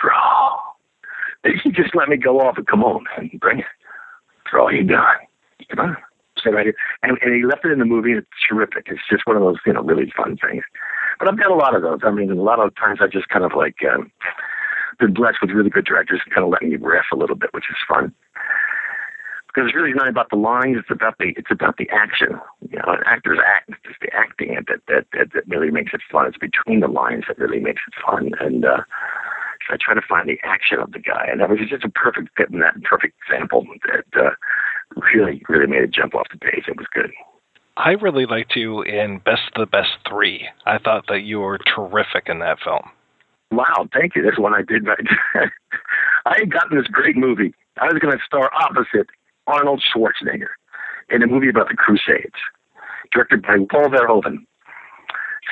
"Draw." 0.00 0.60
And 1.44 1.60
he 1.62 1.70
just 1.70 1.94
let 1.94 2.08
me 2.08 2.16
go 2.16 2.40
off 2.40 2.56
and 2.56 2.66
come 2.66 2.82
on 2.82 3.04
and 3.16 3.30
bring 3.38 3.60
it. 3.60 3.66
Draw 4.50 4.70
your 4.70 4.84
gun. 4.84 5.16
Come 5.70 5.78
on. 5.80 5.96
Say 6.46 6.52
right 6.54 6.66
here. 6.66 6.76
And, 7.02 7.18
and 7.22 7.34
he 7.34 7.44
left 7.44 7.64
it 7.64 7.72
in 7.72 7.78
the 7.78 7.84
movie. 7.84 8.12
It's 8.12 8.26
terrific. 8.48 8.86
It's 8.86 9.02
just 9.10 9.26
one 9.26 9.36
of 9.36 9.42
those, 9.42 9.56
you 9.66 9.72
know, 9.72 9.82
really 9.82 10.12
fun 10.16 10.38
things. 10.38 10.62
But 11.18 11.28
I've 11.28 11.38
got 11.38 11.50
a 11.50 11.54
lot 11.54 11.74
of 11.74 11.82
those. 11.82 12.00
I 12.04 12.10
mean, 12.10 12.30
a 12.30 12.34
lot 12.34 12.60
of 12.60 12.74
times 12.76 13.00
I 13.02 13.08
just 13.08 13.28
kind 13.28 13.44
of 13.44 13.52
like 13.56 13.76
um, 13.90 14.12
been 15.00 15.12
blessed 15.12 15.38
with 15.42 15.50
really 15.50 15.70
good 15.70 15.84
directors 15.84 16.20
and 16.24 16.32
kind 16.32 16.44
of 16.44 16.50
letting 16.50 16.70
me 16.70 16.76
riff 16.76 17.06
a 17.12 17.16
little 17.16 17.36
bit, 17.36 17.50
which 17.52 17.66
is 17.68 17.76
fun 17.88 18.14
because 19.56 19.68
it's 19.68 19.76
really 19.76 19.94
not 19.94 20.08
about 20.08 20.28
the 20.28 20.36
lines. 20.36 20.76
It's 20.78 20.90
about 20.90 21.16
the 21.18 21.32
it's 21.36 21.50
about 21.50 21.78
the 21.78 21.88
action. 21.88 22.38
You 22.68 22.78
know, 22.78 22.92
an 22.92 23.00
actor's 23.06 23.38
act, 23.40 23.70
it's 23.70 23.78
just 23.88 24.00
the 24.00 24.12
acting 24.12 24.54
that, 24.68 24.80
that 24.86 25.06
that 25.14 25.32
that 25.32 25.48
really 25.48 25.70
makes 25.70 25.94
it 25.94 26.02
fun. 26.12 26.26
It's 26.26 26.36
between 26.36 26.80
the 26.80 26.88
lines 26.88 27.24
that 27.26 27.38
really 27.38 27.60
makes 27.60 27.80
it 27.88 27.94
fun. 28.04 28.32
And 28.38 28.66
uh, 28.66 28.84
so 29.64 29.74
I 29.74 29.76
try 29.80 29.94
to 29.94 30.02
find 30.06 30.28
the 30.28 30.38
action 30.44 30.78
of 30.78 30.92
the 30.92 30.98
guy, 30.98 31.26
and 31.30 31.40
that 31.40 31.48
was 31.48 31.58
just 31.70 31.84
a 31.84 31.88
perfect 31.88 32.28
fit 32.36 32.50
in 32.50 32.60
that 32.60 32.82
perfect 32.82 33.14
example 33.24 33.64
that 33.88 34.26
uh, 34.26 34.30
really 35.12 35.42
really 35.48 35.66
made 35.66 35.82
it 35.82 35.92
jump 35.92 36.14
off 36.14 36.26
the 36.30 36.38
page. 36.38 36.64
It 36.68 36.76
was 36.76 36.86
good. 36.92 37.10
I 37.76 37.90
really 37.90 38.24
liked 38.24 38.56
you 38.56 38.82
in 38.82 39.18
Best 39.18 39.42
of 39.54 39.60
the 39.60 39.66
Best 39.66 39.90
Three. 40.08 40.48
I 40.64 40.78
thought 40.78 41.06
that 41.08 41.22
you 41.22 41.40
were 41.40 41.58
terrific 41.58 42.28
in 42.28 42.38
that 42.38 42.58
film. 42.64 42.90
Wow, 43.50 43.88
thank 43.92 44.16
you. 44.16 44.22
That's 44.22 44.38
one 44.38 44.54
I 44.54 44.62
did. 44.62 44.86
I 46.26 46.36
had 46.38 46.52
gotten 46.52 46.76
this 46.76 46.86
great 46.88 47.16
movie. 47.16 47.54
I 47.80 47.86
was 47.86 47.98
going 48.00 48.16
to 48.16 48.24
star 48.24 48.50
opposite 48.52 49.06
Arnold 49.46 49.82
Schwarzenegger 49.82 50.56
in 51.10 51.22
a 51.22 51.26
movie 51.26 51.48
about 51.48 51.68
the 51.68 51.76
Crusades, 51.76 52.34
directed 53.12 53.42
by 53.42 53.58
Paul 53.70 53.88
Verhoeven. 53.90 54.46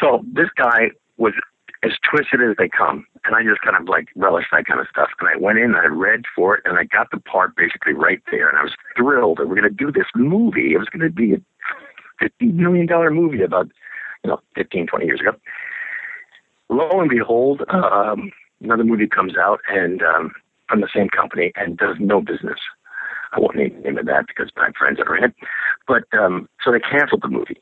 So 0.00 0.24
this 0.32 0.48
guy 0.56 0.90
was 1.18 1.34
as 1.84 1.92
twisted 2.08 2.40
as 2.40 2.56
they 2.56 2.68
come, 2.68 3.06
and 3.24 3.36
I 3.36 3.42
just 3.42 3.60
kind 3.60 3.76
of 3.76 3.88
like 3.88 4.08
relished 4.16 4.48
that 4.52 4.66
kind 4.66 4.80
of 4.80 4.86
stuff. 4.88 5.10
And 5.20 5.28
I 5.28 5.36
went 5.36 5.58
in, 5.58 5.74
I 5.74 5.86
read 5.86 6.22
for 6.34 6.56
it, 6.56 6.62
and 6.64 6.78
I 6.78 6.84
got 6.84 7.10
the 7.10 7.20
part 7.20 7.54
basically 7.56 7.92
right 7.92 8.22
there, 8.30 8.48
and 8.48 8.56
I 8.56 8.62
was 8.62 8.74
thrilled 8.96 9.38
that 9.38 9.48
we're 9.48 9.60
going 9.60 9.68
to 9.68 9.84
do 9.84 9.92
this 9.92 10.08
movie. 10.14 10.72
It 10.74 10.78
was 10.78 10.88
going 10.88 11.06
to 11.06 11.14
be 11.14 11.34
a 11.34 11.40
fifty 12.18 12.46
million 12.46 12.86
dollar 12.86 13.10
movie 13.10 13.42
about 13.42 13.68
you 14.22 14.30
know 14.30 14.40
15, 14.54 14.86
20 14.86 15.04
years 15.04 15.20
ago. 15.20 15.32
Lo 16.70 17.00
and 17.00 17.10
behold, 17.10 17.62
um, 17.68 18.32
another 18.62 18.84
movie 18.84 19.06
comes 19.06 19.36
out 19.36 19.60
and 19.68 20.02
um, 20.02 20.32
from 20.68 20.80
the 20.80 20.88
same 20.94 21.08
company 21.08 21.52
and 21.56 21.76
does 21.76 21.96
no 22.00 22.20
business. 22.20 22.58
I 23.32 23.40
won't 23.40 23.56
name 23.56 23.74
the 23.74 23.80
name 23.80 23.98
of 23.98 24.06
that 24.06 24.26
because 24.26 24.50
my 24.56 24.70
friends 24.78 24.98
are 25.04 25.16
in 25.16 25.24
it. 25.24 25.34
But 25.86 26.04
um, 26.12 26.48
so 26.64 26.72
they 26.72 26.80
canceled 26.80 27.22
the 27.22 27.28
movie, 27.28 27.60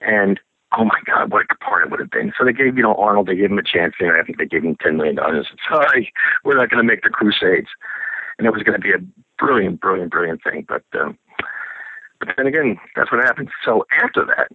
and 0.00 0.40
oh 0.76 0.84
my 0.84 1.00
God, 1.06 1.32
what 1.32 1.46
a 1.50 1.64
part 1.64 1.84
it 1.84 1.90
would 1.90 2.00
have 2.00 2.10
been. 2.10 2.32
So 2.38 2.44
they 2.44 2.52
gave 2.52 2.76
you 2.76 2.82
know 2.82 2.94
Arnold, 2.94 3.26
they 3.28 3.36
gave 3.36 3.50
him 3.50 3.58
a 3.58 3.62
chance 3.62 3.94
there. 3.98 4.18
I 4.18 4.24
think 4.24 4.38
they 4.38 4.46
gave 4.46 4.64
him 4.64 4.76
ten 4.82 4.96
million 4.96 5.16
dollars. 5.16 5.48
Sorry, 5.68 6.12
we're 6.44 6.58
not 6.58 6.70
going 6.70 6.82
to 6.82 6.88
make 6.88 7.02
the 7.02 7.10
Crusades, 7.10 7.68
and 8.38 8.46
it 8.46 8.52
was 8.52 8.62
going 8.62 8.78
to 8.78 8.82
be 8.82 8.92
a 8.92 8.98
brilliant, 9.38 9.80
brilliant, 9.80 10.10
brilliant 10.10 10.42
thing. 10.42 10.66
But 10.68 10.84
um, 10.98 11.18
but 12.18 12.28
then 12.36 12.46
again, 12.46 12.78
that's 12.96 13.10
what 13.12 13.24
happened. 13.24 13.50
So 13.64 13.86
after 14.02 14.24
that, 14.26 14.48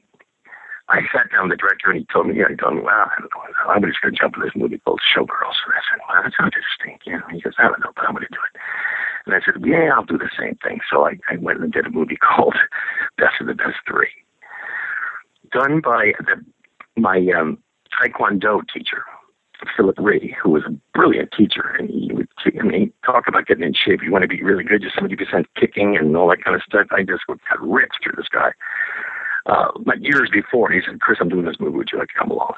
I 0.89 0.99
sat 1.15 1.31
down 1.31 1.47
with 1.47 1.57
the 1.57 1.61
director 1.61 1.91
and 1.91 1.99
he 1.99 2.07
told 2.11 2.27
me, 2.27 2.35
yeah, 2.35 2.49
he 2.49 2.55
told 2.55 2.75
me, 2.75 2.81
well, 2.83 3.07
I 3.07 3.15
don't 3.19 3.31
know, 3.31 3.71
I'm 3.71 3.81
just 3.87 4.01
going 4.01 4.13
to 4.13 4.19
jump 4.19 4.35
in 4.35 4.43
this 4.43 4.55
movie 4.55 4.79
called 4.83 4.99
Showgirls. 4.99 5.63
And 5.63 5.71
I 5.71 5.81
said, 5.87 5.99
wow, 6.03 6.19
well, 6.19 6.23
that 6.27 6.33
sounds 6.35 6.53
interesting. 6.59 6.99
You 7.07 7.17
know, 7.23 7.27
he 7.31 7.39
goes, 7.39 7.55
I 7.57 7.71
don't 7.71 7.79
know, 7.79 7.95
but 7.95 8.03
I'm 8.03 8.11
going 8.13 8.27
to 8.27 8.35
do 8.35 8.43
it. 8.43 8.59
And 9.25 9.31
I 9.33 9.39
said, 9.39 9.63
yeah, 9.63 9.95
I'll 9.95 10.03
do 10.03 10.17
the 10.17 10.29
same 10.37 10.59
thing. 10.59 10.83
So 10.91 11.07
I, 11.07 11.15
I 11.31 11.39
went 11.39 11.63
and 11.63 11.71
did 11.71 11.87
a 11.87 11.89
movie 11.89 12.19
called 12.21 12.59
Best 13.17 13.39
of 13.39 13.47
the 13.47 13.55
Best 13.55 13.79
Three, 13.87 14.11
done 15.53 15.81
by 15.81 16.13
the, 16.19 16.43
my 16.99 17.17
um, 17.37 17.57
Taekwondo 17.91 18.61
teacher, 18.73 19.03
Phillip 19.77 19.97
Rhee, 19.99 20.35
who 20.41 20.51
was 20.51 20.63
a 20.65 20.75
brilliant 20.93 21.31
teacher. 21.37 21.75
And 21.77 21.89
he 21.89 22.11
would, 22.13 22.27
I 22.59 22.63
mean, 22.63 22.91
talk 23.05 23.27
about 23.27 23.45
getting 23.45 23.63
in 23.63 23.73
shape. 23.73 24.01
You 24.03 24.11
want 24.11 24.23
to 24.23 24.27
be 24.27 24.43
really 24.43 24.63
good, 24.63 24.81
just 24.81 24.95
70% 24.95 25.45
kicking 25.59 25.97
and 25.97 26.15
all 26.17 26.29
that 26.29 26.43
kind 26.43 26.55
of 26.55 26.63
stuff. 26.63 26.87
I 26.91 27.03
just 27.03 27.25
got 27.27 27.39
ripped 27.61 27.99
through 28.03 28.13
this 28.17 28.29
guy. 28.31 28.51
Uh, 29.45 29.71
like 29.85 29.99
years 30.01 30.29
before, 30.31 30.71
he 30.71 30.79
said, 30.85 31.01
Chris, 31.01 31.17
I'm 31.21 31.29
doing 31.29 31.45
this 31.45 31.57
movie. 31.59 31.77
Would 31.77 31.89
you 31.91 31.99
like 31.99 32.09
to 32.09 32.19
come 32.19 32.31
along? 32.31 32.55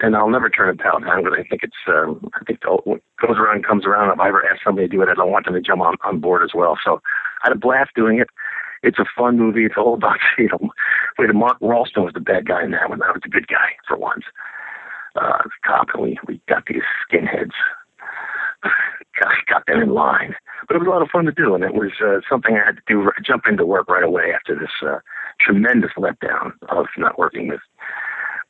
and 0.00 0.14
I'll 0.14 0.30
never 0.30 0.48
turn 0.48 0.70
it 0.70 0.82
down. 0.82 1.04
I 1.04 1.14
really 1.14 1.46
think 1.48 1.62
it's 1.62 1.76
um, 1.88 2.30
I 2.34 2.44
think 2.44 2.60
what 2.64 3.00
goes 3.20 3.36
around 3.36 3.64
comes 3.64 3.84
around. 3.84 4.12
If 4.12 4.20
I 4.20 4.28
ever 4.28 4.46
ask 4.46 4.62
somebody 4.62 4.86
to 4.86 4.96
do 4.96 5.02
it, 5.02 5.08
I 5.08 5.14
don't 5.14 5.32
want 5.32 5.46
them 5.46 5.54
to 5.54 5.60
jump 5.60 5.80
on 5.80 5.96
on 6.04 6.20
board 6.20 6.42
as 6.42 6.50
well. 6.54 6.78
So 6.84 7.00
I 7.42 7.48
had 7.48 7.56
a 7.56 7.58
blast 7.58 7.90
doing 7.94 8.18
it. 8.18 8.28
It's 8.82 8.98
a 8.98 9.04
fun 9.16 9.38
movie. 9.38 9.64
It's 9.64 9.76
all 9.76 9.94
about 9.94 10.18
you 10.38 10.48
know, 10.48 10.70
wait, 11.18 11.34
Mark 11.34 11.58
Rolston 11.60 12.04
was 12.04 12.14
the 12.14 12.20
bad 12.20 12.46
guy 12.46 12.64
in 12.64 12.70
that 12.72 12.88
one. 12.88 13.02
I 13.02 13.12
was 13.12 13.22
the 13.22 13.28
good 13.28 13.48
guy 13.48 13.76
for 13.86 13.96
once. 13.96 14.24
Uh, 15.16 15.42
the 15.44 15.50
cop, 15.66 15.88
and 15.94 16.02
we 16.02 16.18
we 16.26 16.40
got 16.48 16.66
these 16.66 16.82
skinheads. 17.10 17.52
got, 19.20 19.32
got 19.48 19.66
them 19.66 19.80
in 19.80 19.90
line, 19.90 20.34
but 20.66 20.76
it 20.76 20.80
was 20.80 20.86
a 20.86 20.90
lot 20.90 21.02
of 21.02 21.08
fun 21.10 21.24
to 21.24 21.32
do, 21.32 21.54
and 21.54 21.64
it 21.64 21.74
was 21.74 21.92
uh, 22.04 22.20
something 22.28 22.56
I 22.56 22.66
had 22.66 22.76
to 22.76 22.82
do. 22.86 23.10
Jump 23.24 23.44
into 23.48 23.64
work 23.64 23.88
right 23.88 24.04
away 24.04 24.32
after 24.34 24.54
this 24.54 24.70
uh, 24.86 24.98
tremendous 25.40 25.92
letdown 25.96 26.52
of 26.68 26.86
not 26.96 27.18
working 27.18 27.48
with 27.48 27.60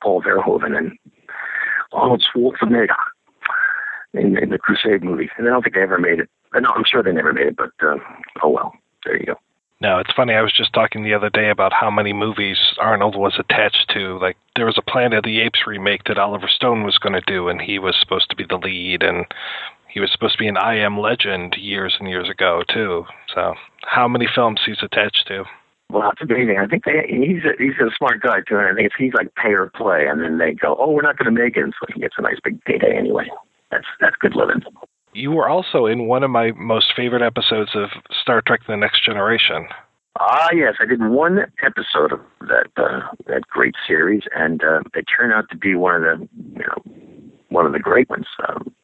Paul 0.02 0.22
Verhoeven 0.22 0.76
and 0.76 0.98
Arnold 1.92 2.24
Schwarzenegger 2.24 2.96
in, 4.14 4.38
in 4.38 4.50
the 4.50 4.58
Crusade 4.58 5.02
movie. 5.02 5.30
And 5.36 5.46
I 5.46 5.50
don't 5.50 5.62
think 5.62 5.74
they 5.74 5.82
ever 5.82 5.98
made 5.98 6.20
it. 6.20 6.28
No, 6.54 6.70
I'm 6.74 6.84
sure 6.84 7.02
they 7.02 7.12
never 7.12 7.32
made 7.32 7.48
it, 7.48 7.56
but 7.56 7.72
uh, 7.82 7.96
oh 8.42 8.48
well. 8.50 8.72
There 9.04 9.16
you 9.16 9.26
go. 9.26 9.34
No, 9.80 9.98
it's 9.98 10.12
funny. 10.14 10.34
I 10.34 10.42
was 10.42 10.52
just 10.56 10.72
talking 10.72 11.04
the 11.04 11.14
other 11.14 11.30
day 11.30 11.50
about 11.50 11.72
how 11.72 11.90
many 11.90 12.12
movies 12.12 12.58
Arnold 12.78 13.14
was 13.14 13.38
attached 13.38 13.90
to. 13.94 14.18
Like 14.18 14.36
there 14.56 14.66
was 14.66 14.78
a 14.78 14.90
Planet 14.90 15.18
of 15.18 15.24
the 15.24 15.40
Apes 15.40 15.60
remake 15.66 16.04
that 16.04 16.18
Oliver 16.18 16.48
Stone 16.48 16.82
was 16.82 16.98
going 16.98 17.12
to 17.12 17.32
do, 17.32 17.48
and 17.48 17.60
he 17.60 17.78
was 17.78 17.96
supposed 18.00 18.28
to 18.30 18.36
be 18.36 18.44
the 18.48 18.56
lead, 18.56 19.04
and 19.04 19.24
he 19.88 20.00
was 20.00 20.10
supposed 20.10 20.34
to 20.34 20.42
be 20.42 20.48
an 20.48 20.56
I 20.56 20.76
Am 20.78 20.98
Legend 20.98 21.56
years 21.58 21.96
and 22.00 22.08
years 22.08 22.28
ago 22.28 22.64
too. 22.68 23.04
So, 23.32 23.54
how 23.82 24.08
many 24.08 24.26
films 24.32 24.60
he's 24.66 24.82
attached 24.82 25.24
to? 25.28 25.44
Well, 25.90 26.10
it's 26.10 26.20
amazing. 26.20 26.58
I 26.58 26.66
think 26.66 26.84
they, 26.84 27.06
he's 27.08 27.44
a, 27.44 27.54
he's 27.56 27.78
a 27.80 27.94
smart 27.96 28.20
guy 28.20 28.40
too, 28.46 28.58
and 28.58 28.66
I 28.66 28.74
think 28.74 28.92
he's 28.98 29.14
like 29.14 29.32
pay 29.36 29.52
or 29.52 29.70
play, 29.74 30.06
and 30.06 30.20
then 30.20 30.38
they 30.38 30.54
go, 30.54 30.76
"Oh, 30.78 30.90
we're 30.90 31.02
not 31.02 31.16
going 31.16 31.32
to 31.32 31.40
make 31.42 31.56
it," 31.56 31.64
so 31.78 31.86
he 31.94 32.00
gets 32.00 32.16
a 32.18 32.22
nice 32.22 32.38
big 32.42 32.62
payday 32.64 32.96
anyway. 32.96 33.30
That's 33.70 33.86
that's 34.00 34.16
good 34.16 34.34
living. 34.34 34.62
You 35.12 35.32
were 35.32 35.48
also 35.48 35.86
in 35.86 36.06
one 36.06 36.22
of 36.22 36.30
my 36.30 36.52
most 36.52 36.92
favorite 36.94 37.22
episodes 37.22 37.70
of 37.74 37.88
Star 38.22 38.42
Trek: 38.46 38.60
The 38.68 38.76
Next 38.76 39.04
Generation. 39.04 39.66
Ah, 40.20 40.48
yes, 40.52 40.74
I 40.80 40.86
did 40.86 41.00
one 41.00 41.40
episode 41.64 42.12
of 42.12 42.20
that 42.40 42.66
uh, 42.76 43.00
that 43.26 43.46
great 43.48 43.74
series, 43.86 44.22
and 44.34 44.62
uh, 44.62 44.80
it 44.94 45.04
turned 45.04 45.32
out 45.32 45.48
to 45.50 45.56
be 45.56 45.74
one 45.74 45.94
of 45.94 46.02
the 46.02 46.28
you 46.54 46.64
know 46.66 47.38
one 47.48 47.66
of 47.66 47.72
the 47.72 47.78
great 47.78 48.08
ones 48.10 48.26
um, 48.48 48.74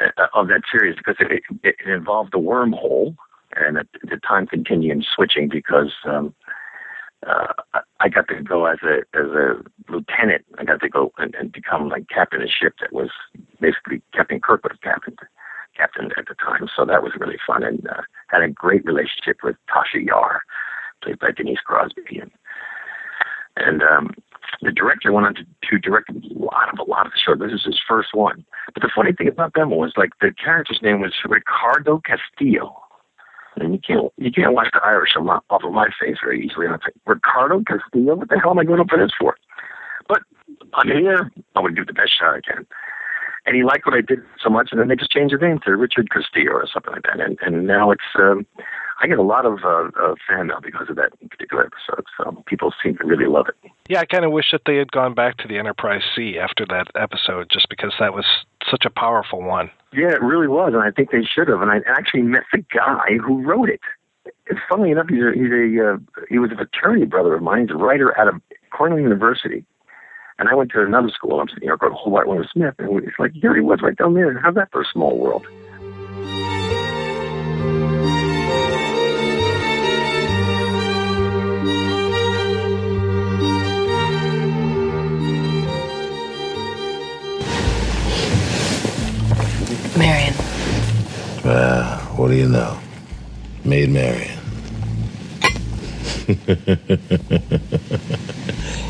uh, 0.00 0.26
of 0.34 0.48
that 0.48 0.62
series 0.70 0.96
because 0.96 1.16
it, 1.18 1.42
it, 1.62 1.76
it 1.80 1.88
involved 1.88 2.32
the 2.32 2.38
wormhole 2.38 3.16
and 3.56 3.78
the 4.02 4.16
time 4.26 4.46
continuum 4.46 5.02
switching 5.14 5.48
because 5.48 5.92
um, 6.04 6.34
uh, 7.26 7.80
I 8.00 8.08
got 8.08 8.28
to 8.28 8.42
go 8.42 8.66
as 8.66 8.78
a 8.82 8.98
as 9.16 9.30
a 9.30 9.62
lieutenant. 9.88 10.44
I 10.58 10.64
got 10.64 10.80
to 10.80 10.88
go 10.88 11.12
and, 11.18 11.34
and 11.34 11.52
become 11.52 11.88
like 11.88 12.08
captain 12.08 12.42
of 12.42 12.48
ship 12.48 12.74
that 12.80 12.92
was 12.92 13.10
basically 13.60 14.02
Captain 14.12 14.40
Kirk 14.40 14.64
was 14.64 14.76
captain 14.82 15.16
captain 15.76 16.10
at 16.16 16.26
the 16.28 16.34
time. 16.34 16.68
So 16.74 16.84
that 16.84 17.02
was 17.02 17.12
really 17.18 17.38
fun 17.46 17.62
and 17.62 17.86
uh, 17.88 18.02
had 18.28 18.42
a 18.42 18.48
great 18.48 18.84
relationship 18.84 19.38
with 19.42 19.56
Tasha 19.68 20.04
Yar, 20.04 20.42
played 21.02 21.18
by 21.18 21.30
Denise 21.32 21.60
Crosby, 21.64 22.20
and 22.20 22.30
and 23.56 23.82
um, 23.82 24.10
the 24.62 24.72
director 24.72 25.12
went 25.12 25.26
on 25.26 25.34
to, 25.34 25.44
to 25.70 25.78
direct 25.78 26.10
a 26.10 26.14
lot 26.34 26.72
of 26.72 26.78
a 26.78 26.90
lot 26.90 27.06
of 27.06 27.12
the 27.12 27.18
show. 27.18 27.34
This 27.34 27.52
is 27.52 27.64
his 27.64 27.80
first 27.88 28.14
one. 28.14 28.44
But 28.72 28.82
the 28.82 28.90
funny 28.94 29.12
thing 29.12 29.28
about 29.28 29.54
them 29.54 29.70
was 29.70 29.92
like 29.96 30.10
the 30.20 30.32
character's 30.32 30.80
name 30.82 31.00
was 31.00 31.12
Ricardo 31.24 32.00
Castillo. 32.04 32.83
And 33.56 33.72
you 33.72 33.80
can't 33.80 34.12
you 34.16 34.32
can't 34.32 34.52
watch 34.52 34.68
the 34.72 34.80
Irish 34.84 35.16
off 35.16 35.42
of 35.50 35.72
my 35.72 35.88
face 36.00 36.16
very 36.22 36.44
easily. 36.44 36.66
And 36.66 36.74
I 36.74 36.78
think 36.78 36.96
Ricardo 37.06 37.62
Castillo, 37.62 38.16
what 38.16 38.28
the 38.28 38.38
hell 38.38 38.50
am 38.50 38.58
I 38.58 38.64
going 38.64 38.80
up 38.80 38.90
for 38.90 38.98
this 38.98 39.12
for? 39.18 39.36
But 40.08 40.22
I'm 40.72 40.88
here. 40.88 41.30
I'm 41.54 41.62
going 41.62 41.74
to 41.74 41.80
do 41.80 41.84
the 41.84 41.92
best 41.92 42.12
shot 42.18 42.34
I 42.34 42.40
can. 42.40 42.66
And 43.46 43.54
he 43.54 43.62
liked 43.62 43.84
what 43.84 43.94
I 43.94 44.00
did 44.00 44.20
so 44.42 44.48
much, 44.48 44.68
and 44.72 44.80
then 44.80 44.88
they 44.88 44.96
just 44.96 45.10
changed 45.10 45.34
the 45.34 45.46
name 45.46 45.60
to 45.64 45.76
Richard 45.76 46.10
Castillo 46.10 46.52
or 46.52 46.66
something 46.72 46.92
like 46.92 47.02
that. 47.02 47.20
And 47.20 47.38
and 47.42 47.66
now 47.66 47.90
it's 47.90 48.02
um, 48.18 48.46
I 49.02 49.06
get 49.06 49.18
a 49.18 49.22
lot 49.22 49.44
of 49.44 49.58
uh, 49.64 49.90
uh, 50.00 50.14
fan 50.26 50.46
mail 50.46 50.60
because 50.62 50.88
of 50.88 50.96
that 50.96 51.10
particular 51.28 51.66
episode. 51.66 52.06
So 52.16 52.42
people 52.46 52.72
seem 52.82 52.96
to 52.98 53.06
really 53.06 53.26
love 53.26 53.46
it. 53.48 53.70
Yeah, 53.88 54.00
I 54.00 54.06
kind 54.06 54.24
of 54.24 54.32
wish 54.32 54.46
that 54.52 54.62
they 54.66 54.76
had 54.76 54.92
gone 54.92 55.14
back 55.14 55.36
to 55.38 55.48
the 55.48 55.58
Enterprise 55.58 56.02
C 56.14 56.38
after 56.38 56.64
that 56.70 56.86
episode, 56.94 57.50
just 57.50 57.68
because 57.68 57.92
that 57.98 58.14
was 58.14 58.24
such 58.70 58.84
a 58.86 58.90
powerful 58.90 59.42
one. 59.42 59.70
Yeah, 59.92 60.12
it 60.12 60.22
really 60.22 60.48
was, 60.48 60.72
and 60.72 60.82
I 60.82 60.90
think 60.90 61.10
they 61.10 61.22
should 61.22 61.48
have. 61.48 61.60
And 61.60 61.70
I 61.70 61.80
actually 61.86 62.22
met 62.22 62.44
the 62.52 62.64
guy 62.74 63.18
who 63.22 63.42
wrote 63.42 63.68
it. 63.68 63.80
It's 64.46 64.60
funny 64.68 64.90
enough, 64.90 65.08
he's 65.08 65.22
a, 65.22 65.32
he's 65.34 65.52
a 65.52 65.92
uh, 65.92 65.96
he 66.30 66.38
was 66.38 66.50
a 66.50 66.56
fraternity 66.56 67.04
brother 67.04 67.34
of 67.34 67.42
mine. 67.42 67.62
He's 67.62 67.74
a 67.74 67.78
writer 67.78 68.18
out 68.18 68.28
of 68.28 68.40
Cornell 68.70 69.00
University. 69.00 69.66
And 70.38 70.48
I 70.48 70.54
went 70.54 70.72
to 70.72 70.82
another 70.82 71.10
school. 71.10 71.40
I'm 71.40 71.48
sitting 71.48 71.68
here 71.68 71.76
called 71.76 71.92
Hobart 71.92 72.26
William 72.26 72.46
Smith, 72.52 72.74
and 72.78 73.04
it's 73.04 73.18
like 73.18 73.32
here 73.32 73.54
he 73.54 73.60
was 73.60 73.80
right 73.82 73.96
down 73.96 74.14
there. 74.14 74.36
How's 74.40 74.56
that 74.56 74.72
for 74.72 74.82
a 74.82 74.84
small 74.92 75.16
world? 75.16 75.46
Marion. 89.96 90.34
Well, 91.44 91.98
what 92.16 92.28
do 92.28 92.34
you 92.34 92.48
know? 92.48 92.76
Maid 93.64 93.90
Marian. 93.90 94.40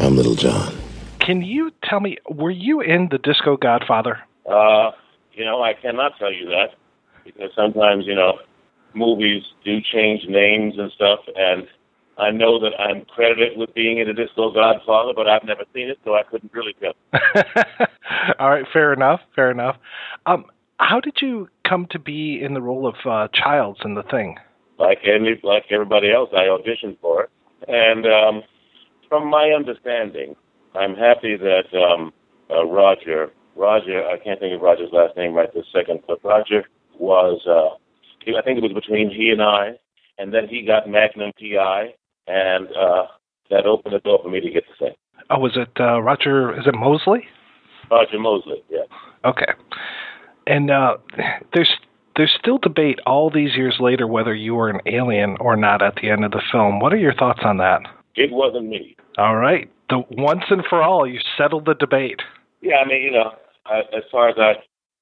I'm 0.00 0.14
Little 0.16 0.34
John. 0.34 0.74
Can 1.20 1.42
you 1.42 1.70
tell 1.82 2.00
me, 2.00 2.18
were 2.30 2.50
you 2.50 2.80
in 2.80 3.08
the 3.10 3.18
Disco 3.18 3.56
Godfather? 3.56 4.18
Uh, 4.48 4.90
you 5.32 5.44
know, 5.44 5.62
I 5.62 5.72
cannot 5.74 6.12
tell 6.18 6.32
you 6.32 6.46
that 6.46 6.74
because 7.24 7.50
sometimes, 7.56 8.04
you 8.06 8.14
know, 8.14 8.38
movies 8.94 9.42
do 9.64 9.78
change 9.80 10.22
names 10.28 10.74
and 10.78 10.92
stuff, 10.92 11.20
and 11.34 11.66
I 12.18 12.30
know 12.30 12.58
that 12.60 12.78
I'm 12.78 13.04
credited 13.06 13.58
with 13.58 13.74
being 13.74 13.98
in 13.98 14.06
the 14.08 14.14
Disco 14.14 14.52
Godfather, 14.52 15.12
but 15.14 15.28
I've 15.28 15.44
never 15.44 15.64
seen 15.74 15.88
it, 15.88 15.98
so 16.04 16.14
I 16.14 16.22
couldn't 16.22 16.52
really 16.52 16.74
tell. 16.80 16.92
All 18.38 18.50
right, 18.50 18.64
fair 18.72 18.92
enough, 18.92 19.20
fair 19.34 19.50
enough. 19.50 19.76
Um, 20.26 20.46
how 20.78 21.00
did 21.00 21.16
you 21.20 21.48
come 21.66 21.86
to 21.90 21.98
be 21.98 22.40
in 22.40 22.54
the 22.54 22.62
role 22.62 22.86
of 22.86 22.94
uh, 23.04 23.28
Childs 23.32 23.80
in 23.84 23.94
the 23.94 24.02
thing? 24.02 24.36
Like 24.78 24.98
any, 25.04 25.40
like 25.42 25.64
everybody 25.70 26.12
else, 26.12 26.30
I 26.32 26.44
auditioned 26.44 26.98
for 27.00 27.24
it, 27.24 27.30
and 27.66 28.06
um, 28.06 28.42
from 29.08 29.28
my 29.28 29.50
understanding, 29.50 30.36
I'm 30.74 30.94
happy 30.94 31.36
that 31.36 31.72
um, 31.76 32.12
uh, 32.50 32.64
Roger, 32.66 33.32
Roger, 33.54 34.06
I 34.06 34.18
can't 34.22 34.38
think 34.40 34.54
of 34.54 34.60
Roger's 34.60 34.90
last 34.92 35.16
name 35.16 35.34
right 35.34 35.52
this 35.54 35.66
second, 35.72 36.00
but 36.06 36.22
Roger 36.24 36.64
was, 36.98 37.40
uh, 37.46 37.76
he, 38.24 38.36
I 38.36 38.42
think 38.42 38.58
it 38.58 38.62
was 38.62 38.72
between 38.72 39.10
he 39.10 39.30
and 39.30 39.42
I, 39.42 39.72
and 40.18 40.32
then 40.32 40.48
he 40.48 40.64
got 40.66 40.88
Magnum 40.88 41.32
PI, 41.38 41.94
and 42.26 42.68
uh, 42.68 43.06
that 43.50 43.66
opened 43.66 43.94
the 43.94 44.00
door 44.00 44.20
for 44.22 44.28
me 44.28 44.40
to 44.40 44.50
get 44.50 44.64
the 44.68 44.86
thing. 44.86 44.94
Oh, 45.30 45.38
was 45.38 45.56
it 45.56 45.68
uh, 45.80 46.00
Roger? 46.00 46.58
Is 46.58 46.66
it 46.66 46.74
Mosley? 46.74 47.26
Roger 47.90 48.18
Mosley, 48.18 48.62
yeah. 48.70 48.84
Okay. 49.24 49.52
And 50.46 50.70
uh, 50.70 50.96
there's 51.54 51.70
there's 52.16 52.34
still 52.38 52.58
debate 52.58 52.98
all 53.06 53.30
these 53.30 53.54
years 53.56 53.76
later 53.80 54.06
whether 54.06 54.34
you 54.34 54.54
were 54.54 54.70
an 54.70 54.80
alien 54.86 55.36
or 55.40 55.56
not 55.56 55.82
at 55.82 55.96
the 55.96 56.10
end 56.10 56.24
of 56.24 56.30
the 56.30 56.42
film. 56.50 56.80
What 56.80 56.92
are 56.92 56.98
your 56.98 57.14
thoughts 57.14 57.40
on 57.44 57.58
that? 57.58 57.80
It 58.16 58.32
wasn't 58.32 58.68
me. 58.68 58.96
All 59.18 59.36
right. 59.36 59.70
The 59.88 60.02
once 60.10 60.44
and 60.50 60.64
for 60.68 60.82
all, 60.82 61.06
you 61.06 61.20
settled 61.36 61.66
the 61.66 61.74
debate. 61.74 62.20
Yeah, 62.60 62.76
I 62.76 62.88
mean, 62.88 63.02
you 63.02 63.10
know, 63.12 63.32
I, 63.66 63.80
as 63.96 64.04
far 64.10 64.28
as 64.28 64.36
I 64.38 64.54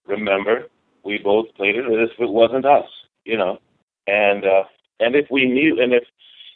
remember, 0.07 0.65
we 1.05 1.19
both 1.19 1.47
played 1.57 1.77
it 1.77 1.87
as 1.87 2.11
if 2.13 2.21
it 2.21 2.31
wasn't 2.31 2.67
us, 2.67 2.89
you 3.25 3.39
know, 3.39 3.59
and 4.07 4.45
uh, 4.45 4.65
and 5.01 5.15
if 5.15 5.27
we 5.31 5.47
knew, 5.47 5.81
and 5.81 5.93
if 5.93 6.05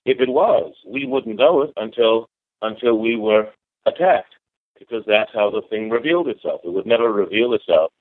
if 0.05 0.21
it 0.21 0.29
was, 0.29 0.75
we 0.87 1.07
wouldn't 1.07 1.37
know 1.39 1.63
it 1.63 1.73
until 1.77 2.29
until 2.63 2.99
we 2.99 3.17
were 3.17 3.49
attacked, 3.87 4.35
because 4.79 5.05
that's 5.07 5.31
how 5.33 5.51
the 5.51 5.63
thing 5.71 5.91
revealed 5.91 6.29
itself. 6.29 6.61
It 6.65 6.73
would 6.73 6.87
never 6.87 7.13
reveal 7.13 7.53
itself 7.53 7.93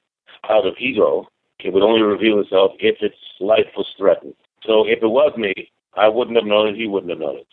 out 0.50 0.66
of 0.66 0.74
ego. 0.80 1.28
It 1.60 1.74
would 1.74 1.84
only 1.84 2.02
reveal 2.02 2.40
itself 2.40 2.72
if 2.80 2.98
its 3.02 3.16
life 3.40 3.68
was 3.76 3.88
threatened. 3.98 4.36
So 4.64 4.86
if 4.88 5.02
it 5.02 5.08
was 5.08 5.36
me, 5.38 5.72
I 5.96 6.08
wouldn't 6.08 6.38
have 6.38 6.46
known 6.46 6.70
it. 6.70 6.76
He 6.76 6.88
wouldn't 6.88 7.12
have 7.12 7.20
known 7.20 7.38
it. 7.38 7.48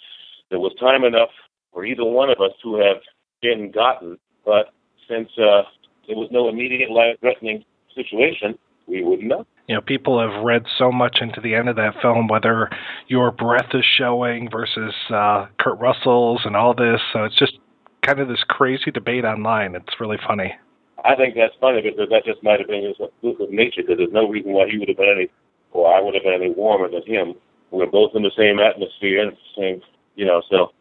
There 0.50 0.60
was 0.60 0.74
time 0.78 1.04
enough 1.04 1.30
for 1.72 1.84
either 1.84 2.04
one 2.04 2.30
of 2.30 2.40
us 2.40 2.52
to 2.62 2.76
have 2.76 2.98
been 3.42 3.70
gotten, 3.70 4.18
but 4.44 4.72
since 5.08 5.28
uh, 5.38 5.62
there 6.06 6.16
was 6.16 6.28
no 6.30 6.48
immediate 6.48 6.90
life-threatening 6.90 7.64
situation, 7.94 8.58
we 8.86 9.02
wouldn't 9.02 9.28
know. 9.28 9.46
You 9.68 9.76
know, 9.76 9.80
people 9.80 10.20
have 10.20 10.44
read 10.44 10.64
so 10.78 10.92
much 10.92 11.18
into 11.22 11.40
the 11.40 11.54
end 11.54 11.68
of 11.68 11.76
that 11.76 11.94
film, 12.02 12.28
whether 12.28 12.68
your 13.08 13.30
breath 13.30 13.70
is 13.72 13.84
showing 13.96 14.50
versus 14.50 14.94
uh, 15.08 15.46
Kurt 15.58 15.78
Russell's 15.78 16.42
and 16.44 16.54
all 16.54 16.74
this. 16.74 17.00
So 17.12 17.24
it's 17.24 17.38
just 17.38 17.58
kind 18.02 18.20
of 18.20 18.28
this 18.28 18.44
crazy 18.46 18.90
debate 18.90 19.24
online. 19.24 19.74
It's 19.74 19.98
really 19.98 20.18
funny. 20.26 20.54
I 21.02 21.16
think 21.16 21.34
that's 21.34 21.54
funny 21.60 21.80
because 21.80 22.10
that 22.10 22.24
just 22.26 22.42
might 22.42 22.60
have 22.60 22.68
been 22.68 22.84
his 22.84 22.96
fluke 23.20 23.40
of 23.40 23.50
nature. 23.50 23.80
Because 23.80 23.96
there's 23.96 24.12
no 24.12 24.28
reason 24.28 24.52
why 24.52 24.68
he 24.68 24.76
would 24.78 24.88
have 24.88 24.98
been 24.98 25.14
any, 25.16 25.28
or 25.72 25.92
I 25.94 26.00
would 26.00 26.14
have 26.14 26.24
been 26.24 26.34
any 26.34 26.50
warmer 26.50 26.90
than 26.90 27.02
him. 27.06 27.34
We're 27.70 27.86
both 27.86 28.12
in 28.14 28.22
the 28.22 28.36
same 28.36 28.58
atmosphere 28.58 29.22
and 29.22 29.32
the 29.32 29.36
same, 29.56 29.82
you 30.14 30.24
know. 30.24 30.42
So 30.50 30.72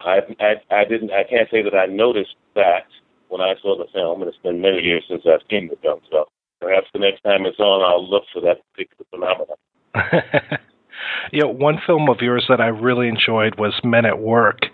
I, 0.00 0.20
I, 0.40 0.54
I 0.74 0.84
didn't, 0.84 1.10
I 1.10 1.24
can't 1.24 1.48
say 1.50 1.62
that 1.62 1.74
I 1.74 1.86
noticed 1.86 2.36
that 2.54 2.86
when 3.28 3.40
I 3.40 3.54
saw 3.62 3.76
the 3.76 3.86
film, 3.92 4.22
and 4.22 4.28
it's 4.28 4.38
been 4.42 4.60
many 4.60 4.80
years 4.80 5.04
since 5.08 5.22
I've 5.26 5.46
seen 5.50 5.68
the 5.68 5.76
film. 5.76 6.00
So 6.10 6.26
perhaps 6.60 6.86
the 6.92 7.00
next 7.00 7.22
time 7.22 7.46
it's 7.46 7.58
on, 7.58 7.82
I'll 7.82 8.08
look 8.08 8.24
for 8.32 8.40
that 8.42 8.58
particular 8.72 9.06
phenomenon. 9.10 9.56
you 11.32 11.42
know, 11.42 11.48
one 11.48 11.78
film 11.86 12.08
of 12.08 12.20
yours 12.20 12.44
that 12.48 12.60
I 12.60 12.66
really 12.66 13.08
enjoyed 13.08 13.58
was 13.58 13.74
Men 13.82 14.04
at 14.04 14.18
Work. 14.18 14.66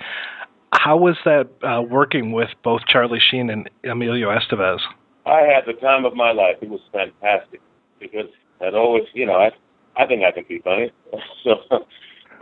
How 0.73 0.97
was 0.97 1.17
that 1.25 1.49
uh, 1.63 1.83
working 1.83 2.33
with 2.33 2.49
both 2.63 2.83
Charlie 2.87 3.21
Sheen 3.31 3.51
and 3.51 3.69
Emilio 3.85 4.29
Estevez? 4.29 4.79
I 5.27 5.41
had 5.41 5.65
the 5.67 5.79
time 5.81 6.05
of 6.05 6.15
my 6.15 6.33
life. 6.33 6.57
It 6.63 6.71
was 6.71 6.81
fantastic 6.93 7.61
because 7.99 8.27
I'd 8.61 8.75
always, 8.75 9.05
you 9.15 9.27
know, 9.27 9.35
I 9.35 9.51
I 9.97 10.07
think 10.07 10.23
I 10.25 10.31
can 10.31 10.45
be 10.49 10.61
funny. 10.61 10.91
so 11.45 11.55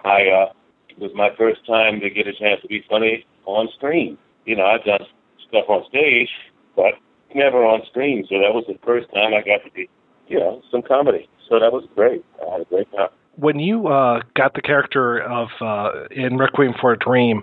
I 0.05 0.29
uh 0.29 0.53
was 1.01 1.11
my 1.15 1.31
first 1.37 1.67
time 1.67 2.01
to 2.01 2.11
get 2.11 2.27
a 2.27 2.33
chance 2.33 2.61
to 2.63 2.69
be 2.69 2.85
funny 2.89 3.25
on 3.47 3.69
screen. 3.77 4.19
You 4.45 4.57
know, 4.57 4.67
I've 4.67 4.85
done 4.85 5.07
stuff 5.49 5.65
on 5.69 5.85
stage, 5.89 6.29
but 6.77 6.95
never 7.35 7.65
on 7.65 7.83
screen. 7.91 8.25
So 8.29 8.37
that 8.37 8.55
was 8.55 8.65
the 8.67 8.79
first 8.85 9.09
time 9.13 9.35
I 9.35 9.41
got 9.41 9.65
to 9.65 9.71
be, 9.75 9.89
you 10.29 10.39
know, 10.39 10.63
some 10.71 10.83
comedy. 10.83 11.29
So 11.49 11.59
that 11.59 11.73
was 11.73 11.85
great. 11.95 12.25
I 12.47 12.53
had 12.53 12.61
a 12.63 12.65
great 12.65 12.91
time. 12.93 13.09
When 13.37 13.59
you 13.59 13.87
uh, 13.87 14.23
got 14.35 14.55
the 14.55 14.63
character 14.63 15.21
of 15.21 15.49
uh, 15.61 16.07
in 16.11 16.39
Requiem 16.39 16.75
for 16.81 16.93
a 16.93 16.99
Dream, 16.99 17.43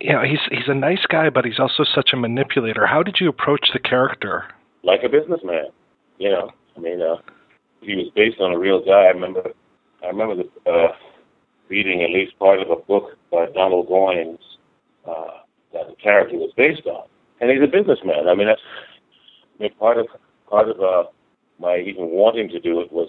you 0.00 0.12
know, 0.12 0.22
he's 0.22 0.40
he's 0.50 0.68
a 0.68 0.74
nice 0.74 1.06
guy, 1.08 1.30
but 1.30 1.44
he's 1.44 1.60
also 1.60 1.84
such 1.84 2.10
a 2.12 2.16
manipulator. 2.16 2.86
How 2.86 3.02
did 3.02 3.16
you 3.20 3.28
approach 3.28 3.70
the 3.72 3.78
character? 3.78 4.44
Like 4.82 5.00
a 5.04 5.08
businessman. 5.08 5.66
You 6.18 6.30
know, 6.30 6.50
I 6.76 6.80
mean, 6.80 7.00
uh, 7.00 7.16
he 7.80 7.94
was 7.94 8.10
based 8.14 8.40
on 8.40 8.52
a 8.52 8.58
real 8.58 8.84
guy. 8.84 9.04
I 9.04 9.10
remember, 9.10 9.50
I 10.02 10.06
remember 10.08 10.42
the, 10.42 10.70
uh, 10.70 10.88
reading 11.68 12.02
at 12.02 12.10
least 12.10 12.38
part 12.38 12.60
of 12.60 12.70
a 12.70 12.76
book 12.76 13.16
by 13.30 13.46
Donald 13.54 13.88
Goines 13.88 14.38
uh, 15.06 15.38
that 15.72 15.88
the 15.88 15.96
character 16.02 16.36
was 16.36 16.52
based 16.56 16.86
on, 16.86 17.06
and 17.40 17.50
he's 17.50 17.62
a 17.62 17.70
businessman. 17.70 18.28
I 18.28 18.34
mean, 18.34 18.46
that's 18.46 18.60
I 19.58 19.62
mean, 19.62 19.74
part 19.78 19.98
of 19.98 20.06
part 20.48 20.68
of 20.68 20.80
uh, 20.80 21.08
my 21.58 21.78
even 21.78 22.10
wanting 22.10 22.48
to 22.50 22.60
do 22.60 22.80
it 22.80 22.92
was, 22.92 23.08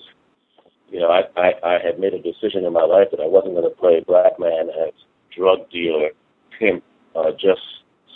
you 0.90 1.00
know, 1.00 1.09
I, 1.09 1.24
I 1.40 1.51
I 1.64 1.74
had 1.84 2.00
made 2.00 2.14
a 2.14 2.22
decision 2.22 2.66
in 2.66 2.74
my 2.74 2.84
life 2.84 3.08
that 3.11 3.19
I 3.19 3.27
wasn't 3.27 3.56
going 3.56 3.69
to 3.69 3.75
play 3.75 3.98
a 3.98 4.06
black 4.06 4.40
man 4.40 4.69
as 4.69 4.93
drug 5.35 5.69
dealer, 5.69 6.09
pimp, 6.58 6.84
uh, 7.16 7.32
just 7.32 7.61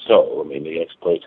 so. 0.08 0.42
I 0.44 0.48
mean, 0.48 0.64
the 0.64 0.82
exploit, 0.82 1.22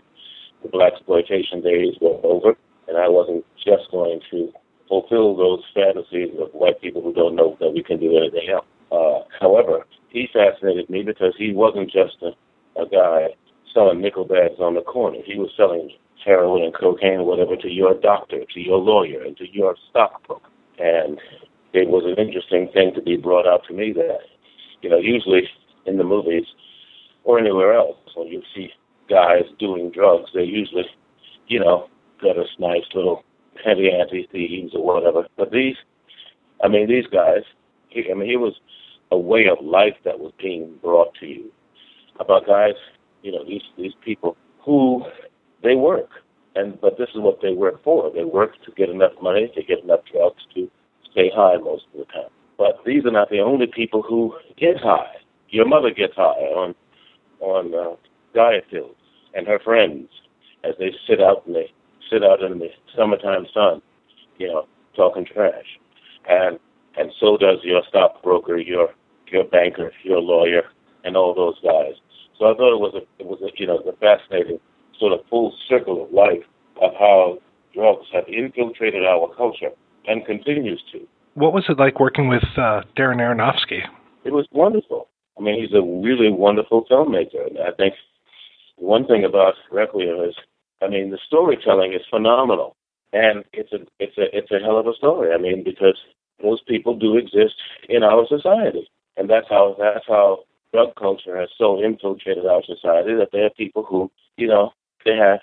the 0.63 0.69
black 0.69 0.95
exploitation 0.95 1.61
days 1.61 1.95
were 2.01 2.19
over, 2.23 2.55
and 2.89 2.97
I 2.97 3.09
wasn't 3.09 3.45
just 3.57 3.91
going 3.91 4.21
to 4.31 4.53
fulfill 4.89 5.37
those 5.37 5.63
fantasies 5.75 6.35
of 6.39 6.53
white 6.53 6.81
people 6.81 7.03
who 7.03 7.13
don't 7.13 7.37
know 7.37 7.57
that 7.61 7.73
we 7.73 7.83
can 7.83 7.99
do 7.99 8.17
anything 8.17 8.51
else. 8.53 8.67
Uh, 8.93 9.23
However, 9.41 9.87
he 10.11 10.29
fascinated 10.33 10.89
me 10.89 11.03
because 11.03 11.35
he 11.37 11.53
wasn't 11.53 11.91
just 11.91 12.17
a, 12.23 12.31
a 12.81 12.87
guy 12.87 13.35
selling 13.75 14.01
nickel 14.01 14.25
bags 14.25 14.61
on 14.61 14.75
the 14.75 14.83
corner. 14.83 15.19
He 15.25 15.37
was 15.39 15.51
selling 15.57 15.91
heroin 16.25 16.63
and 16.63 16.75
cocaine 16.75 17.21
or 17.21 17.25
whatever 17.27 17.57
to 17.57 17.69
your 17.69 17.95
doctor, 17.95 18.45
to 18.45 18.61
your 18.61 18.79
lawyer, 18.79 19.23
and 19.23 19.37
to 19.39 19.51
your 19.51 19.75
stockbroker. 19.91 20.49
And 20.79 21.19
it 21.73 21.89
was 21.89 22.05
an 22.05 22.25
interesting 22.25 22.69
thing 22.73 22.95
to 22.95 23.03
be 23.03 23.17
brought 23.17 23.47
out 23.49 23.65
to 23.69 23.75
me 23.75 23.93
that, 23.95 24.19
you 24.83 24.91
know, 24.91 24.99
usually 24.99 25.49
in 25.87 25.97
the 25.97 26.05
movies 26.05 26.45
or 27.25 27.39
anywhere 27.39 27.73
else, 27.73 27.97
when 28.15 28.29
you 28.29 28.43
see 28.55 28.71
guys 29.09 29.45
doing 29.59 29.91
drugs, 29.91 30.31
they 30.35 30.45
usually, 30.45 30.87
you 31.49 31.59
know, 31.59 31.89
got 32.21 32.39
us 32.39 32.49
nice 32.59 32.85
little 32.95 33.25
heavy 33.65 33.91
anti 33.91 34.29
thieves 34.31 34.75
or 34.75 34.85
whatever. 34.85 35.27
But 35.37 35.51
these, 35.51 35.77
I 36.63 36.69
mean, 36.69 36.89
these 36.89 37.07
guys, 37.07 37.43
he, 37.89 38.11
I 38.11 38.15
mean, 38.15 38.29
he 38.29 38.37
was 38.37 38.55
a 39.13 39.19
way 39.19 39.45
of 39.47 39.65
life 39.65 39.95
that 40.05 40.19
was 40.19 40.33
being 40.41 40.75
brought 40.83 41.15
to 41.21 41.27
you 41.27 41.53
about 42.19 42.47
guys, 42.47 42.75
you 43.23 43.31
know, 43.31 43.45
these 43.47 43.63
these 43.77 43.93
people 44.03 44.37
who 44.65 45.05
they 45.63 45.75
work, 45.75 46.09
and 46.57 46.81
but 46.81 46.97
this 46.97 47.09
is 47.15 47.21
what 47.21 47.39
they 47.43 47.53
work 47.53 47.85
for. 47.85 48.11
They 48.11 48.25
work 48.25 48.53
to 48.65 48.73
get 48.73 48.89
enough 48.89 49.13
money 49.23 49.53
to 49.55 49.63
get 49.63 49.85
enough 49.85 50.01
drugs 50.11 50.43
to 50.55 50.69
stay 51.11 51.31
high 51.35 51.59
most 51.59 51.85
of 51.93 52.01
the 52.01 52.07
time. 52.07 52.31
But 52.57 52.79
these 52.87 53.05
are 53.05 53.11
not 53.11 53.29
the 53.29 53.41
only 53.41 53.67
people 53.67 54.03
who 54.03 54.35
get 54.57 54.79
high. 54.79 55.17
Your 55.51 55.67
mother 55.67 55.91
gets 55.91 56.15
high 56.17 56.43
on 56.57 56.75
on 57.41 57.75
uh, 57.75 57.97
diet 58.35 58.65
pills, 58.71 58.97
and 59.35 59.47
her 59.47 59.59
friends 59.59 60.09
as 60.65 60.75
they 60.79 60.91
sit 61.07 61.21
out 61.21 61.47
and 61.47 61.55
they 61.55 61.71
sit 62.11 62.25
out 62.25 62.43
in 62.43 62.59
the 62.59 62.69
summertime 62.97 63.47
sun, 63.53 63.83
you 64.39 64.49
know, 64.49 64.67
talking 64.97 65.27
trash, 65.27 65.79
and 66.27 66.59
and 66.97 67.13
so 67.21 67.37
does 67.37 67.59
your 67.63 67.83
stockbroker, 67.89 68.59
your 68.59 68.89
your 69.33 69.45
banker, 69.45 69.93
your 70.05 70.21
lawyer, 70.21 70.63
and 71.05 71.17
all 71.17 71.35
those 71.35 71.59
guys. 71.63 71.95
So 72.39 72.47
I 72.47 72.55
thought 72.55 72.75
it 72.75 72.81
was 72.81 72.95
a 72.95 73.23
it 73.23 73.27
was 73.27 73.41
a 73.43 73.51
you 73.57 73.67
know 73.67 73.79
a 73.79 73.97
fascinating 73.97 74.59
sort 74.99 75.13
of 75.13 75.21
full 75.29 75.55
circle 75.69 76.05
of 76.05 76.13
life 76.13 76.45
of 76.81 76.93
how 76.99 77.39
drugs 77.75 78.07
have 78.13 78.25
infiltrated 78.29 79.05
our 79.05 79.33
culture 79.37 79.71
and 80.07 80.25
continues 80.27 80.83
to. 80.93 81.01
What 81.35 81.53
was 81.53 81.65
it 81.69 81.79
like 81.79 81.99
working 81.99 82.29
with 82.29 82.45
uh, 82.57 82.83
Darren 82.97 83.21
Aronofsky? 83.21 83.83
It 84.25 84.33
was 84.33 84.47
wonderful. 84.53 85.09
I 85.39 85.43
mean, 85.43 85.61
he's 85.61 85.75
a 85.75 85.83
really 85.83 86.31
wonderful 86.31 86.85
filmmaker, 86.91 87.47
and 87.47 87.59
I 87.59 87.73
think 87.77 87.95
one 88.77 89.07
thing 89.07 89.25
about 89.25 89.55
Requiem 89.71 90.29
is, 90.29 90.35
I 90.83 90.89
mean, 90.89 91.11
the 91.11 91.19
storytelling 91.27 91.95
is 91.95 92.03
phenomenal, 92.11 92.77
and 93.13 93.45
it's 93.53 93.73
a 93.73 93.79
it's 93.99 94.19
a 94.19 94.37
it's 94.37 94.51
a 94.51 94.59
hell 94.59 94.79
of 94.79 94.87
a 94.87 94.95
story. 94.95 95.33
I 95.33 95.39
mean, 95.39 95.65
because 95.65 95.97
those 96.43 96.61
people 96.69 96.97
do 96.97 97.17
exist 97.17 97.55
in 97.89 98.03
our 98.03 98.27
society, 98.27 98.89
and 99.17 99.29
that's 99.29 99.47
how 99.49 99.77
that's 99.79 100.07
how 100.07 100.45
drug 100.73 100.95
culture 100.97 101.39
has 101.39 101.49
so 101.59 101.83
infiltrated 101.83 102.47
our 102.47 102.63
society 102.65 103.15
that 103.15 103.29
there 103.33 103.47
are 103.47 103.51
people 103.51 103.85
who, 103.85 104.11
you 104.37 104.47
know, 104.47 104.73
they 105.05 105.17
have 105.17 105.41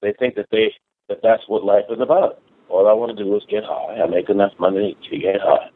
they 0.00 0.12
think 0.18 0.34
that 0.36 0.46
they 0.50 0.72
that 1.08 1.20
that's 1.22 1.42
what 1.48 1.64
life 1.64 1.84
is 1.90 2.00
about. 2.00 2.40
All 2.68 2.88
I 2.88 2.92
want 2.92 3.16
to 3.16 3.24
do 3.24 3.36
is 3.36 3.42
get 3.50 3.64
high. 3.64 4.00
I 4.02 4.06
make 4.08 4.30
enough 4.30 4.52
money 4.58 4.96
to 5.10 5.18
get 5.18 5.40
high, 5.40 5.68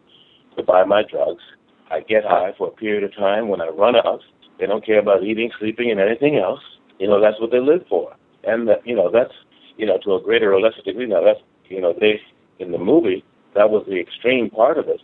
to 0.56 0.62
buy 0.62 0.84
my 0.84 1.02
drugs. 1.02 1.42
I 1.90 2.00
get 2.00 2.24
high 2.24 2.52
for 2.56 2.68
a 2.68 2.70
period 2.70 3.04
of 3.04 3.14
time. 3.14 3.48
When 3.48 3.60
I 3.60 3.68
run 3.68 3.96
out, 3.96 4.20
they 4.58 4.66
don't 4.66 4.84
care 4.84 4.98
about 4.98 5.22
eating, 5.22 5.50
sleeping, 5.58 5.90
and 5.90 6.00
anything 6.00 6.36
else. 6.36 6.60
You 6.98 7.06
know, 7.06 7.20
that's 7.20 7.38
what 7.40 7.50
they 7.50 7.60
live 7.60 7.84
for. 7.88 8.16
And 8.44 8.66
that, 8.68 8.86
you 8.86 8.96
know, 8.96 9.10
that's 9.12 9.34
you 9.76 9.84
know, 9.84 9.98
to 10.04 10.14
a 10.14 10.22
greater 10.22 10.54
or 10.54 10.60
lesser 10.60 10.82
degree. 10.82 11.06
Now 11.06 11.22
that's 11.22 11.40
you 11.68 11.80
know, 11.80 11.94
they 11.98 12.20
in 12.58 12.72
the 12.72 12.78
movie 12.78 13.22
that 13.54 13.70
was 13.70 13.84
the 13.88 13.98
extreme 13.98 14.50
part 14.50 14.78
of 14.78 14.88
it. 14.88 15.00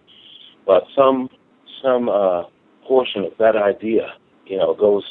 But 0.67 0.85
some 0.95 1.29
some 1.83 2.09
uh, 2.09 2.45
portion 2.87 3.25
of 3.25 3.33
that 3.39 3.57
idea, 3.57 4.13
you 4.47 4.59
know, 4.59 4.75
goes 4.75 5.05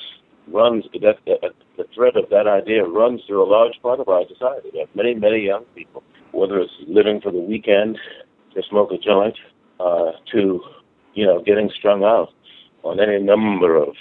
runs 0.47 0.85
that, 0.93 1.17
that 1.25 1.53
the 1.77 1.85
thread 1.95 2.15
of 2.15 2.29
that 2.29 2.47
idea 2.47 2.83
runs 2.83 3.21
through 3.27 3.43
a 3.43 3.49
large 3.49 3.73
part 3.81 3.99
of 3.99 4.09
our 4.09 4.23
society. 4.27 4.69
There 4.73 4.83
are 4.83 4.95
many 4.95 5.13
many 5.13 5.45
young 5.45 5.65
people, 5.75 6.03
whether 6.31 6.59
it's 6.59 6.73
living 6.87 7.21
for 7.21 7.31
the 7.31 7.39
weekend 7.39 7.97
to 8.53 8.61
smoke 8.69 8.91
a 8.91 8.97
joint, 8.97 9.37
uh, 9.79 10.11
to 10.31 10.61
you 11.13 11.25
know 11.25 11.41
getting 11.41 11.69
strung 11.77 12.03
out 12.03 12.29
on 12.83 12.99
any 12.99 13.19
number 13.21 13.75
of 13.75 13.95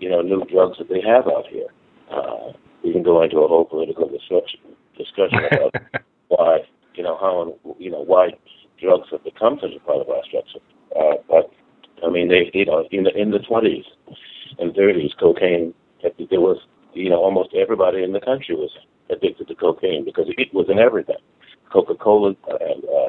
you 0.00 0.10
know 0.10 0.20
new 0.22 0.44
drugs 0.46 0.78
that 0.78 0.88
they 0.88 1.00
have 1.00 1.26
out 1.26 1.46
here. 1.48 1.68
Uh, 2.10 2.52
we 2.82 2.92
can 2.92 3.02
go 3.02 3.22
into 3.22 3.38
a 3.38 3.48
whole 3.48 3.64
political 3.64 4.08
discussion 4.08 4.60
discussion 4.96 5.40
about 5.52 5.74
why 6.28 6.58
you 6.94 7.02
know 7.02 7.16
how 7.18 7.54
you 7.78 7.90
know 7.90 8.02
why 8.02 8.30
drugs 8.80 9.08
have 9.10 9.24
become 9.24 9.58
such 9.60 9.70
a 9.74 9.80
part 9.80 10.00
of 10.00 10.08
our 10.08 10.22
structure. 10.24 10.60
Uh, 10.98 11.14
but 11.28 11.50
I 12.06 12.10
mean, 12.10 12.28
they 12.28 12.50
you 12.52 12.66
know 12.66 12.86
in 12.90 13.04
the 13.04 13.14
in 13.16 13.30
the 13.30 13.38
twenties 13.38 13.84
and 14.58 14.74
thirties, 14.74 15.12
cocaine 15.18 15.74
there 16.02 16.40
was 16.40 16.58
you 16.92 17.10
know 17.10 17.18
almost 17.18 17.54
everybody 17.54 18.02
in 18.02 18.12
the 18.12 18.20
country 18.20 18.54
was 18.54 18.70
addicted 19.10 19.48
to 19.48 19.54
cocaine 19.54 20.04
because 20.04 20.26
it 20.36 20.52
was 20.52 20.66
in 20.68 20.78
everything, 20.78 21.16
Coca 21.72 21.94
Cola 21.94 22.34
and 22.48 22.84
uh, 22.84 23.08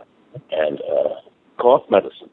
and 0.51 0.79
uh, 0.81 1.15
cough 1.59 1.83
medicine. 1.89 2.29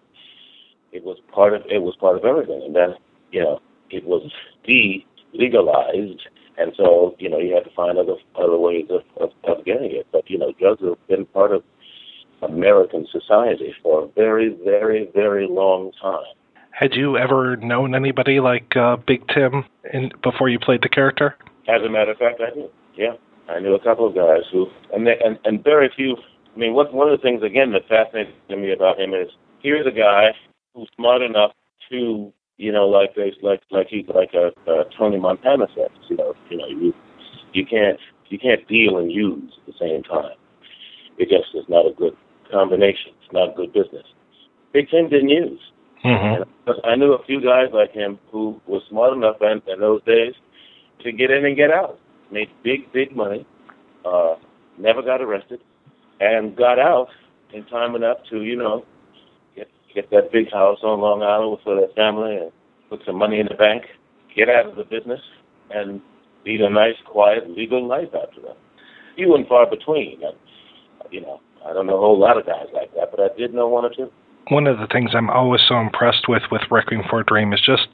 It 0.93 1.05
was 1.05 1.19
part 1.33 1.55
of 1.55 1.63
it 1.67 1.83
was 1.83 1.97
part 1.97 2.17
of 2.17 2.25
everything, 2.25 2.63
and 2.65 2.75
then 2.75 2.95
you 3.31 3.43
know 3.43 3.61
it 3.91 4.05
was 4.05 4.31
de 4.65 5.07
legalized, 5.33 6.23
and 6.59 6.73
so 6.77 7.17
you 7.19 7.29
know 7.29 7.39
you 7.39 7.55
had 7.55 7.65
to 7.65 7.75
find 7.75 7.99
other 7.99 8.17
other 8.37 8.59
ways 8.59 8.87
of, 8.91 9.03
of, 9.21 9.31
of 9.45 9.65
getting 9.65 9.91
it. 9.93 10.07
But 10.13 10.29
you 10.31 10.39
know 10.39 10.53
drugs 10.59 10.83
have 10.83 11.07
been 11.09 11.27
part 11.27 11.53
of 11.53 11.63
American 12.43 13.07
society 13.11 13.75
for 13.83 14.05
a 14.05 14.09
very, 14.09 14.57
very, 14.65 15.09
very 15.15 15.47
long 15.49 15.93
time. 16.01 16.35
Had 16.73 16.95
you 16.95 17.17
ever 17.19 17.57
known 17.57 17.95
anybody 17.95 18.41
like 18.41 18.77
uh, 18.77 18.97
Big 18.97 19.27
Tim 19.29 19.65
in, 19.93 20.11
before 20.23 20.49
you 20.49 20.59
played 20.59 20.83
the 20.83 20.89
character? 20.89 21.37
As 21.69 21.83
a 21.83 21.89
matter 21.89 22.13
of 22.13 22.19
fact, 22.19 22.41
I 22.41 22.55
did. 22.55 22.71
Yeah, 22.97 23.13
I 23.49 23.61
knew 23.61 23.75
a 23.75 23.83
couple 23.83 24.07
of 24.07 24.15
guys 24.15 24.43
who, 24.51 24.67
and 24.93 25.07
they, 25.07 25.17
and, 25.25 25.39
and 25.45 25.63
very 25.63 25.91
few. 25.95 26.17
I 26.55 26.59
mean, 26.59 26.75
what, 26.75 26.93
one 26.93 27.09
of 27.09 27.19
the 27.19 27.23
things 27.23 27.43
again 27.43 27.73
that 27.73 27.89
fascinated 27.89 28.35
me 28.51 28.73
about 28.73 28.99
him 28.99 29.15
is 29.15 29.29
here's 29.63 29.87
a 29.87 29.91
guy 29.91 30.31
who's 30.75 30.89
smart 30.97 31.23
enough 31.23 31.53
to, 31.91 32.33
you 32.57 32.73
know, 32.73 32.87
like 32.89 33.15
they 33.15 33.33
like 33.43 33.61
like 33.71 33.89
he 33.89 34.05
like 34.15 34.33
a, 34.35 34.49
a 34.71 34.85
Tony 34.97 35.19
Montana 35.19 35.67
says, 35.77 35.91
you 36.09 36.17
know, 36.17 36.35
you 36.51 36.57
know, 36.57 36.69
you 36.69 36.95
you 37.53 37.67
can't 37.67 37.99
you 38.29 38.39
can't 38.39 38.67
deal 38.67 38.99
and 38.99 39.13
use 39.13 39.53
at 39.61 39.67
the 39.67 39.79
same 39.79 40.03
time. 40.03 40.37
It 41.19 41.29
just 41.29 41.55
is 41.55 41.69
not 41.69 41.87
a 41.87 41.93
good 41.95 42.17
combination. 42.51 43.13
It's 43.23 43.33
not 43.33 43.57
good 43.57 43.73
business. 43.73 44.07
Big 44.73 44.89
Tim 44.91 45.09
didn't 45.09 45.29
use. 45.29 45.61
Mm-hmm. 46.05 46.71
I 46.85 46.97
knew 46.97 47.13
a 47.13 47.25
few 47.25 47.41
guys 47.41 47.69
like 47.73 47.93
him 47.93 48.19
who 48.31 48.61
were 48.67 48.81
smart 48.89 49.17
enough 49.17 49.37
in, 49.41 49.63
in 49.73 49.81
those 49.81 50.03
days 50.05 50.35
to 51.05 51.13
get 51.13 51.31
in 51.31 51.45
and 51.45 51.57
get 51.57 51.71
out. 51.71 51.99
Made 52.31 52.49
big, 52.65 52.93
big 52.93 53.15
money. 53.15 53.47
Uh, 54.05 54.35
never 54.79 55.03
got 55.03 55.21
arrested, 55.21 55.61
and 56.21 56.57
got 56.57 56.79
out 56.79 57.09
in 57.53 57.65
time 57.67 57.95
enough 57.95 58.17
to, 58.31 58.43
you 58.43 58.57
know, 58.57 58.85
get 59.55 59.69
get 59.95 60.11
that 60.11 60.33
big 60.33 60.51
house 60.51 60.79
on 60.83 61.01
Long 61.01 61.23
Island 61.23 61.59
for 61.63 61.77
their 61.77 61.93
family 61.95 62.37
and 62.37 62.51
put 62.91 63.01
some 63.07 63.17
money 63.17 63.39
in 63.39 63.47
the 63.47 63.55
bank, 63.55 63.85
get 64.35 64.49
out 64.49 64.67
of 64.67 64.77
the 64.77 64.85
business, 64.85 65.21
and 65.71 66.01
lead 66.45 66.61
a 66.63 66.71
nice, 66.71 66.97
quiet, 67.07 67.49
legal 67.51 67.87
life 67.87 68.09
after 68.09 68.41
that. 68.43 68.57
Few 69.15 69.35
and 69.35 69.47
far 69.47 69.69
between. 69.69 70.21
And, 70.25 70.37
you 71.11 71.21
know, 71.21 71.41
I 71.65 71.73
don't 71.73 71.87
know 71.87 71.97
a 71.97 72.01
whole 72.01 72.19
lot 72.19 72.39
of 72.39 72.47
guys 72.47 72.67
like 72.73 72.93
that, 72.95 73.11
but 73.11 73.21
I 73.21 73.29
did 73.37 73.55
know 73.55 73.69
one 73.69 73.85
or 73.85 73.95
two. 73.95 74.11
One 74.49 74.67
of 74.67 74.79
the 74.79 74.87
things 74.87 75.11
I'm 75.15 75.31
always 75.31 75.61
so 75.69 75.79
impressed 75.79 76.29
with 76.29 76.43
with 76.51 76.63
Requiem 76.71 77.03
for 77.09 77.21
a 77.21 77.25
Dream 77.25 77.53
is 77.53 77.61
just 77.61 77.89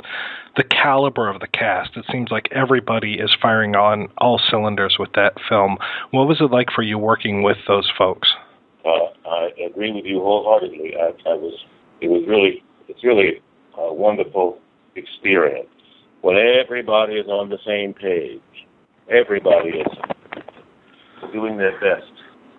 the 0.56 0.64
caliber 0.64 1.28
of 1.28 1.40
the 1.40 1.46
cast. 1.46 1.96
It 1.96 2.04
seems 2.10 2.30
like 2.30 2.48
everybody 2.50 3.14
is 3.14 3.34
firing 3.40 3.76
on 3.76 4.08
all 4.18 4.40
cylinders 4.50 4.96
with 4.98 5.10
that 5.14 5.34
film. 5.48 5.76
What 6.10 6.26
was 6.26 6.40
it 6.40 6.50
like 6.50 6.68
for 6.74 6.82
you 6.82 6.98
working 6.98 7.42
with 7.42 7.58
those 7.68 7.90
folks? 7.96 8.28
Uh, 8.84 9.28
I 9.28 9.50
agree 9.66 9.92
with 9.92 10.04
you 10.04 10.20
wholeheartedly. 10.20 10.94
I, 10.96 11.08
I 11.28 11.34
was. 11.34 11.54
It 12.00 12.08
was 12.08 12.24
really. 12.26 12.64
It's 12.88 13.04
really 13.04 13.42
a 13.76 13.92
wonderful 13.92 14.58
experience 14.96 15.68
when 16.22 16.36
everybody 16.36 17.14
is 17.14 17.26
on 17.26 17.50
the 17.50 17.58
same 17.66 17.92
page. 17.92 18.40
Everybody 19.10 19.70
is 19.70 21.32
doing 21.32 21.58
their 21.58 21.78
best 21.80 22.10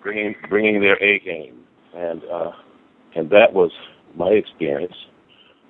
bringing 0.02 0.34
bringing 0.48 0.80
their 0.80 1.02
A 1.02 1.18
game, 1.20 1.60
and 1.94 2.22
uh, 2.24 2.50
and 3.14 3.30
that 3.30 3.52
was 3.52 3.70
my 4.16 4.28
experience 4.28 4.94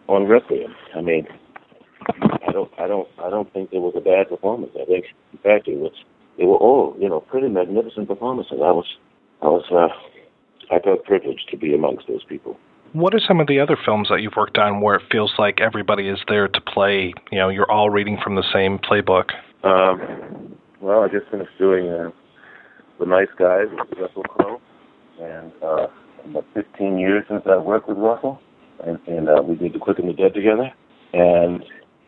on 0.08 0.26
Requiem. 0.26 0.74
I 0.96 1.00
mean, 1.00 1.26
I 2.46 2.52
don't 2.52 2.70
I 2.78 2.86
don't 2.86 3.08
I 3.22 3.30
don't 3.30 3.52
think 3.52 3.70
it 3.72 3.78
was 3.78 3.94
a 3.96 4.00
bad 4.00 4.28
performance. 4.28 4.72
I 4.80 4.84
think 4.84 5.06
in 5.32 5.38
fact 5.38 5.68
it 5.68 5.78
was 5.78 5.92
they 6.38 6.44
were 6.44 6.56
all 6.56 6.96
you 6.98 7.08
know 7.08 7.20
pretty 7.20 7.48
magnificent 7.48 8.08
performances. 8.08 8.58
I 8.62 8.70
was 8.70 8.86
I 9.42 9.46
was 9.46 9.64
uh, 9.70 10.74
I 10.74 10.78
felt 10.80 11.04
privileged 11.04 11.48
to 11.50 11.56
be 11.56 11.74
amongst 11.74 12.06
those 12.08 12.24
people. 12.24 12.56
What 12.92 13.14
are 13.14 13.20
some 13.20 13.38
of 13.38 13.46
the 13.46 13.60
other 13.60 13.78
films 13.84 14.08
that 14.08 14.20
you've 14.20 14.34
worked 14.36 14.58
on 14.58 14.80
where 14.80 14.96
it 14.96 15.02
feels 15.12 15.32
like 15.38 15.60
everybody 15.60 16.08
is 16.08 16.18
there 16.26 16.48
to 16.48 16.60
play? 16.60 17.14
You 17.30 17.38
know, 17.38 17.48
you're 17.48 17.70
all 17.70 17.88
reading 17.88 18.18
from 18.22 18.34
the 18.34 18.42
same 18.52 18.78
playbook. 18.78 19.30
Um, 19.62 20.56
well, 20.80 21.02
I 21.02 21.08
just 21.08 21.30
finished 21.30 21.52
doing 21.56 21.88
uh, 21.88 22.10
the 22.98 23.06
nice 23.06 23.28
guys 23.38 23.66
with 23.70 23.98
Russell 23.98 24.22
Crowe, 24.24 24.60
and 25.20 25.52
uh, 25.62 25.86
about 26.24 26.46
15 26.54 26.98
years 26.98 27.24
since 27.28 27.42
I 27.46 27.56
worked 27.56 27.88
with 27.88 27.98
Russell, 27.98 28.40
and, 28.84 28.98
and 29.06 29.28
uh, 29.28 29.42
we 29.42 29.54
did 29.54 29.72
The 29.72 29.78
Quick 29.78 29.98
and 29.98 30.08
the 30.08 30.12
Dead 30.12 30.34
together. 30.34 30.72
and 31.12 31.64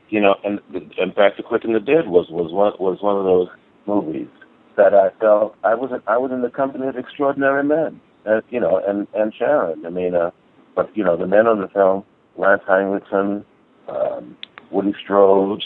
you 0.08 0.20
know, 0.20 0.34
and 0.44 0.60
in 0.74 1.12
fact, 1.12 1.38
The 1.38 1.42
Quick 1.42 1.64
and 1.64 1.74
the 1.74 1.80
Dead 1.80 2.06
was 2.06 2.26
was 2.30 2.52
one 2.52 2.72
was 2.78 3.00
one 3.00 3.16
of 3.16 3.24
those 3.24 3.48
movies 3.86 4.28
that 4.76 4.94
I 4.94 5.10
felt 5.20 5.56
I 5.64 5.74
was 5.74 5.90
I 6.06 6.18
was 6.18 6.30
in 6.30 6.42
the 6.42 6.50
company 6.50 6.86
of 6.86 6.96
extraordinary 6.96 7.64
men, 7.64 8.00
and 8.24 8.42
you 8.50 8.60
know, 8.60 8.80
and 8.86 9.06
and 9.14 9.32
Sharon. 9.34 9.84
I 9.86 9.90
mean, 9.90 10.14
uh, 10.14 10.30
but 10.74 10.94
you 10.96 11.04
know, 11.04 11.16
the 11.16 11.26
men 11.26 11.46
on 11.46 11.60
the 11.60 11.68
film, 11.68 12.04
Lance 12.36 12.62
Henriksen, 12.66 13.44
um, 13.88 14.36
Woody 14.70 14.94
Strode, 15.02 15.64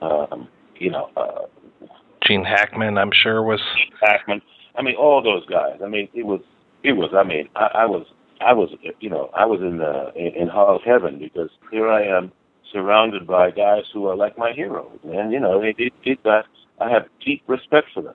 um, 0.00 0.48
you 0.76 0.90
know, 0.90 1.10
uh, 1.16 1.46
Gene 2.26 2.44
Hackman, 2.44 2.98
I'm 2.98 3.12
sure 3.12 3.42
was 3.42 3.60
Hackman. 4.00 4.42
I 4.76 4.82
mean, 4.82 4.94
all 4.96 5.22
those 5.22 5.44
guys. 5.46 5.80
I 5.84 5.88
mean, 5.88 6.08
it 6.14 6.24
was 6.24 6.40
it 6.84 6.92
was. 6.92 7.10
I 7.14 7.22
mean, 7.22 7.48
I, 7.56 7.68
I 7.74 7.86
was 7.86 8.06
I 8.40 8.52
was 8.52 8.70
you 9.00 9.10
know 9.10 9.30
I 9.36 9.46
was 9.46 9.60
in 9.60 9.78
the 9.78 10.12
in, 10.16 10.42
in 10.42 10.48
Hall's 10.48 10.82
heaven 10.84 11.18
because 11.18 11.50
here 11.70 11.88
I 11.88 12.04
am 12.04 12.32
surrounded 12.72 13.26
by 13.26 13.50
guys 13.50 13.84
who 13.92 14.06
are 14.06 14.16
like 14.16 14.36
my 14.38 14.52
heroes, 14.52 14.98
and 15.04 15.32
you 15.32 15.40
know 15.40 15.60
they 15.60 15.72
did 15.72 16.18
that. 16.24 16.44
I 16.80 16.90
have 16.90 17.04
deep 17.24 17.42
respect 17.46 17.88
for 17.94 18.02
them, 18.02 18.14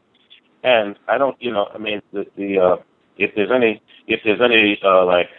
and 0.64 0.98
I 1.08 1.18
don't 1.18 1.42
you 1.42 1.52
know 1.52 1.68
I 1.74 1.78
mean 1.78 2.02
the 2.12 2.26
the 2.36 2.60
uh, 2.60 2.76
if 3.18 3.32
there's 3.36 3.52
any 3.54 3.82
if 4.08 4.22
there's 4.24 4.42
any 4.42 4.80
uh, 4.84 5.06
like 5.06 5.30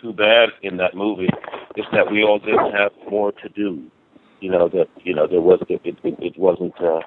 too 0.00 0.12
bad 0.12 0.50
in 0.62 0.76
that 0.78 0.94
movie, 0.94 1.28
it's 1.76 1.88
that 1.92 2.10
we 2.10 2.22
all 2.22 2.38
didn't 2.38 2.72
have 2.72 2.92
more 3.10 3.32
to 3.32 3.48
do. 3.50 3.84
You 4.40 4.50
know 4.50 4.68
that 4.68 4.88
you 5.02 5.14
know 5.14 5.26
there 5.26 5.40
was 5.40 5.60
it 5.68 5.80
it, 5.84 5.96
it 6.02 6.38
wasn't 6.38 6.74
uh, 6.80 7.00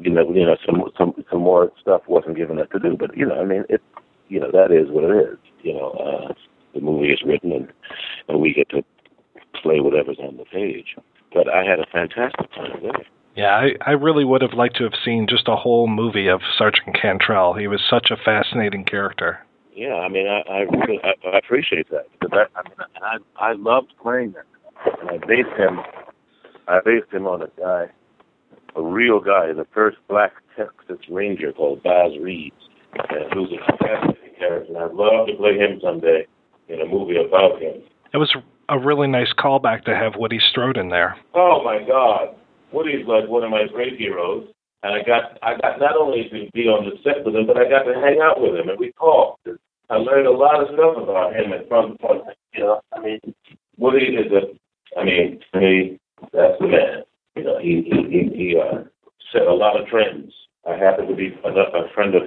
you 0.00 0.10
know 0.10 0.30
you 0.32 0.46
know 0.46 0.56
some 0.64 0.84
some 0.96 1.24
some 1.30 1.40
more 1.40 1.72
stuff 1.80 2.02
wasn't 2.06 2.36
given 2.36 2.60
us 2.60 2.68
to 2.72 2.78
do, 2.78 2.96
but 2.96 3.16
you 3.16 3.26
know 3.26 3.40
I 3.40 3.44
mean 3.44 3.64
it 3.68 3.82
you 4.28 4.40
know 4.40 4.50
that 4.52 4.70
is 4.70 4.90
what 4.90 5.04
it 5.04 5.32
is. 5.32 5.38
You 5.62 5.74
know 5.74 5.90
uh, 5.90 6.32
the 6.74 6.80
movie 6.80 7.12
is 7.12 7.20
written 7.24 7.52
and 7.52 7.68
and 8.28 8.40
we 8.40 8.52
get 8.54 8.68
to 8.70 8.82
play 9.62 9.80
whatever's 9.80 10.18
on 10.20 10.36
the 10.36 10.44
page. 10.44 10.96
But 11.32 11.48
I 11.48 11.64
had 11.64 11.78
a 11.78 11.86
fantastic 11.92 12.50
time 12.54 12.80
there. 12.82 13.04
Yeah, 13.36 13.54
I, 13.54 13.68
I 13.86 13.92
really 13.92 14.24
would 14.24 14.42
have 14.42 14.54
liked 14.54 14.76
to 14.78 14.84
have 14.84 14.94
seen 15.04 15.26
just 15.28 15.46
a 15.46 15.54
whole 15.54 15.86
movie 15.86 16.26
of 16.26 16.40
Sergeant 16.56 16.96
Cantrell. 17.00 17.54
He 17.54 17.68
was 17.68 17.80
such 17.88 18.10
a 18.10 18.16
fascinating 18.16 18.84
character. 18.84 19.38
Yeah, 19.74 19.94
I 19.94 20.08
mean, 20.08 20.26
I 20.26 20.40
I, 20.50 20.58
really, 20.62 20.98
I, 21.04 21.12
I 21.28 21.38
appreciate 21.38 21.88
that 21.90 22.06
because 22.18 22.36
I, 22.36 22.58
I 22.58 22.62
mean, 22.68 22.78
I 23.00 23.50
I 23.50 23.52
loved 23.52 23.92
playing 24.02 24.32
that, 24.32 24.98
and 25.00 25.10
I 25.10 25.24
based 25.24 25.56
him, 25.56 25.78
I 26.66 26.80
based 26.84 27.12
him 27.12 27.28
on 27.28 27.42
a 27.42 27.48
guy, 27.56 27.86
a 28.74 28.82
real 28.82 29.20
guy, 29.20 29.52
the 29.52 29.66
first 29.72 29.98
black 30.08 30.32
Texas 30.56 31.06
Ranger 31.08 31.52
called 31.52 31.84
Bass 31.84 32.10
Reeves, 32.20 32.67
who's 33.32 33.52
a 33.52 33.76
fascinating 33.78 34.34
character, 34.38 34.68
and 34.68 34.78
I'd 34.78 34.92
love 34.92 35.26
to 35.28 35.34
play 35.34 35.56
him 35.58 35.80
someday 35.82 36.26
in 36.68 36.80
a 36.80 36.86
movie 36.86 37.16
about 37.16 37.60
him. 37.60 37.82
It 38.12 38.18
was 38.18 38.34
a 38.68 38.78
really 38.78 39.08
nice 39.08 39.32
callback 39.38 39.84
to 39.84 39.94
have 39.94 40.14
Woody 40.16 40.40
Strode 40.50 40.76
in 40.76 40.88
there. 40.88 41.16
Oh 41.34 41.62
my 41.64 41.78
God, 41.86 42.36
Woody's 42.72 43.06
like 43.06 43.28
one 43.28 43.44
of 43.44 43.50
my 43.50 43.64
great 43.72 43.98
heroes, 43.98 44.48
and 44.82 44.94
I 44.94 45.02
got 45.04 45.38
I 45.42 45.56
got 45.60 45.80
not 45.80 45.96
only 45.96 46.28
to 46.28 46.50
be 46.52 46.68
on 46.68 46.84
the 46.84 46.96
set 47.02 47.24
with 47.24 47.34
him, 47.34 47.46
but 47.46 47.56
I 47.56 47.68
got 47.68 47.84
to 47.84 47.94
hang 47.94 48.20
out 48.22 48.40
with 48.40 48.54
him, 48.54 48.68
and 48.68 48.78
we 48.78 48.92
talked. 48.92 49.48
I 49.90 49.96
learned 49.96 50.26
a 50.26 50.30
lot 50.30 50.60
of 50.60 50.68
stuff 50.74 51.02
about 51.02 51.34
him 51.34 51.52
and 51.52 51.66
from 51.66 51.96
from 52.00 52.22
you 52.52 52.60
know 52.60 52.80
I 52.92 53.00
mean 53.00 53.20
Woody 53.78 54.16
is 54.16 54.30
a 54.32 54.98
I 54.98 55.04
mean 55.04 55.40
to 55.52 55.60
me 55.60 55.98
that's 56.32 56.58
the 56.60 56.68
man. 56.68 57.02
You 57.36 57.44
know 57.44 57.58
he 57.58 57.88
he 57.88 58.02
he, 58.10 58.36
he 58.36 58.56
uh, 58.60 58.84
set 59.32 59.42
a 59.42 59.54
lot 59.54 59.80
of 59.80 59.86
trends. 59.86 60.32
I 60.68 60.76
happen 60.76 61.06
to 61.08 61.14
be 61.14 61.34
a, 61.44 61.48
a 61.48 61.88
friend 61.94 62.14
of 62.14 62.22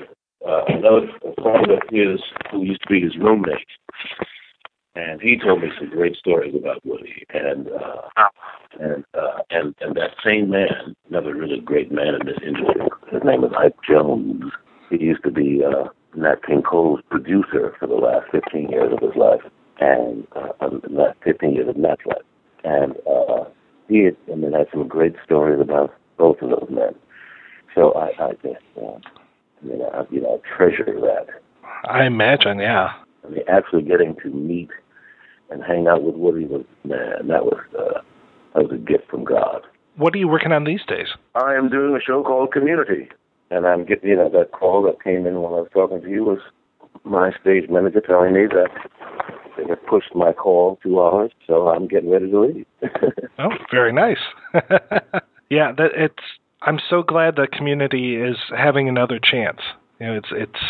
uh, 0.48 0.64
another 0.68 1.08
friend 1.42 1.72
of 1.72 1.80
his 1.90 2.20
who 2.52 2.64
used 2.64 2.82
to 2.82 2.90
be 2.90 3.02
his 3.02 3.18
roommate 3.18 3.68
and 4.96 5.22
he 5.22 5.38
told 5.38 5.62
me 5.62 5.70
some 5.80 5.90
great 5.90 6.16
stories 6.18 6.54
about 6.56 6.86
Woody 6.86 7.26
and 7.30 7.70
uh 7.70 8.28
and 8.80 9.06
uh 9.18 9.40
and 9.50 9.76
and 9.80 9.96
that 9.96 10.12
same 10.24 10.50
man, 10.50 10.96
another 11.10 11.34
really 11.34 11.60
great 11.60 11.92
man 11.92 12.16
in 12.20 12.26
this 12.26 12.38
industry. 12.46 12.82
His 13.12 13.24
name 13.24 13.44
is 13.44 13.52
Ike 13.58 13.76
Jones. 13.88 14.44
He 14.90 14.98
used 14.98 15.24
to 15.24 15.32
be 15.32 15.62
uh 15.64 15.88
Nat 16.16 16.46
King 16.46 16.62
Cole's 16.62 17.00
producer 17.10 17.74
for 17.80 17.88
the 17.88 17.96
last 17.96 18.30
fifteen 18.32 18.70
years 18.70 18.92
of 18.92 19.00
his 19.00 19.16
life 19.16 19.42
and 19.80 20.28
uh 20.36 20.52
um, 20.60 20.82
last 20.90 21.18
fifteen 21.24 21.54
years 21.54 21.70
of 21.70 21.78
Nat's 21.78 22.06
life. 22.06 22.26
And 22.64 22.94
uh 23.10 23.46
he 23.88 24.06
had 24.06 24.18
I 24.32 24.36
mean 24.36 24.52
had 24.52 24.68
some 24.72 24.88
great 24.88 25.16
stories 25.24 25.62
about 25.62 25.94
both 26.18 26.42
of 26.42 26.50
those 26.50 26.70
men. 26.70 26.96
So 27.74 27.94
I, 27.94 28.12
I 28.22 28.32
just 28.44 28.60
uh, 28.78 29.00
I 29.64 29.76
know, 29.76 30.08
you 30.10 30.22
know 30.22 30.42
treasure 30.58 30.86
that. 30.86 31.28
I 31.90 32.06
imagine, 32.06 32.60
yeah. 32.60 32.90
I 33.26 33.30
mean, 33.30 33.44
actually 33.48 33.84
getting 33.84 34.16
to 34.24 34.30
meet 34.30 34.70
and 35.50 35.64
hang 35.64 35.88
out 35.88 36.04
with 36.04 36.16
Woody 36.16 36.46
was 36.46 36.66
man, 36.84 37.28
that 37.28 37.46
was 37.46 37.60
uh, 37.78 38.02
that 38.54 38.64
was 38.64 38.72
a 38.74 38.78
gift 38.78 39.10
from 39.10 39.24
God. 39.24 39.62
What 39.98 40.16
are 40.16 40.18
you 40.18 40.28
working 40.28 40.52
on 40.52 40.64
these 40.64 40.82
days? 40.88 41.08
I 41.36 41.54
am 41.56 41.70
doing 41.70 41.96
a 41.96 42.02
show 42.02 42.24
called 42.24 42.52
Community, 42.52 43.10
and 43.50 43.68
I'm 43.68 43.86
getting 43.86 44.10
you 44.10 44.16
know 44.16 44.30
that 44.30 44.52
call 44.52 44.82
that 44.84 45.04
came 45.04 45.26
in 45.26 45.42
when 45.42 45.54
I 45.54 45.62
was 45.62 45.70
talking 45.74 46.02
to 46.02 46.10
you 46.10 46.24
was 46.24 46.40
my 47.04 47.32
stage 47.42 47.70
manager 47.70 48.02
telling 48.02 48.34
me 48.34 48.48
that 48.48 48.70
they 49.58 49.68
have 49.68 49.86
pushed 49.86 50.16
my 50.16 50.32
call 50.32 50.80
two 50.82 51.02
hours, 51.02 51.32
so 51.46 51.68
I'm 51.68 51.88
getting 51.88 52.10
ready 52.10 52.30
to 52.32 52.40
leave. 52.40 52.66
oh, 53.40 53.50
very 53.72 53.92
nice. 53.92 54.20
yeah, 55.50 55.72
that 55.74 55.92
it's. 55.96 56.24
I'm 56.64 56.80
so 56.90 57.02
glad 57.02 57.36
the 57.36 57.48
community 57.48 58.16
is 58.16 58.38
having 58.56 58.88
another 58.88 59.20
chance. 59.20 59.60
You 60.00 60.08
know, 60.08 60.14
it's 60.16 60.30
it's 60.32 60.64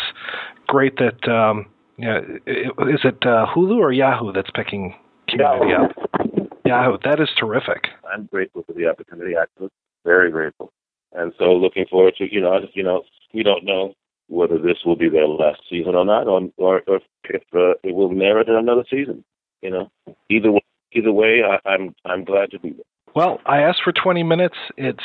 great 0.66 0.96
that 0.98 1.28
um, 1.30 1.66
yeah, 1.98 2.18
is 2.46 3.00
it 3.04 3.18
uh, 3.26 3.46
Hulu 3.54 3.76
or 3.76 3.92
Yahoo 3.92 4.32
that's 4.32 4.50
picking 4.54 4.94
Community 5.28 5.70
Yahoo. 5.70 5.84
up? 5.86 6.50
Yahoo, 6.64 6.98
that 7.04 7.20
is 7.20 7.28
terrific. 7.38 7.88
I'm 8.12 8.26
grateful 8.26 8.64
for 8.66 8.72
the 8.72 8.86
opportunity. 8.86 9.34
I'm 9.36 9.68
very 10.04 10.30
grateful, 10.30 10.72
and 11.12 11.32
so 11.38 11.52
looking 11.52 11.86
forward 11.90 12.14
to 12.18 12.32
you 12.32 12.40
know 12.40 12.58
you 12.74 12.82
know 12.82 13.02
we 13.34 13.42
don't 13.42 13.64
know 13.64 13.94
whether 14.28 14.58
this 14.58 14.78
will 14.86 14.96
be 14.96 15.08
their 15.10 15.28
last 15.28 15.60
season 15.68 15.94
or 15.94 16.04
not, 16.04 16.26
or 16.26 16.48
or, 16.56 16.82
or 16.86 17.00
if 17.24 17.42
uh, 17.54 17.74
it 17.82 17.94
will 17.94 18.10
merit 18.10 18.48
another 18.48 18.84
season. 18.88 19.24
You 19.60 19.70
know, 19.70 19.90
either 20.30 20.50
way, 20.50 20.64
either 20.92 21.12
way, 21.12 21.42
I, 21.42 21.68
I'm 21.68 21.94
I'm 22.04 22.24
glad 22.24 22.50
to 22.52 22.58
be 22.58 22.70
there. 22.70 22.84
Well, 23.14 23.40
I 23.44 23.58
asked 23.60 23.82
for 23.84 23.92
20 23.92 24.22
minutes. 24.22 24.56
It's 24.78 25.04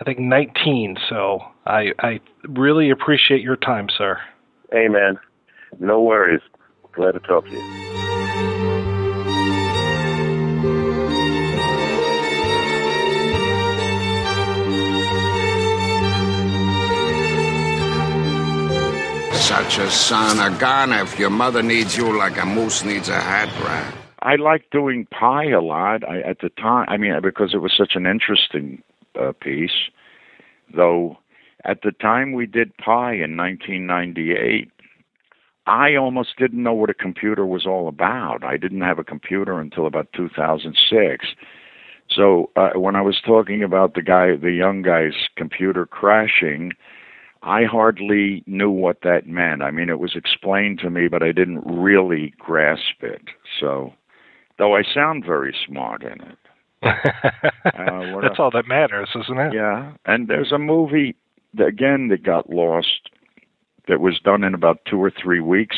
I 0.00 0.04
think 0.04 0.18
19, 0.18 0.96
so 1.08 1.40
I 1.66 1.92
I 2.00 2.20
really 2.48 2.90
appreciate 2.90 3.42
your 3.42 3.56
time, 3.56 3.88
sir. 3.96 4.18
Hey, 4.72 4.88
man, 4.88 5.18
no 5.78 6.02
worries. 6.02 6.40
Glad 6.92 7.12
to 7.12 7.20
talk 7.20 7.44
to 7.44 7.50
you. 7.50 7.94
Such 19.34 19.78
a 19.78 19.90
son 19.90 20.52
of 20.52 20.58
gun 20.58 20.92
if 20.92 21.18
your 21.18 21.30
mother 21.30 21.62
needs 21.62 21.96
you 21.96 22.18
like 22.18 22.36
a 22.42 22.44
moose 22.44 22.84
needs 22.84 23.08
a 23.08 23.20
hat 23.20 23.48
rack. 23.64 23.94
I 24.20 24.36
liked 24.36 24.70
doing 24.70 25.06
Pi 25.06 25.50
a 25.50 25.60
lot. 25.60 26.02
I, 26.08 26.20
at 26.22 26.40
the 26.40 26.48
time, 26.48 26.86
I 26.88 26.96
mean, 26.96 27.12
because 27.22 27.54
it 27.54 27.58
was 27.58 27.72
such 27.76 27.94
an 27.94 28.06
interesting 28.06 28.82
uh, 29.20 29.32
piece. 29.32 29.90
Though, 30.74 31.18
at 31.64 31.82
the 31.82 31.92
time 31.92 32.32
we 32.32 32.46
did 32.46 32.76
Pi 32.76 33.12
in 33.14 33.36
1998, 33.36 34.70
I 35.66 35.94
almost 35.96 36.36
didn't 36.38 36.62
know 36.62 36.74
what 36.74 36.90
a 36.90 36.94
computer 36.94 37.46
was 37.46 37.66
all 37.66 37.88
about. 37.88 38.44
I 38.44 38.56
didn't 38.56 38.82
have 38.82 38.98
a 38.98 39.04
computer 39.04 39.58
until 39.58 39.86
about 39.86 40.12
2006. 40.14 41.26
So 42.10 42.50
uh, 42.54 42.70
when 42.74 42.96
I 42.96 43.00
was 43.00 43.20
talking 43.24 43.62
about 43.62 43.94
the 43.94 44.02
guy, 44.02 44.36
the 44.36 44.52
young 44.52 44.82
guy's 44.82 45.28
computer 45.36 45.86
crashing, 45.86 46.72
I 47.42 47.64
hardly 47.64 48.42
knew 48.46 48.70
what 48.70 49.00
that 49.02 49.26
meant. 49.26 49.62
I 49.62 49.70
mean, 49.70 49.88
it 49.88 49.98
was 49.98 50.14
explained 50.14 50.80
to 50.80 50.90
me, 50.90 51.08
but 51.08 51.22
I 51.22 51.32
didn't 51.32 51.62
really 51.64 52.34
grasp 52.38 53.02
it. 53.02 53.22
So, 53.58 53.94
though 54.58 54.76
I 54.76 54.82
sound 54.82 55.24
very 55.24 55.54
smart 55.66 56.02
in 56.02 56.20
it. 56.20 56.38
Uh, 56.84 58.20
That's 58.22 58.38
a- 58.38 58.42
all 58.42 58.50
that 58.52 58.66
matters, 58.66 59.08
isn't 59.14 59.38
it? 59.38 59.54
Yeah, 59.54 59.92
and 60.06 60.28
there's 60.28 60.52
a 60.52 60.58
movie 60.58 61.16
that, 61.54 61.66
again 61.66 62.08
that 62.08 62.22
got 62.22 62.50
lost 62.50 63.10
that 63.88 64.00
was 64.00 64.18
done 64.22 64.44
in 64.44 64.54
about 64.54 64.80
two 64.88 65.02
or 65.02 65.10
three 65.10 65.40
weeks 65.40 65.76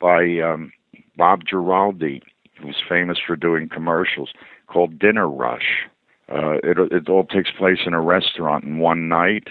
by 0.00 0.38
um, 0.40 0.72
Bob 1.16 1.42
Giraldi, 1.44 2.22
who's 2.60 2.82
famous 2.88 3.18
for 3.24 3.36
doing 3.36 3.68
commercials, 3.68 4.30
called 4.66 4.98
Dinner 4.98 5.28
Rush. 5.28 5.86
Uh, 6.32 6.54
it, 6.62 6.78
it 6.92 7.08
all 7.08 7.24
takes 7.24 7.50
place 7.50 7.80
in 7.86 7.92
a 7.94 8.00
restaurant 8.00 8.64
in 8.64 8.78
one 8.78 9.08
night. 9.08 9.48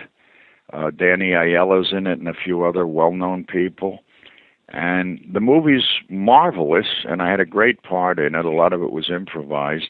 Uh, 0.72 0.92
Danny 0.92 1.32
Aiello's 1.32 1.92
in 1.92 2.08
it 2.08 2.20
and 2.20 2.28
a 2.28 2.34
few 2.34 2.64
other 2.64 2.86
well-known 2.88 3.44
people. 3.46 4.00
And 4.70 5.20
the 5.32 5.40
movie's 5.40 5.88
marvelous, 6.10 6.86
and 7.06 7.22
I 7.22 7.30
had 7.32 7.40
a 7.40 7.46
great 7.46 7.82
part 7.82 8.20
in 8.20 8.36
it. 8.36 8.46
A 8.46 8.52
lot 8.52 8.72
of 8.72 8.84
it 8.84 8.92
was 8.92 9.10
improvised. 9.10 9.90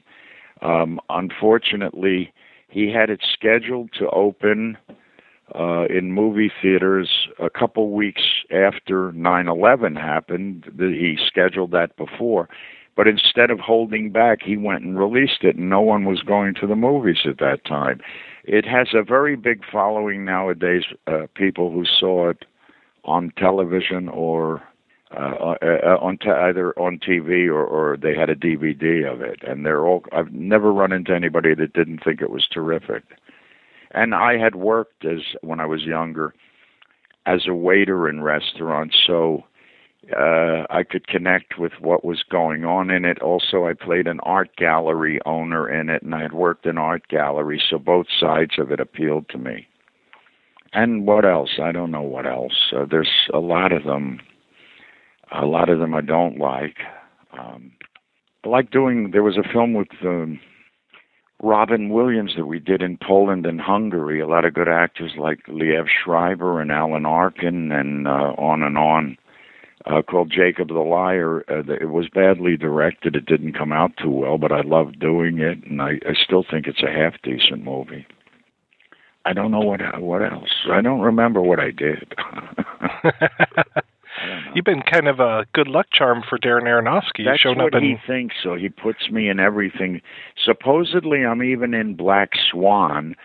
Um, 0.61 0.99
unfortunately, 1.09 2.33
he 2.67 2.91
had 2.91 3.09
it 3.09 3.21
scheduled 3.33 3.91
to 3.93 4.09
open 4.09 4.77
uh, 5.55 5.85
in 5.85 6.11
movie 6.11 6.51
theaters 6.61 7.27
a 7.39 7.49
couple 7.49 7.91
weeks 7.91 8.21
after 8.51 9.11
9/11 9.13 9.97
happened. 9.99 10.65
The, 10.75 10.88
he 10.88 11.17
scheduled 11.25 11.71
that 11.71 11.95
before, 11.97 12.49
But 12.95 13.07
instead 13.07 13.49
of 13.49 13.59
holding 13.59 14.11
back, 14.11 14.39
he 14.43 14.57
went 14.57 14.83
and 14.83 14.99
released 14.99 15.43
it, 15.43 15.55
and 15.55 15.69
no 15.69 15.81
one 15.81 16.05
was 16.05 16.21
going 16.21 16.53
to 16.55 16.67
the 16.67 16.75
movies 16.75 17.25
at 17.25 17.38
that 17.39 17.63
time. 17.65 18.01
It 18.43 18.65
has 18.65 18.89
a 18.93 19.03
very 19.03 19.35
big 19.35 19.63
following 19.71 20.25
nowadays. 20.25 20.83
Uh, 21.07 21.27
people 21.33 21.71
who 21.71 21.85
saw 21.85 22.29
it 22.29 22.45
on 23.05 23.31
television 23.38 24.09
or 24.09 24.61
uh, 25.15 25.55
uh, 25.61 25.97
on 25.99 26.17
t- 26.17 26.29
either 26.29 26.71
on 26.79 26.99
TV 26.99 27.47
or, 27.47 27.63
or 27.65 27.97
they 27.97 28.15
had 28.15 28.29
a 28.29 28.35
DVD 28.35 29.11
of 29.11 29.21
it, 29.21 29.39
and 29.47 29.65
they're 29.65 29.85
all. 29.85 30.03
I've 30.11 30.31
never 30.31 30.71
run 30.71 30.91
into 30.91 31.15
anybody 31.15 31.55
that 31.55 31.73
didn't 31.73 32.03
think 32.03 32.21
it 32.21 32.29
was 32.29 32.47
terrific. 32.51 33.03
And 33.91 34.13
I 34.13 34.38
had 34.38 34.55
worked 34.55 35.05
as 35.05 35.21
when 35.41 35.59
I 35.59 35.65
was 35.65 35.81
younger 35.81 36.35
as 37.25 37.47
a 37.47 37.55
waiter 37.55 38.07
in 38.07 38.21
restaurants, 38.21 38.95
so 39.07 39.45
uh, 40.15 40.65
I 40.69 40.83
could 40.83 41.07
connect 41.07 41.57
with 41.57 41.73
what 41.79 42.05
was 42.05 42.23
going 42.29 42.63
on 42.63 42.91
in 42.91 43.03
it. 43.03 43.19
Also, 43.19 43.65
I 43.65 43.73
played 43.73 44.07
an 44.07 44.19
art 44.21 44.55
gallery 44.57 45.19
owner 45.25 45.67
in 45.67 45.89
it, 45.89 46.03
and 46.03 46.13
I 46.13 46.21
had 46.21 46.33
worked 46.33 46.67
in 46.67 46.77
art 46.77 47.07
galleries, 47.07 47.63
so 47.67 47.79
both 47.79 48.05
sides 48.19 48.59
of 48.59 48.71
it 48.71 48.79
appealed 48.79 49.27
to 49.29 49.39
me. 49.39 49.67
And 50.71 51.07
what 51.07 51.25
else? 51.25 51.57
I 51.61 51.71
don't 51.71 51.91
know 51.91 52.03
what 52.03 52.27
else. 52.27 52.71
Uh, 52.75 52.85
there's 52.89 53.09
a 53.33 53.39
lot 53.39 53.71
of 53.71 53.85
them 53.85 54.19
a 55.32 55.45
lot 55.45 55.69
of 55.69 55.80
them 55.80 55.93
I 55.93 56.01
don't 56.01 56.38
like. 56.38 56.77
Um, 57.38 57.72
I 58.43 58.49
like 58.49 58.72
doing. 58.72 59.11
There 59.11 59.24
was 59.24 59.38
a 59.38 59.48
film 59.51 59.74
with 59.74 59.90
um, 60.03 60.40
Robin 61.41 61.90
Williams 61.90 62.33
that 62.38 62.45
we 62.45 62.59
did 62.59 62.82
in 62.82 62.98
Poland 62.98 63.45
and 63.45 63.61
Hungary. 63.61 64.19
A 64.19 64.27
lot 64.27 64.45
of 64.45 64.53
good 64.53 64.67
actors 64.67 65.11
like 65.17 65.45
Liev 65.48 65.88
Schreiber 65.88 66.61
and 66.61 66.72
Alan 66.72 67.06
Arkin, 67.06 67.72
and 67.72 68.08
uh, 68.08 68.33
on 68.38 68.64
and 68.64 68.77
on. 68.77 69.17
Uh, 69.85 70.01
called 70.01 70.30
Jacob 70.30 70.67
the 70.67 70.74
Liar. 70.74 71.45
Uh, 71.49 71.64
it 71.74 71.90
was 71.90 72.09
badly 72.14 72.58
directed. 72.58 73.16
It 73.16 73.25
didn't 73.25 73.58
come 73.58 73.72
out 73.72 73.91
too 73.98 74.09
well, 74.11 74.38
but 74.38 74.51
I 74.51 74.59
loved 74.61 74.99
doing 74.99 75.40
it, 75.40 75.64
and 75.64 75.82
I, 75.82 75.91
I 76.06 76.14
still 76.22 76.43
think 76.43 76.67
it's 76.67 76.83
a 76.83 76.91
half 76.91 77.14
decent 77.24 77.64
movie. 77.64 78.06
I 79.25 79.32
don't 79.32 79.51
know 79.51 79.61
what 79.61 79.80
what 80.01 80.22
else. 80.22 80.49
I 80.69 80.82
don't 80.82 80.99
remember 80.99 81.41
what 81.41 81.59
I 81.59 81.72
did. 81.72 82.14
You've 84.55 84.65
been 84.65 84.81
kind 84.81 85.07
of 85.07 85.19
a 85.19 85.45
good 85.53 85.67
luck 85.67 85.87
charm 85.91 86.23
for 86.27 86.37
Darren 86.37 86.63
Aronofsky. 86.63 87.25
That's 87.25 87.43
You've 87.43 87.53
shown 87.53 87.57
what 87.57 87.75
up 87.75 87.81
in 87.81 87.83
he 87.83 87.95
thinks. 88.07 88.35
So 88.41 88.55
he 88.55 88.69
puts 88.69 89.09
me 89.11 89.29
in 89.29 89.39
everything. 89.39 90.01
Supposedly, 90.43 91.25
I'm 91.25 91.43
even 91.43 91.73
in 91.73 91.95
Black 91.95 92.31
Swan 92.51 93.15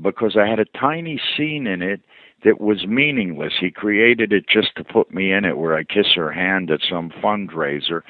because 0.00 0.36
I 0.36 0.46
had 0.46 0.60
a 0.60 0.64
tiny 0.64 1.20
scene 1.36 1.66
in 1.66 1.82
it 1.82 2.00
that 2.44 2.60
was 2.60 2.86
meaningless. 2.86 3.54
He 3.60 3.70
created 3.70 4.32
it 4.32 4.48
just 4.48 4.76
to 4.76 4.84
put 4.84 5.12
me 5.12 5.32
in 5.32 5.44
it, 5.44 5.58
where 5.58 5.76
I 5.76 5.82
kiss 5.82 6.14
her 6.14 6.30
hand 6.30 6.70
at 6.70 6.80
some 6.88 7.10
fundraiser. 7.10 8.02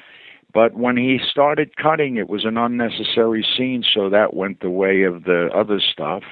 But 0.53 0.75
when 0.75 0.97
he 0.97 1.19
started 1.29 1.77
cutting, 1.77 2.17
it 2.17 2.29
was 2.29 2.45
an 2.45 2.57
unnecessary 2.57 3.45
scene, 3.57 3.83
so 3.83 4.09
that 4.09 4.33
went 4.33 4.61
the 4.61 4.69
way 4.69 5.03
of 5.03 5.23
the 5.23 5.49
other 5.55 5.79
stuff. 5.79 6.23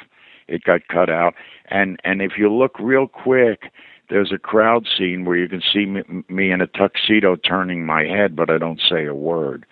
It 0.47 0.63
got 0.63 0.87
cut 0.87 1.09
out, 1.09 1.33
and 1.69 1.99
and 2.03 2.21
if 2.21 2.33
you 2.37 2.51
look 2.51 2.79
real 2.79 3.07
quick, 3.07 3.71
there's 4.09 4.31
a 4.31 4.37
crowd 4.37 4.87
scene 4.97 5.25
where 5.25 5.37
you 5.37 5.49
can 5.49 5.61
see 5.61 5.85
me, 5.85 6.01
me 6.29 6.51
in 6.51 6.61
a 6.61 6.67
tuxedo 6.67 7.35
turning 7.35 7.85
my 7.85 8.03
head, 8.03 8.35
but 8.35 8.49
I 8.49 8.57
don't 8.57 8.81
say 8.87 9.05
a 9.05 9.13
word. 9.13 9.65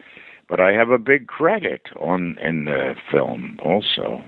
But 0.49 0.59
I 0.59 0.73
have 0.73 0.89
a 0.89 0.97
big 0.97 1.27
credit 1.27 1.81
on 1.99 2.37
in 2.41 2.65
the 2.65 2.95
film 3.11 3.57
also. 3.63 4.23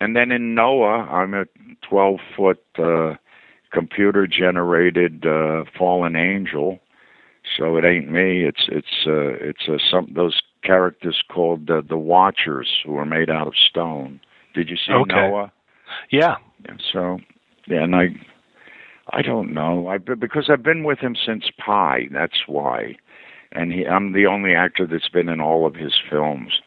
And 0.00 0.14
then 0.14 0.30
in 0.30 0.54
Noah, 0.54 1.08
I'm 1.10 1.34
a 1.34 1.46
12 1.88 2.20
foot 2.36 2.62
uh, 2.78 3.14
computer 3.72 4.26
generated 4.26 5.26
uh, 5.26 5.64
fallen 5.76 6.14
angel. 6.14 6.78
So 7.58 7.76
it 7.76 7.84
ain't 7.84 8.10
me. 8.10 8.44
It's 8.44 8.68
it's 8.68 9.06
uh, 9.06 9.34
it's 9.40 9.68
uh, 9.68 9.76
some 9.90 10.10
those 10.14 10.40
characters 10.62 11.22
called 11.28 11.68
uh, 11.68 11.82
the 11.86 11.98
Watchers 11.98 12.68
who 12.86 12.96
are 12.96 13.04
made 13.04 13.28
out 13.28 13.46
of 13.46 13.52
stone. 13.68 14.20
Did 14.54 14.70
you 14.70 14.76
see 14.76 14.92
Okay. 14.92 15.14
Noah? 15.14 15.52
Yeah. 16.10 16.36
So 16.92 17.18
yeah, 17.66 17.82
and 17.82 17.94
I 17.94 18.08
I 19.10 19.22
don't 19.22 19.52
know. 19.52 19.88
I 19.88 19.98
because 19.98 20.48
I've 20.48 20.62
been 20.62 20.84
with 20.84 20.98
him 20.98 21.14
since 21.14 21.44
Pi. 21.58 22.08
That's 22.10 22.46
why, 22.46 22.96
and 23.52 23.72
he, 23.72 23.86
I'm 23.86 24.12
the 24.12 24.26
only 24.26 24.54
actor 24.54 24.86
that's 24.86 25.08
been 25.08 25.28
in 25.28 25.40
all 25.40 25.66
of 25.66 25.74
his 25.74 25.94
films. 26.10 26.60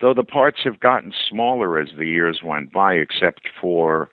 Though 0.00 0.14
the 0.14 0.24
parts 0.24 0.60
have 0.64 0.80
gotten 0.80 1.12
smaller 1.28 1.78
as 1.78 1.90
the 1.96 2.06
years 2.06 2.40
went 2.42 2.72
by, 2.72 2.94
except 2.94 3.48
for 3.60 4.10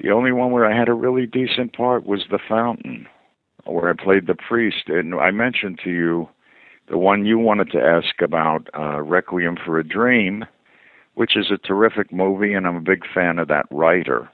the 0.00 0.10
only 0.10 0.32
one 0.32 0.50
where 0.50 0.64
I 0.64 0.76
had 0.76 0.88
a 0.88 0.94
really 0.94 1.26
decent 1.26 1.72
part 1.74 2.06
was 2.06 2.24
The 2.30 2.38
Fountain, 2.48 3.06
where 3.64 3.90
I 3.90 4.02
played 4.02 4.26
the 4.26 4.34
priest. 4.34 4.88
And 4.88 5.14
I 5.14 5.30
mentioned 5.30 5.80
to 5.84 5.90
you 5.90 6.28
the 6.88 6.96
one 6.96 7.26
you 7.26 7.38
wanted 7.38 7.70
to 7.72 7.82
ask 7.82 8.22
about, 8.22 8.68
uh, 8.78 9.02
Requiem 9.02 9.56
for 9.62 9.78
a 9.78 9.86
Dream, 9.86 10.46
which 11.14 11.36
is 11.36 11.50
a 11.50 11.58
terrific 11.58 12.12
movie, 12.12 12.54
and 12.54 12.66
I'm 12.66 12.76
a 12.76 12.80
big 12.80 13.02
fan 13.12 13.38
of 13.38 13.48
that 13.48 13.66
writer. 13.70 14.28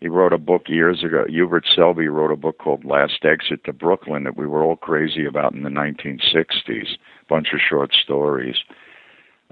He 0.00 0.08
wrote 0.08 0.32
a 0.32 0.38
book 0.38 0.68
years 0.68 1.02
ago. 1.02 1.24
Hubert 1.28 1.64
Selby 1.74 2.08
wrote 2.08 2.30
a 2.30 2.36
book 2.36 2.58
called 2.58 2.84
Last 2.84 3.24
Exit 3.24 3.64
to 3.64 3.72
Brooklyn 3.72 4.24
that 4.24 4.36
we 4.36 4.46
were 4.46 4.62
all 4.62 4.76
crazy 4.76 5.26
about 5.26 5.52
in 5.52 5.64
the 5.64 5.70
1960s. 5.70 6.96
Bunch 7.28 7.48
of 7.52 7.60
short 7.60 7.92
stories. 7.92 8.56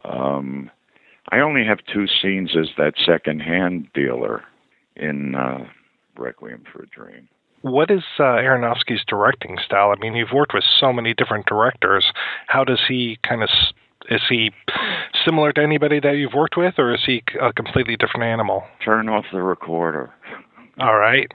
Um, 0.04 0.70
I 1.32 1.40
only 1.40 1.64
have 1.64 1.78
two 1.92 2.06
scenes 2.06 2.54
as 2.56 2.68
that 2.78 2.94
second-hand 3.04 3.88
dealer 3.92 4.44
in 4.94 5.34
uh, 5.34 5.66
Requiem 6.16 6.62
for 6.72 6.82
a 6.82 6.86
Dream. 6.86 7.28
What 7.62 7.90
is 7.90 8.04
uh, 8.20 8.22
Aronofsky's 8.22 9.04
directing 9.08 9.56
style? 9.64 9.90
I 9.90 10.00
mean, 10.00 10.14
you've 10.14 10.32
worked 10.32 10.54
with 10.54 10.62
so 10.78 10.92
many 10.92 11.14
different 11.14 11.46
directors. 11.46 12.04
How 12.46 12.62
does 12.62 12.80
he 12.86 13.18
kind 13.28 13.42
of 13.42 13.48
is 14.08 14.20
he 14.28 14.52
similar 15.24 15.52
to 15.52 15.60
anybody 15.60 16.00
that 16.00 16.12
you've 16.12 16.34
worked 16.34 16.56
with, 16.56 16.74
or 16.78 16.94
is 16.94 17.00
he 17.04 17.22
a 17.40 17.52
completely 17.52 17.96
different 17.96 18.24
animal? 18.24 18.64
Turn 18.84 19.08
off 19.08 19.24
the 19.32 19.42
recorder. 19.42 20.12
All 20.78 20.98
right. 20.98 21.30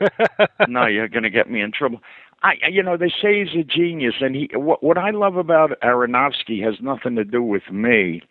no, 0.68 0.86
you're 0.86 1.08
going 1.08 1.22
to 1.22 1.30
get 1.30 1.50
me 1.50 1.60
in 1.60 1.72
trouble. 1.72 2.00
I, 2.42 2.54
you 2.68 2.82
know, 2.82 2.96
they 2.96 3.12
say 3.22 3.44
he's 3.44 3.60
a 3.60 3.62
genius, 3.62 4.14
and 4.20 4.34
he. 4.34 4.50
What, 4.54 4.82
what 4.82 4.98
I 4.98 5.10
love 5.10 5.36
about 5.36 5.78
Aronofsky 5.82 6.62
has 6.64 6.74
nothing 6.80 7.14
to 7.14 7.24
do 7.24 7.42
with 7.42 7.70
me. 7.70 8.22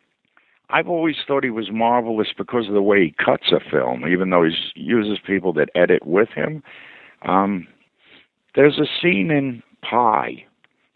I've 0.70 0.88
always 0.90 1.16
thought 1.28 1.44
he 1.44 1.50
was 1.50 1.70
marvelous 1.72 2.30
because 2.38 2.68
of 2.68 2.74
the 2.74 2.82
way 2.82 3.06
he 3.06 3.24
cuts 3.24 3.52
a 3.52 3.60
film, 3.70 4.08
even 4.08 4.30
though 4.30 4.44
he 4.44 4.54
uses 4.76 5.18
people 5.26 5.54
that 5.54 5.70
edit 5.76 6.06
with 6.06 6.30
him. 6.30 6.64
Um, 7.24 7.68
there's 8.56 8.80
a 8.80 8.88
scene 9.02 9.32
in 9.32 9.64
Pi 9.82 10.46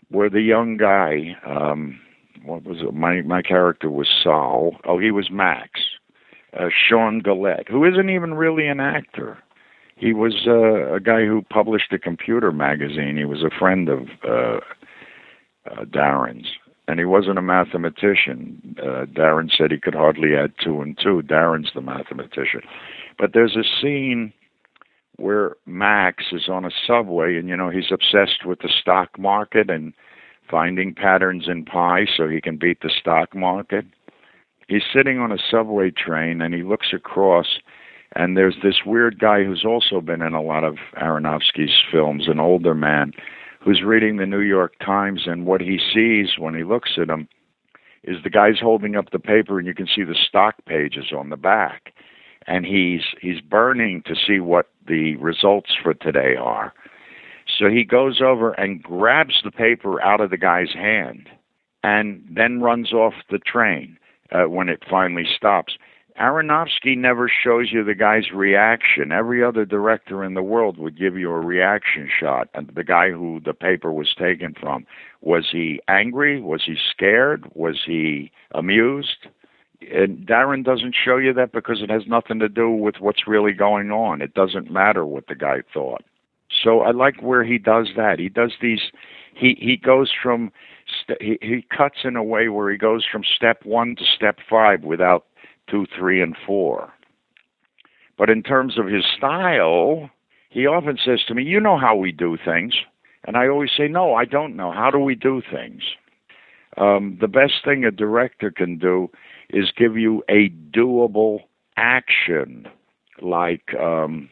where 0.10 0.30
the 0.30 0.42
young 0.42 0.78
guy, 0.78 1.36
um, 1.46 2.00
what 2.44 2.64
was 2.64 2.78
it? 2.82 2.94
My 2.94 3.22
my 3.22 3.42
character 3.42 3.90
was 3.90 4.08
Saul. 4.24 4.78
Oh, 4.86 5.00
he 5.00 5.12
was 5.12 5.30
Max. 5.32 5.82
Uh, 6.58 6.70
Sean 6.70 7.22
Gullette, 7.22 7.70
who 7.70 7.84
isn't 7.84 8.10
even 8.10 8.34
really 8.34 8.68
an 8.68 8.80
actor. 8.80 9.38
He 9.98 10.14
was 10.14 10.46
uh, 10.48 10.94
a 10.94 11.00
guy 11.00 11.26
who 11.26 11.42
published 11.50 11.92
a 11.94 12.00
computer 12.00 12.52
magazine. 12.52 13.18
He 13.18 13.26
was 13.26 13.44
a 13.44 13.58
friend 13.58 13.90
of 13.90 14.08
uh, 14.24 14.60
uh, 15.70 15.86
Darren's, 15.86 16.48
and 16.88 17.00
he 17.00 17.06
wasn't 17.06 17.38
a 17.38 17.42
mathematician. 17.42 18.76
Uh, 18.78 19.06
Darren 19.06 19.50
said 19.56 19.72
he 19.72 19.80
could 19.80 19.96
hardly 19.96 20.36
add 20.36 20.54
two 20.64 20.82
and 20.82 20.98
two. 21.02 21.22
Darren's 21.22 21.72
the 21.74 21.82
mathematician. 21.82 22.62
But 23.18 23.32
there's 23.34 23.56
a 23.56 23.64
scene 23.82 24.34
where 25.18 25.56
Max 25.66 26.26
is 26.32 26.50
on 26.50 26.66
a 26.66 26.72
subway, 26.86 27.38
and 27.38 27.48
you 27.48 27.56
know 27.56 27.70
he's 27.70 27.92
obsessed 27.92 28.46
with 28.46 28.60
the 28.60 28.70
stock 28.82 29.18
market 29.18 29.70
and 29.70 29.94
finding 30.50 30.94
patterns 30.94 31.48
in 31.48 31.66
pi 31.66 32.06
so 32.16 32.28
he 32.28 32.42
can 32.42 32.58
beat 32.58 32.82
the 32.82 32.92
stock 33.00 33.34
market. 33.36 33.86
He's 34.68 34.84
sitting 34.94 35.20
on 35.20 35.32
a 35.32 35.38
subway 35.52 35.92
train, 35.92 36.42
and 36.42 36.54
he 36.54 36.64
looks 36.64 36.88
across 36.94 37.60
and 38.16 38.38
there's 38.38 38.56
this 38.64 38.86
weird 38.86 39.20
guy 39.20 39.44
who's 39.44 39.66
also 39.66 40.00
been 40.00 40.22
in 40.22 40.34
a 40.34 40.42
lot 40.42 40.64
of 40.64 40.78
Aronofsky's 41.02 41.84
films, 41.92 42.28
an 42.28 42.40
older 42.40 42.74
man, 42.74 43.12
who's 43.60 43.82
reading 43.84 44.18
the 44.18 44.26
New 44.26 44.40
York 44.40 44.74
Times, 44.84 45.24
and 45.26 45.46
what 45.46 45.62
he 45.62 45.80
sees 45.94 46.40
when 46.40 46.56
he 46.56 46.64
looks 46.64 46.92
at 47.02 47.10
him 47.10 47.28
is 48.04 48.18
the 48.24 48.30
guy's 48.30 48.60
holding 48.60 48.96
up 48.96 49.12
the 49.12 49.20
paper, 49.20 49.58
and 49.58 49.68
you 49.68 49.74
can 49.74 49.88
see 49.88 50.04
the 50.04 50.16
stock 50.16 50.56
pages 50.66 51.12
on 51.16 51.30
the 51.30 51.38
back, 51.38 51.94
and 52.48 52.66
he's 52.66 53.02
he's 53.20 53.42
burning 53.42 54.02
to 54.06 54.16
see 54.16 54.40
what 54.40 54.70
the 54.88 55.16
results 55.18 55.72
for 55.82 55.94
today 55.96 56.36
are. 56.36 56.74
So 57.60 57.68
he 57.68 57.84
goes 57.84 58.22
over 58.22 58.52
and 58.52 58.82
grabs 58.82 59.42
the 59.44 59.52
paper 59.52 60.02
out 60.02 60.22
of 60.22 60.30
the 60.30 60.38
guy's 60.38 60.74
hand, 60.74 61.28
and 61.84 62.24
then 62.30 62.62
runs 62.62 62.94
off 62.94 63.14
the 63.30 63.40
train 63.40 63.98
uh, 64.32 64.44
when 64.44 64.70
it 64.70 64.84
finally 64.90 65.26
stops. 65.36 65.78
Aronofsky 66.20 66.98
never 66.98 67.30
shows 67.30 67.74
you 67.74 67.84
the 67.84 67.94
guy's 67.94 68.32
reaction. 68.34 69.12
Every 69.12 69.44
other 69.44 69.66
director 69.66 70.24
in 70.24 70.34
the 70.34 70.42
world 70.42 70.78
would 70.78 70.98
give 70.98 71.18
you 71.18 71.30
a 71.30 71.40
reaction 71.40 72.10
shot. 72.20 72.48
And 72.54 72.72
the 72.74 72.86
guy 72.86 73.12
who 73.12 73.42
the 73.44 73.54
paper 73.54 73.92
was 73.92 74.16
taken 74.18 74.54
from, 74.58 74.86
was 75.20 75.50
he 75.52 75.82
angry? 75.90 76.42
Was 76.42 76.64
he 76.66 76.78
scared? 76.90 77.46
Was 77.54 77.82
he 77.86 78.32
amused? 78.54 79.28
And 79.82 80.26
Darren 80.26 80.64
doesn't 80.64 80.96
show 80.96 81.18
you 81.18 81.34
that 81.34 81.52
because 81.52 81.82
it 81.82 81.90
has 81.90 82.04
nothing 82.08 82.40
to 82.40 82.48
do 82.48 82.72
with 82.72 82.96
what's 83.02 83.28
really 83.28 83.52
going 83.52 83.92
on. 83.92 84.22
It 84.22 84.34
doesn't 84.34 84.72
matter 84.72 85.06
what 85.06 85.28
the 85.28 85.36
guy 85.36 85.64
thought. 85.74 86.04
So 86.64 86.80
I 86.82 86.92
like 86.92 87.22
where 87.22 87.44
he 87.44 87.58
does 87.58 87.90
that. 87.98 88.20
He 88.20 88.30
does 88.30 88.54
these 88.62 88.92
he 89.36 89.58
he 89.60 89.76
goes 89.76 90.12
from 90.24 90.52
st- 91.02 91.22
he 91.22 91.38
he 91.42 91.66
cuts 91.76 92.00
in 92.04 92.16
a 92.16 92.24
way 92.24 92.50
where 92.50 92.72
he 92.72 92.78
goes 92.78 93.06
from 93.10 93.24
step 93.24 93.66
one 93.66 93.96
to 93.96 94.04
step 94.16 94.38
five 94.50 94.84
without 94.84 95.26
two, 95.70 95.86
three, 95.98 96.22
and 96.22 96.36
four. 96.46 96.92
But 98.18 98.30
in 98.30 98.44
terms 98.44 98.78
of 98.78 98.88
his 98.88 99.04
style, 99.18 100.10
he 100.50 100.66
often 100.66 100.98
says 101.04 101.24
to 101.26 101.34
me, 101.34 101.44
"You 101.44 101.60
know 101.60 101.78
how 101.78 101.96
we 101.96 102.12
do 102.12 102.38
things," 102.38 102.76
and 103.26 103.36
I 103.36 103.48
always 103.48 103.72
say, 103.76 103.88
"No, 103.88 104.14
I 104.14 104.26
don't 104.26 104.56
know. 104.56 104.72
How 104.72 104.92
do 104.92 105.00
we 105.00 105.16
do 105.16 105.42
things?" 105.42 105.84
Um, 106.78 107.18
the 107.22 107.28
best 107.28 107.64
thing 107.64 107.86
a 107.86 107.92
director 107.92 108.52
can 108.52 108.78
do 108.78 109.10
is 109.50 109.72
give 109.72 109.98
you 109.98 110.24
a 110.30 110.50
doable 110.50 111.44
action, 111.78 112.68
like 113.22 113.74
um, 113.76 114.30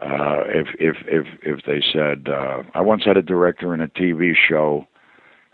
uh, 0.00 0.44
if 0.46 0.68
if 0.78 0.96
if 1.06 1.26
if 1.42 1.64
they 1.64 1.82
said, 1.92 2.28
uh, 2.28 2.62
I 2.74 2.80
once 2.80 3.04
had 3.04 3.16
a 3.16 3.22
director 3.22 3.74
in 3.74 3.80
a 3.80 3.88
TV 3.88 4.34
show, 4.34 4.86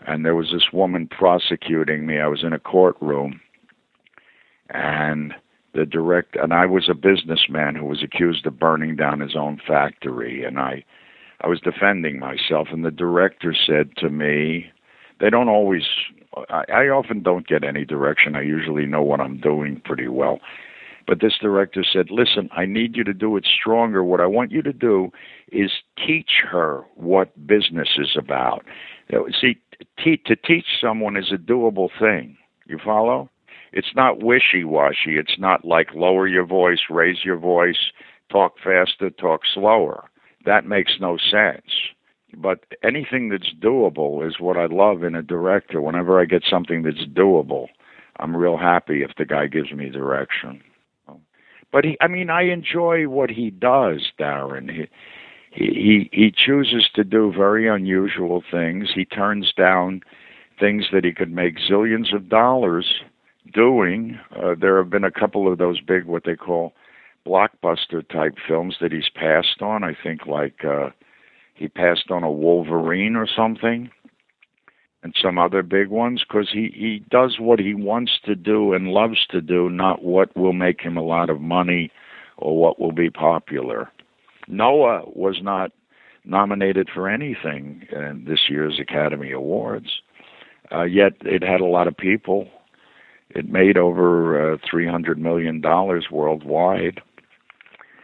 and 0.07 0.25
there 0.25 0.35
was 0.35 0.51
this 0.51 0.71
woman 0.73 1.07
prosecuting 1.07 2.05
me. 2.05 2.19
I 2.19 2.27
was 2.27 2.43
in 2.43 2.53
a 2.53 2.59
courtroom, 2.59 3.41
and 4.69 5.33
the 5.73 5.85
direct 5.85 6.35
and 6.35 6.53
I 6.53 6.65
was 6.65 6.89
a 6.89 6.93
businessman 6.93 7.75
who 7.75 7.85
was 7.85 8.03
accused 8.03 8.45
of 8.45 8.59
burning 8.59 8.95
down 8.95 9.19
his 9.19 9.35
own 9.35 9.59
factory, 9.65 10.43
and 10.43 10.59
I 10.59 10.83
I 11.41 11.47
was 11.47 11.59
defending 11.59 12.19
myself, 12.19 12.69
and 12.71 12.85
the 12.85 12.91
director 12.91 13.53
said 13.53 13.97
to 13.97 14.09
me, 14.09 14.71
they 15.19 15.29
don't 15.29 15.49
always. 15.49 15.83
I, 16.49 16.63
I 16.69 16.87
often 16.89 17.21
don't 17.21 17.47
get 17.47 17.63
any 17.63 17.85
direction. 17.85 18.35
I 18.35 18.41
usually 18.41 18.85
know 18.85 19.01
what 19.01 19.21
I'm 19.21 19.39
doing 19.39 19.81
pretty 19.85 20.07
well. 20.07 20.39
But 21.05 21.19
this 21.21 21.33
director 21.41 21.83
said, 21.83 22.09
Listen, 22.09 22.49
I 22.55 22.65
need 22.65 22.95
you 22.95 23.03
to 23.03 23.13
do 23.13 23.35
it 23.37 23.45
stronger. 23.45 24.03
What 24.03 24.21
I 24.21 24.25
want 24.25 24.51
you 24.51 24.61
to 24.61 24.73
do 24.73 25.11
is 25.51 25.71
teach 26.05 26.41
her 26.49 26.83
what 26.95 27.47
business 27.47 27.89
is 27.97 28.15
about. 28.17 28.65
See, 29.39 29.57
te- 30.03 30.21
to 30.25 30.35
teach 30.35 30.65
someone 30.81 31.17
is 31.17 31.31
a 31.31 31.37
doable 31.37 31.89
thing. 31.99 32.37
You 32.65 32.79
follow? 32.83 33.29
It's 33.71 33.95
not 33.95 34.21
wishy 34.21 34.63
washy. 34.63 35.17
It's 35.17 35.39
not 35.39 35.65
like 35.65 35.93
lower 35.95 36.27
your 36.27 36.45
voice, 36.45 36.81
raise 36.89 37.25
your 37.25 37.37
voice, 37.37 37.91
talk 38.31 38.55
faster, 38.63 39.09
talk 39.09 39.41
slower. 39.53 40.09
That 40.45 40.65
makes 40.65 40.93
no 40.99 41.17
sense. 41.17 41.71
But 42.35 42.65
anything 42.83 43.29
that's 43.29 43.53
doable 43.61 44.27
is 44.27 44.39
what 44.39 44.57
I 44.57 44.65
love 44.65 45.03
in 45.03 45.15
a 45.15 45.21
director. 45.21 45.81
Whenever 45.81 46.19
I 46.19 46.25
get 46.25 46.43
something 46.49 46.83
that's 46.83 47.05
doable, 47.05 47.67
I'm 48.17 48.35
real 48.35 48.57
happy 48.57 49.03
if 49.03 49.11
the 49.17 49.25
guy 49.25 49.47
gives 49.47 49.71
me 49.71 49.89
direction. 49.89 50.61
But 51.71 51.85
he, 51.85 51.97
I 51.99 52.07
mean, 52.07 52.29
I 52.29 52.43
enjoy 52.43 53.07
what 53.09 53.31
he 53.31 53.49
does, 53.49 54.11
Darren. 54.19 54.69
He, 54.69 54.87
he 55.53 56.09
he 56.11 56.31
chooses 56.31 56.89
to 56.95 57.03
do 57.03 57.31
very 57.31 57.67
unusual 57.67 58.43
things. 58.49 58.89
He 58.93 59.05
turns 59.05 59.53
down 59.55 60.01
things 60.59 60.85
that 60.91 61.03
he 61.03 61.13
could 61.13 61.31
make 61.31 61.57
zillions 61.57 62.13
of 62.13 62.29
dollars 62.29 63.01
doing. 63.53 64.19
Uh, 64.35 64.55
there 64.59 64.77
have 64.77 64.89
been 64.89 65.03
a 65.03 65.11
couple 65.11 65.51
of 65.51 65.57
those 65.57 65.79
big, 65.81 66.05
what 66.05 66.23
they 66.25 66.35
call 66.35 66.73
blockbuster 67.25 68.07
type 68.09 68.35
films 68.47 68.77
that 68.81 68.91
he's 68.91 69.09
passed 69.13 69.61
on. 69.61 69.83
I 69.83 69.95
think 70.01 70.25
like 70.25 70.65
uh, 70.65 70.89
he 71.53 71.67
passed 71.67 72.09
on 72.09 72.23
a 72.23 72.31
Wolverine 72.31 73.15
or 73.15 73.27
something, 73.27 73.91
and 75.03 75.15
some 75.21 75.37
other 75.37 75.61
big 75.61 75.89
ones 75.89 76.23
because 76.27 76.49
he 76.51 76.73
he 76.73 77.03
does 77.11 77.37
what 77.39 77.59
he 77.59 77.75
wants 77.75 78.13
to 78.25 78.35
do 78.35 78.73
and 78.73 78.87
loves 78.87 79.25
to 79.29 79.39
do, 79.39 79.69
not 79.69 80.03
what 80.03 80.35
will 80.35 80.53
make 80.53 80.81
him 80.81 80.97
a 80.97 81.03
lot 81.03 81.29
of 81.29 81.41
money 81.41 81.91
or 82.37 82.57
what 82.57 82.79
will 82.79 82.91
be 82.91 83.11
popular. 83.11 83.91
Noah 84.47 85.03
was 85.07 85.39
not 85.41 85.71
nominated 86.25 86.89
for 86.93 87.09
anything 87.09 87.85
in 87.91 88.25
this 88.27 88.49
year's 88.49 88.79
Academy 88.79 89.31
Awards, 89.31 90.01
uh, 90.71 90.83
yet 90.83 91.13
it 91.21 91.43
had 91.43 91.61
a 91.61 91.65
lot 91.65 91.87
of 91.87 91.97
people. 91.97 92.47
It 93.29 93.49
made 93.49 93.77
over 93.77 94.53
uh, 94.53 94.57
three 94.69 94.87
hundred 94.87 95.17
million 95.17 95.61
dollars 95.61 96.07
worldwide. 96.11 97.01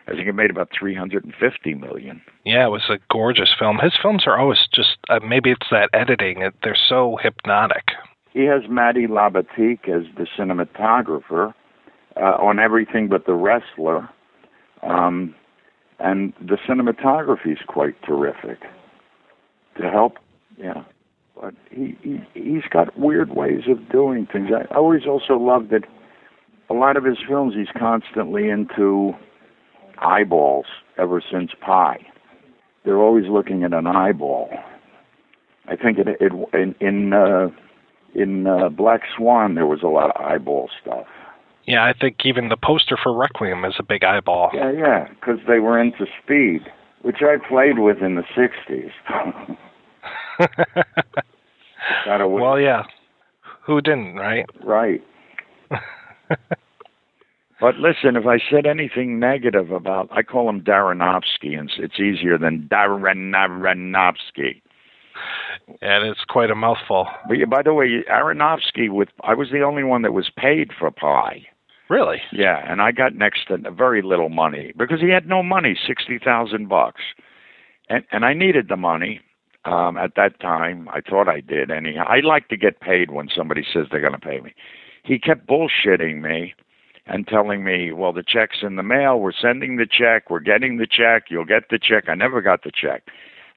I 0.07 0.13
think 0.13 0.27
it 0.27 0.33
made 0.33 0.49
about 0.49 0.69
350 0.77 1.75
million. 1.75 2.23
Yeah, 2.43 2.65
it 2.65 2.69
was 2.69 2.89
a 2.89 2.97
gorgeous 3.11 3.53
film. 3.59 3.77
His 3.77 3.93
films 4.01 4.23
are 4.25 4.39
always 4.39 4.57
just 4.73 4.97
uh, 5.07 5.19
maybe 5.23 5.51
it's 5.51 5.67
that 5.69 5.89
editing; 5.93 6.41
it, 6.41 6.55
they're 6.63 6.75
so 6.75 7.17
hypnotic. 7.21 7.89
He 8.33 8.45
has 8.45 8.63
Matty 8.69 9.05
Libatique 9.07 9.87
as 9.87 10.03
the 10.17 10.25
cinematographer 10.37 11.53
uh, 12.15 12.35
on 12.39 12.59
everything 12.59 13.07
but 13.07 13.25
the 13.25 13.33
wrestler, 13.33 14.09
um, 14.83 15.35
and 15.99 16.33
the 16.39 16.57
cinematography 16.67 17.53
is 17.53 17.59
quite 17.67 18.01
terrific. 18.03 18.59
To 19.79 19.89
help, 19.89 20.17
yeah, 20.57 20.83
but 21.39 21.53
he, 21.71 21.97
he 22.01 22.19
he's 22.33 22.63
got 22.69 22.97
weird 22.99 23.29
ways 23.29 23.61
of 23.69 23.89
doing 23.89 24.27
things. 24.31 24.49
I 24.53 24.73
always 24.75 25.05
also 25.07 25.35
love 25.35 25.69
that 25.69 25.83
a 26.69 26.73
lot 26.73 26.97
of 26.97 27.05
his 27.05 27.17
films 27.27 27.53
he's 27.55 27.71
constantly 27.77 28.49
into 28.49 29.13
eyeballs 29.99 30.65
ever 30.97 31.21
since 31.31 31.51
Pi. 31.61 32.05
They're 32.83 32.99
always 32.99 33.25
looking 33.29 33.63
at 33.63 33.73
an 33.73 33.87
eyeball. 33.87 34.49
I 35.67 35.75
think 35.75 35.97
it, 35.97 36.07
it 36.19 36.33
in 36.53 36.75
in 36.81 37.13
uh, 37.13 37.49
in 38.15 38.47
uh, 38.47 38.69
Black 38.69 39.01
Swan 39.15 39.55
there 39.55 39.67
was 39.67 39.81
a 39.83 39.87
lot 39.87 40.15
of 40.15 40.21
eyeball 40.21 40.69
stuff. 40.81 41.07
Yeah, 41.65 41.83
I 41.83 41.93
think 41.93 42.17
even 42.25 42.49
the 42.49 42.57
poster 42.57 42.97
for 43.01 43.13
Requiem 43.15 43.63
is 43.65 43.75
a 43.79 43.83
big 43.83 44.03
eyeball. 44.03 44.49
Yeah, 44.53 44.71
yeah, 44.71 45.07
because 45.09 45.39
they 45.47 45.59
were 45.59 45.79
into 45.79 46.05
speed, 46.23 46.61
which 47.03 47.17
I 47.21 47.37
played 47.47 47.79
with 47.79 48.01
in 48.01 48.15
the 48.15 48.23
'60s. 48.35 48.91
well, 52.27 52.59
yeah. 52.59 52.83
Who 53.65 53.81
didn't, 53.81 54.15
right? 54.15 54.45
Right. 54.63 55.03
But 57.59 57.75
listen, 57.75 58.15
if 58.15 58.25
I 58.25 58.39
said 58.49 58.65
anything 58.65 59.19
negative 59.19 59.71
about, 59.71 60.07
I 60.11 60.23
call 60.23 60.47
him 60.47 60.61
Darrenovsky, 60.61 61.59
and 61.59 61.69
it's 61.77 61.99
easier 61.99 62.37
than 62.37 62.69
Darrenovsky. 62.71 64.61
And 65.81 66.05
it's 66.05 66.23
quite 66.27 66.51
a 66.51 66.55
mouthful. 66.55 67.07
But 67.27 67.37
by 67.49 67.63
the 67.63 67.73
way, 67.73 68.03
Aronofsky, 68.09 68.89
with 68.89 69.09
I 69.23 69.33
was 69.33 69.49
the 69.51 69.61
only 69.61 69.83
one 69.83 70.01
that 70.01 70.13
was 70.13 70.29
paid 70.35 70.71
for 70.77 70.89
Pi. 70.91 71.45
Really? 71.89 72.21
Yeah, 72.31 72.63
and 72.71 72.81
I 72.81 72.91
got 72.91 73.15
next 73.15 73.47
to 73.47 73.57
very 73.71 74.01
little 74.01 74.29
money 74.29 74.73
because 74.77 75.01
he 75.01 75.09
had 75.09 75.27
no 75.27 75.41
money, 75.41 75.75
sixty 75.87 76.19
thousand 76.19 76.69
bucks, 76.69 77.01
and 77.89 78.03
and 78.11 78.25
I 78.25 78.33
needed 78.33 78.67
the 78.69 78.77
money. 78.77 79.21
Um, 79.65 79.97
at 79.97 80.15
that 80.15 80.39
time, 80.39 80.87
I 80.89 81.01
thought 81.01 81.27
I 81.27 81.41
did. 81.41 81.69
Anyhow, 81.69 82.05
I 82.07 82.21
like 82.21 82.47
to 82.47 82.57
get 82.57 82.79
paid 82.79 83.11
when 83.11 83.27
somebody 83.35 83.63
says 83.73 83.87
they're 83.91 83.99
going 83.99 84.13
to 84.13 84.19
pay 84.19 84.39
me. 84.39 84.53
He 85.03 85.19
kept 85.19 85.47
bullshitting 85.47 86.21
me 86.21 86.53
and 87.05 87.27
telling 87.27 87.63
me, 87.63 87.91
well, 87.91 88.13
the 88.13 88.23
check's 88.23 88.59
in 88.61 88.77
the 88.77 88.83
mail. 88.83 89.19
We're 89.19 89.33
sending 89.33 89.75
the 89.75 89.85
check. 89.85 90.29
We're 90.29 90.39
getting 90.39 90.77
the 90.77 90.87
check. 90.87 91.25
You'll 91.29 91.43
get 91.43 91.63
the 91.69 91.79
check. 91.79 92.05
I 92.07 92.15
never 92.15 92.41
got 92.41 92.63
the 92.63 92.71
check. 92.71 93.03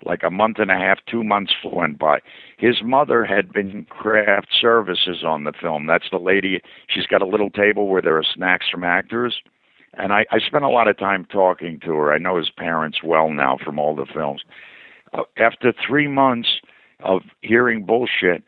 Like 0.04 0.22
a 0.22 0.30
month 0.30 0.58
and 0.58 0.70
a 0.70 0.76
half, 0.76 0.98
two 1.06 1.22
months 1.22 1.52
went 1.64 1.98
by. 1.98 2.20
His 2.58 2.82
mother 2.82 3.24
had 3.24 3.52
been 3.52 3.86
craft 3.88 4.48
services 4.60 5.22
on 5.24 5.44
the 5.44 5.52
film. 5.52 5.86
That's 5.86 6.10
the 6.10 6.18
lady. 6.18 6.60
She's 6.88 7.06
got 7.06 7.22
a 7.22 7.26
little 7.26 7.50
table 7.50 7.88
where 7.88 8.02
there 8.02 8.16
are 8.16 8.24
snacks 8.24 8.66
from 8.70 8.84
actors. 8.84 9.40
And 9.94 10.12
I, 10.12 10.24
I 10.30 10.38
spent 10.38 10.64
a 10.64 10.68
lot 10.68 10.88
of 10.88 10.98
time 10.98 11.26
talking 11.26 11.78
to 11.80 11.92
her. 11.92 12.12
I 12.12 12.18
know 12.18 12.38
his 12.38 12.50
parents 12.50 12.98
well 13.04 13.30
now 13.30 13.58
from 13.62 13.78
all 13.78 13.94
the 13.94 14.06
films. 14.06 14.42
Uh, 15.12 15.22
after 15.36 15.72
three 15.86 16.08
months 16.08 16.48
of 17.00 17.22
hearing 17.42 17.84
bullshit, 17.84 18.42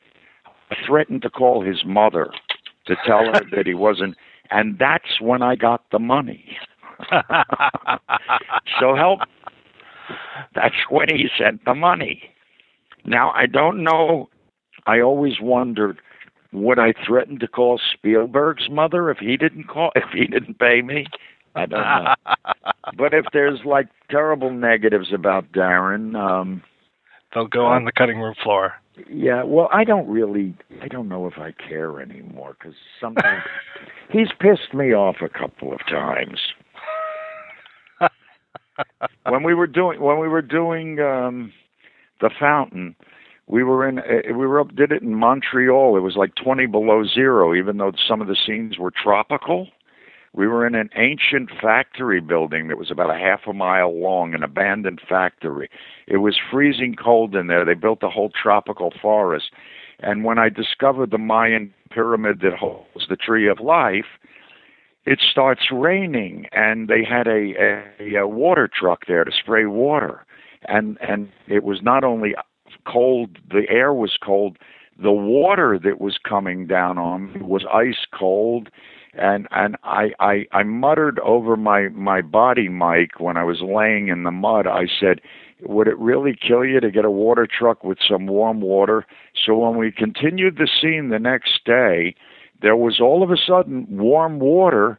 I 0.70 0.76
threatened 0.86 1.22
to 1.22 1.30
call 1.30 1.62
his 1.62 1.84
mother 1.84 2.30
to 2.86 2.96
tell 3.06 3.26
her 3.26 3.42
that 3.54 3.66
he 3.66 3.74
wasn't 3.74 4.16
and 4.50 4.78
that's 4.78 5.20
when 5.20 5.42
I 5.42 5.56
got 5.56 5.82
the 5.90 5.98
money. 5.98 6.56
so 8.80 8.94
help. 8.94 9.20
That's 10.54 10.74
when 10.90 11.08
he 11.08 11.28
sent 11.38 11.64
the 11.64 11.74
money. 11.74 12.30
Now 13.04 13.30
I 13.32 13.46
don't 13.46 13.82
know. 13.82 14.28
I 14.86 15.00
always 15.00 15.40
wondered 15.40 15.98
would 16.52 16.78
I 16.78 16.94
threaten 17.04 17.38
to 17.40 17.48
call 17.48 17.80
Spielberg's 17.92 18.70
mother 18.70 19.10
if 19.10 19.18
he 19.18 19.36
didn't 19.36 19.64
call 19.68 19.90
if 19.96 20.10
he 20.12 20.26
didn't 20.26 20.58
pay 20.58 20.82
me? 20.82 21.06
I 21.54 21.66
don't 21.66 21.80
know. 21.80 22.14
but 22.96 23.14
if 23.14 23.26
there's 23.32 23.60
like 23.64 23.88
terrible 24.10 24.50
negatives 24.50 25.12
about 25.12 25.52
Darren, 25.52 26.16
um 26.16 26.62
they'll 27.34 27.46
go 27.46 27.66
on 27.66 27.84
the 27.84 27.92
cutting 27.92 28.18
room 28.18 28.34
floor. 28.42 28.74
Yeah, 29.10 29.42
well, 29.42 29.68
I 29.72 29.82
don't 29.82 30.08
really, 30.08 30.54
I 30.80 30.86
don't 30.86 31.08
know 31.08 31.26
if 31.26 31.36
I 31.36 31.52
care 31.52 32.00
anymore 32.00 32.56
because 32.58 32.76
sometimes 33.00 33.42
he's 34.10 34.28
pissed 34.38 34.72
me 34.72 34.94
off 34.94 35.16
a 35.20 35.28
couple 35.28 35.72
of 35.72 35.80
times. 35.88 36.38
When 39.28 39.42
we 39.42 39.54
were 39.54 39.66
doing, 39.66 40.00
when 40.00 40.18
we 40.18 40.28
were 40.28 40.42
doing 40.42 41.00
um 41.00 41.52
the 42.20 42.30
fountain, 42.38 42.94
we 43.46 43.62
were 43.62 43.86
in, 43.86 43.98
uh, 43.98 44.02
we 44.28 44.46
were 44.46 44.60
up, 44.60 44.74
did 44.74 44.92
it 44.92 45.02
in 45.02 45.14
Montreal. 45.14 45.96
It 45.96 46.00
was 46.00 46.16
like 46.16 46.34
20 46.36 46.66
below 46.66 47.04
zero, 47.04 47.54
even 47.54 47.76
though 47.76 47.92
some 48.08 48.20
of 48.20 48.28
the 48.28 48.36
scenes 48.46 48.78
were 48.78 48.90
tropical. 48.90 49.68
We 50.32 50.48
were 50.48 50.66
in 50.66 50.74
an 50.74 50.90
ancient 50.96 51.50
factory 51.62 52.20
building 52.20 52.66
that 52.68 52.78
was 52.78 52.90
about 52.90 53.14
a 53.14 53.18
half 53.18 53.40
a 53.46 53.52
mile 53.52 53.96
long, 53.96 54.34
an 54.34 54.42
abandoned 54.42 55.00
factory. 55.08 55.68
It 56.08 56.16
was 56.16 56.36
freezing 56.50 56.96
cold 56.96 57.36
in 57.36 57.46
there. 57.46 57.64
They 57.64 57.74
built 57.74 58.02
a 58.02 58.10
whole 58.10 58.30
tropical 58.30 58.92
forest. 59.00 59.50
And 60.00 60.24
when 60.24 60.38
I 60.38 60.48
discovered 60.48 61.12
the 61.12 61.18
Mayan 61.18 61.72
pyramid 61.90 62.40
that 62.40 62.54
holds 62.54 63.06
the 63.08 63.16
tree 63.16 63.48
of 63.48 63.60
life, 63.60 64.06
it 65.06 65.20
starts 65.30 65.70
raining, 65.70 66.46
and 66.52 66.88
they 66.88 67.04
had 67.04 67.26
a, 67.26 67.52
a, 68.00 68.16
a 68.16 68.28
water 68.28 68.68
truck 68.68 69.06
there 69.06 69.24
to 69.24 69.30
spray 69.32 69.66
water, 69.66 70.24
and 70.66 70.98
and 71.00 71.30
it 71.46 71.62
was 71.62 71.80
not 71.82 72.04
only 72.04 72.34
cold, 72.86 73.38
the 73.50 73.68
air 73.68 73.92
was 73.92 74.16
cold, 74.22 74.56
the 75.00 75.12
water 75.12 75.78
that 75.82 76.00
was 76.00 76.18
coming 76.26 76.66
down 76.66 76.96
on 76.98 77.32
me 77.32 77.40
was 77.42 77.64
ice 77.72 78.06
cold, 78.18 78.70
and 79.12 79.46
and 79.50 79.76
I 79.84 80.12
I, 80.20 80.46
I 80.52 80.62
muttered 80.62 81.18
over 81.20 81.56
my 81.56 81.88
my 81.88 82.22
body 82.22 82.68
mic, 82.68 83.20
when 83.20 83.36
I 83.36 83.44
was 83.44 83.60
laying 83.60 84.08
in 84.08 84.22
the 84.22 84.32
mud. 84.32 84.66
I 84.66 84.86
said. 85.00 85.20
Would 85.66 85.88
it 85.88 85.98
really 85.98 86.36
kill 86.36 86.62
you 86.64 86.78
to 86.80 86.90
get 86.90 87.06
a 87.06 87.10
water 87.10 87.46
truck 87.46 87.84
with 87.84 87.96
some 88.06 88.26
warm 88.26 88.60
water? 88.60 89.06
So 89.46 89.56
when 89.56 89.78
we 89.78 89.92
continued 89.92 90.58
the 90.58 90.68
scene 90.68 91.08
the 91.08 91.18
next 91.18 91.64
day, 91.64 92.16
there 92.64 92.76
was 92.76 92.98
all 92.98 93.22
of 93.22 93.30
a 93.30 93.36
sudden 93.36 93.86
warm 93.90 94.38
water 94.38 94.98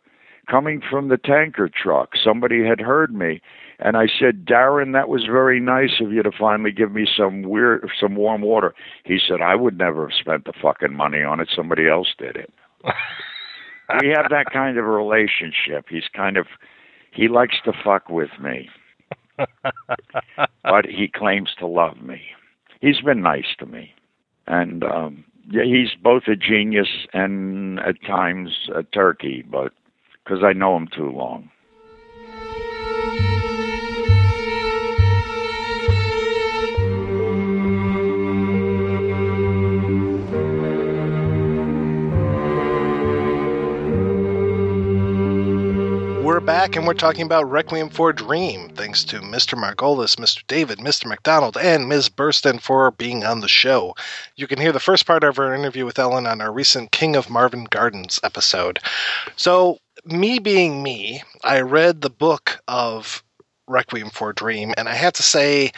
coming 0.49 0.81
from 0.87 1.07
the 1.07 1.17
tanker 1.17 1.67
truck. 1.67 2.11
Somebody 2.23 2.63
had 2.63 2.79
heard 2.79 3.13
me. 3.13 3.41
And 3.79 3.97
I 3.97 4.05
said, 4.07 4.45
Darren, 4.45 4.93
that 4.93 5.09
was 5.09 5.25
very 5.25 5.59
nice 5.59 5.99
of 5.99 6.13
you 6.13 6.21
to 6.21 6.31
finally 6.31 6.71
give 6.71 6.91
me 6.91 7.07
some 7.17 7.41
weird, 7.41 7.89
some 7.99 8.15
warm 8.15 8.41
water. 8.41 8.75
He 9.03 9.17
said, 9.19 9.41
I 9.41 9.55
would 9.55 9.79
never 9.79 10.07
have 10.07 10.17
spent 10.17 10.45
the 10.45 10.53
fucking 10.61 10.93
money 10.95 11.23
on 11.23 11.39
it. 11.39 11.49
Somebody 11.53 11.89
else 11.89 12.09
did 12.19 12.35
it. 12.35 12.53
we 14.01 14.09
have 14.09 14.29
that 14.29 14.51
kind 14.53 14.77
of 14.77 14.85
relationship. 14.85 15.87
He's 15.89 16.07
kind 16.15 16.37
of, 16.37 16.45
he 17.11 17.27
likes 17.27 17.55
to 17.65 17.73
fuck 17.83 18.09
with 18.09 18.29
me, 18.39 18.69
but 19.37 20.85
he 20.85 21.09
claims 21.13 21.49
to 21.57 21.65
love 21.65 21.97
me. 22.01 22.21
He's 22.79 23.01
been 23.01 23.21
nice 23.21 23.55
to 23.57 23.65
me, 23.65 23.93
and 24.45 24.83
um, 24.83 25.25
he's 25.51 25.89
both 26.01 26.23
a 26.27 26.35
genius 26.35 26.87
and 27.13 27.79
at 27.79 28.01
times 28.05 28.69
a 28.73 28.83
turkey, 28.83 29.43
but 29.49 29.73
because 30.23 30.43
I 30.43 30.53
know 30.53 30.75
him 30.75 30.87
too 30.95 31.11
long. 31.11 31.49
Back 46.45 46.75
and 46.75 46.85
we're 46.85 46.93
talking 46.93 47.25
about 47.25 47.49
Requiem 47.49 47.89
for 47.89 48.11
a 48.11 48.15
Dream. 48.15 48.69
Thanks 48.69 49.03
to 49.05 49.19
Mr. 49.19 49.57
Margolis, 49.57 50.17
Mr. 50.17 50.45
David, 50.45 50.77
Mr. 50.77 51.07
McDonald, 51.07 51.57
and 51.57 51.89
Ms. 51.89 52.07
Burstyn 52.07 52.61
for 52.61 52.91
being 52.91 53.23
on 53.23 53.39
the 53.39 53.47
show. 53.47 53.95
You 54.35 54.45
can 54.45 54.59
hear 54.59 54.71
the 54.71 54.79
first 54.79 55.07
part 55.07 55.23
of 55.23 55.39
our 55.39 55.55
interview 55.55 55.85
with 55.85 55.97
Ellen 55.97 56.27
on 56.27 56.41
our 56.41 56.51
recent 56.51 56.91
King 56.91 57.15
of 57.15 57.31
Marvin 57.31 57.63
Gardens 57.63 58.19
episode. 58.23 58.77
So, 59.35 59.79
me 60.05 60.37
being 60.37 60.83
me, 60.83 61.23
I 61.43 61.61
read 61.61 62.01
the 62.01 62.11
book 62.11 62.61
of 62.67 63.23
Requiem 63.67 64.11
for 64.11 64.29
a 64.29 64.35
Dream, 64.35 64.71
and 64.77 64.87
I 64.87 64.93
have 64.93 65.13
to 65.13 65.23
say, 65.23 65.71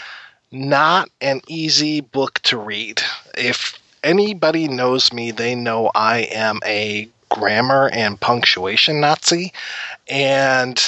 not 0.52 1.10
an 1.22 1.40
easy 1.48 2.02
book 2.02 2.40
to 2.40 2.58
read. 2.58 3.02
If 3.38 3.80
anybody 4.04 4.68
knows 4.68 5.14
me, 5.14 5.32
they 5.32 5.56
know 5.56 5.92
I 5.96 6.28
am 6.32 6.60
a 6.66 7.08
grammar 7.30 7.90
and 7.90 8.20
punctuation 8.20 9.00
Nazi, 9.00 9.54
and 10.08 10.82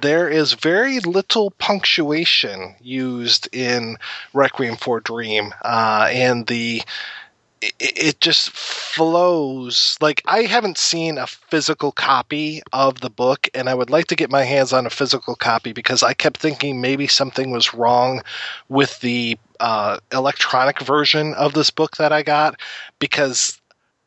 there 0.00 0.28
is 0.28 0.54
very 0.54 1.00
little 1.00 1.52
punctuation 1.52 2.74
used 2.80 3.48
in 3.54 3.96
Requiem 4.32 4.76
for 4.76 5.00
Dream, 5.00 5.54
uh, 5.62 6.08
and 6.10 6.46
the 6.46 6.82
it, 7.78 8.20
just 8.20 8.50
flows. 8.50 9.96
Like 10.00 10.22
I 10.26 10.42
haven't 10.42 10.78
seen 10.78 11.18
a 11.18 11.26
physical 11.26 11.92
copy 11.92 12.62
of 12.72 13.00
the 13.00 13.10
book, 13.10 13.48
and 13.54 13.68
I 13.68 13.74
would 13.74 13.90
like 13.90 14.06
to 14.08 14.16
get 14.16 14.30
my 14.30 14.42
hands 14.42 14.72
on 14.72 14.86
a 14.86 14.90
physical 14.90 15.36
copy 15.36 15.72
because 15.72 16.02
I 16.02 16.14
kept 16.14 16.38
thinking 16.38 16.80
maybe 16.80 17.06
something 17.06 17.50
was 17.50 17.72
wrong 17.72 18.22
with 18.68 19.00
the 19.00 19.38
uh, 19.60 19.98
electronic 20.12 20.80
version 20.80 21.34
of 21.34 21.54
this 21.54 21.70
book 21.70 21.96
that 21.98 22.12
I 22.12 22.22
got 22.22 22.58
because 22.98 23.60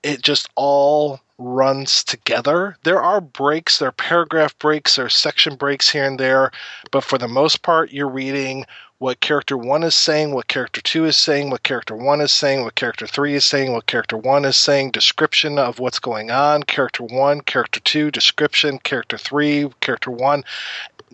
it 0.03 0.21
just 0.21 0.49
all 0.55 1.21
runs 1.37 2.03
together. 2.03 2.77
There 2.83 3.01
are 3.01 3.21
breaks, 3.21 3.79
there 3.79 3.89
are 3.89 3.93
paragraph 3.93 4.57
breaks, 4.59 4.95
there 4.95 5.05
are 5.05 5.09
section 5.09 5.55
breaks 5.55 5.89
here 5.89 6.05
and 6.05 6.19
there, 6.19 6.51
but 6.91 7.03
for 7.03 7.17
the 7.17 7.27
most 7.27 7.61
part, 7.61 7.91
you're 7.91 8.09
reading 8.09 8.65
what 8.99 9.19
character 9.19 9.57
one 9.57 9.83
is 9.83 9.93
saying, 9.93 10.33
what 10.33 10.47
character 10.47 10.81
two 10.81 11.03
is 11.03 11.17
saying, 11.17 11.49
what 11.49 11.63
character 11.63 11.95
one 11.95 12.21
is 12.21 12.31
saying, 12.31 12.63
what 12.63 12.75
character 12.75 13.05
three 13.05 13.35
is 13.35 13.43
saying, 13.43 13.73
what 13.73 13.87
character 13.87 14.17
one 14.17 14.45
is 14.45 14.55
saying, 14.55 14.91
description 14.91 15.59
of 15.59 15.79
what's 15.79 15.99
going 15.99 16.31
on, 16.31 16.63
character 16.63 17.03
one, 17.03 17.41
character 17.41 17.81
two, 17.81 18.09
description, 18.09 18.79
character 18.79 19.17
three, 19.17 19.69
character 19.81 20.11
one. 20.11 20.43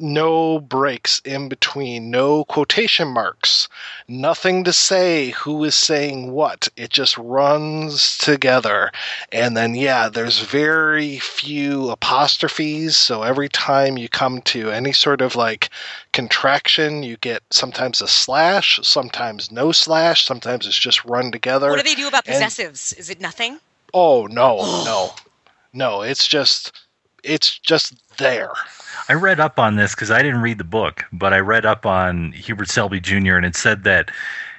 No 0.01 0.59
breaks 0.59 1.21
in 1.23 1.47
between, 1.47 2.09
no 2.09 2.43
quotation 2.45 3.07
marks, 3.07 3.69
nothing 4.07 4.63
to 4.63 4.73
say 4.73 5.30
who 5.30 5.63
is 5.63 5.75
saying 5.75 6.31
what. 6.31 6.67
It 6.75 6.89
just 6.89 7.17
runs 7.17 8.17
together. 8.17 8.91
And 9.31 9.55
then, 9.55 9.75
yeah, 9.75 10.09
there's 10.09 10.39
very 10.39 11.19
few 11.19 11.91
apostrophes. 11.91 12.97
So 12.97 13.21
every 13.21 13.47
time 13.47 13.97
you 13.97 14.09
come 14.09 14.41
to 14.43 14.71
any 14.71 14.91
sort 14.91 15.21
of 15.21 15.35
like 15.35 15.69
contraction, 16.13 17.03
you 17.03 17.17
get 17.17 17.43
sometimes 17.51 18.01
a 18.01 18.07
slash, 18.07 18.80
sometimes 18.83 19.51
no 19.51 19.71
slash, 19.71 20.25
sometimes 20.25 20.65
it's 20.65 20.80
just 20.80 21.05
run 21.05 21.31
together. 21.31 21.69
What 21.69 21.77
do 21.77 21.83
they 21.83 21.95
do 21.95 22.07
about 22.07 22.27
And- 22.27 22.35
possessives? 22.35 22.97
Is 22.97 23.09
it 23.09 23.21
nothing? 23.21 23.59
Oh 23.93 24.25
no, 24.27 24.57
no, 24.85 25.13
no! 25.73 26.01
It's 26.01 26.27
just, 26.27 26.71
it's 27.23 27.59
just 27.59 27.93
there. 28.17 28.51
I 29.09 29.13
read 29.13 29.39
up 29.39 29.59
on 29.59 29.75
this 29.75 29.95
because 29.95 30.11
I 30.11 30.21
didn't 30.21 30.41
read 30.41 30.57
the 30.57 30.63
book, 30.63 31.05
but 31.11 31.33
I 31.33 31.39
read 31.39 31.65
up 31.65 31.85
on 31.85 32.31
Hubert 32.33 32.69
Selby 32.69 32.99
Jr. 32.99 33.35
and 33.35 33.45
it 33.45 33.55
said 33.55 33.83
that 33.83 34.11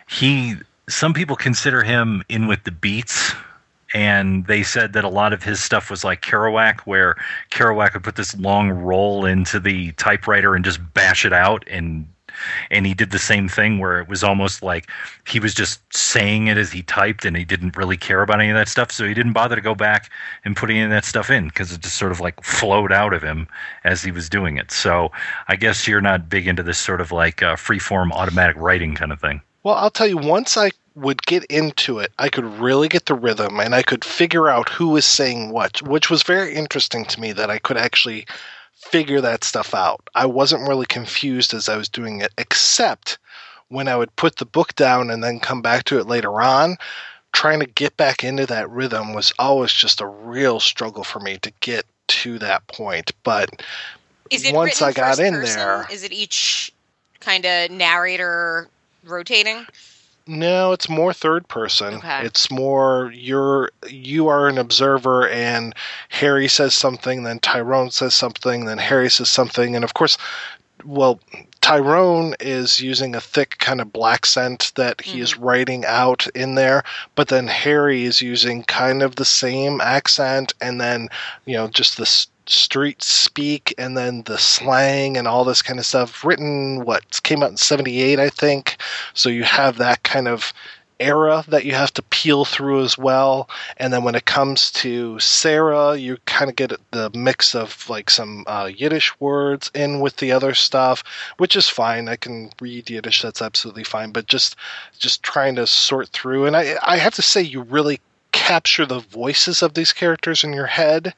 he, 0.08 0.56
some 0.88 1.14
people 1.14 1.36
consider 1.36 1.82
him 1.82 2.22
in 2.28 2.46
with 2.46 2.64
the 2.64 2.70
beats. 2.70 3.32
And 3.94 4.46
they 4.46 4.62
said 4.62 4.94
that 4.94 5.04
a 5.04 5.08
lot 5.10 5.34
of 5.34 5.42
his 5.42 5.62
stuff 5.62 5.90
was 5.90 6.02
like 6.02 6.22
Kerouac, 6.22 6.80
where 6.80 7.14
Kerouac 7.50 7.92
would 7.92 8.02
put 8.02 8.16
this 8.16 8.34
long 8.38 8.70
roll 8.70 9.26
into 9.26 9.60
the 9.60 9.92
typewriter 9.92 10.54
and 10.54 10.64
just 10.64 10.80
bash 10.94 11.26
it 11.26 11.32
out. 11.34 11.62
And 11.68 12.08
and 12.70 12.86
he 12.86 12.94
did 12.94 13.10
the 13.10 13.18
same 13.18 13.48
thing 13.48 13.78
where 13.78 14.00
it 14.00 14.08
was 14.08 14.22
almost 14.22 14.62
like 14.62 14.88
he 15.26 15.40
was 15.40 15.54
just 15.54 15.80
saying 15.94 16.46
it 16.46 16.56
as 16.56 16.72
he 16.72 16.82
typed 16.82 17.24
and 17.24 17.36
he 17.36 17.44
didn't 17.44 17.76
really 17.76 17.96
care 17.96 18.22
about 18.22 18.40
any 18.40 18.50
of 18.50 18.56
that 18.56 18.68
stuff. 18.68 18.90
So 18.90 19.06
he 19.06 19.14
didn't 19.14 19.32
bother 19.32 19.56
to 19.56 19.62
go 19.62 19.74
back 19.74 20.10
and 20.44 20.56
put 20.56 20.70
any 20.70 20.82
of 20.82 20.90
that 20.90 21.04
stuff 21.04 21.30
in 21.30 21.48
because 21.48 21.72
it 21.72 21.80
just 21.80 21.96
sort 21.96 22.12
of 22.12 22.20
like 22.20 22.42
flowed 22.42 22.92
out 22.92 23.12
of 23.12 23.22
him 23.22 23.48
as 23.84 24.02
he 24.02 24.10
was 24.10 24.28
doing 24.28 24.56
it. 24.58 24.70
So 24.70 25.10
i 25.48 25.56
guess 25.56 25.86
you're 25.86 26.00
not 26.00 26.28
big 26.28 26.46
into 26.46 26.62
this 26.62 26.78
sort 26.78 27.00
of 27.00 27.12
like 27.12 27.42
uh, 27.42 27.56
free 27.56 27.78
form 27.78 28.12
automatic 28.12 28.56
writing 28.56 28.94
kind 28.94 29.12
of 29.12 29.20
thing. 29.20 29.40
Well, 29.62 29.76
I'll 29.76 29.90
tell 29.90 30.08
you, 30.08 30.16
once 30.16 30.56
I 30.56 30.70
would 30.94 31.22
get 31.22 31.44
into 31.44 31.98
it, 31.98 32.12
I 32.18 32.28
could 32.28 32.44
really 32.44 32.88
get 32.88 33.06
the 33.06 33.14
rhythm 33.14 33.60
and 33.60 33.74
I 33.74 33.82
could 33.82 34.04
figure 34.04 34.48
out 34.48 34.68
who 34.68 34.88
was 34.88 35.06
saying 35.06 35.50
what, 35.50 35.80
which 35.82 36.10
was 36.10 36.22
very 36.22 36.54
interesting 36.54 37.04
to 37.06 37.20
me 37.20 37.32
that 37.32 37.50
I 37.50 37.58
could 37.58 37.76
actually 37.76 38.26
figure 38.92 39.20
that 39.22 39.42
stuff 39.42 39.74
out. 39.74 40.08
I 40.14 40.26
wasn't 40.26 40.68
really 40.68 40.86
confused 40.86 41.54
as 41.54 41.68
I 41.68 41.76
was 41.76 41.88
doing 41.88 42.20
it, 42.20 42.32
except 42.38 43.18
when 43.68 43.88
I 43.88 43.96
would 43.96 44.14
put 44.16 44.36
the 44.36 44.44
book 44.44 44.74
down 44.76 45.10
and 45.10 45.24
then 45.24 45.40
come 45.40 45.62
back 45.62 45.84
to 45.84 45.98
it 45.98 46.06
later 46.06 46.40
on. 46.40 46.76
Trying 47.32 47.60
to 47.60 47.66
get 47.66 47.96
back 47.96 48.22
into 48.22 48.44
that 48.46 48.68
rhythm 48.68 49.14
was 49.14 49.32
always 49.38 49.72
just 49.72 50.02
a 50.02 50.06
real 50.06 50.60
struggle 50.60 51.02
for 51.02 51.18
me 51.18 51.38
to 51.38 51.50
get 51.60 51.86
to 52.08 52.38
that 52.40 52.66
point. 52.66 53.10
But 53.24 53.62
once 54.52 54.82
I 54.82 54.92
got 54.92 55.18
in 55.18 55.32
person? 55.32 55.56
there, 55.58 55.86
Is 55.90 56.04
it 56.04 56.12
each 56.12 56.70
kind 57.20 57.46
of 57.46 57.70
narrator 57.70 58.68
rotating? 59.04 59.66
No, 60.26 60.72
it's 60.72 60.88
more 60.88 61.12
third 61.12 61.48
person. 61.48 61.94
Okay. 61.94 62.24
It's 62.24 62.50
more 62.50 63.12
you're 63.14 63.70
you 63.88 64.28
are 64.28 64.48
an 64.48 64.58
observer 64.58 65.28
and 65.28 65.74
Harry 66.08 66.48
says 66.48 66.74
something, 66.74 67.24
then 67.24 67.40
Tyrone 67.40 67.90
says 67.90 68.14
something, 68.14 68.66
then 68.66 68.78
Harry 68.78 69.10
says 69.10 69.28
something, 69.28 69.74
and 69.74 69.84
of 69.84 69.94
course 69.94 70.16
well 70.84 71.20
Tyrone 71.60 72.34
is 72.40 72.80
using 72.80 73.14
a 73.14 73.20
thick 73.20 73.58
kind 73.58 73.80
of 73.80 73.92
black 73.92 74.26
scent 74.26 74.72
that 74.74 75.00
he 75.00 75.20
is 75.20 75.34
mm-hmm. 75.34 75.44
writing 75.44 75.84
out 75.86 76.26
in 76.34 76.56
there, 76.56 76.82
but 77.14 77.28
then 77.28 77.46
Harry 77.46 78.02
is 78.02 78.20
using 78.20 78.64
kind 78.64 79.00
of 79.00 79.14
the 79.14 79.24
same 79.24 79.80
accent 79.80 80.54
and 80.60 80.80
then, 80.80 81.08
you 81.44 81.54
know, 81.54 81.68
just 81.68 81.96
the 81.98 82.02
s- 82.02 82.26
street 82.52 83.02
speak 83.02 83.74
and 83.78 83.96
then 83.96 84.22
the 84.22 84.38
slang 84.38 85.16
and 85.16 85.26
all 85.26 85.44
this 85.44 85.62
kind 85.62 85.78
of 85.78 85.86
stuff 85.86 86.24
written 86.24 86.84
what 86.84 87.22
came 87.22 87.42
out 87.42 87.50
in 87.50 87.56
78 87.56 88.18
I 88.18 88.28
think. 88.28 88.76
So 89.14 89.28
you 89.28 89.44
have 89.44 89.78
that 89.78 90.02
kind 90.02 90.28
of 90.28 90.52
era 91.02 91.44
that 91.48 91.64
you 91.64 91.72
have 91.74 91.92
to 91.94 92.02
peel 92.02 92.44
through 92.44 92.82
as 92.82 92.96
well. 92.96 93.50
And 93.76 93.92
then 93.92 94.04
when 94.04 94.14
it 94.14 94.24
comes 94.24 94.70
to 94.72 95.18
Sarah, 95.18 95.96
you 95.96 96.16
kind 96.26 96.48
of 96.48 96.56
get 96.56 96.72
the 96.92 97.10
mix 97.14 97.54
of 97.54 97.88
like 97.90 98.08
some 98.08 98.44
uh, 98.46 98.70
Yiddish 98.74 99.18
words 99.20 99.70
in 99.74 100.00
with 100.00 100.16
the 100.16 100.32
other 100.32 100.54
stuff, 100.54 101.02
which 101.38 101.56
is 101.56 101.68
fine. 101.68 102.08
I 102.08 102.16
can 102.16 102.50
read 102.60 102.88
Yiddish; 102.88 103.22
that's 103.22 103.42
absolutely 103.42 103.84
fine. 103.84 104.12
But 104.12 104.26
just 104.26 104.56
just 104.98 105.22
trying 105.22 105.56
to 105.56 105.66
sort 105.66 106.08
through, 106.08 106.46
and 106.46 106.56
I 106.56 106.76
I 106.82 106.96
have 106.96 107.14
to 107.14 107.22
say, 107.22 107.42
you 107.42 107.62
really 107.62 108.00
capture 108.32 108.86
the 108.86 109.00
voices 109.00 109.62
of 109.62 109.74
these 109.74 109.92
characters 109.92 110.44
in 110.44 110.52
your 110.52 110.66
head. 110.66 111.14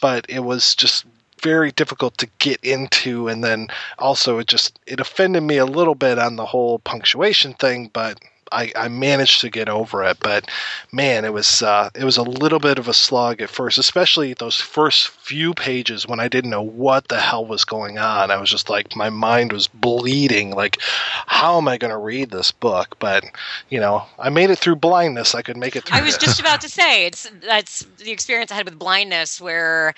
But 0.00 0.26
it 0.28 0.40
was 0.40 0.74
just 0.74 1.04
very 1.42 1.70
difficult 1.70 2.18
to 2.18 2.28
get 2.38 2.58
into 2.64 3.28
and 3.28 3.44
then 3.44 3.68
also 3.98 4.38
it 4.38 4.46
just 4.48 4.78
it 4.86 5.00
offended 5.00 5.42
me 5.42 5.56
a 5.58 5.66
little 5.66 5.94
bit 5.94 6.18
on 6.18 6.36
the 6.36 6.46
whole 6.46 6.80
punctuation 6.80 7.54
thing 7.54 7.88
but 7.92 8.18
I, 8.52 8.72
I 8.76 8.88
managed 8.88 9.40
to 9.42 9.50
get 9.50 9.68
over 9.68 10.02
it, 10.04 10.18
but 10.20 10.48
man, 10.92 11.24
it 11.24 11.32
was 11.32 11.62
uh, 11.62 11.90
it 11.94 12.04
was 12.04 12.16
a 12.16 12.22
little 12.22 12.58
bit 12.58 12.78
of 12.78 12.88
a 12.88 12.94
slog 12.94 13.40
at 13.40 13.50
first, 13.50 13.78
especially 13.78 14.34
those 14.34 14.56
first 14.56 15.08
few 15.08 15.54
pages 15.54 16.06
when 16.06 16.20
I 16.20 16.28
didn't 16.28 16.50
know 16.50 16.62
what 16.62 17.08
the 17.08 17.20
hell 17.20 17.44
was 17.46 17.64
going 17.64 17.98
on. 17.98 18.30
I 18.30 18.36
was 18.36 18.50
just 18.50 18.68
like 18.68 18.96
my 18.96 19.10
mind 19.10 19.52
was 19.52 19.68
bleeding. 19.68 20.50
Like, 20.50 20.78
how 21.26 21.58
am 21.58 21.68
I 21.68 21.78
going 21.78 21.90
to 21.90 21.98
read 21.98 22.30
this 22.30 22.50
book? 22.50 22.96
But 22.98 23.24
you 23.68 23.80
know, 23.80 24.04
I 24.18 24.30
made 24.30 24.50
it 24.50 24.58
through 24.58 24.76
blindness. 24.76 25.34
I 25.34 25.42
could 25.42 25.56
make 25.56 25.76
it 25.76 25.84
through. 25.84 25.98
I 25.98 26.02
was 26.02 26.18
just 26.18 26.40
about 26.40 26.60
to 26.62 26.68
say 26.68 27.06
it's 27.06 27.30
that's 27.46 27.86
the 27.98 28.10
experience 28.10 28.50
I 28.52 28.56
had 28.56 28.64
with 28.64 28.78
blindness, 28.78 29.40
where 29.40 29.94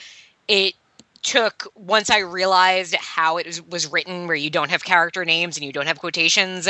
it 0.48 0.74
took 1.22 1.70
once 1.74 2.08
I 2.08 2.18
realized 2.18 2.94
how 2.94 3.36
it 3.36 3.46
was, 3.46 3.62
was 3.62 3.86
written, 3.86 4.26
where 4.26 4.36
you 4.36 4.50
don't 4.50 4.70
have 4.70 4.84
character 4.84 5.24
names 5.24 5.56
and 5.56 5.64
you 5.64 5.72
don't 5.72 5.86
have 5.86 5.98
quotations 5.98 6.68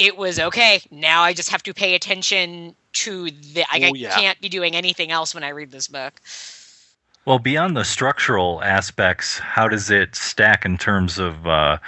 it 0.00 0.16
was 0.16 0.40
okay. 0.40 0.80
Now 0.90 1.22
I 1.22 1.34
just 1.34 1.50
have 1.50 1.62
to 1.64 1.74
pay 1.74 1.94
attention 1.94 2.74
to 2.94 3.30
the. 3.30 3.64
I, 3.70 3.80
Oh, 3.82 3.94
I 3.94 4.20
can't 4.20 4.40
be 4.40 4.48
doing 4.48 4.74
anything 4.74 5.12
else 5.12 5.34
when 5.34 5.44
I 5.44 5.50
read 5.50 5.70
this 5.70 5.86
book. 5.86 6.20
Well, 7.26 7.38
beyond 7.38 7.76
the 7.76 7.84
structural 7.84 8.62
aspects, 8.62 9.38
how 9.38 9.68
does 9.68 9.90
it 9.90 10.16
stack 10.16 10.64
in 10.64 10.78
terms 10.78 11.18
of 11.18 11.46
uh, 11.46 11.78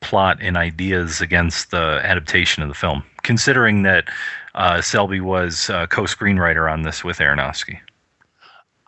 plot 0.00 0.38
and 0.40 0.56
ideas 0.56 1.20
against 1.20 1.70
the 1.70 2.00
adaptation 2.02 2.62
of 2.62 2.68
the 2.68 2.74
film? 2.74 3.04
Considering 3.22 3.82
that 3.84 4.08
uh, 4.56 4.82
Selby 4.82 5.20
was 5.20 5.70
uh, 5.70 5.86
co-screenwriter 5.86 6.70
on 6.70 6.82
this 6.82 7.04
with 7.04 7.18
Aronofsky. 7.18 7.78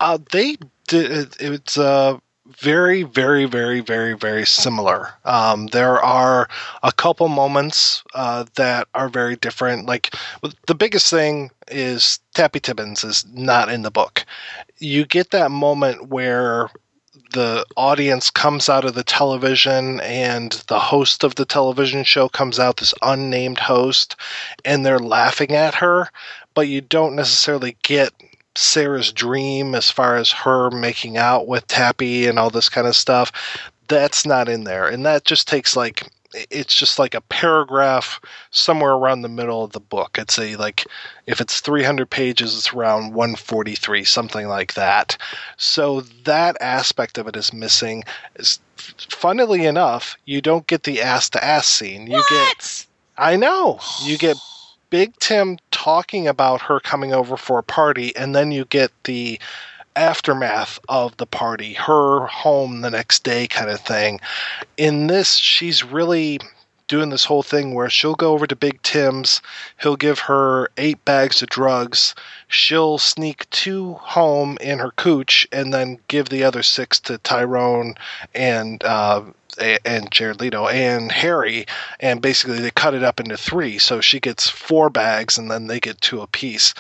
Uh, 0.01 0.19
they 0.33 0.57
did. 0.89 1.37
It's 1.39 1.79
uh, 1.79 2.19
very, 2.59 3.03
very, 3.03 3.45
very, 3.45 3.81
very, 3.81 4.15
very 4.15 4.47
similar. 4.47 5.11
Um, 5.25 5.69
there 5.69 6.01
are 6.01 6.49
a 6.83 6.93
couple 6.93 7.29
moments 7.29 8.03
uh, 8.15 8.45
that 8.57 8.89
are 8.95 9.09
very 9.09 9.37
different. 9.37 9.87
Like 9.87 10.15
the 10.67 10.75
biggest 10.75 11.11
thing 11.11 11.51
is 11.69 12.21
Tappy 12.35 12.61
Tibbons 12.61 13.05
is 13.05 13.25
not 13.33 13.69
in 13.69 13.83
the 13.83 13.91
book. 13.91 14.25
You 14.79 15.05
get 15.05 15.31
that 15.31 15.51
moment 15.51 16.09
where 16.09 16.69
the 17.33 17.65
audience 17.77 18.31
comes 18.31 18.69
out 18.69 18.85
of 18.85 18.95
the 18.95 19.05
television 19.05 20.01
and 20.01 20.53
the 20.69 20.79
host 20.79 21.25
of 21.25 21.35
the 21.35 21.45
television 21.45 22.05
show 22.05 22.29
comes 22.29 22.59
out 22.59 22.77
this 22.77 22.95
unnamed 23.03 23.59
host 23.59 24.17
and 24.65 24.85
they're 24.85 24.99
laughing 24.99 25.53
at 25.53 25.75
her 25.75 26.11
but 26.55 26.69
you 26.69 26.81
don't 26.81 27.17
necessarily 27.17 27.77
get 27.83 28.13
Sarah's 28.55 29.13
dream 29.13 29.75
as 29.75 29.91
far 29.91 30.17
as 30.17 30.31
her 30.31 30.71
making 30.71 31.17
out 31.17 31.47
with 31.47 31.67
Tappy 31.67 32.27
and 32.27 32.39
all 32.39 32.51
this 32.51 32.69
kind 32.69 32.87
of 32.87 32.97
stuff. 32.97 33.33
That's 33.89 34.27
not 34.27 34.49
in 34.49 34.65
there. 34.65 34.89
And 34.89 35.05
that 35.07 35.25
just 35.25 35.49
takes 35.49 35.77
like 35.77 36.09
it's 36.51 36.75
just 36.75 36.99
like 36.99 37.15
a 37.15 37.21
paragraph 37.21 38.21
somewhere 38.51 38.93
around 38.93 39.23
the 39.23 39.29
middle 39.29 39.65
of 39.65 39.73
the 39.73 39.81
book. 39.81 40.17
It's 40.19 40.39
a 40.39 40.57
like 40.57 40.87
if 41.27 41.41
it's 41.41 41.61
300 41.61 42.09
pages 42.09 42.57
it's 42.57 42.73
around 42.73 43.13
143 43.15 44.05
something 44.05 44.49
like 44.49 44.75
that. 44.75 45.17
So 45.57 46.01
that 46.25 46.57
aspect 46.61 47.19
of 47.19 47.29
it 47.29 47.37
is 47.37 47.53
missing. 47.53 48.05
Is 48.37 48.61
funnily 48.77 49.67
enough, 49.67 50.17
you 50.25 50.41
don't 50.41 50.67
get 50.67 50.85
the 50.85 51.03
ass 51.03 51.29
to 51.31 51.45
ass 51.45 51.69
scene. 51.69 52.07
You 52.07 52.23
get 52.31 52.87
I 53.19 53.37
know. 53.37 53.79
You 54.05 54.17
get 54.17 54.37
Big 54.93 55.17
Tim 55.21 55.57
talking 55.71 56.29
about 56.29 56.61
her 56.61 56.79
coming 56.79 57.15
over 57.15 57.39
for 57.39 57.59
a 57.59 57.63
party, 57.63 58.15
and 58.15 58.35
then 58.35 58.53
you 58.53 58.67
get 58.67 58.93
the 59.05 59.41
aftermath 59.97 60.79
of 60.87 61.17
the 61.17 61.25
party, 61.25 61.73
her 61.73 62.27
home 62.27 62.83
the 62.83 62.91
next 62.91 63.25
day 63.25 63.47
kind 63.47 63.71
of 63.71 63.81
thing. 63.81 64.21
In 64.77 65.07
this, 65.07 65.37
she's 65.37 65.83
really 65.83 66.41
doing 66.89 67.09
this 67.09 67.25
whole 67.25 67.43
thing 67.43 67.73
where 67.73 67.89
she'll 67.89 68.15
go 68.15 68.35
over 68.35 68.47
to 68.47 68.55
Big 68.55 68.83
Tim's, 68.83 69.41
he'll 69.81 69.97
give 69.97 70.19
her 70.19 70.69
eight 70.77 71.03
bags 71.07 71.41
of 71.41 71.49
drugs, 71.49 72.15
she'll 72.49 72.99
sneak 72.99 73.49
two 73.49 73.95
home 73.95 74.59
in 74.61 74.79
her 74.79 74.91
cooch, 74.91 75.49
and 75.53 75.73
then 75.73 76.01
give 76.09 76.29
the 76.29 76.45
other 76.45 76.63
six 76.63 77.01
to 77.01 77.17
Tyrone 77.17 77.95
and 78.35 78.85
uh, 78.85 79.23
and 79.59 80.11
Jared 80.11 80.41
Leto 80.41 80.67
and 80.69 81.11
Harry, 81.13 81.67
and 82.01 82.23
basically 82.23 82.61
they 82.61 82.71
cut 82.71 82.95
it 82.95 83.03
up 83.03 83.21
into 83.21 83.37
three. 83.37 83.79
So 83.79 84.01
she 84.01 84.21
gets 84.21 84.49
four 84.49 84.91
bags, 84.91 85.39
and 85.39 85.51
then 85.51 85.67
they 85.67 85.81
get 85.81 86.01
two 86.01 86.21
apiece. 86.21 86.75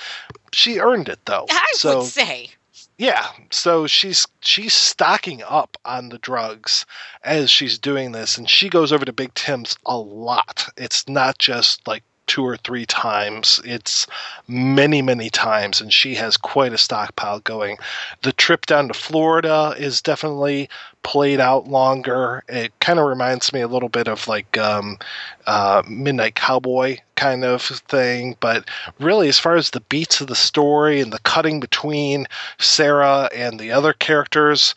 She 0.52 0.78
earned 0.78 1.08
it 1.08 1.20
though. 1.24 1.46
I 1.50 1.72
so, 1.74 2.00
would 2.00 2.08
say. 2.08 2.50
yeah, 2.98 3.26
so 3.50 3.86
she's 3.86 4.26
she's 4.40 4.74
stocking 4.74 5.42
up 5.42 5.76
on 5.84 6.08
the 6.08 6.18
drugs 6.18 6.86
as 7.22 7.50
she's 7.50 7.78
doing 7.78 8.12
this, 8.12 8.38
and 8.38 8.48
she 8.48 8.68
goes 8.68 8.92
over 8.92 9.04
to 9.04 9.12
Big 9.12 9.34
Tim's 9.34 9.76
a 9.86 9.96
lot. 9.96 10.68
It's 10.76 11.08
not 11.08 11.38
just 11.38 11.86
like 11.86 12.04
two 12.32 12.46
or 12.46 12.56
three 12.56 12.86
times; 12.86 13.60
it's 13.62 14.06
many, 14.48 15.02
many 15.02 15.28
times, 15.28 15.82
and 15.82 15.92
she 15.92 16.14
has 16.14 16.38
quite 16.38 16.72
a 16.72 16.78
stockpile 16.78 17.40
going. 17.40 17.76
The 18.22 18.32
trip 18.32 18.64
down 18.64 18.88
to 18.88 18.94
Florida 18.94 19.74
is 19.76 20.00
definitely 20.00 20.70
played 21.02 21.40
out 21.40 21.68
longer. 21.68 22.42
It 22.48 22.72
kind 22.80 22.98
of 22.98 23.06
reminds 23.06 23.52
me 23.52 23.60
a 23.60 23.68
little 23.68 23.90
bit 23.90 24.08
of 24.08 24.26
like 24.28 24.56
um, 24.56 24.98
uh, 25.46 25.82
Midnight 25.86 26.34
Cowboy 26.34 26.96
kind 27.16 27.44
of 27.44 27.60
thing, 27.62 28.36
but 28.40 28.66
really, 28.98 29.28
as 29.28 29.38
far 29.38 29.56
as 29.56 29.70
the 29.70 29.80
beats 29.80 30.22
of 30.22 30.28
the 30.28 30.34
story 30.34 31.00
and 31.02 31.12
the 31.12 31.18
cutting 31.20 31.60
between 31.60 32.26
Sarah 32.58 33.28
and 33.34 33.60
the 33.60 33.72
other 33.72 33.92
characters, 33.92 34.74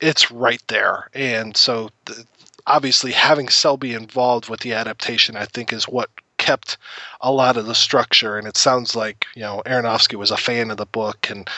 it's 0.00 0.32
right 0.32 0.62
there. 0.66 1.08
And 1.14 1.56
so, 1.56 1.90
obviously, 2.66 3.12
having 3.12 3.48
Selby 3.48 3.94
involved 3.94 4.48
with 4.48 4.60
the 4.60 4.72
adaptation, 4.72 5.36
I 5.36 5.44
think, 5.44 5.72
is 5.72 5.84
what 5.84 6.10
kept 6.46 6.78
a 7.20 7.32
lot 7.32 7.56
of 7.56 7.66
the 7.66 7.74
structure 7.74 8.38
and 8.38 8.46
it 8.46 8.56
sounds 8.56 8.94
like 8.94 9.26
you 9.34 9.42
know 9.42 9.62
Aronofsky 9.66 10.14
was 10.14 10.30
a 10.30 10.36
fan 10.36 10.70
of 10.70 10.76
the 10.76 10.86
book 10.86 11.28
and 11.28 11.50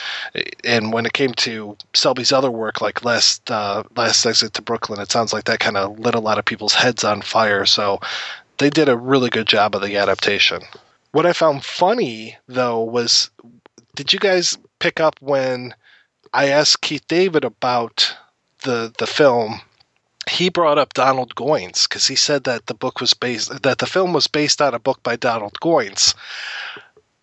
and 0.63 0.91
when 0.91 1.05
it 1.05 1.13
came 1.13 1.33
to 1.45 1.77
Selby's 1.93 2.31
other 2.31 2.49
work 2.49 2.81
like 2.81 3.05
last 3.05 3.51
uh, 3.51 3.83
last 3.95 4.25
exit 4.25 4.53
to 4.55 4.63
Brooklyn 4.63 4.99
it 4.99 5.11
sounds 5.11 5.31
like 5.31 5.43
that 5.43 5.59
kind 5.59 5.77
of 5.77 5.99
lit 5.99 6.15
a 6.15 6.19
lot 6.19 6.39
of 6.39 6.45
people's 6.45 6.73
heads 6.73 7.03
on 7.03 7.21
fire 7.21 7.67
so 7.67 7.99
they 8.57 8.71
did 8.71 8.89
a 8.89 8.97
really 8.97 9.29
good 9.29 9.47
job 9.47 9.75
of 9.75 9.81
the 9.81 9.95
adaptation. 9.97 10.61
What 11.11 11.25
I 11.25 11.33
found 11.33 11.63
funny 11.63 12.37
though 12.47 12.83
was 12.83 13.29
did 13.95 14.11
you 14.11 14.19
guys 14.19 14.57
pick 14.79 14.99
up 14.99 15.15
when 15.21 15.75
I 16.33 16.49
asked 16.49 16.81
Keith 16.81 17.07
David 17.07 17.43
about 17.43 18.15
the 18.63 18.91
the 18.97 19.07
film 19.07 19.61
he 20.29 20.49
brought 20.49 20.77
up 20.77 20.93
Donald 20.93 21.35
Goines 21.35 21.87
because 21.87 22.07
he 22.07 22.15
said 22.15 22.43
that 22.45 22.67
the 22.67 22.73
book 22.73 23.01
was 23.01 23.13
based 23.13 23.61
that 23.63 23.79
the 23.79 23.85
film 23.85 24.13
was 24.13 24.27
based 24.27 24.61
on 24.61 24.73
a 24.73 24.79
book 24.79 25.01
by 25.03 25.15
Donald 25.15 25.59
Goines, 25.61 26.13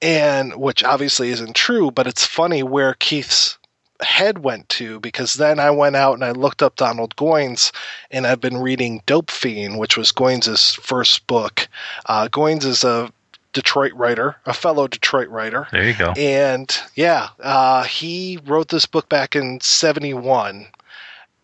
and 0.03 0.57
which 0.57 0.85
obviously 0.85 1.31
isn't 1.31 1.55
true, 1.55 1.91
but 1.91 2.07
it's 2.07 2.27
funny 2.27 2.63
where 2.63 2.95
Keith's 2.95 3.59
head 4.03 4.39
went 4.39 4.69
to 4.69 5.01
because 5.01 5.35
then 5.35 5.59
I 5.59 5.71
went 5.71 5.97
out 5.97 6.15
and 6.15 6.25
I 6.25 6.33
looked 6.33 6.63
up 6.63 6.77
Donald 6.77 7.17
Goines 7.17 7.73
and 8.11 8.27
I've 8.27 8.41
been 8.41 8.59
reading 8.59 9.03
Dope 9.07 9.31
Fiend, 9.31 9.79
which 9.79 9.97
was 9.97 10.13
Goines' 10.13 10.77
first 10.77 11.27
book. 11.27 11.69
Uh, 12.05 12.29
Goines 12.29 12.65
is 12.65 12.85
a 12.85 13.11
Detroit 13.53 13.95
writer, 13.95 14.37
a 14.45 14.53
fellow 14.53 14.87
Detroit 14.87 15.29
writer. 15.29 15.67
There 15.73 15.89
you 15.89 15.95
go. 15.95 16.13
And 16.13 16.77
yeah, 16.95 17.29
uh, 17.41 17.85
he 17.85 18.39
wrote 18.45 18.69
this 18.69 18.85
book 18.85 19.09
back 19.09 19.35
in 19.35 19.61
71 19.61 20.67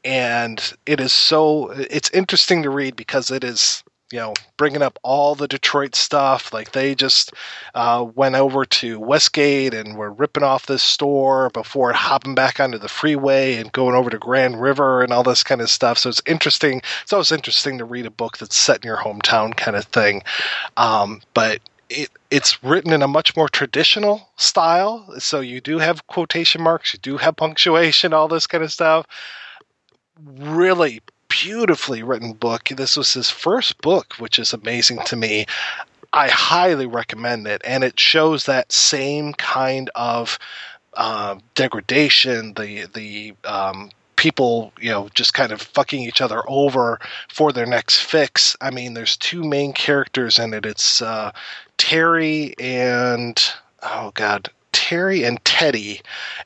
and 0.05 0.75
it 0.87 1.01
is 1.01 1.13
so 1.13 1.71
it's 1.71 2.11
interesting 2.11 2.63
to 2.65 2.71
read 2.71 2.97
because 2.97 3.31
it 3.31 3.45
is 3.45 3.85
you 4.13 4.19
know 4.19 4.35
bringing 4.57 4.83
up 4.83 4.99
all 5.03 5.35
the 5.35 5.49
detroit 5.49 5.95
stuff. 5.95 6.53
Like 6.53 6.73
they 6.73 6.95
just 6.95 7.33
uh, 7.75 8.07
went 8.15 8.37
over 8.37 8.65
to 8.65 9.01
westgate 9.01 9.75
and 9.75 9.97
were 9.97 10.13
ripping 10.13 10.45
off 10.45 10.67
this 10.67 10.83
store 10.83 11.51
before 11.51 11.93
hopping 11.93 12.35
back 12.35 12.61
onto 12.61 12.79
the 12.79 12.89
freeway 12.89 13.57
and 13.57 13.73
going 13.73 13.97
over 13.97 14.11
to 14.11 14.19
grand 14.19 14.61
river 14.61 15.03
and 15.03 15.13
all 15.13 15.23
this 15.23 15.43
kind 15.43 15.61
of 15.61 15.71
stuff. 15.71 15.99
So 15.99 16.11
it's 16.11 16.23
interesting. 16.27 16.83
It's 17.03 17.13
always 17.13 17.33
interesting 17.33 17.79
to 17.79 17.85
read 17.85 18.07
a 18.07 18.11
book 18.11 18.39
that's 18.39 18.57
set 18.57 18.85
in 18.85 18.87
your 18.87 18.99
hometown 18.99 19.57
kind 19.57 19.77
of 19.77 19.87
thing. 19.87 20.23
Um, 20.77 21.23
but 21.35 21.61
it, 21.89 22.11
it's 22.31 22.63
written 22.63 22.93
in 22.93 23.03
a 23.03 23.09
much 23.09 23.37
more 23.37 23.49
traditional 23.49 24.29
style. 24.37 25.07
So 25.19 25.41
you 25.41 25.61
do 25.61 25.79
have 25.79 26.07
quotation 26.07 26.63
marks 26.63 26.93
you 26.93 26.99
do 27.01 27.17
have 27.17 27.37
punctuation 27.37 28.13
all 28.13 28.29
this 28.29 28.47
kind 28.47 28.63
of 28.63 28.73
stuff 28.73 29.07
really 30.25 31.01
beautifully 31.29 32.03
written 32.03 32.33
book. 32.33 32.69
This 32.69 32.97
was 32.97 33.13
his 33.13 33.31
first 33.31 33.81
book, 33.81 34.15
which 34.19 34.39
is 34.39 34.53
amazing 34.53 35.01
to 35.07 35.17
me. 35.17 35.47
I 36.13 36.29
highly 36.29 36.87
recommend 36.87 37.47
it, 37.47 37.63
and 37.65 37.83
it 37.83 37.99
shows 37.99 38.45
that 38.45 38.71
same 38.71 39.33
kind 39.33 39.91
of 39.95 40.39
uh, 40.95 41.37
degradation, 41.55 42.53
the 42.55 42.87
the 42.93 43.35
um, 43.45 43.91
people, 44.17 44.73
you 44.79 44.91
know, 44.91 45.09
just 45.15 45.33
kind 45.35 45.53
of 45.53 45.63
fucking 45.63 46.03
each 46.03 46.21
other 46.21 46.43
over 46.47 47.01
for 47.29 47.51
their 47.51 47.67
next 47.67 48.01
fix. 48.01 48.57
I 48.61 48.71
mean, 48.71 48.95
there's 48.95 49.17
two 49.17 49.43
main 49.43 49.73
characters 49.73 50.39
in 50.39 50.53
it. 50.53 50.67
It's 50.67 51.01
uh, 51.01 51.33
Terry 51.79 52.55
and 52.59 53.43
oh 53.83 54.13
god, 54.15 54.51
Terry 54.73 55.25
and 55.25 55.43
Teddy, 55.45 56.01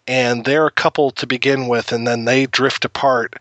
and 0.06 0.44
they're 0.44 0.66
a 0.66 0.70
couple 0.70 1.10
to 1.12 1.26
begin 1.26 1.68
with, 1.68 1.92
and 1.92 2.06
then 2.06 2.24
they 2.24 2.46
drift 2.46 2.84
apart. 2.84 3.34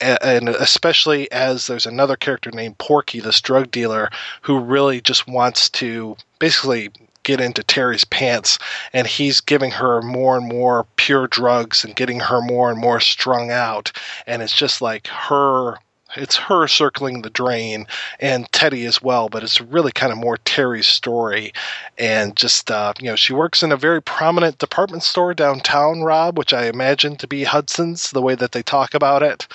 And 0.00 0.48
especially 0.48 1.30
as 1.32 1.66
there's 1.66 1.86
another 1.86 2.16
character 2.16 2.50
named 2.50 2.78
Porky, 2.78 3.20
this 3.20 3.40
drug 3.40 3.70
dealer, 3.70 4.10
who 4.42 4.58
really 4.58 5.00
just 5.00 5.26
wants 5.26 5.70
to 5.70 6.16
basically 6.38 6.90
get 7.22 7.40
into 7.40 7.62
Terry's 7.62 8.04
pants, 8.04 8.58
and 8.92 9.06
he's 9.06 9.40
giving 9.40 9.70
her 9.70 10.02
more 10.02 10.36
and 10.36 10.48
more 10.48 10.86
pure 10.96 11.28
drugs 11.28 11.84
and 11.84 11.94
getting 11.94 12.18
her 12.18 12.42
more 12.42 12.70
and 12.70 12.80
more 12.80 12.98
strung 12.98 13.50
out. 13.50 13.92
And 14.26 14.42
it's 14.42 14.56
just 14.56 14.82
like 14.82 15.06
her 15.06 15.76
it's 16.16 16.36
her 16.36 16.66
circling 16.68 17.22
the 17.22 17.30
drain 17.30 17.86
and 18.20 18.50
Teddy 18.52 18.84
as 18.84 19.02
well, 19.02 19.28
but 19.28 19.42
it's 19.42 19.60
really 19.60 19.92
kind 19.92 20.12
of 20.12 20.18
more 20.18 20.36
Terry's 20.38 20.86
story. 20.86 21.52
And 21.98 22.36
just, 22.36 22.70
uh, 22.70 22.92
you 23.00 23.06
know, 23.06 23.16
she 23.16 23.32
works 23.32 23.62
in 23.62 23.72
a 23.72 23.76
very 23.76 24.02
prominent 24.02 24.58
department 24.58 25.02
store 25.02 25.34
downtown, 25.34 26.02
Rob, 26.02 26.38
which 26.38 26.52
I 26.52 26.66
imagine 26.66 27.16
to 27.16 27.26
be 27.26 27.44
Hudson's, 27.44 28.10
the 28.10 28.22
way 28.22 28.34
that 28.34 28.52
they 28.52 28.62
talk 28.62 28.94
about 28.94 29.22
it, 29.22 29.46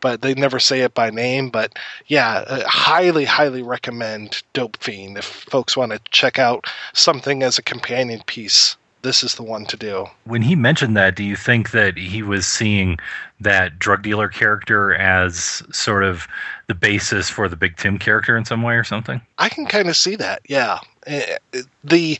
but 0.00 0.22
they 0.22 0.34
never 0.34 0.58
say 0.58 0.80
it 0.80 0.94
by 0.94 1.10
name. 1.10 1.50
But 1.50 1.76
yeah, 2.06 2.44
uh, 2.46 2.66
highly, 2.66 3.24
highly 3.24 3.62
recommend 3.62 4.42
Dope 4.52 4.76
Fiend 4.78 5.18
if 5.18 5.24
folks 5.24 5.76
want 5.76 5.92
to 5.92 6.00
check 6.10 6.38
out 6.38 6.66
something 6.92 7.42
as 7.42 7.58
a 7.58 7.62
companion 7.62 8.22
piece 8.26 8.76
this 9.06 9.22
is 9.22 9.36
the 9.36 9.42
one 9.42 9.64
to 9.66 9.76
do. 9.76 10.06
When 10.24 10.42
he 10.42 10.56
mentioned 10.56 10.96
that, 10.96 11.14
do 11.14 11.22
you 11.22 11.36
think 11.36 11.70
that 11.70 11.96
he 11.96 12.22
was 12.22 12.46
seeing 12.46 12.98
that 13.40 13.78
drug 13.78 14.02
dealer 14.02 14.28
character 14.28 14.94
as 14.94 15.62
sort 15.70 16.02
of 16.02 16.26
the 16.66 16.74
basis 16.74 17.30
for 17.30 17.48
the 17.48 17.56
Big 17.56 17.76
Tim 17.76 17.98
character 17.98 18.36
in 18.36 18.44
some 18.44 18.62
way 18.62 18.74
or 18.74 18.84
something? 18.84 19.20
I 19.38 19.48
can 19.48 19.66
kind 19.66 19.88
of 19.88 19.96
see 19.96 20.16
that, 20.16 20.42
yeah. 20.48 20.80
Eh, 21.06 21.36
the 21.84 22.18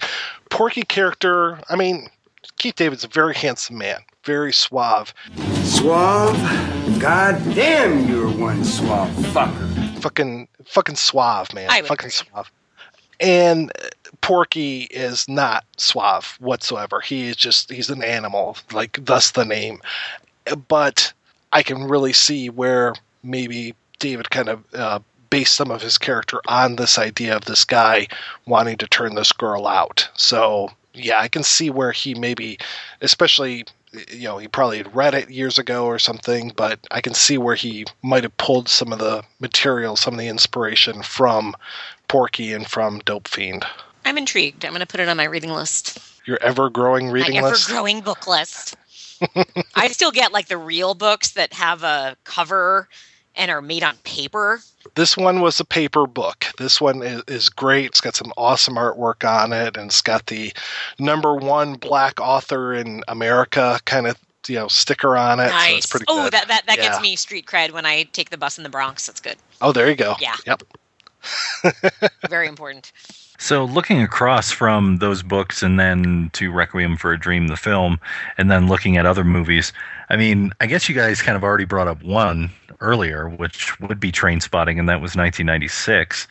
Porky 0.50 0.82
character, 0.82 1.58
I 1.68 1.76
mean, 1.76 2.08
Keith 2.58 2.76
David's 2.76 3.02
a 3.02 3.08
very 3.08 3.34
handsome 3.34 3.78
man, 3.78 3.98
very 4.24 4.52
suave. 4.52 5.12
Suave? 5.64 6.36
God 7.00 7.34
damn, 7.54 8.08
you're 8.08 8.30
one 8.30 8.64
suave 8.64 9.10
fucker. 9.34 9.98
Fucking, 10.02 10.46
fucking 10.64 10.96
suave, 10.96 11.52
man. 11.52 11.68
I 11.68 11.82
fucking 11.82 12.06
agree. 12.06 12.10
suave. 12.10 12.52
And 13.18 13.72
Porky 14.20 14.82
is 14.84 15.28
not 15.28 15.64
suave 15.76 16.36
whatsoever. 16.40 17.00
He 17.00 17.28
is 17.28 17.36
just 17.36 17.70
he's 17.70 17.90
an 17.90 18.02
animal, 18.02 18.56
like 18.72 19.04
thus 19.04 19.30
the 19.30 19.44
name. 19.44 19.80
But 20.68 21.12
I 21.52 21.62
can 21.62 21.84
really 21.84 22.12
see 22.12 22.50
where 22.50 22.94
maybe 23.22 23.74
David 23.98 24.30
kind 24.30 24.48
of 24.48 24.64
uh, 24.74 24.98
based 25.30 25.54
some 25.54 25.70
of 25.70 25.82
his 25.82 25.98
character 25.98 26.40
on 26.46 26.76
this 26.76 26.98
idea 26.98 27.36
of 27.36 27.44
this 27.44 27.64
guy 27.64 28.06
wanting 28.46 28.76
to 28.78 28.86
turn 28.86 29.14
this 29.14 29.32
girl 29.32 29.66
out. 29.66 30.08
So 30.14 30.70
yeah, 30.94 31.20
I 31.20 31.28
can 31.28 31.42
see 31.42 31.70
where 31.70 31.92
he 31.92 32.14
maybe, 32.14 32.58
especially 33.00 33.64
you 34.10 34.24
know, 34.24 34.38
he 34.38 34.48
probably 34.48 34.78
had 34.78 34.94
read 34.94 35.14
it 35.14 35.30
years 35.30 35.58
ago 35.58 35.86
or 35.86 35.98
something, 35.98 36.52
but 36.56 36.78
I 36.90 37.00
can 37.00 37.14
see 37.14 37.38
where 37.38 37.54
he 37.54 37.86
might 38.02 38.24
have 38.24 38.36
pulled 38.36 38.68
some 38.68 38.92
of 38.92 38.98
the 38.98 39.22
material, 39.40 39.96
some 39.96 40.14
of 40.14 40.20
the 40.20 40.28
inspiration 40.28 41.02
from 41.02 41.54
Porky 42.08 42.52
and 42.52 42.66
from 42.66 42.98
Dope 43.00 43.28
Fiend. 43.28 43.64
I'm 44.06 44.16
intrigued. 44.16 44.64
I'm 44.64 44.70
going 44.70 44.80
to 44.80 44.86
put 44.86 45.00
it 45.00 45.08
on 45.08 45.16
my 45.16 45.24
reading 45.24 45.50
list. 45.50 45.98
Your 46.26 46.38
ever 46.40 46.70
growing 46.70 47.10
reading 47.10 47.34
list. 47.34 47.42
my 47.42 47.48
list? 47.50 47.68
ever 47.68 47.74
growing 47.74 48.00
book 48.00 48.26
list. 48.26 48.76
I 49.74 49.88
still 49.88 50.12
get 50.12 50.32
like 50.32 50.46
the 50.46 50.56
real 50.56 50.94
books 50.94 51.32
that 51.32 51.52
have 51.52 51.82
a 51.82 52.16
cover 52.24 52.88
and 53.34 53.50
are 53.50 53.60
made 53.60 53.82
on 53.82 53.96
paper. 54.04 54.60
This 54.94 55.16
one 55.16 55.40
was 55.40 55.58
a 55.58 55.64
paper 55.64 56.06
book. 56.06 56.46
This 56.58 56.80
one 56.80 57.02
is, 57.02 57.22
is 57.26 57.48
great. 57.48 57.86
It's 57.86 58.00
got 58.00 58.14
some 58.14 58.32
awesome 58.36 58.76
artwork 58.76 59.28
on 59.28 59.52
it, 59.52 59.76
and 59.76 59.86
it's 59.86 60.00
got 60.00 60.26
the 60.26 60.52
number 61.00 61.34
one 61.34 61.74
black 61.74 62.20
author 62.20 62.74
in 62.74 63.02
America 63.08 63.80
kind 63.86 64.06
of 64.06 64.16
you 64.46 64.54
know 64.54 64.68
sticker 64.68 65.16
on 65.16 65.40
it. 65.40 65.48
So 65.48 65.54
nice. 65.54 65.78
it's 65.78 65.86
pretty 65.86 66.06
oh, 66.08 66.24
good. 66.24 66.32
that 66.32 66.48
that, 66.48 66.66
that 66.66 66.76
Yeah. 66.76 66.90
gets 66.90 67.00
me 67.00 67.16
street 67.16 67.46
cred 67.46 67.72
when 67.72 67.84
I 67.84 68.04
take 68.04 68.30
the 68.30 68.38
bus 68.38 68.56
in 68.56 68.62
the 68.62 68.70
Bronx. 68.70 69.06
That's 69.06 69.20
good. 69.20 69.36
Oh, 69.60 69.72
there 69.72 69.88
you 69.88 69.96
go. 69.96 70.14
Yeah. 70.20 70.36
Yep. 70.46 70.62
Very 72.30 72.46
important. 72.46 72.92
So, 73.38 73.64
looking 73.64 74.00
across 74.00 74.50
from 74.50 74.96
those 74.96 75.22
books 75.22 75.62
and 75.62 75.78
then 75.78 76.30
to 76.34 76.50
Requiem 76.50 76.96
for 76.96 77.12
a 77.12 77.18
Dream, 77.18 77.48
the 77.48 77.56
film, 77.56 78.00
and 78.38 78.50
then 78.50 78.66
looking 78.66 78.96
at 78.96 79.06
other 79.06 79.24
movies, 79.24 79.72
I 80.08 80.16
mean, 80.16 80.52
I 80.60 80.66
guess 80.66 80.88
you 80.88 80.94
guys 80.94 81.22
kind 81.22 81.36
of 81.36 81.42
already 81.42 81.64
brought 81.64 81.88
up 81.88 82.02
one 82.02 82.50
earlier, 82.80 83.28
which 83.28 83.78
would 83.80 83.98
be 84.00 84.12
Trainspotting, 84.12 84.78
and 84.78 84.88
that 84.88 85.00
was 85.00 85.16
1996. 85.16 86.28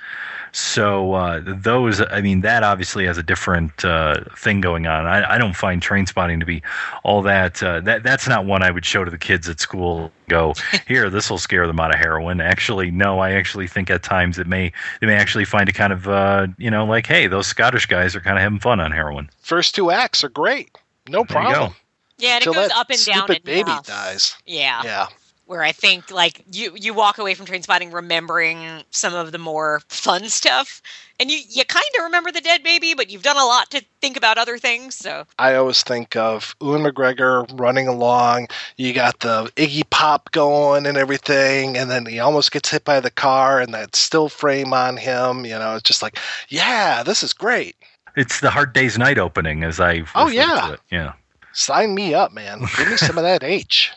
So, 0.52 1.14
uh, 1.14 1.42
those, 1.46 2.02
I 2.02 2.22
mean, 2.22 2.40
that 2.42 2.64
obviously 2.64 3.06
has 3.08 3.18
a 3.18 3.24
different 3.24 3.84
uh, 3.84 4.24
thing 4.38 4.62
going 4.62 4.88
on. 4.88 5.06
I, 5.06 5.34
I 5.36 5.38
don't 5.38 5.56
find 5.56 5.82
Trainspotting 5.82 6.40
to 6.40 6.46
be 6.46 6.64
all 7.04 7.22
that, 7.24 7.62
uh, 7.62 7.82
that. 7.82 8.04
That's 8.04 8.26
not 8.26 8.46
one 8.46 8.64
I 8.64 8.72
would 8.72 8.86
show 8.86 9.04
to 9.04 9.12
the 9.12 9.18
kids 9.18 9.50
at 9.50 9.60
school. 9.60 10.14
Go 10.30 10.54
here, 10.88 11.10
this 11.10 11.30
will 11.30 11.38
scare 11.40 11.68
them 11.68 11.82
out 11.82 11.94
of 11.94 12.00
heroin. 12.00 12.40
Actually, 12.40 12.90
no, 12.90 13.20
I 13.20 13.32
actually 13.32 13.68
think 13.68 13.90
at 13.90 14.02
times 14.02 14.40
it 14.40 14.48
may 14.48 14.72
they 15.02 15.08
may 15.08 15.16
actually 15.16 15.46
find 15.46 15.68
it 15.68 15.76
kind 15.76 15.92
of 15.92 16.08
uh, 16.08 16.48
you 16.58 16.72
know 16.72 16.86
like 16.86 17.06
hey, 17.06 17.28
those 17.28 17.48
Scottish 17.48 17.86
guys 17.86 18.16
are 18.16 18.22
kind 18.22 18.38
of 18.38 18.42
having 18.42 18.60
fun 18.60 18.80
on 18.80 18.92
heroin. 18.92 19.30
First 19.42 19.76
two 19.76 19.92
acts 19.92 20.24
are 20.24 20.30
great. 20.30 20.72
No 21.10 21.26
There 21.26 21.42
you 21.42 21.48
problem. 21.50 21.74
Go. 22.20 22.26
Yeah, 22.28 22.36
and 22.36 22.46
it 22.48 22.54
goes 22.54 22.72
up 22.72 22.90
and 22.90 23.06
down 23.06 23.24
stupid 23.28 23.44
baby 23.44 23.62
enough. 23.62 23.86
dies. 23.86 24.36
Yeah. 24.46 24.82
Yeah. 24.84 25.08
Where 25.48 25.62
I 25.62 25.74
think 25.74 26.10
like 26.10 26.44
you 26.52 26.76
you 26.76 26.96
walk 26.96 27.20
away 27.20 27.36
from 27.36 27.46
Trainspotting 27.46 27.94
remembering 27.94 28.82
some 28.90 29.14
of 29.14 29.32
the 29.32 29.38
more 29.38 29.80
fun 29.90 30.28
stuff, 30.28 30.82
and 31.20 31.30
you 31.30 31.38
you 31.48 31.64
kind 31.66 31.86
of 32.00 32.04
remember 32.06 32.32
the 32.32 32.42
dead 32.42 32.64
baby, 32.64 32.96
but 32.96 33.12
you've 33.12 33.22
done 33.22 33.38
a 33.38 33.46
lot 33.46 33.70
to 33.70 33.86
think 34.02 34.18
about 34.18 34.40
other 34.40 34.58
things. 34.58 34.96
So 34.96 35.26
I 35.38 35.54
always 35.54 35.84
think 35.84 36.16
of 36.16 36.56
Ewan 36.64 36.82
McGregor 36.82 37.46
running 37.60 37.88
along. 37.88 38.48
You 38.78 38.92
got 38.92 39.20
the 39.20 39.52
Iggy 39.56 39.88
Pop 39.92 40.32
going 40.32 40.88
and 40.88 40.98
everything, 40.98 41.78
and 41.78 41.92
then 41.92 42.08
he 42.08 42.20
almost 42.20 42.52
gets 42.52 42.72
hit 42.72 42.84
by 42.84 43.00
the 43.00 43.12
car, 43.12 43.60
and 43.62 43.72
that 43.76 43.96
still 43.96 44.30
frame 44.30 44.74
on 44.74 44.98
him. 44.98 45.46
You 45.46 45.60
know, 45.60 45.76
it's 45.76 45.84
just 45.84 46.02
like, 46.02 46.18
yeah, 46.50 47.04
this 47.04 47.22
is 47.22 47.34
great. 47.34 47.76
It's 48.16 48.40
the 48.40 48.50
Hard 48.50 48.74
Day's 48.74 48.98
Night 48.98 49.20
opening, 49.20 49.62
as 49.64 49.80
I 49.80 49.98
Oh, 50.16 50.26
refer 50.26 50.30
to 50.30 50.34
yeah. 50.34 50.72
it. 50.74 50.80
yeah. 50.90 51.14
Sign 51.56 51.96
me 51.96 52.14
up, 52.14 52.34
man. 52.34 52.60
Give 52.78 52.90
me 52.90 52.98
some 52.98 53.18
of 53.18 53.24
that 53.24 53.42
H. 53.42 53.94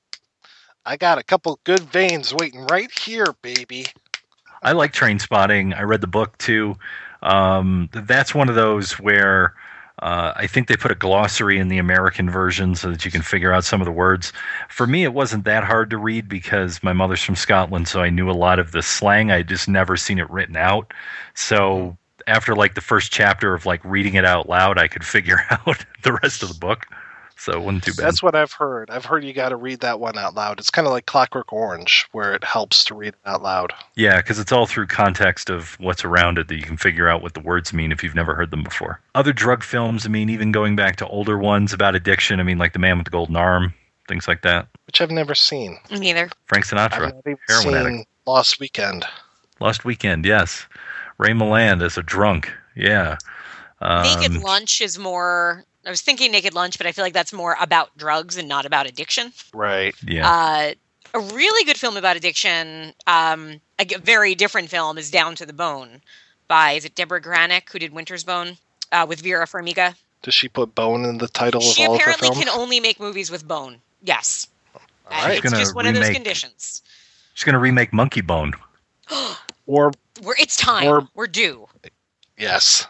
I 0.86 0.96
got 0.96 1.18
a 1.18 1.24
couple 1.24 1.58
good 1.64 1.80
veins 1.80 2.32
waiting 2.32 2.64
right 2.66 2.96
here, 2.96 3.34
baby. 3.42 3.86
I 4.62 4.70
like 4.70 4.92
Trainspotting. 4.92 5.76
I 5.76 5.82
read 5.82 6.00
the 6.00 6.06
book 6.06 6.38
too. 6.38 6.76
Um, 7.22 7.88
that's 7.92 8.36
one 8.36 8.48
of 8.48 8.54
those 8.54 8.92
where 9.00 9.54
uh, 10.00 10.32
I 10.36 10.46
think 10.46 10.68
they 10.68 10.76
put 10.76 10.92
a 10.92 10.94
glossary 10.94 11.58
in 11.58 11.66
the 11.66 11.78
American 11.78 12.30
version 12.30 12.76
so 12.76 12.92
that 12.92 13.04
you 13.04 13.10
can 13.10 13.22
figure 13.22 13.52
out 13.52 13.64
some 13.64 13.80
of 13.80 13.84
the 13.84 13.92
words. 13.92 14.32
For 14.68 14.86
me, 14.86 15.02
it 15.02 15.12
wasn't 15.12 15.44
that 15.44 15.64
hard 15.64 15.90
to 15.90 15.98
read 15.98 16.28
because 16.28 16.84
my 16.84 16.92
mother's 16.92 17.22
from 17.22 17.34
Scotland, 17.34 17.88
so 17.88 18.00
I 18.00 18.10
knew 18.10 18.30
a 18.30 18.32
lot 18.32 18.60
of 18.60 18.70
the 18.70 18.82
slang. 18.82 19.32
I 19.32 19.42
just 19.42 19.68
never 19.68 19.96
seen 19.96 20.20
it 20.20 20.30
written 20.30 20.56
out. 20.56 20.94
So 21.34 21.98
after 22.26 22.54
like 22.54 22.74
the 22.74 22.80
first 22.80 23.12
chapter 23.12 23.54
of 23.54 23.66
like 23.66 23.84
reading 23.84 24.14
it 24.14 24.24
out 24.24 24.48
loud, 24.48 24.78
I 24.78 24.88
could 24.88 25.04
figure 25.04 25.38
out 25.50 25.84
the 26.02 26.18
rest 26.22 26.42
of 26.42 26.48
the 26.48 26.58
book. 26.58 26.86
So 27.38 27.52
it 27.52 27.60
wasn't 27.60 27.84
too 27.84 27.92
bad. 27.92 28.06
That's 28.06 28.22
what 28.22 28.34
I've 28.34 28.52
heard. 28.52 28.88
I've 28.88 29.04
heard 29.04 29.22
you 29.22 29.34
got 29.34 29.50
to 29.50 29.56
read 29.56 29.80
that 29.80 30.00
one 30.00 30.16
out 30.16 30.34
loud. 30.34 30.58
It's 30.58 30.70
kind 30.70 30.86
of 30.86 30.92
like 30.92 31.04
Clockwork 31.04 31.52
Orange, 31.52 32.08
where 32.12 32.32
it 32.32 32.42
helps 32.42 32.82
to 32.86 32.94
read 32.94 33.08
it 33.08 33.18
out 33.26 33.42
loud. 33.42 33.74
Yeah, 33.94 34.16
because 34.16 34.38
it's 34.38 34.52
all 34.52 34.64
through 34.66 34.86
context 34.86 35.50
of 35.50 35.78
what's 35.78 36.02
around 36.02 36.38
it 36.38 36.48
that 36.48 36.56
you 36.56 36.62
can 36.62 36.78
figure 36.78 37.08
out 37.08 37.20
what 37.20 37.34
the 37.34 37.40
words 37.40 37.74
mean 37.74 37.92
if 37.92 38.02
you've 38.02 38.14
never 38.14 38.34
heard 38.34 38.50
them 38.50 38.62
before. 38.62 39.00
Other 39.14 39.34
drug 39.34 39.62
films, 39.62 40.06
I 40.06 40.08
mean, 40.08 40.30
even 40.30 40.50
going 40.50 40.76
back 40.76 40.96
to 40.96 41.06
older 41.08 41.36
ones 41.36 41.74
about 41.74 41.94
addiction, 41.94 42.40
I 42.40 42.42
mean, 42.42 42.56
like 42.56 42.72
The 42.72 42.78
Man 42.78 42.96
with 42.96 43.04
the 43.04 43.10
Golden 43.10 43.36
Arm, 43.36 43.74
things 44.08 44.26
like 44.26 44.40
that. 44.40 44.68
Which 44.86 45.02
I've 45.02 45.10
never 45.10 45.34
seen. 45.34 45.78
neither. 45.90 46.30
Frank 46.46 46.64
Sinatra, 46.64 46.78
I've 46.78 46.90
Sinatra, 46.90 47.14
not 47.14 47.26
even 47.26 47.38
heroin 47.48 47.64
seen 47.64 47.74
addict. 47.74 48.08
Lost 48.26 48.60
Weekend. 48.60 49.04
Lost 49.60 49.84
Weekend, 49.84 50.24
yes. 50.24 50.66
Ray 51.18 51.30
Milland 51.30 51.82
as 51.82 51.96
a 51.96 52.02
drunk, 52.02 52.52
yeah. 52.74 53.16
Naked 53.80 54.36
Um, 54.36 54.42
Lunch 54.42 54.80
is 54.80 54.98
more. 54.98 55.64
I 55.84 55.90
was 55.90 56.00
thinking 56.00 56.32
Naked 56.32 56.54
Lunch, 56.54 56.78
but 56.78 56.86
I 56.86 56.92
feel 56.92 57.04
like 57.04 57.12
that's 57.12 57.32
more 57.32 57.56
about 57.60 57.96
drugs 57.96 58.36
and 58.36 58.48
not 58.48 58.66
about 58.66 58.86
addiction. 58.86 59.32
Right. 59.54 59.94
Yeah. 60.02 60.28
Uh, 60.28 60.72
a 61.14 61.20
really 61.34 61.64
good 61.64 61.78
film 61.78 61.96
about 61.96 62.16
addiction, 62.16 62.92
um, 63.06 63.60
a 63.78 63.84
g- 63.84 63.96
very 63.96 64.34
different 64.34 64.68
film, 64.68 64.98
is 64.98 65.10
Down 65.10 65.34
to 65.36 65.46
the 65.46 65.52
Bone 65.52 66.02
by 66.48 66.72
is 66.72 66.84
it 66.84 66.94
Debra 66.94 67.20
Granik 67.20 67.70
who 67.70 67.78
did 67.78 67.92
Winter's 67.92 68.24
Bone 68.24 68.56
uh, 68.92 69.06
with 69.08 69.20
Vera 69.20 69.46
Farmiga. 69.46 69.94
Does 70.22 70.34
she 70.34 70.48
put 70.48 70.74
bone 70.74 71.04
in 71.04 71.18
the 71.18 71.28
title 71.28 71.60
She 71.60 71.84
of 71.84 71.90
all 71.90 71.94
of 71.96 72.02
her 72.02 72.10
apparently 72.10 72.42
can 72.44 72.48
only 72.48 72.80
make 72.80 72.98
movies 72.98 73.30
with 73.30 73.46
bone. 73.46 73.78
Yes, 74.02 74.48
All 74.74 74.80
right. 75.10 75.42
it's 75.44 75.52
just 75.52 75.74
one 75.74 75.86
of 75.86 75.94
those 75.94 76.10
conditions. 76.10 76.82
She's 77.34 77.44
going 77.44 77.52
to 77.54 77.58
remake 77.58 77.92
Monkeybone. 77.92 78.54
Or 79.68 79.90
We're, 80.22 80.34
it's 80.38 80.56
time. 80.56 80.86
Or- 80.88 81.08
We're 81.14 81.26
due. 81.26 81.66
yes, 82.38 82.86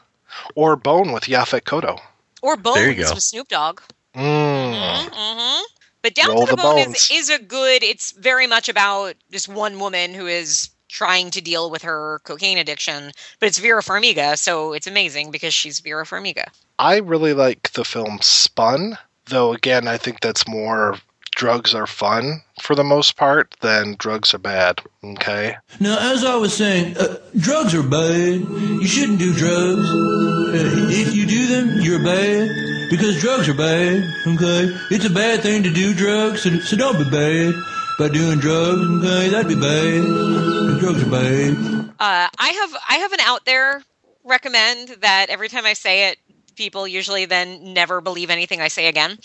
or 0.55 0.76
Bone 0.76 1.12
with 1.12 1.24
Yaphet 1.24 1.62
Kotto. 1.62 1.98
Or 2.42 2.56
Bones 2.56 2.76
There 2.76 2.90
you 2.90 3.05
go. 3.05 3.14
with 3.14 3.22
Snoop 3.22 3.48
Dogg. 3.48 3.80
Mm. 4.14 5.08
hmm 5.12 5.62
But 6.02 6.14
Down 6.14 6.28
Roll 6.28 6.46
to 6.46 6.50
the, 6.50 6.56
the 6.56 6.62
Bone 6.62 6.84
bones. 6.84 7.10
is, 7.10 7.28
is 7.28 7.30
a 7.30 7.42
good. 7.42 7.82
It's 7.82 8.12
very 8.12 8.46
much 8.46 8.68
about 8.68 9.14
this 9.30 9.48
one 9.48 9.78
woman 9.80 10.14
who 10.14 10.26
is 10.26 10.70
trying 10.88 11.30
to 11.32 11.40
deal 11.40 11.70
with 11.70 11.82
her 11.82 12.20
cocaine 12.24 12.58
addiction. 12.58 13.10
But 13.40 13.46
it's 13.48 13.58
Vera 13.58 13.82
Farmiga, 13.82 14.38
so 14.38 14.72
it's 14.72 14.86
amazing 14.86 15.30
because 15.30 15.52
she's 15.52 15.80
Vera 15.80 16.05
Farmiga. 16.05 16.44
I 16.78 16.98
really 16.98 17.32
like 17.32 17.72
the 17.72 17.84
film 17.84 18.18
Spun, 18.22 18.96
though. 19.26 19.52
Again, 19.52 19.88
I 19.88 19.96
think 19.98 20.20
that's 20.20 20.46
more 20.46 20.96
drugs 21.36 21.74
are 21.74 21.86
fun 21.86 22.42
for 22.60 22.74
the 22.74 22.82
most 22.82 23.16
part 23.16 23.55
then 23.60 23.94
drugs 23.98 24.34
are 24.34 24.39
bad. 24.39 24.81
Okay. 25.05 25.56
Now, 25.78 25.98
as 26.12 26.24
I 26.24 26.34
was 26.34 26.56
saying, 26.56 26.97
uh, 26.97 27.18
drugs 27.39 27.74
are 27.74 27.82
bad. 27.82 28.40
You 28.40 28.86
shouldn't 28.86 29.20
do 29.20 29.32
drugs. 29.32 29.89
Uh, 29.89 30.89
if 30.90 31.15
you 31.15 31.26
do 31.26 31.47
them, 31.47 31.81
you're 31.81 32.02
bad 32.02 32.48
because 32.90 33.20
drugs 33.20 33.48
are 33.48 33.55
bad. 33.55 34.02
Okay, 34.26 34.74
it's 34.90 35.05
a 35.05 35.10
bad 35.10 35.42
thing 35.42 35.62
to 35.62 35.70
do 35.73 35.94
drugs, 35.94 36.42
so, 36.42 36.50
so 36.60 36.76
don't 36.76 36.98
be 36.98 37.08
bad 37.10 37.55
by 37.98 38.08
doing 38.08 38.39
drugs. 38.39 38.82
Okay, 39.05 39.28
that'd 39.28 39.48
be 39.48 39.55
bad. 39.55 40.81
Drugs 40.81 41.02
are 41.02 41.10
bad. 41.10 41.92
Uh, 42.00 42.28
I 42.39 42.48
have 42.48 42.76
I 42.89 42.97
have 42.97 43.12
an 43.12 43.20
out 43.20 43.44
there 43.44 43.82
recommend 44.24 44.89
that 45.00 45.26
every 45.31 45.48
time 45.48 45.65
I 45.66 45.74
say 45.74 46.08
it, 46.08 46.18
people 46.57 46.89
usually 46.89 47.25
then 47.26 47.73
never 47.75 48.01
believe 48.01 48.31
anything 48.31 48.60
I 48.60 48.68
say 48.68 48.86
again. 48.89 49.18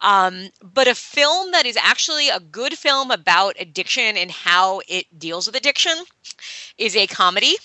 Um, 0.00 0.50
but 0.62 0.86
a 0.88 0.94
film 0.94 1.52
that 1.52 1.66
is 1.66 1.76
actually 1.76 2.28
a 2.28 2.40
good 2.40 2.74
film 2.74 3.10
about 3.10 3.56
addiction 3.58 4.16
and 4.16 4.30
how 4.30 4.80
it 4.88 5.06
deals 5.18 5.46
with 5.46 5.56
addiction 5.56 5.94
is 6.78 6.96
a 6.96 7.06
comedy. 7.06 7.56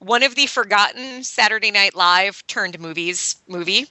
One 0.00 0.22
of 0.22 0.34
the 0.34 0.46
forgotten 0.46 1.22
Saturday 1.24 1.70
Night 1.70 1.94
Live 1.94 2.46
turned 2.46 2.78
movies 2.78 3.36
movie, 3.48 3.86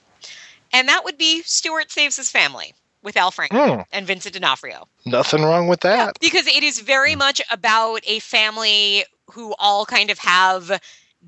and 0.72 0.88
that 0.88 1.04
would 1.04 1.18
be 1.18 1.42
Stuart 1.42 1.90
Saves 1.90 2.16
His 2.16 2.30
Family 2.30 2.74
with 3.02 3.16
Al 3.16 3.30
Franken 3.30 3.76
Hmm. 3.76 3.80
and 3.92 4.06
Vincent 4.06 4.34
D'Onofrio 4.34 4.88
Nothing 5.06 5.42
wrong 5.42 5.68
with 5.68 5.80
that. 5.80 6.18
because 6.20 6.46
it 6.46 6.62
is 6.62 6.80
very 6.80 7.14
much 7.14 7.40
about 7.50 8.00
a 8.06 8.18
family 8.20 9.04
who 9.32 9.54
all 9.58 9.84
kind 9.86 10.10
of 10.10 10.18
have 10.18 10.80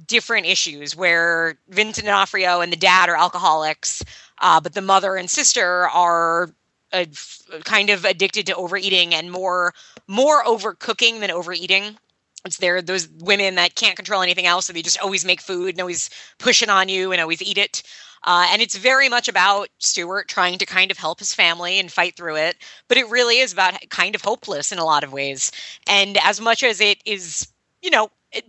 different 0.07 0.47
issues 0.47 0.97
where 0.97 1.59
Vincent 1.69 2.07
D'Onofrio 2.07 2.61
and 2.61 2.73
the 2.73 2.77
dad 2.77 3.09
are 3.09 3.17
alcoholics, 3.17 4.03
uh, 4.41 4.61
but 4.61 4.75
the 4.75 4.81
mother 4.83 5.17
and 5.17 5.31
sister 5.31 5.89
are 5.89 6.51
f- 6.93 7.43
kind 7.65 7.91
of 7.91 8.05
addicted 8.05 8.47
to 8.47 8.55
overeating 8.55 9.15
and 9.15 9.31
more 9.31 9.75
more 10.07 10.45
overcooking 10.45 11.21
than 11.21 11.31
overeating. 11.31 11.97
It's 12.45 12.57
there 12.59 12.81
those 12.81 13.09
women 13.21 13.57
that 13.57 13.75
can't 13.75 13.97
control 13.97 14.23
anything 14.23 14.47
else, 14.47 14.67
so 14.67 14.73
they 14.73 14.83
just 14.83 14.99
always 15.01 15.25
make 15.25 15.41
food 15.41 15.71
and 15.75 15.81
always 15.81 16.11
push 16.39 16.63
it 16.63 16.71
on 16.71 16.89
you 16.89 17.13
and 17.13 17.21
always 17.21 17.43
eat 17.43 17.59
it. 17.59 17.83
Uh, 18.25 18.47
and 18.51 18.61
it's 18.61 18.77
very 18.77 19.09
much 19.09 19.29
about 19.29 19.69
Stuart 19.79 20.29
trying 20.29 20.59
to 20.59 20.67
kind 20.67 20.91
of 20.91 20.99
help 20.99 21.19
his 21.21 21.35
family 21.35 21.79
and 21.79 21.91
fight 21.91 22.17
through 22.17 22.37
it. 22.37 22.57
But 22.89 22.99
it 22.99 23.09
really 23.09 23.39
is 23.39 23.53
about 23.53 23.75
kind 23.91 24.15
of 24.15 24.23
hopeless 24.23 24.73
in 24.73 24.79
a 24.79 24.85
lot 24.85 25.05
of 25.05 25.13
ways. 25.13 25.53
And 25.87 26.19
as 26.23 26.41
much 26.41 26.63
as 26.63 26.81
it 26.81 26.99
is, 27.07 27.49
you 27.83 27.91
know, 27.91 28.11
it- 28.33 28.45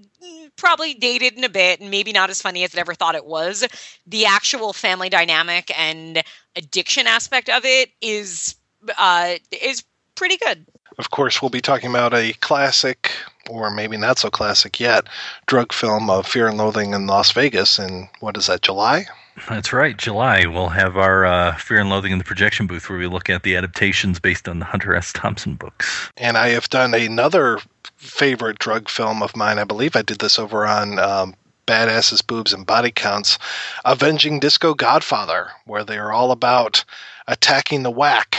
probably 0.57 0.93
dated 0.93 1.37
in 1.37 1.43
a 1.43 1.49
bit 1.49 1.79
and 1.79 1.89
maybe 1.89 2.11
not 2.11 2.29
as 2.29 2.41
funny 2.41 2.63
as 2.63 2.73
it 2.73 2.79
ever 2.79 2.93
thought 2.93 3.15
it 3.15 3.25
was, 3.25 3.67
the 4.05 4.25
actual 4.25 4.73
family 4.73 5.09
dynamic 5.09 5.71
and 5.77 6.23
addiction 6.55 7.07
aspect 7.07 7.49
of 7.49 7.65
it 7.65 7.91
is 8.01 8.55
uh, 8.97 9.35
is 9.51 9.83
pretty 10.15 10.37
good. 10.37 10.65
Of 10.97 11.11
course, 11.11 11.41
we'll 11.41 11.49
be 11.49 11.61
talking 11.61 11.89
about 11.89 12.13
a 12.13 12.33
classic, 12.41 13.11
or 13.49 13.71
maybe 13.71 13.97
not 13.97 14.19
so 14.19 14.29
classic 14.29 14.79
yet, 14.79 15.07
drug 15.47 15.73
film 15.73 16.09
of 16.09 16.27
Fear 16.27 16.49
and 16.49 16.57
Loathing 16.57 16.93
in 16.93 17.07
Las 17.07 17.31
Vegas 17.31 17.79
in, 17.79 18.09
what 18.19 18.37
is 18.37 18.47
that, 18.47 18.61
July? 18.61 19.05
That's 19.49 19.73
right. 19.73 19.97
July, 19.97 20.45
we'll 20.45 20.69
have 20.69 20.97
our 20.97 21.25
uh, 21.25 21.55
Fear 21.55 21.79
and 21.79 21.89
Loathing 21.89 22.11
in 22.11 22.17
the 22.17 22.23
Projection 22.23 22.67
booth 22.67 22.89
where 22.89 22.99
we 22.99 23.07
look 23.07 23.29
at 23.29 23.43
the 23.43 23.55
adaptations 23.55 24.19
based 24.19 24.47
on 24.47 24.59
the 24.59 24.65
Hunter 24.65 24.93
S. 24.93 25.13
Thompson 25.13 25.55
books. 25.55 26.09
And 26.17 26.37
I 26.37 26.49
have 26.49 26.69
done 26.69 26.93
another 26.93 27.59
favorite 27.95 28.59
drug 28.59 28.89
film 28.89 29.23
of 29.23 29.35
mine. 29.35 29.57
I 29.57 29.63
believe 29.63 29.95
I 29.95 30.01
did 30.01 30.19
this 30.19 30.37
over 30.37 30.65
on 30.65 30.99
um, 30.99 31.35
Badasses, 31.65 32.25
Boobs, 32.25 32.53
and 32.53 32.65
Body 32.65 32.91
Counts 32.91 33.39
Avenging 33.85 34.39
Disco 34.39 34.73
Godfather, 34.73 35.49
where 35.65 35.83
they 35.83 35.97
are 35.97 36.11
all 36.11 36.31
about 36.31 36.83
attacking 37.27 37.83
the 37.83 37.91
whack. 37.91 38.35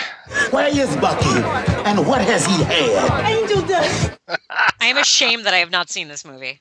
Where 0.50 0.68
is 0.68 0.94
Bucky? 0.96 1.40
And 1.88 2.06
what 2.06 2.20
has 2.22 2.46
he 2.46 2.62
had? 2.64 3.26
Angel 3.28 3.62
dust. 3.62 4.12
I 4.50 4.86
am 4.86 4.98
ashamed 4.98 5.46
that 5.46 5.54
I 5.54 5.58
have 5.58 5.70
not 5.70 5.88
seen 5.90 6.08
this 6.08 6.24
movie. 6.24 6.60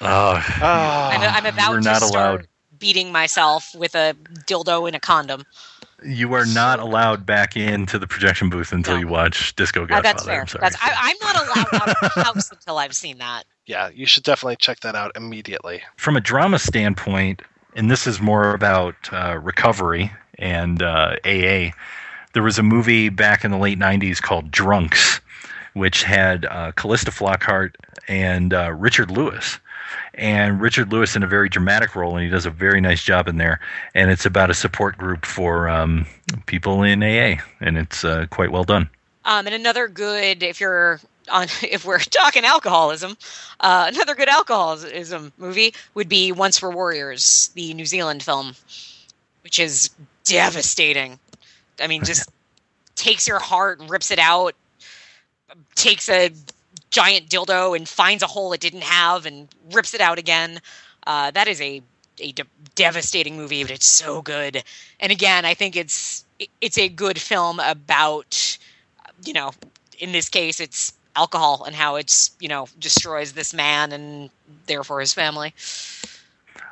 Oh, 0.00 0.34
I'm, 0.60 1.20
I'm 1.20 1.46
about 1.46 1.70
we're 1.70 1.80
to 1.80 1.84
not 1.84 2.02
start 2.02 2.12
allowed. 2.12 2.48
Beating 2.82 3.12
myself 3.12 3.74
with 3.74 3.94
a 3.94 4.14
dildo 4.46 4.86
and 4.86 4.94
a 4.94 5.00
condom. 5.00 5.44
You 6.04 6.32
are 6.34 6.44
not 6.44 6.80
allowed 6.80 7.24
back 7.24 7.56
into 7.56 7.96
the 7.98 8.06
projection 8.08 8.50
booth 8.50 8.72
until 8.72 8.98
you 8.98 9.06
watch 9.06 9.54
Disco 9.56 9.84
Uh, 9.84 9.86
Godfather. 9.86 10.02
that's 10.02 10.24
fair. 10.26 10.40
I'm 10.40 10.48
sorry. 10.48 10.60
That's 10.62 10.76
I, 10.82 10.92
I'm 10.98 11.16
not 11.22 11.36
allowed 11.46 11.74
out 11.80 11.88
of 12.02 12.12
the 12.14 12.22
house 12.24 12.50
until 12.50 12.76
I've 12.78 12.94
seen 12.94 13.18
that. 13.18 13.44
Yeah, 13.66 13.90
you 13.94 14.06
should 14.06 14.24
definitely 14.24 14.56
check 14.56 14.80
that 14.80 14.96
out 14.96 15.12
immediately. 15.16 15.82
From 15.96 16.16
a 16.16 16.20
drama 16.20 16.58
standpoint, 16.58 17.42
and 17.76 17.88
this 17.88 18.08
is 18.08 18.20
more 18.20 18.52
about 18.52 18.96
uh, 19.12 19.38
recovery 19.40 20.10
and 20.40 20.82
uh, 20.82 21.14
AA, 21.24 21.70
there 22.34 22.42
was 22.42 22.58
a 22.58 22.64
movie 22.64 23.08
back 23.08 23.44
in 23.44 23.52
the 23.52 23.56
late 23.58 23.78
90s 23.78 24.20
called 24.20 24.50
Drunks, 24.50 25.20
which 25.74 26.02
had 26.02 26.44
uh, 26.46 26.72
Calista 26.72 27.12
Flockhart 27.12 27.76
and 28.08 28.52
uh, 28.52 28.72
Richard 28.72 29.12
Lewis. 29.12 29.60
And 30.14 30.60
Richard 30.60 30.92
Lewis 30.92 31.16
in 31.16 31.22
a 31.22 31.26
very 31.26 31.48
dramatic 31.48 31.94
role, 31.94 32.16
and 32.16 32.24
he 32.24 32.30
does 32.30 32.46
a 32.46 32.50
very 32.50 32.80
nice 32.80 33.02
job 33.02 33.28
in 33.28 33.38
there. 33.38 33.60
And 33.94 34.10
it's 34.10 34.26
about 34.26 34.50
a 34.50 34.54
support 34.54 34.98
group 34.98 35.24
for 35.24 35.68
um, 35.68 36.06
people 36.46 36.82
in 36.82 37.02
AA, 37.02 37.40
and 37.60 37.78
it's 37.78 38.04
uh, 38.04 38.26
quite 38.30 38.52
well 38.52 38.64
done. 38.64 38.88
Um, 39.24 39.46
and 39.46 39.54
another 39.54 39.88
good, 39.88 40.42
if 40.42 40.60
you're 40.60 41.00
on, 41.30 41.46
if 41.62 41.84
we're 41.84 41.98
talking 41.98 42.44
alcoholism, 42.44 43.16
uh, 43.60 43.90
another 43.92 44.14
good 44.14 44.28
alcoholism 44.28 45.32
movie 45.38 45.74
would 45.94 46.08
be 46.08 46.32
Once 46.32 46.60
Were 46.60 46.70
Warriors, 46.70 47.50
the 47.54 47.74
New 47.74 47.86
Zealand 47.86 48.22
film, 48.22 48.54
which 49.42 49.58
is 49.58 49.90
devastating. 50.24 51.18
I 51.80 51.86
mean, 51.86 52.04
just 52.04 52.28
takes 52.94 53.26
your 53.26 53.38
heart, 53.38 53.80
rips 53.88 54.10
it 54.10 54.18
out, 54.18 54.54
takes 55.74 56.08
a 56.08 56.30
giant 56.92 57.28
dildo 57.28 57.74
and 57.76 57.88
finds 57.88 58.22
a 58.22 58.26
hole 58.28 58.52
it 58.52 58.60
didn't 58.60 58.84
have 58.84 59.26
and 59.26 59.48
rips 59.72 59.94
it 59.94 60.00
out 60.00 60.18
again. 60.18 60.60
Uh, 61.06 61.32
that 61.32 61.48
is 61.48 61.60
a 61.60 61.82
a 62.20 62.30
de- 62.32 62.44
devastating 62.76 63.36
movie, 63.36 63.64
but 63.64 63.72
it's 63.72 63.86
so 63.86 64.22
good. 64.22 64.62
And 65.00 65.10
again, 65.10 65.44
I 65.44 65.54
think 65.54 65.74
it's 65.74 66.24
it's 66.60 66.78
a 66.78 66.88
good 66.88 67.20
film 67.20 67.58
about 67.58 68.58
you 69.24 69.32
know, 69.32 69.52
in 69.98 70.12
this 70.12 70.28
case, 70.28 70.60
it's 70.60 70.92
alcohol 71.16 71.64
and 71.64 71.74
how 71.74 71.96
it's 71.96 72.30
you 72.38 72.48
know 72.48 72.68
destroys 72.78 73.32
this 73.32 73.52
man 73.52 73.92
and 73.92 74.30
therefore 74.66 75.00
his 75.00 75.12
family. 75.12 75.54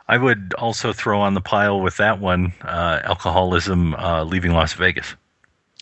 I 0.08 0.18
would 0.18 0.54
also 0.58 0.92
throw 0.92 1.20
on 1.20 1.34
the 1.34 1.40
pile 1.40 1.80
with 1.80 1.96
that 1.98 2.18
one 2.18 2.52
uh, 2.62 3.00
alcoholism 3.04 3.94
uh, 3.94 4.24
leaving 4.24 4.52
Las 4.52 4.72
Vegas. 4.72 5.14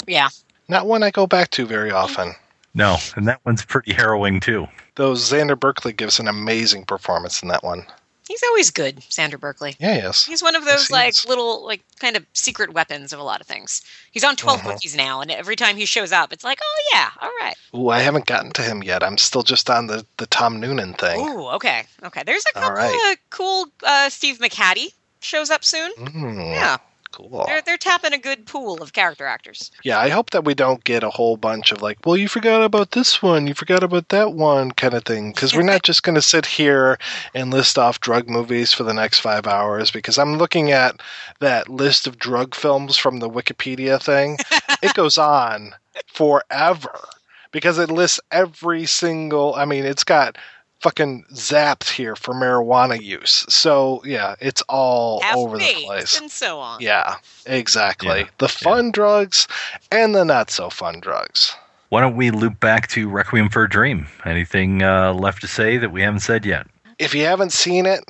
Yeah. 0.07 0.29
Not 0.69 0.87
one 0.87 1.03
I 1.03 1.11
go 1.11 1.27
back 1.27 1.51
to 1.53 1.65
very 1.67 1.91
often. 1.91 2.35
No, 2.79 2.97
and 3.17 3.27
that 3.29 3.41
one's 3.45 3.65
pretty 3.65 3.93
harrowing 3.93 4.41
too. 4.41 4.67
Though 4.95 5.13
Xander 5.13 5.59
Berkeley 5.59 5.93
gives 5.93 6.19
an 6.19 6.29
amazing 6.29 6.85
performance 6.85 7.43
in 7.43 7.49
that 7.49 7.63
one. 7.65 7.85
He's 8.29 8.43
always 8.43 8.71
good, 8.71 8.97
Xander 8.99 9.41
Berkeley. 9.41 9.75
Yeah, 9.81 9.97
yes. 9.97 10.27
He's 10.27 10.43
one 10.43 10.55
of 10.55 10.65
those 10.67 10.91
like 10.91 11.15
little 11.27 11.65
like 11.65 11.81
kind 11.99 12.15
of 12.15 12.27
secret 12.35 12.75
weapons 12.75 13.13
of 13.15 13.19
a 13.19 13.23
lot 13.23 13.41
of 13.41 13.47
things. 13.47 13.83
He's 14.11 14.23
on 14.23 14.37
12 14.37 14.61
Mhm. 14.61 14.65
bookies 14.65 14.95
now, 14.95 15.21
and 15.23 15.31
every 15.31 15.57
time 15.57 15.77
he 15.77 15.87
shows 15.87 16.13
up, 16.13 16.31
it's 16.33 16.45
like, 16.45 16.59
oh 16.63 16.83
yeah, 16.93 17.09
all 17.23 17.31
right. 17.41 17.55
Ooh, 17.75 17.89
I 17.89 18.01
haven't 18.01 18.27
gotten 18.27 18.51
to 18.53 18.63
him 18.63 18.83
yet. 18.83 19.03
I'm 19.03 19.17
still 19.19 19.43
just 19.43 19.71
on 19.71 19.87
the, 19.87 20.05
the 20.19 20.27
Tom 20.27 20.61
Noonan 20.61 20.93
thing. 20.95 21.19
Ooh, 21.27 21.47
okay, 21.49 21.85
okay. 22.05 22.23
There's 22.27 22.45
a 22.51 22.53
couple 22.53 22.77
right. 22.77 23.13
of 23.13 23.19
cool. 23.31 23.67
Uh, 23.83 24.11
Steve 24.11 24.39
McHattie 24.41 24.93
shows 25.21 25.49
up 25.51 25.65
soon. 25.65 25.91
Mm, 25.97 26.53
Yeah, 26.53 26.77
Cool. 27.11 27.45
they're 27.47 27.63
they're 27.63 27.77
tapping 27.77 28.13
a 28.13 28.19
good 28.19 28.47
pool 28.47 28.83
of 28.83 28.93
character 28.93 29.25
actors. 29.25 29.71
Yeah, 29.83 29.99
I 29.99 30.11
hope 30.11 30.31
that 30.31 30.45
we 30.45 30.55
don't 30.55 30.85
get 30.85 31.03
a 31.03 31.11
whole 31.11 31.37
bunch 31.37 31.73
of 31.73 31.81
like, 31.83 31.99
well, 32.05 32.17
you 32.17 32.29
forgot 32.29 32.63
about 32.63 32.93
this 32.93 33.23
one, 33.23 33.47
you 33.47 33.55
forgot 33.55 33.83
about 33.83 34.11
that 34.11 34.35
one 34.35 34.73
kind 34.73 34.95
of 34.95 35.05
thing. 35.05 35.33
Because 35.33 35.55
we're 35.55 35.63
not 35.63 35.83
just 35.89 36.03
going 36.03 36.15
to 36.15 36.23
sit 36.23 36.47
here 36.47 36.99
and 37.35 37.51
list 37.51 37.79
off 37.79 38.01
drug 38.01 38.29
movies 38.29 38.73
for 38.73 38.85
the 38.85 38.95
next 38.95 39.21
five 39.21 39.47
hours. 39.47 39.91
Because 39.91 40.19
I'm 40.19 40.37
looking 40.37 40.71
at 40.71 41.01
that 41.41 41.69
list 41.69 42.07
of 42.07 42.19
drug 42.19 42.55
films 42.55 42.97
from 42.97 43.19
the 43.19 43.31
Wikipedia 43.31 44.01
thing. 44.03 44.39
it 44.83 44.95
goes 44.95 45.19
on 45.19 45.75
forever 46.07 47.09
because 47.53 47.79
it 47.79 47.91
lists 47.91 48.21
every 48.31 48.87
single. 48.87 49.55
I 49.55 49.65
mean, 49.65 49.85
it's 49.85 50.05
got 50.05 50.37
fucking 50.81 51.25
zapped 51.33 51.91
here 51.91 52.15
for 52.17 52.35
marijuana 52.35 53.01
use. 53.01 53.45
So 53.49 54.03
yeah, 54.05 54.37
it's 54.41 54.63
all 54.69 55.21
Half 55.23 55.37
over 55.37 55.59
the 55.59 55.75
place. 55.85 56.21
and 56.21 56.31
so 56.31 56.61
on. 56.61 56.81
Yeah, 56.81 57.17
exactly. 57.47 58.27
the 58.39 58.49
fun 58.49 58.91
drugs 58.91 59.49
and 59.91 60.15
the 60.15 60.25
not 60.25 60.51
so 60.51 60.71
fun 60.71 61.01
drugs. 61.01 61.55
Why 61.91 62.01
don't 62.03 62.17
we 62.17 62.31
loop 62.31 62.61
back 62.61 62.89
to 62.89 63.09
Requiem 63.09 63.49
for 63.49 63.65
a 63.65 63.69
Dream? 63.69 64.07
Anything 64.27 64.83
uh, 64.83 65.15
left 65.15 65.41
to 65.41 65.49
say 65.49 65.79
that 65.79 65.91
we 65.91 66.03
haven't 66.03 66.21
said 66.21 66.45
yet? 66.45 66.67
If 66.99 67.15
you 67.15 67.25
haven't 67.25 67.53
seen 67.53 67.87
it, 67.87 68.05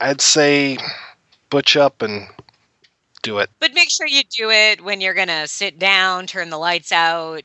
I'd 0.00 0.20
say 0.22 0.78
butch 1.50 1.76
up 1.76 2.00
and 2.00 2.28
do 3.22 3.38
it. 3.38 3.50
But 3.58 3.74
make 3.74 3.90
sure 3.90 4.06
you 4.06 4.22
do 4.24 4.50
it 4.50 4.80
when 4.82 5.00
you're 5.00 5.14
gonna 5.14 5.46
sit 5.48 5.78
down, 5.78 6.26
turn 6.26 6.48
the 6.50 6.56
lights 6.58 6.92
out. 6.92 7.42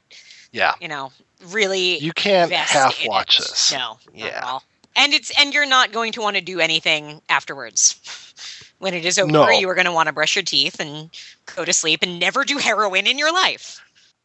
Yeah. 0.51 0.73
You 0.79 0.87
know, 0.87 1.11
really. 1.45 1.97
You 1.99 2.13
can't 2.13 2.51
half 2.51 2.97
watch 3.05 3.39
it. 3.39 3.43
this. 3.47 3.71
No. 3.71 3.77
not 3.79 3.99
Yeah. 4.13 4.25
at 4.27 4.43
all. 4.43 4.63
And 4.95 5.13
it's 5.13 5.31
and 5.39 5.53
you're 5.53 5.65
not 5.65 5.91
going 5.91 6.11
to 6.13 6.21
want 6.21 6.35
to 6.35 6.41
do 6.41 6.59
anything 6.59 7.21
afterwards. 7.29 7.99
When 8.79 8.93
it 8.93 9.05
is 9.05 9.17
over, 9.17 9.31
No. 9.31 9.49
you 9.49 9.69
are 9.69 9.75
going 9.75 9.85
to 9.85 9.93
want 9.93 10.07
to 10.07 10.13
brush 10.13 10.35
your 10.35 10.43
teeth 10.43 10.77
and 10.81 11.09
go 11.55 11.63
to 11.63 11.71
sleep 11.71 12.01
and 12.03 12.19
never 12.19 12.43
do 12.43 12.57
heroin 12.57 13.07
in 13.07 13.17
your 13.17 13.31
life. 13.31 13.79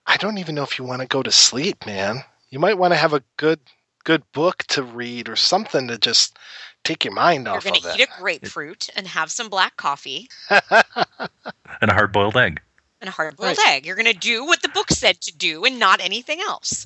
I 0.04 0.16
don't 0.16 0.38
even 0.38 0.56
know 0.56 0.64
if 0.64 0.80
you 0.80 0.84
want 0.84 1.00
to 1.00 1.06
go 1.06 1.22
to 1.22 1.30
sleep, 1.30 1.86
man. 1.86 2.24
You 2.50 2.58
might 2.58 2.76
want 2.76 2.92
to 2.92 2.96
have 2.96 3.12
a 3.12 3.22
good 3.36 3.60
good 4.02 4.24
book 4.32 4.64
to 4.68 4.82
read 4.82 5.28
or 5.28 5.36
something 5.36 5.86
to 5.86 5.96
just 5.98 6.36
take 6.82 7.04
your 7.04 7.14
mind 7.14 7.46
You're 7.46 7.56
off 7.58 7.64
going 7.64 7.76
of 7.76 7.82
to 7.82 7.88
it. 7.90 8.00
eat 8.00 8.08
a 8.08 8.20
grapefruit 8.20 8.88
and 8.96 9.06
have 9.06 9.30
some 9.30 9.48
black 9.48 9.76
coffee 9.76 10.28
And 10.50 11.90
a 11.90 11.94
hard 11.94 12.12
boiled 12.12 12.36
egg. 12.36 12.60
and 13.00 13.08
a 13.08 13.12
hard 13.12 13.36
boiled 13.36 13.58
egg. 13.66 13.86
You're 13.86 13.94
going 13.96 14.06
to 14.12 14.18
do 14.18 14.44
what 14.44 14.62
the 14.62 14.68
book 14.70 14.90
said 14.90 15.20
to 15.20 15.36
do 15.36 15.64
and 15.64 15.78
not 15.78 16.00
anything 16.00 16.40
else. 16.40 16.84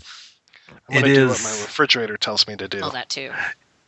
I'm 0.88 1.00
going 1.00 1.04
It 1.04 1.08
to 1.08 1.14
do 1.14 1.30
is- 1.30 1.42
what 1.42 1.52
my 1.52 1.62
refrigerator 1.62 2.16
tells 2.16 2.46
me 2.46 2.56
to 2.56 2.68
do. 2.68 2.82
All 2.82 2.90
that 2.90 3.08
too. 3.08 3.32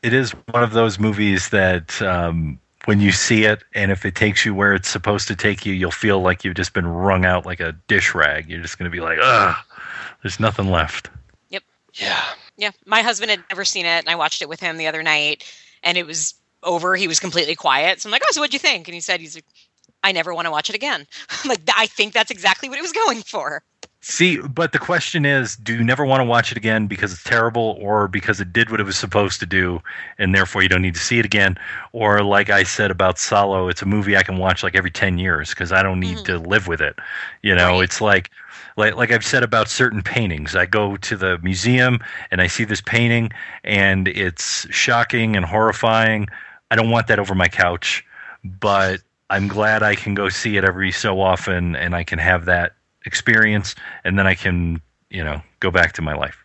It 0.02 0.12
is 0.12 0.32
one 0.48 0.62
of 0.62 0.72
those 0.72 0.98
movies 0.98 1.48
that 1.48 2.00
um, 2.02 2.58
when 2.84 3.00
you 3.00 3.10
see 3.10 3.44
it, 3.44 3.64
and 3.74 3.90
if 3.90 4.04
it 4.04 4.14
takes 4.14 4.44
you 4.44 4.54
where 4.54 4.74
it's 4.74 4.88
supposed 4.88 5.28
to 5.28 5.36
take 5.36 5.64
you, 5.64 5.72
you'll 5.72 5.90
feel 5.90 6.20
like 6.20 6.44
you've 6.44 6.56
just 6.56 6.74
been 6.74 6.86
wrung 6.86 7.24
out 7.24 7.46
like 7.46 7.60
a 7.60 7.72
dish 7.88 8.14
rag. 8.14 8.48
You're 8.48 8.60
just 8.60 8.78
going 8.78 8.90
to 8.90 8.94
be 8.94 9.00
like, 9.00 9.18
ugh, 9.22 9.56
there's 10.22 10.38
nothing 10.38 10.70
left. 10.70 11.08
Yep. 11.48 11.62
Yeah. 11.94 12.22
Yeah. 12.58 12.70
My 12.84 13.00
husband 13.00 13.30
had 13.30 13.42
never 13.50 13.64
seen 13.64 13.86
it, 13.86 14.00
and 14.00 14.08
I 14.10 14.14
watched 14.14 14.42
it 14.42 14.48
with 14.48 14.60
him 14.60 14.76
the 14.76 14.86
other 14.86 15.02
night, 15.02 15.42
and 15.82 15.96
it 15.96 16.06
was 16.06 16.34
over. 16.62 16.96
He 16.96 17.08
was 17.08 17.18
completely 17.18 17.54
quiet. 17.54 18.02
So 18.02 18.08
I'm 18.08 18.10
like, 18.12 18.22
"Oh, 18.26 18.30
so 18.32 18.40
what'd 18.42 18.52
you 18.52 18.58
think?" 18.58 18.86
And 18.88 18.94
he 18.94 19.00
said, 19.00 19.20
"He's 19.20 19.34
like, 19.36 19.44
I 20.02 20.12
never 20.12 20.34
want 20.34 20.44
to 20.46 20.50
watch 20.50 20.68
it 20.68 20.76
again." 20.76 21.06
I'm 21.30 21.48
like, 21.48 21.60
I 21.74 21.86
think 21.86 22.12
that's 22.12 22.30
exactly 22.30 22.68
what 22.68 22.78
it 22.78 22.82
was 22.82 22.92
going 22.92 23.22
for. 23.22 23.62
See, 24.06 24.36
but 24.36 24.72
the 24.72 24.78
question 24.78 25.24
is, 25.24 25.56
do 25.56 25.74
you 25.74 25.82
never 25.82 26.04
want 26.04 26.20
to 26.20 26.24
watch 26.24 26.52
it 26.52 26.58
again 26.58 26.86
because 26.86 27.10
it's 27.10 27.24
terrible 27.24 27.78
or 27.80 28.06
because 28.06 28.38
it 28.38 28.52
did 28.52 28.70
what 28.70 28.78
it 28.78 28.84
was 28.84 28.98
supposed 28.98 29.40
to 29.40 29.46
do 29.46 29.80
and 30.18 30.34
therefore 30.34 30.62
you 30.62 30.68
don't 30.68 30.82
need 30.82 30.92
to 30.92 31.00
see 31.00 31.18
it 31.18 31.24
again? 31.24 31.56
Or 31.92 32.22
like 32.22 32.50
I 32.50 32.64
said 32.64 32.90
about 32.90 33.18
Solo, 33.18 33.66
it's 33.68 33.80
a 33.80 33.86
movie 33.86 34.14
I 34.14 34.22
can 34.22 34.36
watch 34.36 34.62
like 34.62 34.76
every 34.76 34.90
10 34.90 35.16
years 35.16 35.50
because 35.50 35.72
I 35.72 35.82
don't 35.82 36.00
need 36.00 36.18
mm-hmm. 36.18 36.24
to 36.26 36.38
live 36.38 36.68
with 36.68 36.82
it. 36.82 36.96
You 37.40 37.54
know, 37.54 37.80
it's 37.80 38.02
like 38.02 38.30
like 38.76 38.94
like 38.94 39.10
I've 39.10 39.24
said 39.24 39.42
about 39.42 39.70
certain 39.70 40.02
paintings. 40.02 40.54
I 40.54 40.66
go 40.66 40.98
to 40.98 41.16
the 41.16 41.38
museum 41.38 41.98
and 42.30 42.42
I 42.42 42.46
see 42.46 42.64
this 42.64 42.82
painting 42.82 43.32
and 43.64 44.06
it's 44.08 44.66
shocking 44.68 45.34
and 45.34 45.46
horrifying. 45.46 46.28
I 46.70 46.76
don't 46.76 46.90
want 46.90 47.06
that 47.06 47.18
over 47.18 47.34
my 47.34 47.48
couch, 47.48 48.04
but 48.44 49.00
I'm 49.30 49.48
glad 49.48 49.82
I 49.82 49.94
can 49.94 50.14
go 50.14 50.28
see 50.28 50.58
it 50.58 50.64
every 50.64 50.92
so 50.92 51.22
often 51.22 51.74
and 51.74 51.96
I 51.96 52.04
can 52.04 52.18
have 52.18 52.44
that 52.44 52.74
experience 53.04 53.74
and 54.04 54.18
then 54.18 54.26
I 54.26 54.34
can, 54.34 54.80
you 55.10 55.22
know, 55.22 55.42
go 55.60 55.70
back 55.70 55.92
to 55.94 56.02
my 56.02 56.14
life. 56.14 56.36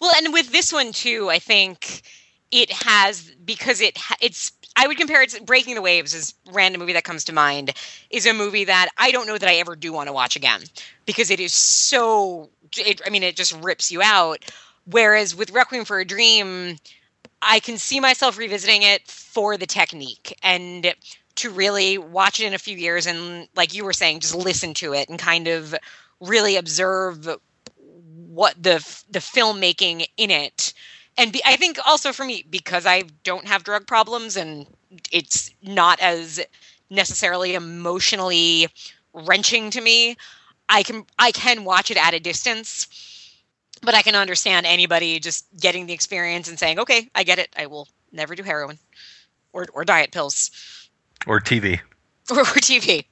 Well, 0.00 0.12
and 0.16 0.32
with 0.32 0.52
this 0.52 0.72
one 0.72 0.92
too, 0.92 1.28
I 1.30 1.38
think 1.38 2.02
it 2.50 2.70
has 2.72 3.30
because 3.44 3.80
it 3.80 3.98
it's 4.20 4.52
I 4.76 4.86
would 4.86 4.96
compare 4.96 5.22
it 5.22 5.30
to 5.30 5.42
Breaking 5.42 5.74
the 5.74 5.82
Waves 5.82 6.14
is 6.14 6.34
random 6.52 6.80
movie 6.80 6.92
that 6.92 7.04
comes 7.04 7.24
to 7.24 7.32
mind 7.32 7.72
is 8.10 8.26
a 8.26 8.32
movie 8.32 8.64
that 8.64 8.88
I 8.98 9.10
don't 9.10 9.26
know 9.26 9.38
that 9.38 9.48
I 9.48 9.54
ever 9.56 9.76
do 9.76 9.92
want 9.92 10.08
to 10.08 10.12
watch 10.12 10.36
again 10.36 10.62
because 11.06 11.30
it 11.30 11.40
is 11.40 11.52
so 11.52 12.50
it, 12.76 13.00
I 13.06 13.10
mean 13.10 13.22
it 13.22 13.36
just 13.36 13.52
rips 13.62 13.92
you 13.92 14.02
out 14.02 14.44
whereas 14.84 15.34
with 15.34 15.50
Requiem 15.52 15.84
for 15.84 16.00
a 16.00 16.04
Dream 16.04 16.76
I 17.42 17.60
can 17.60 17.78
see 17.78 18.00
myself 18.00 18.36
revisiting 18.36 18.82
it 18.82 19.06
for 19.06 19.56
the 19.56 19.66
technique 19.66 20.36
and 20.42 20.94
to 21.40 21.50
really 21.50 21.96
watch 21.96 22.38
it 22.38 22.46
in 22.46 22.54
a 22.54 22.58
few 22.58 22.76
years 22.76 23.06
and 23.06 23.48
like 23.56 23.74
you 23.74 23.84
were 23.84 23.94
saying 23.94 24.20
just 24.20 24.34
listen 24.34 24.74
to 24.74 24.92
it 24.92 25.08
and 25.08 25.18
kind 25.18 25.48
of 25.48 25.74
really 26.20 26.56
observe 26.56 27.26
what 28.28 28.62
the 28.62 28.74
the 29.10 29.18
filmmaking 29.18 30.06
in 30.16 30.30
it. 30.30 30.74
And 31.16 31.32
be, 31.32 31.42
i 31.44 31.56
think 31.56 31.78
also 31.86 32.12
for 32.12 32.24
me 32.24 32.44
because 32.48 32.86
i 32.86 33.04
don't 33.24 33.46
have 33.46 33.64
drug 33.64 33.86
problems 33.86 34.36
and 34.36 34.66
it's 35.10 35.50
not 35.62 35.98
as 36.00 36.40
necessarily 36.90 37.54
emotionally 37.54 38.68
wrenching 39.12 39.70
to 39.70 39.80
me 39.80 40.16
i 40.68 40.82
can 40.82 41.04
i 41.18 41.32
can 41.32 41.64
watch 41.64 41.90
it 41.90 41.96
at 41.96 42.14
a 42.14 42.20
distance 42.20 42.86
but 43.82 43.94
i 43.94 44.02
can 44.02 44.14
understand 44.14 44.66
anybody 44.66 45.18
just 45.18 45.46
getting 45.60 45.86
the 45.86 45.92
experience 45.92 46.48
and 46.48 46.58
saying 46.58 46.78
okay 46.78 47.08
i 47.14 47.22
get 47.24 47.38
it. 47.38 47.48
I 47.56 47.66
will 47.66 47.88
never 48.12 48.34
do 48.34 48.42
heroin 48.42 48.78
or, 49.52 49.66
or 49.72 49.84
diet 49.84 50.12
pills 50.12 50.79
Or 51.26 51.40
TV. 51.40 51.80
or, 52.30 52.40
or 52.40 52.44
tv 52.44 53.04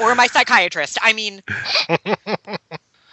or 0.00 0.14
my 0.14 0.28
psychiatrist 0.28 0.98
i 1.02 1.12
mean 1.12 1.42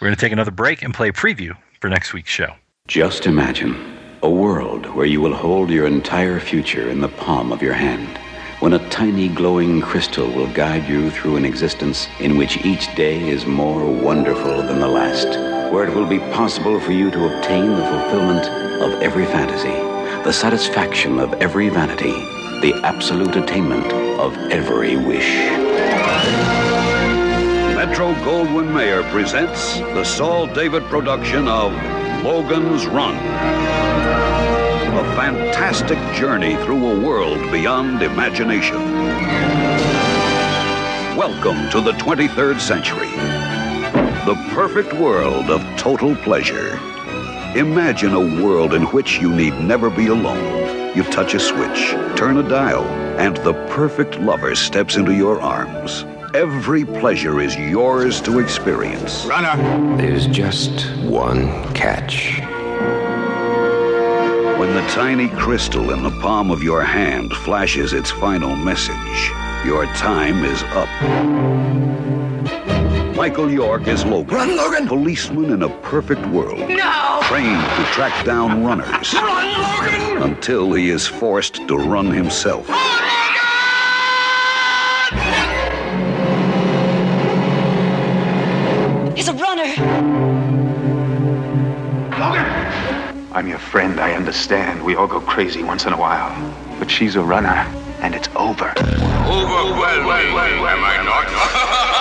We're 0.00 0.06
going 0.06 0.14
to 0.14 0.20
take 0.20 0.32
another 0.32 0.52
break 0.52 0.82
and 0.82 0.94
play 0.94 1.08
a 1.08 1.12
preview 1.12 1.56
for 1.80 1.88
next 1.88 2.12
week's 2.12 2.30
show. 2.30 2.54
Just 2.86 3.26
imagine 3.26 3.98
a 4.22 4.30
world 4.30 4.86
where 4.94 5.06
you 5.06 5.20
will 5.20 5.34
hold 5.34 5.70
your 5.70 5.88
entire 5.88 6.38
future 6.38 6.88
in 6.88 7.00
the 7.00 7.08
palm 7.08 7.50
of 7.50 7.62
your 7.62 7.72
hand, 7.72 8.16
when 8.60 8.74
a 8.74 8.88
tiny 8.90 9.28
glowing 9.28 9.80
crystal 9.80 10.28
will 10.30 10.52
guide 10.52 10.88
you 10.88 11.10
through 11.10 11.34
an 11.34 11.44
existence 11.44 12.06
in 12.20 12.36
which 12.36 12.64
each 12.64 12.94
day 12.94 13.28
is 13.28 13.44
more 13.44 13.84
wonderful 13.84 14.62
than 14.62 14.78
the 14.78 14.86
last, 14.86 15.36
where 15.72 15.84
it 15.84 15.94
will 15.94 16.06
be 16.06 16.20
possible 16.32 16.78
for 16.78 16.92
you 16.92 17.10
to 17.10 17.36
obtain 17.36 17.68
the 17.70 17.86
fulfillment 17.86 18.46
of 18.80 19.02
every 19.02 19.26
fantasy, 19.26 19.74
the 20.22 20.32
satisfaction 20.32 21.18
of 21.18 21.32
every 21.34 21.70
vanity, 21.70 22.37
the 22.60 22.74
absolute 22.82 23.36
attainment 23.36 23.86
of 24.18 24.36
every 24.50 24.96
wish. 24.96 25.28
Metro 27.76 28.12
Goldwyn 28.24 28.74
Mayer 28.74 29.04
presents 29.12 29.78
the 29.78 30.02
Saul 30.02 30.48
David 30.48 30.82
production 30.86 31.46
of 31.46 31.72
Logan's 32.24 32.84
Run. 32.86 33.14
A 33.14 35.04
fantastic 35.14 35.98
journey 36.16 36.56
through 36.64 36.84
a 36.84 37.06
world 37.06 37.38
beyond 37.52 38.02
imagination. 38.02 38.82
Welcome 41.16 41.70
to 41.70 41.80
the 41.80 41.92
23rd 41.92 42.58
century. 42.58 43.10
The 44.26 44.34
perfect 44.50 44.92
world 44.94 45.48
of 45.48 45.62
total 45.78 46.16
pleasure. 46.16 46.74
Imagine 47.54 48.14
a 48.14 48.42
world 48.42 48.74
in 48.74 48.82
which 48.86 49.20
you 49.20 49.32
need 49.32 49.54
never 49.60 49.90
be 49.90 50.08
alone. 50.08 50.87
You 50.98 51.04
touch 51.04 51.34
a 51.34 51.38
switch, 51.38 51.90
turn 52.16 52.38
a 52.38 52.48
dial, 52.48 52.82
and 53.20 53.36
the 53.36 53.52
perfect 53.68 54.18
lover 54.18 54.56
steps 54.56 54.96
into 54.96 55.14
your 55.14 55.40
arms. 55.40 56.04
Every 56.34 56.84
pleasure 56.84 57.40
is 57.40 57.54
yours 57.54 58.20
to 58.22 58.40
experience. 58.40 59.24
Runner! 59.24 59.96
There's 59.96 60.26
just 60.26 60.90
one 61.04 61.52
catch. 61.72 62.40
When 64.58 64.74
the 64.74 64.84
tiny 64.88 65.28
crystal 65.28 65.92
in 65.92 66.02
the 66.02 66.20
palm 66.20 66.50
of 66.50 66.64
your 66.64 66.82
hand 66.82 67.32
flashes 67.32 67.92
its 67.92 68.10
final 68.10 68.56
message, 68.56 69.30
your 69.64 69.86
time 69.94 70.44
is 70.44 70.64
up. 70.64 71.97
Michael 73.18 73.50
York 73.50 73.88
is 73.88 74.04
Logan. 74.04 74.32
Run, 74.32 74.56
Logan! 74.56 74.86
Policeman 74.86 75.50
in 75.50 75.64
a 75.64 75.68
perfect 75.80 76.24
world. 76.26 76.60
No! 76.68 77.18
Trained 77.24 77.60
to 77.60 77.84
track 77.90 78.24
down 78.24 78.62
runners. 78.62 79.12
Run, 79.12 79.60
Logan! 79.60 80.22
Until 80.22 80.72
he 80.72 80.90
is 80.90 81.04
forced 81.04 81.66
to 81.66 81.76
run 81.76 82.12
himself. 82.12 82.68
Logan! 82.68 82.76
He's 89.16 89.26
a 89.26 89.34
runner! 89.34 89.66
Logan! 92.20 93.28
I'm 93.32 93.48
your 93.48 93.58
friend, 93.58 93.98
I 93.98 94.12
understand. 94.12 94.84
We 94.84 94.94
all 94.94 95.08
go 95.08 95.20
crazy 95.20 95.64
once 95.64 95.86
in 95.86 95.92
a 95.92 95.98
while. 95.98 96.30
But 96.78 96.88
she's 96.88 97.16
a 97.16 97.22
runner, 97.22 97.66
and 98.00 98.14
it's 98.14 98.28
over. 98.36 98.72
Overwhelming, 98.78 100.36
am 100.36 100.84
I 100.84 101.02
not? 101.04 101.94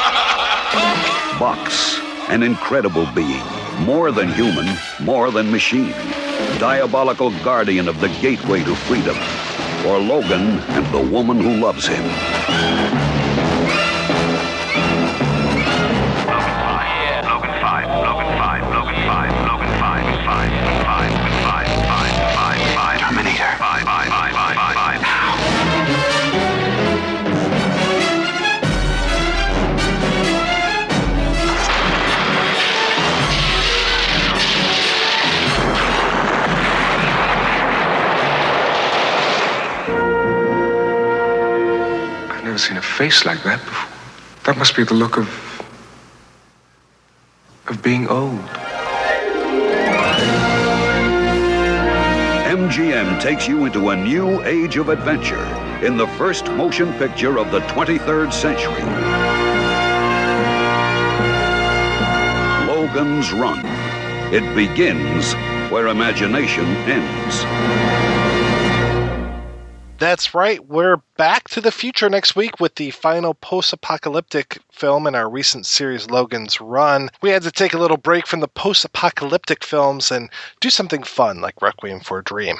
Box, 1.39 1.99
an 2.29 2.41
incredible 2.41 3.05
being. 3.13 3.43
More 3.81 4.11
than 4.11 4.27
human, 4.29 4.75
more 4.99 5.29
than 5.29 5.51
machine. 5.51 5.93
Diabolical 6.57 7.29
guardian 7.43 7.87
of 7.87 7.99
the 8.01 8.09
gateway 8.21 8.63
to 8.63 8.75
freedom. 8.75 9.15
For 9.83 9.99
Logan 9.99 10.57
and 10.59 10.85
the 10.91 11.11
woman 11.11 11.39
who 11.39 11.57
loves 11.57 11.85
him. 11.85 13.06
Face 42.97 43.25
like 43.25 43.43
that 43.43 43.63
before. 43.63 43.93
That 44.45 44.57
must 44.57 44.75
be 44.75 44.83
the 44.83 44.95
look 44.95 45.17
of. 45.17 45.29
of 47.67 47.83
being 47.83 48.07
old. 48.07 48.39
MGM 52.57 53.21
takes 53.21 53.47
you 53.47 53.65
into 53.65 53.89
a 53.89 53.95
new 53.95 54.41
age 54.43 54.77
of 54.77 54.89
adventure 54.89 55.45
in 55.85 55.95
the 55.95 56.07
first 56.17 56.47
motion 56.53 56.91
picture 56.93 57.37
of 57.37 57.51
the 57.51 57.59
23rd 57.73 58.33
century. 58.33 58.83
Logan's 62.65 63.31
Run. 63.31 63.61
It 64.33 64.45
begins 64.55 65.33
where 65.69 65.87
imagination 65.87 66.65
ends. 66.89 68.06
That's 69.99 70.35
right. 70.35 70.63
We're 70.63 70.97
back 71.17 71.49
to 71.49 71.61
the 71.61 71.71
future 71.71 72.07
next 72.07 72.35
week 72.35 72.59
with 72.59 72.75
the 72.75 72.91
final 72.91 73.33
post 73.33 73.73
apocalyptic 73.73 74.59
film 74.71 75.07
in 75.07 75.15
our 75.15 75.27
recent 75.27 75.65
series, 75.65 76.11
Logan's 76.11 76.61
Run. 76.61 77.09
We 77.23 77.31
had 77.31 77.41
to 77.41 77.51
take 77.51 77.73
a 77.73 77.79
little 77.79 77.97
break 77.97 78.27
from 78.27 78.41
the 78.41 78.47
post 78.47 78.85
apocalyptic 78.85 79.63
films 79.63 80.11
and 80.11 80.29
do 80.59 80.69
something 80.69 81.01
fun 81.01 81.41
like 81.41 81.63
Requiem 81.63 82.01
for 82.01 82.19
a 82.19 82.23
Dream. 82.23 82.57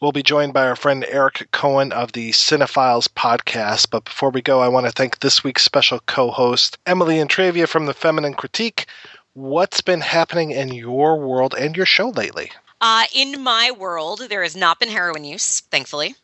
We'll 0.00 0.12
be 0.12 0.22
joined 0.22 0.52
by 0.52 0.68
our 0.68 0.76
friend 0.76 1.04
Eric 1.08 1.48
Cohen 1.50 1.90
of 1.90 2.12
the 2.12 2.30
Cinephiles 2.30 3.08
podcast. 3.08 3.90
But 3.90 4.04
before 4.04 4.30
we 4.30 4.40
go, 4.40 4.60
I 4.60 4.68
want 4.68 4.86
to 4.86 4.92
thank 4.92 5.18
this 5.18 5.42
week's 5.42 5.64
special 5.64 5.98
co 6.06 6.30
host, 6.30 6.78
Emily 6.86 7.16
Intravia 7.16 7.66
from 7.66 7.86
the 7.86 7.94
Feminine 7.94 8.34
Critique. 8.34 8.86
What's 9.32 9.80
been 9.80 10.02
happening 10.02 10.52
in 10.52 10.68
your 10.68 11.18
world 11.18 11.56
and 11.58 11.76
your 11.76 11.86
show 11.86 12.10
lately? 12.10 12.52
Uh, 12.80 13.04
in 13.12 13.42
my 13.42 13.72
world, 13.72 14.26
there 14.28 14.44
has 14.44 14.54
not 14.54 14.78
been 14.78 14.90
heroin 14.90 15.24
use, 15.24 15.60
thankfully. 15.60 16.14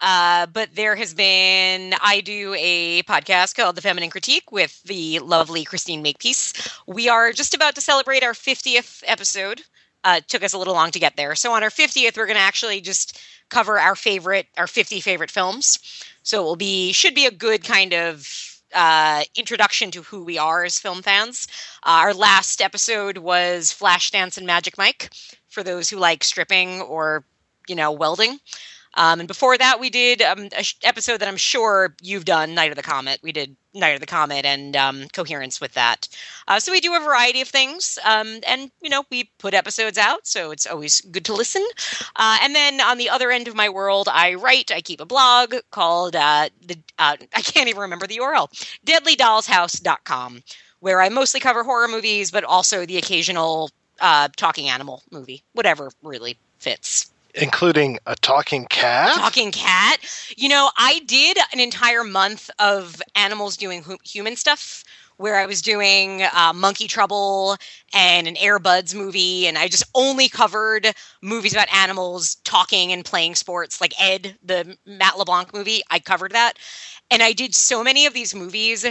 Uh, 0.00 0.46
but 0.46 0.74
there 0.74 0.96
has 0.96 1.14
been, 1.14 1.94
I 2.00 2.20
do 2.20 2.54
a 2.58 3.02
podcast 3.02 3.54
called 3.54 3.76
The 3.76 3.82
Feminine 3.82 4.10
Critique 4.10 4.52
with 4.52 4.82
the 4.84 5.18
lovely 5.20 5.64
Christine 5.64 6.02
Makepeace. 6.02 6.52
We 6.86 7.08
are 7.08 7.32
just 7.32 7.54
about 7.54 7.74
to 7.74 7.80
celebrate 7.80 8.22
our 8.22 8.34
50th 8.34 9.02
episode. 9.06 9.62
Uh, 10.04 10.20
took 10.28 10.44
us 10.44 10.52
a 10.52 10.58
little 10.58 10.74
long 10.74 10.90
to 10.92 11.00
get 11.00 11.16
there. 11.16 11.34
So 11.34 11.52
on 11.52 11.62
our 11.62 11.70
50th, 11.70 12.16
we're 12.16 12.26
going 12.26 12.36
to 12.36 12.42
actually 12.42 12.80
just 12.80 13.20
cover 13.48 13.78
our 13.78 13.96
favorite, 13.96 14.46
our 14.56 14.66
50 14.68 15.00
favorite 15.00 15.30
films. 15.30 15.78
So 16.22 16.40
it 16.40 16.44
will 16.44 16.56
be, 16.56 16.92
should 16.92 17.14
be 17.14 17.26
a 17.26 17.30
good 17.32 17.64
kind 17.64 17.92
of 17.92 18.60
uh, 18.74 19.24
introduction 19.34 19.90
to 19.92 20.02
who 20.02 20.22
we 20.24 20.38
are 20.38 20.64
as 20.64 20.78
film 20.78 21.02
fans. 21.02 21.48
Uh, 21.82 22.02
our 22.02 22.14
last 22.14 22.60
episode 22.60 23.18
was 23.18 23.72
Flashdance 23.72 24.36
and 24.36 24.46
Magic 24.46 24.78
Mike 24.78 25.10
for 25.48 25.62
those 25.62 25.88
who 25.90 25.96
like 25.96 26.22
stripping 26.22 26.80
or, 26.82 27.24
you 27.66 27.74
know, 27.74 27.90
welding. 27.90 28.38
Um, 28.94 29.20
and 29.20 29.28
before 29.28 29.56
that, 29.58 29.80
we 29.80 29.90
did 29.90 30.22
um, 30.22 30.48
a 30.56 30.62
sh- 30.62 30.76
episode 30.82 31.18
that 31.18 31.28
I'm 31.28 31.36
sure 31.36 31.94
you've 32.02 32.24
done, 32.24 32.54
Night 32.54 32.70
of 32.70 32.76
the 32.76 32.82
Comet. 32.82 33.20
We 33.22 33.32
did 33.32 33.56
Night 33.74 33.94
of 33.94 34.00
the 34.00 34.06
Comet 34.06 34.44
and 34.44 34.74
um, 34.76 35.08
coherence 35.12 35.60
with 35.60 35.74
that. 35.74 36.08
Uh, 36.48 36.58
so 36.58 36.72
we 36.72 36.80
do 36.80 36.94
a 36.94 37.00
variety 37.00 37.40
of 37.40 37.48
things, 37.48 37.98
um, 38.04 38.40
and 38.46 38.70
you 38.80 38.90
know 38.90 39.04
we 39.10 39.30
put 39.38 39.54
episodes 39.54 39.98
out, 39.98 40.26
so 40.26 40.50
it's 40.50 40.66
always 40.66 41.00
good 41.02 41.24
to 41.26 41.34
listen. 41.34 41.64
Uh, 42.16 42.38
and 42.42 42.54
then 42.54 42.80
on 42.80 42.98
the 42.98 43.08
other 43.08 43.30
end 43.30 43.46
of 43.48 43.54
my 43.54 43.68
world, 43.68 44.08
I 44.10 44.34
write. 44.34 44.72
I 44.72 44.80
keep 44.80 45.00
a 45.00 45.06
blog 45.06 45.54
called 45.70 46.16
uh, 46.16 46.48
the 46.66 46.78
uh, 46.98 47.16
I 47.34 47.42
can't 47.42 47.68
even 47.68 47.82
remember 47.82 48.06
the 48.06 48.18
URL, 48.18 48.48
DeadlyDollsHouse.com, 48.86 50.42
where 50.80 51.00
I 51.00 51.08
mostly 51.08 51.40
cover 51.40 51.62
horror 51.62 51.88
movies, 51.88 52.30
but 52.30 52.44
also 52.44 52.86
the 52.86 52.98
occasional 52.98 53.70
uh, 54.00 54.28
talking 54.36 54.68
animal 54.68 55.02
movie, 55.10 55.42
whatever 55.52 55.90
really 56.02 56.38
fits 56.58 57.10
including 57.40 57.98
a 58.06 58.14
talking 58.16 58.66
cat. 58.66 59.14
Talking 59.14 59.50
cat. 59.50 59.98
You 60.36 60.48
know, 60.48 60.70
I 60.76 61.00
did 61.06 61.38
an 61.52 61.60
entire 61.60 62.04
month 62.04 62.50
of 62.58 63.00
animals 63.14 63.56
doing 63.56 63.82
hu- 63.82 63.98
human 64.04 64.36
stuff 64.36 64.84
where 65.18 65.36
I 65.36 65.46
was 65.46 65.60
doing 65.60 66.22
uh, 66.22 66.52
Monkey 66.54 66.86
Trouble 66.86 67.56
and 67.92 68.28
an 68.28 68.36
Air 68.36 68.60
Buds 68.60 68.94
movie, 68.94 69.48
and 69.48 69.58
I 69.58 69.66
just 69.66 69.84
only 69.94 70.28
covered 70.28 70.94
movies 71.22 71.52
about 71.52 71.72
animals 71.74 72.36
talking 72.44 72.92
and 72.92 73.04
playing 73.04 73.34
sports, 73.34 73.80
like 73.80 73.92
Ed, 74.00 74.36
the 74.44 74.76
Matt 74.86 75.18
LeBlanc 75.18 75.52
movie. 75.52 75.82
I 75.90 75.98
covered 75.98 76.32
that, 76.32 76.54
and 77.10 77.22
I 77.22 77.32
did 77.32 77.54
so 77.54 77.82
many 77.82 78.06
of 78.06 78.14
these 78.14 78.32
movies 78.34 78.86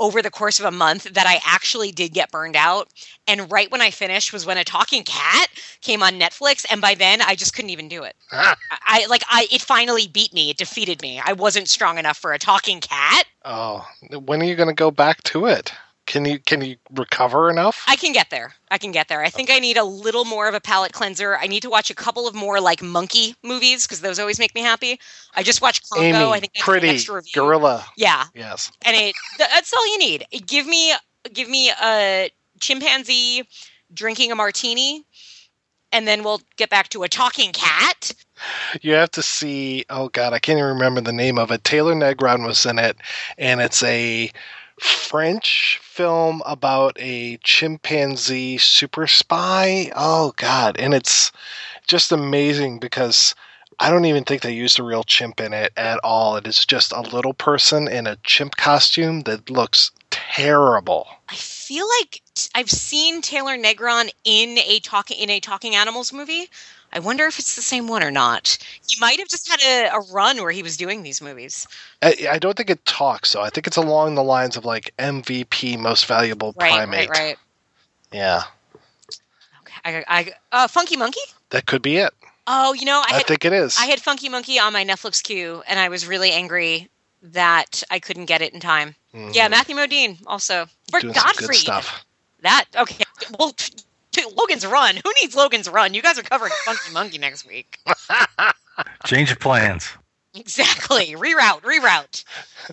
over 0.00 0.22
the 0.22 0.30
course 0.30 0.58
of 0.58 0.66
a 0.66 0.70
month 0.70 1.04
that 1.04 1.26
I 1.26 1.40
actually 1.44 1.92
did 1.92 2.12
get 2.12 2.30
burned 2.30 2.56
out. 2.56 2.88
And 3.26 3.50
right 3.50 3.70
when 3.70 3.80
I 3.80 3.90
finished 3.90 4.32
was 4.32 4.44
when 4.44 4.58
a 4.58 4.64
talking 4.64 5.04
cat 5.04 5.48
came 5.80 6.02
on 6.02 6.18
Netflix, 6.18 6.66
and 6.70 6.80
by 6.80 6.94
then 6.94 7.22
I 7.22 7.34
just 7.34 7.54
couldn't 7.54 7.70
even 7.70 7.88
do 7.88 8.02
it. 8.02 8.16
Ah. 8.32 8.56
I, 8.70 9.02
I 9.02 9.06
like 9.06 9.22
I 9.28 9.46
it 9.50 9.62
finally 9.62 10.08
beat 10.08 10.32
me. 10.32 10.50
It 10.50 10.56
defeated 10.58 11.00
me. 11.02 11.20
I 11.24 11.32
wasn't 11.32 11.68
strong 11.68 11.98
enough 11.98 12.18
for 12.18 12.32
a 12.32 12.38
talking 12.38 12.80
cat. 12.80 13.26
Oh, 13.44 13.86
when 14.24 14.40
are 14.40 14.44
you 14.46 14.56
going 14.56 14.68
to 14.68 14.74
go 14.74 14.90
back 14.90 15.22
to 15.24 15.46
it? 15.46 15.72
Can 16.06 16.24
you 16.24 16.38
can 16.40 16.60
you 16.62 16.76
recover 16.94 17.48
enough? 17.48 17.84
I 17.86 17.96
can 17.96 18.12
get 18.12 18.28
there. 18.30 18.54
I 18.70 18.78
can 18.78 18.90
get 18.90 19.08
there. 19.08 19.22
I 19.22 19.30
think 19.30 19.50
I 19.50 19.60
need 19.60 19.76
a 19.76 19.84
little 19.84 20.24
more 20.24 20.48
of 20.48 20.54
a 20.54 20.60
palate 20.60 20.92
cleanser. 20.92 21.36
I 21.36 21.46
need 21.46 21.62
to 21.62 21.70
watch 21.70 21.90
a 21.90 21.94
couple 21.94 22.26
of 22.26 22.34
more 22.34 22.60
like 22.60 22.82
monkey 22.82 23.36
movies 23.42 23.86
because 23.86 24.00
those 24.00 24.18
always 24.18 24.38
make 24.38 24.54
me 24.54 24.62
happy. 24.62 24.98
I 25.34 25.42
just 25.42 25.62
watched 25.62 25.88
Congo. 25.88 26.04
Amy, 26.04 26.16
I 26.16 26.40
think 26.40 26.52
pretty 26.58 26.98
gorilla. 27.32 27.84
Yeah, 27.96 28.24
Yes. 28.34 28.72
and 28.84 28.96
it 28.96 29.14
that's 29.38 29.72
all 29.72 29.86
you 29.92 29.98
need. 29.98 30.26
Give 30.44 30.66
me 30.66 30.92
give 31.32 31.48
me 31.48 31.70
a 31.70 32.30
chimpanzee 32.60 33.44
drinking 33.94 34.32
a 34.32 34.34
martini, 34.34 35.04
and 35.92 36.08
then 36.08 36.24
we'll 36.24 36.40
get 36.56 36.68
back 36.68 36.88
to 36.90 37.04
a 37.04 37.08
talking 37.08 37.52
cat. 37.52 38.12
You 38.80 38.94
have 38.94 39.12
to 39.12 39.22
see. 39.22 39.84
Oh 39.88 40.08
God, 40.08 40.32
I 40.32 40.40
can't 40.40 40.58
even 40.58 40.70
remember 40.70 41.00
the 41.00 41.12
name 41.12 41.38
of 41.38 41.52
it. 41.52 41.62
Taylor 41.62 41.94
Negron 41.94 42.44
was 42.44 42.66
in 42.66 42.78
it, 42.80 42.96
and 43.38 43.60
it's 43.60 43.82
a 43.84 44.30
French 44.80 45.78
film 45.82 46.42
about 46.46 46.96
a 46.98 47.36
chimpanzee 47.38 48.58
super 48.58 49.06
spy. 49.06 49.92
Oh 49.94 50.32
God, 50.36 50.78
and 50.78 50.94
it's 50.94 51.32
just 51.86 52.12
amazing 52.12 52.78
because 52.78 53.34
I 53.78 53.90
don't 53.90 54.04
even 54.04 54.24
think 54.24 54.42
they 54.42 54.52
used 54.52 54.78
a 54.78 54.84
real 54.84 55.02
chimp 55.02 55.40
in 55.40 55.52
it 55.52 55.72
at 55.76 55.98
all. 56.04 56.36
It 56.36 56.46
is 56.46 56.64
just 56.64 56.92
a 56.92 57.00
little 57.00 57.34
person 57.34 57.88
in 57.88 58.06
a 58.06 58.16
chimp 58.22 58.56
costume 58.56 59.22
that 59.22 59.50
looks 59.50 59.90
terrible. 60.10 61.08
I 61.28 61.34
feel 61.34 61.86
like 62.00 62.22
I've 62.54 62.70
seen 62.70 63.22
Taylor 63.22 63.56
Negron 63.56 64.10
in 64.24 64.58
a 64.58 64.78
talking 64.80 65.18
in 65.18 65.30
a 65.30 65.40
talking 65.40 65.74
animals 65.74 66.12
movie. 66.12 66.48
I 66.92 66.98
wonder 66.98 67.24
if 67.26 67.38
it's 67.38 67.56
the 67.56 67.62
same 67.62 67.88
one 67.88 68.02
or 68.02 68.10
not. 68.10 68.58
He 68.86 69.00
might 69.00 69.18
have 69.18 69.28
just 69.28 69.48
had 69.50 69.62
a, 69.62 69.96
a 69.96 70.00
run 70.12 70.42
where 70.42 70.50
he 70.50 70.62
was 70.62 70.76
doing 70.76 71.02
these 71.02 71.22
movies. 71.22 71.66
I, 72.02 72.14
I 72.32 72.38
don't 72.38 72.56
think 72.56 72.68
it 72.70 72.84
talks, 72.84 73.30
so 73.30 73.40
I 73.40 73.48
think 73.50 73.66
it's 73.66 73.76
along 73.78 74.14
the 74.14 74.22
lines 74.22 74.56
of 74.56 74.64
like 74.64 74.92
MVP, 74.98 75.78
most 75.78 76.06
valuable 76.06 76.54
Right, 76.56 76.70
primate. 76.70 77.08
right, 77.08 77.18
right. 77.18 77.36
Yeah, 78.12 78.42
I, 79.84 80.04
I 80.06 80.32
uh, 80.52 80.68
Funky 80.68 80.96
Monkey. 80.96 81.20
that 81.50 81.66
could 81.66 81.80
be 81.82 81.96
it. 81.96 82.12
Oh, 82.46 82.72
you 82.74 82.84
know, 82.84 83.00
I, 83.00 83.06
I 83.10 83.16
had, 83.18 83.26
think 83.26 83.44
it 83.44 83.52
is. 83.52 83.78
I 83.78 83.86
had 83.86 84.00
Funky 84.00 84.28
Monkey 84.28 84.58
on 84.58 84.72
my 84.72 84.84
Netflix 84.84 85.22
queue, 85.22 85.62
and 85.66 85.78
I 85.78 85.88
was 85.88 86.06
really 86.06 86.30
angry 86.32 86.90
that 87.22 87.82
I 87.90 88.00
couldn't 88.00 88.26
get 88.26 88.42
it 88.42 88.52
in 88.52 88.60
time. 88.60 88.94
Mhm. 89.14 89.34
Yeah, 89.34 89.48
Matthew 89.48 89.76
Modine 89.76 90.18
also. 90.26 90.66
For 90.90 91.00
Doing 91.00 91.14
some 91.14 91.24
Godfrey. 91.24 91.46
good 91.46 91.56
stuff. 91.56 92.04
That 92.40 92.64
okay. 92.76 93.04
Well, 93.38 93.54
Logan's 94.36 94.66
Run. 94.66 94.96
Who 94.96 95.12
needs 95.20 95.34
Logan's 95.34 95.68
Run? 95.68 95.94
You 95.94 96.02
guys 96.02 96.18
are 96.18 96.22
covering 96.22 96.52
Funky 96.64 96.92
Monkey 96.92 97.18
next 97.18 97.46
week. 97.46 97.78
Change 99.06 99.32
of 99.32 99.40
plans. 99.40 99.90
Exactly. 100.34 101.14
Reroute. 101.14 101.62
Reroute. 101.62 102.24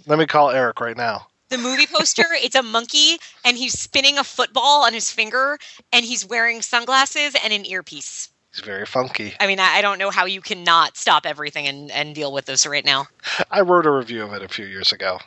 Let 0.06 0.20
me 0.20 0.26
call 0.26 0.50
Eric 0.52 0.80
right 0.80 0.98
now. 0.98 1.28
The 1.50 1.58
movie 1.58 1.88
poster, 1.88 2.26
it's 2.32 2.56
a 2.56 2.62
monkey 2.62 3.18
and 3.44 3.58
he's 3.58 3.78
spinning 3.78 4.20
a 4.20 4.24
football 4.24 4.84
on 4.86 4.94
his 4.94 5.10
finger 5.12 5.58
and 5.92 6.06
he's 6.06 6.24
wearing 6.26 6.62
sunglasses 6.62 7.36
and 7.44 7.52
an 7.52 7.66
earpiece. 7.66 8.30
He's 8.54 8.64
very 8.64 8.86
funky. 8.86 9.34
I 9.40 9.48
mean, 9.48 9.60
I, 9.60 9.78
I 9.78 9.82
don't 9.82 9.98
know 9.98 10.12
how 10.12 10.26
you 10.26 10.42
cannot 10.42 10.96
stop 10.96 11.26
everything 11.26 11.68
and, 11.68 11.90
and 11.92 12.14
deal 12.14 12.32
with 12.32 12.46
this 12.46 12.68
right 12.68 12.86
now. 12.86 13.08
I 13.50 13.62
wrote 13.62 13.88
a 13.88 13.92
review 13.92 14.24
of 14.24 14.34
it 14.34 14.44
a 14.44 14.48
few 14.48 14.66
years 14.66 14.92
ago, 14.92 15.20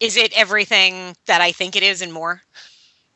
Is 0.00 0.16
it 0.16 0.32
everything 0.38 1.14
that 1.26 1.40
I 1.42 1.52
think 1.52 1.76
it 1.76 1.82
is 1.82 2.00
and 2.00 2.12
more? 2.12 2.42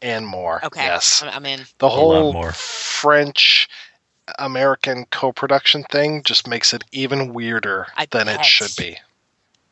And 0.02 0.26
more. 0.26 0.64
Okay. 0.64 0.84
Yes. 0.84 1.22
I'm, 1.22 1.30
I'm 1.30 1.46
in. 1.46 1.60
The 1.78 1.88
whole 1.88 2.32
more. 2.32 2.52
French 2.52 3.68
American 4.38 5.06
co-production 5.06 5.84
thing 5.84 6.22
just 6.22 6.46
makes 6.46 6.72
it 6.72 6.84
even 6.92 7.32
weirder 7.32 7.88
I 7.96 8.06
than 8.06 8.28
it 8.28 8.44
should 8.44 8.74
be. 8.76 8.96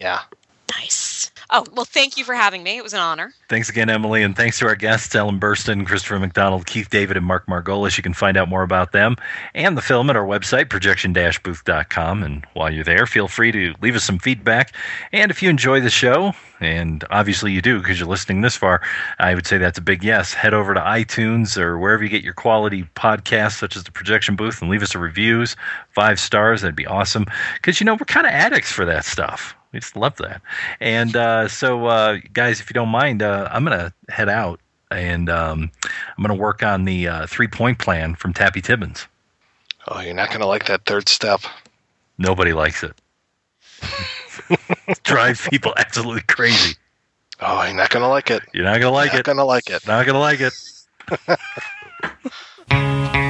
Yeah. 0.01 0.23
Nice. 0.71 1.31
Oh, 1.51 1.65
well, 1.73 1.87
thank 1.87 2.19
you 2.19 2.25
for 2.25 2.35
having 2.35 2.63
me. 2.63 2.77
It 2.77 2.83
was 2.83 2.93
an 2.93 3.01
honor. 3.01 3.33
Thanks 3.49 3.71
again, 3.71 3.89
Emily, 3.89 4.23
and 4.23 4.37
thanks 4.37 4.59
to 4.59 4.67
our 4.67 4.77
guests, 4.77 5.15
Ellen 5.15 5.41
Burstyn, 5.41 5.87
Christopher 5.87 6.19
McDonald, 6.19 6.67
Keith 6.67 6.91
David, 6.91 7.17
and 7.17 7.25
Mark 7.25 7.47
Margolis. 7.47 7.97
You 7.97 8.03
can 8.03 8.13
find 8.13 8.37
out 8.37 8.51
more 8.51 8.63
about 8.63 8.93
them 8.93 9.17
and 9.55 9.75
the 9.75 9.81
film 9.81 10.11
at 10.11 10.17
our 10.17 10.27
website, 10.27 10.69
projection-booth.com. 10.69 12.23
And 12.23 12.47
while 12.53 12.71
you're 12.71 12.85
there, 12.85 13.07
feel 13.07 13.29
free 13.29 13.51
to 13.53 13.75
leave 13.81 13.97
us 13.97 14.05
some 14.05 14.19
feedback. 14.19 14.75
And 15.11 15.31
if 15.31 15.43
you 15.43 15.49
enjoy 15.49 15.81
the 15.81 15.89
show, 15.89 16.35
and 16.61 17.03
obviously 17.09 17.53
you 17.53 17.63
do 17.63 17.79
because 17.79 17.99
you're 17.99 18.09
listening 18.09 18.43
this 18.43 18.57
far, 18.57 18.83
I 19.19 19.35
would 19.35 19.47
say 19.47 19.57
that's 19.57 19.79
a 19.79 19.83
big 19.83 20.05
yes. 20.05 20.35
Head 20.35 20.53
over 20.53 20.75
to 20.75 20.81
iTunes 20.81 21.57
or 21.57 21.79
wherever 21.79 22.03
you 22.03 22.11
get 22.11 22.23
your 22.23 22.35
quality 22.35 22.87
podcasts, 22.95 23.59
such 23.59 23.75
as 23.75 23.85
the 23.85 23.93
Projection 23.93 24.37
Booth, 24.37 24.61
and 24.61 24.71
leave 24.71 24.83
us 24.83 24.95
a 24.95 24.99
reviews, 24.99 25.57
five 25.95 26.21
stars. 26.21 26.61
That'd 26.61 26.77
be 26.77 26.87
awesome. 26.87 27.25
Because, 27.55 27.81
you 27.81 27.87
know, 27.87 27.95
we're 27.95 28.05
kind 28.05 28.27
of 28.27 28.33
addicts 28.33 28.71
for 28.71 28.85
that 28.85 29.07
stuff 29.07 29.55
we 29.73 29.81
just 29.81 29.97
love 29.97 30.17
that. 30.17 30.41
And 30.81 31.17
uh, 31.17 31.49
so, 31.49 31.87
uh, 31.87 32.19
guys, 32.33 32.61
if 32.61 32.71
you 32.71 32.75
don't 32.75 32.89
mind, 32.89 33.23
uh, 33.23 33.49
I'm 33.51 33.65
going 33.65 33.79
to 33.79 33.93
head 34.09 34.29
out 34.29 34.61
and 34.91 35.29
um, 35.29 35.71
I'm 36.17 36.25
going 36.25 36.37
to 36.37 36.43
work 36.43 36.63
on 36.63 36.85
the 36.85 37.09
uh, 37.09 37.27
three 37.27 37.49
point 37.49 37.79
plan 37.79 38.15
from 38.15 38.33
Tappy 38.33 38.61
Tibbons. 38.61 39.07
Oh, 39.87 40.01
you're 40.01 40.15
not 40.15 40.29
going 40.29 40.41
to 40.41 40.47
like 40.47 40.67
that 40.67 40.85
third 40.85 41.09
step. 41.09 41.41
Nobody 42.19 42.53
likes 42.53 42.83
it. 42.83 43.01
Drives 45.05 45.47
people 45.49 45.73
absolutely 45.77 46.23
crazy. 46.23 46.75
Oh, 47.41 47.63
you're 47.65 47.75
not 47.75 47.91
going 47.91 48.03
to 48.03 48.09
like 48.09 48.31
it. 48.31 48.43
You're 48.53 48.65
not 48.65 48.81
going 48.81 48.83
to 48.83 48.91
like 48.91 49.13
you're 49.13 49.21
it. 49.21 49.27
Not 49.27 49.29
going 49.35 49.39
to 49.39 49.45
like 49.45 49.71
it. 49.71 49.87
Not 49.87 50.07
going 50.07 50.15
to 50.15 50.21
like 50.21 50.41
it. 50.41 50.55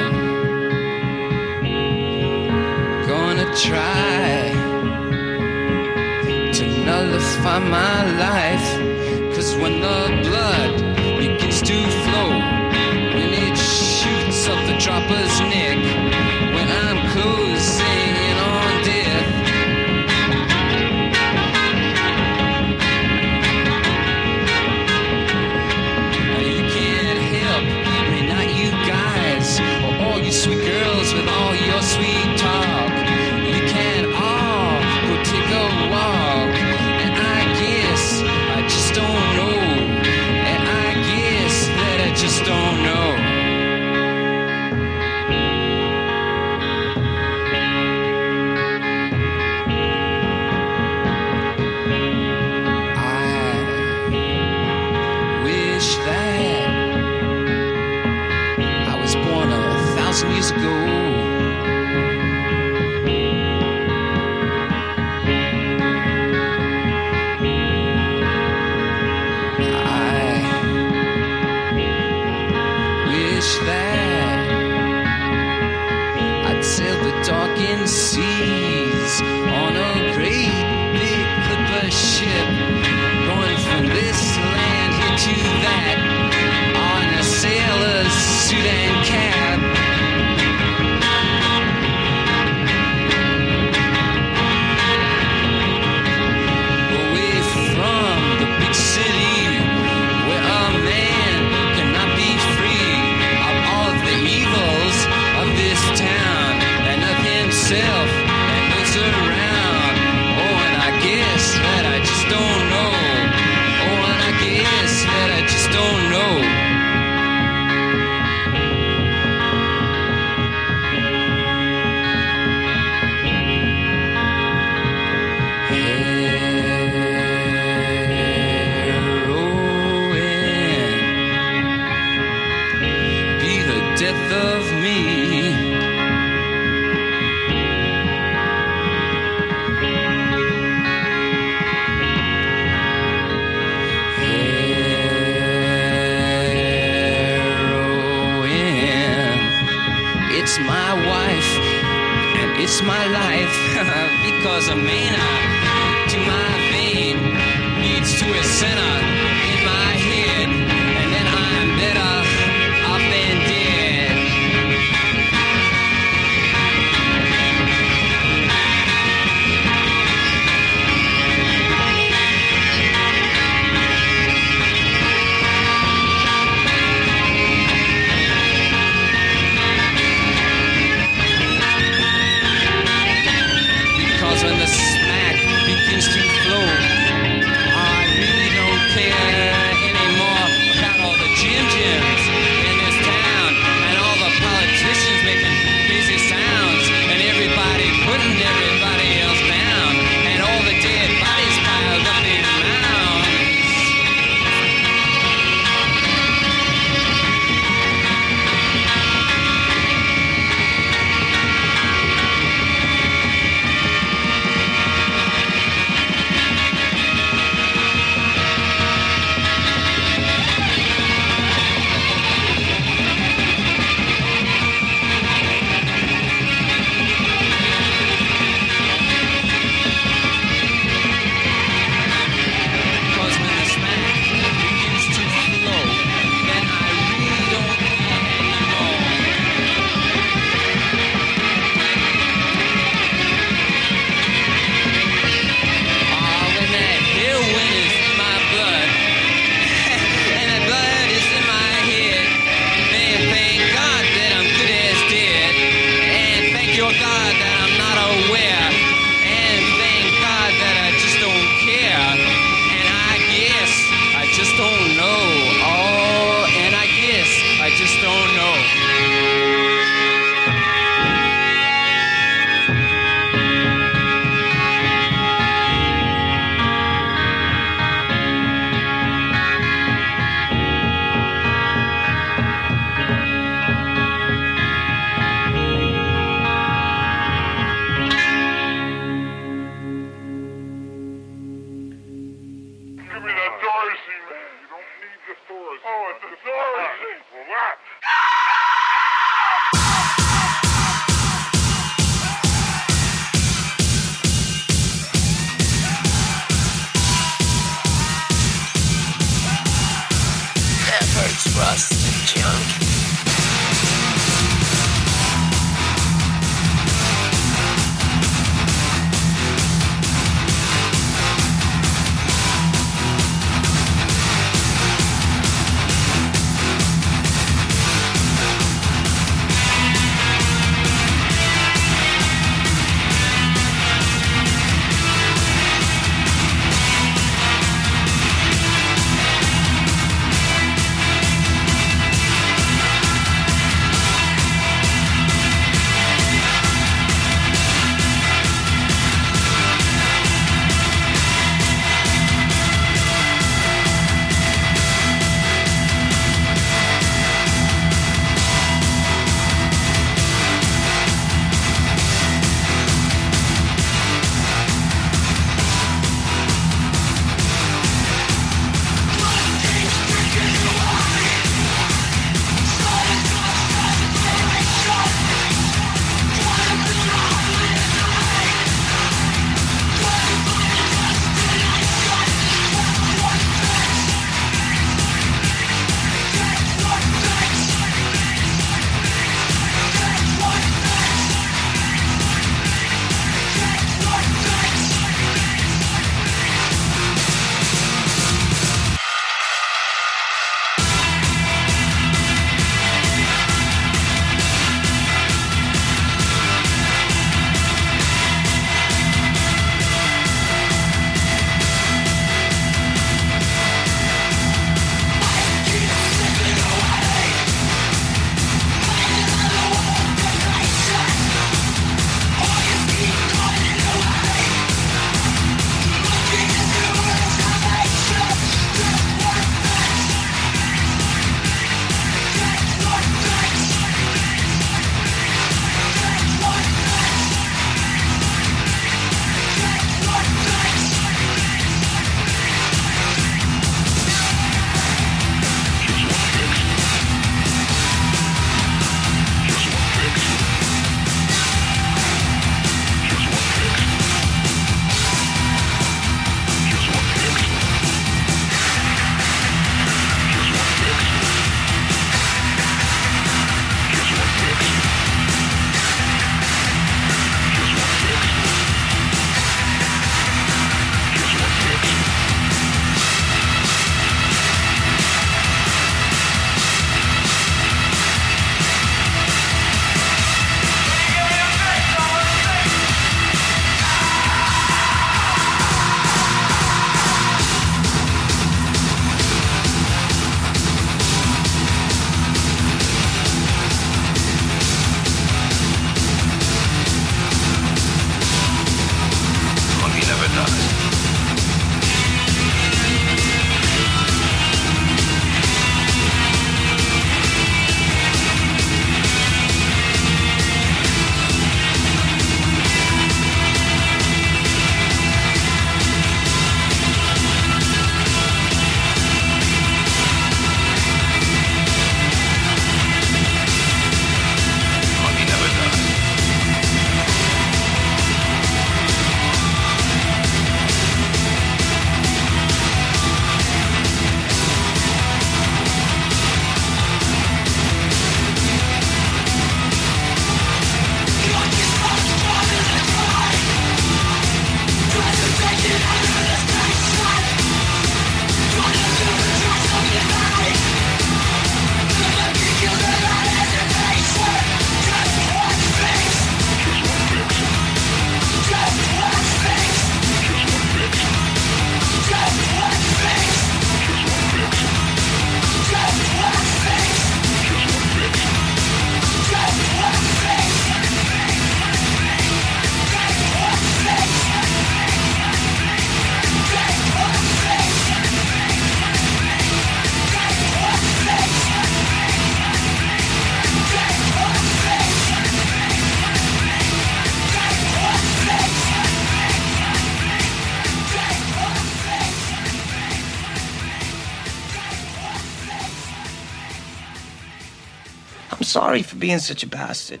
sorry 598.72 598.82
for 598.82 598.96
being 598.96 599.18
such 599.18 599.42
a 599.42 599.46
bastard. 599.46 600.00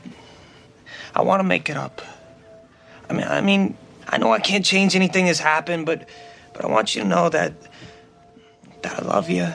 I 1.14 1.20
want 1.20 1.40
to 1.40 1.44
make 1.44 1.68
it 1.68 1.76
up. 1.76 2.00
I 3.10 3.12
mean, 3.12 3.26
I 3.28 3.42
mean, 3.42 3.76
I 4.08 4.16
know 4.16 4.32
I 4.32 4.38
can't 4.38 4.64
change 4.64 4.96
anything 4.96 5.26
that's 5.26 5.38
happened, 5.38 5.84
but 5.84 6.08
but 6.54 6.64
I 6.64 6.68
want 6.68 6.94
you 6.94 7.02
to 7.02 7.06
know 7.06 7.28
that 7.28 7.52
that 8.80 8.98
I 8.98 9.02
love 9.04 9.28
you 9.28 9.46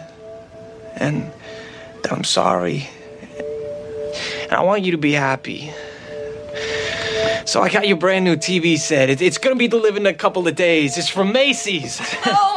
and 0.98 1.32
that 2.04 2.12
I'm 2.12 2.24
sorry. 2.24 2.88
And 4.44 4.54
I 4.54 4.62
want 4.62 4.84
you 4.84 4.92
to 4.92 5.00
be 5.00 5.14
happy. 5.14 5.72
So 7.46 7.64
I 7.64 7.70
got 7.70 7.88
your 7.88 7.98
brand 7.98 8.24
new 8.24 8.36
TV 8.36 8.78
set. 8.78 9.10
It, 9.10 9.20
it's 9.20 9.40
gonna 9.40 9.56
be 9.56 9.68
delivered 9.68 10.02
in 10.02 10.06
a 10.06 10.14
couple 10.14 10.48
of 10.48 10.54
days. 10.54 10.96
It's 10.96 11.10
from 11.10 11.32
Macy's. 11.32 12.00
Oh, 12.28 12.57